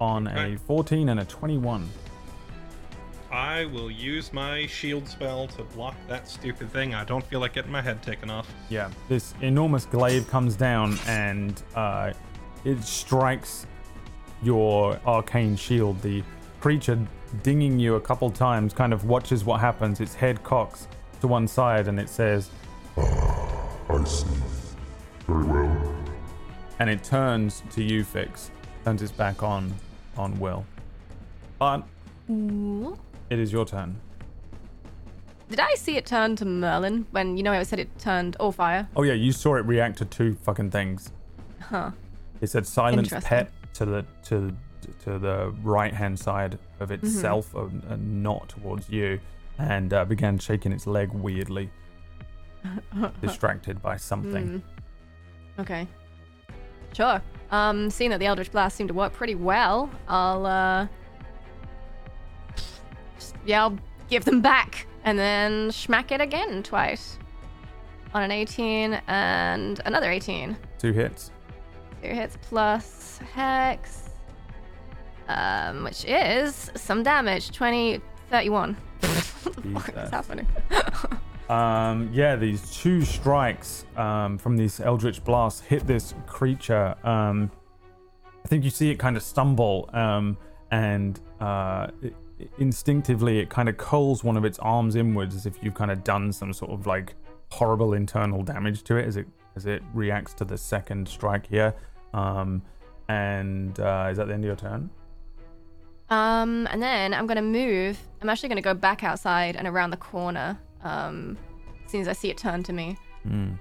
on 0.00 0.28
Okay. 0.28 0.54
a 0.54 0.58
14 0.58 1.08
and 1.08 1.20
a 1.20 1.24
21. 1.24 1.88
I 3.30 3.66
will 3.66 3.90
use 3.90 4.32
my 4.32 4.66
shield 4.66 5.06
spell 5.08 5.48
to 5.48 5.62
block 5.64 5.94
that 6.08 6.28
stupid 6.28 6.70
thing. 6.72 6.94
I 6.94 7.04
don't 7.04 7.24
feel 7.26 7.40
like 7.40 7.52
getting 7.52 7.70
my 7.72 7.82
head 7.82 8.02
taken 8.02 8.30
off. 8.30 8.48
Yeah. 8.70 8.90
This 9.08 9.34
enormous 9.42 9.84
glaive 9.84 10.28
comes 10.28 10.56
down 10.56 10.96
and 11.06 11.62
uh, 11.74 12.12
it 12.64 12.82
strikes 12.82 13.66
your 14.42 14.98
arcane 15.06 15.56
shield. 15.56 16.00
The 16.02 16.22
creature 16.60 16.98
dinging 17.42 17.78
you 17.78 17.96
a 17.96 18.00
couple 18.00 18.30
times 18.30 18.72
kind 18.72 18.92
of 18.92 19.04
watches 19.04 19.44
what 19.44 19.60
happens. 19.60 20.00
Its 20.00 20.14
head 20.14 20.42
cocks 20.42 20.88
to 21.20 21.26
one 21.28 21.46
side 21.48 21.88
and 21.88 21.98
it 21.98 22.08
says, 22.08 22.50
ah, 22.96 23.68
I 23.90 24.04
see. 24.04 24.26
Very 25.26 25.44
well. 25.44 25.94
and 26.78 26.88
it 26.88 27.04
turns 27.04 27.62
to 27.72 27.82
you, 27.82 28.02
Fix. 28.04 28.50
Turns 28.84 29.02
its 29.02 29.12
back 29.12 29.42
on 29.42 29.74
on 30.16 30.38
Will. 30.40 30.64
But 31.58 31.82
it 32.28 33.38
is 33.38 33.52
your 33.52 33.64
turn. 33.64 34.00
Did 35.50 35.60
I 35.60 35.74
see 35.74 35.96
it 35.96 36.06
turn 36.06 36.36
to 36.36 36.44
Merlin 36.44 37.06
when 37.10 37.36
you 37.36 37.42
know 37.42 37.52
I 37.52 37.62
said 37.62 37.78
it 37.78 37.98
turned 37.98 38.36
all 38.36 38.52
fire? 38.52 38.88
Oh 38.96 39.02
yeah, 39.02 39.14
you 39.14 39.32
saw 39.32 39.56
it 39.56 39.64
react 39.64 39.98
to 39.98 40.04
two 40.04 40.34
fucking 40.42 40.70
things. 40.70 41.10
Huh. 41.60 41.90
It 42.40 42.48
said 42.48 42.66
silence 42.66 43.12
pet 43.24 43.50
to 43.74 43.84
the 43.84 44.04
to 44.24 44.54
to 45.04 45.18
the 45.18 45.54
right 45.62 45.92
hand 45.92 46.18
side 46.18 46.58
of 46.80 46.90
itself 46.90 47.54
and, 47.54 47.82
and 47.84 48.22
not 48.22 48.48
towards 48.48 48.88
you, 48.88 49.20
and 49.58 49.92
uh, 49.92 50.04
began 50.04 50.38
shaking 50.38 50.72
its 50.72 50.86
leg 50.86 51.12
weirdly, 51.12 51.70
distracted 53.20 53.82
by 53.82 53.96
something. 53.96 54.62
Okay. 55.58 55.86
Sure. 56.92 57.20
Um, 57.50 57.90
seeing 57.90 58.10
that 58.10 58.18
the 58.18 58.26
Eldritch 58.26 58.52
Blast 58.52 58.76
seemed 58.76 58.88
to 58.88 58.94
work 58.94 59.12
pretty 59.12 59.34
well, 59.34 59.90
I'll 60.06 60.46
uh 60.46 60.86
just, 63.16 63.34
yeah, 63.44 63.62
I'll 63.64 63.78
give 64.08 64.24
them 64.24 64.40
back 64.40 64.86
and 65.04 65.18
then 65.18 65.70
smack 65.72 66.12
it 66.12 66.20
again 66.20 66.62
twice. 66.62 67.18
On 68.14 68.22
an 68.22 68.30
18 68.30 69.00
and 69.06 69.80
another 69.84 70.10
18. 70.10 70.56
Two 70.78 70.92
hits. 70.92 71.30
Two 72.02 72.08
hits 72.08 72.38
plus 72.42 73.18
hex. 73.34 74.10
Um, 75.28 75.84
which 75.84 76.04
is 76.06 76.70
some 76.74 77.02
damage. 77.02 77.50
20, 77.50 78.00
31. 78.30 78.74
what 79.00 79.56
the 79.56 79.62
fuck 79.80 80.04
is 80.04 80.10
happening? 80.10 80.46
Um, 81.48 82.10
yeah, 82.12 82.36
these 82.36 82.70
two 82.76 83.04
strikes 83.04 83.86
um, 83.96 84.36
from 84.36 84.56
these 84.56 84.80
Eldritch 84.80 85.24
blasts 85.24 85.60
hit 85.62 85.86
this 85.86 86.14
creature. 86.26 86.94
Um, 87.04 87.50
I 88.44 88.48
think 88.48 88.64
you 88.64 88.70
see 88.70 88.90
it 88.90 88.96
kind 88.96 89.16
of 89.16 89.22
stumble, 89.22 89.88
um, 89.94 90.36
and 90.70 91.18
uh, 91.40 91.88
it, 92.02 92.14
instinctively 92.58 93.38
it 93.38 93.48
kind 93.48 93.68
of 93.68 93.78
curls 93.78 94.22
one 94.22 94.36
of 94.36 94.44
its 94.44 94.58
arms 94.58 94.94
inwards 94.94 95.34
as 95.34 95.46
if 95.46 95.62
you've 95.62 95.74
kind 95.74 95.90
of 95.90 96.04
done 96.04 96.32
some 96.32 96.52
sort 96.52 96.70
of 96.70 96.86
like 96.86 97.14
horrible 97.50 97.94
internal 97.94 98.42
damage 98.42 98.82
to 98.84 98.96
it 98.96 99.06
as 99.06 99.16
it 99.16 99.26
as 99.56 99.66
it 99.66 99.82
reacts 99.94 100.34
to 100.34 100.44
the 100.44 100.56
second 100.56 101.08
strike 101.08 101.46
here. 101.46 101.74
Um, 102.14 102.62
and 103.08 103.78
uh, 103.80 104.08
is 104.10 104.18
that 104.18 104.28
the 104.28 104.34
end 104.34 104.44
of 104.44 104.46
your 104.46 104.56
turn? 104.56 104.90
Um, 106.10 106.66
and 106.70 106.82
then 106.82 107.12
I'm 107.12 107.26
gonna 107.26 107.42
move. 107.42 107.98
I'm 108.22 108.28
actually 108.28 108.48
gonna 108.48 108.62
go 108.62 108.74
back 108.74 109.04
outside 109.04 109.56
and 109.56 109.66
around 109.66 109.90
the 109.90 109.98
corner. 109.98 110.58
Um, 110.82 111.36
as 111.84 111.92
soon 111.92 112.00
as 112.00 112.08
I 112.08 112.12
see 112.12 112.30
it 112.30 112.38
turn 112.38 112.62
to 112.64 112.72
me. 112.72 112.96
Hmm. 113.22 113.52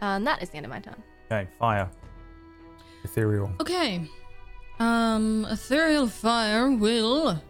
And 0.00 0.26
that 0.26 0.42
is 0.42 0.50
the 0.50 0.56
end 0.56 0.66
of 0.66 0.70
my 0.70 0.80
turn. 0.80 1.02
Okay, 1.30 1.48
fire. 1.58 1.90
Ethereal. 3.04 3.50
Okay. 3.60 4.08
Um, 4.78 5.46
ethereal 5.50 6.06
fire 6.06 6.70
will. 6.70 7.40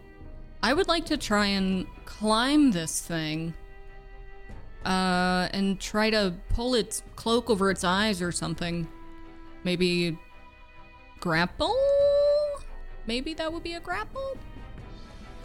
I 0.62 0.72
would 0.72 0.88
like 0.88 1.04
to 1.06 1.16
try 1.16 1.46
and 1.46 1.86
climb 2.04 2.70
this 2.72 3.00
thing. 3.00 3.54
Uh, 4.89 5.49
and 5.52 5.78
try 5.78 6.08
to 6.08 6.33
pull 6.49 6.75
its 6.75 7.02
cloak 7.15 7.50
over 7.50 7.70
its 7.70 7.84
eyes 7.84 8.23
or 8.23 8.33
something. 8.33 8.89
Maybe 9.62 10.17
grapple? 11.20 11.76
Maybe 13.07 13.34
that 13.34 13.52
would 13.52 13.62
be 13.62 13.75
a 13.75 13.81
grapple? 13.81 14.39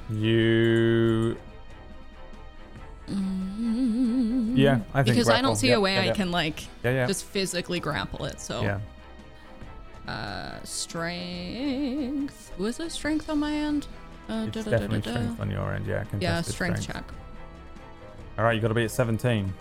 You. 0.09 1.35
Yeah, 4.55 4.79
I 4.93 5.03
think 5.03 5.15
because 5.17 5.27
I 5.27 5.41
don't 5.41 5.57
see 5.57 5.71
a 5.71 5.79
way 5.79 5.95
yep, 5.95 6.03
I 6.03 6.05
yep. 6.07 6.15
can 6.15 6.31
like 6.31 6.63
Yeah, 6.83 6.91
yeah. 6.91 7.07
just 7.07 7.25
physically 7.25 7.81
grapple 7.81 8.23
it. 8.25 8.39
So 8.39 8.61
Yeah. 8.61 8.79
uh 10.07 10.63
strength 10.63 12.51
was 12.57 12.79
it 12.79 12.91
strength 12.93 13.29
on 13.29 13.39
my 13.39 13.51
end? 13.53 13.87
Uh, 14.29 14.45
It's 14.47 14.63
definitely 14.63 15.01
strength 15.01 15.39
on 15.41 15.51
your 15.51 15.73
end, 15.73 15.85
yeah. 15.85 15.95
Yeah, 15.95 16.03
contested 16.05 16.53
strength, 16.53 16.81
check. 16.87 17.03
All 18.37 18.43
right, 18.45 18.53
you 18.55 18.61
got 18.61 18.69
to 18.69 18.73
be 18.73 18.83
at 18.83 18.91
17. 18.91 19.53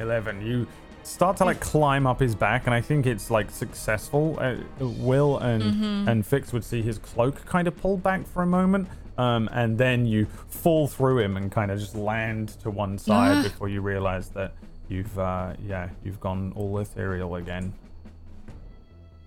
11. 0.00 0.44
You 0.46 0.66
start 1.02 1.36
to 1.38 1.44
like 1.44 1.60
climb 1.60 2.06
up 2.06 2.20
his 2.20 2.34
back, 2.34 2.66
and 2.66 2.74
I 2.74 2.80
think 2.80 3.06
it's 3.06 3.30
like 3.30 3.50
successful. 3.50 4.36
Uh, 4.40 4.56
Will 4.80 5.38
and 5.38 5.62
Mm-hmm. 5.62 6.08
and 6.08 6.26
Fix 6.26 6.52
would 6.52 6.64
see 6.64 6.82
his 6.82 6.98
cloak 6.98 7.44
kind 7.46 7.68
of 7.68 7.76
pull 7.76 7.96
back 7.96 8.26
for 8.26 8.42
a 8.42 8.46
moment, 8.46 8.88
um, 9.18 9.48
and 9.52 9.78
then 9.78 10.06
you 10.06 10.26
fall 10.48 10.88
through 10.88 11.20
him 11.20 11.36
and 11.36 11.50
kind 11.52 11.70
of 11.70 11.78
just 11.78 11.94
land 11.94 12.48
to 12.62 12.70
one 12.70 12.98
side 12.98 13.36
Ah. 13.38 13.42
before 13.48 13.68
you 13.68 13.80
realize 13.80 14.28
that 14.30 14.52
you've 14.88 15.16
uh, 15.18 15.54
yeah 15.66 15.88
you've 16.04 16.20
gone 16.20 16.52
all 16.56 16.78
ethereal 16.78 17.36
again. 17.36 17.72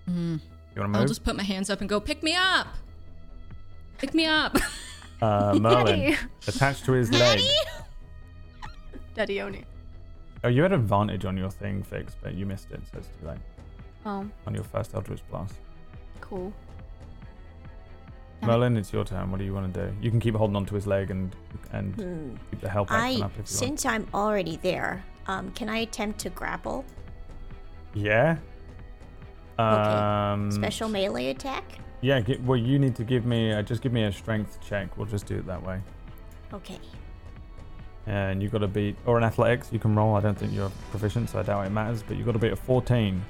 You 0.06 0.14
want 0.14 0.40
to 0.76 0.88
move? 0.88 0.96
I'll 0.96 1.06
just 1.06 1.24
put 1.24 1.36
my 1.36 1.42
hands 1.42 1.68
up 1.70 1.80
and 1.80 1.88
go, 1.88 2.00
pick 2.00 2.22
me 2.22 2.34
up! 2.34 2.68
Pick 3.98 4.14
me 4.14 4.24
up! 4.26 4.56
Uh, 5.20 5.54
Merlin 5.60 6.00
Daddy. 6.00 6.16
attached 6.46 6.84
to 6.84 6.92
his 6.92 7.10
leg. 7.12 7.40
Daddy 9.14 9.40
Oni. 9.42 9.64
Oh, 10.44 10.48
you 10.48 10.62
had 10.62 10.72
advantage 10.72 11.24
on 11.24 11.36
your 11.36 11.50
thing, 11.50 11.82
Fix, 11.82 12.14
but 12.22 12.34
you 12.34 12.46
missed 12.46 12.70
it, 12.70 12.80
so 12.90 12.98
it's 12.98 13.08
too 13.08 13.26
late. 13.26 13.38
Oh, 14.06 14.24
On 14.46 14.54
your 14.54 14.62
first 14.62 14.94
Eldritch 14.94 15.22
Blast. 15.30 15.54
cool. 16.20 16.52
Merlin, 18.42 18.76
it's 18.76 18.92
your 18.92 19.04
turn. 19.04 19.32
What 19.32 19.38
do 19.38 19.44
you 19.44 19.52
want 19.52 19.74
to 19.74 19.86
do? 19.88 19.96
You 20.00 20.10
can 20.10 20.20
keep 20.20 20.36
holding 20.36 20.54
onto 20.54 20.76
his 20.76 20.86
leg 20.86 21.10
and 21.10 21.34
and 21.72 21.92
Hmm. 21.96 22.36
keep 22.50 22.60
the 22.60 22.68
help 22.68 22.88
I, 22.92 22.94
up 22.96 23.10
if 23.10 23.18
you 23.18 23.22
want. 23.38 23.48
since 23.48 23.84
I'm 23.84 24.06
already 24.14 24.58
there, 24.62 25.02
um, 25.26 25.50
can 25.50 25.68
I 25.68 25.78
attempt 25.78 26.20
to 26.20 26.30
grapple? 26.30 26.84
Yeah. 27.94 28.36
Um, 29.58 30.52
Special 30.52 30.88
melee 30.88 31.30
attack? 31.30 31.64
Yeah. 32.00 32.20
Gi- 32.20 32.38
well, 32.44 32.56
you 32.56 32.78
need 32.78 32.96
to 32.96 33.04
give 33.04 33.24
me 33.24 33.52
uh, 33.52 33.62
just 33.62 33.82
give 33.82 33.92
me 33.92 34.04
a 34.04 34.12
strength 34.12 34.58
check. 34.66 34.96
We'll 34.96 35.06
just 35.06 35.26
do 35.26 35.36
it 35.36 35.46
that 35.46 35.62
way. 35.62 35.80
Okay. 36.52 36.78
And 38.06 38.42
you've 38.42 38.52
got 38.52 38.58
to 38.58 38.68
beat 38.68 38.96
or 39.04 39.18
an 39.18 39.24
athletics. 39.24 39.68
You 39.70 39.78
can 39.78 39.94
roll. 39.94 40.16
I 40.16 40.20
don't 40.20 40.38
think 40.38 40.52
you're 40.52 40.72
proficient, 40.90 41.30
so 41.30 41.40
I 41.40 41.42
doubt 41.42 41.66
it 41.66 41.70
matters. 41.70 42.02
But 42.02 42.16
you've 42.16 42.26
got 42.26 42.32
to 42.32 42.38
beat 42.38 42.52
a 42.52 42.56
14. 42.56 43.22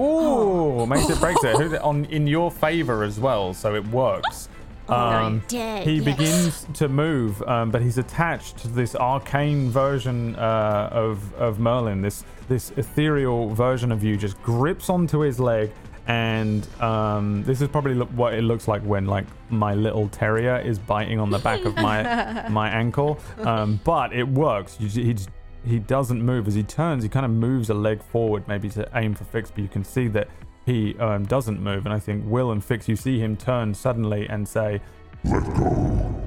Ooh, 0.00 0.86
makes 0.86 1.08
it 1.10 1.20
breaks 1.20 1.42
it 1.44 1.56
Who's 1.60 1.72
it 1.72 1.82
on 1.82 2.06
in 2.06 2.26
your 2.26 2.50
favor 2.50 3.04
as 3.04 3.20
well, 3.20 3.52
so 3.52 3.74
it 3.74 3.86
works. 3.88 4.48
Um, 4.88 5.42
dead. 5.48 5.86
he 5.86 5.96
yes. 5.96 6.04
begins 6.04 6.66
to 6.74 6.88
move, 6.88 7.40
um, 7.42 7.70
but 7.70 7.82
he's 7.82 7.98
attached 7.98 8.58
to 8.58 8.68
this 8.68 8.94
arcane 8.94 9.70
version 9.70 10.34
uh, 10.36 10.88
of 10.90 11.32
of 11.34 11.60
Merlin. 11.60 12.02
This 12.02 12.24
this 12.48 12.72
ethereal 12.76 13.50
version 13.54 13.92
of 13.92 14.02
you 14.02 14.16
just 14.16 14.40
grips 14.42 14.90
onto 14.90 15.20
his 15.20 15.38
leg, 15.38 15.70
and 16.06 16.66
um, 16.80 17.44
this 17.44 17.60
is 17.60 17.68
probably 17.68 17.94
lo- 17.94 18.06
what 18.06 18.34
it 18.34 18.42
looks 18.42 18.66
like 18.66 18.82
when 18.82 19.06
like 19.06 19.26
my 19.50 19.74
little 19.74 20.08
terrier 20.08 20.58
is 20.58 20.78
biting 20.78 21.20
on 21.20 21.30
the 21.30 21.38
back 21.38 21.64
of 21.64 21.76
my 21.76 22.46
my 22.50 22.68
ankle. 22.68 23.20
Um, 23.38 23.80
but 23.84 24.12
it 24.12 24.26
works. 24.26 24.76
You, 24.80 24.88
he 24.88 25.16
he 25.64 25.78
doesn't 25.78 26.20
move 26.22 26.48
as 26.48 26.54
he 26.54 26.62
turns. 26.62 27.02
He 27.02 27.08
kind 27.08 27.24
of 27.24 27.30
moves 27.30 27.70
a 27.70 27.74
leg 27.74 28.02
forward, 28.02 28.46
maybe 28.48 28.68
to 28.70 28.88
aim 28.94 29.14
for 29.14 29.24
Fix, 29.24 29.50
but 29.50 29.62
you 29.62 29.68
can 29.68 29.84
see 29.84 30.08
that 30.08 30.28
he 30.66 30.96
um, 30.98 31.24
doesn't 31.24 31.60
move. 31.60 31.86
And 31.86 31.94
I 31.94 31.98
think 31.98 32.24
Will 32.26 32.50
and 32.50 32.64
Fix, 32.64 32.88
you 32.88 32.96
see 32.96 33.18
him 33.18 33.36
turn 33.36 33.74
suddenly 33.74 34.28
and 34.28 34.46
say, 34.46 34.80
Let 35.24 35.44
go. 35.54 36.22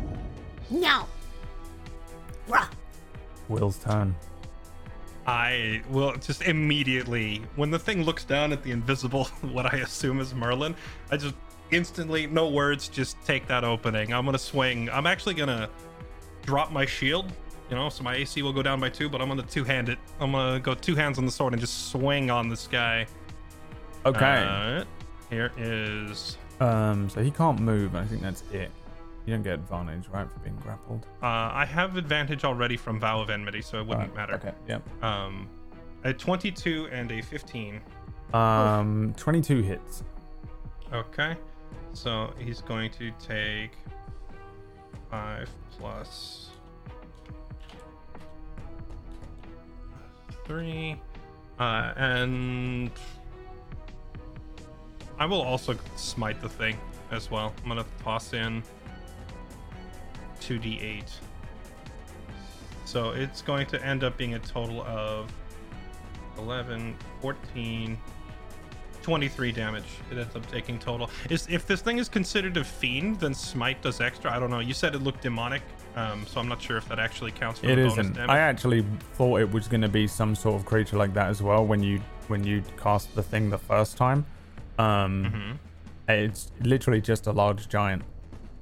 No. 0.69 1.05
Rah. 2.47 2.67
Will's 3.49 3.77
turn. 3.77 4.15
I 5.27 5.81
will 5.89 6.15
just 6.17 6.43
immediately, 6.43 7.41
when 7.55 7.71
the 7.71 7.79
thing 7.79 8.03
looks 8.03 8.23
down 8.23 8.51
at 8.53 8.63
the 8.63 8.71
invisible, 8.71 9.25
what 9.41 9.71
I 9.73 9.77
assume 9.77 10.19
is 10.19 10.33
Merlin, 10.35 10.75
I 11.11 11.17
just 11.17 11.35
instantly, 11.71 12.27
no 12.27 12.49
words, 12.49 12.87
just 12.87 13.17
take 13.25 13.47
that 13.47 13.63
opening. 13.63 14.13
I'm 14.13 14.25
gonna 14.25 14.37
swing. 14.37 14.89
I'm 14.89 15.07
actually 15.07 15.33
gonna 15.33 15.69
drop 16.43 16.71
my 16.71 16.85
shield, 16.85 17.31
you 17.69 17.75
know, 17.75 17.89
so 17.89 18.03
my 18.03 18.15
AC 18.15 18.41
will 18.43 18.53
go 18.53 18.61
down 18.61 18.79
by 18.79 18.89
two, 18.89 19.09
but 19.09 19.19
I'm 19.21 19.27
gonna 19.27 19.41
two 19.43 19.63
hand 19.63 19.89
it. 19.89 19.97
I'm 20.19 20.31
gonna 20.33 20.59
go 20.59 20.75
two 20.75 20.95
hands 20.95 21.17
on 21.17 21.25
the 21.25 21.31
sword 21.31 21.53
and 21.53 21.59
just 21.59 21.89
swing 21.91 22.29
on 22.29 22.49
this 22.49 22.67
guy. 22.67 23.07
Okay. 24.05 24.45
Uh, 24.47 24.83
here 25.31 25.51
is. 25.57 26.37
um, 26.59 27.09
so 27.09 27.23
he 27.23 27.31
can't 27.31 27.59
move. 27.59 27.95
I 27.95 28.05
think 28.05 28.21
that's 28.21 28.43
it. 28.51 28.69
You 29.25 29.33
don't 29.33 29.41
get 29.41 29.53
advantage, 29.53 30.07
right, 30.09 30.29
for 30.31 30.39
being 30.39 30.55
grappled. 30.57 31.07
Uh, 31.21 31.49
I 31.51 31.65
have 31.65 31.97
advantage 31.97 32.43
already 32.43 32.77
from 32.77 32.99
Vow 32.99 33.21
of 33.21 33.29
Enmity, 33.29 33.61
so 33.61 33.79
it 33.79 33.87
wouldn't 33.87 34.11
Alright, 34.11 34.29
matter. 34.29 34.35
Okay. 34.35 34.53
Yep. 34.67 35.03
Um, 35.03 35.49
a 36.03 36.13
22 36.13 36.89
and 36.91 37.11
a 37.11 37.21
15. 37.21 37.81
Um, 38.33 39.13
22 39.17 39.61
hits. 39.63 40.03
Okay. 40.93 41.35
So 41.93 42.33
he's 42.37 42.61
going 42.61 42.91
to 42.91 43.11
take 43.19 43.71
5 45.09 45.49
plus 45.79 46.49
3. 50.45 51.01
Uh, 51.57 51.93
and 51.95 52.91
I 55.17 55.25
will 55.25 55.41
also 55.41 55.75
smite 55.95 56.41
the 56.41 56.49
thing 56.49 56.77
as 57.11 57.31
well. 57.31 57.53
I'm 57.63 57.69
going 57.71 57.83
to 57.83 58.03
toss 58.03 58.33
in 58.33 58.61
2d8. 60.41 61.03
So 62.85 63.11
it's 63.11 63.41
going 63.41 63.67
to 63.67 63.83
end 63.85 64.03
up 64.03 64.15
being 64.17 64.35
a 64.35 64.39
total 64.39 64.81
of 64.83 65.31
11, 66.37 66.95
14, 67.21 67.97
23 69.01 69.51
damage 69.51 69.83
it 70.11 70.17
ends 70.17 70.35
up 70.35 70.43
taking 70.51 70.79
total 70.79 71.11
is 71.29 71.45
if 71.47 71.67
this 71.67 71.79
thing 71.79 71.99
is 71.99 72.09
considered 72.09 72.57
a 72.57 72.63
fiend 72.63 73.19
then 73.19 73.35
smite 73.35 73.79
does 73.83 74.01
extra 74.01 74.35
i 74.35 74.39
don't 74.39 74.49
know 74.49 74.57
you 74.59 74.73
said 74.73 74.95
it 74.95 75.03
looked 75.03 75.21
demonic 75.21 75.61
um 75.95 76.25
so 76.25 76.39
i'm 76.39 76.47
not 76.47 76.59
sure 76.59 76.75
if 76.75 76.89
that 76.89 76.97
actually 76.97 77.29
counts 77.31 77.59
for 77.59 77.67
It 77.67 77.75
the 77.75 77.83
bonus 77.83 77.93
isn't. 77.99 78.13
damage 78.15 78.29
I 78.31 78.39
actually 78.39 78.83
thought 79.13 79.41
it 79.41 79.51
was 79.51 79.67
going 79.67 79.81
to 79.81 79.87
be 79.87 80.07
some 80.07 80.33
sort 80.33 80.55
of 80.55 80.65
creature 80.65 80.97
like 80.97 81.13
that 81.13 81.27
as 81.29 81.39
well 81.43 81.63
when 81.63 81.83
you 81.83 82.01
when 82.29 82.43
you 82.43 82.63
cast 82.81 83.13
the 83.13 83.21
thing 83.21 83.51
the 83.51 83.59
first 83.59 83.95
time. 83.95 84.25
Um, 84.79 85.59
Mhm. 86.09 86.09
It's 86.09 86.51
literally 86.61 86.99
just 86.99 87.27
a 87.27 87.31
large 87.31 87.69
giant, 87.69 88.01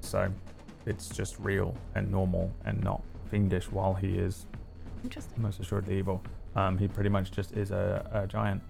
so 0.02 0.30
it's 0.86 1.08
just 1.08 1.38
real 1.38 1.74
and 1.94 2.10
normal 2.10 2.52
and 2.64 2.82
not 2.82 3.02
fiendish. 3.30 3.70
While 3.70 3.94
he 3.94 4.18
is 4.18 4.46
Interesting. 5.02 5.42
most 5.42 5.60
assuredly 5.60 5.98
evil, 5.98 6.22
um, 6.56 6.78
he 6.78 6.88
pretty 6.88 7.10
much 7.10 7.30
just 7.30 7.52
is 7.52 7.70
a, 7.70 8.08
a 8.12 8.26
giant. 8.26 8.62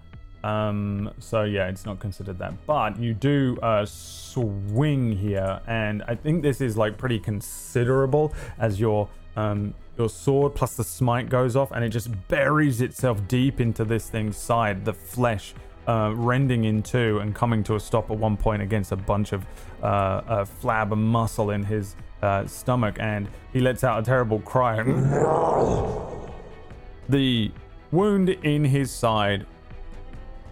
Um, 0.43 1.11
so 1.17 1.43
yeah, 1.43 1.67
it's 1.67 1.85
not 1.85 1.99
considered 1.99 2.37
that. 2.37 2.53
But 2.67 2.99
you 2.99 3.13
do 3.13 3.57
uh, 3.63 3.85
swing 3.85 5.11
here, 5.11 5.59
and 5.65 6.03
I 6.07 6.15
think 6.15 6.43
this 6.43 6.61
is 6.61 6.77
like 6.77 6.97
pretty 6.97 7.19
considerable 7.19 8.33
as 8.59 8.79
your 8.79 9.09
um, 9.35 9.73
your 9.97 10.09
sword 10.09 10.55
plus 10.55 10.75
the 10.75 10.83
smite 10.83 11.29
goes 11.29 11.55
off, 11.55 11.71
and 11.71 11.83
it 11.83 11.89
just 11.89 12.09
buries 12.27 12.81
itself 12.81 13.27
deep 13.27 13.59
into 13.59 13.83
this 13.83 14.09
thing's 14.09 14.37
side. 14.37 14.85
The 14.85 14.93
flesh 14.93 15.55
uh, 15.87 16.13
rending 16.15 16.65
in 16.65 16.81
two 16.81 17.19
and 17.19 17.35
coming 17.35 17.63
to 17.63 17.75
a 17.75 17.79
stop 17.79 18.11
at 18.11 18.17
one 18.17 18.37
point 18.37 18.61
against 18.61 18.91
a 18.91 18.95
bunch 18.95 19.33
of 19.33 19.45
uh, 19.81 19.85
uh, 19.85 20.45
flab 20.45 20.91
and 20.91 21.03
muscle 21.03 21.51
in 21.51 21.63
his 21.63 21.95
uh, 22.21 22.45
stomach, 22.47 22.97
and 22.99 23.27
he 23.53 23.59
lets 23.59 23.83
out 23.83 23.99
a 23.99 24.03
terrible 24.03 24.39
cry. 24.39 24.83
the 27.09 27.51
wound 27.91 28.29
in 28.29 28.65
his 28.65 28.91
side 28.91 29.45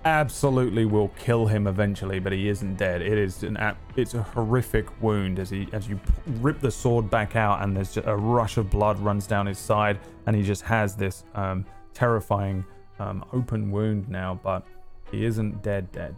absolutely 0.05 0.85
will 0.85 1.07
kill 1.09 1.47
him 1.47 1.65
eventually, 1.65 2.19
but 2.19 2.33
he 2.33 2.49
isn't 2.49 2.75
dead. 2.75 3.01
It 3.01 3.17
is 3.17 3.43
an 3.43 3.57
it's 3.95 4.13
a 4.13 4.21
horrific 4.21 5.01
wound 5.01 5.39
as 5.39 5.49
he 5.49 5.67
as 5.71 5.87
you 5.87 5.99
rip 6.41 6.59
the 6.59 6.71
sword 6.71 7.09
back 7.09 7.35
out, 7.35 7.63
and 7.63 7.75
there's 7.75 7.93
just 7.93 8.07
a 8.07 8.15
rush 8.15 8.57
of 8.57 8.69
blood 8.69 8.99
runs 8.99 9.27
down 9.27 9.45
his 9.45 9.59
side, 9.59 9.99
and 10.27 10.35
he 10.35 10.43
just 10.43 10.63
has 10.63 10.95
this 10.95 11.23
um, 11.35 11.65
terrifying 11.93 12.65
um, 12.99 13.25
open 13.33 13.71
wound 13.71 14.09
now, 14.09 14.39
but 14.43 14.65
he 15.11 15.25
isn't 15.25 15.61
dead. 15.61 15.91
Dead. 15.91 16.15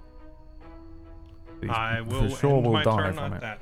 He's 1.61 1.69
i 1.69 2.01
will 2.01 2.29
for 2.29 2.35
sure 2.35 2.57
end 2.57 2.65
will 2.65 2.73
my 2.73 2.83
die 2.83 2.97
turn 2.97 3.13
from 3.13 3.23
on 3.23 3.33
it. 3.33 3.41
that 3.41 3.59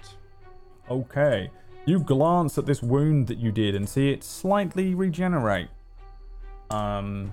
Okay. 0.90 1.50
You 1.86 2.00
glance 2.00 2.58
at 2.58 2.66
this 2.66 2.82
wound 2.82 3.28
that 3.28 3.38
you 3.38 3.52
did 3.52 3.76
and 3.76 3.88
see 3.88 4.10
it 4.12 4.24
slightly 4.24 4.96
regenerate. 4.96 5.70
Um, 6.70 7.32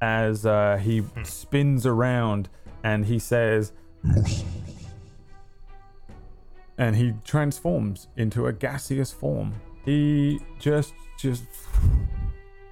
as 0.00 0.46
uh, 0.46 0.78
he 0.82 1.02
spins 1.24 1.84
around 1.86 2.48
and 2.82 3.06
he 3.06 3.18
says, 3.18 3.72
and 6.78 6.96
he 6.96 7.14
transforms 7.24 8.08
into 8.16 8.46
a 8.46 8.52
gaseous 8.52 9.12
form. 9.12 9.54
He 9.84 10.40
just 10.58 10.94
just 11.18 11.44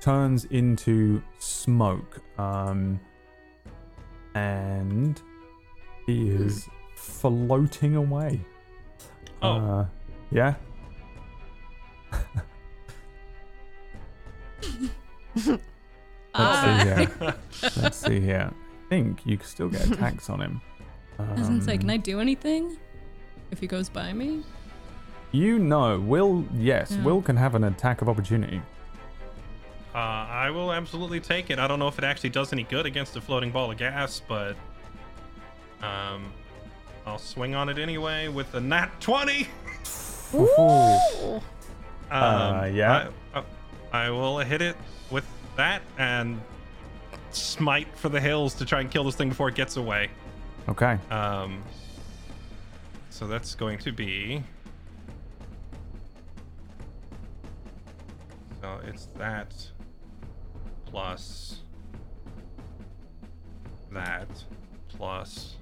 turns 0.00 0.44
into 0.46 1.22
smoke. 1.38 2.20
Um, 2.38 3.00
and 4.34 5.20
he 6.07 6.31
is 6.31 6.68
floating 6.94 7.97
away. 7.97 8.41
oh 9.42 9.49
Uh, 9.50 9.86
yeah. 10.31 10.55
Let's 15.36 15.60
Ah. 16.34 16.65
see 16.65 16.89
here. 16.89 17.34
Let's 17.83 17.97
see 17.97 18.20
here. 18.20 18.50
I 18.52 18.89
think 18.89 19.20
you 19.25 19.36
can 19.36 19.47
still 19.47 19.68
get 19.68 19.86
attacks 19.91 20.31
on 20.31 20.41
him. 20.41 20.60
I 21.18 21.33
was 21.34 21.49
gonna 21.49 21.62
say, 21.62 21.75
Um, 21.75 21.78
can 21.81 21.91
I 21.91 21.97
do 21.97 22.20
anything 22.20 22.76
if 23.50 23.60
he 23.60 23.67
goes 23.67 23.89
by 23.89 24.12
me? 24.12 24.42
You 25.33 25.59
know, 25.59 26.00
Will. 26.00 26.44
Yes, 26.55 26.91
Yeah. 26.92 27.05
Will 27.05 27.23
can 27.23 27.36
have 27.36 27.55
an 27.55 27.65
attack 27.65 28.02
of 28.02 28.09
opportunity. 28.09 28.62
Uh, 29.94 29.99
i 29.99 30.51
will 30.51 30.73
absolutely 30.73 31.20
take 31.20 31.51
it 31.51 31.59
i 31.59 31.67
don't 31.67 31.78
know 31.78 31.89
if 31.89 31.99
it 31.99 32.05
actually 32.05 32.31
does 32.31 32.52
any 32.52 32.62
good 32.65 32.86
against 32.86 33.17
a 33.17 33.20
floating 33.20 33.51
ball 33.51 33.70
of 33.70 33.77
gas 33.77 34.20
but 34.28 34.55
um 35.83 36.33
i'll 37.07 37.19
swing 37.19 37.55
on 37.55 37.69
it 37.69 37.78
anyway 37.78 38.28
with 38.28 38.52
a 38.55 38.60
nat 38.60 38.89
20 39.01 39.49
Ooh. 40.35 40.39
Um, 41.36 41.43
Uh, 42.12 42.65
yeah. 42.73 43.09
I, 43.35 43.39
I, 43.93 44.05
I 44.07 44.10
will 44.10 44.39
hit 44.39 44.62
it 44.62 44.77
with 45.10 45.25
that 45.57 45.83
and 45.99 46.41
smite 47.33 47.89
for 47.97 48.09
the 48.09 48.20
hills 48.20 48.55
to 48.55 48.65
try 48.65 48.81
and 48.81 48.89
kill 48.91 49.02
this 49.02 49.17
thing 49.17 49.28
before 49.31 49.49
it 49.49 49.57
gets 49.57 49.77
away. 49.77 50.09
Okay. 50.69 50.99
Um, 51.10 51.60
so 53.10 53.27
that's 53.27 53.57
going 53.57 53.78
to 53.78 53.91
be. 53.93 54.43
So 58.60 58.78
it's 58.86 59.07
that 59.19 59.52
plus 60.91 61.57
that 63.93 64.28
plus. 64.89 65.57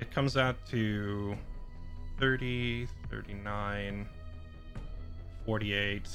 It 0.00 0.10
comes 0.12 0.36
out 0.36 0.56
to 0.70 1.36
30, 2.18 2.86
39, 3.10 4.06
48, 5.46 6.08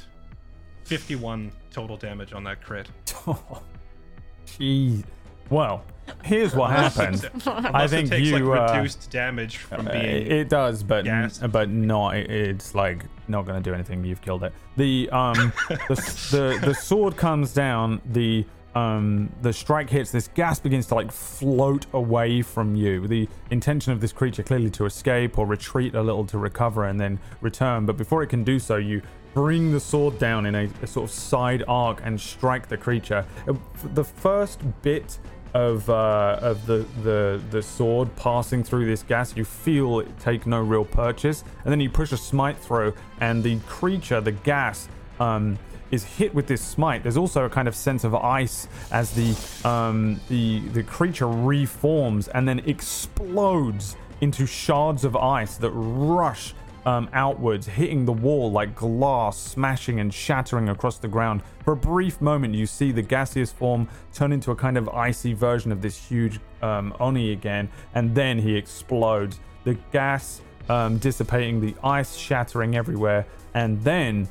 51 0.84 1.52
total 1.72 1.98
damage 1.98 2.34
on 2.34 2.44
that 2.44 2.64
crit. 2.64 2.88
Jeez. 4.48 5.04
Well, 5.50 5.84
here's 6.24 6.56
what 6.56 6.72
happened. 6.72 7.30
I 7.46 7.88
think 7.88 8.08
it 8.08 8.10
takes 8.12 8.28
you. 8.30 8.40
like 8.50 8.72
uh, 8.72 8.74
reduced 8.74 9.10
damage 9.12 9.58
from 9.58 9.88
Uh, 9.88 9.92
being 9.92 10.28
it 10.32 10.50
does, 10.50 10.82
but 10.84 11.06
gassed. 11.06 11.52
but 11.52 11.70
not. 11.70 12.16
It's 12.16 12.74
like 12.74 13.06
not 13.28 13.46
going 13.46 13.62
to 13.62 13.70
do 13.70 13.74
anything. 13.74 14.04
You've 14.04 14.22
killed 14.22 14.44
it. 14.44 14.54
The 14.78 15.10
um 15.12 15.54
the, 15.70 15.96
the 16.60 16.66
the 16.68 16.74
sword 16.74 17.18
comes 17.18 17.54
down. 17.54 18.02
The 18.06 18.46
um, 18.76 19.32
the 19.42 19.54
strike 19.54 19.90
hits, 19.90 20.12
this 20.12 20.28
gas 20.28 20.60
begins 20.60 20.86
to 20.88 20.96
like 20.96 21.10
float 21.10 21.86
away 21.94 22.42
from 22.42 22.76
you. 22.76 23.08
The 23.08 23.28
intention 23.50 23.94
of 23.94 24.02
this 24.02 24.12
creature 24.12 24.44
clearly 24.44 24.70
to 24.72 24.86
escape 24.86 25.38
or 25.40 25.46
retreat 25.46 25.96
a 25.96 26.02
little 26.02 26.26
to 26.26 26.38
recover 26.38 26.84
and 26.84 27.00
then 27.00 27.18
return. 27.40 27.86
But 27.86 27.96
before 27.96 28.22
it 28.22 28.28
can 28.28 28.44
do 28.44 28.60
so, 28.60 28.76
you 28.76 29.02
bring 29.34 29.72
the 29.72 29.80
sword 29.80 30.20
down 30.20 30.46
in 30.46 30.56
a, 30.56 30.70
a 30.82 30.88
sort 30.88 31.10
of 31.10 31.16
side 31.16 31.64
arc 31.70 32.02
and 32.04 32.20
strike 32.20 32.68
the 32.68 32.76
creature. 32.78 33.26
Uh, 33.48 33.54
The 33.94 34.04
first 34.04 34.60
bit 34.82 35.20
of 35.56 35.90
uh, 35.90 36.38
of 36.42 36.66
the, 36.66 36.86
the 37.02 37.42
the 37.50 37.64
sword 37.64 38.14
passing 38.18 38.62
through 38.62 38.86
this 38.86 39.04
gas, 39.04 39.36
you 39.38 39.46
feel 39.46 40.02
it 40.02 40.20
take 40.20 40.46
no 40.46 40.60
real 40.60 40.84
purchase, 40.84 41.46
and 41.64 41.72
then 41.72 41.80
you 41.80 41.90
push 41.90 42.12
a 42.12 42.18
smite 42.18 42.58
throw, 42.58 42.92
and 43.22 43.42
the 43.42 43.58
creature, 43.60 44.20
the 44.20 44.34
gas, 44.34 44.90
um, 45.18 45.58
is 45.92 46.04
hit 46.04 46.36
with 46.36 46.48
this 46.48 46.62
smite. 46.62 47.04
There's 47.04 47.16
also 47.16 47.46
a 47.46 47.50
kind 47.50 47.70
of 47.70 47.76
sense 47.76 48.04
of 48.04 48.14
ice 48.14 48.68
as 48.92 49.12
the 49.12 49.68
um, 49.68 50.20
the 50.28 50.60
the 50.74 50.84
creature 50.84 51.30
reforms 51.30 52.28
and 52.28 52.46
then 52.46 52.60
explodes 52.66 53.96
into 54.20 54.46
shards 54.46 55.06
of 55.06 55.16
ice 55.16 55.56
that 55.58 55.72
rush 55.72 56.54
um, 56.86 57.10
outwards, 57.14 57.66
hitting 57.66 58.06
the 58.06 58.14
wall 58.14 58.52
like 58.52 58.76
glass, 58.76 59.38
smashing 59.38 60.00
and 60.00 60.14
shattering 60.14 60.70
across 60.70 60.98
the 60.98 61.08
ground. 61.08 61.42
For 61.64 61.74
a 61.74 61.78
brief 61.78 62.22
moment, 62.22 62.54
you 62.54 62.66
see 62.66 62.92
the 62.92 63.02
gaseous 63.02 63.52
form 63.52 63.88
turn 64.14 64.32
into 64.32 64.52
a 64.52 64.56
kind 64.56 64.78
of 64.78 64.88
icy 64.90 65.34
version 65.34 65.72
of 65.72 65.82
this 65.82 65.98
huge 65.98 66.40
um, 66.62 66.96
Oni 67.00 67.32
again, 67.32 67.70
and 67.96 68.14
then 68.14 68.38
he 68.38 68.56
explodes. 68.56 69.40
The 69.64 69.74
gas 69.92 70.42
um, 70.70 70.98
dissipating, 71.00 71.60
the 71.60 71.76
ice 71.84 72.16
shattering 72.16 72.76
everywhere, 72.76 73.26
and 73.54 73.82
then 73.84 74.28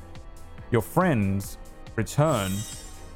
your 0.71 0.83
friends 0.83 1.59
return. 1.97 2.53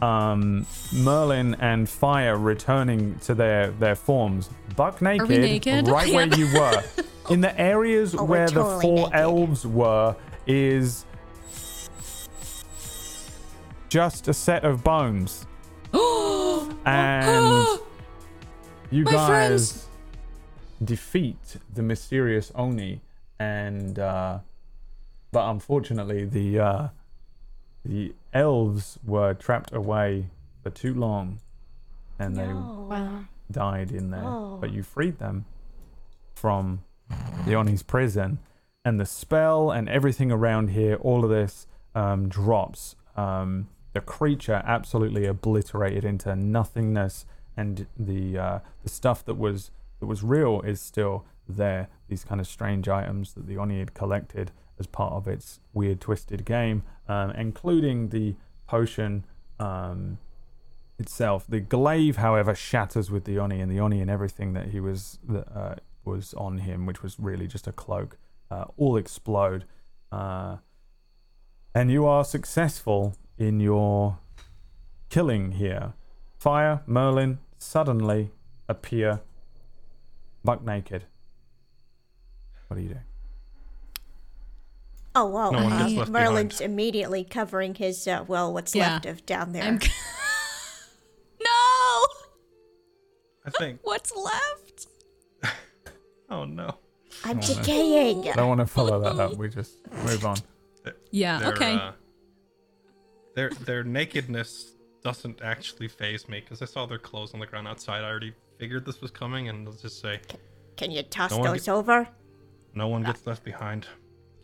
Um, 0.01 0.65
Merlin 0.93 1.57
and 1.61 1.89
Fire 1.89 2.37
returning 2.37 3.19
to 3.21 3.35
their 3.35 3.71
their 3.73 3.97
forms, 3.97 4.49
buck 4.77 5.03
naked, 5.03 5.29
naked? 5.29 5.89
right 5.89 6.13
where 6.13 6.27
you 6.29 6.47
were. 6.55 6.83
In 7.31 7.41
the 7.43 7.59
areas 7.61 8.15
Oh, 8.15 8.25
where 8.25 8.49
the 8.49 8.65
four 8.81 9.09
naked. 9.09 9.15
elves 9.15 9.67
were, 9.67 10.17
is 10.47 11.05
just 13.89 14.29
a 14.29 14.35
set 14.35 14.65
of 14.65 14.85
bones, 14.85 15.47
and 16.87 17.79
you 18.91 19.05
My 19.05 19.11
guys 19.13 19.27
friends! 19.27 19.87
defeat 20.85 21.57
the 21.75 21.83
mysterious 21.83 22.53
Oni, 22.55 23.01
and 23.39 23.99
uh, 23.99 24.39
but 25.33 25.51
unfortunately 25.51 26.25
the 26.25 26.59
uh, 26.61 26.89
the 27.85 28.15
elves 28.33 28.99
were 29.05 29.35
trapped 29.35 29.73
away 29.73 30.27
for 30.63 30.71
too 30.71 30.95
long, 30.95 31.39
and 32.19 32.37
they 32.37 32.53
Wow. 32.53 33.25
died 33.51 33.91
in 33.93 34.11
there. 34.11 34.25
Oh. 34.25 34.59
But 34.61 34.73
you 34.73 34.83
freed 34.83 35.19
them 35.19 35.45
from 36.35 36.81
the 37.47 37.55
Oni's 37.55 37.83
prison, 37.83 38.39
and 38.85 38.99
the 39.01 39.07
spell 39.07 39.71
and 39.71 39.89
everything 39.89 40.31
around 40.31 40.71
here, 40.71 40.97
all 40.97 41.25
of 41.25 41.31
this 41.31 41.67
um, 41.95 42.29
drops. 42.29 42.97
Um, 43.17 43.69
the 43.93 44.01
creature 44.01 44.63
absolutely 44.65 45.25
obliterated 45.27 46.05
into 46.05 46.37
nothingness, 46.37 47.25
and 47.57 47.87
the 47.99 48.39
uh, 48.39 48.59
the 48.83 48.89
stuff 48.89 49.25
that 49.25 49.35
was 49.37 49.71
that 50.01 50.07
was 50.07 50.23
real 50.23 50.61
is 50.61 50.81
still 50.81 51.25
there. 51.49 51.89
These 52.09 52.25
kind 52.25 52.41
of 52.41 52.47
strange 52.47 52.89
items 52.89 53.35
that 53.35 53.47
the 53.47 53.57
Oni 53.57 53.79
had 53.81 53.95
collected 53.95 54.53
as 54.79 54.87
part 54.87 55.13
of 55.13 55.27
its 55.27 55.61
weird, 55.73 56.01
twisted 56.01 56.45
game, 56.45 56.83
um, 57.09 57.31
including 57.33 58.09
the 58.09 58.35
potion. 58.67 59.25
Um, 59.59 60.19
itself. 60.99 61.45
The 61.49 61.61
glaive, 61.61 62.17
however, 62.17 62.55
shatters 62.55 63.11
with 63.11 63.25
the 63.25 63.39
Oni, 63.39 63.61
and 63.61 63.71
the 63.71 63.81
Oni 63.81 64.01
and 64.01 64.11
everything 64.11 64.53
that 64.55 64.69
he 64.69 64.81
was 64.81 65.19
that 65.29 65.47
uh, 65.55 65.75
was 66.05 66.35
on 66.35 66.59
him, 66.59 66.87
which 66.87 67.03
was 67.03 67.19
really 67.19 67.47
just 67.47 67.67
a 67.67 67.73
cloak, 67.73 68.19
uh, 68.51 68.65
all 68.77 68.97
explode. 68.97 69.65
Uh, 70.11 70.57
and 71.75 71.91
you 71.91 72.07
are 72.07 72.25
successful 72.25 73.15
in 73.37 73.61
your 73.61 74.19
killing 75.09 75.53
here. 75.53 75.93
Fire, 76.39 76.83
Merlin 76.87 77.39
suddenly 77.59 78.31
appear 78.69 79.21
buck 80.45 80.65
naked. 80.65 81.05
What 82.69 82.77
do 82.77 82.83
you 82.83 82.91
do? 82.91 83.08
Oh 85.19 85.27
well, 85.27 85.53
No 85.53 85.59
uh, 85.59 85.89
gets 85.89 86.09
Merlin's 86.11 86.59
behind. 86.59 86.73
immediately 86.73 87.25
covering 87.25 87.75
his 87.75 88.07
uh, 88.07 88.25
well, 88.29 88.53
what's 88.53 88.73
Yeah. 88.75 88.93
left 88.95 89.07
of 89.07 89.27
down 89.27 89.53
there. 89.53 89.65
I'm. 89.65 89.79
no! 91.43 92.07
I 93.45 93.51
think. 93.59 93.81
What's 93.83 94.15
left? 94.15 94.87
Oh 96.31 96.45
no. 96.45 96.75
I'm 97.25 97.39
no. 97.39 97.43
decaying. 97.43 98.29
I 98.29 98.33
don't 98.35 98.49
want 98.49 98.61
to 98.61 98.67
follow 98.67 99.01
that 99.01 99.19
up. 99.19 99.37
We 99.37 99.49
just 99.49 99.73
move 100.05 100.27
on. 100.27 100.37
Yeah, 101.11 101.39
Their, 101.39 101.49
okay. 101.55 101.75
Uh, 101.75 101.93
their 103.35 103.51
their 103.65 103.83
nakedness 103.83 104.73
doesn't 105.03 105.41
actually 105.43 105.89
phase 105.89 106.29
me 106.29 106.41
because 106.41 106.61
I 106.61 106.67
saw 106.67 106.85
their 106.85 106.99
clothes 106.99 107.33
on 107.33 107.41
the 107.41 107.47
ground 107.47 107.67
outside. 107.67 108.05
I 108.05 108.09
already 108.11 108.35
figured 108.59 108.85
this 108.85 109.01
was 109.01 109.11
coming, 109.11 109.49
and 109.49 109.67
let's 109.67 109.81
just 109.81 110.01
say 110.03 110.21
Can 110.77 110.91
you 110.91 111.03
toss 111.03 111.31
No 111.31 111.39
one 111.39 111.51
those 111.53 111.67
over? 111.67 112.07
no 112.75 112.89
one 112.89 113.03
gets 113.03 113.27
left 113.27 113.43
behind. 113.43 113.87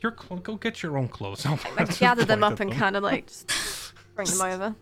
Your 0.04 0.14
cl- 0.20 0.38
go 0.40 0.56
get 0.56 0.82
your 0.82 0.98
own 0.98 1.08
clothes. 1.08 1.46
I'll 1.46 1.58
I 1.78 1.84
gather 1.84 2.26
them 2.26 2.44
up 2.44 2.60
and 2.60 2.70
kind 2.70 2.80
kind 2.80 2.96
of 2.96 3.02
like 3.02 3.26
just 3.26 3.50
bring 4.14 4.28
them 4.28 4.40
over. 4.42 4.76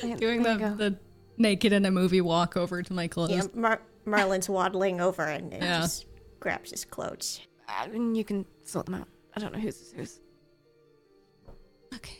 Doing 0.18 0.44
there 0.44 0.56
the, 0.56 0.74
the 0.76 0.98
naked 1.36 1.72
in 1.72 1.84
a 1.84 1.90
movie 1.90 2.20
walk 2.20 2.56
over 2.56 2.80
to 2.80 2.92
my 2.92 3.08
clothes. 3.08 3.32
Yeah, 3.32 3.42
Mer- 3.54 3.82
Merlin's 4.04 4.48
waddling 4.48 5.00
over 5.00 5.22
and, 5.24 5.52
and 5.52 5.62
Yeah. 5.64 5.80
just 5.80 6.06
grabs 6.38 6.70
his 6.70 6.84
clothes. 6.84 7.40
Uh, 7.68 7.88
and 7.92 8.16
you 8.16 8.22
can 8.22 8.46
sort 8.62 8.86
them 8.86 8.94
out. 8.94 9.08
I 9.34 9.40
don't 9.40 9.52
know 9.52 9.58
who's 9.58 9.92
who's. 9.96 10.20
Okay. 11.96 12.18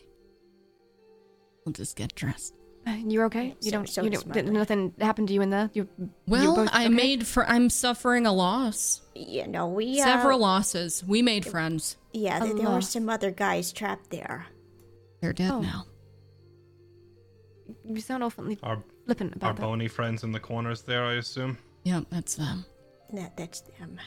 We'll 1.65 1.73
just 1.75 1.95
get 1.95 2.13
dressed. 2.17 2.55
Uh, 2.85 2.97
You're 3.07 3.27
okay. 3.27 3.55
You 3.61 3.71
So- 3.71 3.71
don't. 3.71 3.89
so 3.89 4.03
you 4.03 4.11
don't. 4.11 4.33
Did 4.33 4.49
nothing 4.53 4.95
happened 5.01 5.29
to 5.29 5.35
you 5.35 5.43
in 5.43 5.51
there? 5.51 5.71
You. 5.75 5.89
you're 5.97 6.09
Well, 6.27 6.57
both 6.57 6.71
I 6.73 6.87
okay? 6.87 6.93
made 6.95 7.25
for. 7.25 7.47
I'm 7.47 7.71
suffering 7.71 8.27
a 8.27 8.33
loss. 8.33 9.03
You 9.15 9.47
know, 9.47 9.69
we 9.69 10.01
uh, 10.01 10.05
Several 10.05 10.41
losses. 10.41 11.05
We 11.07 11.23
made 11.23 11.47
friends. 11.47 11.97
Yeah, 12.13 12.41
th- 12.41 12.57
there 12.57 12.71
were 12.71 12.81
some 12.83 13.09
other 13.09 13.31
guys 13.31 13.73
trapped 13.73 14.11
there. 14.11 14.47
They're 15.21 15.33
dead 15.33 15.51
Oh. 15.51 15.61
now. 15.61 15.87
You 17.85 18.01
sound 18.01 18.23
awfully 18.23 18.59
Our 18.63 18.83
flippant 19.07 19.43
our 19.43 19.53
that. 19.55 19.61
bony 19.61 19.89
friends 19.89 20.23
in 20.25 20.33
the 20.33 20.41
corners 20.41 20.83
there, 20.83 21.05
I 21.05 21.15
assume. 21.15 21.59
Yep, 21.85 22.05
that's 22.11 22.35
them. 22.37 22.65
That 23.13 23.37
that's 23.37 23.61
them. 23.63 23.99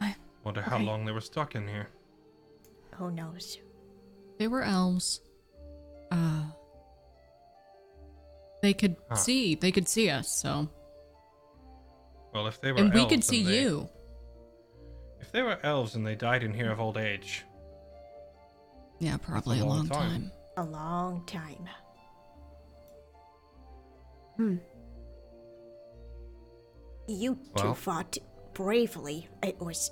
I 0.00 0.16
wonder 0.44 0.62
how 0.62 0.76
Okay. 0.76 0.84
long 0.84 1.04
they 1.04 1.12
were 1.12 1.20
stuck 1.20 1.54
in 1.54 1.66
here. 1.68 1.88
Who 2.94 3.10
knows? 3.10 3.58
They 4.38 4.48
were 4.48 4.62
elves. 4.62 5.20
Uh. 6.10 6.44
They 8.62 8.72
could 8.74 8.96
Huh. 9.08 9.16
see. 9.16 9.54
They 9.54 9.70
could 9.72 9.88
see 9.88 10.10
us. 10.10 10.28
So, 10.32 10.68
Well, 12.32 12.46
if 12.46 12.60
they 12.60 12.72
were 12.72 12.78
and 12.78 12.92
we 12.94 13.06
could 13.06 13.22
see 13.24 13.42
they- 13.44 13.60
you. 13.62 13.88
If 15.20 15.32
they 15.32 15.42
were 15.42 15.58
elves 15.62 15.94
and 15.94 16.06
they 16.06 16.14
died 16.14 16.42
in 16.42 16.52
here 16.54 16.70
of 16.70 16.80
old 16.80 16.96
age, 16.96 17.44
Yeah, 18.98 19.16
probably 19.18 19.60
a 19.60 19.64
long 19.64 19.78
long 19.78 19.88
time. 19.88 20.10
time. 20.10 20.32
A 20.56 20.64
long 20.64 21.24
time. 21.26 21.68
Hmm. 24.36 24.56
You 27.06 27.36
two 27.56 27.64
Well- 27.64 27.74
fought 27.74 28.18
bravely. 28.54 29.28
It 29.42 29.58
was 29.60 29.90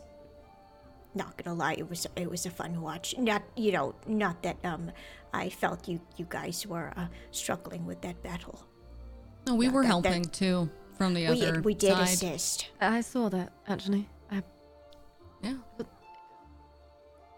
not 1.14 1.36
gonna 1.42 1.56
lie, 1.56 1.74
it 1.74 1.88
was 1.88 2.06
it 2.16 2.30
was 2.30 2.44
a 2.46 2.50
fun 2.50 2.80
watch. 2.82 3.16
Not 3.18 3.42
you 3.56 3.72
know, 3.72 3.94
not 4.06 4.42
that 4.42 4.56
um 4.64 4.90
I 5.32 5.48
felt 5.48 5.88
you 5.88 6.00
you 6.16 6.26
guys 6.28 6.66
were 6.66 6.92
uh, 6.96 7.06
struggling 7.30 7.86
with 7.86 8.00
that 8.02 8.22
battle. 8.22 8.60
No, 9.46 9.54
we 9.54 9.66
Yeah, 9.66 9.72
were 9.72 9.82
that- 9.82 10.02
that- 10.02 10.08
helping 10.12 10.24
too 10.26 10.68
from 10.98 11.14
the 11.14 11.28
We 11.28 11.42
other 11.44 11.60
we 11.62 11.74
did 11.74 11.92
side. 11.96 12.02
assist. 12.08 12.70
I 12.80 13.00
saw 13.00 13.28
that 13.30 13.52
actually. 13.66 14.08
I, 15.46 15.50
Yeah, 15.78 15.84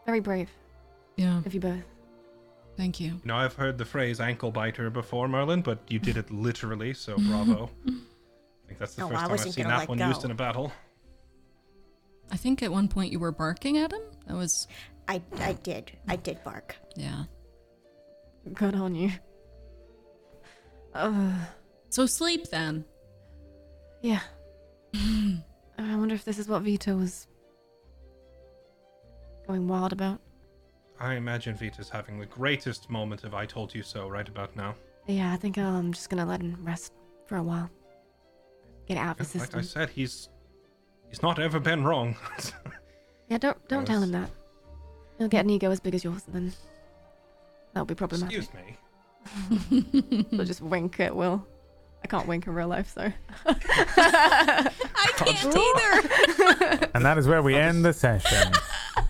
very 0.06 0.20
brave 0.20 0.50
yeah. 1.16 1.38
of 1.44 1.52
you 1.54 1.60
both. 1.60 1.82
Thank 2.76 3.00
you. 3.00 3.08
you 3.08 3.20
know, 3.24 3.36
I've 3.36 3.54
heard 3.54 3.76
the 3.76 3.84
phrase 3.84 4.20
ankle 4.20 4.50
biter 4.52 4.88
before, 4.88 5.26
Merlin, 5.28 5.62
but 5.62 5.80
you 5.88 5.98
did 5.98 6.16
it 6.16 6.30
literally, 6.30 6.94
so 6.94 7.16
bravo. 7.28 7.70
I 7.86 7.90
think 8.68 8.78
that's 8.78 8.94
the 8.94 9.02
Oh, 9.04 9.08
first 9.08 9.18
I 9.18 9.26
time 9.26 9.32
I've 9.32 9.52
seen 9.52 9.66
that 9.68 9.88
one 9.88 9.98
go. 9.98 10.06
used 10.08 10.24
in 10.24 10.30
a 10.30 10.34
battle. 10.34 10.72
I 12.30 12.36
think 12.36 12.62
at 12.62 12.70
one 12.70 12.88
point 12.88 13.10
you 13.10 13.18
were 13.18 13.32
barking 13.32 13.78
at 13.78 13.92
him. 13.92 14.02
That 14.26 14.34
was 14.36 14.68
I 15.08 15.22
I 15.38 15.54
did. 15.54 15.92
I 16.06 16.16
did 16.16 16.42
bark. 16.44 16.76
yeah. 16.94 17.24
Good 18.54 18.74
on 18.74 18.94
you. 18.94 19.10
Uh, 20.94 21.32
So 21.90 22.06
sleep 22.06 22.48
then. 22.50 22.84
yeah. 24.02 24.20
I 24.94 25.96
wonder 25.96 26.14
if 26.14 26.24
this 26.24 26.38
is 26.38 26.48
what 26.48 26.62
Vito 26.62 26.96
was 26.96 27.26
going 29.48 29.66
wild 29.66 29.92
about. 29.92 30.20
I 31.00 31.14
imagine 31.14 31.56
Vita's 31.56 31.88
having 31.88 32.18
the 32.18 32.26
greatest 32.26 32.90
moment 32.90 33.24
of 33.24 33.34
I 33.34 33.46
told 33.46 33.74
you 33.74 33.82
so 33.82 34.08
right 34.08 34.28
about 34.28 34.54
now. 34.54 34.74
Yeah, 35.06 35.32
I 35.32 35.36
think 35.36 35.56
I'm 35.56 35.92
just 35.92 36.10
gonna 36.10 36.26
let 36.26 36.40
him 36.40 36.58
rest 36.62 36.92
for 37.26 37.36
a 37.36 37.42
while. 37.42 37.70
Get 38.86 38.98
out 38.98 39.12
of 39.12 39.18
his 39.18 39.28
system. 39.28 39.58
Like 39.58 39.64
I 39.64 39.66
said, 39.66 39.90
he's 39.90 40.28
he's 41.08 41.22
not 41.22 41.38
ever 41.38 41.58
been 41.58 41.82
wrong. 41.84 42.16
Yeah, 43.30 43.36
don't 43.36 43.68
don't 43.68 43.84
tell 43.84 44.02
him 44.02 44.12
that. 44.12 44.30
He'll 45.18 45.28
get 45.28 45.44
an 45.44 45.50
ego 45.50 45.70
as 45.70 45.80
big 45.80 45.94
as 45.94 46.02
yours, 46.02 46.22
and 46.26 46.34
then 46.34 46.52
that'll 47.74 47.84
be 47.84 47.94
problematic. 47.94 48.38
Excuse 48.38 48.54
me. 49.60 50.24
He'll 50.30 50.46
just 50.46 50.62
wink 50.62 50.98
at 50.98 51.14
Will. 51.14 51.46
I 52.02 52.06
can't 52.06 52.26
wink 52.26 52.46
in 52.46 52.54
real 52.54 52.68
life, 52.68 52.90
so. 52.94 53.12
I 53.46 54.70
can't 55.16 55.44
either. 55.44 56.90
And 56.94 57.04
that 57.04 57.18
is 57.18 57.28
where 57.28 57.42
we 57.42 57.54
end 57.54 57.84
the 57.84 57.92
session. 57.92 58.50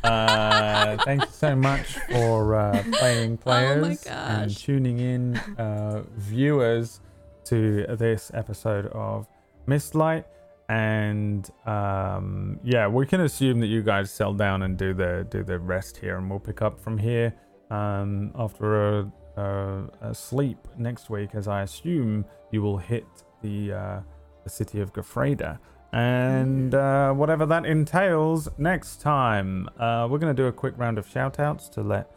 Uh, 0.08 0.96
thank 1.04 1.20
you 1.22 1.30
so 1.30 1.54
much 1.54 1.98
for 2.10 2.54
uh, 2.54 2.82
playing 2.92 3.36
players 3.44 4.06
and 4.06 4.56
tuning 4.56 4.98
in, 4.98 5.36
uh, 5.58 6.02
viewers, 6.16 7.00
to 7.44 7.84
this 7.96 8.30
episode 8.32 8.86
of 8.86 9.26
Mistlight. 9.66 10.24
And 10.70 11.50
um, 11.66 12.58
yeah, 12.64 12.88
we 12.88 13.06
can 13.06 13.20
assume 13.20 13.60
that 13.60 13.66
you 13.66 13.82
guys 13.82 14.10
settle 14.10 14.32
down 14.32 14.62
and 14.62 14.78
do 14.78 14.94
the 14.94 15.26
do 15.30 15.42
the 15.42 15.58
rest 15.58 15.98
here, 15.98 16.16
and 16.16 16.28
we'll 16.28 16.40
pick 16.40 16.62
up 16.62 16.80
from 16.80 16.96
here 16.96 17.34
um, 17.70 18.32
after 18.34 19.00
a, 19.00 19.12
a, 19.36 19.84
a 20.02 20.14
sleep 20.14 20.58
next 20.78 21.10
week, 21.10 21.30
as 21.34 21.48
I 21.48 21.62
assume 21.62 22.24
you 22.50 22.62
will 22.62 22.78
hit 22.78 23.06
the 23.42 23.72
uh, 23.72 24.00
the 24.44 24.50
city 24.50 24.80
of 24.80 24.92
Gofreda 24.92 25.58
and 25.92 26.74
uh, 26.74 27.12
whatever 27.12 27.46
that 27.46 27.64
entails 27.64 28.48
next 28.58 29.00
time. 29.00 29.68
Uh, 29.78 30.06
we're 30.10 30.18
going 30.18 30.34
to 30.34 30.42
do 30.42 30.46
a 30.46 30.52
quick 30.52 30.74
round 30.76 30.98
of 30.98 31.08
shout 31.08 31.38
outs 31.38 31.68
to 31.70 31.82
let 31.82 32.10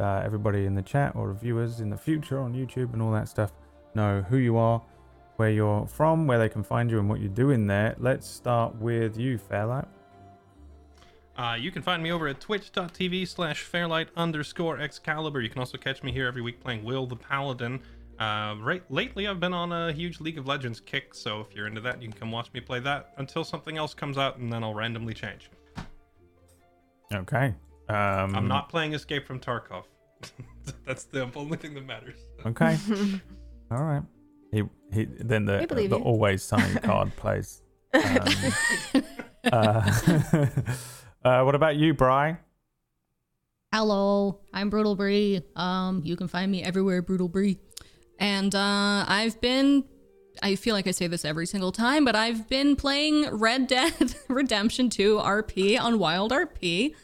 uh, 0.00 0.22
everybody 0.24 0.64
in 0.64 0.74
the 0.74 0.82
chat 0.82 1.14
or 1.14 1.32
viewers 1.32 1.80
in 1.80 1.90
the 1.90 1.96
future 1.96 2.40
on 2.40 2.54
YouTube 2.54 2.92
and 2.92 3.02
all 3.02 3.12
that 3.12 3.28
stuff 3.28 3.52
know 3.94 4.22
who 4.22 4.36
you 4.36 4.56
are, 4.56 4.82
where 5.36 5.50
you're 5.50 5.86
from, 5.86 6.26
where 6.26 6.38
they 6.38 6.48
can 6.48 6.62
find 6.62 6.90
you, 6.90 6.98
and 6.98 7.08
what 7.08 7.20
you're 7.20 7.28
doing 7.28 7.66
there. 7.66 7.94
Let's 7.98 8.26
start 8.26 8.76
with 8.76 9.18
you, 9.18 9.38
Fairlight. 9.38 9.88
Uh, 11.36 11.56
you 11.58 11.70
can 11.70 11.82
find 11.82 12.02
me 12.02 12.10
over 12.10 12.26
at 12.26 12.40
twitch.tv 12.40 13.28
slash 13.28 13.62
fairlight 13.62 14.08
underscore 14.16 14.80
excalibur. 14.80 15.40
You 15.40 15.48
can 15.48 15.60
also 15.60 15.78
catch 15.78 16.02
me 16.02 16.10
here 16.10 16.26
every 16.26 16.42
week 16.42 16.60
playing 16.60 16.82
Will 16.82 17.06
the 17.06 17.14
Paladin. 17.14 17.80
Uh, 18.18 18.56
right 18.60 18.82
lately, 18.90 19.28
I've 19.28 19.38
been 19.38 19.52
on 19.52 19.70
a 19.72 19.92
huge 19.92 20.20
League 20.20 20.38
of 20.38 20.46
Legends 20.46 20.80
kick, 20.80 21.14
so 21.14 21.40
if 21.40 21.54
you're 21.54 21.66
into 21.68 21.80
that, 21.82 22.02
you 22.02 22.08
can 22.08 22.18
come 22.18 22.32
watch 22.32 22.52
me 22.52 22.60
play 22.60 22.80
that 22.80 23.12
until 23.18 23.44
something 23.44 23.76
else 23.76 23.94
comes 23.94 24.18
out, 24.18 24.38
and 24.38 24.52
then 24.52 24.64
I'll 24.64 24.74
randomly 24.74 25.14
change. 25.14 25.50
Okay. 27.14 27.54
Um, 27.88 28.34
I'm 28.34 28.48
not 28.48 28.68
playing 28.68 28.92
Escape 28.94 29.26
from 29.26 29.38
Tarkov. 29.38 29.84
That's 30.86 31.04
the 31.04 31.30
only 31.36 31.56
thing 31.56 31.74
that 31.74 31.86
matters. 31.86 32.18
Okay. 32.44 32.76
all 33.70 33.84
right. 33.84 34.02
He, 34.52 34.62
he 34.92 35.04
then 35.04 35.44
the, 35.44 35.66
We 35.74 35.86
the 35.86 35.96
you. 35.98 36.02
always 36.02 36.42
sunny 36.42 36.74
card 36.82 37.14
plays. 37.16 37.62
Um, 37.94 38.02
uh, 39.52 40.46
uh, 41.24 41.42
what 41.42 41.54
about 41.54 41.76
you, 41.76 41.94
Bry? 41.94 42.38
Hello, 43.72 44.40
I'm 44.52 44.70
Brutal 44.70 44.96
Bree. 44.96 45.42
Um, 45.54 46.00
you 46.02 46.16
can 46.16 46.26
find 46.26 46.50
me 46.50 46.62
everywhere, 46.62 47.02
Brutal 47.02 47.28
Bree. 47.28 47.58
And 48.18 48.54
uh, 48.54 49.04
I've 49.06 49.40
been, 49.40 49.84
I 50.42 50.56
feel 50.56 50.74
like 50.74 50.86
I 50.86 50.90
say 50.90 51.06
this 51.06 51.24
every 51.24 51.46
single 51.46 51.72
time, 51.72 52.04
but 52.04 52.16
I've 52.16 52.48
been 52.48 52.76
playing 52.76 53.28
Red 53.30 53.66
Dead 53.66 54.14
Redemption 54.28 54.90
2 54.90 55.16
RP 55.16 55.80
on 55.80 55.98
Wild 55.98 56.32
RP. 56.32 56.94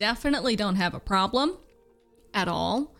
Definitely 0.00 0.56
don't 0.56 0.76
have 0.76 0.94
a 0.94 1.00
problem 1.00 1.56
at 2.34 2.48
all. 2.48 2.94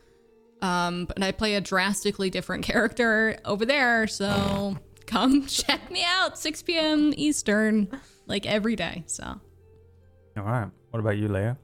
Um, 0.62 1.04
but 1.04 1.22
I 1.22 1.32
play 1.32 1.56
a 1.56 1.60
drastically 1.60 2.30
different 2.30 2.64
character 2.70 3.36
over 3.44 3.66
there, 3.66 4.06
so 4.06 4.78
come 5.06 5.46
check 5.46 5.90
me 5.90 6.02
out, 6.06 6.38
6 6.38 6.62
p.m. 6.62 7.12
Eastern, 7.16 7.88
like 8.26 8.46
every 8.46 8.76
day. 8.76 9.04
So 9.06 9.24
All 9.24 10.42
right. 10.42 10.70
What 10.90 11.00
about 11.00 11.18
you, 11.18 11.28
Leah? 11.28 11.58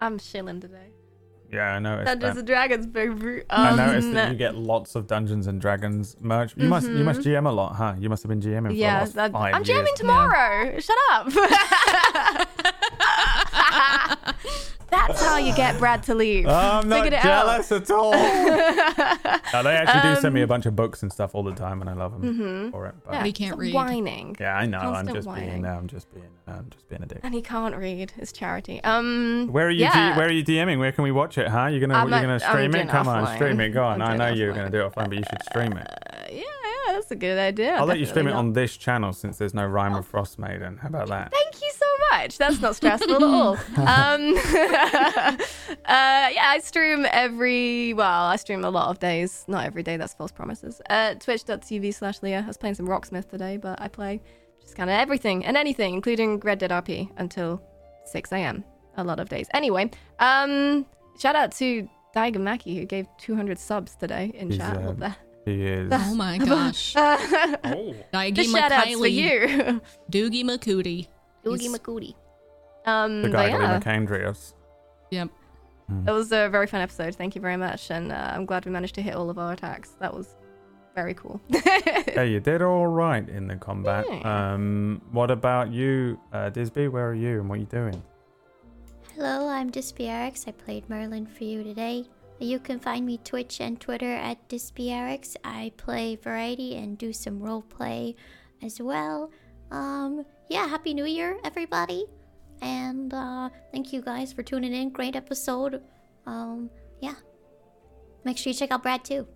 I'm 0.00 0.18
chilling 0.18 0.60
today. 0.60 0.90
Yeah, 1.56 1.74
I 1.74 1.78
noticed 1.78 2.06
Dungeons 2.06 2.34
that. 2.34 2.38
and 2.40 2.46
Dragons, 2.46 2.86
baby. 2.86 3.42
I 3.50 3.70
Um, 3.70 3.76
noticed 3.76 4.12
that 4.12 4.30
you 4.30 4.36
get 4.46 4.54
lots 4.56 4.94
of 4.94 5.06
Dungeons 5.06 5.46
and 5.46 5.58
Dragons 5.60 6.16
merch. 6.20 6.54
You 6.56 6.68
must 6.68 6.88
you 6.88 7.02
must 7.04 7.20
GM 7.20 7.46
a 7.48 7.50
lot, 7.50 7.76
huh? 7.76 7.94
You 7.98 8.08
must 8.10 8.22
have 8.22 8.28
been 8.30 8.40
GMing 8.42 8.68
for 8.68 8.72
Yeah, 8.74 8.98
the 8.98 9.04
last 9.04 9.14
that- 9.14 9.32
5 9.32 9.54
I'm 9.54 9.60
years. 9.62 9.66
jamming 9.68 9.94
tomorrow. 9.96 10.78
Shut 10.78 10.96
up. 11.12 11.28
That's 14.88 15.20
how 15.22 15.36
you 15.38 15.54
get 15.54 15.78
Brad 15.78 16.02
to 16.04 16.14
leave. 16.14 16.46
I'm 16.46 16.88
not 16.88 17.02
Figured 17.04 17.14
it 17.14 17.22
jealous 17.22 17.72
at 17.72 17.90
all. 17.90 18.12
No, 19.52 19.62
they 19.62 19.74
actually 19.76 20.14
do 20.14 20.20
send 20.20 20.34
me 20.34 20.40
a 20.40 20.44
Um, 20.44 20.48
bunch 20.48 20.66
of 20.66 20.74
books 20.76 21.02
and 21.02 21.12
stuff 21.12 21.34
all 21.34 21.42
the 21.44 21.52
time, 21.54 21.80
and 21.80 21.88
I 21.88 21.92
love 21.94 22.20
them 22.20 22.70
for 22.72 22.86
it. 22.86 22.94
But 23.04 23.14
Yeah, 23.14 23.22
We 23.22 23.32
can't 23.32 23.56
read. 23.56 23.72
Whining. 23.74 24.36
yeah, 24.40 24.56
I 24.56 24.66
know. 24.66 24.78
I'm 24.78 25.06
Constant 25.06 25.16
just 25.16 25.34
being. 25.34 25.48
whining. 25.48 25.66
I'm 25.66 25.86
just 25.86 26.12
being. 26.12 26.26
I'm 26.48 26.68
just 26.70 26.88
being 26.88 27.02
a 27.02 27.06
dick. 27.06 27.20
And 27.22 27.32
he 27.32 27.42
can't 27.42 27.74
read. 27.76 28.12
It's 28.18 28.32
charity. 28.32 28.82
Um. 28.84 29.48
Where 29.52 29.68
are 29.68 29.70
you? 29.70 29.80
Yeah. 29.82 30.12
D- 30.12 30.18
where 30.18 30.26
are 30.28 30.32
you 30.32 30.44
DMing? 30.44 30.78
Where 30.78 30.92
can 30.92 31.04
we 31.04 31.12
watch 31.12 31.38
it? 31.38 31.48
Huh? 31.48 31.66
You're 31.66 31.80
gonna 31.80 31.94
I'm 31.94 32.08
you're 32.08 32.18
at- 32.18 32.22
gonna 32.22 32.40
stream 32.40 32.74
it? 32.74 32.88
Come 32.88 33.08
on, 33.08 33.34
stream 33.36 33.60
it. 33.60 33.70
Go 33.70 33.84
on. 33.84 34.02
I'm 34.02 34.18
know 34.18 34.26
doing 34.28 34.38
you're 34.38 34.52
gonna 34.52 34.70
do 34.70 34.80
it 34.84 34.92
offline, 34.92 35.08
but 35.08 35.18
you 35.18 35.24
should 35.30 35.42
stream 35.44 35.72
it. 35.74 35.88
Yeah, 36.30 36.42
yeah, 36.86 36.92
that's 36.92 37.10
a 37.10 37.16
good 37.16 37.38
idea. 37.38 37.74
I'll 37.74 37.86
let 37.86 37.98
you 37.98 38.06
stream 38.06 38.28
it 38.28 38.32
on 38.32 38.52
this 38.52 38.76
channel 38.76 39.12
since 39.12 39.38
there's 39.38 39.54
no 39.54 39.66
Rime 39.66 39.94
of 39.94 40.06
Frost 40.06 40.38
Maiden. 40.38 40.76
How 40.76 40.88
about 40.88 41.08
that? 41.08 41.32
Thank 41.32 41.60
you 41.62 41.70
so 41.74 41.86
much. 42.10 42.38
That's 42.38 42.60
not 42.60 42.76
stressful 42.76 43.16
at 43.16 43.22
all. 43.22 43.56
Um, 43.76 44.34
uh, 44.36 45.36
yeah, 45.84 46.44
I 46.48 46.60
stream 46.62 47.06
every, 47.10 47.92
well, 47.94 48.24
I 48.24 48.36
stream 48.36 48.64
a 48.64 48.70
lot 48.70 48.88
of 48.88 48.98
days. 48.98 49.44
Not 49.48 49.64
every 49.64 49.82
day, 49.82 49.96
that's 49.96 50.14
false 50.14 50.32
promises. 50.32 50.80
Uh, 50.90 51.14
Twitch.tv 51.14 51.94
slash 51.94 52.22
Leah. 52.22 52.42
I 52.44 52.46
was 52.46 52.56
playing 52.56 52.74
some 52.74 52.86
Rocksmith 52.86 53.28
today, 53.28 53.56
but 53.56 53.80
I 53.80 53.88
play 53.88 54.20
just 54.60 54.76
kind 54.76 54.90
of 54.90 54.94
everything 54.94 55.44
and 55.44 55.56
anything, 55.56 55.94
including 55.94 56.40
Red 56.40 56.58
Dead 56.58 56.70
RP 56.70 57.10
until 57.16 57.62
6 58.06 58.32
a.m. 58.32 58.64
a 58.96 59.04
lot 59.04 59.20
of 59.20 59.28
days. 59.28 59.46
Anyway, 59.54 59.90
um, 60.18 60.86
shout 61.18 61.36
out 61.36 61.52
to 61.52 61.88
Daiga 62.14 62.36
Maki, 62.36 62.76
who 62.78 62.84
gave 62.86 63.06
200 63.18 63.58
subs 63.58 63.94
today 63.94 64.32
in 64.34 64.50
He's, 64.50 64.58
chat. 64.58 64.98
the? 64.98 65.14
He 65.46 65.64
is. 65.64 65.90
Oh 65.94 66.14
my 66.14 66.36
gosh. 66.52 66.94
Oh, 66.96 67.94
Daigi 68.12 68.34
Just 68.34 68.50
shout 68.50 68.70
outs 68.72 68.90
for 68.92 68.98
McKiley, 68.98 69.12
you. 69.12 69.80
Doogie 70.10 70.44
McCootie. 70.44 71.06
Oogie 71.46 71.68
He's- 71.68 72.14
Um, 72.84 73.22
the 73.22 73.30
guy 73.30 73.48
yeah. 73.48 73.80
McAndreas. 73.80 74.52
Yep. 75.10 75.30
It 76.06 76.10
was 76.10 76.32
a 76.32 76.48
very 76.48 76.66
fun 76.66 76.80
episode. 76.80 77.14
Thank 77.14 77.36
you 77.36 77.40
very 77.40 77.56
much, 77.56 77.90
and 77.92 78.10
uh, 78.10 78.32
I'm 78.34 78.44
glad 78.44 78.64
we 78.66 78.72
managed 78.72 78.96
to 78.96 79.02
hit 79.02 79.14
all 79.14 79.30
of 79.30 79.38
our 79.38 79.52
attacks. 79.52 79.90
That 80.00 80.12
was 80.12 80.34
very 80.96 81.14
cool. 81.14 81.40
Yeah, 81.48 82.22
you 82.22 82.40
did 82.40 82.60
all 82.60 82.88
right 82.88 83.26
in 83.28 83.46
the 83.46 83.54
combat. 83.54 84.04
Yeah. 84.08 84.52
Um, 84.54 85.00
what 85.12 85.30
about 85.30 85.70
you, 85.72 86.18
uh, 86.32 86.50
Disby? 86.50 86.90
Where 86.90 87.08
are 87.08 87.14
you 87.14 87.38
and 87.38 87.48
what 87.48 87.58
are 87.58 87.60
you 87.60 87.66
doing? 87.66 88.02
Hello, 89.14 89.46
I'm 89.48 89.70
DispyRx. 89.70 90.48
I 90.48 90.50
played 90.52 90.90
Merlin 90.90 91.24
for 91.26 91.44
you 91.44 91.62
today. 91.62 92.06
You 92.38 92.58
can 92.58 92.78
find 92.78 93.06
me 93.06 93.18
Twitch 93.18 93.60
and 93.60 93.80
Twitter 93.80 94.12
at 94.12 94.48
DispyRx. 94.48 95.36
I 95.42 95.72
play 95.76 96.16
variety 96.16 96.76
and 96.76 96.98
do 96.98 97.12
some 97.12 97.40
role 97.40 97.62
play 97.62 98.14
as 98.62 98.80
well. 98.80 99.30
Um, 99.70 100.24
yeah, 100.50 100.66
happy 100.66 100.92
New 100.92 101.06
Year, 101.06 101.38
everybody. 101.44 102.04
And 102.60 103.12
uh, 103.12 103.48
thank 103.72 103.92
you 103.92 104.02
guys 104.02 104.32
for 104.32 104.42
tuning 104.42 104.74
in. 104.74 104.90
Great 104.90 105.16
episode. 105.16 105.82
Um, 106.26 106.70
yeah. 107.00 107.14
Make 108.24 108.36
sure 108.36 108.52
you 108.52 108.58
check 108.58 108.70
out 108.70 108.82
Brad 108.82 109.04
too. 109.04 109.26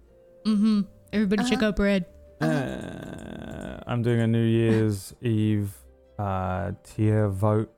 Mm-hmm. 0.47 0.83
Everybody 1.13 1.49
check 1.49 1.63
out 1.63 1.77
Brad. 1.77 2.05
Uh, 2.41 3.81
I'm 3.87 4.03
doing 4.03 4.21
a 4.21 4.27
New 4.27 4.45
Year's 4.45 5.15
Eve 5.23 5.75
uh, 6.19 6.73
tier 6.85 7.29
vote 7.29 7.73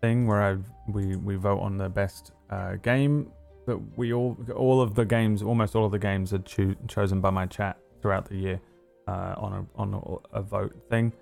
thing 0.00 0.26
where 0.26 0.42
I 0.42 0.56
we 0.90 1.16
we 1.16 1.36
vote 1.36 1.60
on 1.60 1.78
the 1.78 1.88
best 1.88 2.32
uh, 2.50 2.76
game 2.76 3.32
that 3.66 3.78
we 3.96 4.12
all 4.12 4.36
all 4.54 4.80
of 4.80 4.94
the 4.94 5.04
games 5.04 5.42
almost 5.42 5.74
all 5.74 5.84
of 5.84 5.92
the 5.92 5.98
games 5.98 6.32
are 6.32 6.38
choo- 6.38 6.76
chosen 6.86 7.20
by 7.20 7.30
my 7.30 7.46
chat 7.46 7.78
throughout 8.00 8.26
the 8.26 8.36
year 8.36 8.60
uh, 9.08 9.34
on 9.36 9.52
a 9.52 9.80
on 9.80 9.94
a, 9.94 10.38
a 10.38 10.42
vote 10.42 10.74
thing. 10.88 11.12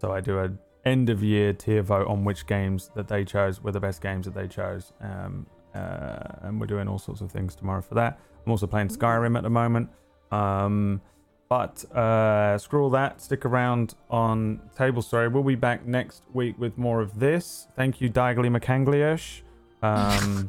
So 0.00 0.12
I 0.12 0.20
do 0.20 0.38
a 0.38 0.50
end 0.84 1.10
of 1.10 1.22
year 1.22 1.52
tier 1.52 1.82
vote 1.82 2.08
on 2.08 2.24
which 2.24 2.46
games 2.46 2.90
that 2.94 3.08
they 3.08 3.24
chose 3.24 3.62
were 3.62 3.72
the 3.72 3.80
best 3.80 4.00
games 4.00 4.26
that 4.26 4.34
they 4.34 4.48
chose. 4.48 4.92
Um, 5.00 5.46
uh, 5.74 6.18
and 6.42 6.60
we're 6.60 6.66
doing 6.66 6.88
all 6.88 6.98
sorts 6.98 7.20
of 7.20 7.30
things 7.30 7.54
tomorrow 7.54 7.80
for 7.80 7.94
that. 7.94 8.18
I'm 8.44 8.50
also 8.50 8.66
playing 8.66 8.88
Skyrim 8.88 9.36
at 9.36 9.42
the 9.42 9.50
moment. 9.50 9.88
Um, 10.30 11.00
but 11.48 11.84
uh, 11.94 12.56
screw 12.56 12.82
all 12.82 12.90
that. 12.90 13.20
Stick 13.20 13.44
around 13.44 13.94
on 14.10 14.60
Table 14.76 15.02
Story. 15.02 15.28
We'll 15.28 15.42
be 15.42 15.54
back 15.54 15.86
next 15.86 16.22
week 16.32 16.58
with 16.58 16.78
more 16.78 17.00
of 17.00 17.18
this. 17.18 17.68
Thank 17.76 18.00
you, 18.00 18.10
Diagley 18.10 18.54
McCanglish. 18.54 19.42
Um, 19.84 20.48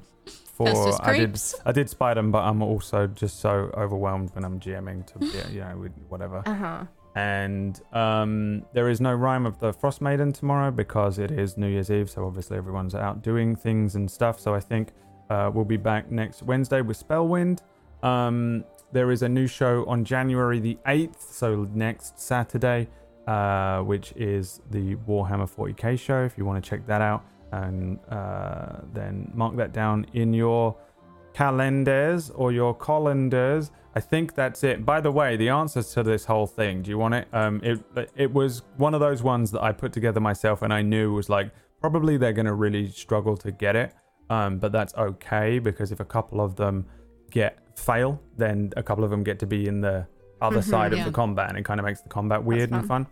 for 0.53 0.67
Festus 0.67 0.97
I 1.01 1.17
did. 1.17 1.41
I 1.65 1.71
did 1.71 1.89
spite 1.89 2.17
him, 2.17 2.31
but 2.31 2.43
I'm 2.43 2.61
also 2.61 3.07
just 3.07 3.39
so 3.39 3.71
overwhelmed 3.75 4.29
when 4.33 4.45
I'm 4.45 4.59
GMing 4.59 5.05
to 5.07 5.25
yeah, 5.37 5.49
you 5.49 5.59
know 5.61 5.77
with 5.77 5.91
whatever. 6.09 6.43
uh 6.45 6.53
huh. 6.53 6.83
And 7.15 7.79
um, 7.91 8.65
there 8.73 8.89
is 8.89 8.99
no 8.99 9.13
Rime 9.13 9.45
of 9.45 9.59
the 9.59 9.71
Frost 9.71 10.01
Maiden 10.01 10.33
tomorrow 10.33 10.71
because 10.71 11.19
it 11.19 11.29
is 11.29 11.57
New 11.57 11.67
Year's 11.67 11.91
Eve, 11.91 12.09
so 12.09 12.25
obviously 12.25 12.57
everyone's 12.57 12.95
out 12.95 13.21
doing 13.21 13.55
things 13.55 13.93
and 13.95 14.09
stuff. 14.09 14.39
So 14.39 14.55
I 14.55 14.59
think 14.59 14.89
uh, 15.29 15.51
we'll 15.53 15.65
be 15.65 15.77
back 15.77 16.11
next 16.11 16.41
Wednesday 16.41 16.81
with 16.81 16.97
Spellwind. 17.07 17.59
Um, 18.01 18.63
there 18.91 19.11
is 19.11 19.21
a 19.21 19.29
new 19.29 19.45
show 19.45 19.85
on 19.85 20.05
January 20.05 20.59
the 20.59 20.77
8th, 20.87 21.21
so 21.21 21.67
next 21.73 22.19
Saturday, 22.19 22.87
uh, 23.27 23.81
which 23.81 24.13
is 24.15 24.61
the 24.71 24.95
Warhammer 24.95 25.49
40k 25.49 25.99
show. 25.99 26.23
If 26.23 26.37
you 26.37 26.45
want 26.45 26.63
to 26.63 26.67
check 26.67 26.85
that 26.87 27.01
out, 27.01 27.23
and 27.61 27.99
uh, 28.09 28.79
then 28.93 29.31
mark 29.33 29.55
that 29.57 29.71
down 29.73 30.05
in 30.13 30.33
your 30.33 30.75
calendars 31.33 32.29
or 32.31 32.51
your 32.51 32.73
colanders. 32.73 33.71
I 33.95 33.99
think 33.99 34.33
that's 34.33 34.63
it. 34.63 34.85
By 34.85 35.01
the 35.01 35.11
way, 35.11 35.35
the 35.37 35.49
answers 35.49 35.91
to 35.93 36.01
this 36.03 36.25
whole 36.25 36.47
thing, 36.47 36.81
do 36.81 36.89
you 36.89 36.97
want 36.97 37.13
it? 37.13 37.27
Um, 37.31 37.61
it 37.63 37.79
it 38.15 38.33
was 38.33 38.63
one 38.77 38.93
of 38.93 38.99
those 38.99 39.21
ones 39.21 39.51
that 39.51 39.61
I 39.61 39.71
put 39.71 39.93
together 39.93 40.19
myself, 40.19 40.61
and 40.63 40.73
I 40.73 40.81
knew 40.81 41.13
was 41.13 41.29
like 41.29 41.51
probably 41.79 42.17
they're 42.17 42.33
going 42.33 42.45
to 42.47 42.53
really 42.53 42.89
struggle 42.89 43.35
to 43.37 43.51
get 43.51 43.75
it. 43.75 43.93
Um, 44.29 44.57
but 44.57 44.71
that's 44.71 44.93
okay 44.95 45.59
because 45.59 45.91
if 45.91 45.99
a 45.99 46.05
couple 46.05 46.39
of 46.41 46.55
them 46.55 46.85
get 47.29 47.59
fail, 47.77 48.19
then 48.37 48.71
a 48.77 48.83
couple 48.83 49.03
of 49.03 49.11
them 49.11 49.23
get 49.23 49.37
to 49.39 49.45
be 49.45 49.67
in 49.67 49.81
the 49.81 50.07
other 50.41 50.59
Mhm, 50.61 50.69
side 50.73 50.93
of 50.93 51.03
the 51.05 51.11
combat, 51.11 51.49
and 51.49 51.57
it 51.57 51.65
kind 51.65 51.79
of 51.79 51.85
makes 51.85 52.01
the 52.01 52.09
combat 52.09 52.43
weird 52.43 52.71
and 52.71 52.85
fun. 52.87 53.05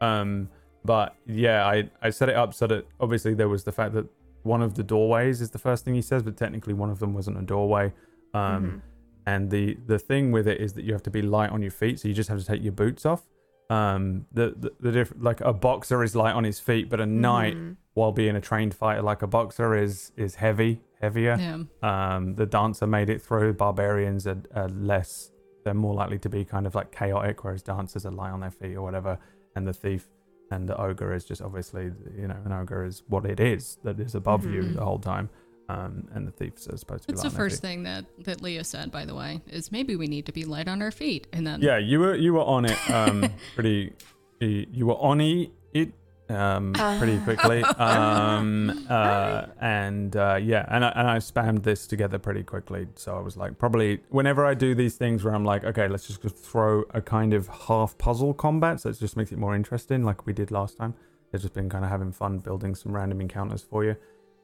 fun. 0.00 0.08
Um, 0.10 0.48
but 0.84 1.14
yeah, 1.26 1.66
I 1.66 1.90
I 2.02 2.10
set 2.10 2.28
it 2.28 2.36
up 2.36 2.54
so 2.54 2.66
that 2.68 2.86
obviously 3.00 3.34
there 3.34 3.48
was 3.48 3.64
the 3.64 3.72
fact 3.72 3.94
that 3.94 4.06
one 4.42 4.62
of 4.62 4.74
the 4.74 4.82
doorways 4.82 5.40
is 5.40 5.50
the 5.50 5.58
first 5.58 5.84
thing 5.84 5.94
he 5.94 6.02
says, 6.02 6.22
but 6.22 6.36
technically 6.36 6.72
one 6.74 6.90
of 6.90 6.98
them 7.00 7.12
wasn't 7.14 7.36
a 7.38 7.42
doorway. 7.42 7.92
Um, 8.34 8.64
Mhm. 8.64 8.80
and 9.26 9.50
the 9.50 9.76
the 9.86 9.98
thing 9.98 10.32
with 10.32 10.46
it 10.48 10.60
is 10.60 10.72
that 10.74 10.84
you 10.84 10.92
have 10.92 11.02
to 11.04 11.10
be 11.10 11.22
light 11.22 11.50
on 11.50 11.60
your 11.62 11.70
feet, 11.70 11.98
so 12.00 12.08
you 12.08 12.14
just 12.14 12.28
have 12.28 12.38
to 12.38 12.44
take 12.46 12.62
your 12.62 12.72
boots 12.72 13.04
off. 13.04 13.26
Um, 13.70 14.24
the 14.32 14.54
the, 14.58 14.72
the 14.80 14.92
diff- 14.92 15.12
like 15.18 15.40
a 15.42 15.52
boxer 15.52 16.02
is 16.02 16.14
light 16.16 16.34
on 16.34 16.44
his 16.44 16.58
feet, 16.60 16.88
but 16.88 17.00
a 17.00 17.06
knight, 17.06 17.56
Mhm. 17.56 17.76
while 17.94 18.12
being 18.12 18.36
a 18.36 18.40
trained 18.40 18.74
fighter 18.74 19.02
like 19.02 19.20
a 19.22 19.26
boxer, 19.26 19.74
is 19.74 20.12
is 20.16 20.36
heavy, 20.36 20.80
heavier. 21.00 21.36
Yeah. 21.38 21.64
Um, 21.82 22.34
the 22.36 22.46
dancer 22.46 22.86
made 22.86 23.10
it 23.10 23.20
through. 23.20 23.54
Barbarians 23.54 24.26
are, 24.26 24.40
are 24.54 24.68
less. 24.68 25.30
They're 25.64 25.74
more 25.74 25.92
likely 25.94 26.18
to 26.20 26.28
be 26.30 26.44
kind 26.46 26.66
of 26.66 26.74
like 26.74 26.92
chaotic, 26.92 27.44
whereas 27.44 27.62
dancers 27.62 28.06
are 28.06 28.12
light 28.12 28.30
on 28.30 28.40
their 28.40 28.50
feet 28.50 28.74
or 28.76 28.82
whatever. 28.82 29.18
And 29.54 29.66
the 29.66 29.72
thief 29.74 30.08
and 30.50 30.68
the 30.68 30.76
ogre 30.80 31.12
is 31.14 31.24
just 31.24 31.42
obviously, 31.42 31.90
you 32.16 32.26
know, 32.28 32.36
an 32.44 32.52
ogre 32.52 32.84
is 32.84 33.02
what 33.08 33.24
it 33.26 33.40
is 33.40 33.78
that 33.84 33.98
is 34.00 34.14
above 34.14 34.44
you 34.46 34.62
Mhm. 34.62 34.74
the 34.74 34.84
whole 34.84 34.98
time. 34.98 35.28
Um, 35.70 36.08
and 36.14 36.26
the 36.26 36.30
thieves 36.30 36.66
are 36.66 36.78
supposed 36.78 37.02
to 37.02 37.08
be 37.08 37.12
That's 37.12 37.22
the 37.24 37.28
first 37.30 37.56
feet. 37.56 37.60
thing 37.68 37.82
that 37.82 38.06
that 38.24 38.40
Leah 38.40 38.64
said, 38.64 38.90
by 38.90 39.04
the 39.04 39.14
way, 39.14 39.42
is 39.48 39.70
maybe 39.70 39.96
we 39.96 40.06
need 40.06 40.24
to 40.24 40.32
be 40.32 40.44
light 40.46 40.66
on 40.66 40.80
our 40.80 40.90
feet, 40.90 41.26
and 41.34 41.46
then 41.46 41.60
Yeah, 41.60 41.76
you 41.76 42.00
were 42.00 42.14
you 42.14 42.32
were 42.32 42.44
on 42.56 42.64
it 42.64 42.78
um, 42.90 43.28
pretty. 43.54 43.92
You 44.40 44.66
you 44.72 44.86
were 44.86 44.96
on 44.96 45.20
it 45.20 45.92
um, 46.28 46.72
pretty 46.98 47.18
quickly. 47.20 47.64
Um, 47.78 48.86
uh, 48.88 49.46
and 49.60 50.14
uh, 50.16 50.38
yeah, 50.42 50.64
and 50.68 50.84
I, 50.84 50.88
and 50.96 51.08
I 51.08 51.18
spammed 51.18 51.62
this 51.62 51.86
together 51.86 52.18
pretty 52.18 52.42
quickly. 52.42 52.88
So 52.96 53.16
I 53.16 53.20
was 53.20 53.36
like, 53.36 53.58
probably 53.58 54.00
whenever 54.08 54.44
I 54.44 54.54
do 54.54 54.74
these 54.74 54.96
things 54.96 55.24
where 55.24 55.34
I'm 55.34 55.44
like, 55.44 55.64
okay, 55.64 55.86
let's 55.88 56.06
just 56.06 56.20
throw 56.36 56.84
a 56.92 57.00
kind 57.00 57.32
of 57.34 57.48
half 57.48 57.96
puzzle 57.98 58.34
combat, 58.34 58.80
so 58.80 58.90
it 58.90 58.98
just 58.98 59.16
makes 59.16 59.32
it 59.32 59.38
more 59.38 59.54
interesting, 59.54 60.02
like 60.04 60.26
we 60.26 60.32
did 60.32 60.50
last 60.50 60.76
time. 60.76 60.94
It's 61.32 61.42
just 61.42 61.54
been 61.54 61.68
kind 61.68 61.84
of 61.84 61.90
having 61.90 62.12
fun 62.12 62.38
building 62.38 62.74
some 62.74 62.92
random 62.92 63.20
encounters 63.20 63.62
for 63.62 63.84
you. 63.84 63.96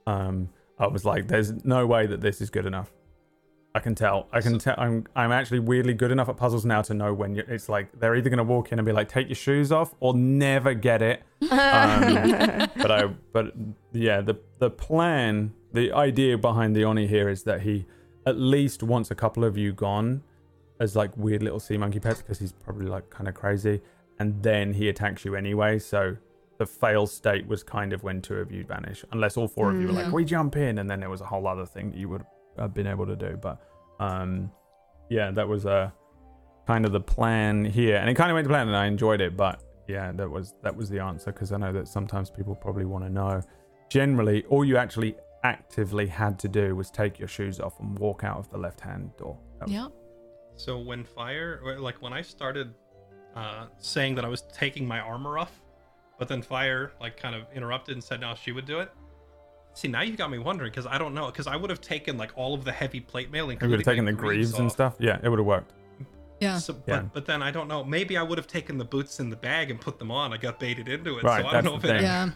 Um, 0.07 0.51
I 0.79 0.87
was 0.87 1.05
like, 1.05 1.29
there's 1.29 1.65
no 1.65 1.87
way 1.87 2.07
that 2.07 2.21
this 2.21 2.41
is 2.41 2.51
good 2.51 2.67
enough. 2.67 2.93
I 3.77 3.81
can 3.81 3.95
tell. 3.97 4.29
I 4.33 4.41
can 4.41 4.59
tell. 4.59 4.75
I'm 4.79 5.05
I'm 5.17 5.33
actually 5.33 5.59
weirdly 5.59 5.95
good 5.95 6.13
enough 6.13 6.29
at 6.29 6.37
puzzles 6.37 6.65
now 6.65 6.81
to 6.83 6.95
know 6.95 7.13
when 7.13 7.35
you 7.35 7.43
it's 7.49 7.69
like 7.69 7.89
they're 7.99 8.15
either 8.15 8.31
gonna 8.31 8.45
walk 8.45 8.71
in 8.71 8.79
and 8.79 8.87
be 8.87 8.93
like, 8.93 9.09
take 9.09 9.29
your 9.29 9.35
shoes 9.35 9.73
off, 9.73 9.95
or 10.01 10.15
never 10.15 10.75
get 10.75 11.03
it. 11.03 11.23
Um, 11.43 11.49
but 12.77 12.91
I 12.91 13.07
but 13.33 13.53
yeah, 13.93 14.21
the 14.21 14.37
the 14.59 14.71
plan, 14.71 15.53
the 15.73 15.93
idea 15.93 16.39
behind 16.39 16.77
the 16.77 16.85
Oni 16.85 17.07
here 17.09 17.29
is 17.29 17.43
that 17.45 17.63
he 17.63 17.87
at 18.27 18.39
least 18.39 18.83
wants 18.83 19.11
a 19.11 19.15
couple 19.15 19.45
of 19.45 19.59
you 19.59 19.73
gone 19.73 20.23
as 20.81 20.95
like 20.95 21.17
weird 21.17 21.43
little 21.43 21.61
sea 21.61 21.77
monkey 21.77 21.99
pets 22.01 22.23
because 22.23 22.39
he's 22.39 22.53
probably 22.53 22.87
like 22.87 23.11
kind 23.11 23.29
of 23.29 23.35
crazy, 23.35 23.81
and 24.21 24.41
then 24.43 24.73
he 24.75 24.89
attacks 24.89 25.25
you 25.25 25.35
anyway. 25.35 25.81
So 25.81 26.17
the 26.59 26.67
fail 26.67 27.09
state 27.09 27.49
was 27.49 27.65
kind 27.65 27.93
of 27.93 28.05
when 28.05 28.23
two 28.23 28.37
of 28.37 28.53
you 28.53 28.63
vanish, 28.65 29.05
unless 29.11 29.37
all 29.37 29.49
four 29.49 29.73
of 29.73 29.81
you 29.81 29.89
were 29.89 29.93
like, 29.93 30.07
Mm. 30.07 30.13
we 30.13 30.25
jump 30.25 30.55
in, 30.57 30.79
and 30.79 30.89
then 30.89 31.01
there 31.01 31.11
was 31.11 31.21
a 31.21 31.27
whole 31.27 31.49
other 31.49 31.67
thing 31.67 31.91
that 31.91 31.99
you 31.99 32.09
would 32.09 32.23
have 32.59 32.75
been 32.75 32.87
able 32.87 33.07
to 33.07 33.17
do. 33.17 33.37
But 33.37 33.61
um, 34.01 34.51
yeah, 35.09 35.31
that 35.33 35.47
was 35.49 35.67
uh, 35.67 35.91
kind 36.67 36.85
of 36.85 36.93
the 36.93 37.01
plan 37.01 37.65
here, 37.65 37.97
and 37.97 38.09
it 38.09 38.15
kind 38.15 38.31
of 38.31 38.35
went 38.35 38.45
to 38.45 38.49
plan, 38.51 38.69
and 38.69 38.77
I 38.77 38.87
enjoyed 38.87 39.21
it. 39.21 39.37
But 39.37 39.63
yeah, 39.89 40.13
that 40.13 40.29
was 40.31 40.55
that 40.63 40.75
was 40.75 40.89
the 40.89 41.01
answer 41.01 41.33
because 41.33 41.53
I 41.53 41.57
know 41.59 41.73
that 41.73 41.89
sometimes 41.89 42.31
people 42.31 42.55
probably 42.55 42.85
want 42.85 43.05
to 43.05 43.11
know. 43.11 43.43
Generally, 43.91 44.45
all 44.47 44.65
you 44.65 44.77
actually 44.77 45.17
actively 45.45 46.07
had 46.07 46.39
to 46.39 46.49
do 46.49 46.75
was 46.75 46.91
take 46.91 47.19
your 47.19 47.29
shoes 47.29 47.61
off 47.61 47.79
and 47.81 47.99
walk 47.99 48.25
out 48.25 48.39
of 48.39 48.51
the 48.51 48.57
left-hand 48.57 49.11
door. 49.19 49.39
That 49.59 49.67
was- 49.67 49.73
yeah, 49.73 49.89
So 50.57 50.79
when 50.79 51.05
fire, 51.05 51.61
like 51.79 52.01
when 52.01 52.13
I 52.15 52.23
started 52.23 52.73
uh, 53.37 53.67
saying 53.79 54.15
that 54.15 54.25
I 54.25 54.29
was 54.29 54.43
taking 54.53 54.89
my 54.89 55.01
armor 55.01 55.37
off, 55.39 55.61
but 56.19 56.29
then 56.29 56.41
fire 56.41 56.93
like 57.01 57.17
kind 57.19 57.35
of 57.35 57.43
interrupted 57.55 57.95
and 57.95 58.03
said 58.03 58.21
now 58.21 58.35
she 58.35 58.53
would 58.53 58.65
do 58.65 58.81
it. 58.81 58.91
See, 59.75 59.89
now 59.89 60.03
you 60.03 60.17
got 60.17 60.31
me 60.31 60.39
wondering 60.39 60.71
because 60.71 60.87
I 60.87 60.99
don't 60.99 61.15
know 61.15 61.27
because 61.27 61.47
I 61.47 61.57
would 61.57 61.69
have 61.71 61.81
taken 61.81 62.17
like 62.17 62.31
all 62.37 62.55
of 62.55 62.65
the 62.65 62.73
heavy 62.73 63.01
plate 63.01 63.31
mail, 63.31 63.51
including 63.51 63.71
would 63.73 63.81
have 63.81 63.85
taken 63.93 64.05
my 64.05 64.13
the 64.13 64.17
greaves 64.17 64.55
and 64.59 64.71
stuff. 64.71 64.95
Yeah, 64.99 65.19
it 65.23 65.29
would 65.29 65.39
have 65.41 65.47
worked. 65.47 65.73
yeah. 66.41 66.59
So, 66.59 66.75
but, 66.75 66.83
Yeah. 66.87 67.03
but 67.13 67.27
then 67.27 67.43
I 67.43 67.51
don't 67.51 67.67
know. 67.69 67.83
Maybe 67.83 68.17
I 68.17 68.23
would 68.23 68.39
have 68.39 68.47
taken 68.47 68.79
the 68.79 68.85
boots 68.85 69.19
in 69.21 69.31
the 69.31 69.37
bag 69.37 69.71
and 69.73 69.81
put 69.81 69.99
them 69.99 70.11
on. 70.13 70.33
I 70.33 70.37
got 70.37 70.61
baited 70.61 70.89
into 70.89 71.19
it. 71.19 71.25
Right, 71.25 71.43
so 71.43 71.49
I 71.49 71.53
that's 71.53 71.65
don't 71.65 71.73
know 71.73 71.79
if 71.79 71.85
it, 71.85 71.89
thing. 71.89 72.03
yeah. 72.03 72.31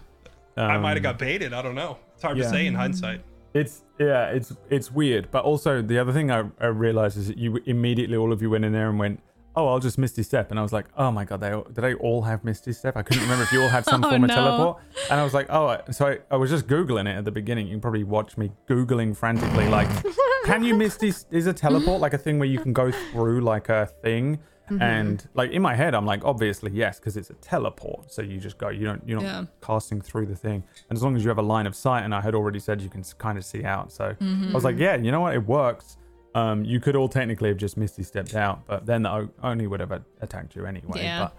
I 0.57 0.76
might 0.78 0.91
Um, 0.91 0.94
have 0.94 1.02
got 1.05 1.18
baited. 1.18 1.52
I 1.52 1.62
don't 1.62 1.76
know. 1.76 1.99
It's 2.15 2.23
hard 2.25 2.36
yeah. 2.36 2.42
to 2.44 2.50
say 2.50 2.67
in 2.67 2.75
hindsight. 2.75 3.20
It's 3.55 3.84
yeah, 4.00 4.26
it's 4.31 4.52
it's 4.68 4.91
weird. 4.92 5.31
But 5.31 5.44
also 5.44 5.81
the 5.81 5.99
other 5.99 6.12
thing 6.12 6.31
I, 6.33 6.44
I 6.60 6.67
realized 6.67 7.17
is 7.17 7.28
that 7.28 7.39
you 7.39 7.60
immediately 7.67 8.17
all 8.17 8.33
of 8.33 8.42
you 8.42 8.50
went 8.50 8.65
in 8.65 8.73
there 8.73 8.89
and 8.91 8.99
went, 8.99 9.20
"Oh, 9.59 9.69
I'll 9.69 9.81
just 9.81 9.99
Misty 9.99 10.23
Step," 10.23 10.51
and 10.51 10.59
I 10.59 10.62
was 10.62 10.73
like, 10.73 10.87
"Oh 10.97 11.11
my 11.11 11.25
god, 11.25 11.41
they 11.41 11.53
all, 11.53 11.65
did 11.65 11.83
they 11.83 11.95
all 11.95 12.23
have 12.23 12.45
Misty 12.45 12.73
Step?" 12.73 12.97
I 12.97 13.03
couldn't 13.03 13.23
remember 13.25 13.43
if 13.45 13.53
you 13.53 13.61
all 13.62 13.69
had 13.69 13.85
some 13.85 14.05
Oh, 14.09 14.11
form 14.11 14.25
of 14.25 14.28
no. 14.28 14.35
teleport, 14.35 14.83
and 15.11 15.20
I 15.20 15.25
was 15.25 15.35
like, 15.35 15.47
"Oh," 15.51 15.77
so 15.91 16.07
I, 16.07 16.19
I 16.31 16.37
was 16.37 16.51
just 16.51 16.67
googling 16.67 17.07
it 17.09 17.17
at 17.17 17.25
the 17.25 17.33
beginning. 17.33 17.67
You 17.67 17.75
can 17.75 17.81
probably 17.81 18.05
watch 18.05 18.37
me 18.39 18.53
googling 18.69 19.17
frantically, 19.17 19.69
like, 19.69 19.89
"Can 20.45 20.62
you 20.62 20.75
Misty? 20.75 21.12
Is 21.31 21.47
a 21.47 21.53
teleport 21.53 22.01
like 22.01 22.15
a 22.15 22.19
thing 22.19 22.39
where 22.39 22.49
you 22.49 22.61
can 22.61 22.73
go 22.73 22.91
through 22.91 23.41
like 23.41 23.69
a 23.69 23.87
thing?" 23.87 24.39
Mm-hmm. 24.70 24.83
And 24.83 25.28
like 25.33 25.51
in 25.51 25.62
my 25.62 25.75
head, 25.75 25.95
I'm 25.95 26.05
like, 26.05 26.27
obviously 26.27 26.70
yes, 26.73 26.99
because 27.01 27.17
it's 27.17 27.31
a 27.31 27.35
teleport. 27.35 28.12
So 28.12 28.20
you 28.20 28.39
just 28.39 28.59
go. 28.59 28.69
You 28.69 28.85
don't. 28.85 29.03
You're 29.09 29.19
not 29.20 29.27
Yeah. 29.27 29.45
casting 29.62 30.01
through 30.03 30.27
the 30.27 30.37
thing. 30.37 30.62
And 30.91 30.97
as 30.99 31.03
long 31.03 31.17
as 31.17 31.23
you 31.25 31.31
have 31.31 31.39
a 31.39 31.43
line 31.43 31.67
of 31.67 31.75
sight, 31.75 32.05
and 32.05 32.15
I 32.15 32.20
had 32.20 32.35
already 32.35 32.59
said 32.59 32.83
you 32.83 32.91
can 32.91 33.03
kind 33.17 33.39
of 33.39 33.47
see 33.47 33.65
out. 33.65 33.91
So 33.93 34.15
mm-hmm. 34.20 34.51
I 34.51 34.53
was 34.53 34.65
like, 34.65 34.77
yeah, 34.77 34.97
you 34.97 35.11
know 35.11 35.23
what? 35.23 35.35
It 35.35 35.47
works. 35.47 35.97
Um, 36.39 36.65
you 36.65 36.78
could 36.81 36.97
all 36.97 37.08
technically 37.08 37.49
have 37.49 37.58
just 37.58 37.76
Misty 37.76 38.02
stepped 38.02 38.34
out, 38.34 38.67
but 38.67 38.86
then 38.86 39.02
the 39.02 39.10
O- 39.12 39.31
Oni 39.42 39.67
would 39.67 39.81
have 39.81 39.92
a- 39.92 40.05
attacked 40.20 40.55
you 40.57 40.67
anyway. 40.67 41.02
Yeah. 41.02 41.20
But, 41.25 41.33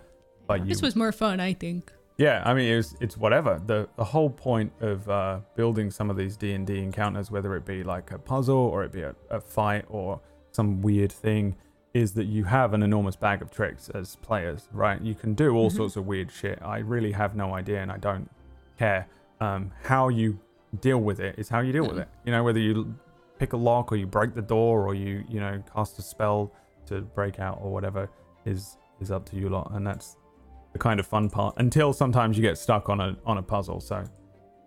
but 0.48 0.60
you, 0.62 0.66
This 0.70 0.82
was 0.82 0.96
more 0.96 1.12
fun, 1.12 1.40
I 1.40 1.54
think. 1.54 1.92
yeah, 2.18 2.42
I 2.46 2.54
mean, 2.54 2.72
it 2.74 2.76
was, 2.78 2.96
it's 3.00 3.18
whatever. 3.18 3.62
The 3.66 3.88
the 3.96 4.04
whole 4.04 4.30
point 4.30 4.72
of 4.82 5.08
uh, 5.10 5.40
building 5.56 5.92
some 5.92 6.10
of 6.10 6.18
these 6.18 6.36
D 6.38 6.54
and 6.54 6.66
D 6.68 6.80
encounters, 6.80 7.30
whether 7.32 7.56
it 7.56 7.66
be 7.66 7.84
like 7.84 8.12
a 8.12 8.18
puzzle 8.18 8.58
or 8.74 8.84
it 8.84 8.92
be 8.92 9.02
a, 9.04 9.16
a 9.30 9.40
fight 9.40 9.86
or 9.90 10.20
some 10.52 10.82
weird 10.82 11.12
thing, 11.12 11.56
is 11.94 12.14
that 12.14 12.26
you 12.26 12.44
have 12.46 12.74
an 12.74 12.82
enormous 12.84 13.16
bag 13.16 13.42
of 13.42 13.50
tricks 13.52 13.90
as 14.00 14.16
players, 14.18 14.68
right? 14.74 15.00
You 15.02 15.16
can 15.16 15.34
do 15.34 15.56
all 15.56 15.70
sorts 15.70 15.96
of 15.96 16.06
weird 16.08 16.32
shit. 16.32 16.60
I 16.62 16.80
really 16.80 17.12
have 17.14 17.36
no 17.36 17.54
idea, 17.56 17.82
and 17.82 17.92
I 17.92 17.98
don't 17.98 18.30
care. 18.78 19.08
Um, 19.40 19.72
how 19.84 20.10
you 20.10 20.40
deal 20.82 21.00
with 21.10 21.20
it 21.20 21.34
is 21.40 21.48
how 21.50 21.62
you 21.62 21.72
deal 21.72 21.88
with 21.88 21.98
it. 22.00 22.08
You 22.26 22.32
know, 22.34 22.44
whether 22.44 22.60
you 22.60 22.96
pick 23.40 23.54
a 23.54 23.58
lock 23.58 23.92
or 23.92 23.96
you 23.96 24.06
break 24.06 24.34
the 24.36 24.42
door 24.42 24.86
or 24.88 24.94
you 24.94 25.24
you 25.28 25.40
know 25.40 25.64
cast 25.74 25.98
a 25.98 26.02
spell 26.02 26.52
to 26.88 27.02
break 27.02 27.40
out 27.40 27.60
or 27.62 27.72
whatever 27.72 28.10
is 28.46 28.78
is 29.02 29.10
up 29.12 29.26
to 29.30 29.36
you 29.38 29.50
lot, 29.50 29.72
and 29.74 29.88
that's 29.88 30.18
the 30.74 30.80
kind 30.80 31.00
of 31.00 31.08
fun 31.08 31.30
part. 31.30 31.56
Until 31.58 31.94
sometimes 31.94 32.38
you 32.38 32.44
get 32.44 32.58
stuck 32.58 32.90
on 32.90 33.00
a 33.00 33.16
on 33.26 33.38
a 33.38 33.42
puzzle. 33.44 33.80
So 33.80 34.04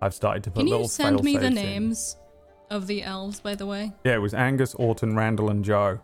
I've 0.00 0.14
started 0.14 0.42
to 0.44 0.50
put 0.50 0.60
Can 0.60 0.66
little 0.66 0.82
you 0.82 0.88
send 0.88 1.22
me 1.22 1.34
the 1.36 1.42
fail-safes 1.42 1.60
in. 1.62 1.68
names 1.68 2.16
of 2.70 2.86
the 2.86 3.02
elves, 3.02 3.40
by 3.40 3.54
the 3.54 3.66
way? 3.66 3.92
Yeah, 4.04 4.14
it 4.14 4.18
was 4.18 4.34
Angus, 4.34 4.74
Orton, 4.74 5.14
Randall, 5.14 5.50
and 5.50 5.64
Joe. 5.64 6.00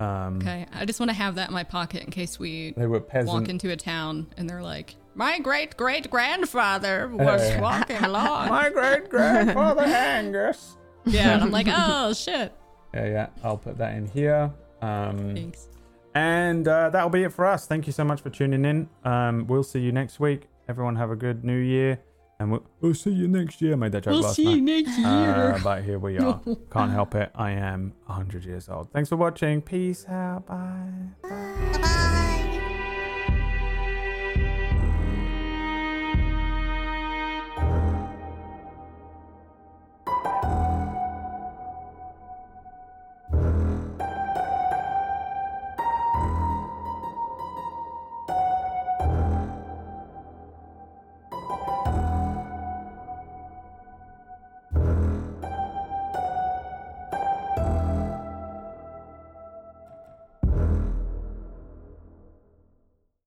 Um, 0.00 0.38
Okay, 0.38 0.66
I 0.72 0.84
just 0.84 0.98
want 0.98 1.10
to 1.10 1.14
have 1.14 1.36
that 1.36 1.48
in 1.48 1.54
my 1.54 1.62
pocket 1.62 2.02
in 2.02 2.10
case 2.10 2.38
we 2.38 2.72
They 2.76 2.86
were 2.86 3.04
walk 3.24 3.48
into 3.48 3.70
a 3.70 3.76
town 3.76 4.26
and 4.36 4.50
they're 4.50 4.62
like, 4.62 4.96
"My 5.14 5.38
great 5.38 5.76
great 5.76 6.10
grandfather 6.10 7.08
was 7.08 7.48
Yeah. 7.48 7.60
walking 7.60 7.98
along." 8.02 8.48
My 8.60 8.68
great 8.70 9.08
grandfather 9.08 9.82
Angus. 9.82 10.76
Yeah, 11.06 11.34
and 11.34 11.42
I'm 11.42 11.50
like, 11.50 11.66
"Oh 11.70 12.12
shit!" 12.12 12.52
Yeah, 12.94 13.06
yeah. 13.06 13.26
I'll 13.42 13.56
put 13.58 13.78
that 13.78 13.94
in 13.94 14.06
here. 14.06 14.50
Um, 14.80 15.34
Thanks. 15.34 15.68
and 16.14 16.66
uh, 16.68 16.90
that'll 16.90 17.08
be 17.10 17.22
it 17.24 17.32
for 17.32 17.46
us. 17.46 17.66
Thank 17.66 17.86
you 17.86 17.92
so 17.92 18.04
much 18.04 18.20
for 18.20 18.30
tuning 18.30 18.64
in. 18.64 18.88
Um, 19.04 19.46
we'll 19.46 19.62
see 19.62 19.80
you 19.80 19.92
next 19.92 20.20
week. 20.20 20.48
Everyone 20.68 20.96
have 20.96 21.10
a 21.10 21.16
good 21.16 21.44
New 21.44 21.56
Year, 21.58 21.98
and 22.40 22.50
we'll, 22.52 22.64
we'll 22.80 22.94
see 22.94 23.10
you 23.10 23.28
next 23.28 23.60
year. 23.62 23.72
I 23.72 23.76
made 23.76 23.92
that 23.92 24.04
joke 24.04 24.12
We'll 24.12 24.22
last 24.22 24.36
see 24.36 24.50
you 24.50 24.60
night. 24.60 24.84
next 24.86 24.98
Uh, 24.98 25.22
year. 25.52 25.60
but 25.64 25.84
here 25.84 25.98
we 25.98 26.18
are. 26.18 26.40
Can't 26.72 26.90
help 26.92 27.14
it. 27.14 27.30
I 27.34 27.52
am 27.52 27.92
100 28.06 28.44
years 28.44 28.68
old. 28.68 28.90
Thanks 28.92 29.08
for 29.08 29.16
watching. 29.16 29.62
Peace 29.62 30.06
out. 30.08 30.46
Bye. 30.46 30.88
Bye. 31.22 31.98